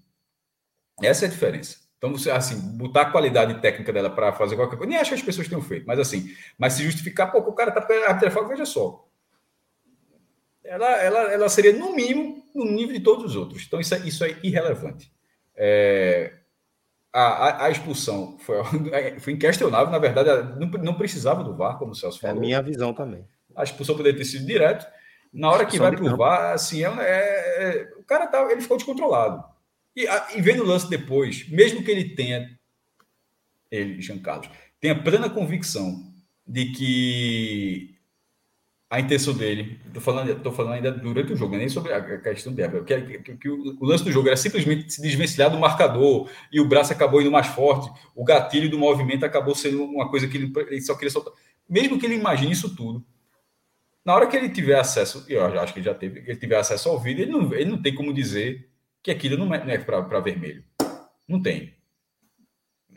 Essa 1.02 1.24
é 1.24 1.28
a 1.28 1.30
diferença. 1.30 1.78
Então, 1.98 2.12
você, 2.12 2.30
assim, 2.30 2.58
botar 2.78 3.02
a 3.02 3.10
qualidade 3.10 3.60
técnica 3.60 3.92
dela 3.92 4.08
para 4.08 4.32
fazer 4.32 4.56
qualquer 4.56 4.76
coisa, 4.76 4.88
nem 4.88 4.98
acho 4.98 5.10
que 5.10 5.16
as 5.16 5.22
pessoas 5.22 5.48
tenham 5.48 5.60
feito, 5.60 5.86
mas 5.86 5.98
assim, 5.98 6.34
mas 6.56 6.72
se 6.72 6.82
justificar, 6.82 7.30
pô, 7.30 7.38
o 7.38 7.52
cara 7.52 7.70
tá 7.70 7.86
a 8.06 8.48
veja 8.48 8.64
só. 8.64 9.06
Ela, 10.64 11.02
ela, 11.02 11.32
ela 11.32 11.48
seria, 11.48 11.72
no 11.72 11.94
mínimo, 11.94 12.42
no 12.54 12.64
nível 12.64 12.94
de 12.94 13.00
todos 13.00 13.24
os 13.26 13.36
outros. 13.36 13.64
Então, 13.66 13.80
isso 13.80 13.94
é, 13.94 13.98
isso 13.98 14.24
é 14.24 14.34
irrelevante. 14.42 15.12
É, 15.54 16.39
a, 17.12 17.20
a, 17.20 17.66
a, 17.66 17.70
expulsão 17.70 18.38
foi, 18.38 18.56
foi 19.20 19.32
inquestionável, 19.32 19.90
na 19.90 19.98
verdade, 19.98 20.58
não, 20.58 20.68
não 20.68 20.94
precisava 20.94 21.42
do 21.42 21.56
VAR, 21.56 21.78
como 21.78 21.92
o 21.92 21.94
Celso 21.94 22.20
falou. 22.20 22.36
É 22.36 22.38
a 22.38 22.40
minha 22.40 22.62
visão 22.62 22.94
também. 22.94 23.26
A 23.56 23.64
expulsão 23.64 23.96
poderia 23.96 24.18
ter 24.18 24.24
sido 24.24 24.46
direto. 24.46 24.86
Na 25.32 25.50
hora 25.50 25.66
que 25.66 25.78
vai 25.78 25.94
para 25.94 26.04
o 26.04 26.16
VAR, 26.16 26.52
assim, 26.52 26.84
é, 26.84 26.88
é, 26.88 27.62
é, 27.62 27.88
o 27.98 28.04
cara 28.04 28.26
tá, 28.26 28.50
ele 28.50 28.60
ficou 28.60 28.76
descontrolado. 28.76 29.44
E, 29.96 30.06
e 30.36 30.40
vendo 30.40 30.62
o 30.62 30.66
lance 30.66 30.88
depois, 30.88 31.48
mesmo 31.48 31.82
que 31.82 31.90
ele 31.90 32.14
tenha, 32.14 32.48
ele, 33.70 34.00
Jean 34.00 34.18
Carlos, 34.18 34.48
tenha 34.80 35.00
plena 35.00 35.28
convicção 35.28 36.10
de 36.46 36.72
que 36.72 37.99
a 38.90 38.98
intenção 38.98 39.32
dele, 39.32 39.80
estou 39.86 40.02
falando, 40.02 40.42
tô 40.42 40.50
falando 40.50 40.72
ainda 40.72 40.90
durante 40.90 41.32
o 41.32 41.36
jogo, 41.36 41.56
nem 41.56 41.68
sobre 41.68 41.92
a 41.92 42.18
questão 42.18 42.52
dela, 42.52 42.82
que, 42.82 43.00
que, 43.18 43.36
que 43.36 43.48
o, 43.48 43.76
o, 43.80 43.84
lance 43.86 44.02
do 44.02 44.10
jogo 44.10 44.26
era 44.26 44.36
simplesmente 44.36 44.92
se 44.92 45.00
desvencilhar 45.00 45.48
do 45.48 45.60
marcador 45.60 46.28
e 46.52 46.60
o 46.60 46.66
braço 46.66 46.92
acabou 46.92 47.22
indo 47.22 47.30
mais 47.30 47.46
forte, 47.46 47.88
o 48.16 48.24
gatilho 48.24 48.68
do 48.68 48.76
movimento 48.76 49.24
acabou 49.24 49.54
sendo 49.54 49.84
uma 49.84 50.10
coisa 50.10 50.26
que 50.26 50.36
ele, 50.36 50.52
ele 50.68 50.80
só 50.80 50.94
queria 50.94 51.10
soltar. 51.10 51.32
Mesmo 51.68 52.00
que 52.00 52.04
ele 52.04 52.16
imagine 52.16 52.50
isso 52.50 52.74
tudo, 52.74 53.06
na 54.04 54.12
hora 54.12 54.26
que 54.26 54.36
ele 54.36 54.48
tiver 54.48 54.80
acesso, 54.80 55.24
e 55.28 55.34
eu 55.34 55.44
acho 55.60 55.72
que 55.72 55.78
ele 55.78 55.86
já 55.86 55.94
teve, 55.94 56.18
ele 56.26 56.36
tiver 56.36 56.56
acesso 56.56 56.88
ao 56.88 56.98
vídeo, 56.98 57.22
ele 57.22 57.30
não, 57.30 57.54
ele 57.54 57.70
não 57.70 57.80
tem 57.80 57.94
como 57.94 58.12
dizer 58.12 58.68
que 59.00 59.12
aquilo 59.12 59.36
não 59.36 59.54
é, 59.54 59.74
é 59.74 59.78
para 59.78 60.18
vermelho. 60.18 60.64
Não 61.28 61.40
tem. 61.40 61.74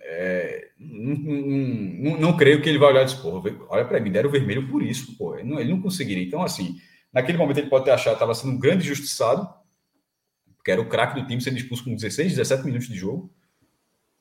É, 0.06 0.70
não, 0.78 1.16
não, 1.16 2.20
não, 2.20 2.38
creio 2.38 2.62
que 2.62 2.68
ele 2.68 2.78
vai 2.78 2.90
olhar 2.90 3.04
e 3.04 3.06
dizer, 3.06 3.22
olha 3.70 3.86
para 3.86 4.00
mim, 4.00 4.12
deram 4.12 4.30
vermelho 4.30 4.68
por 4.68 4.84
isso, 4.84 5.18
pô. 5.18 5.36
Ele 5.38 5.50
não, 5.50 5.60
ele 5.60 5.72
não 5.72 5.82
conseguiria. 5.82 6.24
Então, 6.24 6.44
assim, 6.44 6.78
naquele 7.12 7.38
momento 7.38 7.58
ele 7.58 7.70
pode 7.70 7.86
ter 7.86 7.92
achado 7.92 8.14
que 8.14 8.18
estava 8.18 8.36
sendo 8.36 8.54
um 8.54 8.60
grande 8.60 8.84
injustiçado, 8.84 9.48
porque 10.58 10.72
era 10.72 10.82
o 10.82 10.88
craque 10.88 11.20
do 11.20 11.28
time 11.28 11.42
sendo 11.42 11.58
expulso 11.58 11.84
com 11.84 11.96
16, 11.96 12.36
17 12.36 12.66
minutos 12.66 12.88
de 12.88 12.96
jogo. 12.96 13.34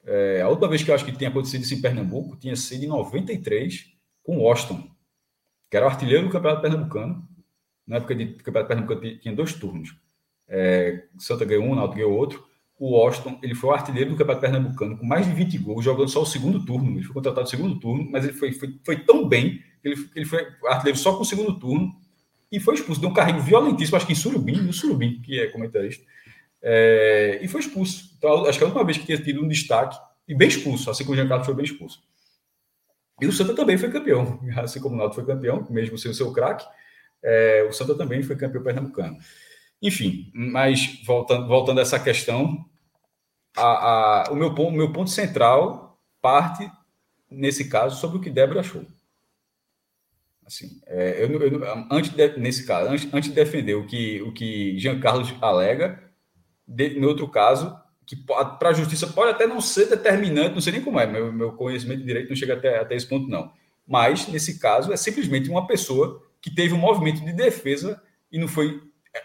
É, 0.05 0.41
a 0.43 0.49
última 0.49 0.69
vez 0.69 0.83
que 0.83 0.91
eu 0.91 0.95
acho 0.95 1.05
que 1.05 1.13
tinha 1.13 1.31
acontecido 1.31 1.63
isso 1.63 1.75
em 1.75 1.81
Pernambuco 1.81 2.37
tinha 2.37 2.57
sido 2.57 2.85
em 2.85 2.89
93 2.89 3.93
com 4.23 4.39
o 4.39 4.43
Washington, 4.43 4.89
que 5.71 5.77
era 5.77 5.87
o 5.87 5.89
artilheiro 5.89 6.27
do 6.27 6.33
Campeonato 6.33 6.63
Pernambucano. 6.63 7.29
Na 7.87 7.97
época 7.97 8.15
de 8.15 8.27
Campeonato 8.35 8.69
Pernambucano 8.69 9.19
tinha 9.19 9.35
dois 9.35 9.53
turnos. 9.53 9.97
É, 10.49 11.05
Santa 11.19 11.45
ganhou 11.45 11.65
um, 11.65 11.75
Náutico 11.75 11.97
ganhou 11.97 12.13
outro. 12.13 12.52
O 12.79 12.97
Washington, 12.97 13.39
ele 13.43 13.55
foi 13.55 13.71
o 13.71 13.73
artilheiro 13.73 14.11
do 14.11 14.17
Campeonato 14.17 14.41
Pernambucano, 14.41 14.99
com 14.99 15.07
mais 15.07 15.27
de 15.27 15.33
20 15.33 15.59
gols, 15.59 15.85
jogando 15.85 16.09
só 16.09 16.23
o 16.23 16.27
segundo 16.27 16.65
turno. 16.65 16.91
Ele 16.91 17.05
foi 17.05 17.15
contratado 17.15 17.45
no 17.45 17.51
segundo 17.51 17.79
turno, 17.79 18.09
mas 18.11 18.25
ele 18.25 18.33
foi, 18.33 18.53
foi, 18.53 18.77
foi 18.85 18.97
tão 18.97 19.29
bem 19.29 19.63
que 19.81 19.89
ele, 19.89 20.09
ele 20.17 20.25
foi 20.25 20.47
artilheiro 20.67 20.99
só 20.99 21.15
com 21.15 21.23
o 21.23 21.25
segundo 21.25 21.59
turno 21.59 21.93
e 22.51 22.59
foi 22.59 22.75
expulso. 22.75 23.01
Deu 23.01 23.11
um 23.11 23.15
carrinho 23.15 23.41
violentíssimo, 23.41 23.97
acho 23.97 24.07
que 24.07 24.13
em 24.13 24.17
Surubim, 24.17 24.61
no 24.61 24.73
Surubim, 24.73 25.21
que 25.23 25.41
é 25.41 25.47
comentarista, 25.49 26.05
é, 26.61 27.41
e 27.43 27.49
foi 27.49 27.61
expulso. 27.61 28.15
Então, 28.19 28.47
acho 28.47 28.59
que 28.59 28.65
é 28.65 28.67
a 28.67 28.69
última 28.69 28.85
vez 28.85 28.99
que 28.99 29.07
tinha 29.07 29.19
tido 29.19 29.43
um 29.43 29.49
destaque, 29.49 29.97
e 30.29 30.35
bem 30.35 30.49
expulso, 30.49 30.91
assim 30.91 31.05
como 31.05 31.15
o 31.15 31.17
Giancarlo 31.17 31.45
foi 31.45 31.55
bem 31.55 31.65
expulso. 31.65 32.03
E 33.21 33.27
o 33.27 33.33
Santa 33.33 33.55
também 33.55 33.79
foi 33.79 33.91
campeão, 33.91 34.41
assim 34.57 34.81
como 34.81 34.95
o 34.95 34.99
Náutico 34.99 35.25
foi 35.25 35.35
campeão, 35.35 35.67
mesmo 35.71 35.99
sem 35.99 36.11
o 36.11 36.15
seu 36.15 36.33
craque, 36.33 36.65
é, 37.23 37.67
o 37.69 37.73
Santa 37.73 37.95
também 37.95 38.23
foi 38.23 38.37
campeão 38.37 38.63
pernambucano. 38.63 39.17
Enfim, 39.83 40.31
mas 40.33 41.03
voltando, 41.05 41.49
voltando 41.49 41.81
a 41.81 41.83
essa 41.83 41.99
questão, 41.99 42.65
a, 43.57 44.29
a, 44.29 44.33
o 44.33 44.37
meu 44.37 44.55
ponto, 44.55 44.71
meu 44.71 44.93
ponto 44.93 45.11
central 45.11 45.99
parte, 46.21 46.71
nesse 47.29 47.69
caso, 47.69 48.01
sobre 48.01 48.19
o 48.19 48.21
que 48.21 48.31
Débora 48.31 48.61
achou. 48.61 48.87
Assim, 50.47 50.81
é, 50.87 51.25
eu, 51.25 51.43
eu, 51.43 51.61
antes 51.91 52.13
de, 52.13 52.39
nesse 52.39 52.65
caso, 52.65 52.91
antes, 52.91 53.13
antes 53.13 53.29
de 53.29 53.35
defender 53.35 53.75
o 53.75 53.87
que, 53.87 54.23
o 54.23 54.33
que 54.33 54.79
Jean 54.79 55.01
Carlos 55.01 55.35
alega, 55.41 56.01
de, 56.67 57.01
no 57.01 57.09
outro 57.09 57.27
caso, 57.29 57.77
que 58.07 58.15
para 58.15 58.69
a 58.69 58.73
justiça 58.73 59.09
pode 59.09 59.33
até 59.33 59.47
não 59.47 59.61
ser 59.61 59.87
determinante, 59.87 60.55
não 60.55 60.61
sei 60.61 60.75
nem 60.75 60.83
como 60.83 61.01
é, 61.01 61.07
meu, 61.07 61.33
meu 61.33 61.53
conhecimento 61.55 62.01
de 62.01 62.07
direito 62.07 62.29
não 62.29 62.37
chega 62.37 62.55
até, 62.55 62.79
até 62.79 62.95
esse 62.95 63.07
ponto, 63.07 63.29
não. 63.29 63.53
Mas, 63.87 64.29
nesse 64.29 64.61
caso, 64.61 64.93
é 64.93 64.97
simplesmente 64.97 65.51
uma 65.51 65.67
pessoa 65.67 66.23
que 66.41 66.55
teve 66.55 66.73
um 66.73 66.79
movimento 66.79 67.25
de 67.25 67.33
defesa 67.33 68.01
e 68.31 68.39
não 68.39 68.47
foi 68.47 68.81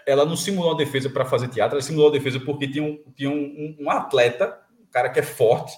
ela 0.06 0.26
não 0.26 0.36
simulou 0.36 0.74
a 0.74 0.78
defesa 0.78 1.10
para 1.10 1.26
fazer 1.26 1.48
teatro, 1.48 1.76
ela 1.76 1.82
simulou 1.82 2.10
a 2.10 2.12
defesa 2.12 2.40
porque 2.40 2.68
tinha 2.68 2.84
um, 2.84 3.00
tinha 3.16 3.30
um, 3.30 3.78
um 3.80 3.90
atleta, 3.90 4.60
um 4.82 4.86
cara 4.92 5.10
que 5.10 5.20
é 5.20 5.24
forte, 5.24 5.78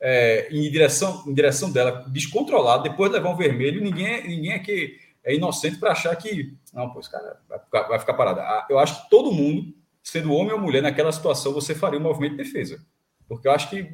é, 0.00 0.48
em, 0.50 0.70
direção, 0.70 1.24
em 1.26 1.34
direção 1.34 1.70
dela, 1.70 2.04
descontrolado, 2.08 2.84
depois 2.84 3.10
de 3.10 3.16
levar 3.16 3.30
um 3.30 3.36
vermelho, 3.36 3.82
ninguém, 3.82 4.06
é, 4.06 4.22
ninguém 4.22 4.52
aqui 4.52 4.96
é 5.24 5.34
inocente 5.34 5.76
para 5.76 5.92
achar 5.92 6.14
que. 6.16 6.56
Não, 6.72 6.98
esse 6.98 7.10
cara 7.10 7.40
vai 7.48 7.58
ficar, 7.58 7.82
vai 7.82 7.98
ficar 7.98 8.14
parado. 8.14 8.40
Ah, 8.40 8.66
eu 8.70 8.78
acho 8.78 9.02
que 9.02 9.10
todo 9.10 9.32
mundo, 9.32 9.74
sendo 10.02 10.32
homem 10.32 10.52
ou 10.52 10.60
mulher, 10.60 10.82
naquela 10.82 11.12
situação, 11.12 11.52
você 11.52 11.74
faria 11.74 11.98
um 11.98 12.02
movimento 12.02 12.36
de 12.36 12.44
defesa. 12.44 12.80
Porque 13.28 13.46
eu 13.46 13.52
acho 13.52 13.68
que 13.68 13.86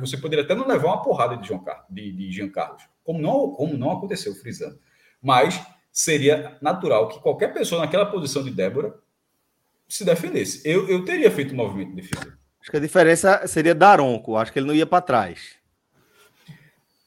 você 0.00 0.16
poderia 0.16 0.44
até 0.44 0.56
não 0.56 0.66
levar 0.66 0.88
uma 0.88 1.02
porrada 1.02 1.36
de, 1.36 1.46
João 1.46 1.62
Carlos, 1.62 1.86
de, 1.88 2.10
de 2.10 2.32
Jean 2.32 2.48
Carlos, 2.48 2.82
como 3.04 3.20
não, 3.20 3.50
como 3.50 3.76
não 3.76 3.92
aconteceu, 3.92 4.34
frisando. 4.34 4.76
Mas 5.22 5.64
seria 5.92 6.58
natural 6.60 7.08
que 7.08 7.20
qualquer 7.20 7.54
pessoa 7.54 7.80
naquela 7.80 8.06
posição 8.06 8.42
de 8.42 8.50
Débora 8.50 8.92
se 9.92 10.04
defendesse. 10.04 10.62
Eu, 10.64 10.88
eu 10.88 11.04
teria 11.04 11.30
feito 11.30 11.52
um 11.52 11.56
movimento 11.56 11.90
de 11.90 12.02
defesa. 12.02 12.38
Acho 12.60 12.70
que 12.70 12.76
a 12.76 12.80
diferença 12.80 13.46
seria 13.46 13.74
Daronco. 13.74 14.36
Acho 14.36 14.52
que 14.52 14.58
ele 14.58 14.66
não 14.66 14.74
ia 14.74 14.86
para 14.86 15.02
trás. 15.02 15.56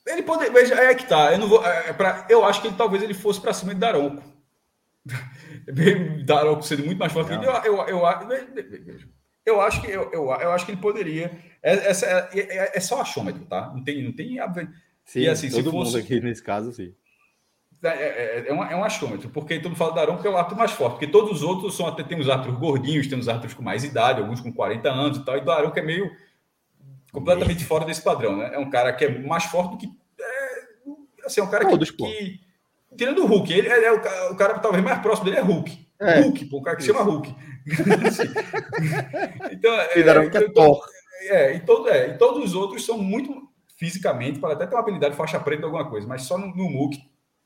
Ele 0.06 0.22
pode. 0.22 0.48
Veja, 0.52 0.76
é 0.76 0.94
que 0.94 1.08
tá. 1.08 1.32
Eu, 1.32 1.40
não 1.40 1.48
vou, 1.48 1.66
é, 1.66 1.90
é 1.90 1.94
pra, 1.94 2.28
eu 2.30 2.46
acho 2.46 2.62
que 2.62 2.68
ele, 2.68 2.76
talvez 2.76 3.02
ele 3.02 3.16
fosse 3.16 3.42
para 3.42 3.54
cima 3.54 3.74
de 3.74 3.80
Daronco. 3.80 4.22
Daronco 6.26 6.62
sendo 6.62 6.86
muito 6.86 7.00
mais 7.00 7.12
forte 7.12 7.30
que 7.30 7.34
ele. 7.34 7.46
Eu, 7.46 7.54
eu, 7.64 7.88
eu, 7.88 8.06
eu, 9.46 9.62
acho 9.62 9.82
que 9.82 9.90
eu, 9.90 10.12
eu, 10.12 10.26
eu 10.26 10.52
acho 10.52 10.66
que 10.66 10.72
ele 10.72 10.82
poderia. 10.82 11.32
É, 11.64 11.74
essa, 11.90 12.06
é, 12.06 12.30
é, 12.34 12.72
é 12.76 12.80
só 12.80 13.02
achômetro, 13.02 13.46
tá? 13.46 13.72
Não 13.74 13.84
tem. 13.84 14.04
Não 14.04 14.12
tem 14.12 14.38
sim, 15.04 15.22
e 15.22 15.28
assim, 15.28 15.50
todo 15.50 15.64
se 15.64 15.72
fosse, 15.72 15.94
mundo 15.94 16.04
aqui 16.04 16.20
nesse 16.20 16.44
caso, 16.44 16.72
sim. 16.72 16.94
É, 17.84 17.90
é, 17.90 18.46
é, 18.48 18.54
um, 18.54 18.64
é 18.64 18.76
um 18.76 18.84
achômetro, 18.84 19.30
porque 19.30 19.58
todo 19.58 19.70
mundo 19.70 19.78
fala 19.78 19.94
Daronco 19.94 20.22
que 20.22 20.28
é 20.28 20.32
o 20.32 20.38
árbitro 20.38 20.58
mais 20.58 20.72
forte, 20.72 20.94
porque 20.94 21.08
todos 21.08 21.32
os 21.32 21.44
outros 21.44 21.76
são 21.76 21.86
até 21.86 22.04
tem 22.04 22.20
os 22.20 22.30
árbitros 22.30 22.58
gordinhos, 22.58 23.08
tem 23.08 23.20
os 23.20 23.28
árbitros 23.28 23.54
com 23.54 23.62
mais 23.62 23.84
idade, 23.84 24.22
alguns 24.22 24.42
com 24.42 24.52
40 24.52 24.90
anos 24.90 25.18
e 25.18 25.26
tal, 25.26 25.38
e 25.38 25.42
Daronco 25.42 25.78
é 25.78 25.84
meio 25.84 26.10
completamente 27.16 27.64
fora 27.64 27.86
desse 27.86 28.02
padrão, 28.02 28.38
né? 28.38 28.52
É 28.54 28.60
um 28.60 28.70
cara 28.70 28.92
que 28.92 29.06
é 29.06 29.20
mais 29.20 29.46
forte 29.46 29.72
do 29.72 29.78
que. 29.78 29.88
É, 30.20 31.26
assim, 31.26 31.40
é 31.40 31.44
um 31.44 31.50
cara 31.50 31.66
que, 31.66 31.94
que. 31.94 32.40
Tirando 32.98 33.24
o 33.24 33.28
Hulk, 33.28 33.54
ele 33.54 33.68
é, 33.68 33.86
é 33.86 33.92
o, 33.92 33.98
o, 34.32 34.36
cara 34.36 34.60
talvez 34.60 34.84
mais 34.84 35.00
próximo 35.00 35.26
dele 35.26 35.38
é 35.38 35.42
Hulk. 35.42 35.86
É. 36.00 36.22
Hulk, 36.22 36.46
pô, 36.46 36.58
o 36.58 36.62
cara 36.62 36.76
que 36.76 36.84
Isso. 36.84 36.94
chama 36.94 37.04
Hulk. 37.06 37.36
então, 39.52 39.74
é, 39.74 40.00
então, 40.00 40.82
é, 41.30 41.56
e, 41.56 41.60
todo, 41.62 41.90
é, 41.90 42.10
e 42.10 42.18
todos 42.18 42.44
os 42.44 42.54
outros 42.54 42.86
são 42.86 42.98
muito 42.98 43.50
fisicamente, 43.78 44.40
para 44.40 44.54
até 44.54 44.66
ter 44.66 44.76
uma 44.76 44.82
habilidade 44.82 45.12
de 45.12 45.18
faixa 45.18 45.40
preta 45.40 45.66
alguma 45.66 45.90
coisa, 45.90 46.08
mas 46.08 46.22
só 46.24 46.38
no, 46.38 46.48
no 46.48 46.70
MUC, 46.70 47.02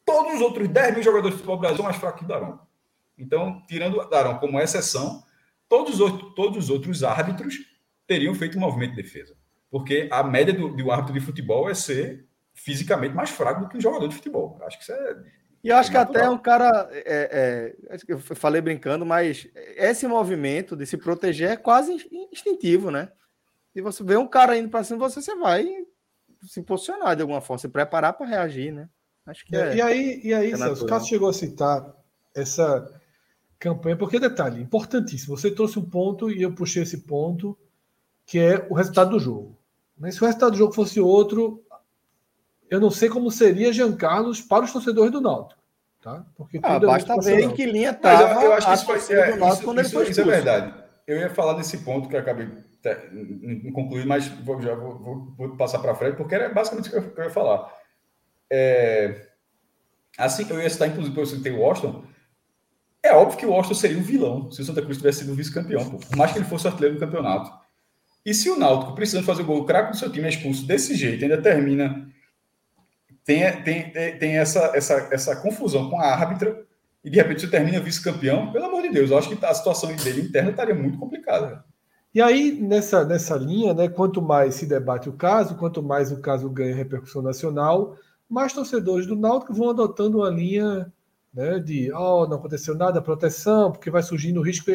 todos 0.09 0.33
os 0.33 0.41
outros 0.41 0.67
10 0.67 0.95
mil 0.95 1.03
jogadores 1.03 1.35
de 1.35 1.37
futebol 1.37 1.59
brasileiro 1.59 1.83
mais 1.83 1.97
fracos 1.97 2.19
que 2.19 2.25
o 2.25 2.27
Darão. 2.27 2.59
Então, 3.15 3.63
tirando 3.67 4.09
Darão 4.09 4.39
como 4.39 4.59
exceção, 4.59 5.23
todos 5.67 5.95
os, 5.95 5.99
outros, 5.99 6.33
todos 6.35 6.57
os 6.57 6.69
outros 6.71 7.03
árbitros 7.03 7.59
teriam 8.07 8.33
feito 8.33 8.57
um 8.57 8.61
movimento 8.61 8.95
de 8.95 9.03
defesa. 9.03 9.35
Porque 9.69 10.09
a 10.11 10.23
média 10.23 10.51
do, 10.51 10.75
do 10.75 10.91
árbitro 10.91 11.13
de 11.13 11.19
futebol 11.19 11.69
é 11.69 11.75
ser 11.75 12.25
fisicamente 12.55 13.13
mais 13.13 13.29
fraco 13.29 13.61
do 13.61 13.69
que 13.69 13.77
o 13.77 13.81
jogador 13.81 14.07
de 14.07 14.15
futebol. 14.15 14.59
Acho 14.63 14.77
que 14.77 14.83
isso 14.83 14.93
é. 14.93 15.17
E 15.63 15.71
acho 15.71 15.89
é 15.89 15.91
que 15.91 15.97
até 15.97 16.21
é 16.21 16.29
um 16.29 16.37
cara. 16.37 16.89
É, 16.91 17.75
é, 17.91 17.97
eu 18.07 18.17
falei 18.19 18.61
brincando, 18.61 19.05
mas 19.05 19.47
esse 19.75 20.07
movimento 20.07 20.75
de 20.75 20.85
se 20.87 20.97
proteger 20.97 21.51
é 21.51 21.57
quase 21.57 21.93
instintivo, 22.31 22.89
né? 22.89 23.11
Se 23.73 23.81
você 23.81 24.03
vê 24.03 24.17
um 24.17 24.27
cara 24.27 24.57
indo 24.57 24.69
para 24.69 24.83
cima, 24.83 24.97
você, 24.97 25.21
você 25.21 25.35
vai 25.35 25.67
se 26.43 26.63
posicionar 26.63 27.15
de 27.15 27.21
alguma 27.21 27.41
forma, 27.41 27.59
se 27.59 27.67
preparar 27.67 28.13
para 28.13 28.25
reagir, 28.25 28.71
né? 28.71 28.89
Acho 29.29 29.45
que 29.45 29.55
é. 29.55 29.75
E 29.75 29.81
aí, 29.81 30.21
e 30.23 30.33
aí 30.33 30.51
é 30.51 30.57
Celso, 30.57 30.85
o 30.85 30.87
Cássio 30.87 31.09
chegou 31.09 31.29
a 31.29 31.33
citar 31.33 31.95
essa 32.35 32.91
campanha, 33.59 33.95
porque 33.95 34.19
detalhe, 34.19 34.61
importantíssimo. 34.61 35.37
Você 35.37 35.51
trouxe 35.51 35.77
um 35.77 35.85
ponto 35.85 36.31
e 36.31 36.41
eu 36.41 36.53
puxei 36.53 36.83
esse 36.83 36.97
ponto, 36.99 37.57
que 38.25 38.39
é 38.39 38.65
o 38.69 38.73
resultado 38.73 39.11
do 39.11 39.19
jogo. 39.19 39.55
Mas 39.97 40.15
se 40.15 40.23
o 40.23 40.25
resultado 40.25 40.51
do 40.51 40.57
jogo 40.57 40.73
fosse 40.73 40.99
outro, 40.99 41.63
eu 42.69 42.79
não 42.79 42.89
sei 42.89 43.07
como 43.07 43.29
seria 43.29 43.71
Jean 43.73 43.95
Carlos 43.95 44.41
para 44.41 44.65
os 44.65 44.73
torcedores 44.73 45.11
do 45.11 45.21
Náutico. 45.21 45.61
Tá? 46.01 46.25
Porque 46.35 46.59
ah, 46.63 46.75
é 46.75 46.79
basta 46.79 47.19
ver 47.19 47.41
em 47.41 47.51
que 47.51 47.65
linha 47.65 47.91
estava 47.91 48.41
eu, 48.41 48.47
eu 48.47 48.53
acho 48.53 48.67
que 48.67 48.73
isso, 48.73 48.85
foi, 48.85 49.17
é, 49.17 49.31
isso, 49.35 49.63
quando 49.63 49.81
isso, 49.81 49.97
ele 49.97 50.05
foi 50.05 50.11
isso 50.11 50.21
é 50.21 50.23
verdade. 50.23 50.73
Eu 51.05 51.17
ia 51.17 51.29
falar 51.29 51.53
desse 51.53 51.79
ponto 51.79 52.07
que 52.07 52.15
eu 52.15 52.19
acabei 52.19 52.47
não 53.41 53.71
concluí, 53.73 54.05
mas 54.05 54.27
vou, 54.27 54.61
já 54.61 54.73
vou, 54.73 54.97
vou, 54.97 55.33
vou 55.37 55.57
passar 55.57 55.79
para 55.79 55.95
frente, 55.95 56.15
porque 56.15 56.35
era 56.35 56.49
basicamente 56.49 56.95
o 56.95 57.11
que 57.11 57.19
eu 57.19 57.25
ia 57.25 57.29
falar. 57.29 57.69
É, 58.51 59.27
assim, 60.17 60.45
eu 60.49 60.61
ia 60.61 60.69
citar, 60.69 60.87
inclusive, 60.87 61.19
eu 61.19 61.25
citei 61.25 61.51
o 61.51 61.59
Washington. 61.59 62.03
É 63.01 63.13
óbvio 63.13 63.37
que 63.37 63.45
o 63.45 63.51
Washington 63.51 63.75
seria 63.75 63.97
o 63.97 64.03
vilão 64.03 64.51
se 64.51 64.61
o 64.61 64.65
Santa 64.65 64.81
Cruz 64.81 64.97
tivesse 64.97 65.19
sido 65.19 65.33
vice-campeão, 65.33 65.89
por 65.89 66.17
mais 66.17 66.31
que 66.31 66.39
ele 66.39 66.45
fosse 66.45 66.67
artilheiro 66.67 66.95
do 66.95 66.99
campeonato. 66.99 67.51
E 68.25 68.33
se 68.33 68.49
o 68.49 68.57
Náutico, 68.57 68.93
precisando 68.93 69.25
fazer 69.25 69.43
o 69.43 69.45
gol, 69.45 69.61
o 69.61 69.65
craque 69.65 69.91
do 69.91 69.97
seu 69.97 70.11
time 70.11 70.25
é 70.25 70.29
expulso 70.29 70.67
desse 70.67 70.93
jeito, 70.95 71.23
ainda 71.23 71.41
termina. 71.41 72.07
Tem, 73.23 73.63
tem, 73.63 73.91
tem 74.17 74.37
essa, 74.37 74.71
essa, 74.75 75.07
essa 75.11 75.35
confusão 75.37 75.89
com 75.89 75.99
a 75.99 76.05
árbitra, 76.05 76.65
e 77.03 77.09
de 77.09 77.17
repente 77.17 77.41
você 77.41 77.47
termina 77.47 77.79
vice-campeão, 77.79 78.51
pelo 78.51 78.65
amor 78.65 78.81
de 78.81 78.89
Deus, 78.89 79.11
eu 79.11 79.17
acho 79.17 79.29
que 79.29 79.45
a 79.45 79.53
situação 79.53 79.95
dele 79.95 80.21
interna 80.21 80.49
estaria 80.49 80.75
muito 80.75 80.97
complicada. 80.97 81.63
E 82.13 82.21
aí, 82.21 82.51
nessa, 82.59 83.05
nessa 83.05 83.35
linha, 83.35 83.73
né, 83.73 83.87
quanto 83.87 84.21
mais 84.21 84.55
se 84.55 84.65
debate 84.65 85.07
o 85.07 85.13
caso, 85.13 85.55
quanto 85.55 85.81
mais 85.81 86.11
o 86.11 86.19
caso 86.19 86.49
ganha 86.49 86.75
repercussão 86.75 87.21
nacional, 87.21 87.95
mais 88.29 88.53
torcedores 88.53 89.07
do 89.07 89.15
Náutico 89.15 89.53
vão 89.53 89.71
adotando 89.71 90.19
uma 90.19 90.29
linha 90.29 90.91
né, 91.33 91.59
de 91.59 91.91
oh, 91.91 92.27
não 92.27 92.37
aconteceu 92.37 92.75
nada, 92.75 93.01
proteção, 93.01 93.71
porque 93.71 93.89
vai 93.89 94.03
surgindo 94.03 94.39
o 94.39 94.43
risco. 94.43 94.71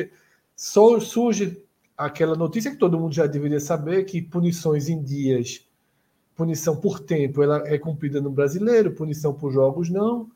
Só 0.56 0.98
surge 1.01 1.62
aquela 1.97 2.35
notícia 2.35 2.70
que 2.70 2.76
todo 2.76 2.98
mundo 2.98 3.14
já 3.14 3.26
deveria 3.26 3.60
saber, 3.60 4.05
que 4.05 4.20
punições 4.20 4.89
em 4.89 5.02
dias, 5.02 5.66
punição 6.35 6.76
por 6.76 7.01
tempo, 7.01 7.43
ela 7.43 7.62
é 7.66 7.78
cumprida 7.78 8.20
no 8.20 8.31
brasileiro, 8.31 8.93
punição 8.93 9.32
por 9.32 9.52
jogos 9.52 9.89
não. 9.89 10.31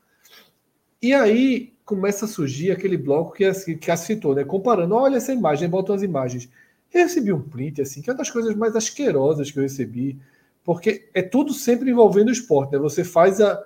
E 1.01 1.13
aí 1.13 1.73
começa 1.85 2.25
a 2.25 2.27
surgir 2.27 2.71
aquele 2.71 2.97
bloco 2.97 3.33
que, 3.33 3.75
que 3.75 3.91
a 3.91 3.97
citou, 3.97 4.35
né? 4.35 4.43
Comparando, 4.43 4.95
olha 4.95 5.17
essa 5.17 5.33
imagem, 5.33 5.69
botam 5.69 5.95
as 5.95 6.03
imagens. 6.03 6.49
Eu 6.93 7.03
recebi 7.03 7.31
um 7.31 7.41
print, 7.41 7.81
assim, 7.81 8.01
que 8.01 8.09
é 8.09 8.13
uma 8.13 8.17
das 8.17 8.29
coisas 8.29 8.55
mais 8.55 8.75
asquerosas 8.75 9.51
que 9.51 9.57
eu 9.57 9.63
recebi, 9.63 10.19
porque 10.63 11.09
é 11.13 11.21
tudo 11.21 11.53
sempre 11.53 11.89
envolvendo 11.89 12.29
o 12.29 12.33
esporte, 12.33 12.73
né? 12.73 12.79
Você 12.79 13.03
faz 13.03 13.41
a, 13.41 13.63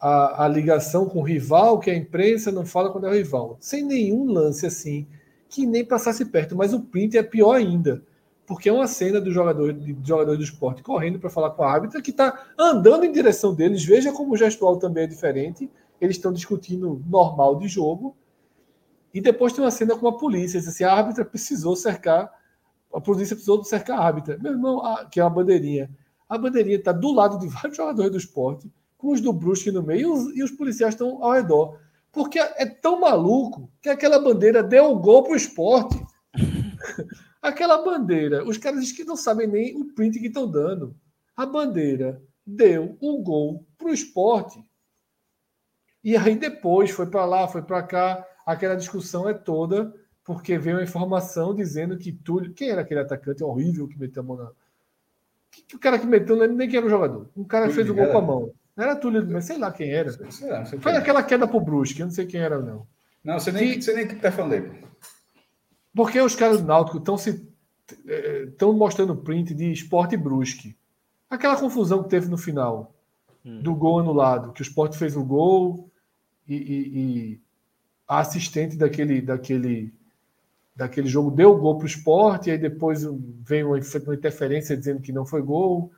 a, 0.00 0.44
a 0.44 0.48
ligação 0.48 1.06
com 1.06 1.20
o 1.20 1.22
rival, 1.22 1.78
que 1.78 1.90
a 1.90 1.96
imprensa 1.96 2.52
não 2.52 2.66
fala 2.66 2.90
quando 2.90 3.06
é 3.06 3.10
o 3.10 3.14
rival, 3.14 3.56
sem 3.60 3.82
nenhum 3.82 4.26
lance 4.26 4.66
assim, 4.66 5.06
que 5.48 5.66
nem 5.66 5.84
passasse 5.84 6.24
perto, 6.24 6.56
mas 6.56 6.74
o 6.74 6.80
print 6.80 7.16
é 7.16 7.22
pior 7.22 7.54
ainda, 7.54 8.02
porque 8.46 8.68
é 8.68 8.72
uma 8.72 8.86
cena 8.86 9.20
do 9.20 9.30
jogador, 9.30 9.72
de 9.72 9.96
jogador 10.06 10.36
do 10.36 10.42
esporte 10.42 10.82
correndo 10.82 11.18
para 11.18 11.30
falar 11.30 11.50
com 11.50 11.62
a 11.62 11.72
árbitra, 11.72 12.02
que 12.02 12.10
está 12.10 12.46
andando 12.58 13.04
em 13.04 13.12
direção 13.12 13.54
deles, 13.54 13.84
veja 13.84 14.12
como 14.12 14.34
o 14.34 14.36
gestual 14.36 14.76
também 14.76 15.04
é 15.04 15.06
diferente, 15.06 15.70
eles 16.00 16.16
estão 16.16 16.32
discutindo 16.32 17.02
normal 17.08 17.56
de 17.56 17.68
jogo, 17.68 18.16
e 19.12 19.20
depois 19.20 19.52
tem 19.52 19.64
uma 19.64 19.70
cena 19.70 19.96
com 19.96 20.08
a 20.08 20.18
polícia, 20.18 20.58
assim, 20.58 20.82
a 20.82 20.92
árbitra 20.92 21.24
precisou 21.24 21.76
cercar 21.76 22.30
a 22.94 23.00
polícia 23.00 23.34
precisou 23.34 23.62
cercar 23.64 23.98
a 23.98 24.04
árbitra. 24.04 24.38
Meu 24.38 24.52
irmão, 24.52 24.80
que 25.10 25.18
é 25.18 25.24
uma 25.24 25.30
bandeirinha. 25.30 25.90
A 26.28 26.38
bandeirinha 26.38 26.76
está 26.76 26.92
do 26.92 27.12
lado 27.12 27.38
de 27.38 27.48
vários 27.48 27.76
jogadores 27.76 28.10
do 28.10 28.18
esporte, 28.18 28.72
com 28.96 29.12
os 29.12 29.20
do 29.20 29.32
Brusque 29.32 29.70
no 29.70 29.82
meio, 29.82 30.00
e 30.00 30.06
os, 30.06 30.36
e 30.36 30.42
os 30.42 30.50
policiais 30.50 30.94
estão 30.94 31.22
ao 31.22 31.32
redor. 31.32 31.78
Porque 32.10 32.38
é 32.38 32.66
tão 32.66 33.00
maluco 33.00 33.70
que 33.82 33.88
aquela 33.88 34.18
bandeira 34.18 34.62
deu 34.62 34.90
um 34.90 34.98
gol 34.98 35.24
para 35.24 35.32
o 35.32 35.36
esporte. 35.36 36.00
aquela 37.42 37.82
bandeira, 37.84 38.44
os 38.44 38.56
caras 38.56 38.90
que 38.92 39.04
não 39.04 39.16
sabem 39.16 39.46
nem 39.46 39.76
o 39.76 39.92
print 39.94 40.18
que 40.18 40.28
estão 40.28 40.50
dando. 40.50 40.96
A 41.36 41.44
bandeira 41.44 42.22
deu 42.46 42.96
um 43.02 43.22
gol 43.22 43.66
para 43.76 43.88
o 43.88 43.94
esporte. 43.94 44.64
E 46.02 46.16
aí 46.16 46.36
depois 46.36 46.90
foi 46.90 47.06
para 47.06 47.24
lá, 47.24 47.48
foi 47.48 47.62
para 47.62 47.82
cá. 47.82 48.26
Aquela 48.46 48.76
discussão 48.76 49.28
é 49.28 49.34
toda 49.34 49.92
porque 50.24 50.56
veio 50.58 50.76
uma 50.76 50.82
informação 50.82 51.54
dizendo 51.54 51.98
que 51.98 52.10
Túlio. 52.10 52.54
Quem 52.54 52.70
era 52.70 52.80
aquele 52.80 53.00
atacante 53.00 53.44
horrível 53.44 53.86
que 53.86 53.98
meteu 53.98 54.22
a 54.22 54.26
mão 54.26 54.36
na. 54.36 54.50
Que, 55.54 55.62
que 55.62 55.76
o 55.76 55.78
cara 55.78 55.98
que 55.98 56.06
meteu, 56.06 56.36
não 56.36 56.48
nem 56.48 56.68
quem 56.68 56.78
era 56.78 56.86
o 56.86 56.90
jogador. 56.90 57.28
Um 57.36 57.44
cara 57.44 57.68
que 57.68 57.74
fez 57.74 57.88
o 57.88 57.94
gol 57.94 58.08
com 58.08 58.18
a 58.18 58.22
mão. 58.22 58.50
Não 58.76 58.84
era 58.84 58.96
Túlio, 58.96 59.24
mas 59.30 59.44
sei 59.44 59.56
lá 59.56 59.70
quem 59.70 59.90
era. 59.90 60.10
Sei 60.30 60.50
lá, 60.50 60.64
sei 60.64 60.80
Foi 60.80 60.90
quem 60.90 61.00
aquela 61.00 61.22
queda 61.22 61.46
pro 61.46 61.60
Brusque, 61.60 62.00
eu 62.00 62.06
não 62.06 62.12
sei 62.12 62.26
quem 62.26 62.40
era, 62.40 62.60
não. 62.60 62.86
Não, 63.22 63.38
você 63.38 63.52
nem, 63.52 63.74
que, 63.74 63.82
você 63.82 63.94
nem 63.94 64.06
que 64.06 64.16
tá 64.16 64.32
falando 64.32 64.74
Porque 65.94 66.20
os 66.20 66.34
caras 66.34 66.60
do 66.60 66.66
Náutico 66.66 66.98
estão 66.98 67.16
se. 67.16 67.48
estão 68.48 68.72
mostrando 68.72 69.16
print 69.16 69.54
de 69.54 69.70
esporte 69.70 70.16
Brusque. 70.16 70.76
Aquela 71.30 71.56
confusão 71.56 72.02
que 72.02 72.10
teve 72.10 72.28
no 72.28 72.36
final 72.36 72.92
hum. 73.44 73.62
do 73.62 73.74
gol 73.74 74.00
anulado, 74.00 74.52
que 74.52 74.60
o 74.60 74.64
esporte 74.64 74.98
fez 74.98 75.16
o 75.16 75.24
gol 75.24 75.88
e, 76.46 76.56
e, 76.56 76.98
e 76.98 77.40
a 78.06 78.18
assistente 78.18 78.76
daquele, 78.76 79.22
daquele 79.22 79.94
daquele 80.74 81.06
jogo 81.06 81.30
deu 81.30 81.56
gol 81.56 81.76
para 81.76 81.84
o 81.84 81.88
esporte, 81.88 82.48
e 82.48 82.52
aí 82.52 82.58
depois 82.58 83.06
vem 83.42 83.62
uma, 83.62 83.78
interferência 83.78 84.76
dizendo 84.76 85.00
que 85.00 85.12
não 85.12 85.24
foi 85.24 85.40
gol, 85.40 85.92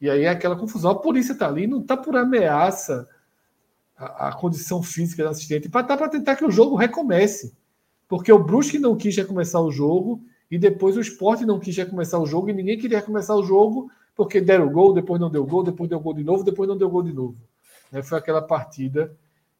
e 0.00 0.08
aí 0.08 0.24
é 0.24 0.28
aquela 0.28 0.56
confusão. 0.56 0.90
A 0.90 0.98
polícia 0.98 1.32
está 1.32 1.48
ali, 1.48 1.66
não 1.66 1.80
está 1.80 1.96
por 1.96 2.16
ameaça 2.16 3.08
a, 3.96 4.28
a, 4.28 4.32
condição 4.32 4.82
física 4.82 5.24
da 5.24 5.30
assistente, 5.30 5.68
para 5.68 5.84
tá 5.84 6.08
tentar 6.08 6.36
que 6.36 6.44
o 6.44 6.50
jogo 6.50 6.76
recomece. 6.76 7.56
Porque 8.06 8.32
o 8.32 8.38
Brusque 8.38 8.78
não 8.78 8.96
quis 8.96 9.16
recomeçar 9.16 9.62
o 9.62 9.72
jogo, 9.72 10.22
e 10.50 10.58
depois 10.58 10.96
o 10.96 11.00
esporte 11.00 11.44
não 11.44 11.58
quis 11.58 11.76
recomeçar 11.76 12.20
o 12.20 12.26
jogo, 12.26 12.50
e 12.50 12.52
ninguém 12.52 12.78
queria 12.78 12.98
recomeçar 12.98 13.36
o 13.36 13.44
jogo, 13.44 13.90
porque 14.14 14.40
deram 14.40 14.70
gol, 14.70 14.92
depois 14.92 15.20
não 15.20 15.30
deu 15.30 15.44
gol, 15.46 15.62
depois 15.62 15.88
deu 15.88 16.00
gol 16.00 16.14
de 16.14 16.24
novo, 16.24 16.44
depois 16.44 16.68
não 16.68 16.76
deu 16.76 16.90
gol 16.90 17.02
de 17.02 17.12
novo. 17.12 17.36
Né? 17.90 18.02
Foi 18.02 18.18
aquela 18.18 18.42
partida 18.42 19.14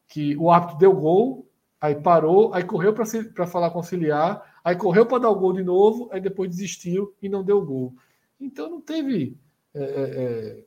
que 0.06 0.36
o 0.36 0.50
árbitro 0.50 0.78
deu 0.78 0.92
gol, 0.94 1.46
aí 1.80 1.94
parou, 1.94 2.52
aí 2.54 2.64
correu 2.64 2.92
para 2.92 3.46
falar 3.46 3.70
conciliar, 3.70 4.57
Aí 4.68 4.76
correu 4.76 5.06
para 5.06 5.20
dar 5.20 5.30
o 5.30 5.34
gol 5.34 5.54
de 5.54 5.62
novo, 5.62 6.10
aí 6.12 6.20
depois 6.20 6.50
desistiu 6.50 7.14
e 7.22 7.28
não 7.28 7.42
deu 7.42 7.64
gol. 7.64 7.94
Então 8.38 8.68
não 8.68 8.82
teve 8.82 9.34
é, 9.74 9.82
é, 9.82 9.84
é, 9.84 10.64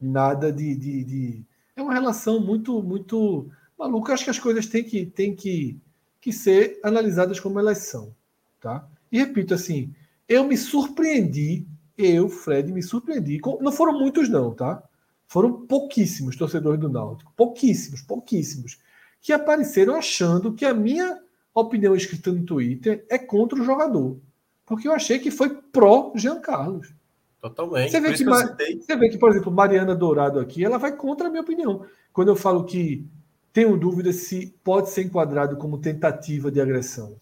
nada 0.00 0.52
de, 0.52 0.76
de, 0.76 1.02
de, 1.02 1.44
É 1.74 1.82
uma 1.82 1.92
relação 1.92 2.38
muito, 2.38 2.80
muito 2.80 3.50
maluca. 3.76 4.12
Acho 4.12 4.22
que 4.22 4.30
as 4.30 4.38
coisas 4.38 4.66
têm 4.66 4.84
que, 4.84 5.04
têm 5.04 5.34
que, 5.34 5.76
que 6.20 6.32
ser 6.32 6.78
analisadas 6.80 7.40
como 7.40 7.58
elas 7.58 7.78
são. 7.78 8.14
Tá? 8.60 8.88
E 9.10 9.18
repito 9.18 9.52
assim, 9.52 9.92
eu 10.28 10.44
me 10.44 10.56
surpreendi, 10.56 11.66
eu, 11.98 12.28
Fred, 12.28 12.72
me 12.72 12.84
surpreendi. 12.84 13.40
Não 13.60 13.72
foram 13.72 13.98
muitos, 13.98 14.28
não, 14.28 14.54
tá? 14.54 14.80
foram 15.26 15.66
pouquíssimos 15.66 16.36
torcedores 16.36 16.78
do 16.78 16.88
Náutico, 16.88 17.32
pouquíssimos, 17.36 18.00
pouquíssimos, 18.00 18.78
que 19.20 19.32
apareceram 19.32 19.96
achando 19.96 20.54
que 20.54 20.64
a 20.64 20.72
minha 20.72 21.20
opinião 21.60 21.94
escrita 21.94 22.32
no 22.32 22.44
Twitter 22.44 23.04
é 23.08 23.18
contra 23.18 23.60
o 23.60 23.64
jogador. 23.64 24.18
Porque 24.64 24.88
eu 24.88 24.92
achei 24.92 25.18
que 25.18 25.30
foi 25.30 25.48
pró 25.72 26.12
Jean 26.16 26.40
Carlos. 26.40 26.92
Totalmente. 27.40 27.90
Você 27.90 28.00
vê, 28.00 28.12
que, 28.12 28.24
você 28.24 28.96
vê 28.96 29.08
que, 29.08 29.18
por 29.18 29.30
exemplo, 29.30 29.52
Mariana 29.52 29.94
Dourado 29.94 30.40
aqui, 30.40 30.64
ela 30.64 30.78
vai 30.78 30.96
contra 30.96 31.28
a 31.28 31.30
minha 31.30 31.42
opinião. 31.42 31.84
Quando 32.12 32.28
eu 32.28 32.36
falo 32.36 32.64
que 32.64 33.06
tenho 33.52 33.76
dúvida 33.76 34.12
se 34.12 34.54
pode 34.62 34.90
ser 34.90 35.04
enquadrado 35.04 35.56
como 35.56 35.78
tentativa 35.78 36.50
de 36.50 36.60
agressão. 36.60 37.16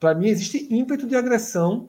Para 0.00 0.14
mim, 0.14 0.28
existe 0.28 0.66
ímpeto 0.74 1.06
de 1.06 1.16
agressão, 1.16 1.88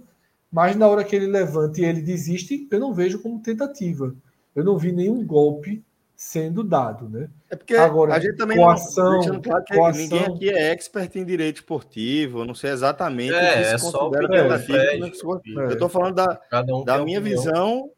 mas 0.52 0.76
na 0.76 0.88
hora 0.88 1.04
que 1.04 1.16
ele 1.16 1.28
levanta 1.28 1.80
e 1.80 1.86
ele 1.86 2.02
desiste, 2.02 2.68
eu 2.72 2.80
não 2.80 2.94
vejo 2.94 3.20
como 3.20 3.40
tentativa. 3.40 4.16
Eu 4.56 4.64
não 4.64 4.78
vi 4.78 4.92
nenhum 4.92 5.26
golpe 5.26 5.84
sendo 6.16 6.64
dado, 6.64 7.10
né? 7.10 7.30
É 7.50 7.56
porque 7.56 7.76
Agora, 7.76 8.14
a 8.14 8.20
gente 8.20 8.38
também 8.38 8.58
coação, 8.58 9.22
não, 9.22 9.42
claro 9.42 9.64
que 9.64 9.76
coação, 9.76 10.02
ninguém 10.02 10.24
aqui 10.24 10.50
é 10.50 10.72
expert 10.72 11.16
em 11.16 11.26
direito 11.26 11.58
esportivo, 11.58 12.40
eu 12.40 12.46
não 12.46 12.56
sei 12.56 12.72
exatamente 12.72 13.34
é, 13.34 13.38
o 13.38 13.40
que 13.40 13.46
é 13.46 13.78
se 13.78 13.92
considera 13.92 14.28
tentativa. 14.28 14.78
É, 14.78 15.66
eu 15.66 15.70
estou 15.70 15.90
falando 15.90 16.16
da, 16.16 16.40
um 16.70 16.84
da 16.84 16.98
minha 17.00 17.20
opinião. 17.20 17.42
visão 17.42 17.92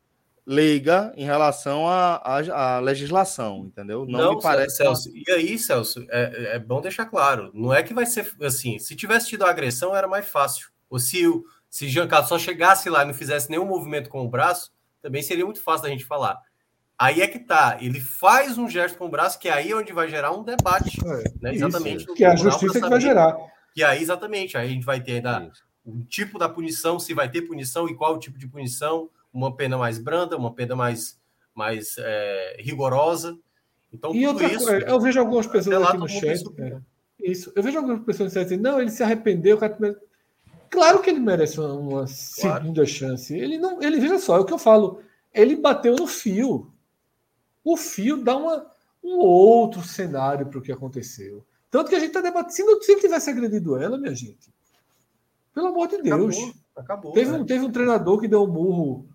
leiga 0.46 1.14
em 1.18 1.26
relação 1.26 1.86
à, 1.88 2.80
legislação, 2.82 3.66
entendeu? 3.66 4.06
Não, 4.06 4.20
não 4.20 4.36
me 4.36 4.42
parece. 4.42 4.78
Celso. 4.78 5.10
E 5.14 5.30
aí, 5.32 5.60
Celso, 5.60 6.06
é, 6.10 6.56
é, 6.56 6.60
bom 6.60 6.82
deixar 6.82 7.06
claro, 7.06 7.52
não 7.54 7.74
é 7.74 7.84
que 7.84 7.94
vai 7.94 8.06
ser 8.06 8.34
assim, 8.42 8.80
se 8.80 8.96
tivesse 8.96 9.28
tido 9.28 9.44
agressão 9.44 9.96
era 9.96 10.08
mais 10.08 10.28
fácil. 10.28 10.70
Ou 10.90 11.00
se 11.00 11.28
o 11.28 11.44
se 11.70 11.88
Jean 11.90 12.08
Carlos 12.08 12.30
só 12.30 12.40
chegasse 12.40 12.90
lá 12.90 13.04
e 13.04 13.08
não 13.08 13.14
fizesse 13.14 13.50
nenhum 13.50 13.66
movimento 13.66 14.10
com 14.10 14.24
o 14.24 14.30
braço, 14.30 14.72
também 15.02 15.22
seria 15.22 15.46
muito 15.46 15.62
fácil 15.62 15.84
da 15.84 15.90
gente 15.90 16.06
falar. 16.06 16.42
Aí 17.00 17.22
é 17.22 17.28
que 17.28 17.38
tá, 17.38 17.78
ele 17.80 18.02
faz 18.02 18.58
um 18.58 18.68
gesto 18.68 18.98
com 18.98 19.06
o 19.06 19.10
braço, 19.10 19.38
que 19.38 19.48
é 19.48 19.54
aí 19.54 19.70
é 19.70 19.76
onde 19.76 19.94
vai 19.94 20.10
gerar 20.10 20.32
um 20.32 20.44
debate. 20.44 20.98
É, 21.06 21.24
né? 21.42 21.54
Exatamente. 21.54 22.06
que 22.08 22.24
é 22.24 22.28
a 22.28 22.36
justiça 22.36 22.82
que 22.82 22.90
vai 22.90 23.00
gerar. 23.00 23.38
Que 23.72 23.84
aí, 23.84 24.02
exatamente, 24.02 24.58
aí 24.58 24.68
a 24.68 24.72
gente 24.72 24.86
vai 24.86 25.00
ter 25.00 25.14
ainda 25.14 25.52
o 25.86 26.04
tipo 26.06 26.40
da 26.40 26.50
punição, 26.50 27.00
se 27.00 27.14
vai 27.14 27.30
ter 27.30 27.44
punição 27.44 27.88
e 27.88 27.96
qual 27.96 28.16
o 28.16 28.20
tipo 28.20 28.40
de 28.40 28.48
punição, 28.48 29.12
uma 29.32 29.56
pena 29.56 29.78
mais 29.78 30.00
branda, 30.00 30.36
uma 30.36 30.52
pena 30.52 30.76
mais, 30.76 31.20
mais 31.54 31.96
é, 32.00 32.58
rigorosa. 32.60 33.38
Então, 33.94 34.16
e 34.16 34.26
outra 34.26 34.48
isso, 34.48 34.66
coisa, 34.66 34.88
eu 34.88 35.00
vejo 35.00 35.20
algumas 35.20 35.46
pessoas 35.46 35.84
aqui 35.84 35.98
no 35.98 36.08
chat. 36.08 36.44
É, 36.58 36.78
isso, 37.22 37.54
eu 37.56 37.62
vejo 37.62 37.78
algumas 37.78 38.00
pessoas 38.04 38.34
dizendo, 38.34 38.64
não, 38.64 38.82
ele 38.82 38.90
se 38.90 39.04
arrependeu. 39.04 39.60
Claro 40.68 41.00
que 41.00 41.12
ele 41.12 41.20
merece 41.20 41.60
uma, 41.60 41.74
uma 41.74 42.06
claro. 42.40 42.64
segunda 42.64 42.86
chance. 42.88 43.38
Ele 43.38 43.60
não, 43.60 43.82
ele 43.84 44.00
veja 44.00 44.18
só, 44.18 44.38
é 44.38 44.40
o 44.40 44.46
que 44.46 44.54
eu 44.54 44.58
falo. 44.58 45.02
Ele 45.32 45.56
bateu 45.56 45.96
no 45.96 46.08
fio 46.08 46.74
o 47.74 47.76
fio 47.76 48.24
dá 48.24 48.36
uma, 48.38 48.66
um 49.04 49.18
outro 49.18 49.82
cenário 49.84 50.46
para 50.46 50.58
o 50.58 50.62
que 50.62 50.72
aconteceu. 50.72 51.46
Tanto 51.70 51.90
que 51.90 51.96
a 51.96 52.00
gente 52.00 52.10
está 52.10 52.22
debatendo. 52.22 52.54
Se, 52.54 52.64
não, 52.64 52.82
se 52.82 52.92
ele 52.94 53.02
tivesse 53.02 53.30
agredido 53.30 53.76
ela, 53.76 53.98
minha 53.98 54.16
gente, 54.16 54.50
pelo 55.54 55.68
amor 55.68 55.90
de 55.90 56.02
Deus. 56.02 56.38
Acabou. 56.38 56.54
acabou 56.78 57.12
teve, 57.12 57.32
um, 57.32 57.46
teve 57.46 57.66
um 57.66 57.72
treinador 57.72 58.22
que 58.22 58.28
deu 58.28 58.44
um 58.44 58.48
burro. 58.48 59.06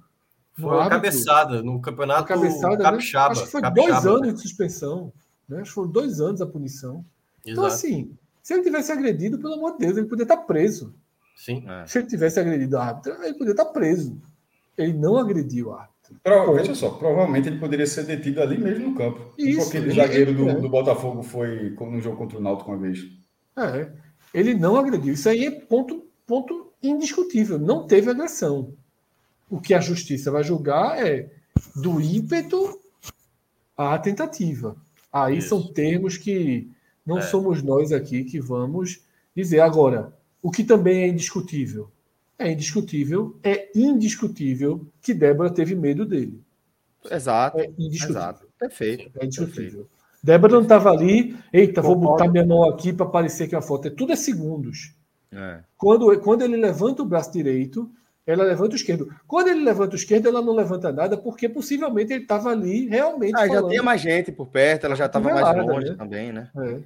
Foi 0.55 0.69
uma 0.69 0.89
cabeçada 0.89 1.63
no 1.63 1.81
campeonato 1.81 2.29
cabeçada, 2.29 2.77
né? 2.77 2.85
capixaba. 2.85 3.29
Né? 3.29 3.33
Acho 3.33 3.45
que 3.45 3.51
foi 3.51 3.63
capixaba. 3.63 4.01
dois 4.01 4.07
anos 4.07 4.35
de 4.35 4.41
suspensão. 4.43 5.13
Né? 5.49 5.61
Acho 5.63 5.71
que 5.71 5.75
foram 5.75 5.91
dois 5.91 6.21
anos 6.21 6.43
a 6.43 6.47
punição. 6.47 7.05
Então, 7.41 7.53
Exato. 7.53 7.53
Então, 7.53 7.65
assim, 7.65 8.19
se 8.43 8.53
ele 8.53 8.63
tivesse 8.63 8.93
agredido, 8.93 9.39
pelo 9.39 9.55
amor 9.55 9.73
de 9.73 9.79
Deus, 9.79 9.97
ele 9.97 10.07
poderia 10.07 10.31
estar 10.31 10.45
preso. 10.45 10.95
Sim. 11.35 11.65
É. 11.67 11.87
Se 11.87 11.99
ele 11.99 12.07
tivesse 12.07 12.39
agredido 12.39 12.77
a 12.77 12.85
árbitro, 12.85 13.15
ele 13.23 13.33
poderia 13.33 13.53
estar 13.53 13.65
preso. 13.67 14.21
Ele 14.77 14.93
não 14.93 15.17
agrediu 15.17 15.69
o 15.69 15.73
árbitro. 15.73 15.92
Pro, 16.23 16.55
veja 16.55 16.75
só, 16.75 16.91
provavelmente 16.91 17.49
ele 17.49 17.59
poderia 17.59 17.87
ser 17.87 18.05
detido 18.05 18.41
ali 18.43 18.59
mesmo 18.59 18.91
no 18.91 18.95
campo. 18.95 19.33
Isso, 19.39 19.61
porque 19.63 19.79
aquele 19.79 19.95
zagueiro 19.95 20.35
do, 20.35 20.49
é. 20.49 20.55
do, 20.55 20.69
Botafogo 20.69 21.23
foi 21.23 21.71
no 21.71 22.01
jogo 22.01 22.17
contra 22.17 22.39
o 22.39 22.41
Náutico 22.41 22.71
uma 22.71 22.79
vez. 22.79 23.01
É, 23.57 23.91
ele 24.33 24.55
não 24.55 24.77
agrediu. 24.77 25.15
Isso 25.15 25.29
aí 25.29 25.47
é 25.47 25.51
ponto, 25.51 26.07
ponto 26.27 26.73
indiscutível. 26.83 27.59
Não 27.59 27.87
teve 27.87 28.11
agressão. 28.11 28.75
O 29.51 29.61
que 29.61 29.75
a 29.75 29.81
justiça 29.81 30.31
vai 30.31 30.43
julgar 30.43 30.99
é 31.07 31.31
do 31.77 32.01
ímpeto 32.01 32.81
à 33.77 33.99
tentativa. 33.99 34.77
Aí 35.13 35.39
Isso. 35.39 35.49
são 35.49 35.73
termos 35.73 36.17
que 36.17 36.71
não 37.05 37.19
é. 37.19 37.23
somos 37.23 37.63
nós 37.63 37.93
aqui 37.93 38.25
que 38.25 38.41
vamos 38.41 39.03
dizer. 39.37 39.61
Agora, 39.61 40.17
o 40.41 40.51
que 40.51 40.65
também 40.65 41.03
é 41.03 41.09
indiscutível 41.09 41.91
é 42.43 42.53
indiscutível, 42.53 43.39
é 43.43 43.69
indiscutível 43.75 44.87
que 45.01 45.15
Débora 45.15 45.51
teve 45.51 45.75
medo 45.75 46.05
dele. 46.05 46.41
Exato. 47.11 47.59
É 47.59 47.71
indiscutível. 47.79 48.21
Exato. 48.23 48.47
Perfeito. 48.59 49.11
É 49.19 49.25
indiscutível. 49.25 49.63
Perfeito. 49.63 50.03
Débora 50.23 50.53
não 50.53 50.63
estava 50.63 50.91
ali, 50.91 51.37
eita, 51.53 51.83
vou 51.83 51.97
botar 51.97 52.29
minha 52.29 52.47
mão 52.47 52.63
aqui 52.69 52.93
para 52.93 53.07
parecer 53.07 53.49
que 53.49 53.55
é 53.55 53.59
uma 53.59 53.63
foto. 53.63 53.89
É 53.89 53.91
tudo 53.91 54.13
é 54.13 54.17
segundos. 54.17 54.95
É. 55.33 55.61
Quando, 55.77 56.17
quando 56.21 56.43
ele 56.43 56.57
levanta 56.57 57.03
o 57.03 57.07
braço 57.07 57.33
direito, 57.33 57.91
ela 58.25 58.45
levanta 58.45 58.75
o 58.75 58.77
esquerdo. 58.77 59.13
Quando 59.27 59.49
ele 59.49 59.65
levanta 59.65 59.95
o 59.95 59.97
esquerdo, 59.97 60.29
ela 60.29 60.41
não 60.41 60.55
levanta 60.55 60.93
nada, 60.93 61.17
porque 61.17 61.49
possivelmente 61.49 62.13
ele 62.13 62.23
estava 62.23 62.51
ali 62.51 62.87
realmente. 62.87 63.35
Ah, 63.37 63.49
já 63.49 63.67
tinha 63.67 63.83
mais 63.83 64.01
gente 64.01 64.31
por 64.31 64.47
perto, 64.47 64.87
ela 64.87 64.95
já 64.95 65.07
estava 65.07 65.29
mais 65.29 65.67
longe 65.67 65.91
né? 65.91 65.97
também, 65.97 66.33
né? 66.33 66.49
É. 66.57 66.79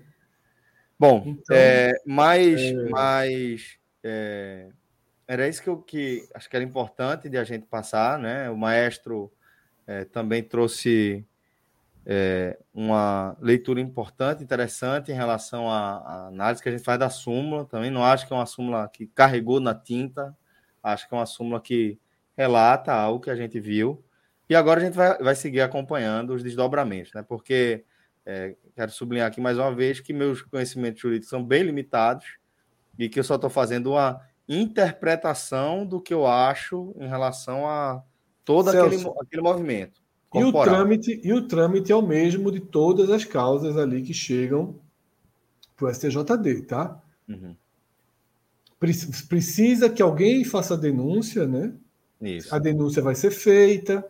Bom, 0.98 1.22
então, 1.26 1.54
é, 1.54 1.92
mais, 2.06 2.58
é... 2.58 2.88
mais 2.88 3.76
é, 4.02 4.68
era 5.28 5.48
isso 5.48 5.62
que, 5.62 5.69
eu, 5.69 5.78
que 5.78 6.28
acho 6.35 6.48
que 6.48 6.57
era 6.57 6.65
importante 6.65 7.28
de 7.28 7.36
a 7.36 7.44
gente 7.44 7.66
passar, 7.66 8.19
né? 8.19 8.48
O 8.51 8.57
maestro 8.57 9.32
é, 9.86 10.05
também 10.05 10.43
trouxe 10.43 11.27
é, 12.05 12.57
uma 12.73 13.36
leitura 13.40 13.81
importante, 13.81 14.44
interessante 14.44 15.11
em 15.11 15.15
relação 15.15 15.69
à, 15.69 15.97
à, 15.98 16.27
análise 16.28 16.62
que 16.62 16.69
a 16.69 16.73
gente 16.73 16.85
faz 16.85 16.98
da 16.98 17.11
súmula. 17.11 17.65
Também 17.65 17.90
não 17.90 18.05
acho 18.05 18.27
que 18.27 18.32
é 18.32 18.36
uma 18.36 18.47
súmula 18.47 18.89
que 18.89 19.09
carregou 19.09 19.59
na 19.59 19.74
tinta, 19.74 20.36
acho 20.81 21.09
que 21.09 21.15
é 21.15 21.19
uma 21.19 21.27
súmula 21.27 21.61
que 21.61 21.98
relata 22.36 22.93
algo 22.93 23.20
que 23.20 23.31
a 23.31 23.36
gente 23.36 23.59
viu. 23.59 24.05
E 24.48 24.55
agora 24.55 24.81
a 24.81 24.85
gente 24.85 24.94
vai, 24.94 25.19
vai 25.19 25.35
seguir 25.35 25.61
acompanhando 25.61 26.35
os 26.35 26.43
desdobramentos, 26.44 27.12
né? 27.12 27.24
Porque 27.27 27.85
é, 28.24 28.55
quero 28.77 28.93
sublinhar 28.93 29.27
aqui 29.27 29.40
mais 29.40 29.59
uma 29.59 29.74
vez 29.74 29.98
que 29.98 30.12
meus 30.12 30.43
conhecimentos 30.43 31.01
jurídicos 31.01 31.31
são 31.31 31.44
bem 31.44 31.65
limitados 31.65 32.39
e 32.97 33.09
que 33.09 33.19
eu 33.19 33.24
só 33.24 33.35
estou 33.35 33.51
fazendo 33.51 33.93
uma 33.93 34.20
interpretação 34.48 35.85
do 35.85 36.01
que 36.01 36.14
eu 36.14 36.27
acho 36.27 36.94
em 36.98 37.09
relação 37.09 37.66
a 37.66 38.02
todo 38.44 38.68
aquele, 38.68 39.05
aquele 39.20 39.43
movimento. 39.43 40.01
E 40.35 40.44
o, 40.44 40.52
trâmite, 40.52 41.20
e 41.24 41.32
o 41.32 41.47
trâmite 41.48 41.90
é 41.90 41.97
o 41.97 42.02
mesmo 42.02 42.52
de 42.52 42.60
todas 42.60 43.10
as 43.10 43.24
causas 43.24 43.77
ali 43.77 44.02
que 44.02 44.12
chegam 44.12 44.78
para 45.77 45.86
o 45.86 45.94
STJD, 45.94 46.62
tá? 46.62 47.01
Uhum. 47.28 47.56
Precisa 49.28 49.89
que 49.89 50.02
alguém 50.02 50.44
faça 50.44 50.74
a 50.74 50.77
denúncia, 50.77 51.47
né? 51.47 51.73
Isso. 52.20 52.55
A 52.55 52.59
denúncia 52.59 53.02
vai 53.02 53.14
ser 53.14 53.31
feita, 53.31 54.06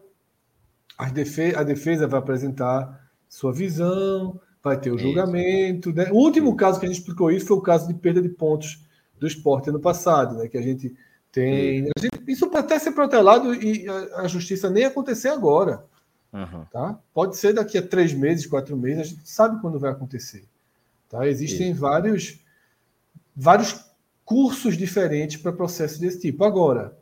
a 0.98 1.08
defesa, 1.08 1.60
a 1.60 1.62
defesa 1.62 2.08
vai 2.08 2.18
apresentar 2.18 3.08
sua 3.28 3.52
visão, 3.52 4.40
vai 4.62 4.78
ter 4.78 4.90
o 4.90 4.98
julgamento. 4.98 5.92
Né? 5.92 6.10
O 6.10 6.16
último 6.16 6.56
caso 6.56 6.80
que 6.80 6.86
a 6.86 6.88
gente 6.88 6.98
explicou 6.98 7.30
isso 7.30 7.46
foi 7.46 7.56
o 7.56 7.62
caso 7.62 7.86
de 7.86 7.94
perda 7.94 8.20
de 8.20 8.28
pontos 8.28 8.84
do 9.18 9.26
esporte 9.26 9.70
ano 9.70 9.80
passado, 9.80 10.36
né? 10.36 10.48
Que 10.48 10.58
a 10.58 10.62
gente 10.62 10.94
tem. 11.32 11.88
A 11.96 12.00
gente, 12.00 12.22
isso 12.26 12.48
pode 12.48 12.64
até 12.64 12.78
ser 12.78 12.92
protelado 12.92 13.54
e 13.54 13.88
a, 13.88 14.22
a, 14.22 14.28
justiça 14.28 14.70
nem 14.70 14.84
acontecer 14.84 15.28
agora. 15.28 15.84
Uhum. 16.32 16.64
Tá? 16.70 16.98
Pode 17.14 17.36
ser 17.36 17.54
daqui 17.54 17.78
a 17.78 17.86
três 17.86 18.12
meses, 18.12 18.46
quatro 18.46 18.76
meses, 18.76 19.00
a 19.00 19.04
gente 19.04 19.28
sabe 19.28 19.60
quando 19.60 19.78
vai 19.78 19.90
acontecer. 19.90 20.44
Tá? 21.08 21.26
Existem 21.26 21.72
vários, 21.72 22.40
vários 23.34 23.86
cursos 24.24 24.76
diferentes 24.76 25.36
para 25.36 25.52
processos 25.52 25.98
desse 25.98 26.20
tipo. 26.20 26.44
Agora, 26.44 26.96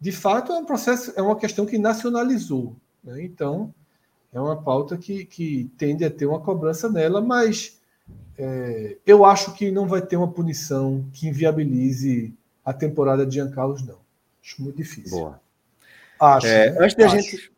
de 0.00 0.10
fato, 0.12 0.52
é 0.52 0.56
um 0.56 0.64
processo, 0.64 1.12
é 1.14 1.22
uma 1.22 1.36
questão 1.36 1.66
que 1.66 1.78
nacionalizou. 1.78 2.74
Né? 3.04 3.22
Então, 3.22 3.72
é 4.32 4.40
uma 4.40 4.60
pauta 4.60 4.96
que, 4.96 5.24
que 5.24 5.70
tende 5.76 6.04
a 6.04 6.10
ter 6.10 6.26
uma 6.26 6.40
cobrança 6.40 6.88
nela, 6.88 7.20
mas 7.20 7.79
é, 8.42 8.96
eu 9.06 9.22
acho 9.26 9.52
que 9.52 9.70
não 9.70 9.86
vai 9.86 10.00
ter 10.00 10.16
uma 10.16 10.32
punição 10.32 11.06
que 11.12 11.28
inviabilize 11.28 12.34
a 12.64 12.72
temporada 12.72 13.26
de 13.26 13.34
Giancarlos, 13.34 13.86
não. 13.86 13.98
Acho 14.42 14.62
muito 14.62 14.76
difícil. 14.76 15.18
Boa. 15.18 15.40
Acho, 16.18 16.46
é, 16.46 16.68
antes, 16.78 16.94
de 16.96 17.02
acho. 17.02 17.14
A 17.14 17.20
gente, 17.20 17.52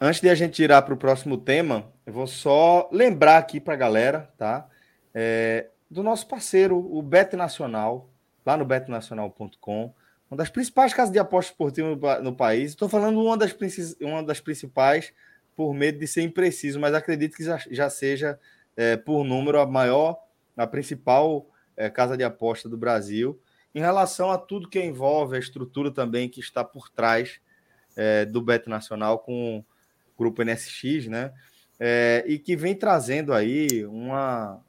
antes 0.00 0.20
de 0.20 0.28
a 0.28 0.34
gente 0.36 0.52
tirar 0.54 0.82
para 0.82 0.94
o 0.94 0.96
próximo 0.96 1.36
tema, 1.36 1.86
eu 2.06 2.12
vou 2.12 2.28
só 2.28 2.88
lembrar 2.92 3.38
aqui 3.38 3.58
para 3.58 3.74
a 3.74 3.76
galera, 3.76 4.30
tá? 4.38 4.68
É, 5.12 5.66
do 5.90 6.04
nosso 6.04 6.28
parceiro, 6.28 6.76
o 6.78 7.02
Bet 7.02 7.34
Nacional, 7.34 8.08
lá 8.46 8.56
no 8.56 8.64
betnacional.com, 8.64 9.92
uma 10.30 10.36
das 10.36 10.48
principais 10.48 10.94
casas 10.94 11.12
de 11.12 11.18
apostas 11.18 11.50
esportivas 11.52 11.98
no, 11.98 12.22
no 12.22 12.36
país. 12.36 12.70
Estou 12.70 12.88
falando 12.88 13.20
uma 13.20 13.36
das, 13.36 13.52
uma 14.00 14.22
das 14.22 14.38
principais 14.38 15.12
por 15.56 15.74
medo 15.74 15.98
de 15.98 16.06
ser 16.06 16.22
impreciso, 16.22 16.78
mas 16.78 16.94
acredito 16.94 17.36
que 17.36 17.42
já, 17.42 17.60
já 17.68 17.90
seja 17.90 18.38
é, 18.76 18.96
por 18.96 19.24
número, 19.24 19.60
a 19.60 19.66
maior, 19.66 20.18
a 20.56 20.66
principal 20.66 21.46
é, 21.76 21.90
casa 21.90 22.16
de 22.16 22.24
aposta 22.24 22.68
do 22.68 22.76
Brasil, 22.76 23.40
em 23.74 23.80
relação 23.80 24.30
a 24.30 24.38
tudo 24.38 24.68
que 24.68 24.80
envolve 24.80 25.36
a 25.36 25.40
estrutura 25.40 25.90
também 25.90 26.28
que 26.28 26.40
está 26.40 26.62
por 26.62 26.88
trás 26.88 27.40
é, 27.96 28.24
do 28.24 28.40
Beto 28.40 28.70
Nacional 28.70 29.18
com 29.18 29.58
o 29.58 29.64
grupo 30.16 30.42
NSX, 30.42 31.08
né? 31.08 31.32
é, 31.78 32.24
e 32.26 32.38
que 32.38 32.56
vem 32.56 32.74
trazendo 32.74 33.32
aí 33.32 33.84
uma, 33.86 34.60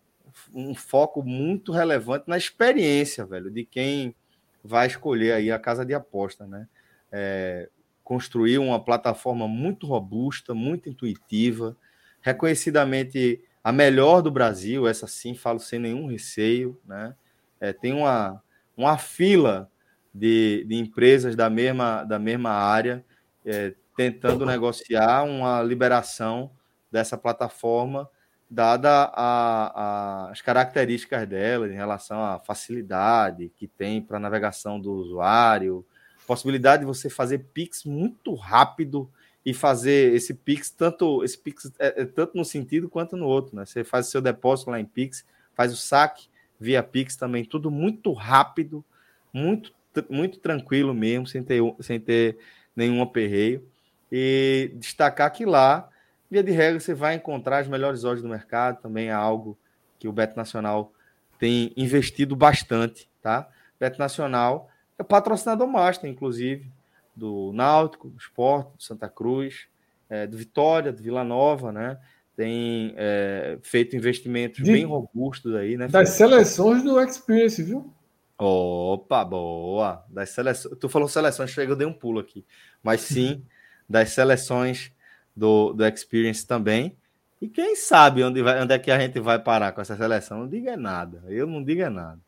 um 0.54 0.74
foco 0.74 1.24
muito 1.24 1.72
relevante 1.72 2.26
na 2.28 2.38
experiência, 2.38 3.26
velho, 3.26 3.52
de 3.52 3.64
quem 3.64 4.16
vai 4.64 4.88
escolher 4.88 5.34
aí 5.34 5.52
a 5.52 5.60
casa 5.60 5.86
de 5.86 5.94
aposta, 5.94 6.48
né? 6.48 6.68
É, 7.12 7.70
construir 8.04 8.58
uma 8.58 8.84
plataforma 8.84 9.48
muito 9.48 9.88
robusta, 9.88 10.54
muito 10.54 10.90
intuitiva, 10.90 11.76
reconhecidamente 12.22 13.42
a 13.66 13.72
melhor 13.72 14.22
do 14.22 14.30
Brasil, 14.30 14.88
essa 14.88 15.08
sim, 15.08 15.34
falo 15.34 15.60
sem 15.60 15.80
nenhum 15.80 16.06
receio, 16.06 16.80
né? 16.86 17.16
É, 17.60 17.74
tem 17.74 17.94
uma, 17.94 18.40
uma 18.78 18.96
fila 18.96 19.72
de, 20.14 20.64
de 20.68 20.76
empresas 20.76 21.36
da 21.36 21.50
mesma, 21.50 22.04
da 22.04 22.20
mesma 22.20 22.52
área 22.52 23.04
é, 23.44 23.74
tentando 23.98 24.46
negociar 24.46 25.24
uma 25.24 25.64
liberação 25.64 26.52
dessa 26.92 27.18
plataforma, 27.18 28.08
dada 28.48 29.12
a, 29.12 30.28
a, 30.28 30.30
as 30.30 30.44
características 30.44 31.28
dela 31.28 31.68
em 31.68 31.74
relação 31.74 32.24
à 32.24 32.38
facilidade 32.38 33.52
que 33.58 33.68
tem 33.68 34.00
para 34.00 34.20
navegação 34.20 34.80
do 34.80 34.94
usuário, 34.94 35.84
possibilidade 36.28 36.82
de 36.82 36.86
você 36.86 37.10
fazer 37.10 37.40
Pix 37.52 37.84
muito 37.84 38.36
rápido 38.36 39.10
e 39.46 39.54
fazer 39.54 40.14
esse 40.14 40.34
Pix 40.34 40.72
tanto 40.72 41.24
esse 41.24 41.38
Pix 41.38 41.72
é, 41.78 42.02
é, 42.02 42.06
tanto 42.06 42.36
no 42.36 42.44
sentido 42.44 42.90
quanto 42.90 43.16
no 43.16 43.28
outro, 43.28 43.56
né? 43.56 43.66
Você 43.66 43.84
faz 43.84 44.08
o 44.08 44.12
seu 44.12 44.22
depósito 44.22 44.72
lá 44.72 44.80
em 44.80 44.86
Pix, 44.86 45.24
faz 45.54 45.72
o 45.72 45.78
saque 45.78 46.28
via 46.60 46.82
Pix 46.82 47.16
também, 47.16 47.46
tudo 47.46 47.70
muito 47.70 48.12
rápido, 48.12 48.84
muito 49.32 49.74
muito 50.10 50.40
tranquilo 50.40 50.94
mesmo, 50.94 51.28
sem 51.28 51.44
ter 51.44 51.62
sem 51.80 52.00
ter 52.00 52.38
nenhum 52.76 53.02
aperreio. 53.02 53.66
E 54.12 54.72
destacar 54.76 55.32
que 55.32 55.46
lá, 55.46 55.90
via 56.30 56.44
de 56.44 56.52
regra, 56.52 56.80
você 56.80 56.94
vai 56.94 57.16
encontrar 57.16 57.60
as 57.60 57.68
melhores 57.68 58.04
odds 58.04 58.22
do 58.22 58.28
mercado, 58.28 58.82
também 58.82 59.08
é 59.08 59.14
algo 59.14 59.58
que 59.98 60.08
o 60.08 60.12
Beto 60.12 60.36
Nacional 60.36 60.92
tem 61.40 61.72
investido 61.78 62.36
bastante, 62.36 63.10
tá? 63.22 63.48
Beto 63.80 64.00
Nacional 64.00 64.70
é 64.98 65.04
patrocinador 65.04 65.68
master, 65.68 66.10
inclusive, 66.10 66.70
do 67.16 67.52
Náutico, 67.54 68.10
do 68.10 68.18
Sport, 68.18 68.76
do 68.76 68.84
Santa 68.84 69.08
Cruz, 69.08 69.68
é, 70.10 70.28
do 70.28 70.38
Vitória, 70.38 70.92
do 70.92 71.02
Vila 71.02 71.24
Nova, 71.24 71.72
né? 71.72 71.98
Tem 72.36 72.94
é, 72.98 73.58
feito 73.62 73.96
investimentos 73.96 74.64
de, 74.64 74.72
bem 74.72 74.86
robustos 74.86 75.56
aí, 75.56 75.78
né? 75.78 75.88
Das 75.88 76.10
seleções 76.10 76.84
do 76.84 77.00
Experience, 77.02 77.64
viu? 77.64 77.94
Opa, 78.38 79.24
boa! 79.24 80.04
Das 80.10 80.32
seleções. 80.32 80.78
Tu 80.78 80.90
falou 80.90 81.08
seleções, 81.08 81.50
chega, 81.52 81.72
eu 81.72 81.76
dei 81.76 81.88
um 81.88 81.94
pulo 81.94 82.20
aqui. 82.20 82.46
Mas 82.84 83.02
sim, 83.02 83.44
das 83.88 84.10
seleções 84.10 84.92
do, 85.36 85.72
do 85.72 85.86
Experience 85.86 86.46
também. 86.46 86.98
E 87.42 87.48
quem 87.48 87.76
sabe 87.76 88.24
onde, 88.24 88.42
vai, 88.42 88.62
onde 88.62 88.74
é 88.74 88.80
que 88.80 88.92
a 88.92 89.00
gente 89.00 89.20
vai 89.20 89.40
parar 89.40 89.72
com 89.72 89.82
essa 89.82 89.96
seleção? 89.96 90.40
Não 90.40 90.48
diga 90.50 90.76
nada. 90.76 91.24
Eu 91.28 91.48
não 91.48 91.64
digo 91.64 91.90
nada. 91.90 92.20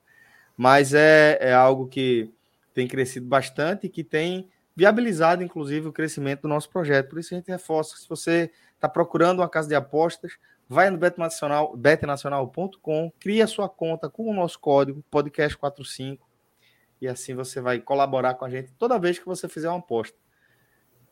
Mas 0.55 0.93
é, 0.93 1.37
é 1.41 1.53
algo 1.53 1.87
que 1.87 2.31
tem 2.73 2.87
crescido 2.87 3.25
bastante 3.25 3.87
e 3.87 3.89
que 3.89 4.03
tem 4.03 4.47
viabilizado, 4.77 5.41
inclusive, 5.41 5.87
o 5.87 5.91
crescimento 5.91 6.43
do 6.43 6.47
nosso 6.47 6.69
projeto. 6.69 7.09
Por 7.09 7.17
isso 7.17 7.33
a 7.33 7.37
gente 7.37 7.49
reforça. 7.49 7.97
Se 7.97 8.07
você 8.07 8.51
está 8.75 8.87
procurando 8.87 9.39
uma 9.39 9.49
casa 9.49 9.67
de 9.67 9.73
apostas, 9.73 10.33
vai 10.69 10.91
no 10.91 10.99
betnacional, 10.99 11.75
betnacional.com, 11.75 13.11
cria 13.19 13.45
a 13.45 13.47
sua 13.47 13.67
conta 13.67 14.07
com 14.07 14.29
o 14.29 14.33
nosso 14.33 14.59
código 14.59 15.03
podcast45 15.11 16.19
e 17.01 17.07
assim 17.07 17.33
você 17.33 17.59
vai 17.59 17.79
colaborar 17.79 18.35
com 18.35 18.45
a 18.45 18.49
gente 18.49 18.71
toda 18.77 18.99
vez 18.99 19.17
que 19.17 19.25
você 19.25 19.49
fizer 19.49 19.67
uma 19.67 19.79
aposta. 19.79 20.15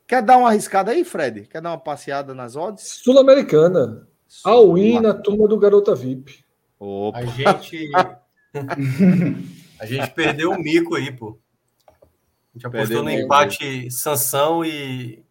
Quer 0.08 0.22
dar 0.22 0.38
uma 0.38 0.50
arriscada 0.50 0.92
aí, 0.92 1.04
Fred? 1.04 1.48
Quer 1.48 1.60
dar 1.60 1.72
uma 1.72 1.80
passeada 1.80 2.36
nas 2.36 2.56
odds? 2.56 3.02
Sul-Americana. 3.04 4.08
All-in 4.44 5.00
na 5.00 5.16
turma 5.16 5.48
do 5.48 5.58
Garota 5.58 5.96
VIP. 5.96 6.46
Opa. 6.80 7.18
A 7.18 7.26
gente. 7.26 7.90
a 9.80 9.86
gente 9.88 10.12
perdeu 10.12 10.52
o 10.52 10.60
mico 10.60 10.94
aí, 10.96 11.12
pô. 11.12 11.40
A 12.56 12.58
gente 12.58 12.68
apostou 12.68 13.04
no 13.04 13.10
empate 13.10 13.92
Sansão 13.92 14.64
e. 14.64 15.24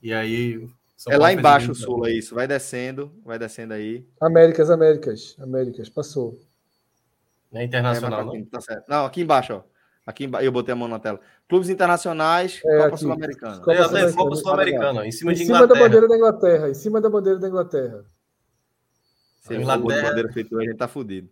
E 0.00 0.12
aí. 0.12 0.68
São 0.96 1.12
é 1.12 1.18
lá 1.18 1.32
embaixo 1.32 1.72
o 1.72 1.74
Sul, 1.74 2.06
é 2.06 2.12
isso. 2.12 2.32
Vai 2.32 2.46
descendo, 2.46 3.10
vai 3.24 3.36
descendo 3.36 3.74
aí. 3.74 4.06
Américas, 4.20 4.70
Américas. 4.70 5.36
Américas, 5.40 5.88
passou. 5.88 6.38
Não 7.50 7.60
é 7.60 7.64
internacional, 7.64 8.20
é, 8.20 8.24
não? 8.24 8.44
Tá 8.44 8.60
certo. 8.60 8.88
Não, 8.88 9.04
aqui 9.04 9.20
embaixo, 9.20 9.54
ó. 9.54 9.62
Aqui 10.06 10.24
embaixo, 10.24 10.46
eu 10.46 10.52
botei 10.52 10.72
a 10.72 10.76
mão 10.76 10.86
na 10.86 11.00
tela. 11.00 11.20
Clubes 11.48 11.68
internacionais, 11.68 12.60
é, 12.64 12.84
Copa 12.84 12.96
Sul-Americana. 12.96 13.60
Copa 13.60 14.36
Sul-Americana, 14.36 15.04
em 15.04 15.10
cima 15.10 15.34
de 15.34 15.42
Inglaterra. 15.42 15.64
Em 15.64 15.66
cima 15.66 15.74
da 15.74 15.80
bandeira 15.80 16.08
da 16.08 16.16
Inglaterra, 16.16 16.68
em 16.68 16.74
cima 16.74 17.00
da 17.00 17.10
bandeira 17.10 17.38
da 17.40 17.48
Inglaterra. 17.48 18.04
Se 19.40 19.56
Inglaterra... 19.56 20.08
bandeira 20.08 20.32
feito 20.32 20.56
a 20.56 20.64
gente 20.64 20.76
tá 20.76 20.86
fudido. 20.86 21.28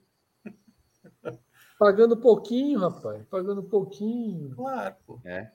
Pagando 1.80 2.14
pouquinho, 2.14 2.78
rapaz. 2.78 3.24
Pagando 3.30 3.62
pouquinho. 3.62 4.54
Claro, 4.54 4.94
pô. 5.06 5.18
É. 5.24 5.50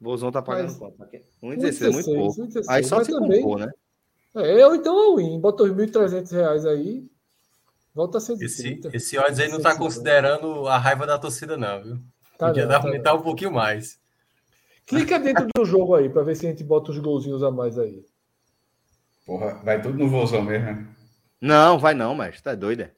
Bozão 0.00 0.30
tá 0.30 0.40
pagando 0.40 0.66
Mas... 0.66 0.76
quanto? 0.76 0.96
1,16 1.42 1.86
é 1.86 1.90
muito 1.90 2.14
pouco. 2.14 2.42
1, 2.42 2.62
aí 2.68 2.84
só 2.84 2.98
Mas 2.98 3.06
se 3.08 3.12
também... 3.12 3.42
compor, 3.42 3.58
né? 3.58 3.72
É, 4.36 4.64
ou 4.64 4.76
então 4.76 4.96
a 4.96 5.16
Win. 5.16 5.40
Bota 5.40 5.64
os 5.64 5.72
1.300 5.72 6.30
reais 6.30 6.64
aí. 6.64 7.04
Volta 7.92 8.18
a 8.18 8.20
ser 8.20 8.40
Esse, 8.40 8.80
esse 8.92 9.18
odds 9.18 9.40
aí 9.40 9.48
não 9.48 9.60
tá 9.60 9.76
considerando 9.76 10.68
a 10.68 10.78
raiva 10.78 11.04
da 11.04 11.18
torcida, 11.18 11.56
não, 11.56 11.82
viu? 11.82 11.98
Tá 12.38 12.46
Podia 12.46 12.66
não, 12.66 12.76
aumentar 12.76 13.10
tá 13.10 13.14
um 13.14 13.22
pouquinho 13.22 13.50
mais. 13.50 13.98
Clica 14.86 15.18
dentro 15.18 15.48
do 15.52 15.64
jogo 15.64 15.96
aí 15.96 16.08
para 16.08 16.22
ver 16.22 16.36
se 16.36 16.46
a 16.46 16.50
gente 16.50 16.62
bota 16.62 16.92
os 16.92 16.98
golzinhos 16.98 17.42
a 17.42 17.50
mais 17.50 17.76
aí. 17.76 18.06
Porra, 19.26 19.54
vai 19.64 19.82
tudo 19.82 19.98
no 19.98 20.08
vozão 20.08 20.42
mesmo, 20.42 20.64
né? 20.64 20.86
Não, 21.40 21.76
vai 21.76 21.92
não, 21.92 22.14
mestre. 22.14 22.40
Tá 22.40 22.54
doido, 22.54 22.82
é? 22.82 22.92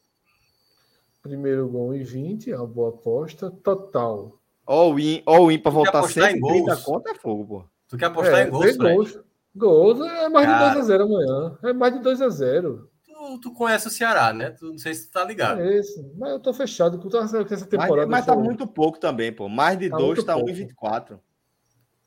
Primeiro 1.27 1.69
gol 1.69 1.95
em 1.95 2.03
20, 2.03 2.51
é 2.51 2.57
uma 2.57 2.67
boa 2.67 2.91
aposta. 2.91 3.51
Total. 3.51 4.39
All 4.67 4.99
in, 4.99 5.23
all 5.27 5.51
in 5.51 5.59
para 5.59 5.71
voltar 5.71 6.03
130 6.03 6.77
conta 6.79 7.11
é 7.11 7.15
fogo, 7.15 7.47
pô. 7.47 7.65
Tu 7.89 7.97
quer 7.97 8.07
apostar 8.07 8.41
é, 8.41 8.49
em 8.49 8.51
gols, 8.51 8.77
gols. 8.77 9.21
Gols 9.55 10.01
é 10.01 10.29
mais 10.29 10.47
Cara. 10.47 10.81
de 10.81 10.81
2x0 10.81 11.03
amanhã. 11.03 11.59
É 11.63 11.73
mais 11.73 11.95
de 11.95 12.01
2x0 12.01 12.87
tu, 13.17 13.39
tu 13.41 13.53
conhece 13.53 13.89
o 13.89 13.91
Ceará, 13.91 14.33
né? 14.33 14.51
Tu, 14.51 14.67
não 14.67 14.79
sei 14.79 14.95
se 14.95 15.09
tu 15.09 15.13
tá 15.13 15.25
ligado. 15.25 15.61
É 15.61 15.79
isso. 15.79 16.13
Mas 16.17 16.31
eu 16.31 16.41
tô 16.41 16.53
fechado 16.53 16.99
com 16.99 17.09
essa 17.09 17.67
temporada. 17.67 18.07
Mas, 18.07 18.27
mas 18.27 18.27
tá 18.27 18.37
muito 18.37 18.67
pouco 18.67 18.99
também, 18.99 19.33
pô. 19.33 19.49
Mais 19.49 19.79
de 19.79 19.91
tá 19.91 19.97
dois 19.97 20.23
tá 20.23 20.37
1,24. 20.37 21.19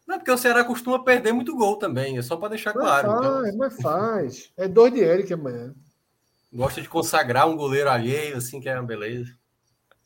Não, 0.08 0.18
porque 0.18 0.32
o 0.32 0.38
Ceará 0.38 0.64
costuma 0.64 1.04
perder 1.04 1.34
muito 1.34 1.56
gol 1.56 1.78
também. 1.78 2.18
É 2.18 2.22
só 2.22 2.36
para 2.36 2.50
deixar 2.50 2.74
mas 2.74 2.84
claro. 2.84 3.10
Faz, 3.10 3.48
então. 3.48 3.58
Mas 3.58 3.82
faz. 3.82 4.52
É 4.58 4.68
dois 4.68 4.94
de 4.94 5.02
Eric 5.02 5.32
amanhã. 5.34 5.74
Gosta 6.52 6.82
de 6.82 6.90
consagrar 6.90 7.48
um 7.48 7.56
goleiro 7.56 7.90
alheio, 7.90 8.38
assim, 8.38 8.60
que 8.60 8.68
é 8.68 8.76
uma 8.76 8.86
beleza. 8.86 9.38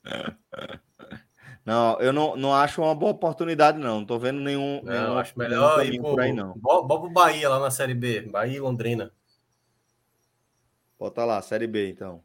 Não, 1.65 1.97
eu 2.01 2.11
não, 2.11 2.35
não 2.35 2.53
acho 2.53 2.81
uma 2.81 2.93
boa 2.93 3.13
oportunidade, 3.13 3.77
não. 3.77 3.99
Não 3.99 4.05
tô 4.05 4.19
vendo 4.19 4.41
nenhum. 4.41 4.81
Não, 4.83 4.91
nenhum 4.91 5.17
acho 5.17 5.39
melhor 5.39 5.85
ir 5.85 5.97
por 6.01 6.19
aí, 6.19 6.33
não. 6.33 6.53
Bota 6.57 7.05
o 7.05 7.09
Bahia 7.09 7.47
lá 7.47 7.57
na 7.57 7.71
Série 7.71 7.93
B. 7.93 8.23
Bahia 8.23 8.57
e 8.57 8.59
Londrina. 8.59 9.13
Bota 10.99 11.23
lá, 11.23 11.41
Série 11.41 11.65
B, 11.65 11.89
então. 11.89 12.21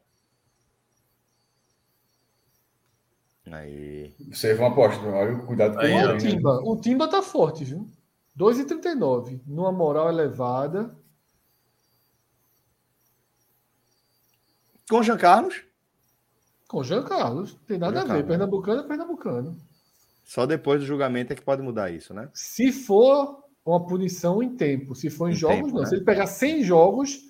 Aí. 3.49 4.13
Vocês 4.31 4.57
vão 4.57 4.67
apostar, 4.67 5.07
olha 5.07 5.37
cuidado 5.39 5.75
com 5.75 5.79
aí, 5.79 6.05
o 6.05 6.17
Timba. 6.17 6.61
O 6.63 6.75
Timba 6.79 7.07
tá 7.07 7.21
forte, 7.21 7.63
viu? 7.63 7.89
2,39. 8.37 9.41
Numa 9.47 9.71
moral 9.71 10.09
elevada. 10.09 10.95
Com 14.89 15.03
Jean 15.03 15.17
Carlos? 15.17 15.63
Com 16.67 16.83
Jean 16.83 17.03
Carlos. 17.03 17.57
Tem 17.67 17.77
nada 17.77 17.93
Jean 17.93 18.01
a 18.01 18.03
ver. 18.03 18.09
Carlos. 18.09 18.27
Pernambucano 18.27 18.81
é 18.81 18.87
pernambucano. 18.87 19.57
Só 20.23 20.45
depois 20.45 20.81
do 20.81 20.85
julgamento 20.85 21.33
é 21.33 21.35
que 21.35 21.41
pode 21.41 21.61
mudar 21.61 21.91
isso, 21.91 22.13
né? 22.13 22.29
Se 22.33 22.71
for 22.71 23.43
uma 23.65 23.85
punição 23.85 24.41
em 24.41 24.55
tempo. 24.55 24.95
Se 24.95 25.09
for 25.09 25.29
em, 25.29 25.33
em 25.33 25.35
jogos, 25.35 25.57
tempo, 25.57 25.73
não. 25.73 25.81
Né? 25.81 25.85
Se 25.87 25.95
ele 25.95 26.03
pegar 26.03 26.27
100 26.27 26.63
jogos 26.63 27.29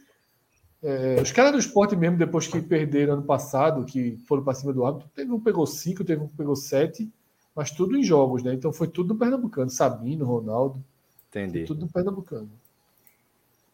é, 0.81 1.21
os 1.21 1.31
caras 1.31 1.51
do 1.51 1.59
esporte 1.59 1.95
mesmo, 1.95 2.17
depois 2.17 2.47
que 2.47 2.61
perderam 2.61 3.13
ano 3.13 3.23
passado, 3.23 3.83
que 3.85 4.17
foram 4.27 4.43
para 4.43 4.53
cima 4.53 4.71
do 4.71 4.85
árbitro, 4.85 5.09
teve 5.13 5.31
um 5.31 5.39
pegou 5.39 5.67
cinco, 5.67 6.05
teve 6.05 6.23
um 6.23 6.27
pegou 6.29 6.55
sete, 6.55 7.11
mas 7.53 7.69
tudo 7.69 7.97
em 7.97 8.03
jogos, 8.03 8.43
né? 8.43 8.53
Então 8.53 8.71
foi 8.71 8.87
tudo 8.87 9.13
do 9.13 9.19
Pernambucano. 9.19 9.69
Sabino, 9.69 10.25
Ronaldo. 10.25 10.83
Entendi. 11.27 11.65
Tudo 11.65 11.85
do 11.85 11.91
Pernambucano. 11.91 12.49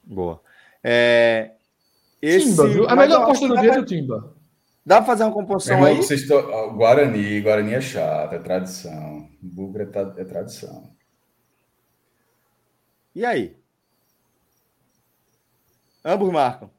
Boa. 0.04 0.42
É, 0.84 1.52
esse... 2.22 2.50
Timba, 2.50 2.68
viu? 2.68 2.90
A 2.90 2.96
melhor 2.96 3.24
aposta 3.24 3.48
do 3.48 3.58
dia 3.60 3.72
é 3.72 3.76
do 3.78 3.86
Timba. 3.86 4.36
Dá 4.86 4.98
para 4.98 5.06
fazer 5.06 5.24
uma 5.24 5.34
composição 5.34 5.84
aí? 5.84 6.00
Estão... 6.00 6.76
Guarani, 6.76 7.42
Guarani 7.42 7.74
é 7.74 7.82
chato, 7.82 8.34
é 8.34 8.40
tradição. 8.40 9.28
Bugre 9.42 9.84
é, 9.84 10.22
é 10.22 10.26
tradição. 10.26 10.92
E 13.16 13.26
aí? 13.26 13.58
Ambos 16.04 16.32
marcam. 16.32 16.70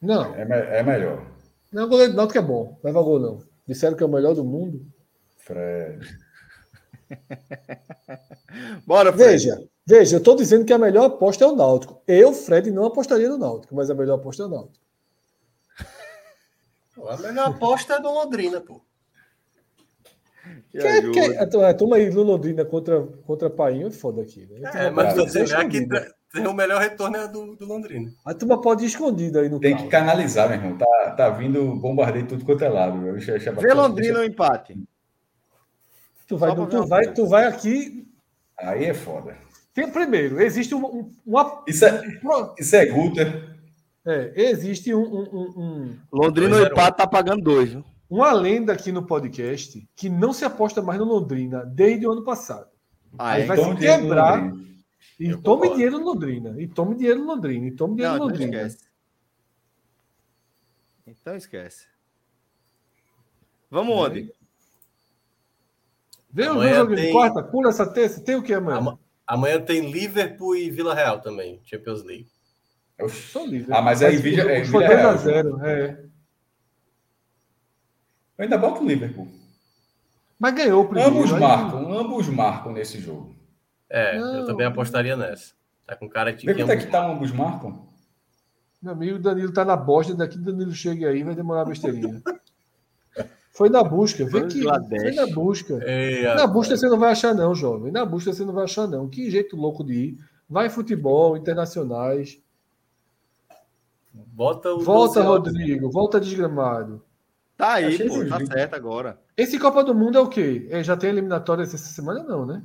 Não. 0.00 0.34
É, 0.34 0.78
é 0.78 0.82
melhor. 0.82 1.26
Não, 1.70 1.84
o 1.84 1.88
goleiro 1.88 2.12
do 2.12 2.16
Náutico 2.16 2.38
é 2.38 2.42
bom. 2.42 2.80
Leva 2.82 3.02
gol, 3.02 3.20
não. 3.20 3.42
Disseram 3.66 3.96
que 3.96 4.02
é 4.02 4.06
o 4.06 4.08
melhor 4.08 4.34
do 4.34 4.44
mundo. 4.44 4.86
Fred. 5.38 6.06
Bora, 8.86 9.12
Fred. 9.12 9.32
Veja, 9.32 9.62
veja, 9.86 10.16
eu 10.16 10.18
estou 10.18 10.36
dizendo 10.36 10.64
que 10.64 10.72
a 10.72 10.78
melhor 10.78 11.06
aposta 11.06 11.44
é 11.44 11.46
o 11.46 11.56
Náutico. 11.56 12.02
Eu, 12.06 12.32
Fred, 12.32 12.70
não 12.70 12.86
apostaria 12.86 13.28
no 13.28 13.38
Náutico, 13.38 13.74
mas 13.74 13.90
a 13.90 13.94
melhor 13.94 14.16
aposta 14.16 14.42
é 14.42 14.46
o 14.46 14.48
Náutico. 14.48 14.84
A 17.08 17.16
melhor 17.16 17.48
aposta 17.48 17.94
é 17.94 18.00
do 18.00 18.10
Londrina, 18.10 18.60
pô. 18.60 18.80
Que, 20.70 21.10
que, 21.10 21.36
a, 21.36 21.70
a 21.70 21.74
turma 21.74 21.96
aí 21.96 22.10
do 22.10 22.22
Londrina 22.22 22.64
contra, 22.64 23.02
contra 23.24 23.48
Painho 23.48 23.88
é 23.88 23.90
foda 23.90 24.22
aqui. 24.22 24.46
Né? 24.46 24.70
É, 24.74 24.90
mas 24.90 25.14
tô 25.14 25.24
dizendo, 25.24 25.54
aqui 25.54 25.86
tem 26.32 26.46
o 26.46 26.54
melhor 26.54 26.80
retorno 26.80 27.16
é 27.16 27.28
do, 27.28 27.54
do 27.54 27.66
Londrina. 27.66 28.10
A 28.24 28.32
turma 28.32 28.58
pode 28.58 28.84
ir 28.84 28.86
escondida 28.86 29.40
aí 29.40 29.50
no 29.50 29.60
Tem 29.60 29.72
carro. 29.72 29.84
que 29.84 29.90
canalizar, 29.90 30.48
meu 30.48 30.58
irmão. 30.58 30.78
Tá, 30.78 31.10
tá 31.10 31.28
vindo 31.28 31.76
bombardeio 31.76 32.26
tudo 32.26 32.44
quanto 32.44 32.64
é 32.64 32.70
lado. 32.70 32.98
Vê 33.60 33.74
Londrina 33.74 34.18
no 34.18 34.24
empate. 34.24 34.82
Tu 36.26 36.36
vai, 36.38 36.54
tu, 36.54 36.86
vai, 36.86 37.12
tu 37.12 37.26
vai 37.26 37.44
aqui. 37.44 38.08
Aí 38.56 38.86
é 38.86 38.94
foda. 38.94 39.36
Tem, 39.74 39.90
primeiro, 39.90 40.40
existe 40.40 40.74
um, 40.74 40.84
um, 40.84 41.12
uma. 41.24 41.64
Isso 41.66 41.84
é, 41.84 42.02
isso 42.58 42.76
é 42.76 42.86
Guter. 42.86 43.56
É, 44.04 44.32
existe 44.50 44.94
um. 44.94 45.02
um, 45.02 45.52
um 45.56 45.98
Londrina 46.12 46.58
no 46.58 46.66
empate 46.66 46.98
tá 46.98 47.06
pagando 47.06 47.42
dois, 47.42 47.70
viu? 47.70 47.84
Uma 48.10 48.32
lenda 48.32 48.74
aqui 48.74 48.92
no 48.92 49.06
podcast 49.06 49.88
que 49.96 50.10
não 50.10 50.34
se 50.34 50.44
aposta 50.44 50.82
mais 50.82 50.98
no 50.98 51.06
Londrina 51.06 51.64
desde 51.64 52.06
o 52.06 52.12
ano 52.12 52.22
passado. 52.22 52.68
Ah, 53.18 53.30
Aí 53.32 53.42
é? 53.42 53.46
vai 53.46 53.56
se 53.56 53.74
quebrar. 53.76 54.52
E 55.18 55.28
Eu 55.30 55.40
tome 55.40 55.62
concordo. 55.62 55.74
dinheiro 55.74 55.98
no 55.98 56.04
Londrina. 56.04 56.60
E 56.60 56.68
tome 56.68 56.94
dinheiro 56.96 57.20
no 57.20 57.26
Londrina. 57.26 57.66
E 57.66 57.70
tome 57.70 57.94
dinheiro 57.94 58.18
no 58.18 58.24
então 58.24 58.28
Londrina. 58.28 58.66
Esquece. 58.66 58.84
Então 61.06 61.36
esquece. 61.36 61.86
Vamos 63.70 63.96
onde? 63.96 64.30
Vê 66.30 66.48
o 66.48 66.68
jogo 66.68 66.94
de 66.94 67.12
quarta, 67.12 67.42
pula 67.42 67.70
essa 67.70 67.86
terça. 67.86 68.20
Tem 68.20 68.36
o 68.36 68.42
que 68.42 68.52
amanhã? 68.52 68.98
Amanhã 69.26 69.60
tem 69.60 69.90
Liverpool 69.90 70.56
e 70.56 70.70
Vila 70.70 70.94
Real 70.94 71.20
também, 71.20 71.60
Champions 71.64 72.02
League. 72.02 72.28
Eu 72.98 73.08
sou 73.08 73.46
livre. 73.46 73.72
Ah, 73.72 73.82
mas 73.82 74.02
aí 74.02 74.16
Vila, 74.16 74.50
é, 74.50 74.62
Vila 74.62 74.86
Real. 74.86 75.12
2 75.12 75.20
0 75.20 75.66
é. 75.66 76.04
Eu 78.38 78.44
ainda 78.44 78.58
boto 78.58 78.82
o 78.82 78.86
Liverpool. 78.86 79.28
Mas 80.38 80.54
ganhou 80.54 80.82
o 80.82 80.88
primeiro. 80.88 81.10
Ambos 81.10 81.32
marcam, 81.32 81.92
ambos 81.92 82.28
marcam 82.28 82.72
nesse 82.72 83.00
jogo. 83.00 83.34
É, 83.88 84.18
não, 84.18 84.38
eu 84.38 84.46
também 84.46 84.66
apostaria 84.66 85.16
nessa. 85.16 85.54
Tá 85.86 85.94
com 85.94 86.08
cara 86.08 86.32
de 86.32 86.46
Vê 86.46 86.54
quanto 86.54 86.72
é 86.72 86.76
que 86.76 86.86
tá 86.86 87.06
ambos 87.06 87.30
marcam? 87.30 87.86
Meu 88.82 88.92
amigo 88.92 89.18
Danilo 89.18 89.52
tá 89.52 89.64
na 89.64 89.76
bosta, 89.76 90.14
daqui 90.14 90.38
Danilo 90.38 90.72
chega 90.72 91.10
aí, 91.10 91.22
vai 91.22 91.34
demorar 91.34 91.64
besteirinha. 91.64 92.20
Foi 93.52 93.68
na 93.68 93.84
busca, 93.84 94.24
vê 94.24 94.46
que 94.46 94.62
foi 94.62 95.12
na 95.12 95.26
busca. 95.26 95.78
Ei, 95.84 96.22
na 96.22 96.46
busca 96.46 96.74
você 96.74 96.88
não 96.88 96.98
vai 96.98 97.12
achar 97.12 97.34
não, 97.34 97.54
jovem. 97.54 97.92
Na 97.92 98.04
busca 98.04 98.32
você 98.32 98.46
não 98.46 98.54
vai 98.54 98.64
achar 98.64 98.86
não. 98.86 99.08
Que 99.08 99.30
jeito 99.30 99.56
louco 99.56 99.84
de 99.84 99.92
ir. 99.92 100.18
Vai 100.48 100.70
futebol, 100.70 101.36
internacionais. 101.36 102.40
Bota 104.12 104.74
volta, 104.76 105.22
Rodrigo. 105.22 105.90
Volta 105.90 106.18
desgramado. 106.18 107.02
Tá 107.54 107.74
aí, 107.74 107.86
Achei 107.86 108.08
pô. 108.08 108.26
Tá 108.26 108.44
certo 108.46 108.74
agora. 108.74 109.20
Esse 109.36 109.58
Copa 109.58 109.84
do 109.84 109.94
Mundo 109.94 110.16
é 110.16 110.20
o 110.20 110.28
quê? 110.28 110.66
É, 110.70 110.82
já 110.82 110.96
tem 110.96 111.10
eliminatória 111.10 111.62
essa 111.62 111.76
semana? 111.76 112.22
Não, 112.22 112.46
né? 112.46 112.62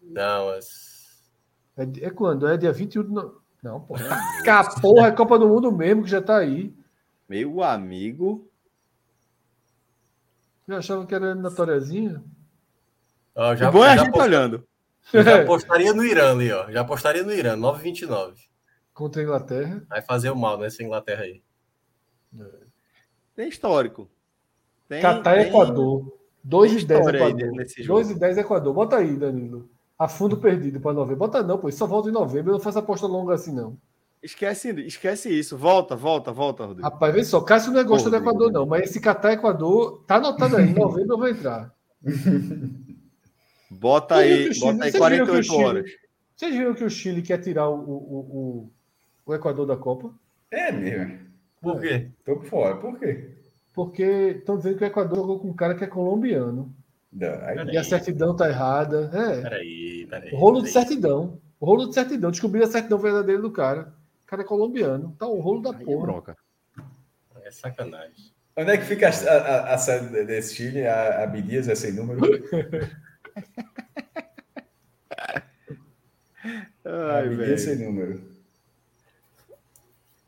Não, 0.00 0.46
mas... 0.46 1.20
é, 1.76 2.06
é 2.06 2.10
quando? 2.10 2.46
É 2.46 2.56
dia 2.56 2.72
21 2.72 3.02
de... 3.02 3.10
No... 3.10 3.40
Não, 3.60 3.80
porra, 3.80 5.08
é 5.08 5.12
Copa 5.12 5.36
do 5.36 5.48
Mundo 5.48 5.72
mesmo, 5.72 6.04
que 6.04 6.10
já 6.10 6.22
tá 6.22 6.38
aí. 6.38 6.72
Meu 7.28 7.62
amigo... 7.62 8.47
Eu 10.68 10.76
achava 10.76 11.06
que 11.06 11.14
era 11.14 11.34
na 11.34 11.50
Torezinha. 11.50 12.22
Oh, 13.34 13.56
já, 13.56 13.70
o 13.70 13.72
bom 13.72 13.84
é 13.84 13.92
a 13.92 13.96
gente 13.96 14.08
apost... 14.10 14.28
olhando. 14.28 14.68
Já 15.12 15.40
apostaria 15.42 15.94
no 15.94 16.04
Irã 16.04 16.32
ali, 16.32 16.52
ó. 16.52 16.70
Já 16.70 16.82
apostaria 16.82 17.22
no 17.22 17.32
Irã, 17.32 17.56
9,29. 17.56 18.34
Contra 18.92 19.22
a 19.22 19.24
Inglaterra. 19.24 19.82
Vai 19.88 20.02
fazer 20.02 20.30
o 20.30 20.36
mal 20.36 20.58
nessa 20.58 20.82
Inglaterra 20.82 21.22
aí. 21.22 21.42
Tem 23.34 23.48
histórico. 23.48 24.10
Tem, 24.88 25.00
Catar 25.00 25.38
e 25.38 25.48
Equador. 25.48 26.18
2 26.44 26.82
e 26.82 26.84
10 26.84 27.06
Equador. 27.06 27.52
2 27.86 28.10
e 28.10 28.18
10 28.18 28.38
Equador. 28.38 28.74
Bota 28.74 28.96
aí, 28.96 29.16
Danilo. 29.16 29.70
A 29.98 30.06
fundo 30.06 30.36
perdido 30.36 30.80
para 30.80 30.92
novembro. 30.92 31.18
Bota 31.20 31.42
não, 31.42 31.58
pô. 31.58 31.70
Só 31.72 31.86
volta 31.86 32.10
em 32.10 32.12
novembro. 32.12 32.50
Eu 32.50 32.54
não 32.54 32.60
faço 32.60 32.78
aposta 32.78 33.06
longa 33.06 33.34
assim, 33.34 33.54
não. 33.54 33.78
Esquece, 34.22 34.70
esquece 34.80 35.30
isso. 35.30 35.56
Volta, 35.56 35.94
volta, 35.94 36.32
volta, 36.32 36.64
Rodrigo. 36.64 36.88
Rapaz, 36.88 37.14
vê 37.14 37.24
só. 37.24 37.40
Cássio 37.40 37.72
não 37.72 37.80
é 37.80 37.84
gosta 37.84 38.10
do 38.10 38.16
Equador, 38.16 38.50
não. 38.50 38.66
Mas 38.66 38.90
esse 38.90 39.00
Catar 39.00 39.32
Equador 39.32 40.02
tá 40.06 40.16
anotado 40.16 40.56
aí. 40.56 40.70
Em 40.70 40.74
novembro 40.74 41.14
eu 41.14 41.18
vou 41.18 41.28
entrar. 41.28 41.72
Bota 43.70 44.16
aí, 44.16 44.52
Chile, 44.54 44.72
bota 44.72 44.84
aí 44.84 44.92
48 44.92 45.44
Chile, 45.44 45.64
horas. 45.64 45.90
Vocês 46.34 46.54
viram 46.54 46.74
que 46.74 46.84
o 46.84 46.88
Chile 46.88 47.20
quer 47.20 47.38
tirar 47.38 47.68
o, 47.68 47.74
o, 47.74 47.84
o, 47.84 48.72
o 49.26 49.34
Equador 49.34 49.66
da 49.66 49.76
Copa? 49.76 50.10
É 50.50 50.72
mesmo. 50.72 51.18
Por 51.60 51.78
quê? 51.78 52.08
Tô 52.24 52.36
por 52.36 52.46
fora. 52.46 52.76
Por 52.76 52.98
quê? 52.98 53.28
Porque 53.74 54.36
estão 54.38 54.56
dizendo 54.56 54.78
que 54.78 54.84
o 54.84 54.86
Equador 54.86 55.18
jogou 55.18 55.38
com 55.38 55.48
um 55.48 55.54
cara 55.54 55.74
que 55.74 55.84
é 55.84 55.86
colombiano. 55.86 56.74
Não, 57.12 57.28
e 57.70 57.76
a 57.76 57.84
certidão 57.84 58.34
tá 58.34 58.48
errada. 58.48 59.10
É. 59.12 59.42
Peraí, 59.42 60.06
peraí. 60.08 60.34
Rolo 60.34 60.56
peraí. 60.56 60.66
de 60.66 60.72
certidão. 60.72 61.38
O 61.60 61.66
rolo 61.66 61.88
de 61.88 61.94
certidão. 61.94 62.30
Descobri 62.30 62.62
a 62.62 62.66
certidão 62.66 62.98
verdadeira 62.98 63.42
do 63.42 63.50
cara 63.50 63.92
cara 64.28 64.42
é 64.42 64.44
colombiano. 64.44 65.16
Tá 65.18 65.26
o 65.26 65.40
rolo 65.40 65.62
da 65.62 65.70
Aí 65.70 65.84
porra. 65.84 66.06
Broca. 66.06 66.36
É 67.42 67.50
sacanagem. 67.50 68.30
Onde 68.56 68.70
é 68.70 68.76
que 68.76 68.84
fica 68.84 69.08
a, 69.08 69.10
a, 69.10 69.74
a 69.74 69.78
sede 69.78 70.24
desse 70.24 70.54
Chile? 70.54 70.86
A, 70.86 71.24
a 71.24 71.26
Bidias 71.26 71.66
é 71.68 71.74
sem 71.74 71.92
número? 71.92 72.20
Ai, 76.84 77.26
a 77.26 77.28
Bidias 77.28 77.62
sem 77.62 77.76
número. 77.76 78.22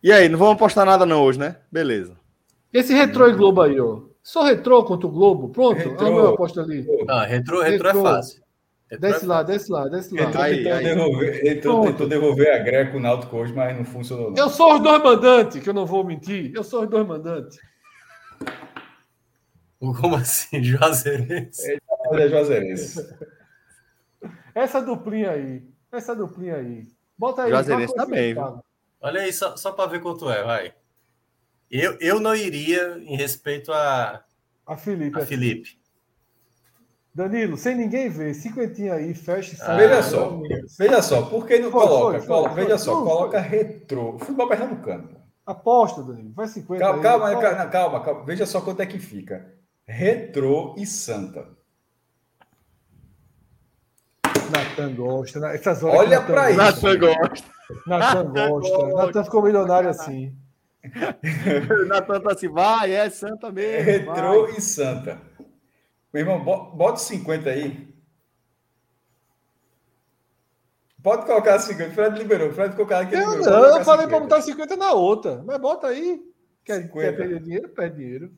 E 0.03 0.11
aí, 0.11 0.31
não 0.31 0.39
vamos 0.39 0.55
apostar 0.55 0.87
nada 0.87 1.05
não 1.05 1.23
hoje, 1.23 1.39
né? 1.39 1.57
Beleza. 1.71 2.17
Esse 2.73 2.95
retrô 2.95 3.29
e 3.29 3.35
Globo 3.35 3.61
aí, 3.61 3.79
ó. 3.79 4.01
Só 4.23 4.45
retrô 4.45 4.83
contra 4.85 5.07
o 5.07 5.11
Globo, 5.11 5.51
pronto? 5.51 5.77
Retrô. 5.77 6.07
Ah, 6.07 6.11
eu 6.11 6.29
aposto 6.29 6.61
ali. 6.61 6.87
Ah, 7.07 7.27
retrô, 7.27 7.61
retrô, 7.61 7.89
é 7.89 7.93
retrô. 7.93 8.01
é 8.01 8.03
fácil. 8.03 8.43
Desce 8.99 9.25
lá, 9.25 9.43
desce 9.45 9.71
lá, 9.71 9.89
desce 9.89 10.13
lá. 10.13 10.23
Entrou, 10.23 10.43
aí, 10.43 10.65
tentou, 10.65 10.73
aí. 10.73 10.85
Devolver, 10.85 11.47
entrou, 11.47 11.87
tentou 11.87 12.09
devolver 12.09 12.55
a 12.55 12.59
Greco 12.59 12.97
o 12.97 13.01
Náutico 13.01 13.37
hoje, 13.37 13.53
mas 13.53 13.77
não 13.77 13.85
funcionou. 13.85 14.31
Não. 14.33 14.37
Eu 14.37 14.49
sou 14.49 14.75
os 14.75 14.83
dois 14.83 15.01
mandantes, 15.03 15.63
que 15.63 15.69
eu 15.69 15.75
não 15.75 15.87
vou 15.87 16.05
mentir. 16.05 16.53
Eu 16.53 16.65
sou 16.65 16.83
os 16.83 16.91
dois 16.91 17.07
mandantes. 17.07 17.57
Como 19.79 20.17
assim? 20.17 20.63
Juazeirense? 20.63 21.79
É, 22.13 22.29
Juazeirense. 22.29 23.17
Essa 24.55 24.81
duplinha 24.83 25.31
aí. 25.31 25.63
Essa 25.93 26.15
duplinha 26.15 26.57
aí. 26.57 26.83
Bota 27.17 27.45
aí. 27.45 27.51
Juazeirense 27.51 27.95
também, 27.95 28.35
viu? 28.35 28.61
Olha 29.01 29.23
aí, 29.23 29.33
só, 29.33 29.57
só 29.57 29.73
para 29.73 29.89
ver 29.89 30.01
quanto 30.01 30.29
é, 30.29 30.43
vai. 30.43 30.75
Eu, 31.71 31.97
eu 32.01 32.19
não 32.19 32.35
iria 32.35 32.99
em 32.99 33.17
respeito 33.17 33.73
a... 33.73 34.25
A 34.67 34.77
Felipe. 34.77 35.19
A 35.19 35.25
Felipe. 35.25 35.80
Danilo, 37.13 37.57
sem 37.57 37.75
ninguém 37.75 38.09
ver, 38.09 38.35
cinquentinha 38.35 38.95
aí, 38.95 39.13
fecha 39.15 39.55
e 39.55 39.57
sai. 39.57 39.77
veja 39.77 40.03
só, 40.03 40.41
veja 40.79 41.03
só, 41.03 41.23
por 41.23 41.45
que 41.45 41.59
não 41.59 41.71
foi, 41.71 41.81
coloca? 41.81 42.21
Foi, 42.21 42.43
foi, 42.45 42.55
veja 42.55 42.79
só, 42.79 43.03
coloca 43.03 43.41
retrô. 43.41 44.17
Futebol 44.19 44.49
pernambucano. 44.49 45.21
Aposta, 45.45 46.03
Danilo, 46.03 46.33
vai 46.33 46.47
50. 46.47 46.83
Calma, 46.85 47.03
calma, 47.03 47.31
calma, 47.41 47.67
calma, 47.67 48.01
calma, 48.05 48.25
veja 48.25 48.47
só 48.47 48.61
quanto 48.61 48.81
é 48.81 48.87
que 48.87 49.01
fica. 49.01 49.55
Retrô 49.87 50.77
e 50.79 50.87
Santa. 50.87 51.49
Natan 54.51 54.95
gosta. 54.95 55.41
Né? 55.41 55.55
Essas 55.55 55.83
horas 55.83 55.99
Olha 55.99 56.21
para 56.21 56.51
isso. 56.51 56.59
Natan 56.59 56.99
gosta. 56.99 57.49
Natan 57.87 58.25
gosta. 58.33 58.87
Natan 58.95 59.25
ficou 59.25 59.43
milionário 59.43 59.89
assim. 59.89 60.35
Natan 61.89 62.21
tá 62.21 62.33
assim, 62.33 62.49
vai, 62.49 62.93
é 62.93 63.11
Santa 63.11 63.51
mesmo. 63.51 63.85
Retrô 63.85 64.47
vai. 64.47 64.57
e 64.57 64.61
Santa. 64.61 65.30
Meu 66.13 66.23
irmão, 66.23 66.43
bota 66.43 66.99
50 66.99 67.49
aí. 67.51 67.89
Pode 71.03 71.25
colocar 71.25 71.59
50. 71.59 71.95
Fred 71.95 72.19
liberou. 72.19 72.53
Fred 72.53 72.75
colocou 72.75 72.97
aqui. 72.97 73.15
Eu 73.15 73.39
liberou. 73.39 73.61
não, 73.61 73.79
eu 73.79 73.85
falei 73.85 74.07
para 74.07 74.21
botar 74.21 74.43
50 74.43 74.77
na 74.77 74.93
outra. 74.93 75.43
Mas 75.47 75.59
bota 75.59 75.87
aí. 75.87 76.21
Quer, 76.65 76.91
quer 76.91 77.17
perder 77.17 77.41
dinheiro? 77.41 77.69
Perde 77.71 77.97
dinheiro. 77.97 78.33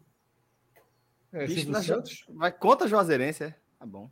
É, 1.33 1.47
Bicho, 1.47 1.71
na 1.71 1.83
Santos. 1.83 2.25
Vai 2.29 2.53
contra 2.53 2.87
Juazeirense, 2.87 3.45
é? 3.45 3.55
Tá 3.79 3.87
bom. 3.87 4.11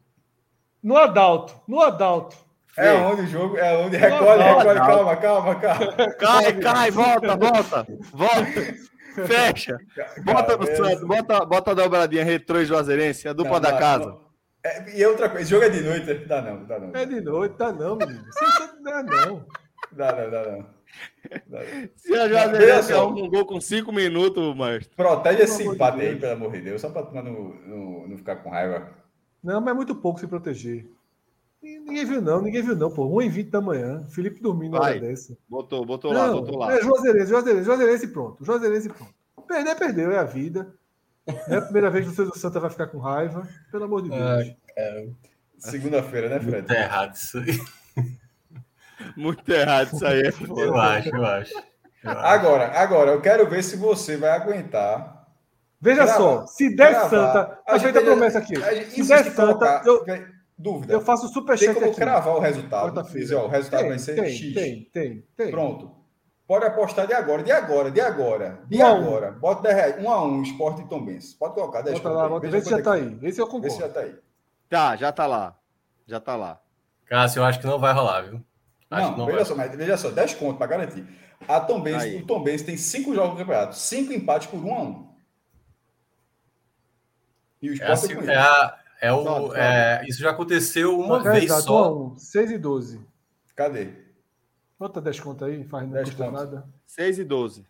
No 0.82 0.96
Adalto. 0.96 1.60
No 1.68 1.80
Adalto. 1.80 2.36
É 2.76 2.92
onde 2.94 3.22
o 3.22 3.26
jogo, 3.26 3.58
é 3.58 3.76
onde 3.76 3.96
recolhe, 3.96 4.42
recolhe, 4.42 4.78
calma, 4.78 5.16
calma, 5.16 5.54
calma. 5.56 6.14
Cai, 6.14 6.52
cai, 6.60 6.90
volta, 6.90 7.36
volta, 7.36 7.86
volta. 8.12 8.74
Fecha. 9.26 9.78
Bota 10.24 10.56
no 10.56 10.66
Santos, 10.66 11.04
bota, 11.04 11.44
bota 11.44 11.70
a 11.70 11.74
dobradinha 11.74 12.24
retrô 12.24 12.60
e 12.60 12.64
Juazeirense, 12.64 13.28
a 13.28 13.32
dupla 13.32 13.54
não, 13.54 13.60
da 13.60 13.78
casa. 13.78 14.16
É, 14.62 14.98
e 14.98 15.06
outra 15.06 15.28
coisa, 15.28 15.48
jogo 15.48 15.64
é 15.64 15.70
de 15.70 15.80
noite, 15.80 16.26
dá 16.26 16.42
não, 16.42 16.64
dá 16.64 16.78
não. 16.78 16.90
É 16.94 17.06
de 17.06 17.20
noite, 17.20 17.56
dá 17.56 17.72
não, 17.72 17.96
menino. 17.96 18.24
Você 18.24 18.82
dá 18.82 19.02
não. 19.02 19.46
Dá 19.92 20.12
não, 20.12 20.30
dá 20.30 20.50
não. 20.50 20.66
Se 21.96 22.14
a 22.14 22.28
Juazeirense 22.28 22.92
arruma 22.92 23.22
um 23.22 23.30
gol 23.30 23.46
com 23.46 23.60
5 23.60 23.92
minutos, 23.92 24.54
mas. 24.56 24.86
Protege 24.88 25.42
esse 25.42 25.62
empate 25.66 26.00
aí, 26.00 26.16
pelo 26.16 26.32
amor 26.32 26.52
de 26.52 26.60
Deus, 26.60 26.80
só 26.80 26.90
para 26.90 27.22
não, 27.22 27.32
não, 27.32 28.08
não 28.08 28.16
ficar 28.16 28.36
com 28.36 28.50
raiva. 28.50 28.90
Não, 29.42 29.60
mas 29.60 29.70
é 29.70 29.74
muito 29.74 29.94
pouco 29.94 30.20
se 30.20 30.26
proteger. 30.26 30.86
Ninguém 31.62 32.04
viu, 32.06 32.22
não, 32.22 32.40
ninguém 32.40 32.62
viu, 32.62 32.74
não, 32.74 32.90
pô. 32.90 33.06
1 33.06 33.22
em 33.22 33.28
20 33.28 33.50
da 33.50 33.60
manhã. 33.60 34.06
Felipe 34.08 34.40
dormindo 34.40 34.72
na 34.72 34.80
hora 34.80 35.00
dessa. 35.00 35.36
Botou, 35.48 35.84
botou 35.84 36.12
não, 36.12 36.20
lá, 36.20 36.32
botou 36.32 36.58
lá. 36.58 36.74
É 36.74 36.82
Juazeirense, 36.82 37.28
Juazeirense, 37.28 37.64
Juazeirense 37.66 38.08
pronto. 38.08 38.44
Juazeirense 38.44 38.88
pronto. 38.88 39.14
Perder, 39.46 39.76
perdeu, 39.76 40.10
é 40.10 40.18
a 40.18 40.24
vida. 40.24 40.72
É 41.26 41.56
a 41.56 41.62
primeira 41.62 41.90
vez 41.90 42.06
que 42.06 42.12
o 42.12 42.14
César 42.14 42.32
Santa 42.34 42.60
vai 42.60 42.70
ficar 42.70 42.86
com 42.86 42.98
raiva. 42.98 43.46
Pelo 43.70 43.84
amor 43.84 44.02
de 44.02 44.08
Deus. 44.08 44.54
É, 44.76 45.08
Segunda-feira, 45.58 46.28
né, 46.28 46.40
Fred? 46.40 46.56
Muito 46.56 46.72
errado 46.72 47.14
isso 47.14 47.38
aí. 47.38 47.60
Muito 49.16 49.52
errado 49.52 49.94
isso 49.94 50.06
aí. 50.06 50.22
eu 50.56 50.76
acho, 50.76 51.08
eu 51.08 51.24
acho. 51.26 51.54
Eu 52.02 52.10
agora, 52.10 52.68
acho. 52.68 52.78
agora, 52.78 53.10
eu 53.10 53.20
quero 53.20 53.48
ver 53.48 53.62
se 53.62 53.76
você 53.76 54.16
vai 54.16 54.30
aguentar. 54.30 55.26
Veja 55.80 56.06
só, 56.06 56.46
se 56.46 56.74
der 56.74 56.92
gravar, 56.92 57.10
Santa. 57.10 57.58
A, 57.66 57.78
gente 57.78 57.98
a 57.98 58.02
promessa 58.02 58.38
aqui. 58.38 58.54
se 58.90 59.06
der 59.06 59.24
Santa. 59.24 59.34
Colocar, 59.34 59.86
eu, 59.86 60.04
dúvida. 60.60 60.92
Eu 60.92 61.00
faço 61.00 61.28
superchat. 61.28 61.66
Tem 61.66 61.74
como 61.74 61.86
aqui. 61.86 62.00
cravar 62.00 62.36
o 62.36 62.40
resultado. 62.40 63.02
Dizer, 63.10 63.34
ó, 63.34 63.46
o 63.46 63.48
resultado 63.48 63.80
tem, 63.80 63.88
vai 63.88 63.98
ser 63.98 64.14
tem, 64.14 64.24
X. 64.30 64.54
Tem, 64.54 64.84
tem, 64.92 65.24
tem. 65.36 65.50
Pronto. 65.50 66.00
Pode 66.46 66.64
apostar 66.64 67.06
de 67.06 67.14
agora, 67.14 67.44
de 67.44 67.52
agora, 67.52 67.92
de 67.92 68.00
agora, 68.00 68.62
de 68.66 68.78
um 68.78 68.84
agora. 68.86 69.30
Bota 69.30 69.62
10 69.62 69.74
reais. 69.74 70.04
Um 70.04 70.10
a 70.10 70.24
um, 70.24 70.42
esporte 70.42 70.82
e 70.82 70.88
Tom 70.88 71.04
Benz. 71.04 71.32
Pode 71.34 71.54
colocar 71.54 71.80
10 71.80 72.00
Bota 72.00 72.10
lá, 72.10 72.28
bota, 72.28 72.48
vê 72.48 72.60
se 72.60 72.70
já 72.70 72.82
tá 72.82 72.94
aí. 72.94 73.18
Esse 73.22 73.40
eu 73.40 73.46
concordo. 73.46 73.68
Vê 73.68 73.70
se 73.70 73.78
já 73.78 73.88
tá 73.88 74.00
aí. 74.00 74.14
Tá, 74.68 74.96
já 74.96 75.12
tá 75.12 75.26
lá. 75.26 75.56
Já 76.08 76.18
tá 76.18 76.34
lá. 76.34 76.60
Cássio, 77.06 77.38
eu 77.40 77.44
acho 77.44 77.60
que 77.60 77.66
não 77.66 77.78
vai 77.78 77.92
rolar, 77.92 78.22
viu? 78.22 78.44
Acho 78.90 79.10
não, 79.12 79.18
não, 79.18 79.26
veja 79.26 79.38
vai. 79.38 79.46
só, 79.46 79.54
mas 79.54 79.76
veja 79.76 79.96
só, 79.96 80.10
10 80.10 80.34
contos 80.34 80.58
para 80.58 80.66
garantir. 80.66 81.06
A 81.46 81.60
Tom 81.60 81.80
Benz, 81.80 82.20
o 82.20 82.26
Tom 82.26 82.42
Benz 82.42 82.62
tem 82.62 82.76
5 82.76 83.14
jogos 83.14 83.32
no 83.32 83.38
campeonato, 83.38 83.76
5 83.76 84.12
empates 84.12 84.48
por 84.48 84.58
1 84.58 84.68
um 84.68 84.74
a 84.74 84.80
1 84.80 84.84
um. 84.84 85.10
E 87.62 87.70
o 87.70 87.72
esporte 87.74 87.90
é, 87.90 88.16
assim, 88.16 88.28
é, 88.28 88.36
a, 88.36 88.79
é 89.00 89.12
o, 89.12 89.54
é, 89.54 90.04
isso 90.06 90.20
já 90.20 90.30
aconteceu 90.30 90.98
uma 90.98 91.22
vez 91.22 91.44
exato, 91.44 91.62
só. 91.62 91.94
1 91.94 92.18
6 92.18 92.50
e 92.50 92.58
12. 92.58 93.00
Cadê? 93.56 93.92
Bota 94.78 95.00
10 95.00 95.20
contas 95.20 95.48
aí, 95.48 95.64
faz 95.64 95.88
não 95.88 96.02
custa 96.02 96.30
nada. 96.30 96.68
6 96.86 97.18
e 97.18 97.24
12. 97.24 97.66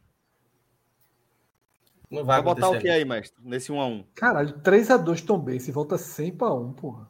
Não 2.10 2.24
vai, 2.24 2.42
vai 2.42 2.54
botar 2.54 2.70
o 2.70 2.78
que 2.78 2.88
aí, 2.88 3.04
mestre? 3.04 3.40
Nesse 3.44 3.70
1x1. 3.70 4.04
Caralho, 4.16 4.58
3x2 4.60 5.24
Tom 5.24 5.38
Benz, 5.38 5.68
volta 5.68 5.96
100 5.96 6.32
para 6.32 6.52
1, 6.52 6.72
porra. 6.72 7.08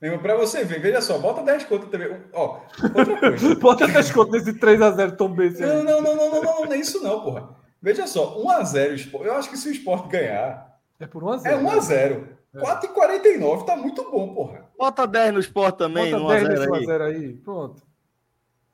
Mesmo 0.00 0.18
para 0.20 0.36
você 0.36 0.64
ver, 0.64 0.80
veja 0.80 1.00
só, 1.00 1.18
bota 1.18 1.42
10 1.42 1.64
contas 1.64 1.88
também. 1.88 2.22
Ó, 2.32 2.60
outra 2.94 3.18
coisa. 3.18 3.54
bota 3.60 3.86
10 3.86 4.12
contas 4.12 4.44
nesse 4.44 4.58
3x0 4.58 5.16
Tom 5.16 5.34
Benz. 5.34 5.58
Não, 5.58 5.82
não, 5.82 6.02
não, 6.02 6.14
não, 6.14 6.30
não, 6.30 6.42
não, 6.42 6.64
não, 6.66 6.72
é 6.72 6.76
isso 6.76 7.02
não, 7.02 7.22
porra. 7.22 7.56
Veja 7.80 8.06
só, 8.06 8.38
1x0 8.38 9.24
Eu 9.24 9.34
acho 9.34 9.48
que 9.48 9.56
se 9.56 9.68
o 9.68 9.72
esporte 9.72 10.08
ganhar. 10.08 10.78
É 11.00 11.06
por 11.06 11.22
1x0. 11.22 11.46
É 11.46 11.56
1x0. 11.56 12.37
É. 12.58 12.62
4,49 12.62 13.64
tá 13.64 13.76
muito 13.76 14.10
bom, 14.10 14.34
porra. 14.34 14.68
Bota 14.76 15.06
10 15.06 15.34
no 15.34 15.40
esporte 15.40 15.78
também. 15.78 16.10
Bota 16.12 16.34
10 16.34 16.48
nesse 16.48 16.66
1x0 16.66 17.00
aí. 17.00 17.14
aí. 17.14 17.32
Pronto. 17.34 17.82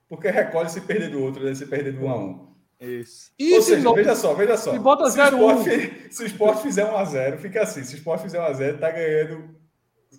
Porque 0.08 0.30
recolhe 0.30 0.68
se 0.68 0.80
perder 0.80 1.10
do 1.10 1.22
outro, 1.22 1.44
né? 1.44 1.54
Se 1.54 1.66
perder 1.66 1.92
do 1.92 2.00
1x1. 2.00 2.54
Isso. 2.80 3.32
Ou 3.40 3.62
seja, 3.62 3.82
não... 3.82 3.94
veja 3.94 4.14
só, 4.14 4.34
veja 4.34 4.56
só. 4.56 4.72
Se 4.72 4.78
bota 4.78 5.08
0 5.08 5.62
se, 5.62 6.08
se 6.10 6.22
o 6.22 6.26
esporte 6.26 6.62
fizer 6.62 6.84
1x0, 6.84 7.38
fica 7.38 7.62
assim. 7.62 7.82
Se 7.82 7.94
o 7.94 7.98
esporte 7.98 8.22
fizer 8.22 8.38
1x0, 8.38 8.78
tá 8.78 8.90
ganhando 8.90 9.54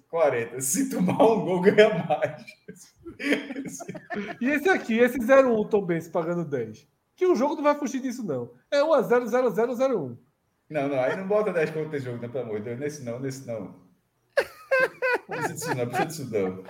40. 0.10 0.62
Se 0.62 0.90
tomar 0.90 1.24
um 1.24 1.46
gol, 1.46 1.62
ganha 1.62 1.90
mais. 2.08 2.46
e 4.42 4.50
esse 4.50 4.70
aqui, 4.70 4.98
esse 4.98 5.20
0-1 5.20 5.70
Tom 5.70 5.86
Benz 5.86 6.08
pagando 6.08 6.46
10. 6.46 6.88
Que 7.16 7.26
o 7.26 7.36
jogo 7.36 7.56
não 7.56 7.64
vai 7.64 7.76
fugir 7.76 8.02
disso, 8.02 8.26
não. 8.26 8.52
É 8.72 8.82
1x0, 8.82 9.26
0-0, 9.26 9.76
0-1. 9.76 10.18
Não, 10.70 10.88
não, 10.88 11.00
aí 11.00 11.16
não 11.16 11.28
bota 11.28 11.54
10 11.54 11.70
contra 11.72 11.98
esse 11.98 12.06
jogo, 12.06 12.22
não, 12.22 12.30
pelo 12.30 12.46
amor 12.46 12.60
de 12.60 12.66
Deus. 12.66 12.80
Nesse 12.80 13.04
não, 13.04 13.20
nesse 13.20 13.48
não. 13.48 13.76
Não 15.28 15.38
precisa 15.38 15.54
disso, 15.54 15.76
não, 15.76 15.88
precisa 15.88 16.06
disso, 16.06 16.30
não. 16.32 16.64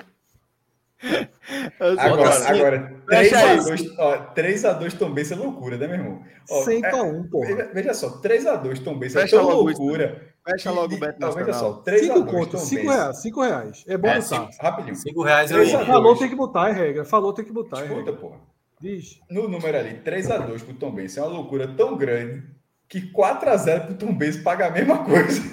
Agora, 1.79 2.29
assim, 2.29 2.47
agora 2.47 3.03
3x2 3.09 4.33
3 4.33 4.65
a 4.65 4.73
2 4.73 4.93
Tom 4.95 5.13
Benz 5.13 5.31
é 5.31 5.35
loucura, 5.35 5.77
né, 5.77 5.87
meu 5.87 5.97
irmão? 5.97 6.23
100 6.45 6.81
para 6.81 7.03
1, 7.03 7.29
pô. 7.29 7.41
Veja 7.73 7.93
só, 7.93 8.21
3x2 8.21 8.83
Tom 8.83 8.97
Benz 8.97 9.15
é 9.15 9.27
tão 9.27 9.43
loucura. 9.43 10.33
Fecha 10.47 10.71
logo 10.71 10.93
o 10.93 10.99
Beto 10.99 11.19
Nacional. 11.19 11.45
Veja 11.45 11.57
só, 11.57 11.73
3 11.73 12.01
5 12.07 12.25
contos, 12.25 12.61
5 12.61 12.91
reais, 12.91 13.21
5 13.21 13.41
reais. 13.41 13.83
É 13.87 13.97
bom 13.97 14.07
é, 14.07 14.21
botar. 14.21 14.51
Cinco, 14.51 14.63
rapidinho. 14.63 14.95
5 14.95 15.23
reais 15.23 15.51
eu 15.51 15.63
ia. 15.63 15.85
Falou, 15.85 16.15
tem 16.15 16.29
que 16.29 16.35
botar, 16.35 16.69
é 16.69 16.71
regra. 16.71 17.05
Falou, 17.05 17.33
tem 17.33 17.45
que 17.45 17.51
botar, 17.51 17.81
é 17.81 17.85
Escuta, 17.85 18.13
porra. 18.13 18.37
Diz. 18.79 19.19
No 19.29 19.47
número 19.47 19.77
ali, 19.77 20.01
3x2 20.05 20.63
pro 20.63 20.73
Tom 20.75 20.91
Benz 20.91 21.17
é 21.17 21.21
uma 21.21 21.31
loucura 21.31 21.67
tão 21.67 21.97
grande 21.97 22.54
que 22.95 23.11
4x0 23.11 23.87
pro 23.87 23.95
Tom 23.95 24.13
Benz 24.13 24.37
paga 24.37 24.67
a 24.67 24.71
mesma 24.71 25.03
coisa. 25.03 25.41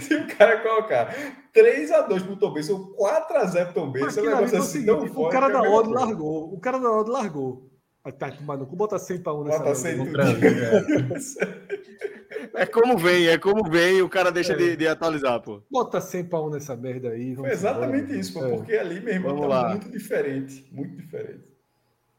Se 0.00 0.14
o 0.14 0.26
cara 0.36 0.60
colocar 0.60 1.14
3x2 1.54 2.24
pro 2.24 2.36
Tom 2.36 2.52
Benz 2.52 2.68
ou 2.68 2.96
4x0 2.96 3.64
pro 3.66 3.74
Tom 3.74 3.92
Benz, 3.92 4.16
é 4.16 4.22
um 4.22 4.24
negócio 4.24 4.58
assim 4.58 4.84
tão 4.84 5.06
forte. 5.06 5.36
O 5.36 5.40
cara 5.40 5.48
da 5.48 5.62
Odd 5.62 5.90
largou. 5.90 6.52
O 6.52 6.58
cara 6.58 6.78
da 6.78 6.90
Odd 6.90 7.08
largou. 7.08 7.70
Tá, 8.18 8.32
mano, 8.40 8.64
bota 8.64 8.98
100 8.98 9.18
para 9.18 9.34
1 9.34 9.44
nessa 9.44 9.58
Bota 9.58 9.74
100 9.74 10.00
é. 12.54 12.62
é 12.62 12.66
como 12.66 12.96
vem, 12.96 13.26
é 13.26 13.36
como 13.36 13.70
vem, 13.70 14.00
o 14.00 14.08
cara 14.08 14.32
deixa 14.32 14.54
é. 14.54 14.56
de, 14.56 14.76
de, 14.76 14.88
atualizar, 14.88 15.42
pô. 15.42 15.62
Bota 15.70 16.00
100 16.00 16.24
para 16.24 16.40
1 16.40 16.50
nessa 16.50 16.74
merda 16.74 17.10
aí. 17.10 17.36
Foi 17.36 17.50
exatamente 17.50 18.04
embora, 18.04 18.18
isso, 18.18 18.32
pô, 18.32 18.46
é. 18.46 18.56
porque 18.56 18.72
ali, 18.72 19.00
meu 19.00 19.12
irmão, 19.12 19.38
tá 19.40 19.46
lá. 19.46 19.68
muito 19.68 19.90
diferente, 19.90 20.66
muito 20.72 20.96
diferente. 20.96 21.44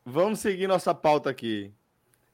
Vamos 0.06 0.40
seguir 0.40 0.68
nossa 0.68 0.94
pauta 0.94 1.30
aqui. 1.30 1.74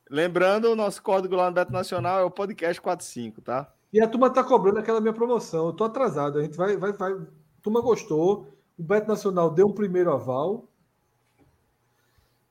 Lembrando, 0.09 0.71
o 0.71 0.75
nosso 0.75 1.01
código 1.01 1.35
lá 1.35 1.47
no 1.47 1.55
Beto 1.55 1.71
Nacional 1.71 2.19
é 2.19 2.23
o 2.23 2.31
podcast 2.31 2.79
45, 2.79 3.41
tá? 3.41 3.71
E 3.91 4.01
a 4.01 4.07
turma 4.07 4.29
tá 4.29 4.43
cobrando 4.43 4.79
aquela 4.79 5.01
minha 5.01 5.13
promoção. 5.13 5.67
Eu 5.67 5.73
tô 5.73 5.83
atrasado. 5.83 6.37
A 6.37 6.43
gente 6.43 6.57
vai, 6.57 6.77
vai, 6.77 6.91
vai. 6.93 7.13
A 7.13 7.25
turma 7.61 7.81
gostou. 7.81 8.47
O 8.77 8.83
Beto 8.83 9.07
Nacional 9.07 9.49
deu 9.49 9.67
um 9.67 9.73
primeiro 9.73 10.11
aval. 10.11 10.67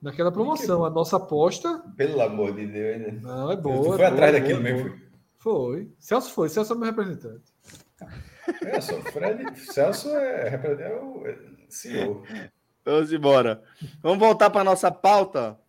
Naquela 0.01 0.31
promoção. 0.31 0.83
A 0.83 0.89
nossa 0.89 1.17
aposta. 1.17 1.83
Pelo 1.95 2.21
amor 2.21 2.53
de 2.53 2.65
Deus, 2.65 2.97
né? 2.99 3.19
Não, 3.21 3.51
é 3.51 3.55
boa. 3.55 3.77
Tu 3.77 3.93
foi 3.93 4.01
é 4.01 4.07
atrás 4.07 4.31
boa, 4.31 4.41
daquilo 4.41 4.61
boa, 4.61 4.73
mesmo? 4.73 5.01
Foi. 5.37 5.91
Celso 5.99 6.31
foi. 6.31 6.49
Celso 6.49 6.73
é 6.73 6.75
meu 6.75 6.85
representante. 6.85 7.53
É 8.63 8.81
só, 8.81 8.99
Fred. 9.01 9.59
Celso 9.59 10.09
é, 10.09 10.55
é 10.79 10.99
o 11.01 11.27
é 11.27 11.37
CEO. 11.69 12.23
Vamos 12.83 13.13
embora. 13.13 13.63
Vamos 14.01 14.19
voltar 14.19 14.49
para 14.49 14.63
nossa 14.63 14.91
pauta. 14.91 15.59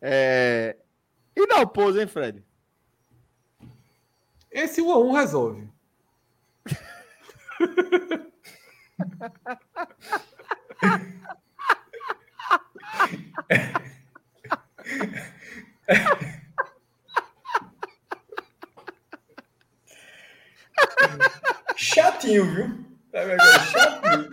É... 0.00 0.76
E 1.38 1.46
dá 1.46 1.60
o 1.60 1.68
pose, 1.68 2.00
hein, 2.00 2.08
Fred? 2.08 2.42
Esse 4.50 4.82
1 4.82 4.90
a 4.90 4.98
1 4.98 5.12
resolve. 5.12 5.68
Chatinho, 21.76 22.52
viu? 22.52 22.84
Chatinho. 23.70 24.28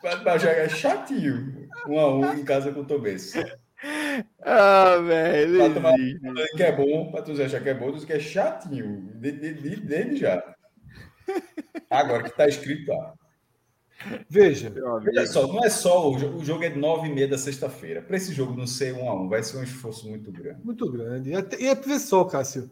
Para 0.00 0.38
jogar 0.38 0.70
chatinho. 0.70 1.68
Um 1.86 1.98
a 1.98 2.14
um 2.14 2.32
em 2.32 2.42
casa 2.42 2.72
com 2.72 2.80
o 2.80 2.86
Tomés. 2.86 3.34
Ah, 4.40 4.96
velho. 4.98 5.56
Pra 5.58 5.74
tomar 5.74 5.94
que 6.56 6.62
é 6.62 6.72
bom, 6.72 7.10
pra 7.10 7.22
tu 7.22 7.32
achar 7.32 7.60
que 7.60 7.68
é 7.68 7.74
bom, 7.74 7.92
tu 7.92 8.06
que 8.06 8.12
é 8.12 8.20
chatinho. 8.20 9.10
Desde 9.14 9.54
de, 9.54 9.76
de, 9.80 10.16
já. 10.16 10.54
Agora 11.90 12.22
que 12.22 12.36
tá 12.36 12.46
escrito 12.46 12.90
lá. 12.90 13.14
Veja. 14.28 14.72
Veja 15.02 15.26
só, 15.26 15.46
não 15.46 15.64
é 15.64 15.70
só 15.70 16.10
o 16.10 16.18
jogo, 16.18 16.38
o 16.38 16.44
jogo 16.44 16.64
é 16.64 16.70
de 16.70 16.78
9 16.78 17.08
e 17.08 17.14
meia 17.14 17.28
da 17.28 17.38
sexta-feira. 17.38 18.02
Para 18.02 18.16
esse 18.16 18.32
jogo 18.32 18.56
não 18.56 18.66
ser 18.66 18.94
1 18.94 19.08
a 19.08 19.14
1 19.14 19.28
vai 19.28 19.42
ser 19.42 19.58
um 19.58 19.62
esforço 19.62 20.08
muito 20.08 20.30
grande. 20.32 20.64
Muito 20.64 20.90
grande. 20.90 21.30
E 21.58 21.66
é 21.66 21.98
só, 21.98 22.24
Cássio. 22.24 22.70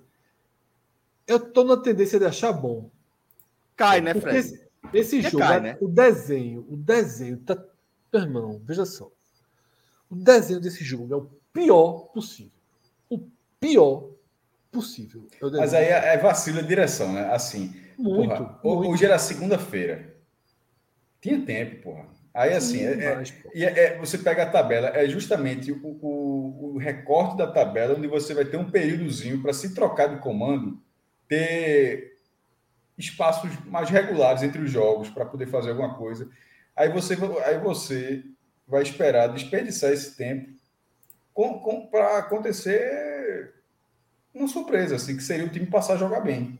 Eu 1.27 1.39
tô 1.39 1.63
na 1.63 1.77
tendência 1.77 2.19
de 2.19 2.25
achar 2.25 2.53
bom. 2.53 2.91
Cai, 3.77 4.01
né, 4.01 4.15
Fred? 4.15 4.37
Esse, 4.37 4.69
esse 4.93 5.23
jogo, 5.23 5.39
cai, 5.39 5.61
né? 5.61 5.79
o 5.81 5.89
desenho, 5.89 6.67
o 6.69 6.77
desenho 6.77 7.39
tá. 7.39 7.57
Irmão, 8.13 8.61
veja 8.65 8.85
só. 8.85 9.11
O 10.11 10.17
desenho 10.17 10.61
desse 10.61 10.83
jogo 10.85 11.15
é 11.15 11.17
o 11.17 11.31
pior 11.53 12.11
possível. 12.13 12.59
O 13.09 13.21
pior 13.61 14.11
possível. 14.73 15.29
Mas 15.41 15.73
aí 15.73 15.85
é, 15.87 16.15
é 16.15 16.19
vacilo 16.19 16.61
de 16.61 16.69
direção, 16.69 17.13
né? 17.13 17.33
Assim. 17.33 17.75
Muito, 17.97 18.45
porra, 18.63 18.77
muito. 18.77 18.91
Hoje 18.93 19.05
era 19.05 19.19
segunda-feira. 19.19 20.17
Tinha 21.21 21.41
tempo, 21.43 21.83
porra. 21.83 22.07
Aí 22.33 22.55
assim, 22.55 22.79
Sim, 22.79 22.85
é, 22.85 23.23
é, 23.55 23.85
é, 23.85 23.99
você 23.99 24.17
pega 24.17 24.45
a 24.45 24.51
tabela, 24.51 24.89
é 24.89 25.09
justamente 25.09 25.73
o, 25.73 25.79
o, 25.83 26.75
o, 26.75 26.79
recorte 26.79 27.37
da 27.37 27.47
tabela 27.47 27.97
onde 27.99 28.07
você 28.07 28.33
vai 28.33 28.45
ter 28.45 28.57
um 28.57 28.71
períodozinho 28.71 29.43
para 29.43 29.53
se 29.53 29.75
trocar 29.75 30.07
de 30.07 30.21
comando, 30.21 30.81
ter 31.27 32.19
espaços 32.97 33.51
mais 33.67 33.91
regulares 33.91 34.45
entre 34.45 34.63
os 34.63 34.71
jogos 34.71 35.11
para 35.11 35.27
poder 35.27 35.49
fazer 35.49 35.71
alguma 35.71 35.95
coisa. 35.95 36.31
Aí 36.77 36.89
você, 36.89 37.19
aí 37.45 37.59
você 37.59 38.23
vai 38.71 38.83
esperar 38.83 39.27
desperdiçar 39.27 39.93
esse 39.93 40.17
tempo 40.17 40.49
para 41.91 42.19
acontecer 42.19 43.55
uma 44.33 44.47
surpresa, 44.47 44.97
assim, 44.97 45.17
que 45.17 45.23
seria 45.23 45.47
o 45.47 45.51
time 45.51 45.67
passar 45.67 45.95
a 45.95 45.97
jogar 45.97 46.21
bem. 46.21 46.59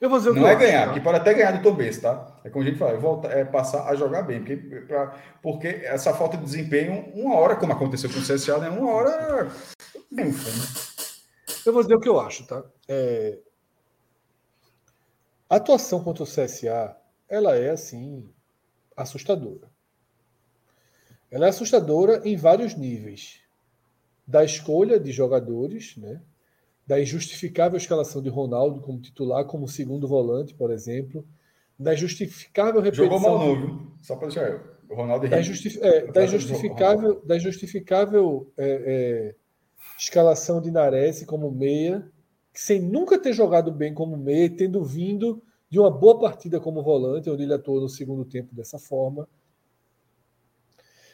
Eu 0.00 0.08
vou 0.08 0.18
dizer 0.18 0.32
não 0.32 0.46
é 0.46 0.52
acho, 0.52 0.60
ganhar, 0.60 0.86
tá? 0.88 0.94
que 0.94 1.00
pode 1.00 1.18
até 1.18 1.34
ganhar 1.34 1.60
do 1.60 1.72
Benz, 1.72 1.98
tá? 1.98 2.40
É 2.44 2.50
como 2.50 2.64
a 2.64 2.68
gente 2.68 2.78
fala, 2.78 2.96
volta, 2.98 3.28
é 3.28 3.44
passar 3.44 3.88
a 3.88 3.96
jogar 3.96 4.22
bem, 4.22 4.38
porque, 4.40 4.56
pra, 4.56 5.18
porque 5.42 5.66
essa 5.66 6.14
falta 6.14 6.36
de 6.36 6.44
desempenho, 6.44 7.10
uma 7.14 7.34
hora, 7.34 7.56
como 7.56 7.72
aconteceu 7.72 8.08
com 8.10 8.18
o 8.18 8.22
CSA, 8.22 8.58
né? 8.58 8.68
Uma 8.68 8.92
hora. 8.92 9.50
Eu 11.66 11.72
vou 11.72 11.82
dizer 11.82 11.96
o 11.96 12.00
que 12.00 12.08
eu 12.08 12.20
acho, 12.20 12.46
tá? 12.46 12.62
É... 12.86 13.38
A 15.50 15.56
atuação 15.56 16.04
contra 16.04 16.22
o 16.22 16.26
CSA, 16.26 16.96
ela 17.28 17.56
é 17.56 17.70
assim 17.70 18.32
assustadora. 19.02 19.70
Ela 21.30 21.46
é 21.46 21.48
assustadora 21.50 22.22
em 22.24 22.36
vários 22.36 22.74
níveis. 22.74 23.40
Da 24.26 24.44
escolha 24.44 25.00
de 25.00 25.10
jogadores, 25.12 25.96
né? 25.96 26.20
da 26.86 27.00
injustificável 27.00 27.76
escalação 27.76 28.22
de 28.22 28.30
Ronaldo 28.30 28.80
como 28.80 28.98
titular, 28.98 29.44
como 29.44 29.68
segundo 29.68 30.08
volante, 30.08 30.54
por 30.54 30.70
exemplo, 30.70 31.22
da 31.78 31.94
justificável 31.94 32.80
repetição... 32.80 33.04
Jogou 33.04 33.20
mal 33.20 33.38
novo, 33.38 33.92
só 34.00 34.16
para 34.16 34.28
deixar 34.28 34.48
eu. 34.48 34.60
O 34.88 34.94
Ronaldo 34.94 35.28
da, 35.28 35.42
justi 35.42 35.78
é, 35.82 36.10
da 36.10 36.24
justificável, 36.24 37.20
da 37.26 37.38
justificável 37.38 38.50
é, 38.56 38.66
é, 38.86 39.34
escalação 39.98 40.62
de 40.62 40.70
Nares 40.70 41.22
como 41.26 41.50
meia, 41.50 42.10
sem 42.54 42.80
nunca 42.80 43.18
ter 43.18 43.34
jogado 43.34 43.70
bem 43.70 43.92
como 43.92 44.16
meia, 44.16 44.48
tendo 44.48 44.82
vindo 44.82 45.42
de 45.70 45.78
uma 45.78 45.90
boa 45.90 46.18
partida 46.18 46.58
como 46.60 46.82
volante, 46.82 47.30
onde 47.30 47.42
ele 47.42 47.54
atuou 47.54 47.80
no 47.80 47.88
segundo 47.88 48.24
tempo 48.24 48.54
dessa 48.54 48.78
forma. 48.78 49.28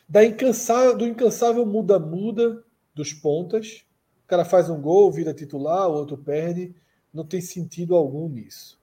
Da 0.08 0.24
incansável, 0.24 0.96
do 0.96 1.06
incansável 1.06 1.64
muda-muda 1.64 2.62
dos 2.94 3.12
pontas, 3.12 3.84
o 4.24 4.26
cara 4.26 4.44
faz 4.44 4.70
um 4.70 4.80
gol, 4.80 5.12
vira 5.12 5.34
titular, 5.34 5.88
o 5.88 5.94
outro 5.94 6.16
perde. 6.16 6.74
Não 7.12 7.24
tem 7.24 7.40
sentido 7.40 7.94
algum 7.94 8.28
nisso. 8.28 8.80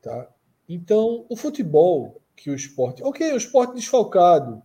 Tá? 0.00 0.30
Então, 0.68 1.26
o 1.28 1.36
futebol 1.36 2.20
que 2.36 2.50
o 2.50 2.54
esporte. 2.54 3.02
Ok, 3.02 3.32
o 3.32 3.36
esporte 3.36 3.74
desfalcado. 3.74 4.62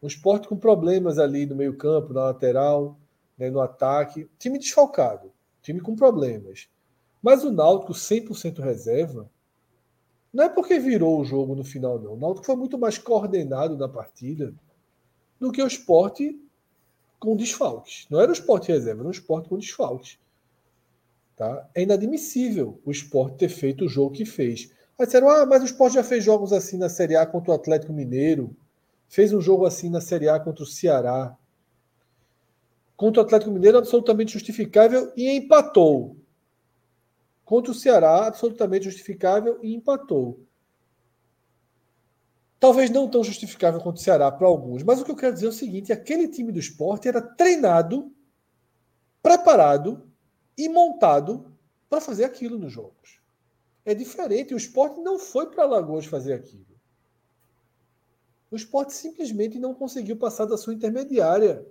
O 0.00 0.06
esporte 0.06 0.48
com 0.48 0.56
problemas 0.56 1.18
ali 1.18 1.44
no 1.44 1.56
meio-campo, 1.56 2.14
na 2.14 2.26
lateral, 2.26 2.98
né, 3.36 3.50
no 3.50 3.60
ataque. 3.60 4.30
Time 4.38 4.58
desfalcado. 4.58 5.32
Time 5.60 5.80
com 5.80 5.94
problemas. 5.94 6.68
Mas 7.20 7.44
o 7.44 7.50
Náutico 7.50 7.92
100% 7.92 8.60
reserva. 8.60 9.28
Não 10.32 10.44
é 10.44 10.48
porque 10.48 10.78
virou 10.78 11.20
o 11.20 11.24
jogo 11.24 11.54
no 11.54 11.64
final, 11.64 11.98
não. 11.98 12.14
O 12.14 12.16
Náutico 12.16 12.46
foi 12.46 12.56
muito 12.56 12.78
mais 12.78 12.98
coordenado 12.98 13.76
na 13.76 13.88
partida 13.88 14.54
do 15.38 15.50
que 15.50 15.62
o 15.62 15.66
esporte 15.66 16.40
com 17.18 17.36
desfalques. 17.36 18.06
Não 18.08 18.20
era 18.20 18.30
o 18.30 18.32
esporte 18.32 18.68
reserva, 18.68 19.02
era 19.02 19.08
um 19.08 19.12
esporte 19.12 19.48
com 19.48 19.58
desfalques. 19.58 20.18
Tá? 21.36 21.68
É 21.74 21.82
inadmissível 21.82 22.80
o 22.84 22.90
esporte 22.90 23.38
ter 23.38 23.48
feito 23.48 23.84
o 23.84 23.88
jogo 23.88 24.14
que 24.14 24.24
fez. 24.24 24.72
Aí 24.98 25.06
disseram, 25.06 25.28
ah, 25.28 25.46
mas 25.46 25.62
o 25.62 25.66
esporte 25.66 25.94
já 25.94 26.02
fez 26.02 26.22
jogos 26.22 26.52
assim 26.52 26.76
na 26.76 26.88
Série 26.88 27.16
A 27.16 27.26
contra 27.26 27.52
o 27.52 27.54
Atlético 27.54 27.92
Mineiro, 27.92 28.54
fez 29.08 29.32
um 29.32 29.40
jogo 29.40 29.64
assim 29.64 29.90
na 29.90 30.00
Série 30.00 30.28
A 30.28 30.38
contra 30.38 30.62
o 30.62 30.66
Ceará. 30.66 31.36
Contra 32.96 33.22
o 33.22 33.24
Atlético 33.24 33.50
Mineiro, 33.50 33.78
absolutamente 33.78 34.34
justificável 34.34 35.10
e 35.16 35.30
empatou. 35.30 36.16
Contra 37.50 37.72
o 37.72 37.74
Ceará, 37.74 38.28
absolutamente 38.28 38.84
justificável 38.84 39.58
e 39.60 39.74
empatou. 39.74 40.46
Talvez 42.60 42.90
não 42.90 43.10
tão 43.10 43.24
justificável 43.24 43.80
quanto 43.80 43.96
o 43.96 44.00
Ceará 44.00 44.30
para 44.30 44.46
alguns, 44.46 44.84
mas 44.84 45.00
o 45.00 45.04
que 45.04 45.10
eu 45.10 45.16
quero 45.16 45.34
dizer 45.34 45.46
é 45.46 45.48
o 45.48 45.52
seguinte: 45.52 45.92
aquele 45.92 46.28
time 46.28 46.52
do 46.52 46.60
esporte 46.60 47.08
era 47.08 47.20
treinado, 47.20 48.14
preparado 49.20 50.08
e 50.56 50.68
montado 50.68 51.52
para 51.88 52.00
fazer 52.00 52.22
aquilo 52.22 52.56
nos 52.56 52.72
jogos. 52.72 53.20
É 53.84 53.96
diferente. 53.96 54.54
O 54.54 54.56
esporte 54.56 55.00
não 55.00 55.18
foi 55.18 55.50
para 55.50 55.64
Alagoas 55.64 56.06
fazer 56.06 56.34
aquilo. 56.34 56.78
O 58.48 58.54
esporte 58.54 58.94
simplesmente 58.94 59.58
não 59.58 59.74
conseguiu 59.74 60.16
passar 60.16 60.44
da 60.44 60.56
sua 60.56 60.72
intermediária. 60.72 61.66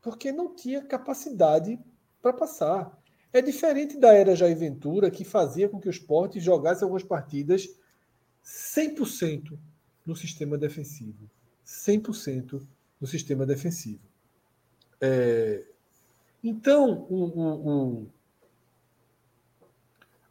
Porque 0.00 0.32
não 0.32 0.52
tinha 0.52 0.82
capacidade 0.82 1.78
para 2.20 2.32
passar. 2.32 3.01
É 3.32 3.40
diferente 3.40 3.98
da 3.98 4.12
era 4.12 4.36
Jair 4.36 4.56
Ventura, 4.56 5.10
que 5.10 5.24
fazia 5.24 5.68
com 5.68 5.80
que 5.80 5.88
o 5.88 5.90
esporte 5.90 6.38
jogasse 6.38 6.82
algumas 6.82 7.02
partidas 7.02 7.68
100% 8.44 9.58
no 10.04 10.14
sistema 10.14 10.58
defensivo. 10.58 11.30
100% 11.66 12.60
no 13.00 13.06
sistema 13.06 13.46
defensivo. 13.46 14.00
É, 15.00 15.64
então, 16.44 17.06
um, 17.10 17.24
um, 17.24 17.70
um, 17.70 18.06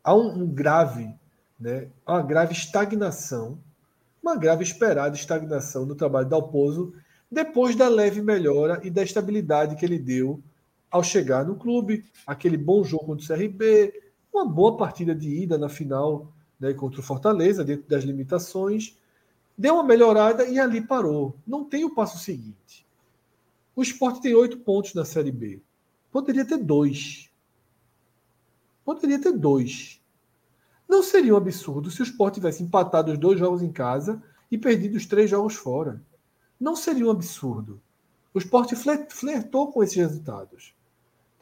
há 0.04 0.14
um, 0.14 0.48
grave, 0.48 1.14
né, 1.60 1.90
uma 2.08 2.22
grave 2.22 2.54
estagnação, 2.54 3.58
uma 4.22 4.36
grave 4.36 4.64
esperada 4.64 5.16
estagnação 5.16 5.86
no 5.86 5.96
trabalho 5.96 6.30
da 6.30 6.36
Alpozo, 6.36 6.94
depois 7.30 7.76
da 7.76 7.88
leve 7.88 8.22
melhora 8.22 8.80
e 8.84 8.90
da 8.90 9.02
estabilidade 9.02 9.76
que 9.76 9.86
ele 9.86 9.98
deu 9.98 10.42
ao 10.92 11.02
chegar 11.02 11.46
no 11.46 11.56
clube, 11.56 12.06
aquele 12.28 12.58
bom 12.58 12.84
jogo 12.84 13.06
contra 13.06 13.24
o 13.24 13.28
CRB, 13.28 13.94
uma 14.34 14.46
boa 14.46 14.76
partida 14.76 15.16
de 15.16 15.30
ida 15.30 15.58
na 15.58 15.70
final 15.70 16.32
né, 16.60 16.74
contra 16.74 17.00
o 17.00 17.04
Fortaleza, 17.04 17.64
dentro 17.64 17.88
das 17.90 18.04
limitações, 18.04 18.98
deu 19.58 19.76
uma 19.76 19.84
melhorada 19.84 20.46
e 20.46 20.60
ali 20.60 20.82
parou. 20.82 21.36
Não 21.48 21.64
tem 21.64 21.86
o 21.86 21.96
passo 21.96 22.20
seguinte. 22.20 22.86
O 23.76 23.82
esporte 23.82 24.22
tem 24.22 24.36
oito 24.36 24.58
pontos 24.60 24.94
na 24.94 25.06
Série 25.06 25.32
B. 25.32 25.62
Poderia 26.12 26.46
ter 26.46 26.58
dois. 26.58 27.32
Poderia 28.84 29.20
ter 29.20 29.32
dois. 29.32 30.02
Não 30.88 31.02
seria 31.02 31.34
um 31.34 31.38
absurdo 31.38 31.90
se 31.90 32.02
o 32.02 32.04
esporte 32.04 32.36
tivesse 32.36 32.62
empatado 32.62 33.12
os 33.12 33.18
dois 33.18 33.40
jogos 33.40 33.62
em 33.62 33.72
casa 33.72 34.22
e 34.52 34.58
perdido 34.58 34.98
os 34.98 35.06
três 35.06 35.30
jogos 35.30 35.56
fora. 35.56 36.02
Não 36.60 36.76
seria 36.76 37.08
um 37.08 37.12
absurdo. 37.12 37.82
O 38.34 38.40
esporte 38.40 38.76
flertou 38.76 39.72
com 39.72 39.82
esses 39.82 39.96
resultados. 39.96 40.76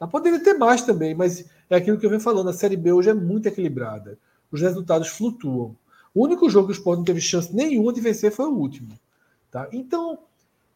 Tá? 0.00 0.08
Poderia 0.08 0.42
ter 0.42 0.54
mais 0.54 0.82
também, 0.82 1.14
mas 1.14 1.48
é 1.68 1.76
aquilo 1.76 1.96
que 1.96 2.04
eu 2.04 2.10
venho 2.10 2.20
falando. 2.20 2.50
A 2.50 2.52
Série 2.52 2.76
B 2.76 2.92
hoje 2.92 3.10
é 3.10 3.14
muito 3.14 3.46
equilibrada 3.46 4.18
os 4.50 4.60
resultados 4.60 5.08
flutuam. 5.08 5.76
O 6.14 6.24
único 6.24 6.50
jogo 6.50 6.68
que 6.68 6.72
o 6.72 6.78
Sport 6.78 6.98
não 6.98 7.04
teve 7.04 7.20
chance 7.20 7.54
nenhuma 7.54 7.92
de 7.92 8.00
vencer 8.00 8.32
foi 8.32 8.46
o 8.46 8.56
último. 8.56 8.90
Tá? 9.50 9.68
Então, 9.72 10.18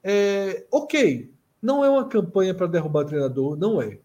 é, 0.03 0.65
ok, 0.71 1.33
não 1.61 1.85
é 1.85 1.91
uma 1.91 2.07
campanha 2.07 2.55
para 2.55 2.67
derrubar 2.67 3.01
o 3.01 3.07
treinador, 3.07 3.57
não 3.57 3.83
é. 3.83 3.99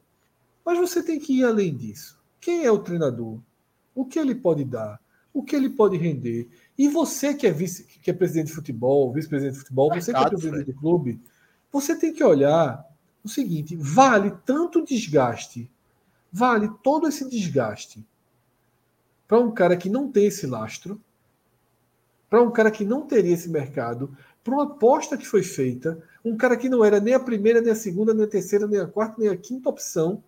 Mas 0.66 0.78
você 0.80 1.04
tem 1.04 1.20
que 1.20 1.40
ir 1.40 1.44
além 1.44 1.76
disso. 1.76 2.20
Quem 2.40 2.66
é 2.66 2.72
o 2.72 2.80
treinador? 2.80 3.40
O 3.94 4.06
que 4.06 4.18
ele 4.18 4.34
pode 4.34 4.64
dar? 4.64 5.00
O 5.34 5.44
que 5.44 5.56
ele 5.56 5.70
pode 5.70 5.98
render? 5.98 6.48
E 6.78 6.88
você 6.88 7.34
que 7.34 7.46
é 7.46 7.52
vice, 7.52 7.84
que 7.84 8.10
é 8.10 8.14
presidente 8.14 8.48
de 8.48 8.54
futebol, 8.54 9.12
vice-presidente 9.12 9.54
de 9.54 9.60
futebol, 9.60 9.94
você 9.94 10.12
que 10.12 10.20
é 10.20 10.30
presidente 10.30 10.66
do 10.66 10.74
clube, 10.74 11.20
você 11.72 11.96
tem 11.96 12.12
que 12.12 12.24
olhar 12.24 12.84
o 13.24 13.30
seguinte: 13.30 13.76
vale 13.76 14.32
tanto 14.46 14.84
desgaste, 14.84 15.70
vale 16.32 16.70
todo 16.84 17.08
esse 17.08 17.28
desgaste 17.30 18.06
para 19.28 19.40
um 19.40 19.52
cara 19.52 19.78
que 19.78 19.90
não 19.90 20.12
tem 20.12 20.26
esse 20.26 20.48
lastro, 20.48 21.00
para 22.30 22.42
um 22.42 22.52
cara 22.52 22.72
que 22.72 22.84
não 22.84 23.06
teria 23.06 23.34
esse 23.34 23.50
mercado, 23.50 24.16
para 24.44 24.54
uma 24.54 24.64
aposta 24.64 25.18
que 25.18 25.26
foi 25.26 25.44
feita, 25.44 26.02
um 26.26 26.36
cara 26.36 26.58
que 26.58 26.70
não 26.70 26.84
era 26.84 27.00
nem 27.00 27.14
a 27.14 27.20
primeira, 27.20 27.62
nem 27.62 27.72
a 27.72 27.76
segunda, 27.76 28.14
nem 28.14 28.26
a 28.26 28.28
terceira, 28.28 28.66
nem 28.66 28.80
a 28.80 28.88
quarta, 28.88 29.16
nem 29.20 29.30
a 29.30 29.38
quinta 29.38 29.70
opção 29.70 30.24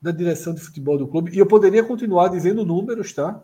da 0.00 0.10
direção 0.10 0.54
de 0.54 0.60
futebol 0.60 0.96
do 0.96 1.08
clube. 1.08 1.34
E 1.34 1.38
eu 1.38 1.46
poderia 1.46 1.84
continuar 1.84 2.28
dizendo 2.28 2.64
números, 2.64 3.12
tá? 3.12 3.42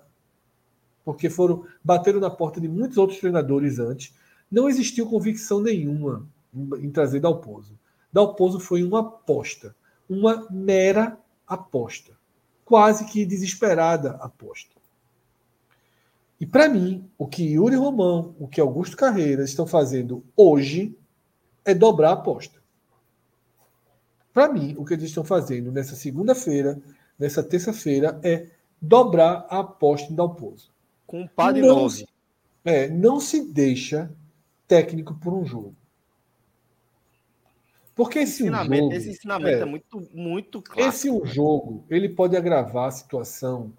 Porque 1.05 1.29
foram 1.29 1.67
bateram 1.83 2.21
na 2.21 2.31
porta 2.31 2.61
de 2.61 2.69
muitos 2.69 2.97
outros 2.97 3.19
treinadores 3.19 3.79
antes. 3.79 4.15
Não 4.51 4.69
existiu 4.69 5.07
convicção 5.07 5.61
nenhuma 5.61 6.27
em, 6.55 6.91
trazer 6.91 7.21
Dalpozo. 7.21 7.79
Dalpozo 8.15 8.61
foi 8.61 8.83
uma 8.83 9.01
aposta, 9.01 9.77
uma 10.09 10.47
mera 10.51 11.19
aposta 11.47 12.15
quase 12.65 13.05
que 13.05 13.27
desesperada 13.27 14.13
aposta. 14.13 14.75
E 16.41 16.47
para 16.47 16.69
mim, 16.69 17.09
o 17.17 17.27
que 17.27 17.45
Yuri 17.45 17.77
Romão, 17.77 18.35
o 18.39 18.49
que 18.49 18.61
Augusto 18.61 18.97
Carreiras 18.97 19.51
estão 19.51 19.67
fazendo 19.67 20.25
hoje 20.37 20.97
é 21.65 21.75
dobrar 21.75 22.11
a 22.11 22.15
aposta. 22.15 22.63
Para 24.33 24.53
mim, 24.53 24.75
o 24.77 24.85
que 24.85 24.95
eles 24.95 25.05
estão 25.05 25.25
fazendo 25.25 25.71
nessa 25.71 25.95
segunda-feira, 25.95 26.81
nessa 27.19 27.43
terça-feira, 27.43 28.19
é 28.23 28.49
dobrar 28.81 29.47
a 29.49 29.61
aposta 29.61 30.13
em 30.13 30.17
Dalpozo. 30.17 30.73
Com 31.07 31.23
um 31.23 31.29
par 31.29 31.53
de 31.53 31.61
não 31.61 31.69
nove. 31.69 32.07
É, 32.65 32.89
não 32.89 33.21
se 33.21 33.45
deixa 33.53 34.11
técnico 34.67 35.15
por 35.15 35.33
um 35.33 35.45
jogo. 35.45 35.77
Porque 37.95 38.19
esse, 38.19 38.43
ensinamento, 38.43 38.83
jogo, 38.83 38.95
esse 38.95 39.11
ensinamento 39.11 39.59
é, 39.59 39.61
é, 39.61 39.65
muito, 39.65 40.09
muito 40.13 40.63
claro. 40.63 40.89
Esse 40.89 41.11
um 41.11 41.25
jogo, 41.25 41.85
ele 41.89 42.09
pode 42.09 42.37
agravar 42.37 42.89
a 42.89 42.91
situação 42.91 43.73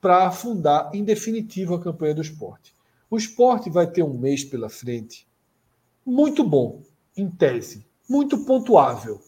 para 0.00 0.28
afundar 0.28 0.90
em 0.94 1.02
definitivo 1.02 1.74
a 1.74 1.80
campanha 1.80 2.14
do 2.14 2.22
esporte. 2.22 2.74
O 3.10 3.16
esporte 3.16 3.70
vai 3.70 3.86
ter 3.86 4.02
um 4.02 4.14
mês 4.14 4.44
pela 4.44 4.68
frente 4.68 5.26
muito 6.04 6.44
bom, 6.44 6.82
em 7.16 7.30
tese, 7.30 7.86
muito 8.08 8.44
pontuável. 8.44 9.20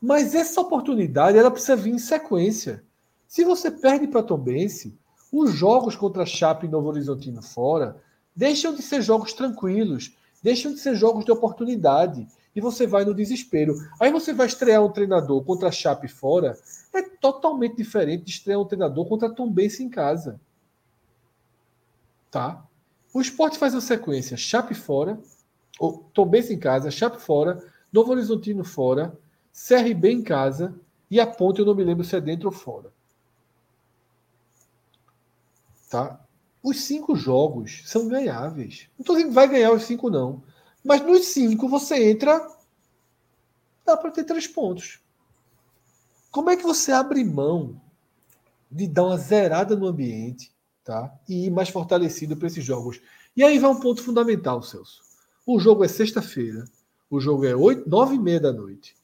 Mas 0.00 0.34
essa 0.34 0.60
oportunidade 0.60 1.38
ela 1.38 1.50
precisa 1.50 1.76
vir 1.76 1.94
em 1.94 1.98
sequência. 1.98 2.82
Se 3.28 3.44
você 3.44 3.70
perde 3.70 4.08
para 4.08 4.22
Tombense, 4.22 4.98
os 5.32 5.52
jogos 5.52 5.94
contra 5.96 6.26
Chape 6.26 6.66
e 6.66 6.68
Novo 6.68 6.88
Horizontino 6.88 7.42
fora 7.42 8.02
deixam 8.34 8.74
de 8.74 8.82
ser 8.82 9.00
jogos 9.02 9.32
tranquilos, 9.32 10.16
deixam 10.42 10.72
de 10.72 10.80
ser 10.80 10.94
jogos 10.94 11.24
de 11.24 11.32
oportunidade 11.32 12.26
e 12.56 12.60
você 12.60 12.86
vai 12.86 13.04
no 13.04 13.14
desespero. 13.14 13.76
Aí 14.00 14.10
você 14.10 14.32
vai 14.32 14.46
estrear 14.46 14.82
um 14.82 14.90
treinador 14.90 15.44
contra 15.44 15.70
Chape 15.70 16.08
fora, 16.08 16.58
é 16.94 17.02
totalmente 17.02 17.76
diferente 17.76 18.24
de 18.24 18.30
estrear 18.30 18.58
um 18.58 18.64
treinador 18.64 19.06
contra 19.06 19.28
Tombense 19.28 19.84
em 19.84 19.90
casa. 19.90 20.40
Tá? 22.30 22.64
O 23.12 23.20
esporte 23.20 23.58
faz 23.58 23.74
uma 23.74 23.82
sequência: 23.82 24.38
Chape 24.38 24.74
fora, 24.74 25.20
ou 25.78 25.98
Tombense 26.14 26.54
em 26.54 26.58
casa, 26.58 26.90
Chape 26.90 27.20
fora, 27.20 27.62
Novo 27.92 28.12
Horizontino 28.12 28.64
fora, 28.64 29.16
CRB 29.52 30.10
em 30.10 30.22
casa 30.22 30.74
e 31.10 31.20
a 31.20 31.26
Ponte, 31.26 31.60
eu 31.60 31.66
não 31.66 31.74
me 31.74 31.84
lembro 31.84 32.04
se 32.04 32.16
é 32.16 32.20
dentro 32.20 32.46
ou 32.46 32.52
fora. 32.52 32.90
Tá? 35.90 36.20
Os 36.62 36.80
cinco 36.80 37.14
jogos 37.14 37.82
são 37.84 38.08
ganháveis. 38.08 38.88
Não 38.98 39.02
estou 39.02 39.14
dizendo 39.14 39.28
que 39.28 39.34
vai 39.34 39.46
ganhar 39.46 39.72
os 39.72 39.84
cinco, 39.84 40.10
não. 40.10 40.42
Mas 40.86 41.04
nos 41.04 41.26
cinco 41.26 41.68
você 41.68 42.10
entra. 42.10 42.48
Dá 43.84 43.96
para 43.96 44.12
ter 44.12 44.22
três 44.22 44.46
pontos. 44.46 45.00
Como 46.30 46.48
é 46.48 46.56
que 46.56 46.62
você 46.62 46.92
abre 46.92 47.24
mão 47.24 47.80
de 48.70 48.86
dar 48.86 49.04
uma 49.04 49.18
zerada 49.18 49.74
no 49.74 49.86
ambiente 49.86 50.54
tá? 50.84 51.12
e 51.28 51.46
ir 51.46 51.50
mais 51.50 51.68
fortalecido 51.68 52.36
para 52.36 52.46
esses 52.46 52.64
jogos? 52.64 53.00
E 53.36 53.42
aí 53.42 53.58
vai 53.58 53.68
um 53.68 53.80
ponto 53.80 54.00
fundamental, 54.02 54.62
Celso. 54.62 55.02
O 55.44 55.58
jogo 55.58 55.84
é 55.84 55.88
sexta-feira. 55.88 56.64
O 57.10 57.20
jogo 57.20 57.44
é 57.44 57.54
oito, 57.54 57.88
nove 57.88 58.14
e 58.14 58.18
meia 58.18 58.40
da 58.40 58.52
noite. 58.52 58.96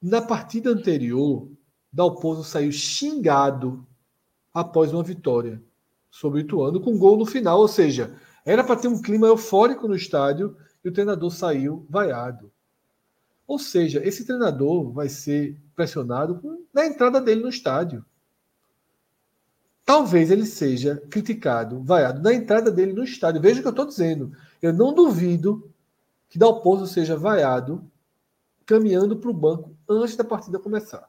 Na 0.00 0.20
partida 0.20 0.70
anterior, 0.70 1.48
Dalpozo 1.90 2.44
saiu 2.44 2.70
xingado 2.70 3.86
após 4.52 4.92
uma 4.92 5.02
vitória 5.02 5.62
sobre 6.10 6.40
o 6.40 6.42
Ituano, 6.42 6.80
com 6.80 6.98
gol 6.98 7.16
no 7.16 7.24
final. 7.24 7.60
Ou 7.60 7.68
seja, 7.68 8.14
era 8.46 8.62
para 8.62 8.76
ter 8.76 8.86
um 8.86 9.02
clima 9.02 9.26
eufórico 9.26 9.88
no 9.88 9.96
estádio 9.96 10.56
e 10.84 10.88
o 10.88 10.92
treinador 10.92 11.32
saiu 11.32 11.84
vaiado. 11.90 12.52
Ou 13.44 13.58
seja, 13.58 14.00
esse 14.06 14.24
treinador 14.24 14.92
vai 14.92 15.08
ser 15.08 15.60
pressionado 15.74 16.64
na 16.72 16.86
entrada 16.86 17.20
dele 17.20 17.42
no 17.42 17.48
estádio. 17.48 18.04
Talvez 19.84 20.30
ele 20.30 20.46
seja 20.46 21.02
criticado, 21.10 21.82
vaiado 21.82 22.22
na 22.22 22.32
entrada 22.32 22.70
dele 22.70 22.92
no 22.92 23.04
estádio. 23.04 23.40
Veja 23.40 23.58
o 23.58 23.62
que 23.62 23.68
eu 23.68 23.70
estou 23.70 23.86
dizendo. 23.86 24.32
Eu 24.62 24.72
não 24.72 24.94
duvido 24.94 25.68
que 26.28 26.38
Dalpozo 26.38 26.86
seja 26.86 27.16
vaiado 27.16 27.84
caminhando 28.64 29.16
para 29.16 29.30
o 29.30 29.34
banco 29.34 29.76
antes 29.88 30.16
da 30.16 30.24
partida 30.24 30.58
começar. 30.58 31.08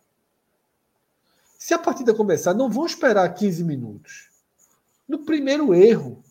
Se 1.57 1.73
a 1.73 1.79
partida 1.79 2.13
começar, 2.13 2.53
não 2.53 2.69
vão 2.69 2.85
esperar 2.85 3.27
15 3.33 3.63
minutos. 3.63 4.29
No 5.07 5.19
primeiro 5.19 5.73
erro, 5.73 6.23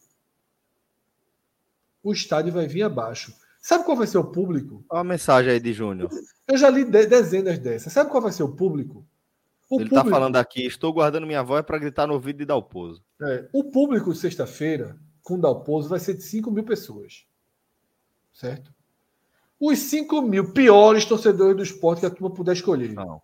o 2.11 2.13
estádio 2.13 2.53
vai 2.53 2.67
vir 2.67 2.83
abaixo. 2.83 3.35
Sabe 3.61 3.85
qual 3.85 3.97
vai 3.97 4.07
ser 4.07 4.19
o 4.19 4.25
público? 4.25 4.85
Olha 4.89 5.01
a 5.01 5.05
mensagem 5.05 5.51
aí 5.53 5.59
de 5.59 5.73
Júnior. 5.73 6.09
Eu 6.47 6.57
já 6.57 6.71
li 6.71 6.85
dezenas 6.85 7.59
dessas. 7.59 7.93
Sabe 7.93 8.11
qual 8.11 8.23
vai 8.23 8.31
ser 8.31 8.45
o 8.45 8.55
público? 8.55 9.05
O 9.69 9.81
Ele 9.81 9.89
está 9.89 10.05
falando 10.05 10.37
aqui, 10.37 10.65
estou 10.65 10.93
guardando 10.93 11.27
minha 11.27 11.43
voz 11.43 11.65
para 11.65 11.79
gritar 11.79 12.07
no 12.07 12.15
ouvido 12.15 12.39
de 12.39 12.45
Dalpozo. 12.45 13.03
É, 13.21 13.49
o 13.53 13.65
público 13.65 14.15
sexta-feira, 14.15 14.97
com 15.21 15.41
Dalpozo, 15.41 15.89
vai 15.89 15.99
ser 15.99 16.15
de 16.15 16.23
5 16.23 16.49
mil 16.53 16.63
pessoas. 16.63 17.27
Certo? 18.33 18.73
Os 19.59 19.79
5 19.81 20.23
mil 20.23 20.53
piores 20.53 21.05
torcedores 21.05 21.57
do 21.57 21.63
esporte 21.65 22.01
que 22.01 22.07
a 22.07 22.11
turma 22.11 22.33
puder 22.33 22.53
escolher. 22.53 22.93
Não. 22.93 23.21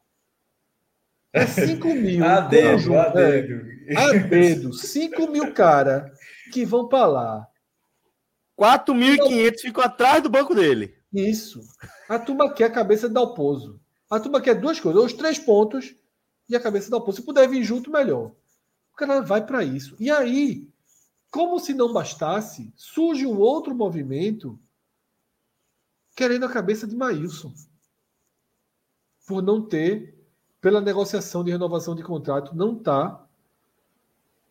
É 1.33 1.47
5 1.47 1.87
mil. 1.95 2.25
a 2.25 2.41
dedo, 2.41 2.99
a 2.99 3.09
dedo. 3.11 3.65
É, 3.87 3.97
a 3.97 4.13
dedo. 4.15 4.73
5 4.73 5.31
mil 5.31 5.53
cara 5.55 6.13
que 6.53 6.65
vão 6.65 6.89
para 6.89 7.07
lá. 7.07 7.49
4.500 8.63 9.61
ficam 9.61 9.83
atrás 9.83 10.23
do 10.23 10.31
banco 10.31 10.55
dele. 10.55 10.95
Isso. 11.13 11.61
A 12.09 12.19
turma 12.19 12.53
quer 12.53 12.67
a 12.67 12.71
cabeça 12.71 13.09
de 13.09 13.15
Dalpozo. 13.15 13.81
A 14.09 14.21
turma 14.21 14.41
quer 14.41 14.55
duas 14.55 14.79
coisas: 14.79 15.03
os 15.03 15.13
três 15.13 15.39
pontos 15.39 15.97
e 16.49 16.55
a 16.55 16.61
cabeça 16.61 16.85
de 16.85 16.93
Dalpozo. 16.93 17.19
Se 17.19 17.23
puder 17.25 17.49
vir 17.49 17.65
junto, 17.65 17.91
melhor. 17.91 18.33
O 18.93 18.97
cara 18.97 19.21
vai 19.21 19.45
para 19.45 19.65
isso. 19.65 19.97
E 19.99 20.11
aí, 20.11 20.69
como 21.29 21.59
se 21.59 21.75
não 21.75 21.93
bastasse, 21.93 22.73
surge 22.77 23.27
um 23.27 23.39
outro 23.39 23.75
movimento 23.75 24.59
querendo 26.15 26.47
a 26.47 26.53
cabeça 26.53 26.87
de 26.87 26.95
Maílson. 26.95 27.53
Por 29.27 29.43
não 29.43 29.61
ter 29.61 30.15
pela 30.61 30.81
negociação 30.81 31.43
de 31.43 31.51
renovação 31.51 31.95
de 31.95 32.03
contrato 32.05 32.55
não 32.55 32.77
está 32.77 33.27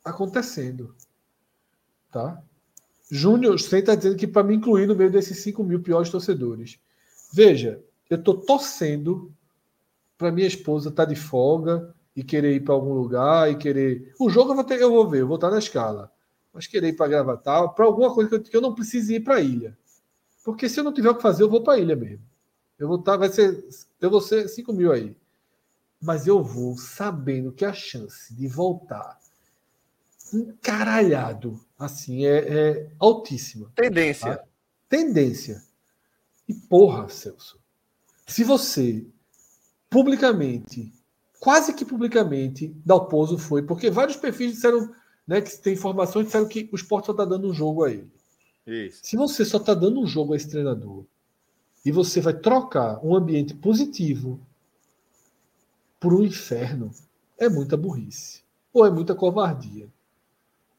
acontecendo. 0.04 0.96
Tá? 2.12 2.44
Júnior 3.12 3.60
você 3.60 3.80
está 3.80 3.94
dizendo 3.94 4.16
que 4.16 4.26
para 4.26 4.42
me 4.42 4.56
incluir 4.56 4.88
no 4.88 4.96
meio 4.96 5.12
desses 5.12 5.38
5 5.40 5.64
mil 5.64 5.82
piores 5.82 6.10
torcedores. 6.10 6.80
Veja, 7.32 7.84
eu 8.10 8.18
estou 8.18 8.38
torcendo 8.38 9.32
para 10.18 10.32
minha 10.32 10.48
esposa 10.48 10.90
estar 10.90 11.06
tá 11.06 11.12
de 11.12 11.20
folga 11.20 11.94
e 12.16 12.24
querer 12.24 12.56
ir 12.56 12.62
para 12.62 12.74
algum 12.74 12.94
lugar 12.94 13.52
e 13.52 13.56
querer. 13.56 14.14
O 14.20 14.30
jogo 14.30 14.52
eu 14.52 14.56
vou, 14.56 14.64
ter, 14.64 14.82
eu 14.82 14.90
vou 14.90 15.08
ver, 15.10 15.22
eu 15.22 15.28
vou 15.28 15.36
estar 15.36 15.50
tá 15.50 15.54
na 15.54 15.60
escala. 15.60 16.12
Mas 16.54 16.68
querer 16.68 16.90
ir 16.90 16.96
para 16.96 17.08
Gravatar, 17.08 17.70
para 17.74 17.86
alguma 17.86 18.14
coisa 18.14 18.30
que 18.30 18.36
eu, 18.36 18.42
que 18.42 18.58
eu 18.58 18.62
não 18.62 18.74
precise 18.74 19.16
ir 19.16 19.20
para 19.20 19.36
a 19.36 19.42
ilha. 19.42 19.78
Porque 20.44 20.68
se 20.68 20.80
eu 20.80 20.84
não 20.84 20.94
tiver 20.94 21.10
o 21.10 21.16
que 21.16 21.22
fazer, 21.22 21.44
eu 21.44 21.50
vou 21.50 21.62
para 21.62 21.74
a 21.74 21.80
ilha 21.80 21.96
mesmo. 21.96 22.26
Eu 22.80 22.88
vou 22.88 22.98
estar, 22.98 23.14
tá, 23.14 23.18
vai 23.18 23.30
ser, 23.30 23.64
eu 24.00 24.10
vou 24.10 24.22
ser 24.22 24.48
5 24.48 24.74
mil 24.74 24.92
aí 24.92 25.16
mas 26.02 26.26
eu 26.26 26.44
vou 26.44 26.76
sabendo 26.78 27.52
que 27.52 27.64
a 27.64 27.72
chance 27.72 28.34
de 28.34 28.48
voltar 28.48 29.20
encaralhado 30.34 31.64
assim 31.82 32.26
é, 32.26 32.38
é 32.38 32.92
altíssima. 33.00 33.72
Tendência. 33.76 34.38
Tá? 34.38 34.44
Tendência. 34.88 35.64
E 36.48 36.54
porra, 36.54 37.10
Celso, 37.10 37.60
se 38.28 38.44
você 38.44 39.06
publicamente, 39.90 40.94
quase 41.40 41.74
que 41.74 41.84
publicamente, 41.84 42.74
Dalpozo 42.86 43.38
foi, 43.38 43.64
porque 43.64 43.90
vários 43.90 44.16
perfis 44.16 44.54
disseram, 44.54 44.94
né, 45.28 45.42
que 45.42 45.58
tem 45.58 45.74
informações 45.74 46.26
disseram 46.28 46.48
que 46.48 46.70
o 46.72 46.76
esporte 46.76 47.08
só 47.08 47.12
está 47.12 47.26
dando 47.26 47.50
um 47.50 47.54
jogo 47.54 47.84
a 47.84 47.92
ele. 47.92 48.12
Isso. 48.66 49.00
Se 49.04 49.18
você 49.18 49.44
só 49.44 49.58
está 49.58 49.74
dando 49.74 50.00
um 50.00 50.08
jogo 50.08 50.34
a 50.34 50.38
esse 50.38 50.50
treinador 50.50 51.06
e 51.84 51.92
você 51.92 52.22
vai 52.22 52.34
trocar 52.34 53.04
um 53.04 53.16
ambiente 53.16 53.54
positivo 53.54 54.40
por 56.00 56.14
um 56.14 56.24
inferno 56.24 56.92
é 57.38 57.50
muita 57.50 57.76
burrice 57.76 58.44
ou 58.74 58.86
é 58.86 58.92
muita 58.92 59.16
covardia, 59.16 59.90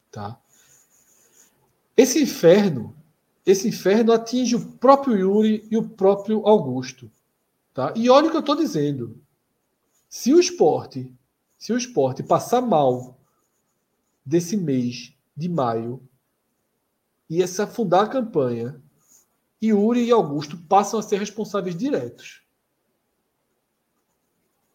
tá? 0.09 0.39
Esse 1.95 2.21
inferno, 2.21 2.95
esse 3.45 3.67
inferno 3.67 4.11
atinge 4.11 4.55
o 4.55 4.65
próprio 4.77 5.15
Yuri 5.15 5.67
e 5.69 5.77
o 5.77 5.87
próprio 5.87 6.47
Augusto, 6.47 7.11
tá? 7.73 7.93
E 7.95 8.09
olha 8.09 8.27
o 8.27 8.31
que 8.31 8.35
eu 8.37 8.41
estou 8.41 8.55
dizendo. 8.55 9.21
Se 10.09 10.33
o 10.33 10.39
esporte, 10.39 11.11
se 11.57 11.71
o 11.71 11.77
esporte 11.77 12.23
passar 12.23 12.61
mal 12.61 13.19
desse 14.25 14.57
mês 14.57 15.13
de 15.35 15.49
maio 15.49 16.01
e 17.29 17.45
se 17.47 17.61
afundar 17.61 18.05
a 18.05 18.09
campanha, 18.09 18.81
Yuri 19.61 20.05
e 20.05 20.11
Augusto 20.11 20.57
passam 20.57 20.99
a 20.99 21.03
ser 21.03 21.17
responsáveis 21.19 21.75
diretos 21.75 22.43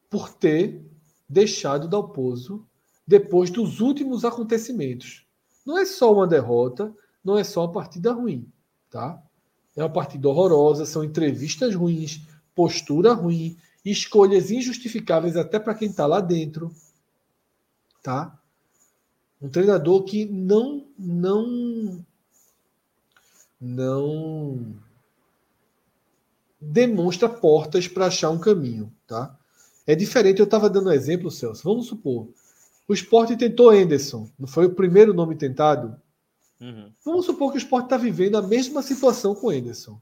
por 0.08 0.32
ter 0.32 0.82
deixado 1.28 1.88
Dalpozo 1.88 2.66
depois 3.06 3.50
dos 3.50 3.80
últimos 3.80 4.24
acontecimentos. 4.24 5.26
Não 5.66 5.78
é 5.78 5.84
só 5.84 6.12
uma 6.12 6.26
derrota, 6.26 6.94
não 7.24 7.38
é 7.38 7.44
só 7.44 7.64
uma 7.64 7.72
partida 7.72 8.12
ruim, 8.12 8.50
tá? 8.90 9.22
É 9.76 9.82
uma 9.82 9.92
partida 9.92 10.28
horrorosa, 10.28 10.86
são 10.86 11.04
entrevistas 11.04 11.74
ruins, 11.74 12.22
postura 12.54 13.12
ruim, 13.12 13.56
escolhas 13.84 14.50
injustificáveis 14.50 15.36
até 15.36 15.58
para 15.58 15.74
quem 15.74 15.88
está 15.88 16.06
lá 16.06 16.20
dentro, 16.20 16.74
tá? 18.02 18.36
Um 19.40 19.48
treinador 19.48 20.02
que 20.04 20.24
não 20.24 20.84
não 20.98 22.04
não 23.60 24.74
demonstra 26.60 27.28
portas 27.28 27.86
para 27.86 28.06
achar 28.06 28.30
um 28.30 28.38
caminho, 28.38 28.92
tá? 29.06 29.36
É 29.86 29.94
diferente, 29.94 30.40
eu 30.40 30.44
estava 30.44 30.68
dando 30.68 30.90
um 30.90 30.92
exemplo, 30.92 31.30
Celso. 31.30 31.62
Vamos 31.64 31.86
supor, 31.86 32.28
o 32.86 32.92
esporte 32.92 33.36
tentou 33.36 33.70
Anderson, 33.70 34.28
não 34.38 34.46
foi 34.48 34.66
o 34.66 34.74
primeiro 34.74 35.14
nome 35.14 35.36
tentado? 35.36 36.00
Uhum. 36.60 36.92
Vamos 37.04 37.26
supor 37.26 37.50
que 37.50 37.58
o 37.58 37.62
esporte 37.62 37.84
está 37.84 37.96
vivendo 37.96 38.36
a 38.36 38.42
mesma 38.42 38.82
situação 38.82 39.34
com 39.34 39.50
Anderson. 39.50 40.00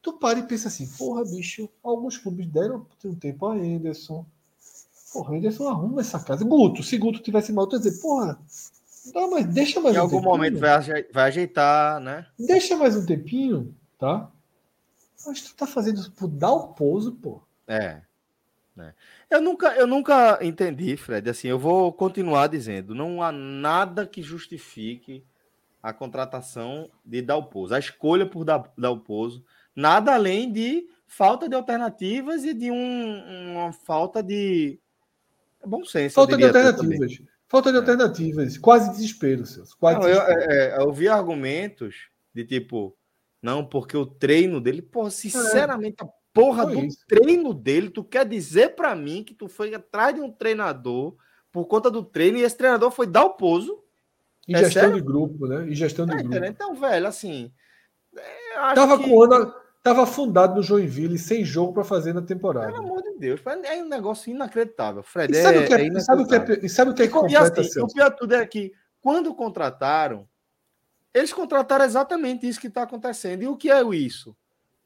Tu 0.00 0.12
para 0.12 0.38
e 0.38 0.46
pensa 0.46 0.68
assim, 0.68 0.86
porra, 0.96 1.24
bicho, 1.24 1.68
alguns 1.82 2.16
clubes 2.16 2.46
deram 2.46 2.86
um 3.04 3.14
tempo 3.14 3.46
a 3.46 3.54
Anderson. 3.54 4.24
Porra, 5.12 5.36
Anderson 5.36 5.68
arruma 5.68 6.00
essa 6.00 6.20
casa. 6.20 6.44
Guto, 6.44 6.82
se 6.82 6.96
Guto 6.96 7.20
tivesse 7.20 7.52
mal, 7.52 7.66
tu 7.66 7.76
ia 7.76 7.80
dizer, 7.80 8.00
porra, 8.00 8.38
dá 9.12 9.26
mais, 9.26 9.46
deixa 9.46 9.80
mais 9.80 9.96
em 9.96 9.98
um 9.98 10.02
algum 10.02 10.16
tempinho. 10.16 10.30
momento 10.30 10.58
vai, 10.58 11.02
vai 11.12 11.24
ajeitar, 11.24 12.00
né? 12.00 12.26
Deixa 12.38 12.76
mais 12.76 12.94
um 12.94 13.04
tempinho, 13.04 13.74
tá? 13.98 14.30
Mas 15.26 15.42
tu 15.42 15.54
tá 15.56 15.66
fazendo 15.66 15.98
isso 15.98 16.12
por 16.12 16.28
dar 16.28 16.52
o 16.52 16.68
pouso, 16.68 17.12
pô. 17.12 17.40
É. 17.66 18.00
É. 18.78 18.92
Eu, 19.30 19.40
nunca, 19.40 19.74
eu 19.74 19.86
nunca 19.86 20.38
entendi, 20.42 20.96
Fred. 20.96 21.28
Assim, 21.30 21.48
eu 21.48 21.58
vou 21.58 21.92
continuar 21.92 22.46
dizendo: 22.46 22.94
não 22.94 23.22
há 23.22 23.32
nada 23.32 24.06
que 24.06 24.22
justifique 24.22 25.24
a 25.86 25.92
contratação 25.92 26.90
de 27.04 27.22
Dalpozo, 27.22 27.72
a 27.72 27.78
escolha 27.78 28.26
por 28.26 28.44
Dalpozo, 28.76 29.44
nada 29.74 30.14
além 30.14 30.50
de 30.50 30.88
falta 31.06 31.48
de 31.48 31.54
alternativas 31.54 32.42
e 32.42 32.52
de 32.52 32.72
um, 32.72 33.52
uma 33.52 33.72
falta 33.72 34.20
de 34.20 34.80
bom 35.64 35.84
senso. 35.84 36.16
Falta 36.16 36.36
de 36.36 36.42
alternativas. 36.42 37.22
Falta 37.46 37.70
de 37.70 37.76
é. 37.76 37.78
alternativas. 37.78 38.58
Quase 38.58 38.90
desespero, 38.90 39.46
seus. 39.46 39.74
Quase 39.74 40.00
não, 40.00 40.06
desespero. 40.08 40.40
Eu, 40.40 40.50
é, 40.50 40.82
eu, 40.82 40.92
vi 40.92 41.08
argumentos 41.08 42.08
de 42.34 42.44
tipo, 42.44 42.96
não, 43.40 43.64
porque 43.64 43.96
o 43.96 44.04
treino 44.04 44.60
dele, 44.60 44.82
pô, 44.82 45.08
sinceramente, 45.08 46.02
a 46.02 46.08
porra 46.32 46.64
foi 46.64 46.74
do 46.74 46.84
isso. 46.84 46.98
treino 47.06 47.54
dele, 47.54 47.90
tu 47.90 48.02
quer 48.02 48.26
dizer 48.26 48.74
para 48.74 48.96
mim 48.96 49.22
que 49.22 49.34
tu 49.34 49.46
foi 49.46 49.72
atrás 49.72 50.16
de 50.16 50.20
um 50.20 50.32
treinador 50.32 51.14
por 51.52 51.66
conta 51.66 51.88
do 51.92 52.02
treino 52.02 52.38
e 52.38 52.42
esse 52.42 52.56
treinador 52.56 52.90
foi 52.90 53.06
dar 53.06 53.24
o 53.24 53.34
pouso? 53.34 53.85
E 54.46 54.54
é 54.54 54.58
gestão 54.58 54.82
sério? 54.82 54.96
de 54.96 55.02
grupo, 55.02 55.46
né? 55.46 55.66
E 55.68 55.74
gestão 55.74 56.06
de 56.06 56.14
é, 56.14 56.22
grupo. 56.22 56.44
Então, 56.44 56.74
velho, 56.74 57.06
assim. 57.06 57.52
Tava 58.74 58.98
que... 58.98 59.04
com 59.04 59.10
o 59.10 59.22
ano 59.24 59.52
Estava 59.86 60.04
fundado 60.04 60.56
no 60.56 60.64
Joinville, 60.64 61.16
sem 61.16 61.44
jogo 61.44 61.72
para 61.72 61.84
fazer 61.84 62.12
na 62.12 62.20
temporada. 62.20 62.66
Pelo 62.66 62.78
amor 62.78 63.02
de 63.04 63.16
Deus, 63.20 63.40
é 63.62 63.80
um 63.80 63.88
negócio 63.88 64.32
inacreditável. 64.32 65.00
Fred, 65.00 65.32
e 65.32 65.40
sabe, 65.40 65.58
é, 65.58 65.60
o, 65.60 65.66
que 65.68 65.74
é, 65.74 65.86
é 65.86 66.00
sabe 66.00 66.22
o 66.22 66.26
que 66.26 66.34
é, 66.34 66.66
e 66.66 66.68
sabe 66.68 66.90
o 66.90 66.94
que 66.94 67.02
é 67.04 67.06
que 67.06 67.12
completa, 67.12 67.60
assim, 67.60 67.80
O 67.80 67.86
pior 67.86 68.10
tudo 68.10 68.34
é 68.34 68.44
que, 68.44 68.72
quando 69.00 69.32
contrataram, 69.32 70.28
eles 71.14 71.32
contrataram 71.32 71.84
exatamente 71.84 72.48
isso 72.48 72.60
que 72.60 72.66
está 72.66 72.82
acontecendo. 72.82 73.44
E 73.44 73.46
o 73.46 73.56
que 73.56 73.70
é 73.70 73.80
isso? 73.94 74.36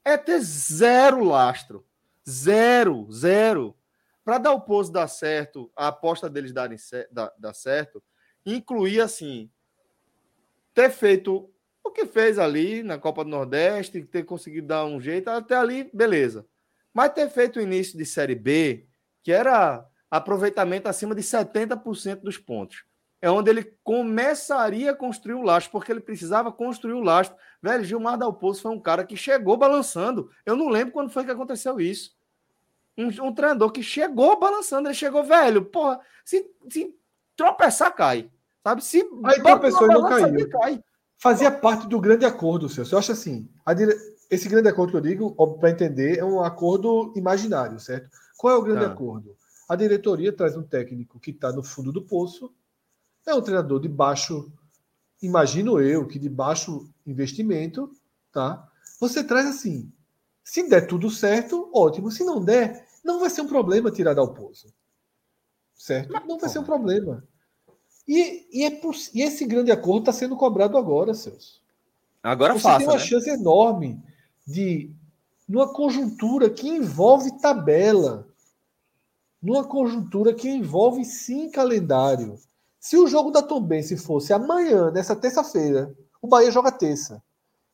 É 0.05 0.17
ter 0.17 0.39
zero 0.39 1.23
lastro. 1.23 1.83
Zero, 2.29 3.11
zero. 3.11 3.75
Para 4.23 4.37
dar 4.37 4.51
o 4.51 4.61
pouso 4.61 4.91
dar 4.91 5.07
certo, 5.07 5.71
a 5.75 5.87
aposta 5.87 6.29
deles 6.29 6.53
darem 6.53 6.77
dar, 7.11 7.33
dar 7.39 7.55
certo, 7.55 8.03
incluir 8.45 9.01
assim, 9.01 9.49
ter 10.73 10.89
feito 10.89 11.49
o 11.83 11.91
que 11.91 12.05
fez 12.05 12.39
ali 12.39 12.83
na 12.83 12.97
Copa 12.97 13.23
do 13.23 13.29
Nordeste, 13.29 14.01
ter 14.03 14.23
conseguido 14.23 14.67
dar 14.67 14.85
um 14.85 14.99
jeito, 14.99 15.29
até 15.29 15.55
ali, 15.55 15.89
beleza. 15.93 16.45
Mas 16.93 17.13
ter 17.13 17.29
feito 17.29 17.59
o 17.59 17.61
início 17.61 17.97
de 17.97 18.05
Série 18.05 18.35
B, 18.35 18.85
que 19.23 19.31
era 19.31 19.85
aproveitamento 20.09 20.89
acima 20.89 21.15
de 21.15 21.21
70% 21.21 22.21
dos 22.21 22.37
pontos. 22.37 22.83
É 23.21 23.29
onde 23.29 23.49
ele 23.51 23.63
começaria 23.83 24.91
a 24.91 24.95
construir 24.95 25.35
o 25.35 25.43
lastro, 25.43 25.71
porque 25.71 25.91
ele 25.91 26.01
precisava 26.01 26.51
construir 26.51 26.93
o 26.93 27.03
lastro. 27.03 27.37
Velho, 27.61 27.83
Gilmar 27.83 28.17
Dalpozo 28.17 28.61
foi 28.61 28.71
um 28.71 28.79
cara 28.79 29.05
que 29.05 29.15
chegou 29.15 29.55
balançando. 29.55 30.31
Eu 30.43 30.55
não 30.55 30.69
lembro 30.69 30.91
quando 30.91 31.11
foi 31.11 31.23
que 31.23 31.31
aconteceu 31.31 31.79
isso. 31.79 32.15
Um, 32.97 33.07
um 33.27 33.33
treinador 33.33 33.71
que 33.71 33.83
chegou 33.83 34.39
balançando, 34.39 34.87
ele 34.87 34.95
chegou, 34.95 35.23
velho, 35.23 35.63
porra, 35.63 36.01
se, 36.25 36.49
se 36.69 36.93
tropeçar, 37.43 37.95
cai. 37.95 38.29
Sabe? 38.63 38.83
Se 38.83 39.03
Aí 39.23 39.41
tropeçou 39.41 39.85
e 39.85 39.93
não 39.93 40.07
caiu. 40.07 40.49
Cai 40.49 40.83
fazia 41.21 41.51
parte 41.51 41.87
do 41.87 42.01
grande 42.01 42.25
acordo, 42.25 42.67
Celso. 42.67 42.95
Eu 42.95 42.99
acho 42.99 43.11
assim, 43.11 43.47
dire... 43.77 43.95
esse 44.29 44.49
grande 44.49 44.67
acordo 44.67 44.89
que 44.89 44.97
eu 44.97 45.01
digo, 45.01 45.35
para 45.59 45.69
entender, 45.69 46.17
é 46.17 46.25
um 46.25 46.41
acordo 46.41 47.13
imaginário, 47.15 47.79
certo? 47.79 48.09
Qual 48.35 48.55
é 48.55 48.57
o 48.57 48.63
grande 48.63 48.85
ah. 48.85 48.87
acordo? 48.87 49.37
A 49.69 49.75
diretoria 49.75 50.33
traz 50.33 50.57
um 50.57 50.63
técnico 50.63 51.19
que 51.19 51.29
está 51.29 51.53
no 51.53 51.63
fundo 51.63 51.91
do 51.91 52.01
poço, 52.01 52.51
é 53.27 53.35
um 53.35 53.41
treinador 53.41 53.79
de 53.79 53.87
baixo, 53.87 54.51
imagino 55.21 55.79
eu, 55.79 56.07
que 56.07 56.17
de 56.17 56.27
baixo 56.27 56.89
investimento, 57.05 57.91
tá? 58.31 58.67
Você 58.99 59.23
traz 59.23 59.45
assim, 59.45 59.91
se 60.43 60.67
der 60.67 60.87
tudo 60.87 61.11
certo, 61.11 61.69
ótimo. 61.71 62.09
Se 62.09 62.23
não 62.23 62.43
der, 62.43 62.87
não 63.05 63.19
vai 63.19 63.29
ser 63.29 63.41
um 63.41 63.47
problema 63.47 63.91
tirar 63.91 64.15
da 64.15 64.25
poço. 64.25 64.73
Certo? 65.75 66.13
Não 66.27 66.39
vai 66.39 66.49
ser 66.49 66.59
um 66.59 66.63
problema. 66.63 67.23
E, 68.07 68.47
e, 68.51 68.65
é, 68.65 68.81
e 69.13 69.21
esse 69.21 69.45
grande 69.45 69.71
acordo 69.71 69.99
está 69.99 70.13
sendo 70.13 70.35
cobrado 70.35 70.77
agora, 70.77 71.13
Celso. 71.13 71.61
Agora 72.21 72.53
Você 72.53 72.59
faça, 72.59 72.79
tem 72.79 72.87
uma 72.87 72.93
né? 72.93 72.99
chance 72.99 73.29
enorme 73.29 74.03
de, 74.45 74.91
numa 75.47 75.71
conjuntura 75.73 76.49
que 76.49 76.67
envolve 76.67 77.39
tabela, 77.39 78.27
numa 79.41 79.63
conjuntura 79.63 80.33
que 80.33 80.49
envolve 80.49 81.03
sim 81.03 81.49
calendário. 81.49 82.39
Se 82.79 82.97
o 82.97 83.07
jogo 83.07 83.31
da 83.31 83.41
Tombense 83.41 83.97
fosse 83.97 84.33
amanhã, 84.33 84.91
nessa 84.91 85.15
terça-feira, 85.15 85.95
o 86.21 86.27
Bahia 86.27 86.51
joga 86.51 86.71
terça. 86.71 87.23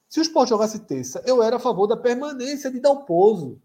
Se 0.09 0.19
o 0.19 0.21
Sport 0.21 0.49
jogasse 0.49 0.79
terça, 0.79 1.21
eu 1.25 1.43
era 1.43 1.57
a 1.57 1.59
favor 1.59 1.87
da 1.87 1.97
permanência 1.97 2.71
de 2.71 2.79
Dalpozo. 2.79 3.61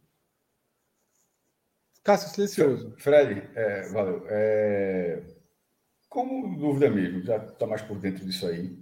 Cássio 2.03 2.31
Silencioso. 2.31 2.95
Fred, 2.99 3.49
é, 3.55 3.89
valeu. 3.91 4.25
É, 4.29 5.23
como 6.13 6.57
dúvida 6.59 6.91
mesmo, 6.91 7.23
já 7.23 7.39
está 7.39 7.67
mais 7.67 7.81
por 7.81 7.99
dentro 7.99 8.25
disso 8.25 8.47
aí. 8.47 8.79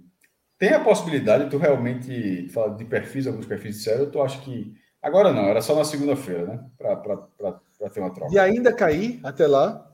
Tem 0.57 0.73
a 0.73 0.83
possibilidade, 0.83 1.49
tu 1.49 1.57
realmente 1.57 2.49
fala 2.49 2.75
de 2.75 2.85
perfis, 2.85 3.25
alguns 3.25 3.45
perfis 3.45 3.77
de 3.77 3.83
sério, 3.83 4.11
tu 4.11 4.21
acha 4.21 4.39
que. 4.41 4.75
Agora 5.01 5.33
não, 5.33 5.45
era 5.45 5.61
só 5.61 5.73
na 5.73 5.83
segunda-feira, 5.83 6.45
né? 6.45 6.69
Para 6.77 7.89
ter 7.89 7.99
uma 7.99 8.13
troca. 8.13 8.29
De 8.29 8.37
ainda 8.37 8.71
cair 8.71 9.19
até 9.23 9.47
lá. 9.47 9.91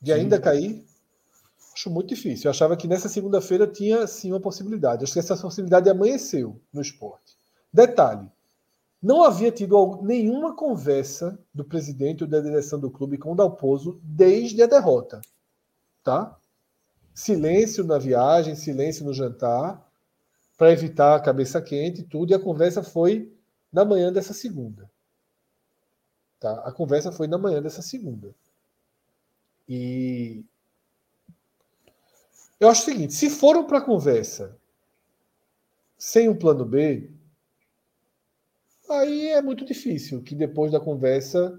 De 0.00 0.12
sim. 0.12 0.20
ainda 0.20 0.40
cair. 0.40 0.84
Acho 1.72 1.90
muito 1.90 2.08
difícil. 2.08 2.46
Eu 2.46 2.50
achava 2.50 2.76
que 2.76 2.88
nessa 2.88 3.08
segunda-feira 3.08 3.66
tinha 3.66 4.06
sim 4.06 4.32
uma 4.32 4.40
possibilidade. 4.40 5.04
Acho 5.04 5.12
que 5.12 5.18
essa 5.18 5.36
possibilidade 5.36 5.88
amanheceu 5.88 6.60
no 6.72 6.80
esporte. 6.80 7.36
Detalhe: 7.72 8.28
não 9.00 9.22
havia 9.22 9.52
tido 9.52 10.00
nenhuma 10.02 10.56
conversa 10.56 11.38
do 11.52 11.64
presidente 11.64 12.24
ou 12.24 12.28
da 12.28 12.40
direção 12.40 12.80
do 12.80 12.90
clube 12.90 13.18
com 13.18 13.32
o 13.32 13.36
Dalpozo 13.36 14.00
desde 14.02 14.60
a 14.62 14.66
derrota 14.66 15.20
tá? 16.04 16.38
Silêncio 17.14 17.82
na 17.82 17.98
viagem, 17.98 18.54
silêncio 18.54 19.04
no 19.04 19.14
jantar, 19.14 19.90
para 20.56 20.70
evitar 20.70 21.16
a 21.16 21.20
cabeça 21.20 21.60
quente 21.62 22.02
e 22.02 22.04
tudo. 22.04 22.30
E 22.30 22.34
a 22.34 22.38
conversa 22.38 22.82
foi 22.82 23.32
na 23.72 23.84
manhã 23.84 24.12
dessa 24.12 24.34
segunda. 24.34 24.88
Tá? 26.38 26.60
A 26.60 26.70
conversa 26.70 27.10
foi 27.10 27.26
na 27.26 27.38
manhã 27.38 27.62
dessa 27.62 27.82
segunda. 27.82 28.34
E 29.68 30.44
eu 32.60 32.68
acho 32.68 32.82
o 32.82 32.84
seguinte: 32.84 33.14
se 33.14 33.30
foram 33.30 33.66
para 33.66 33.78
a 33.78 33.84
conversa 33.84 34.56
sem 35.96 36.28
um 36.28 36.36
plano 36.36 36.64
B, 36.64 37.10
aí 38.90 39.28
é 39.28 39.40
muito 39.40 39.64
difícil 39.64 40.22
que 40.22 40.34
depois 40.34 40.70
da 40.70 40.78
conversa 40.78 41.58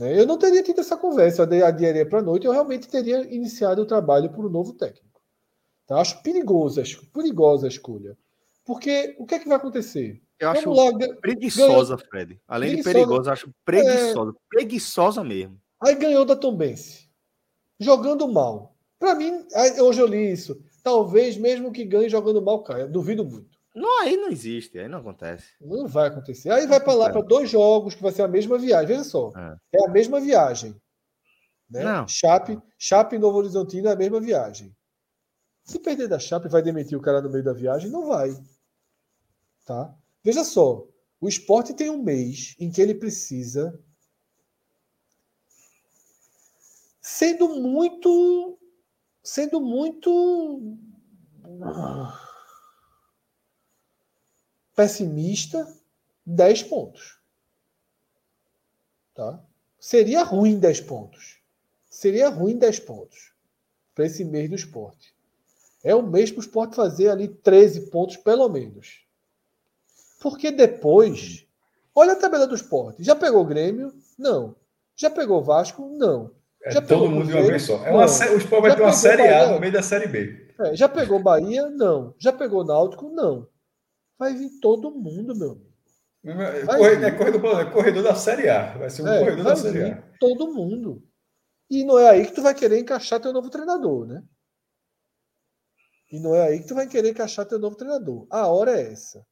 né? 0.00 0.18
Eu 0.18 0.26
não 0.26 0.38
teria 0.38 0.62
tido 0.62 0.80
essa 0.80 0.96
conversa, 0.96 1.42
eu 1.42 1.66
adiaria 1.66 2.08
para 2.08 2.20
a 2.20 2.22
noite, 2.22 2.46
eu 2.46 2.52
realmente 2.52 2.88
teria 2.88 3.20
iniciado 3.32 3.82
o 3.82 3.86
trabalho 3.86 4.30
por 4.32 4.46
um 4.46 4.48
novo 4.48 4.72
técnico. 4.72 5.20
Tá? 5.86 6.00
Acho 6.00 6.22
perigosa, 6.22 6.82
perigosa 7.12 7.66
a 7.66 7.68
escolha. 7.68 8.16
Porque 8.64 9.14
o 9.18 9.26
que 9.26 9.34
é 9.34 9.38
que 9.38 9.48
vai 9.48 9.58
acontecer? 9.58 10.22
Eu 10.38 10.48
acho 10.48 10.70
lá, 10.70 10.90
preguiçosa, 11.20 11.96
ganhou... 11.96 12.08
Fred. 12.08 12.40
Além 12.48 12.70
preguiçosa. 12.70 12.94
de 12.94 13.04
perigosa, 13.04 13.32
acho 13.32 13.54
preguiçosa. 13.62 14.30
É... 14.30 14.34
Preguiçosa 14.48 15.24
mesmo. 15.24 15.60
Aí 15.82 15.94
ganhou 15.94 16.24
da 16.24 16.34
Tombense. 16.34 17.10
Jogando 17.78 18.26
mal. 18.26 18.74
Para 18.98 19.14
mim, 19.14 19.46
hoje 19.80 20.00
eu 20.00 20.06
li 20.06 20.32
isso. 20.32 20.62
Talvez 20.82 21.36
mesmo 21.36 21.72
que 21.72 21.84
ganhe 21.84 22.08
jogando 22.08 22.40
mal 22.40 22.62
caia. 22.62 22.86
Duvido 22.86 23.24
muito. 23.24 23.59
Não, 23.74 24.02
aí 24.02 24.16
não 24.16 24.28
existe, 24.28 24.78
aí 24.78 24.88
não 24.88 24.98
acontece. 24.98 25.46
Não 25.60 25.86
vai 25.86 26.08
acontecer. 26.08 26.50
Aí 26.50 26.66
vai 26.66 26.80
para 26.80 26.92
lá 26.92 27.10
para 27.10 27.22
dois 27.22 27.48
jogos, 27.48 27.94
que 27.94 28.02
vai 28.02 28.10
ser 28.10 28.22
a 28.22 28.28
mesma 28.28 28.58
viagem. 28.58 28.86
Veja 28.88 29.04
só. 29.04 29.32
É, 29.36 29.56
é 29.76 29.86
a 29.86 29.90
mesma 29.90 30.20
viagem. 30.20 30.74
Né? 31.70 31.84
Não. 31.84 32.08
Chape, 32.08 32.60
Chape 32.76 33.14
e 33.14 33.18
Novo 33.18 33.38
Horizontino 33.38 33.88
é 33.88 33.92
a 33.92 33.96
mesma 33.96 34.20
viagem. 34.20 34.74
Se 35.62 35.78
perder 35.78 36.08
da 36.08 36.18
Chape, 36.18 36.48
vai 36.48 36.62
demitir 36.62 36.98
o 36.98 37.00
cara 37.00 37.22
no 37.22 37.30
meio 37.30 37.44
da 37.44 37.52
viagem? 37.52 37.90
Não 37.90 38.06
vai. 38.06 38.36
Tá? 39.64 39.94
Veja 40.24 40.42
só. 40.42 40.84
O 41.20 41.28
esporte 41.28 41.74
tem 41.74 41.90
um 41.90 42.02
mês 42.02 42.56
em 42.58 42.70
que 42.72 42.80
ele 42.80 42.94
precisa. 42.94 43.78
Sendo 47.00 47.48
muito. 47.50 48.58
Sendo 49.22 49.60
muito 49.60 50.76
pessimista, 54.80 55.68
10 56.24 56.62
pontos. 56.62 57.18
Tá? 59.14 59.38
Seria 59.78 60.22
ruim 60.22 60.58
10 60.58 60.80
pontos. 60.80 61.38
Seria 61.90 62.30
ruim 62.30 62.56
10 62.56 62.80
pontos 62.80 63.34
para 63.94 64.06
esse 64.06 64.24
mês 64.24 64.48
do 64.48 64.56
esporte. 64.56 65.14
É 65.84 65.94
o 65.94 66.02
mês 66.02 66.30
para 66.30 66.38
o 66.38 66.42
esporte 66.42 66.76
fazer 66.76 67.10
ali 67.10 67.28
13 67.28 67.90
pontos, 67.90 68.16
pelo 68.16 68.48
menos. 68.48 69.04
Porque 70.18 70.50
depois. 70.50 71.46
Olha 71.94 72.12
a 72.12 72.16
tabela 72.16 72.46
do 72.46 72.54
esporte. 72.54 73.04
Já 73.04 73.14
pegou 73.14 73.42
o 73.42 73.46
Grêmio? 73.46 73.92
Não. 74.18 74.56
Já 74.96 75.10
pegou 75.10 75.40
o 75.40 75.44
Vasco? 75.44 75.90
Não. 75.90 76.30
É 76.62 76.70
já 76.70 76.80
todo 76.80 77.10
mundo 77.10 77.26
de 77.26 77.34
uma 77.34 77.42
vez 77.42 77.64
só. 77.64 77.84
É 77.84 77.90
uma, 77.90 78.04
o 78.04 78.36
esporte 78.38 78.62
vai 78.62 78.76
ter 78.76 78.82
uma 78.82 78.92
Série 78.92 79.24
Bahia? 79.24 79.42
A 79.42 79.52
no 79.52 79.60
meio 79.60 79.72
da 79.74 79.82
Série 79.82 80.06
B. 80.06 80.46
É, 80.58 80.74
já 80.74 80.88
pegou 80.88 81.18
Bahia? 81.18 81.68
Não. 81.68 82.14
Já 82.18 82.32
pegou 82.32 82.64
Náutico? 82.64 83.10
Não. 83.10 83.46
Vai 84.20 84.34
vir 84.34 84.50
todo 84.60 84.90
mundo, 84.90 85.34
meu 85.34 85.52
amigo. 85.52 85.70
Corredor, 86.66 87.04
é 87.04 87.10
corredor, 87.10 87.60
é 87.60 87.70
corredor 87.72 88.02
da 88.02 88.14
Série 88.14 88.50
A. 88.50 88.76
Vai 88.76 88.90
ser 88.90 89.02
um 89.02 89.08
é, 89.08 89.18
corredor 89.18 89.44
da 89.44 89.56
Série 89.56 89.82
A. 89.84 90.02
Todo 90.20 90.52
mundo. 90.52 91.02
E 91.70 91.82
não 91.84 91.98
é 91.98 92.10
aí 92.10 92.26
que 92.26 92.34
tu 92.34 92.42
vai 92.42 92.54
querer 92.54 92.78
encaixar 92.78 93.18
teu 93.18 93.32
novo 93.32 93.48
treinador, 93.48 94.06
né? 94.06 94.22
E 96.12 96.20
não 96.20 96.34
é 96.34 96.48
aí 96.48 96.60
que 96.60 96.68
tu 96.68 96.74
vai 96.74 96.86
querer 96.86 97.08
encaixar 97.08 97.46
teu 97.46 97.58
novo 97.58 97.76
treinador. 97.76 98.26
A 98.28 98.46
hora 98.46 98.78
é 98.78 98.92
essa. 98.92 99.24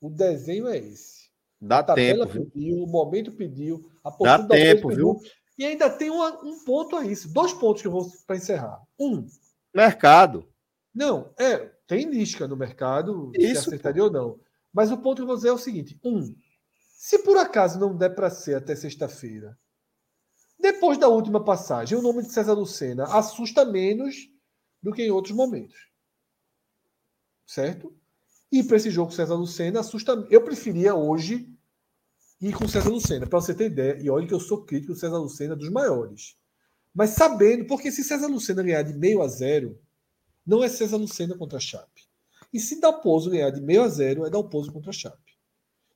O 0.00 0.08
desenho 0.08 0.68
é 0.68 0.78
esse. 0.78 1.28
Dá 1.60 1.80
a 1.80 1.82
tabela 1.82 2.26
tempo, 2.26 2.50
pediu, 2.50 2.82
o 2.82 2.86
momento 2.86 3.32
pediu, 3.32 3.90
a 4.02 4.10
postura 4.10 4.38
Dá 4.38 4.48
tempo, 4.48 4.88
viu? 4.88 5.20
E 5.58 5.66
ainda 5.66 5.90
tem 5.90 6.10
um, 6.10 6.22
um 6.22 6.64
ponto 6.64 6.96
a 6.96 7.04
isso. 7.04 7.30
Dois 7.30 7.52
pontos 7.52 7.82
que 7.82 7.88
eu 7.88 7.92
vou 7.92 8.10
para 8.26 8.36
encerrar. 8.36 8.80
Um. 8.98 9.26
Mercado. 9.74 10.48
Não, 10.94 11.34
é, 11.38 11.73
tem 11.86 12.08
lisca 12.08 12.48
no 12.48 12.56
mercado, 12.56 13.30
isso, 13.34 13.62
se 13.62 13.68
acertaria 13.68 14.02
pô. 14.02 14.06
ou 14.06 14.12
não. 14.12 14.40
Mas 14.72 14.90
o 14.90 14.98
ponto 14.98 15.16
que 15.16 15.22
eu 15.22 15.26
vou 15.26 15.36
dizer 15.36 15.48
é 15.48 15.52
o 15.52 15.58
seguinte: 15.58 15.98
um, 16.04 16.34
se 16.90 17.18
por 17.20 17.36
acaso 17.36 17.78
não 17.78 17.96
der 17.96 18.10
para 18.10 18.30
ser 18.30 18.54
até 18.54 18.74
sexta-feira, 18.74 19.58
depois 20.58 20.96
da 20.96 21.08
última 21.08 21.44
passagem, 21.44 21.98
o 21.98 22.02
nome 22.02 22.22
de 22.22 22.32
César 22.32 22.54
Lucena 22.54 23.04
assusta 23.04 23.64
menos 23.64 24.30
do 24.82 24.92
que 24.92 25.02
em 25.02 25.10
outros 25.10 25.34
momentos. 25.34 25.76
Certo? 27.46 27.94
E 28.50 28.62
para 28.62 28.76
esse 28.76 28.90
jogo 28.90 29.12
César 29.12 29.34
Lucena 29.34 29.80
assusta. 29.80 30.26
Eu 30.30 30.42
preferia 30.42 30.94
hoje 30.94 31.48
ir 32.40 32.54
com 32.54 32.68
César 32.68 32.88
Lucena, 32.88 33.26
para 33.26 33.40
você 33.40 33.54
ter 33.54 33.66
ideia. 33.66 33.98
E 34.00 34.08
olha 34.08 34.26
que 34.26 34.34
eu 34.34 34.40
sou 34.40 34.64
crítico 34.64 34.92
do 34.92 34.98
César 34.98 35.18
Lucena 35.18 35.54
dos 35.54 35.70
maiores. 35.70 36.36
Mas 36.94 37.10
sabendo, 37.10 37.66
porque 37.66 37.90
se 37.90 38.04
César 38.04 38.28
Lucena 38.28 38.62
ganhar 38.62 38.82
de 38.82 38.94
meio 38.94 39.22
a 39.22 39.28
zero, 39.28 39.78
não 40.46 40.62
é 40.62 40.68
César 40.68 40.96
Lucena 40.96 41.36
contra 41.36 41.58
a 41.58 41.60
Chape. 41.60 42.02
E 42.52 42.60
se 42.60 42.80
Dalpozo 42.80 43.30
ganhar 43.30 43.50
de 43.50 43.60
meio 43.60 43.82
a 43.82 43.88
zero, 43.88 44.24
é 44.24 44.30
Dalpozo 44.30 44.72
contra 44.72 44.90
a 44.90 44.92
Chape. 44.92 45.34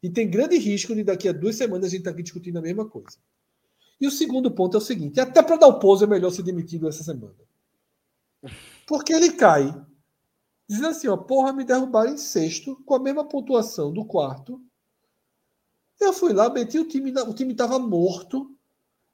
E 0.03 0.09
tem 0.09 0.31
grande 0.31 0.57
risco 0.59 0.95
de 0.95 1.05
daqui 1.05 1.29
a 1.29 1.33
duas 1.33 1.57
semanas 1.57 1.87
a 1.87 1.89
gente 1.89 2.01
estar 2.01 2.11
tá 2.11 2.15
aqui 2.15 2.23
discutindo 2.23 2.59
a 2.59 2.63
mesma 2.63 2.89
coisa. 2.89 3.19
E 4.01 4.07
o 4.07 4.11
segundo 4.11 4.51
ponto 4.51 4.77
é 4.77 4.79
o 4.79 4.83
seguinte: 4.83 5.21
até 5.21 5.43
para 5.43 5.57
Dalpozo 5.57 6.05
é 6.05 6.07
melhor 6.07 6.31
ser 6.31 6.43
demitido 6.43 6.89
essa 6.89 7.03
semana. 7.03 7.35
Porque 8.87 9.13
ele 9.13 9.33
cai 9.33 9.75
dizendo 10.69 10.89
assim: 10.89 11.09
ó, 11.09 11.17
porra, 11.17 11.53
me 11.53 11.65
derrubaram 11.65 12.13
em 12.13 12.19
sexto, 12.19 12.77
com 12.85 12.95
a 12.95 13.01
mesma 13.01 13.25
pontuação 13.25 13.93
do 13.93 14.05
quarto. 14.05 14.61
Eu 16.01 16.13
fui 16.13 16.33
lá, 16.33 16.49
meti 16.49 16.79
o 16.79 16.87
time, 16.87 17.13
o 17.13 17.35
time 17.35 17.53
estava 17.53 17.77
morto, 17.79 18.57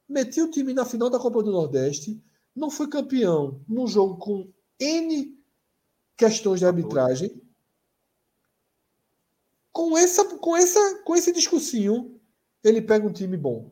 meti 0.07 0.39
o 0.39 0.51
time 0.51 0.71
na 0.71 0.85
final 0.85 1.09
da 1.09 1.17
Copa 1.17 1.41
do 1.41 1.51
Nordeste, 1.51 2.21
não 2.55 2.69
fui 2.69 2.87
campeão 2.87 3.59
num 3.67 3.87
jogo 3.87 4.17
com 4.17 4.53
N 4.79 5.35
questões 6.17 6.59
de 6.59 6.65
arbitragem. 6.65 7.41
Com, 9.71 9.97
essa, 9.97 10.37
com, 10.37 10.55
essa, 10.55 11.03
com 11.03 11.15
esse 11.15 11.31
discursinho, 11.33 12.19
ele 12.63 12.81
pega 12.81 13.05
um 13.05 13.11
time 13.11 13.37
bom. 13.37 13.71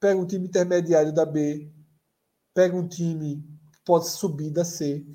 Pega 0.00 0.20
um 0.20 0.26
time 0.26 0.46
intermediário 0.46 1.12
da 1.12 1.24
B. 1.24 1.72
Pega 2.52 2.76
um 2.76 2.86
time 2.86 3.42
que 3.72 3.80
pode 3.84 4.08
subir 4.08 4.50
da 4.50 4.64
C. 4.64 5.06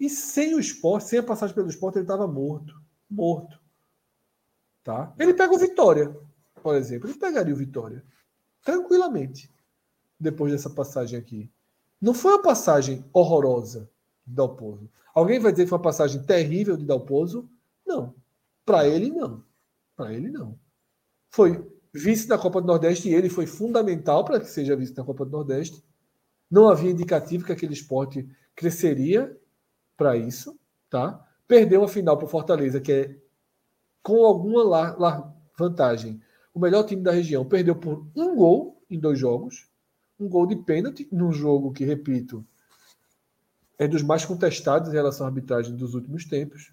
E 0.00 0.10
sem 0.10 0.54
o 0.54 0.60
esporte, 0.60 1.08
sem 1.08 1.18
a 1.18 1.22
passagem 1.22 1.54
pelo 1.54 1.68
esporte, 1.68 1.96
ele 1.96 2.04
estava 2.04 2.26
morto. 2.26 2.74
Morto. 3.08 3.62
Tá? 4.82 5.14
Ele 5.18 5.32
pega 5.32 5.54
o 5.54 5.58
Vitória, 5.58 6.14
por 6.62 6.74
exemplo. 6.74 7.08
Ele 7.08 7.18
pegaria 7.18 7.54
o 7.54 7.56
Vitória. 7.56 8.04
Tranquilamente. 8.62 9.50
Depois 10.18 10.52
dessa 10.52 10.70
passagem 10.70 11.18
aqui. 11.18 11.50
Não 12.00 12.14
foi 12.14 12.32
uma 12.32 12.42
passagem 12.42 13.04
horrorosa 13.12 13.90
de 14.26 14.34
Dalpozo. 14.34 14.90
Alguém 15.14 15.38
vai 15.38 15.52
dizer 15.52 15.64
que 15.64 15.70
foi 15.70 15.78
uma 15.78 15.84
passagem 15.84 16.22
terrível 16.22 16.76
de 16.76 16.84
Dalpozo? 16.84 17.48
Não. 17.86 18.14
Para 18.64 18.86
ele, 18.86 19.10
não. 19.10 19.44
Para 19.96 20.12
ele, 20.12 20.30
não. 20.30 20.58
Foi 21.30 21.70
vice 21.92 22.26
da 22.26 22.36
Copa 22.36 22.60
do 22.60 22.66
Nordeste 22.66 23.08
e 23.08 23.14
ele 23.14 23.28
foi 23.28 23.46
fundamental 23.46 24.24
para 24.24 24.40
que 24.40 24.46
seja 24.46 24.76
vice 24.76 24.92
da 24.92 25.04
Copa 25.04 25.24
do 25.24 25.30
Nordeste. 25.30 25.82
Não 26.50 26.68
havia 26.68 26.90
indicativo 26.90 27.44
que 27.44 27.52
aquele 27.52 27.72
esporte 27.72 28.28
cresceria 28.54 29.36
para 29.96 30.16
isso, 30.16 30.58
tá? 30.90 31.24
Perdeu 31.46 31.84
a 31.84 31.88
final 31.88 32.16
para 32.16 32.26
o 32.26 32.28
Fortaleza, 32.28 32.80
que 32.80 32.92
é 32.92 33.16
com 34.02 34.24
alguma 34.24 35.34
vantagem. 35.56 36.20
O 36.52 36.60
melhor 36.60 36.84
time 36.84 37.02
da 37.02 37.12
região 37.12 37.44
perdeu 37.44 37.76
por 37.76 38.06
um 38.14 38.36
gol 38.36 38.82
em 38.90 38.98
dois 38.98 39.18
jogos 39.18 39.68
um 40.18 40.28
gol 40.28 40.46
de 40.46 40.56
pênalti 40.56 41.08
num 41.10 41.32
jogo 41.32 41.72
que, 41.72 41.84
repito, 41.84 42.44
é 43.78 43.88
dos 43.88 44.02
mais 44.02 44.24
contestados 44.24 44.90
em 44.90 44.92
relação 44.92 45.26
à 45.26 45.28
arbitragem 45.28 45.76
dos 45.76 45.94
últimos 45.94 46.24
tempos. 46.24 46.72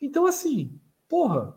Então, 0.00 0.26
assim, 0.26 0.78
porra, 1.08 1.54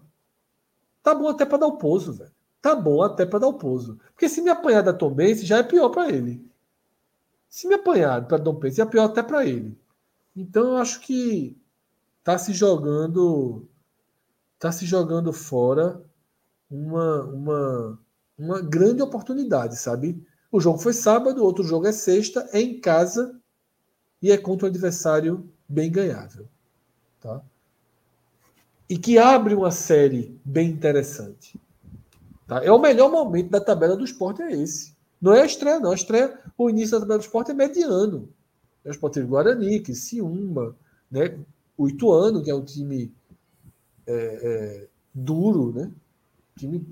tá 1.01 1.15
bom 1.15 1.29
até 1.29 1.45
para 1.45 1.59
dar 1.59 1.67
o 1.67 1.77
pouso, 1.77 2.13
velho. 2.13 2.31
Tá 2.61 2.75
bom 2.75 3.01
até 3.01 3.25
para 3.25 3.39
dar 3.39 3.47
o 3.47 3.53
pouso. 3.53 3.99
Porque 4.11 4.27
se 4.27 4.41
me 4.41 4.49
apanhar 4.49 4.81
da 4.81 4.93
Tom 4.93 5.13
Benz, 5.13 5.41
já 5.41 5.59
é 5.59 5.63
pior 5.63 5.89
para 5.89 6.11
ele. 6.11 6.45
Se 7.47 7.67
me 7.67 7.75
apanhar 7.75 8.27
para 8.27 8.39
Tom 8.39 8.53
Benz, 8.53 8.77
é 8.77 8.85
pior 8.85 9.05
até 9.05 9.23
para 9.23 9.45
ele. 9.45 9.77
Então, 10.35 10.67
eu 10.67 10.77
acho 10.77 10.99
que 10.99 11.57
tá 12.23 12.37
se 12.37 12.53
jogando 12.53 13.67
tá 14.59 14.73
se 14.73 14.85
jogando 14.85 15.31
fora 15.31 16.03
uma, 16.69 17.23
uma, 17.23 17.99
uma 18.37 18.61
grande 18.61 19.01
oportunidade, 19.01 19.77
sabe? 19.77 20.21
O 20.51 20.59
jogo 20.59 20.79
foi 20.79 20.93
sábado, 20.93 21.43
outro 21.43 21.63
jogo 21.63 21.87
é 21.87 21.91
sexta, 21.91 22.47
é 22.51 22.59
em 22.59 22.79
casa 22.79 23.39
e 24.21 24.31
é 24.31 24.37
contra 24.37 24.65
um 24.65 24.69
adversário 24.69 25.49
bem 25.67 25.91
ganhável. 25.91 26.47
Tá? 27.21 27.41
E 28.89 28.97
que 28.97 29.17
abre 29.19 29.53
uma 29.53 29.71
série 29.71 30.39
bem 30.43 30.69
interessante. 30.69 31.59
Tá? 32.47 32.63
É 32.63 32.71
o 32.71 32.79
melhor 32.79 33.11
momento 33.11 33.49
da 33.49 33.61
tabela 33.61 33.95
do 33.95 34.03
esporte, 34.03 34.41
é 34.41 34.51
esse. 34.51 34.95
Não 35.21 35.33
é 35.33 35.41
a 35.41 35.45
estreia, 35.45 35.79
não. 35.79 35.91
A 35.91 35.95
estreia, 35.95 36.39
o 36.57 36.69
início 36.69 36.93
da 36.93 37.01
tabela 37.01 37.19
do 37.19 37.25
esporte 37.25 37.51
é 37.51 37.53
mediano. 37.53 38.29
É 38.83 38.89
o 38.89 38.91
esporte 38.91 39.15
teve 39.15 39.27
Guarani, 39.27 39.79
Criciúma, 39.81 40.75
né? 41.11 41.37
o 41.77 41.87
Ituano, 41.87 42.41
que 42.41 42.49
é 42.49 42.55
um 42.55 42.63
time 42.63 43.13
é, 44.07 44.13
é, 44.13 44.87
duro, 45.13 45.71
né? 45.73 45.91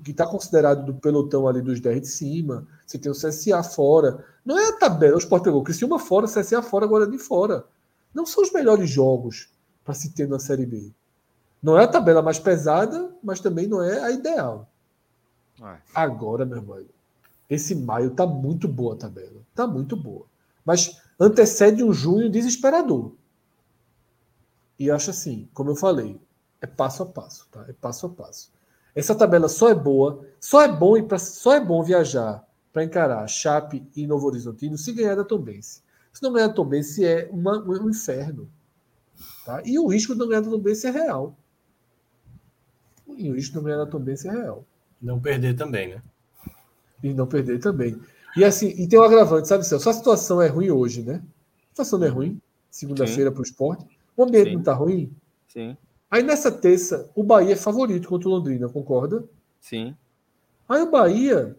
que 0.03 0.11
está 0.11 0.25
considerado 0.25 0.85
do 0.85 0.93
pelotão 0.93 1.47
ali 1.47 1.61
dos 1.61 1.81
10 1.81 2.01
de 2.01 2.07
cima. 2.07 2.67
Você 2.87 2.97
tem 2.97 3.11
o 3.11 3.15
CSA 3.15 3.61
fora. 3.63 4.25
Não 4.45 4.57
é 4.57 4.69
a 4.69 4.77
tabela, 4.77 5.15
o 5.15 5.19
Sport 5.19 5.43
pegou 5.43 5.61
Criciúma 5.61 5.99
fora, 5.99 6.25
CSA 6.25 6.61
fora, 6.61 6.87
Guarani 6.87 7.19
fora. 7.19 7.65
Não 8.13 8.25
são 8.25 8.41
os 8.41 8.51
melhores 8.53 8.89
jogos 8.89 9.49
para 9.83 9.93
se 9.93 10.13
ter 10.13 10.27
na 10.27 10.39
Série 10.39 10.65
B. 10.65 10.89
Não 11.61 11.77
é 11.77 11.83
a 11.83 11.87
tabela 11.87 12.21
mais 12.21 12.39
pesada, 12.39 13.13
mas 13.21 13.41
também 13.41 13.67
não 13.67 13.83
é 13.83 14.01
a 14.01 14.11
ideal. 14.11 14.69
Ai. 15.61 15.81
Agora, 15.93 16.45
meu 16.45 16.57
irmão, 16.57 16.81
esse 17.49 17.75
maio 17.75 18.11
tá 18.11 18.25
muito 18.25 18.69
boa 18.69 18.95
a 18.95 18.97
tabela. 18.97 19.41
Tá 19.53 19.67
muito 19.67 19.97
boa. 19.97 20.25
Mas 20.63 21.01
antecede 21.19 21.83
um 21.83 21.91
junho 21.91 22.29
desesperador. 22.29 23.11
E 24.79 24.89
acho 24.89 25.09
assim, 25.09 25.49
como 25.53 25.71
eu 25.71 25.75
falei, 25.75 26.21
é 26.61 26.67
passo 26.67 27.03
a 27.03 27.05
passo, 27.05 27.47
tá? 27.51 27.65
É 27.67 27.73
passo 27.73 28.05
a 28.05 28.09
passo. 28.09 28.49
Essa 28.95 29.13
tabela 29.13 29.49
só 29.49 29.69
é 29.69 29.75
boa, 29.75 30.25
só 30.39 30.61
é 30.61 30.67
bom 30.69 30.95
e 30.95 31.03
pra, 31.03 31.19
só 31.19 31.53
é 31.53 31.59
bom 31.59 31.83
viajar 31.83 32.46
para 32.77 32.83
encarar 32.83 33.27
Chape 33.27 33.83
e 33.95 34.05
Novo 34.05 34.27
Horizontino 34.27 34.77
se 34.77 34.93
ganhar 34.93 35.15
da 35.15 35.23
Tombense. 35.23 35.81
Se 36.13 36.21
não 36.21 36.31
ganhar 36.31 36.49
da 36.49 36.53
Tombense 36.53 37.03
é 37.03 37.27
uma, 37.31 37.57
um 37.57 37.89
inferno. 37.89 38.47
Tá? 39.43 39.63
E 39.65 39.79
o 39.79 39.87
risco 39.87 40.13
de 40.13 40.19
não 40.19 40.27
ganhar 40.27 40.41
da 40.41 40.51
Tombense 40.51 40.85
é 40.85 40.91
real. 40.91 41.35
E 43.17 43.31
o 43.31 43.33
risco 43.33 43.53
de 43.53 43.55
não 43.57 43.63
ganhar 43.63 43.77
da 43.77 43.87
Tombense 43.87 44.27
é 44.27 44.31
real. 44.31 44.63
Não 45.01 45.19
perder 45.19 45.55
também, 45.55 45.95
né? 45.95 46.03
E 47.01 47.15
não 47.15 47.25
perder 47.25 47.57
também. 47.57 47.99
E 48.35 48.45
assim, 48.45 48.67
e 48.67 48.87
tem 48.87 48.99
um 48.99 49.03
agravante, 49.03 49.47
sabe, 49.47 49.65
Celso? 49.65 49.89
A 49.89 49.93
situação 49.93 50.39
é 50.39 50.47
ruim 50.47 50.69
hoje, 50.69 51.01
né? 51.01 51.15
A 51.15 51.69
situação 51.69 51.97
não 51.97 52.05
é 52.05 52.11
ruim, 52.11 52.39
segunda-feira 52.69 53.31
para 53.31 53.39
o 53.39 53.43
esporte. 53.43 53.87
O 54.15 54.23
ambiente 54.23 54.49
Sim. 54.49 54.53
não 54.53 54.59
está 54.59 54.73
ruim. 54.75 55.11
Sim. 55.47 55.75
Aí 56.11 56.21
nessa 56.21 56.51
terça, 56.51 57.09
o 57.15 57.23
Bahia 57.23 57.53
é 57.53 57.55
favorito 57.55 58.07
contra 58.07 58.29
o 58.29 58.31
Londrina, 58.33 58.69
concorda? 58.69 59.23
Sim. 59.59 59.95
Aí 60.69 60.79
o 60.79 60.91
Bahia 60.91 61.57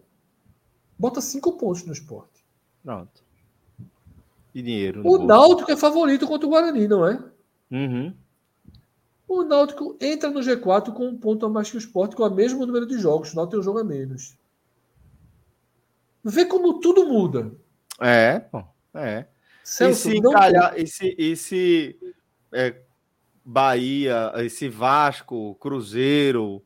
bota 0.99 1.21
cinco 1.21 1.53
pontos 1.53 1.85
no 1.85 1.93
esporte. 1.93 2.43
Pronto. 2.83 3.23
E 4.53 4.61
dinheiro. 4.61 5.01
O 5.07 5.17
Náutico 5.25 5.71
é 5.71 5.77
favorito 5.77 6.27
contra 6.27 6.45
o 6.45 6.49
Guarani, 6.49 6.87
não 6.87 7.07
é? 7.07 7.23
Uhum. 7.71 8.13
O 9.27 9.43
Náutico 9.43 9.95
entra 10.01 10.29
no 10.29 10.41
G4 10.41 10.91
com 10.91 11.07
um 11.07 11.17
ponto 11.17 11.45
a 11.45 11.49
mais 11.49 11.69
que 11.69 11.77
o 11.77 11.79
esporte, 11.79 12.15
com 12.15 12.23
o 12.23 12.29
mesmo 12.29 12.65
número 12.65 12.85
de 12.85 12.97
jogos. 12.97 13.31
O 13.31 13.35
Náutico 13.35 13.51
tem 13.51 13.59
um 13.59 13.63
jogo 13.63 13.79
a 13.79 13.83
menos. 13.83 14.37
Vê 16.23 16.45
como 16.45 16.79
tudo 16.79 17.05
muda. 17.05 17.51
É, 17.99 18.39
pô. 18.39 18.63
É. 18.93 19.27
Celso, 19.63 20.09
e 20.09 20.11
se 20.11 20.17
encalhar, 20.17 20.79
e 20.79 20.87
se, 20.87 21.15
e 21.17 21.35
se 21.35 21.99
é, 22.51 22.75
Bahia, 23.45 24.33
esse 24.37 24.67
Vasco, 24.67 25.55
Cruzeiro, 25.55 26.63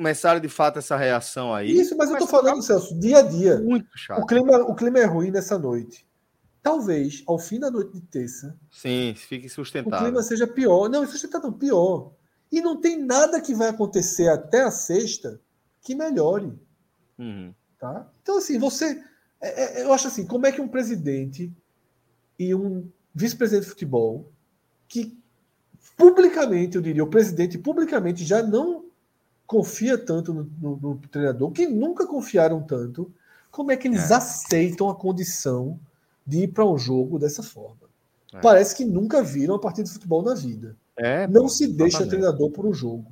começaram 0.00 0.40
de 0.40 0.48
fato 0.48 0.78
essa 0.78 0.96
reação 0.96 1.54
aí. 1.54 1.70
Isso, 1.78 1.94
mas 1.94 2.10
eu 2.10 2.16
tô 2.16 2.26
falando, 2.26 2.62
Celso, 2.62 2.98
dia 2.98 3.18
a 3.18 3.22
dia. 3.22 3.60
Muito 3.60 3.86
chato. 3.94 4.22
O 4.22 4.26
clima, 4.26 4.56
o 4.60 4.74
clima 4.74 4.98
é 4.98 5.04
ruim 5.04 5.30
nessa 5.30 5.58
noite. 5.58 6.08
Talvez, 6.62 7.22
ao 7.26 7.38
fim 7.38 7.60
da 7.60 7.70
noite 7.70 7.92
de 7.92 8.00
terça. 8.00 8.58
Sim, 8.70 9.12
fique 9.14 9.46
sustentável. 9.50 9.98
O 9.98 10.02
clima 10.04 10.22
seja 10.22 10.46
pior. 10.46 10.88
Não, 10.88 11.06
sustentável, 11.06 11.52
pior. 11.52 12.12
E 12.50 12.62
não 12.62 12.80
tem 12.80 12.98
nada 12.98 13.42
que 13.42 13.54
vai 13.54 13.68
acontecer 13.68 14.28
até 14.28 14.62
a 14.62 14.70
sexta 14.70 15.38
que 15.82 15.94
melhore. 15.94 16.58
Uhum. 17.18 17.54
Tá? 17.78 18.10
Então, 18.22 18.38
assim, 18.38 18.58
você. 18.58 19.02
É, 19.38 19.80
é, 19.80 19.84
eu 19.84 19.92
acho 19.92 20.08
assim, 20.08 20.26
como 20.26 20.46
é 20.46 20.52
que 20.52 20.62
um 20.62 20.68
presidente 20.68 21.52
e 22.38 22.54
um 22.54 22.90
vice-presidente 23.14 23.64
de 23.64 23.70
futebol, 23.70 24.32
que 24.88 25.18
publicamente, 25.94 26.76
eu 26.76 26.82
diria, 26.82 27.04
o 27.04 27.10
presidente 27.10 27.58
publicamente 27.58 28.24
já 28.24 28.42
não 28.42 28.79
confia 29.50 29.98
tanto 29.98 30.32
no, 30.32 30.48
no, 30.62 30.76
no 30.76 30.96
treinador, 31.10 31.50
que 31.50 31.66
nunca 31.66 32.06
confiaram 32.06 32.62
tanto, 32.62 33.12
como 33.50 33.72
é 33.72 33.76
que 33.76 33.88
eles 33.88 34.12
é. 34.12 34.14
aceitam 34.14 34.88
a 34.88 34.94
condição 34.94 35.76
de 36.24 36.44
ir 36.44 36.48
para 36.48 36.64
um 36.64 36.78
jogo 36.78 37.18
dessa 37.18 37.42
forma? 37.42 37.90
É. 38.32 38.38
Parece 38.38 38.76
que 38.76 38.84
nunca 38.84 39.24
viram 39.24 39.56
a 39.56 39.58
partida 39.58 39.88
de 39.88 39.92
futebol 39.92 40.22
na 40.22 40.34
vida. 40.34 40.76
É, 40.96 41.26
não 41.26 41.48
se 41.48 41.66
deixa 41.66 42.06
treinador 42.06 42.48
por 42.50 42.64
um 42.64 42.72
jogo. 42.72 43.10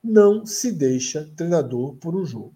Não 0.00 0.46
se 0.46 0.70
deixa 0.70 1.28
treinador 1.34 1.96
por 1.96 2.14
um 2.14 2.24
jogo. 2.24 2.54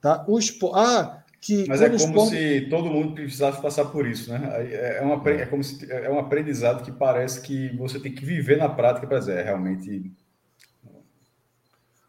Tá? 0.00 0.24
O 0.28 0.38
espo... 0.38 0.72
Ah, 0.72 1.24
que 1.40 1.66
Mas 1.66 1.82
é 1.82 1.86
como 1.86 1.96
esporte... 1.96 2.30
se 2.30 2.60
todo 2.70 2.88
mundo 2.88 3.14
precisasse 3.14 3.60
passar 3.60 3.86
por 3.86 4.06
isso, 4.06 4.30
né? 4.30 4.68
É, 4.70 4.98
é, 4.98 5.02
uma, 5.02 5.30
é 5.30 5.46
como 5.46 5.64
se 5.64 5.90
é 5.90 6.08
um 6.08 6.20
aprendizado 6.20 6.84
que 6.84 6.92
parece 6.92 7.40
que 7.40 7.76
você 7.76 7.98
tem 7.98 8.14
que 8.14 8.24
viver 8.24 8.56
na 8.56 8.68
prática 8.68 9.06
para 9.06 9.18
dizer, 9.18 9.38
é 9.38 9.42
realmente. 9.42 10.12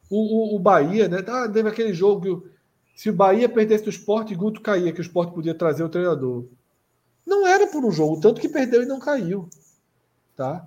O, 0.09 0.53
o, 0.53 0.55
o, 0.55 0.59
Bahia, 0.59 1.07
né? 1.07 1.23
Ah, 1.27 1.49
teve 1.49 1.67
aquele 1.69 1.93
jogo. 1.93 2.47
Se 2.95 3.09
o 3.09 3.13
Bahia 3.13 3.47
perdesse 3.47 3.85
o 3.85 3.89
esporte, 3.89 4.35
Guto 4.35 4.61
caía, 4.61 4.91
que 4.91 4.99
o 4.99 5.01
esporte 5.01 5.33
podia 5.33 5.53
trazer 5.53 5.83
o 5.83 5.89
treinador. 5.89 6.45
Não 7.25 7.45
era 7.45 7.67
por 7.67 7.83
um 7.83 7.91
jogo, 7.91 8.21
tanto 8.21 8.39
que 8.39 8.47
perdeu 8.47 8.83
e 8.83 8.85
não 8.85 8.99
caiu. 8.99 9.49
Tá? 10.35 10.65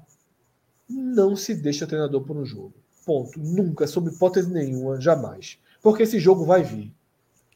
Não 0.89 1.35
se 1.35 1.55
deixa 1.55 1.86
treinador 1.86 2.23
por 2.23 2.36
um 2.36 2.44
jogo. 2.44 2.75
Ponto. 3.07 3.41
Nunca, 3.41 3.86
sob 3.86 4.10
hipótese 4.10 4.51
nenhuma, 4.51 5.01
jamais. 5.01 5.59
Porque 5.83 6.02
esse 6.02 6.19
jogo 6.19 6.44
vai 6.44 6.62
vir. 6.62 6.93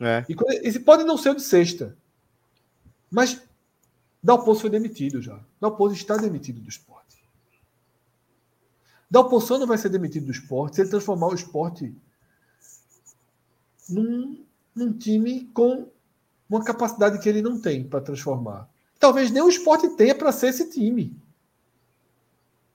É. 0.00 0.24
E 0.28 0.34
esse 0.66 0.80
pode 0.80 1.04
não 1.04 1.18
ser 1.18 1.30
o 1.30 1.34
de 1.34 1.42
sexta. 1.42 1.96
Mas 3.10 3.40
Dalpozo 4.22 4.60
foi 4.60 4.70
demitido 4.70 5.20
já. 5.20 5.38
Dalpozo 5.60 5.94
está 5.94 6.16
demitido 6.16 6.60
do 6.60 6.68
esporte. 6.68 7.03
Dalpozo 9.14 9.58
não 9.58 9.66
vai 9.66 9.78
ser 9.78 9.88
demitido 9.88 10.26
do 10.26 10.32
esporte 10.32 10.76
se 10.76 10.82
ele 10.82 10.90
transformar 10.90 11.28
o 11.28 11.34
esporte 11.34 11.94
num, 13.88 14.44
num 14.74 14.92
time 14.92 15.46
com 15.54 15.88
uma 16.48 16.64
capacidade 16.64 17.18
que 17.18 17.28
ele 17.28 17.42
não 17.42 17.60
tem 17.60 17.84
para 17.84 18.00
transformar. 18.00 18.68
Talvez 18.98 19.30
nem 19.30 19.42
o 19.42 19.48
esporte 19.48 19.88
tenha 19.96 20.14
para 20.14 20.32
ser 20.32 20.48
esse 20.48 20.70
time. 20.70 21.16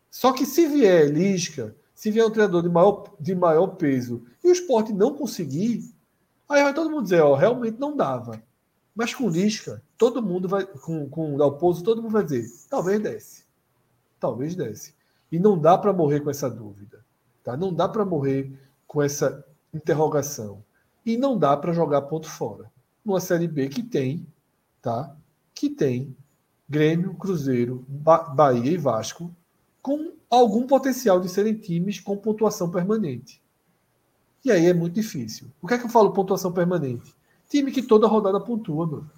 Só 0.09 0.34
que 0.34 0.45
se 0.45 0.68
vier 0.68 1.09
Lisca, 1.09 1.76
se 1.93 2.11
vier 2.11 2.26
um 2.26 2.32
treinador 2.32 2.64
de 2.64 2.69
maior, 2.69 3.16
de 3.19 3.35
maior 3.35 3.68
peso 3.68 4.24
e 4.43 4.50
o 4.50 4.51
esporte 4.51 4.92
não 4.92 5.14
conseguir, 5.14 5.93
Aí 6.50 6.64
vai 6.64 6.74
todo 6.74 6.90
mundo 6.90 7.03
dizer, 7.03 7.22
ó, 7.22 7.35
realmente 7.35 7.80
não 7.80 7.95
dava. 7.95 8.42
Mas 8.95 9.14
com 9.14 9.30
Lisca, 9.30 9.84
todo 9.95 10.22
mundo 10.22 10.50
vai, 10.50 10.66
com, 10.66 11.08
com 11.08 11.35
o 11.35 11.38
Dalpozo, 11.38 11.84
todo 11.84 12.01
mundo 12.01 12.14
vai 12.14 12.24
dizer, 12.24 12.50
talvez 12.68 13.00
desce. 13.00 13.45
Talvez 14.19 14.56
desce. 14.56 14.95
E 15.32 15.40
não 15.40 15.58
dá 15.58 15.77
para 15.77 15.93
morrer 15.93 16.22
com 16.22 16.30
essa 16.30 16.49
dúvida. 16.49 17.06
Tá? 17.43 17.56
Não 17.56 17.74
dá 17.74 17.88
para 17.88 18.06
morrer 18.06 18.51
com 18.88 19.01
essa 19.01 19.45
interrogação. 19.74 20.64
E 21.06 21.17
não 21.17 21.38
dá 21.38 21.56
para 21.56 21.74
jogar 21.74 22.03
ponto 22.03 22.30
fora. 22.30 22.72
Numa 23.03 23.19
Série 23.19 23.48
B 23.48 23.69
que 23.69 23.83
tem, 23.83 24.27
tá? 24.82 25.16
Que 25.53 25.69
tem 25.69 26.16
Grêmio, 26.67 27.16
Cruzeiro, 27.16 27.83
ba 27.88 28.19
Bahia 28.19 28.72
e 28.72 28.77
Vasco 28.77 29.33
com 29.82 30.14
algum 30.30 30.67
potencial 30.67 31.19
de 31.19 31.30
serem 31.30 31.56
times 31.56 31.99
com 31.99 32.16
pontuação 32.16 32.69
permanente. 32.69 33.41
E 34.45 34.51
aí 34.51 34.67
é 34.67 34.74
muito 34.74 34.93
difícil. 34.93 35.48
O 35.61 35.67
que 35.67 35.74
é 35.74 35.77
que 35.77 35.85
eu 35.85 35.90
falo 35.90 36.14
pontuação 36.14 36.51
permanente? 36.51 37.16
Time 37.49 37.72
que 37.72 37.82
toda 37.82 38.08
rodada 38.08 38.40
pontua, 38.40 38.85
mano. 38.85 39.11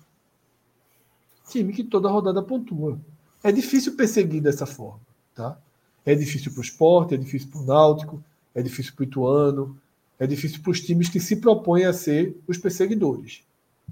Time 1.50 1.74
que 1.74 1.84
toda 1.84 2.10
rodada 2.10 2.42
pontua. 2.42 3.00
É 3.44 3.52
difícil 3.52 3.96
perseguir 3.96 4.42
dessa 4.42 4.66
forma, 4.66 5.02
tá? 5.36 5.60
É 6.06 6.16
difícil 6.16 6.52
para 6.52 6.60
o 6.60 6.64
esporte, 6.64 7.14
é 7.14 7.18
difícil 7.18 7.50
para 7.50 7.62
o 7.62 7.66
náutico, 7.66 8.24
é 8.56 8.62
difícil 8.62 8.94
para 8.96 9.04
o 9.04 9.06
Ituano, 9.06 9.78
é 10.20 10.28
difícil 10.28 10.62
para 10.62 10.72
os 10.72 10.82
times 10.82 11.10
que 11.10 11.20
se 11.20 11.38
propõem 11.38 11.86
a 11.86 11.94
ser 11.94 12.36
os 12.48 12.58
perseguidores, 12.58 13.44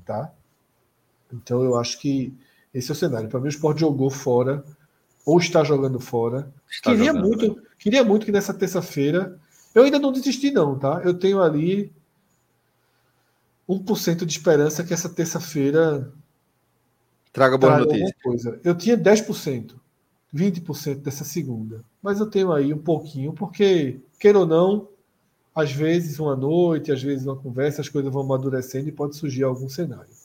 tá? 0.05 0.31
Então 1.31 1.63
eu 1.63 1.77
acho 1.77 1.99
que 1.99 2.33
esse 2.73 2.91
é 2.91 2.93
o 2.93 2.95
cenário. 2.95 3.29
Para 3.29 3.39
mim 3.39 3.47
o 3.47 3.49
esporte 3.49 3.81
jogou 3.81 4.09
fora 4.09 4.63
ou 5.25 5.37
está 5.37 5.63
jogando 5.63 5.99
fora. 5.99 6.51
Está 6.69 6.91
queria 6.91 7.13
jogando, 7.13 7.27
muito, 7.27 7.55
né? 7.55 7.61
queria 7.77 8.03
muito 8.03 8.25
que 8.25 8.31
nessa 8.31 8.53
terça-feira 8.53 9.39
eu 9.73 9.83
ainda 9.83 9.99
não 9.99 10.11
desisti, 10.11 10.51
não, 10.51 10.77
tá? 10.77 11.01
Eu 11.03 11.13
tenho 11.13 11.41
ali 11.41 11.91
1% 13.67 14.25
de 14.25 14.31
esperança 14.31 14.83
que 14.83 14.93
essa 14.93 15.07
terça-feira 15.07 16.11
traga 17.31 17.57
boa 17.57 17.79
notícia. 17.79 18.15
Coisa. 18.23 18.59
Eu 18.63 18.75
tinha 18.75 18.97
10%, 18.97 19.75
20% 20.33 21.01
dessa 21.01 21.23
segunda. 21.23 21.83
Mas 22.01 22.19
eu 22.19 22.29
tenho 22.29 22.51
aí 22.51 22.73
um 22.73 22.77
pouquinho, 22.77 23.33
porque, 23.33 23.99
queira 24.19 24.39
ou 24.39 24.45
não, 24.45 24.87
às 25.55 25.71
vezes 25.71 26.19
uma 26.19 26.35
noite, 26.35 26.91
às 26.91 27.01
vezes 27.01 27.25
uma 27.25 27.35
conversa, 27.35 27.81
as 27.81 27.89
coisas 27.89 28.11
vão 28.11 28.21
amadurecendo 28.21 28.87
e 28.87 28.91
pode 28.91 29.15
surgir 29.15 29.43
algum 29.43 29.67
cenário. 29.67 30.19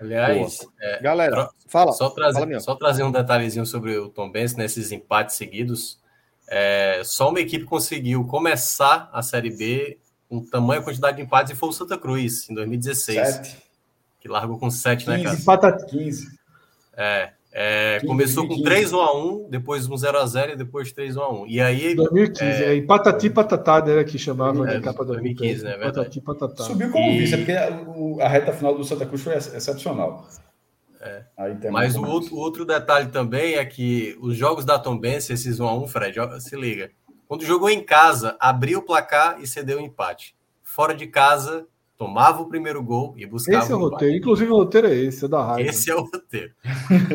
Aliás, 0.00 0.66
é, 0.80 1.00
galera, 1.00 1.48
fala. 1.68 1.92
Só 1.92 2.10
trazer, 2.10 2.40
fala 2.40 2.60
só 2.60 2.74
trazer 2.74 3.04
um 3.04 3.12
detalhezinho 3.12 3.64
sobre 3.64 3.96
o 3.96 4.08
Tom 4.08 4.30
Benz 4.30 4.56
nesses 4.56 4.90
empates 4.90 5.36
seguidos. 5.36 6.00
É, 6.48 7.02
só 7.04 7.30
uma 7.30 7.38
equipe 7.38 7.64
conseguiu 7.64 8.26
começar 8.26 9.08
a 9.12 9.22
Série 9.22 9.50
B 9.50 9.98
com 10.28 10.44
tamanha 10.44 10.82
quantidade 10.82 11.18
de 11.18 11.22
empates 11.22 11.52
e 11.52 11.56
foi 11.56 11.68
o 11.68 11.72
Santa 11.72 11.96
Cruz, 11.96 12.50
em 12.50 12.54
2016. 12.54 13.28
Sete. 13.28 13.62
Que 14.18 14.28
largou 14.28 14.58
com 14.58 14.70
7, 14.70 15.08
né, 15.08 15.22
cara? 15.22 15.36
Empata 15.36 15.86
15. 15.86 16.38
É. 16.96 17.32
é 17.52 17.96
15, 18.00 18.06
começou 18.06 18.48
2015. 18.48 18.58
com 18.58 18.64
3 18.64 18.92
1 18.92 19.44
1 19.44 19.50
depois 19.50 19.86
um 19.86 19.94
0x0 19.94 20.52
e 20.52 20.56
depois 20.56 20.90
3 20.92 21.16
1 21.16 21.20
1 21.20 21.46
E 21.48 21.60
aí. 21.60 21.94
2015, 21.94 22.44
é, 22.44 22.64
é 22.68 22.76
Empatati 22.76 23.28
Patatá, 23.28 23.84
né? 23.84 24.02
Que 24.04 24.18
chamava 24.18 24.70
é, 24.70 24.80
capa 24.80 25.04
2015, 25.04 25.62
né? 25.62 25.76
Empatati 25.76 26.20
Patatá. 26.20 26.64
Subiu 26.64 26.90
como 26.90 27.04
e... 27.04 27.18
vice, 27.18 27.36
porque 27.36 27.52
a, 27.52 28.24
a 28.24 28.28
reta 28.28 28.52
final 28.52 28.74
do 28.74 28.82
Santa 28.82 29.04
Cruz 29.04 29.22
foi 29.22 29.34
excepcional. 29.34 30.26
É. 31.02 31.24
Mas 31.70 31.96
o 31.96 32.04
outro, 32.04 32.36
outro 32.36 32.64
detalhe 32.64 33.08
também 33.08 33.54
é 33.56 33.64
que 33.64 34.16
os 34.20 34.36
jogos 34.36 34.64
da 34.64 34.78
Tombense, 34.78 35.32
esses 35.32 35.60
1 35.60 35.66
a 35.66 35.74
1 35.74 35.88
Fred, 35.88 36.18
se 36.40 36.56
liga. 36.56 36.90
Quando 37.26 37.44
jogou 37.44 37.68
em 37.68 37.82
casa, 37.82 38.36
abriu 38.38 38.78
o 38.78 38.82
placar 38.82 39.40
e 39.40 39.46
cedeu 39.46 39.78
o 39.78 39.80
um 39.80 39.84
empate. 39.84 40.36
Fora 40.62 40.94
de 40.94 41.06
casa, 41.06 41.66
tomava 42.02 42.42
o 42.42 42.48
primeiro 42.48 42.82
gol 42.82 43.14
e 43.16 43.24
buscava 43.24 43.62
Esse 43.62 43.70
é 43.70 43.76
o 43.76 43.78
roteiro. 43.78 44.16
Inclusive 44.16 44.50
o 44.50 44.56
roteiro 44.56 44.88
é 44.88 44.94
esse, 44.96 45.24
é 45.24 45.28
da 45.28 45.44
raiva. 45.44 45.70
Esse 45.70 45.88
é 45.88 45.94
o 45.94 46.02
roteiro. 46.02 46.52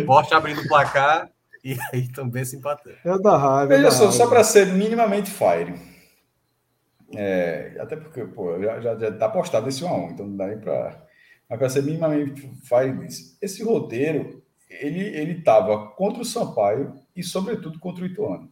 Forte 0.06 0.34
abrindo 0.34 0.62
o 0.62 0.68
placar 0.70 1.30
e 1.62 1.76
aí 1.92 2.08
também 2.08 2.46
se 2.46 2.56
empatando. 2.56 2.96
É 3.04 3.20
da 3.20 3.38
raiva. 3.38 3.74
É 3.74 3.78
Veja 3.78 3.92
só, 3.92 4.10
só 4.12 4.28
para 4.28 4.46
ser 4.46 4.68
minimamente 4.68 5.30
fire. 5.30 5.74
É, 7.14 7.76
até 7.82 7.98
porque, 7.98 8.24
pô, 8.24 8.58
já, 8.62 8.80
já, 8.80 8.98
já 8.98 9.12
tá 9.12 9.28
postado 9.28 9.68
esse 9.68 9.84
1x1, 9.84 10.12
então 10.12 10.26
não 10.26 10.38
dá 10.38 10.48
nem 10.48 10.60
para 10.60 11.06
mas 11.50 11.60
para 11.60 11.70
ser 11.70 11.84
minimamente 11.84 12.50
faz 12.68 13.38
esse 13.42 13.64
roteiro, 13.64 14.44
ele 14.70 15.00
ele 15.00 15.40
estava 15.40 15.88
contra 15.92 16.22
o 16.22 16.26
Sampaio 16.26 16.94
e 17.16 17.24
sobretudo 17.24 17.80
contra 17.80 18.04
o 18.04 18.08
Ituano. 18.08 18.52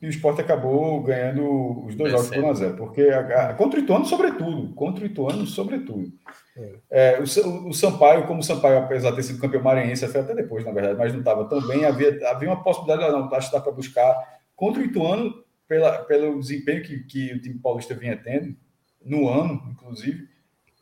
E 0.00 0.06
o 0.06 0.10
Sport 0.10 0.40
acabou 0.40 1.02
ganhando 1.02 1.84
os 1.84 1.94
dois 1.94 2.10
jogos 2.10 2.28
por 2.30 2.38
1 2.42 2.50
a 2.50 2.54
0 2.54 2.76
porque 2.76 3.02
a, 3.02 3.50
a, 3.50 3.54
contra 3.54 3.78
o 3.78 3.82
Ituano 3.82 4.06
sobretudo, 4.06 4.72
contra 4.74 5.04
o 5.04 5.06
Ituano 5.06 5.46
sobretudo. 5.46 6.10
É. 6.56 6.72
É, 6.90 7.20
o, 7.20 7.68
o, 7.68 7.74
Sampaio, 7.74 8.26
como 8.26 8.40
o 8.40 8.42
Sampaio, 8.42 8.78
apesar 8.78 9.10
de 9.10 9.16
ter 9.16 9.22
sido 9.24 9.40
campeão 9.40 9.62
maranhense, 9.62 10.06
foi 10.08 10.20
até 10.20 10.34
depois, 10.34 10.64
na 10.64 10.72
verdade, 10.72 10.98
mas 10.98 11.12
não 11.12 11.20
estava 11.20 11.44
tão 11.44 11.60
bem, 11.66 11.84
havia, 11.84 12.18
havia 12.30 12.48
uma 12.48 12.62
possibilidade, 12.62 13.12
não, 13.12 13.32
acho 13.34 13.50
que 13.50 13.56
dá 13.56 13.62
para 13.62 13.72
buscar 13.72 14.40
contra 14.56 14.82
o 14.82 14.84
Ituano, 14.84 15.44
pela, 15.68 15.98
pelo 15.98 16.40
desempenho 16.40 16.82
que, 16.82 16.98
que 17.04 17.32
o 17.34 17.40
time 17.40 17.58
paulista 17.58 17.94
vinha 17.94 18.16
tendo, 18.16 18.56
no 19.04 19.28
ano, 19.28 19.62
inclusive, 19.70 20.28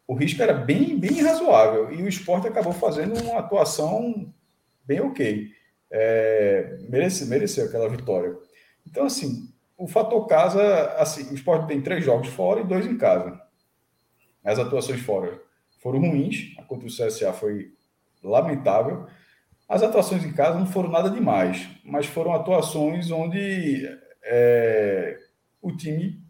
o 0.06 0.14
risco 0.14 0.42
era 0.42 0.54
bem, 0.54 0.98
bem 0.98 1.20
razoável 1.20 1.92
e 1.92 2.02
o 2.02 2.08
esporte 2.08 2.48
acabou 2.48 2.72
fazendo 2.72 3.20
uma 3.20 3.40
atuação 3.40 4.32
bem 4.86 5.00
ok. 5.00 5.48
É, 5.90 6.78
mereceu, 6.88 7.26
mereceu 7.26 7.66
aquela 7.66 7.88
vitória. 7.88 8.34
Então, 8.90 9.04
assim, 9.04 9.48
o 9.76 9.86
fator 9.86 10.26
casa, 10.26 10.94
assim, 10.96 11.30
o 11.30 11.34
esporte 11.34 11.68
tem 11.68 11.80
três 11.80 12.04
jogos 12.04 12.28
fora 12.28 12.60
e 12.60 12.64
dois 12.64 12.86
em 12.86 12.96
casa. 12.96 13.40
As 14.42 14.58
atuações 14.58 15.00
fora 15.00 15.40
foram 15.80 16.00
ruins, 16.00 16.54
a 16.58 16.62
contra 16.62 16.88
o 16.88 16.90
CSA 16.90 17.32
foi 17.32 17.72
lamentável. 18.22 19.06
As 19.68 19.82
atuações 19.82 20.24
em 20.24 20.32
casa 20.32 20.58
não 20.58 20.66
foram 20.66 20.90
nada 20.90 21.10
demais, 21.10 21.68
mas 21.84 22.06
foram 22.06 22.32
atuações 22.32 23.10
onde 23.10 23.86
é, 24.24 25.18
o 25.60 25.70
time 25.76 26.20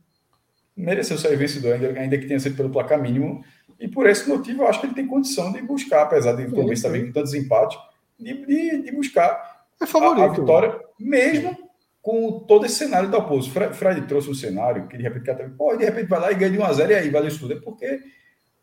mereceu 0.76 1.16
ser 1.16 1.36
vencedor, 1.36 1.74
ainda, 1.74 2.00
ainda 2.00 2.18
que 2.18 2.26
tenha 2.26 2.40
sido 2.40 2.56
pelo 2.56 2.70
placar 2.70 3.00
mínimo, 3.00 3.44
e 3.78 3.86
por 3.86 4.08
esse 4.08 4.28
motivo, 4.28 4.62
eu 4.62 4.68
acho 4.68 4.80
que 4.80 4.86
ele 4.86 4.94
tem 4.94 5.06
condição 5.06 5.52
de 5.52 5.62
buscar, 5.62 6.02
apesar 6.02 6.32
de 6.32 6.46
também 6.46 6.72
estar 6.72 6.88
vendo 6.88 7.06
com 7.06 7.12
tantos 7.12 7.34
empates, 7.34 7.78
de, 8.18 8.46
de, 8.46 8.82
de 8.82 8.92
buscar 8.92 9.58
é 9.80 9.84
a, 9.84 10.24
a, 10.24 10.28
vitória, 10.28 10.80
mesmo 10.98 11.56
com 12.02 12.40
todo 12.40 12.66
esse 12.66 12.76
cenário 12.76 13.10
da 13.10 13.18
oposto. 13.18 13.50
Fred, 13.52 13.74
Fred 13.74 14.06
trouxe 14.06 14.30
um 14.30 14.34
cenário 14.34 14.86
que 14.88 14.96
de 14.96 15.02
repente, 15.02 15.50
pô, 15.56 15.76
de 15.76 15.84
repente 15.84 16.08
vai 16.08 16.20
lá 16.20 16.32
e 16.32 16.34
ganha 16.34 16.50
de 16.50 16.58
1x0 16.58 16.90
e 16.90 16.94
aí 16.94 17.10
vale 17.10 17.28
isso 17.28 17.40
tudo. 17.40 17.54
É 17.54 17.60
porque 17.60 18.00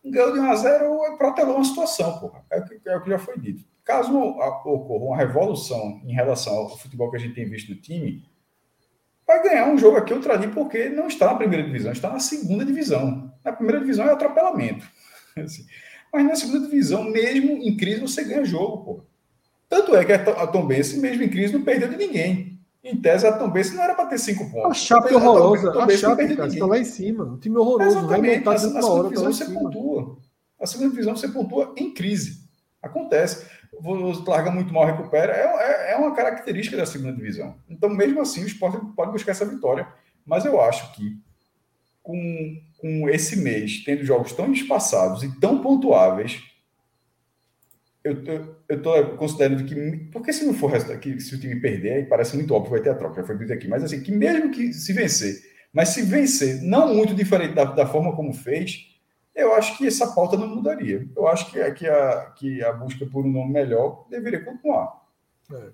ganhou 0.04 0.34
de 0.34 0.40
1x0 0.40 1.14
é 1.14 1.18
protelou 1.18 1.56
uma 1.56 1.64
situação, 1.64 2.20
porra. 2.20 2.44
É 2.52 2.60
o, 2.60 2.66
que, 2.66 2.90
é 2.90 2.98
o 2.98 3.02
que 3.02 3.10
já 3.10 3.20
foi 3.20 3.38
dito. 3.38 3.64
Caso 3.84 4.18
ocorra 4.18 5.06
uma 5.06 5.18
revolução 5.18 6.02
em 6.06 6.14
relação 6.14 6.54
ao 6.54 6.78
futebol 6.78 7.12
que 7.12 7.18
a 7.18 7.20
gente 7.20 7.36
tem 7.36 7.48
visto 7.48 7.70
no 7.70 7.80
time, 7.80 8.24
vai 9.28 9.44
ganhar 9.44 9.68
um 9.68 9.78
jogo 9.78 9.98
aqui 9.98 10.14
outro 10.14 10.32
ali, 10.32 10.48
porque 10.48 10.90
não 10.90 11.08
está 11.08 11.28
na 11.28 11.36
primeira 11.36 11.64
divisão, 11.64 11.92
está 11.92 12.10
na 12.10 12.20
segunda 12.20 12.66
divisão. 12.66 13.32
Na 13.44 13.52
primeira 13.52 13.80
divisão 13.80 14.06
é 14.06 14.12
atropelamento. 14.12 14.88
Assim. 15.38 15.66
Mas 16.12 16.26
na 16.26 16.36
segunda 16.36 16.62
divisão, 16.62 17.04
mesmo 17.04 17.52
em 17.52 17.76
crise, 17.76 18.02
você 18.02 18.24
ganha 18.24 18.46
jogo, 18.46 18.84
pô. 18.84 19.06
Tanto 19.68 19.96
é 19.96 20.06
que 20.06 20.14
a 20.14 20.48
Tom 20.48 20.66
Benz, 20.66 20.94
mesmo 20.94 21.24
em 21.24 21.30
crise, 21.30 21.54
não 21.54 21.64
perdeu 21.64 21.90
de 21.90 21.98
ninguém. 21.98 22.55
Em 22.86 22.96
tese, 22.96 23.26
a 23.26 23.36
Tom 23.36 23.50
Benz 23.50 23.74
não 23.74 23.84
era 23.84 23.96
para 23.96 24.06
ter 24.06 24.20
cinco 24.20 24.48
pontos. 24.52 24.70
A 24.70 24.74
Chape 24.76 25.16
horrorosa. 25.16 25.72
A, 25.72 25.86
a 25.86 25.90
Chape, 25.90 26.36
cara, 26.36 26.48
está 26.48 26.66
lá 26.68 26.78
em 26.78 26.86
cima. 26.86 27.24
O 27.24 27.38
time 27.40 27.58
horroroso. 27.58 27.98
Exatamente. 27.98 28.46
Na, 28.46 28.58
segunda 28.60 28.86
hora, 28.86 29.04
divisão 29.10 29.34
você 29.34 29.46
cima. 29.46 29.60
pontua. 29.60 30.18
A 30.62 30.68
segunda 30.68 30.90
divisão 30.92 31.16
você 31.16 31.28
pontua 31.28 31.74
em 31.76 31.92
crise. 31.92 32.48
Acontece. 32.84 33.48
Você 33.82 34.22
larga 34.30 34.52
muito 34.52 34.72
mal, 34.72 34.86
recupera. 34.86 35.34
É, 35.34 35.42
é, 35.42 35.94
é, 35.94 35.96
uma 35.98 36.14
característica 36.14 36.78
da 36.78 36.86
segunda 36.86 37.12
divisão. 37.12 37.56
Então, 37.68 37.90
mesmo 37.90 38.22
assim, 38.22 38.44
o 38.44 38.48
esporte 38.48 38.80
pode 38.96 39.12
buscar 39.12 39.32
essa 39.32 39.46
vitória. 39.46 39.88
Mas 40.24 40.46
eu 40.46 40.62
acho 40.62 40.94
que 40.94 41.18
com, 42.04 42.62
com 42.78 43.10
esse 43.10 43.38
mês, 43.38 43.84
tendo 43.84 44.06
jogos 44.06 44.32
tão 44.32 44.54
espaçados 44.54 45.24
e 45.24 45.40
tão 45.40 45.60
pontuáveis, 45.60 46.40
eu 48.06 48.78
estou 48.78 49.18
considerando 49.18 49.66
que. 49.66 49.76
Porque 50.12 50.32
se 50.32 50.46
não 50.46 50.54
for 50.54 50.72
que 51.00 51.20
se 51.20 51.34
o 51.34 51.40
time 51.40 51.60
perder, 51.60 51.94
aí 51.94 52.06
parece 52.06 52.36
muito 52.36 52.54
óbvio, 52.54 52.72
vai 52.72 52.82
ter 52.82 52.92
a 52.92 52.96
troca, 52.96 53.22
já 53.22 53.28
foi 53.28 53.38
dito 53.38 53.52
aqui. 53.52 53.68
Mas 53.68 53.84
assim, 53.84 54.04
que 54.04 54.12
mesmo 54.12 54.52
que 54.52 54.72
se 54.74 54.94
vencer, 54.94 55.42
mas 55.74 55.90
se 55.90 56.04
vencer, 56.04 56.62
não 56.62 56.94
muito 56.94 57.16
diferente 57.16 57.56
da, 57.56 57.66
da 57.66 57.88
forma 57.88 58.16
como 58.16 58.32
fez, 58.32 58.96
eu 59.34 59.54
acho 59.56 59.76
que 59.76 59.88
essa 59.88 60.14
pauta 60.14 60.38
não 60.38 60.48
mudaria. 60.48 61.08
Eu 61.16 61.28
acho 61.28 61.52
que, 61.52 61.72
que, 61.72 61.88
a, 61.88 62.34
que 62.38 62.64
a 62.64 62.72
busca 62.72 63.08
por 63.08 63.26
um 63.26 63.32
nome 63.32 63.52
melhor 63.52 64.06
deveria 64.08 64.46
continuar. 64.46 65.04
É. 65.52 65.70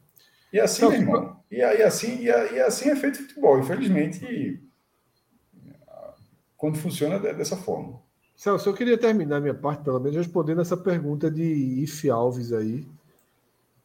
E 0.53 0.59
assim, 0.59 0.85
então, 0.85 0.93
irmão, 0.93 1.39
e, 1.51 1.57
e, 1.57 1.83
assim, 1.83 2.19
e, 2.19 2.27
e 2.27 2.59
assim 2.61 2.89
é 2.89 2.95
feito 2.95 3.19
futebol. 3.19 3.59
Infelizmente, 3.59 4.61
quando 6.55 6.77
funciona 6.77 7.19
dessa 7.19 7.57
forma. 7.57 8.01
Celso, 8.41 8.69
eu 8.69 8.73
queria 8.73 8.97
terminar 8.97 9.39
minha 9.39 9.53
parte, 9.53 9.83
pelo 9.83 9.99
menos, 9.99 10.17
respondendo 10.17 10.61
essa 10.61 10.75
pergunta 10.75 11.29
de 11.29 11.43
If 11.43 12.03
Alves 12.09 12.51
aí, 12.51 12.87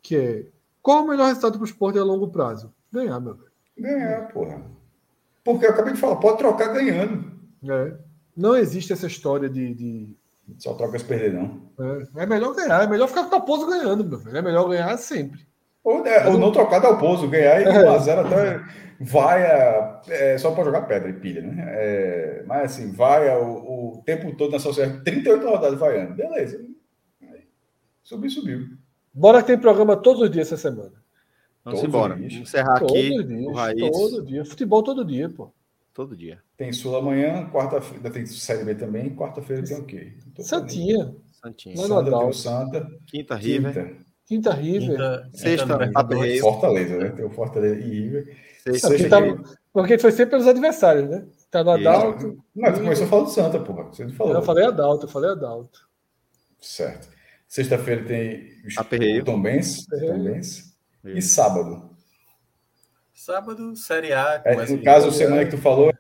que 0.01 0.17
é 0.17 0.47
qual 0.81 1.05
o 1.05 1.09
melhor 1.09 1.27
resultado 1.27 1.59
para 1.59 1.63
o 1.63 1.67
esporte 1.67 1.99
a 1.99 2.03
longo 2.03 2.29
prazo? 2.29 2.73
Ganhar, 2.91 3.21
meu 3.21 3.35
velho. 3.35 3.51
Ganhar, 3.77 4.33
porra. 4.33 4.63
Porque 5.45 5.67
eu 5.67 5.71
acabei 5.71 5.93
de 5.93 6.01
falar, 6.01 6.17
pode 6.17 6.39
trocar 6.39 6.73
ganhando. 6.73 7.31
É. 7.69 7.99
Não 8.35 8.57
existe 8.57 8.95
essa 8.95 9.07
história 9.07 9.47
de. 9.47 9.75
de... 9.75 10.17
Só 10.57 10.73
troca 10.73 10.99
se 10.99 11.05
perder, 11.05 11.35
não. 11.35 11.61
É, 11.79 12.23
é 12.23 12.27
melhor 12.27 12.55
ganhar, 12.55 12.83
é 12.83 12.87
melhor 12.87 13.09
ficar 13.09 13.25
com 13.25 13.29
o 13.29 13.31
Dalpozo 13.33 13.67
ganhando, 13.67 14.07
meu 14.07 14.19
velho. 14.19 14.39
É 14.39 14.41
melhor 14.41 14.71
ganhar 14.71 14.97
sempre. 14.97 15.47
Ou, 15.87 16.05
é, 16.05 16.27
ou 16.27 16.37
não 16.37 16.51
trocar 16.51 16.81
Dalpozo, 16.81 17.29
ganhar 17.29 17.63
e 17.63 17.65
1x0 17.65 18.09
é. 18.11 18.21
até 18.21 18.65
vai 19.01 19.47
a, 19.47 20.03
é, 20.09 20.37
só 20.37 20.51
para 20.51 20.65
jogar 20.65 20.83
pedra 20.83 21.09
e 21.09 21.13
pilha, 21.13 21.43
né? 21.43 21.65
É, 21.69 22.45
mas 22.45 22.73
assim, 22.73 22.91
vai 22.91 23.29
a, 23.29 23.39
o, 23.39 23.99
o, 23.99 24.03
tempo 24.05 24.35
todo 24.37 24.51
na 24.51 24.59
sociedade, 24.59 25.05
38 25.05 25.49
rodadas 25.49 25.79
vaiando. 25.79 26.15
Beleza. 26.15 26.59
subiu, 28.03 28.31
subiu. 28.31 28.67
Bora 29.15 29.41
que 29.43 29.47
tem 29.47 29.59
programa 29.59 29.97
todos 29.97 30.23
os 30.23 30.31
dias 30.31 30.51
essa 30.51 30.57
semana. 30.57 30.95
Vamos 31.65 31.85
embora. 31.85 32.17
Vamos 32.17 32.35
encerrar 32.35 32.81
todos 32.81 32.97
aqui. 32.97 33.23
Dias, 33.23 33.55
raiz. 33.55 33.91
Todo 33.93 34.25
dia. 34.25 34.45
Futebol 34.45 34.83
todo 34.83 35.05
dia, 35.05 35.29
pô. 35.31 35.53
Todo 35.95 36.17
dia. 36.17 36.43
Tem 36.57 36.73
Sul 36.73 36.97
amanhã, 36.97 37.49
quarta-feira 37.49 38.11
tem 38.11 38.27
Série 38.27 38.65
B 38.65 38.75
também, 38.75 39.15
quarta-feira 39.15 39.63
tem 39.63 39.79
o 39.79 39.85
quê? 39.85 40.15
Santinha. 40.41 41.15
Santinha. 41.41 41.77
Santa, 41.77 42.33
Santa. 42.33 42.91
Quinta 43.07 43.37
River. 43.37 43.73
Quinta, 43.73 44.06
Quinta 44.27 44.53
River. 44.53 44.97
Quinta, 44.97 45.31
Sexta, 45.33 45.79
Quinta, 45.79 46.41
Fortaleza, 46.41 46.97
né? 46.99 47.09
Tem 47.11 47.25
o 47.25 47.31
Fortaleza 47.31 47.77
e 47.77 47.89
River. 47.89 48.37
Porque, 48.65 49.09
tá, 49.09 49.19
porque 49.73 49.99
foi 49.99 50.11
sempre 50.11 50.33
pelos 50.33 50.49
adversários, 50.49 51.09
né? 51.09 51.25
Tá 51.51 51.63
no 51.63 51.71
Adalto. 51.71 52.43
Não, 52.55 52.73
tu 52.73 52.81
começou 52.81 53.07
a 53.07 53.09
falar 53.09 53.23
do 53.23 53.31
Santa, 53.31 53.61
porra. 53.61 53.85
Você 53.85 54.05
não 54.05 54.13
falou. 54.13 54.35
Eu 54.35 54.43
falei 54.43 54.67
Adalto, 54.67 55.07
eu 55.07 55.11
falei 55.11 55.31
Adalto. 55.31 55.89
Certo. 56.61 57.09
Sexta-feira 57.47 58.05
tem 58.05 58.51
o 59.21 59.25
Tom 59.25 59.41
Benz. 59.41 59.87
Tom 59.87 60.25
Benz. 60.25 60.77
E 61.05 61.23
sábado. 61.23 61.91
Sábado, 63.15 63.77
Série 63.77 64.13
A. 64.13 64.43
É, 64.45 64.67
no 64.67 64.83
caso, 64.83 65.09
a 65.09 65.13
semana 65.13 65.45
que 65.45 65.53
tu 65.53 65.59
falou, 65.59 65.93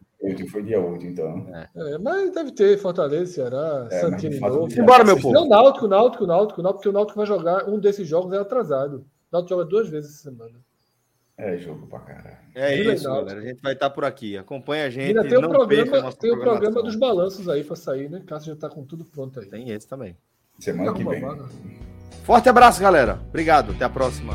foi 0.48 0.62
dia 0.62 0.80
8, 0.80 1.06
então. 1.06 1.46
É. 1.54 1.94
É, 1.94 1.98
mas 1.98 2.32
deve 2.32 2.52
ter 2.52 2.78
Fortaleza, 2.78 3.32
Ceará, 3.32 3.88
é, 3.90 4.00
Santini 4.00 4.40
novo. 4.40 4.68
Embora, 4.78 5.04
meu 5.04 5.16
povo. 5.16 5.32
Não, 5.32 5.48
Náutico, 5.48 5.86
Náutico, 5.86 6.26
Náutico, 6.26 6.62
Náutico, 6.62 6.72
porque 6.74 6.88
o 6.88 6.92
Náutico 6.92 7.18
vai 7.18 7.26
jogar 7.26 7.68
um 7.68 7.78
desses 7.78 8.06
jogos 8.06 8.32
é 8.32 8.38
atrasado. 8.38 8.98
O 8.98 9.04
Náutico 9.32 9.50
joga 9.50 9.64
duas 9.64 9.88
vezes 9.88 10.10
essa 10.10 10.30
semana. 10.30 10.54
É 11.38 11.56
jogo 11.58 11.86
pra 11.86 11.98
caralho. 12.00 12.36
É 12.54 12.74
isso, 12.74 13.04
galera. 13.04 13.40
A 13.40 13.42
gente 13.42 13.60
vai 13.60 13.74
estar 13.74 13.90
por 13.90 14.04
aqui. 14.06 14.38
Acompanha 14.38 14.86
a 14.86 14.90
gente. 14.90 15.08
Ainda 15.08 15.28
tem 15.28 15.36
o 15.36 15.48
programa, 15.48 16.12
tem 16.12 16.32
o 16.32 16.40
programa 16.40 16.82
dos 16.82 16.96
balanços 16.96 17.46
aí 17.48 17.62
para 17.62 17.76
sair, 17.76 18.08
né? 18.08 18.22
Cássio 18.26 18.54
já 18.54 18.60
tá 18.60 18.70
com 18.70 18.82
tudo 18.82 19.04
pronto 19.04 19.38
aí. 19.38 19.46
Tem 19.46 19.70
esse 19.70 19.86
também. 19.86 20.16
Semana 20.58 20.94
que 20.94 21.04
vem. 21.04 21.22
Forte 22.24 22.48
abraço, 22.48 22.80
galera. 22.80 23.20
Obrigado. 23.28 23.72
Até 23.72 23.84
a 23.84 23.90
próxima. 23.90 24.32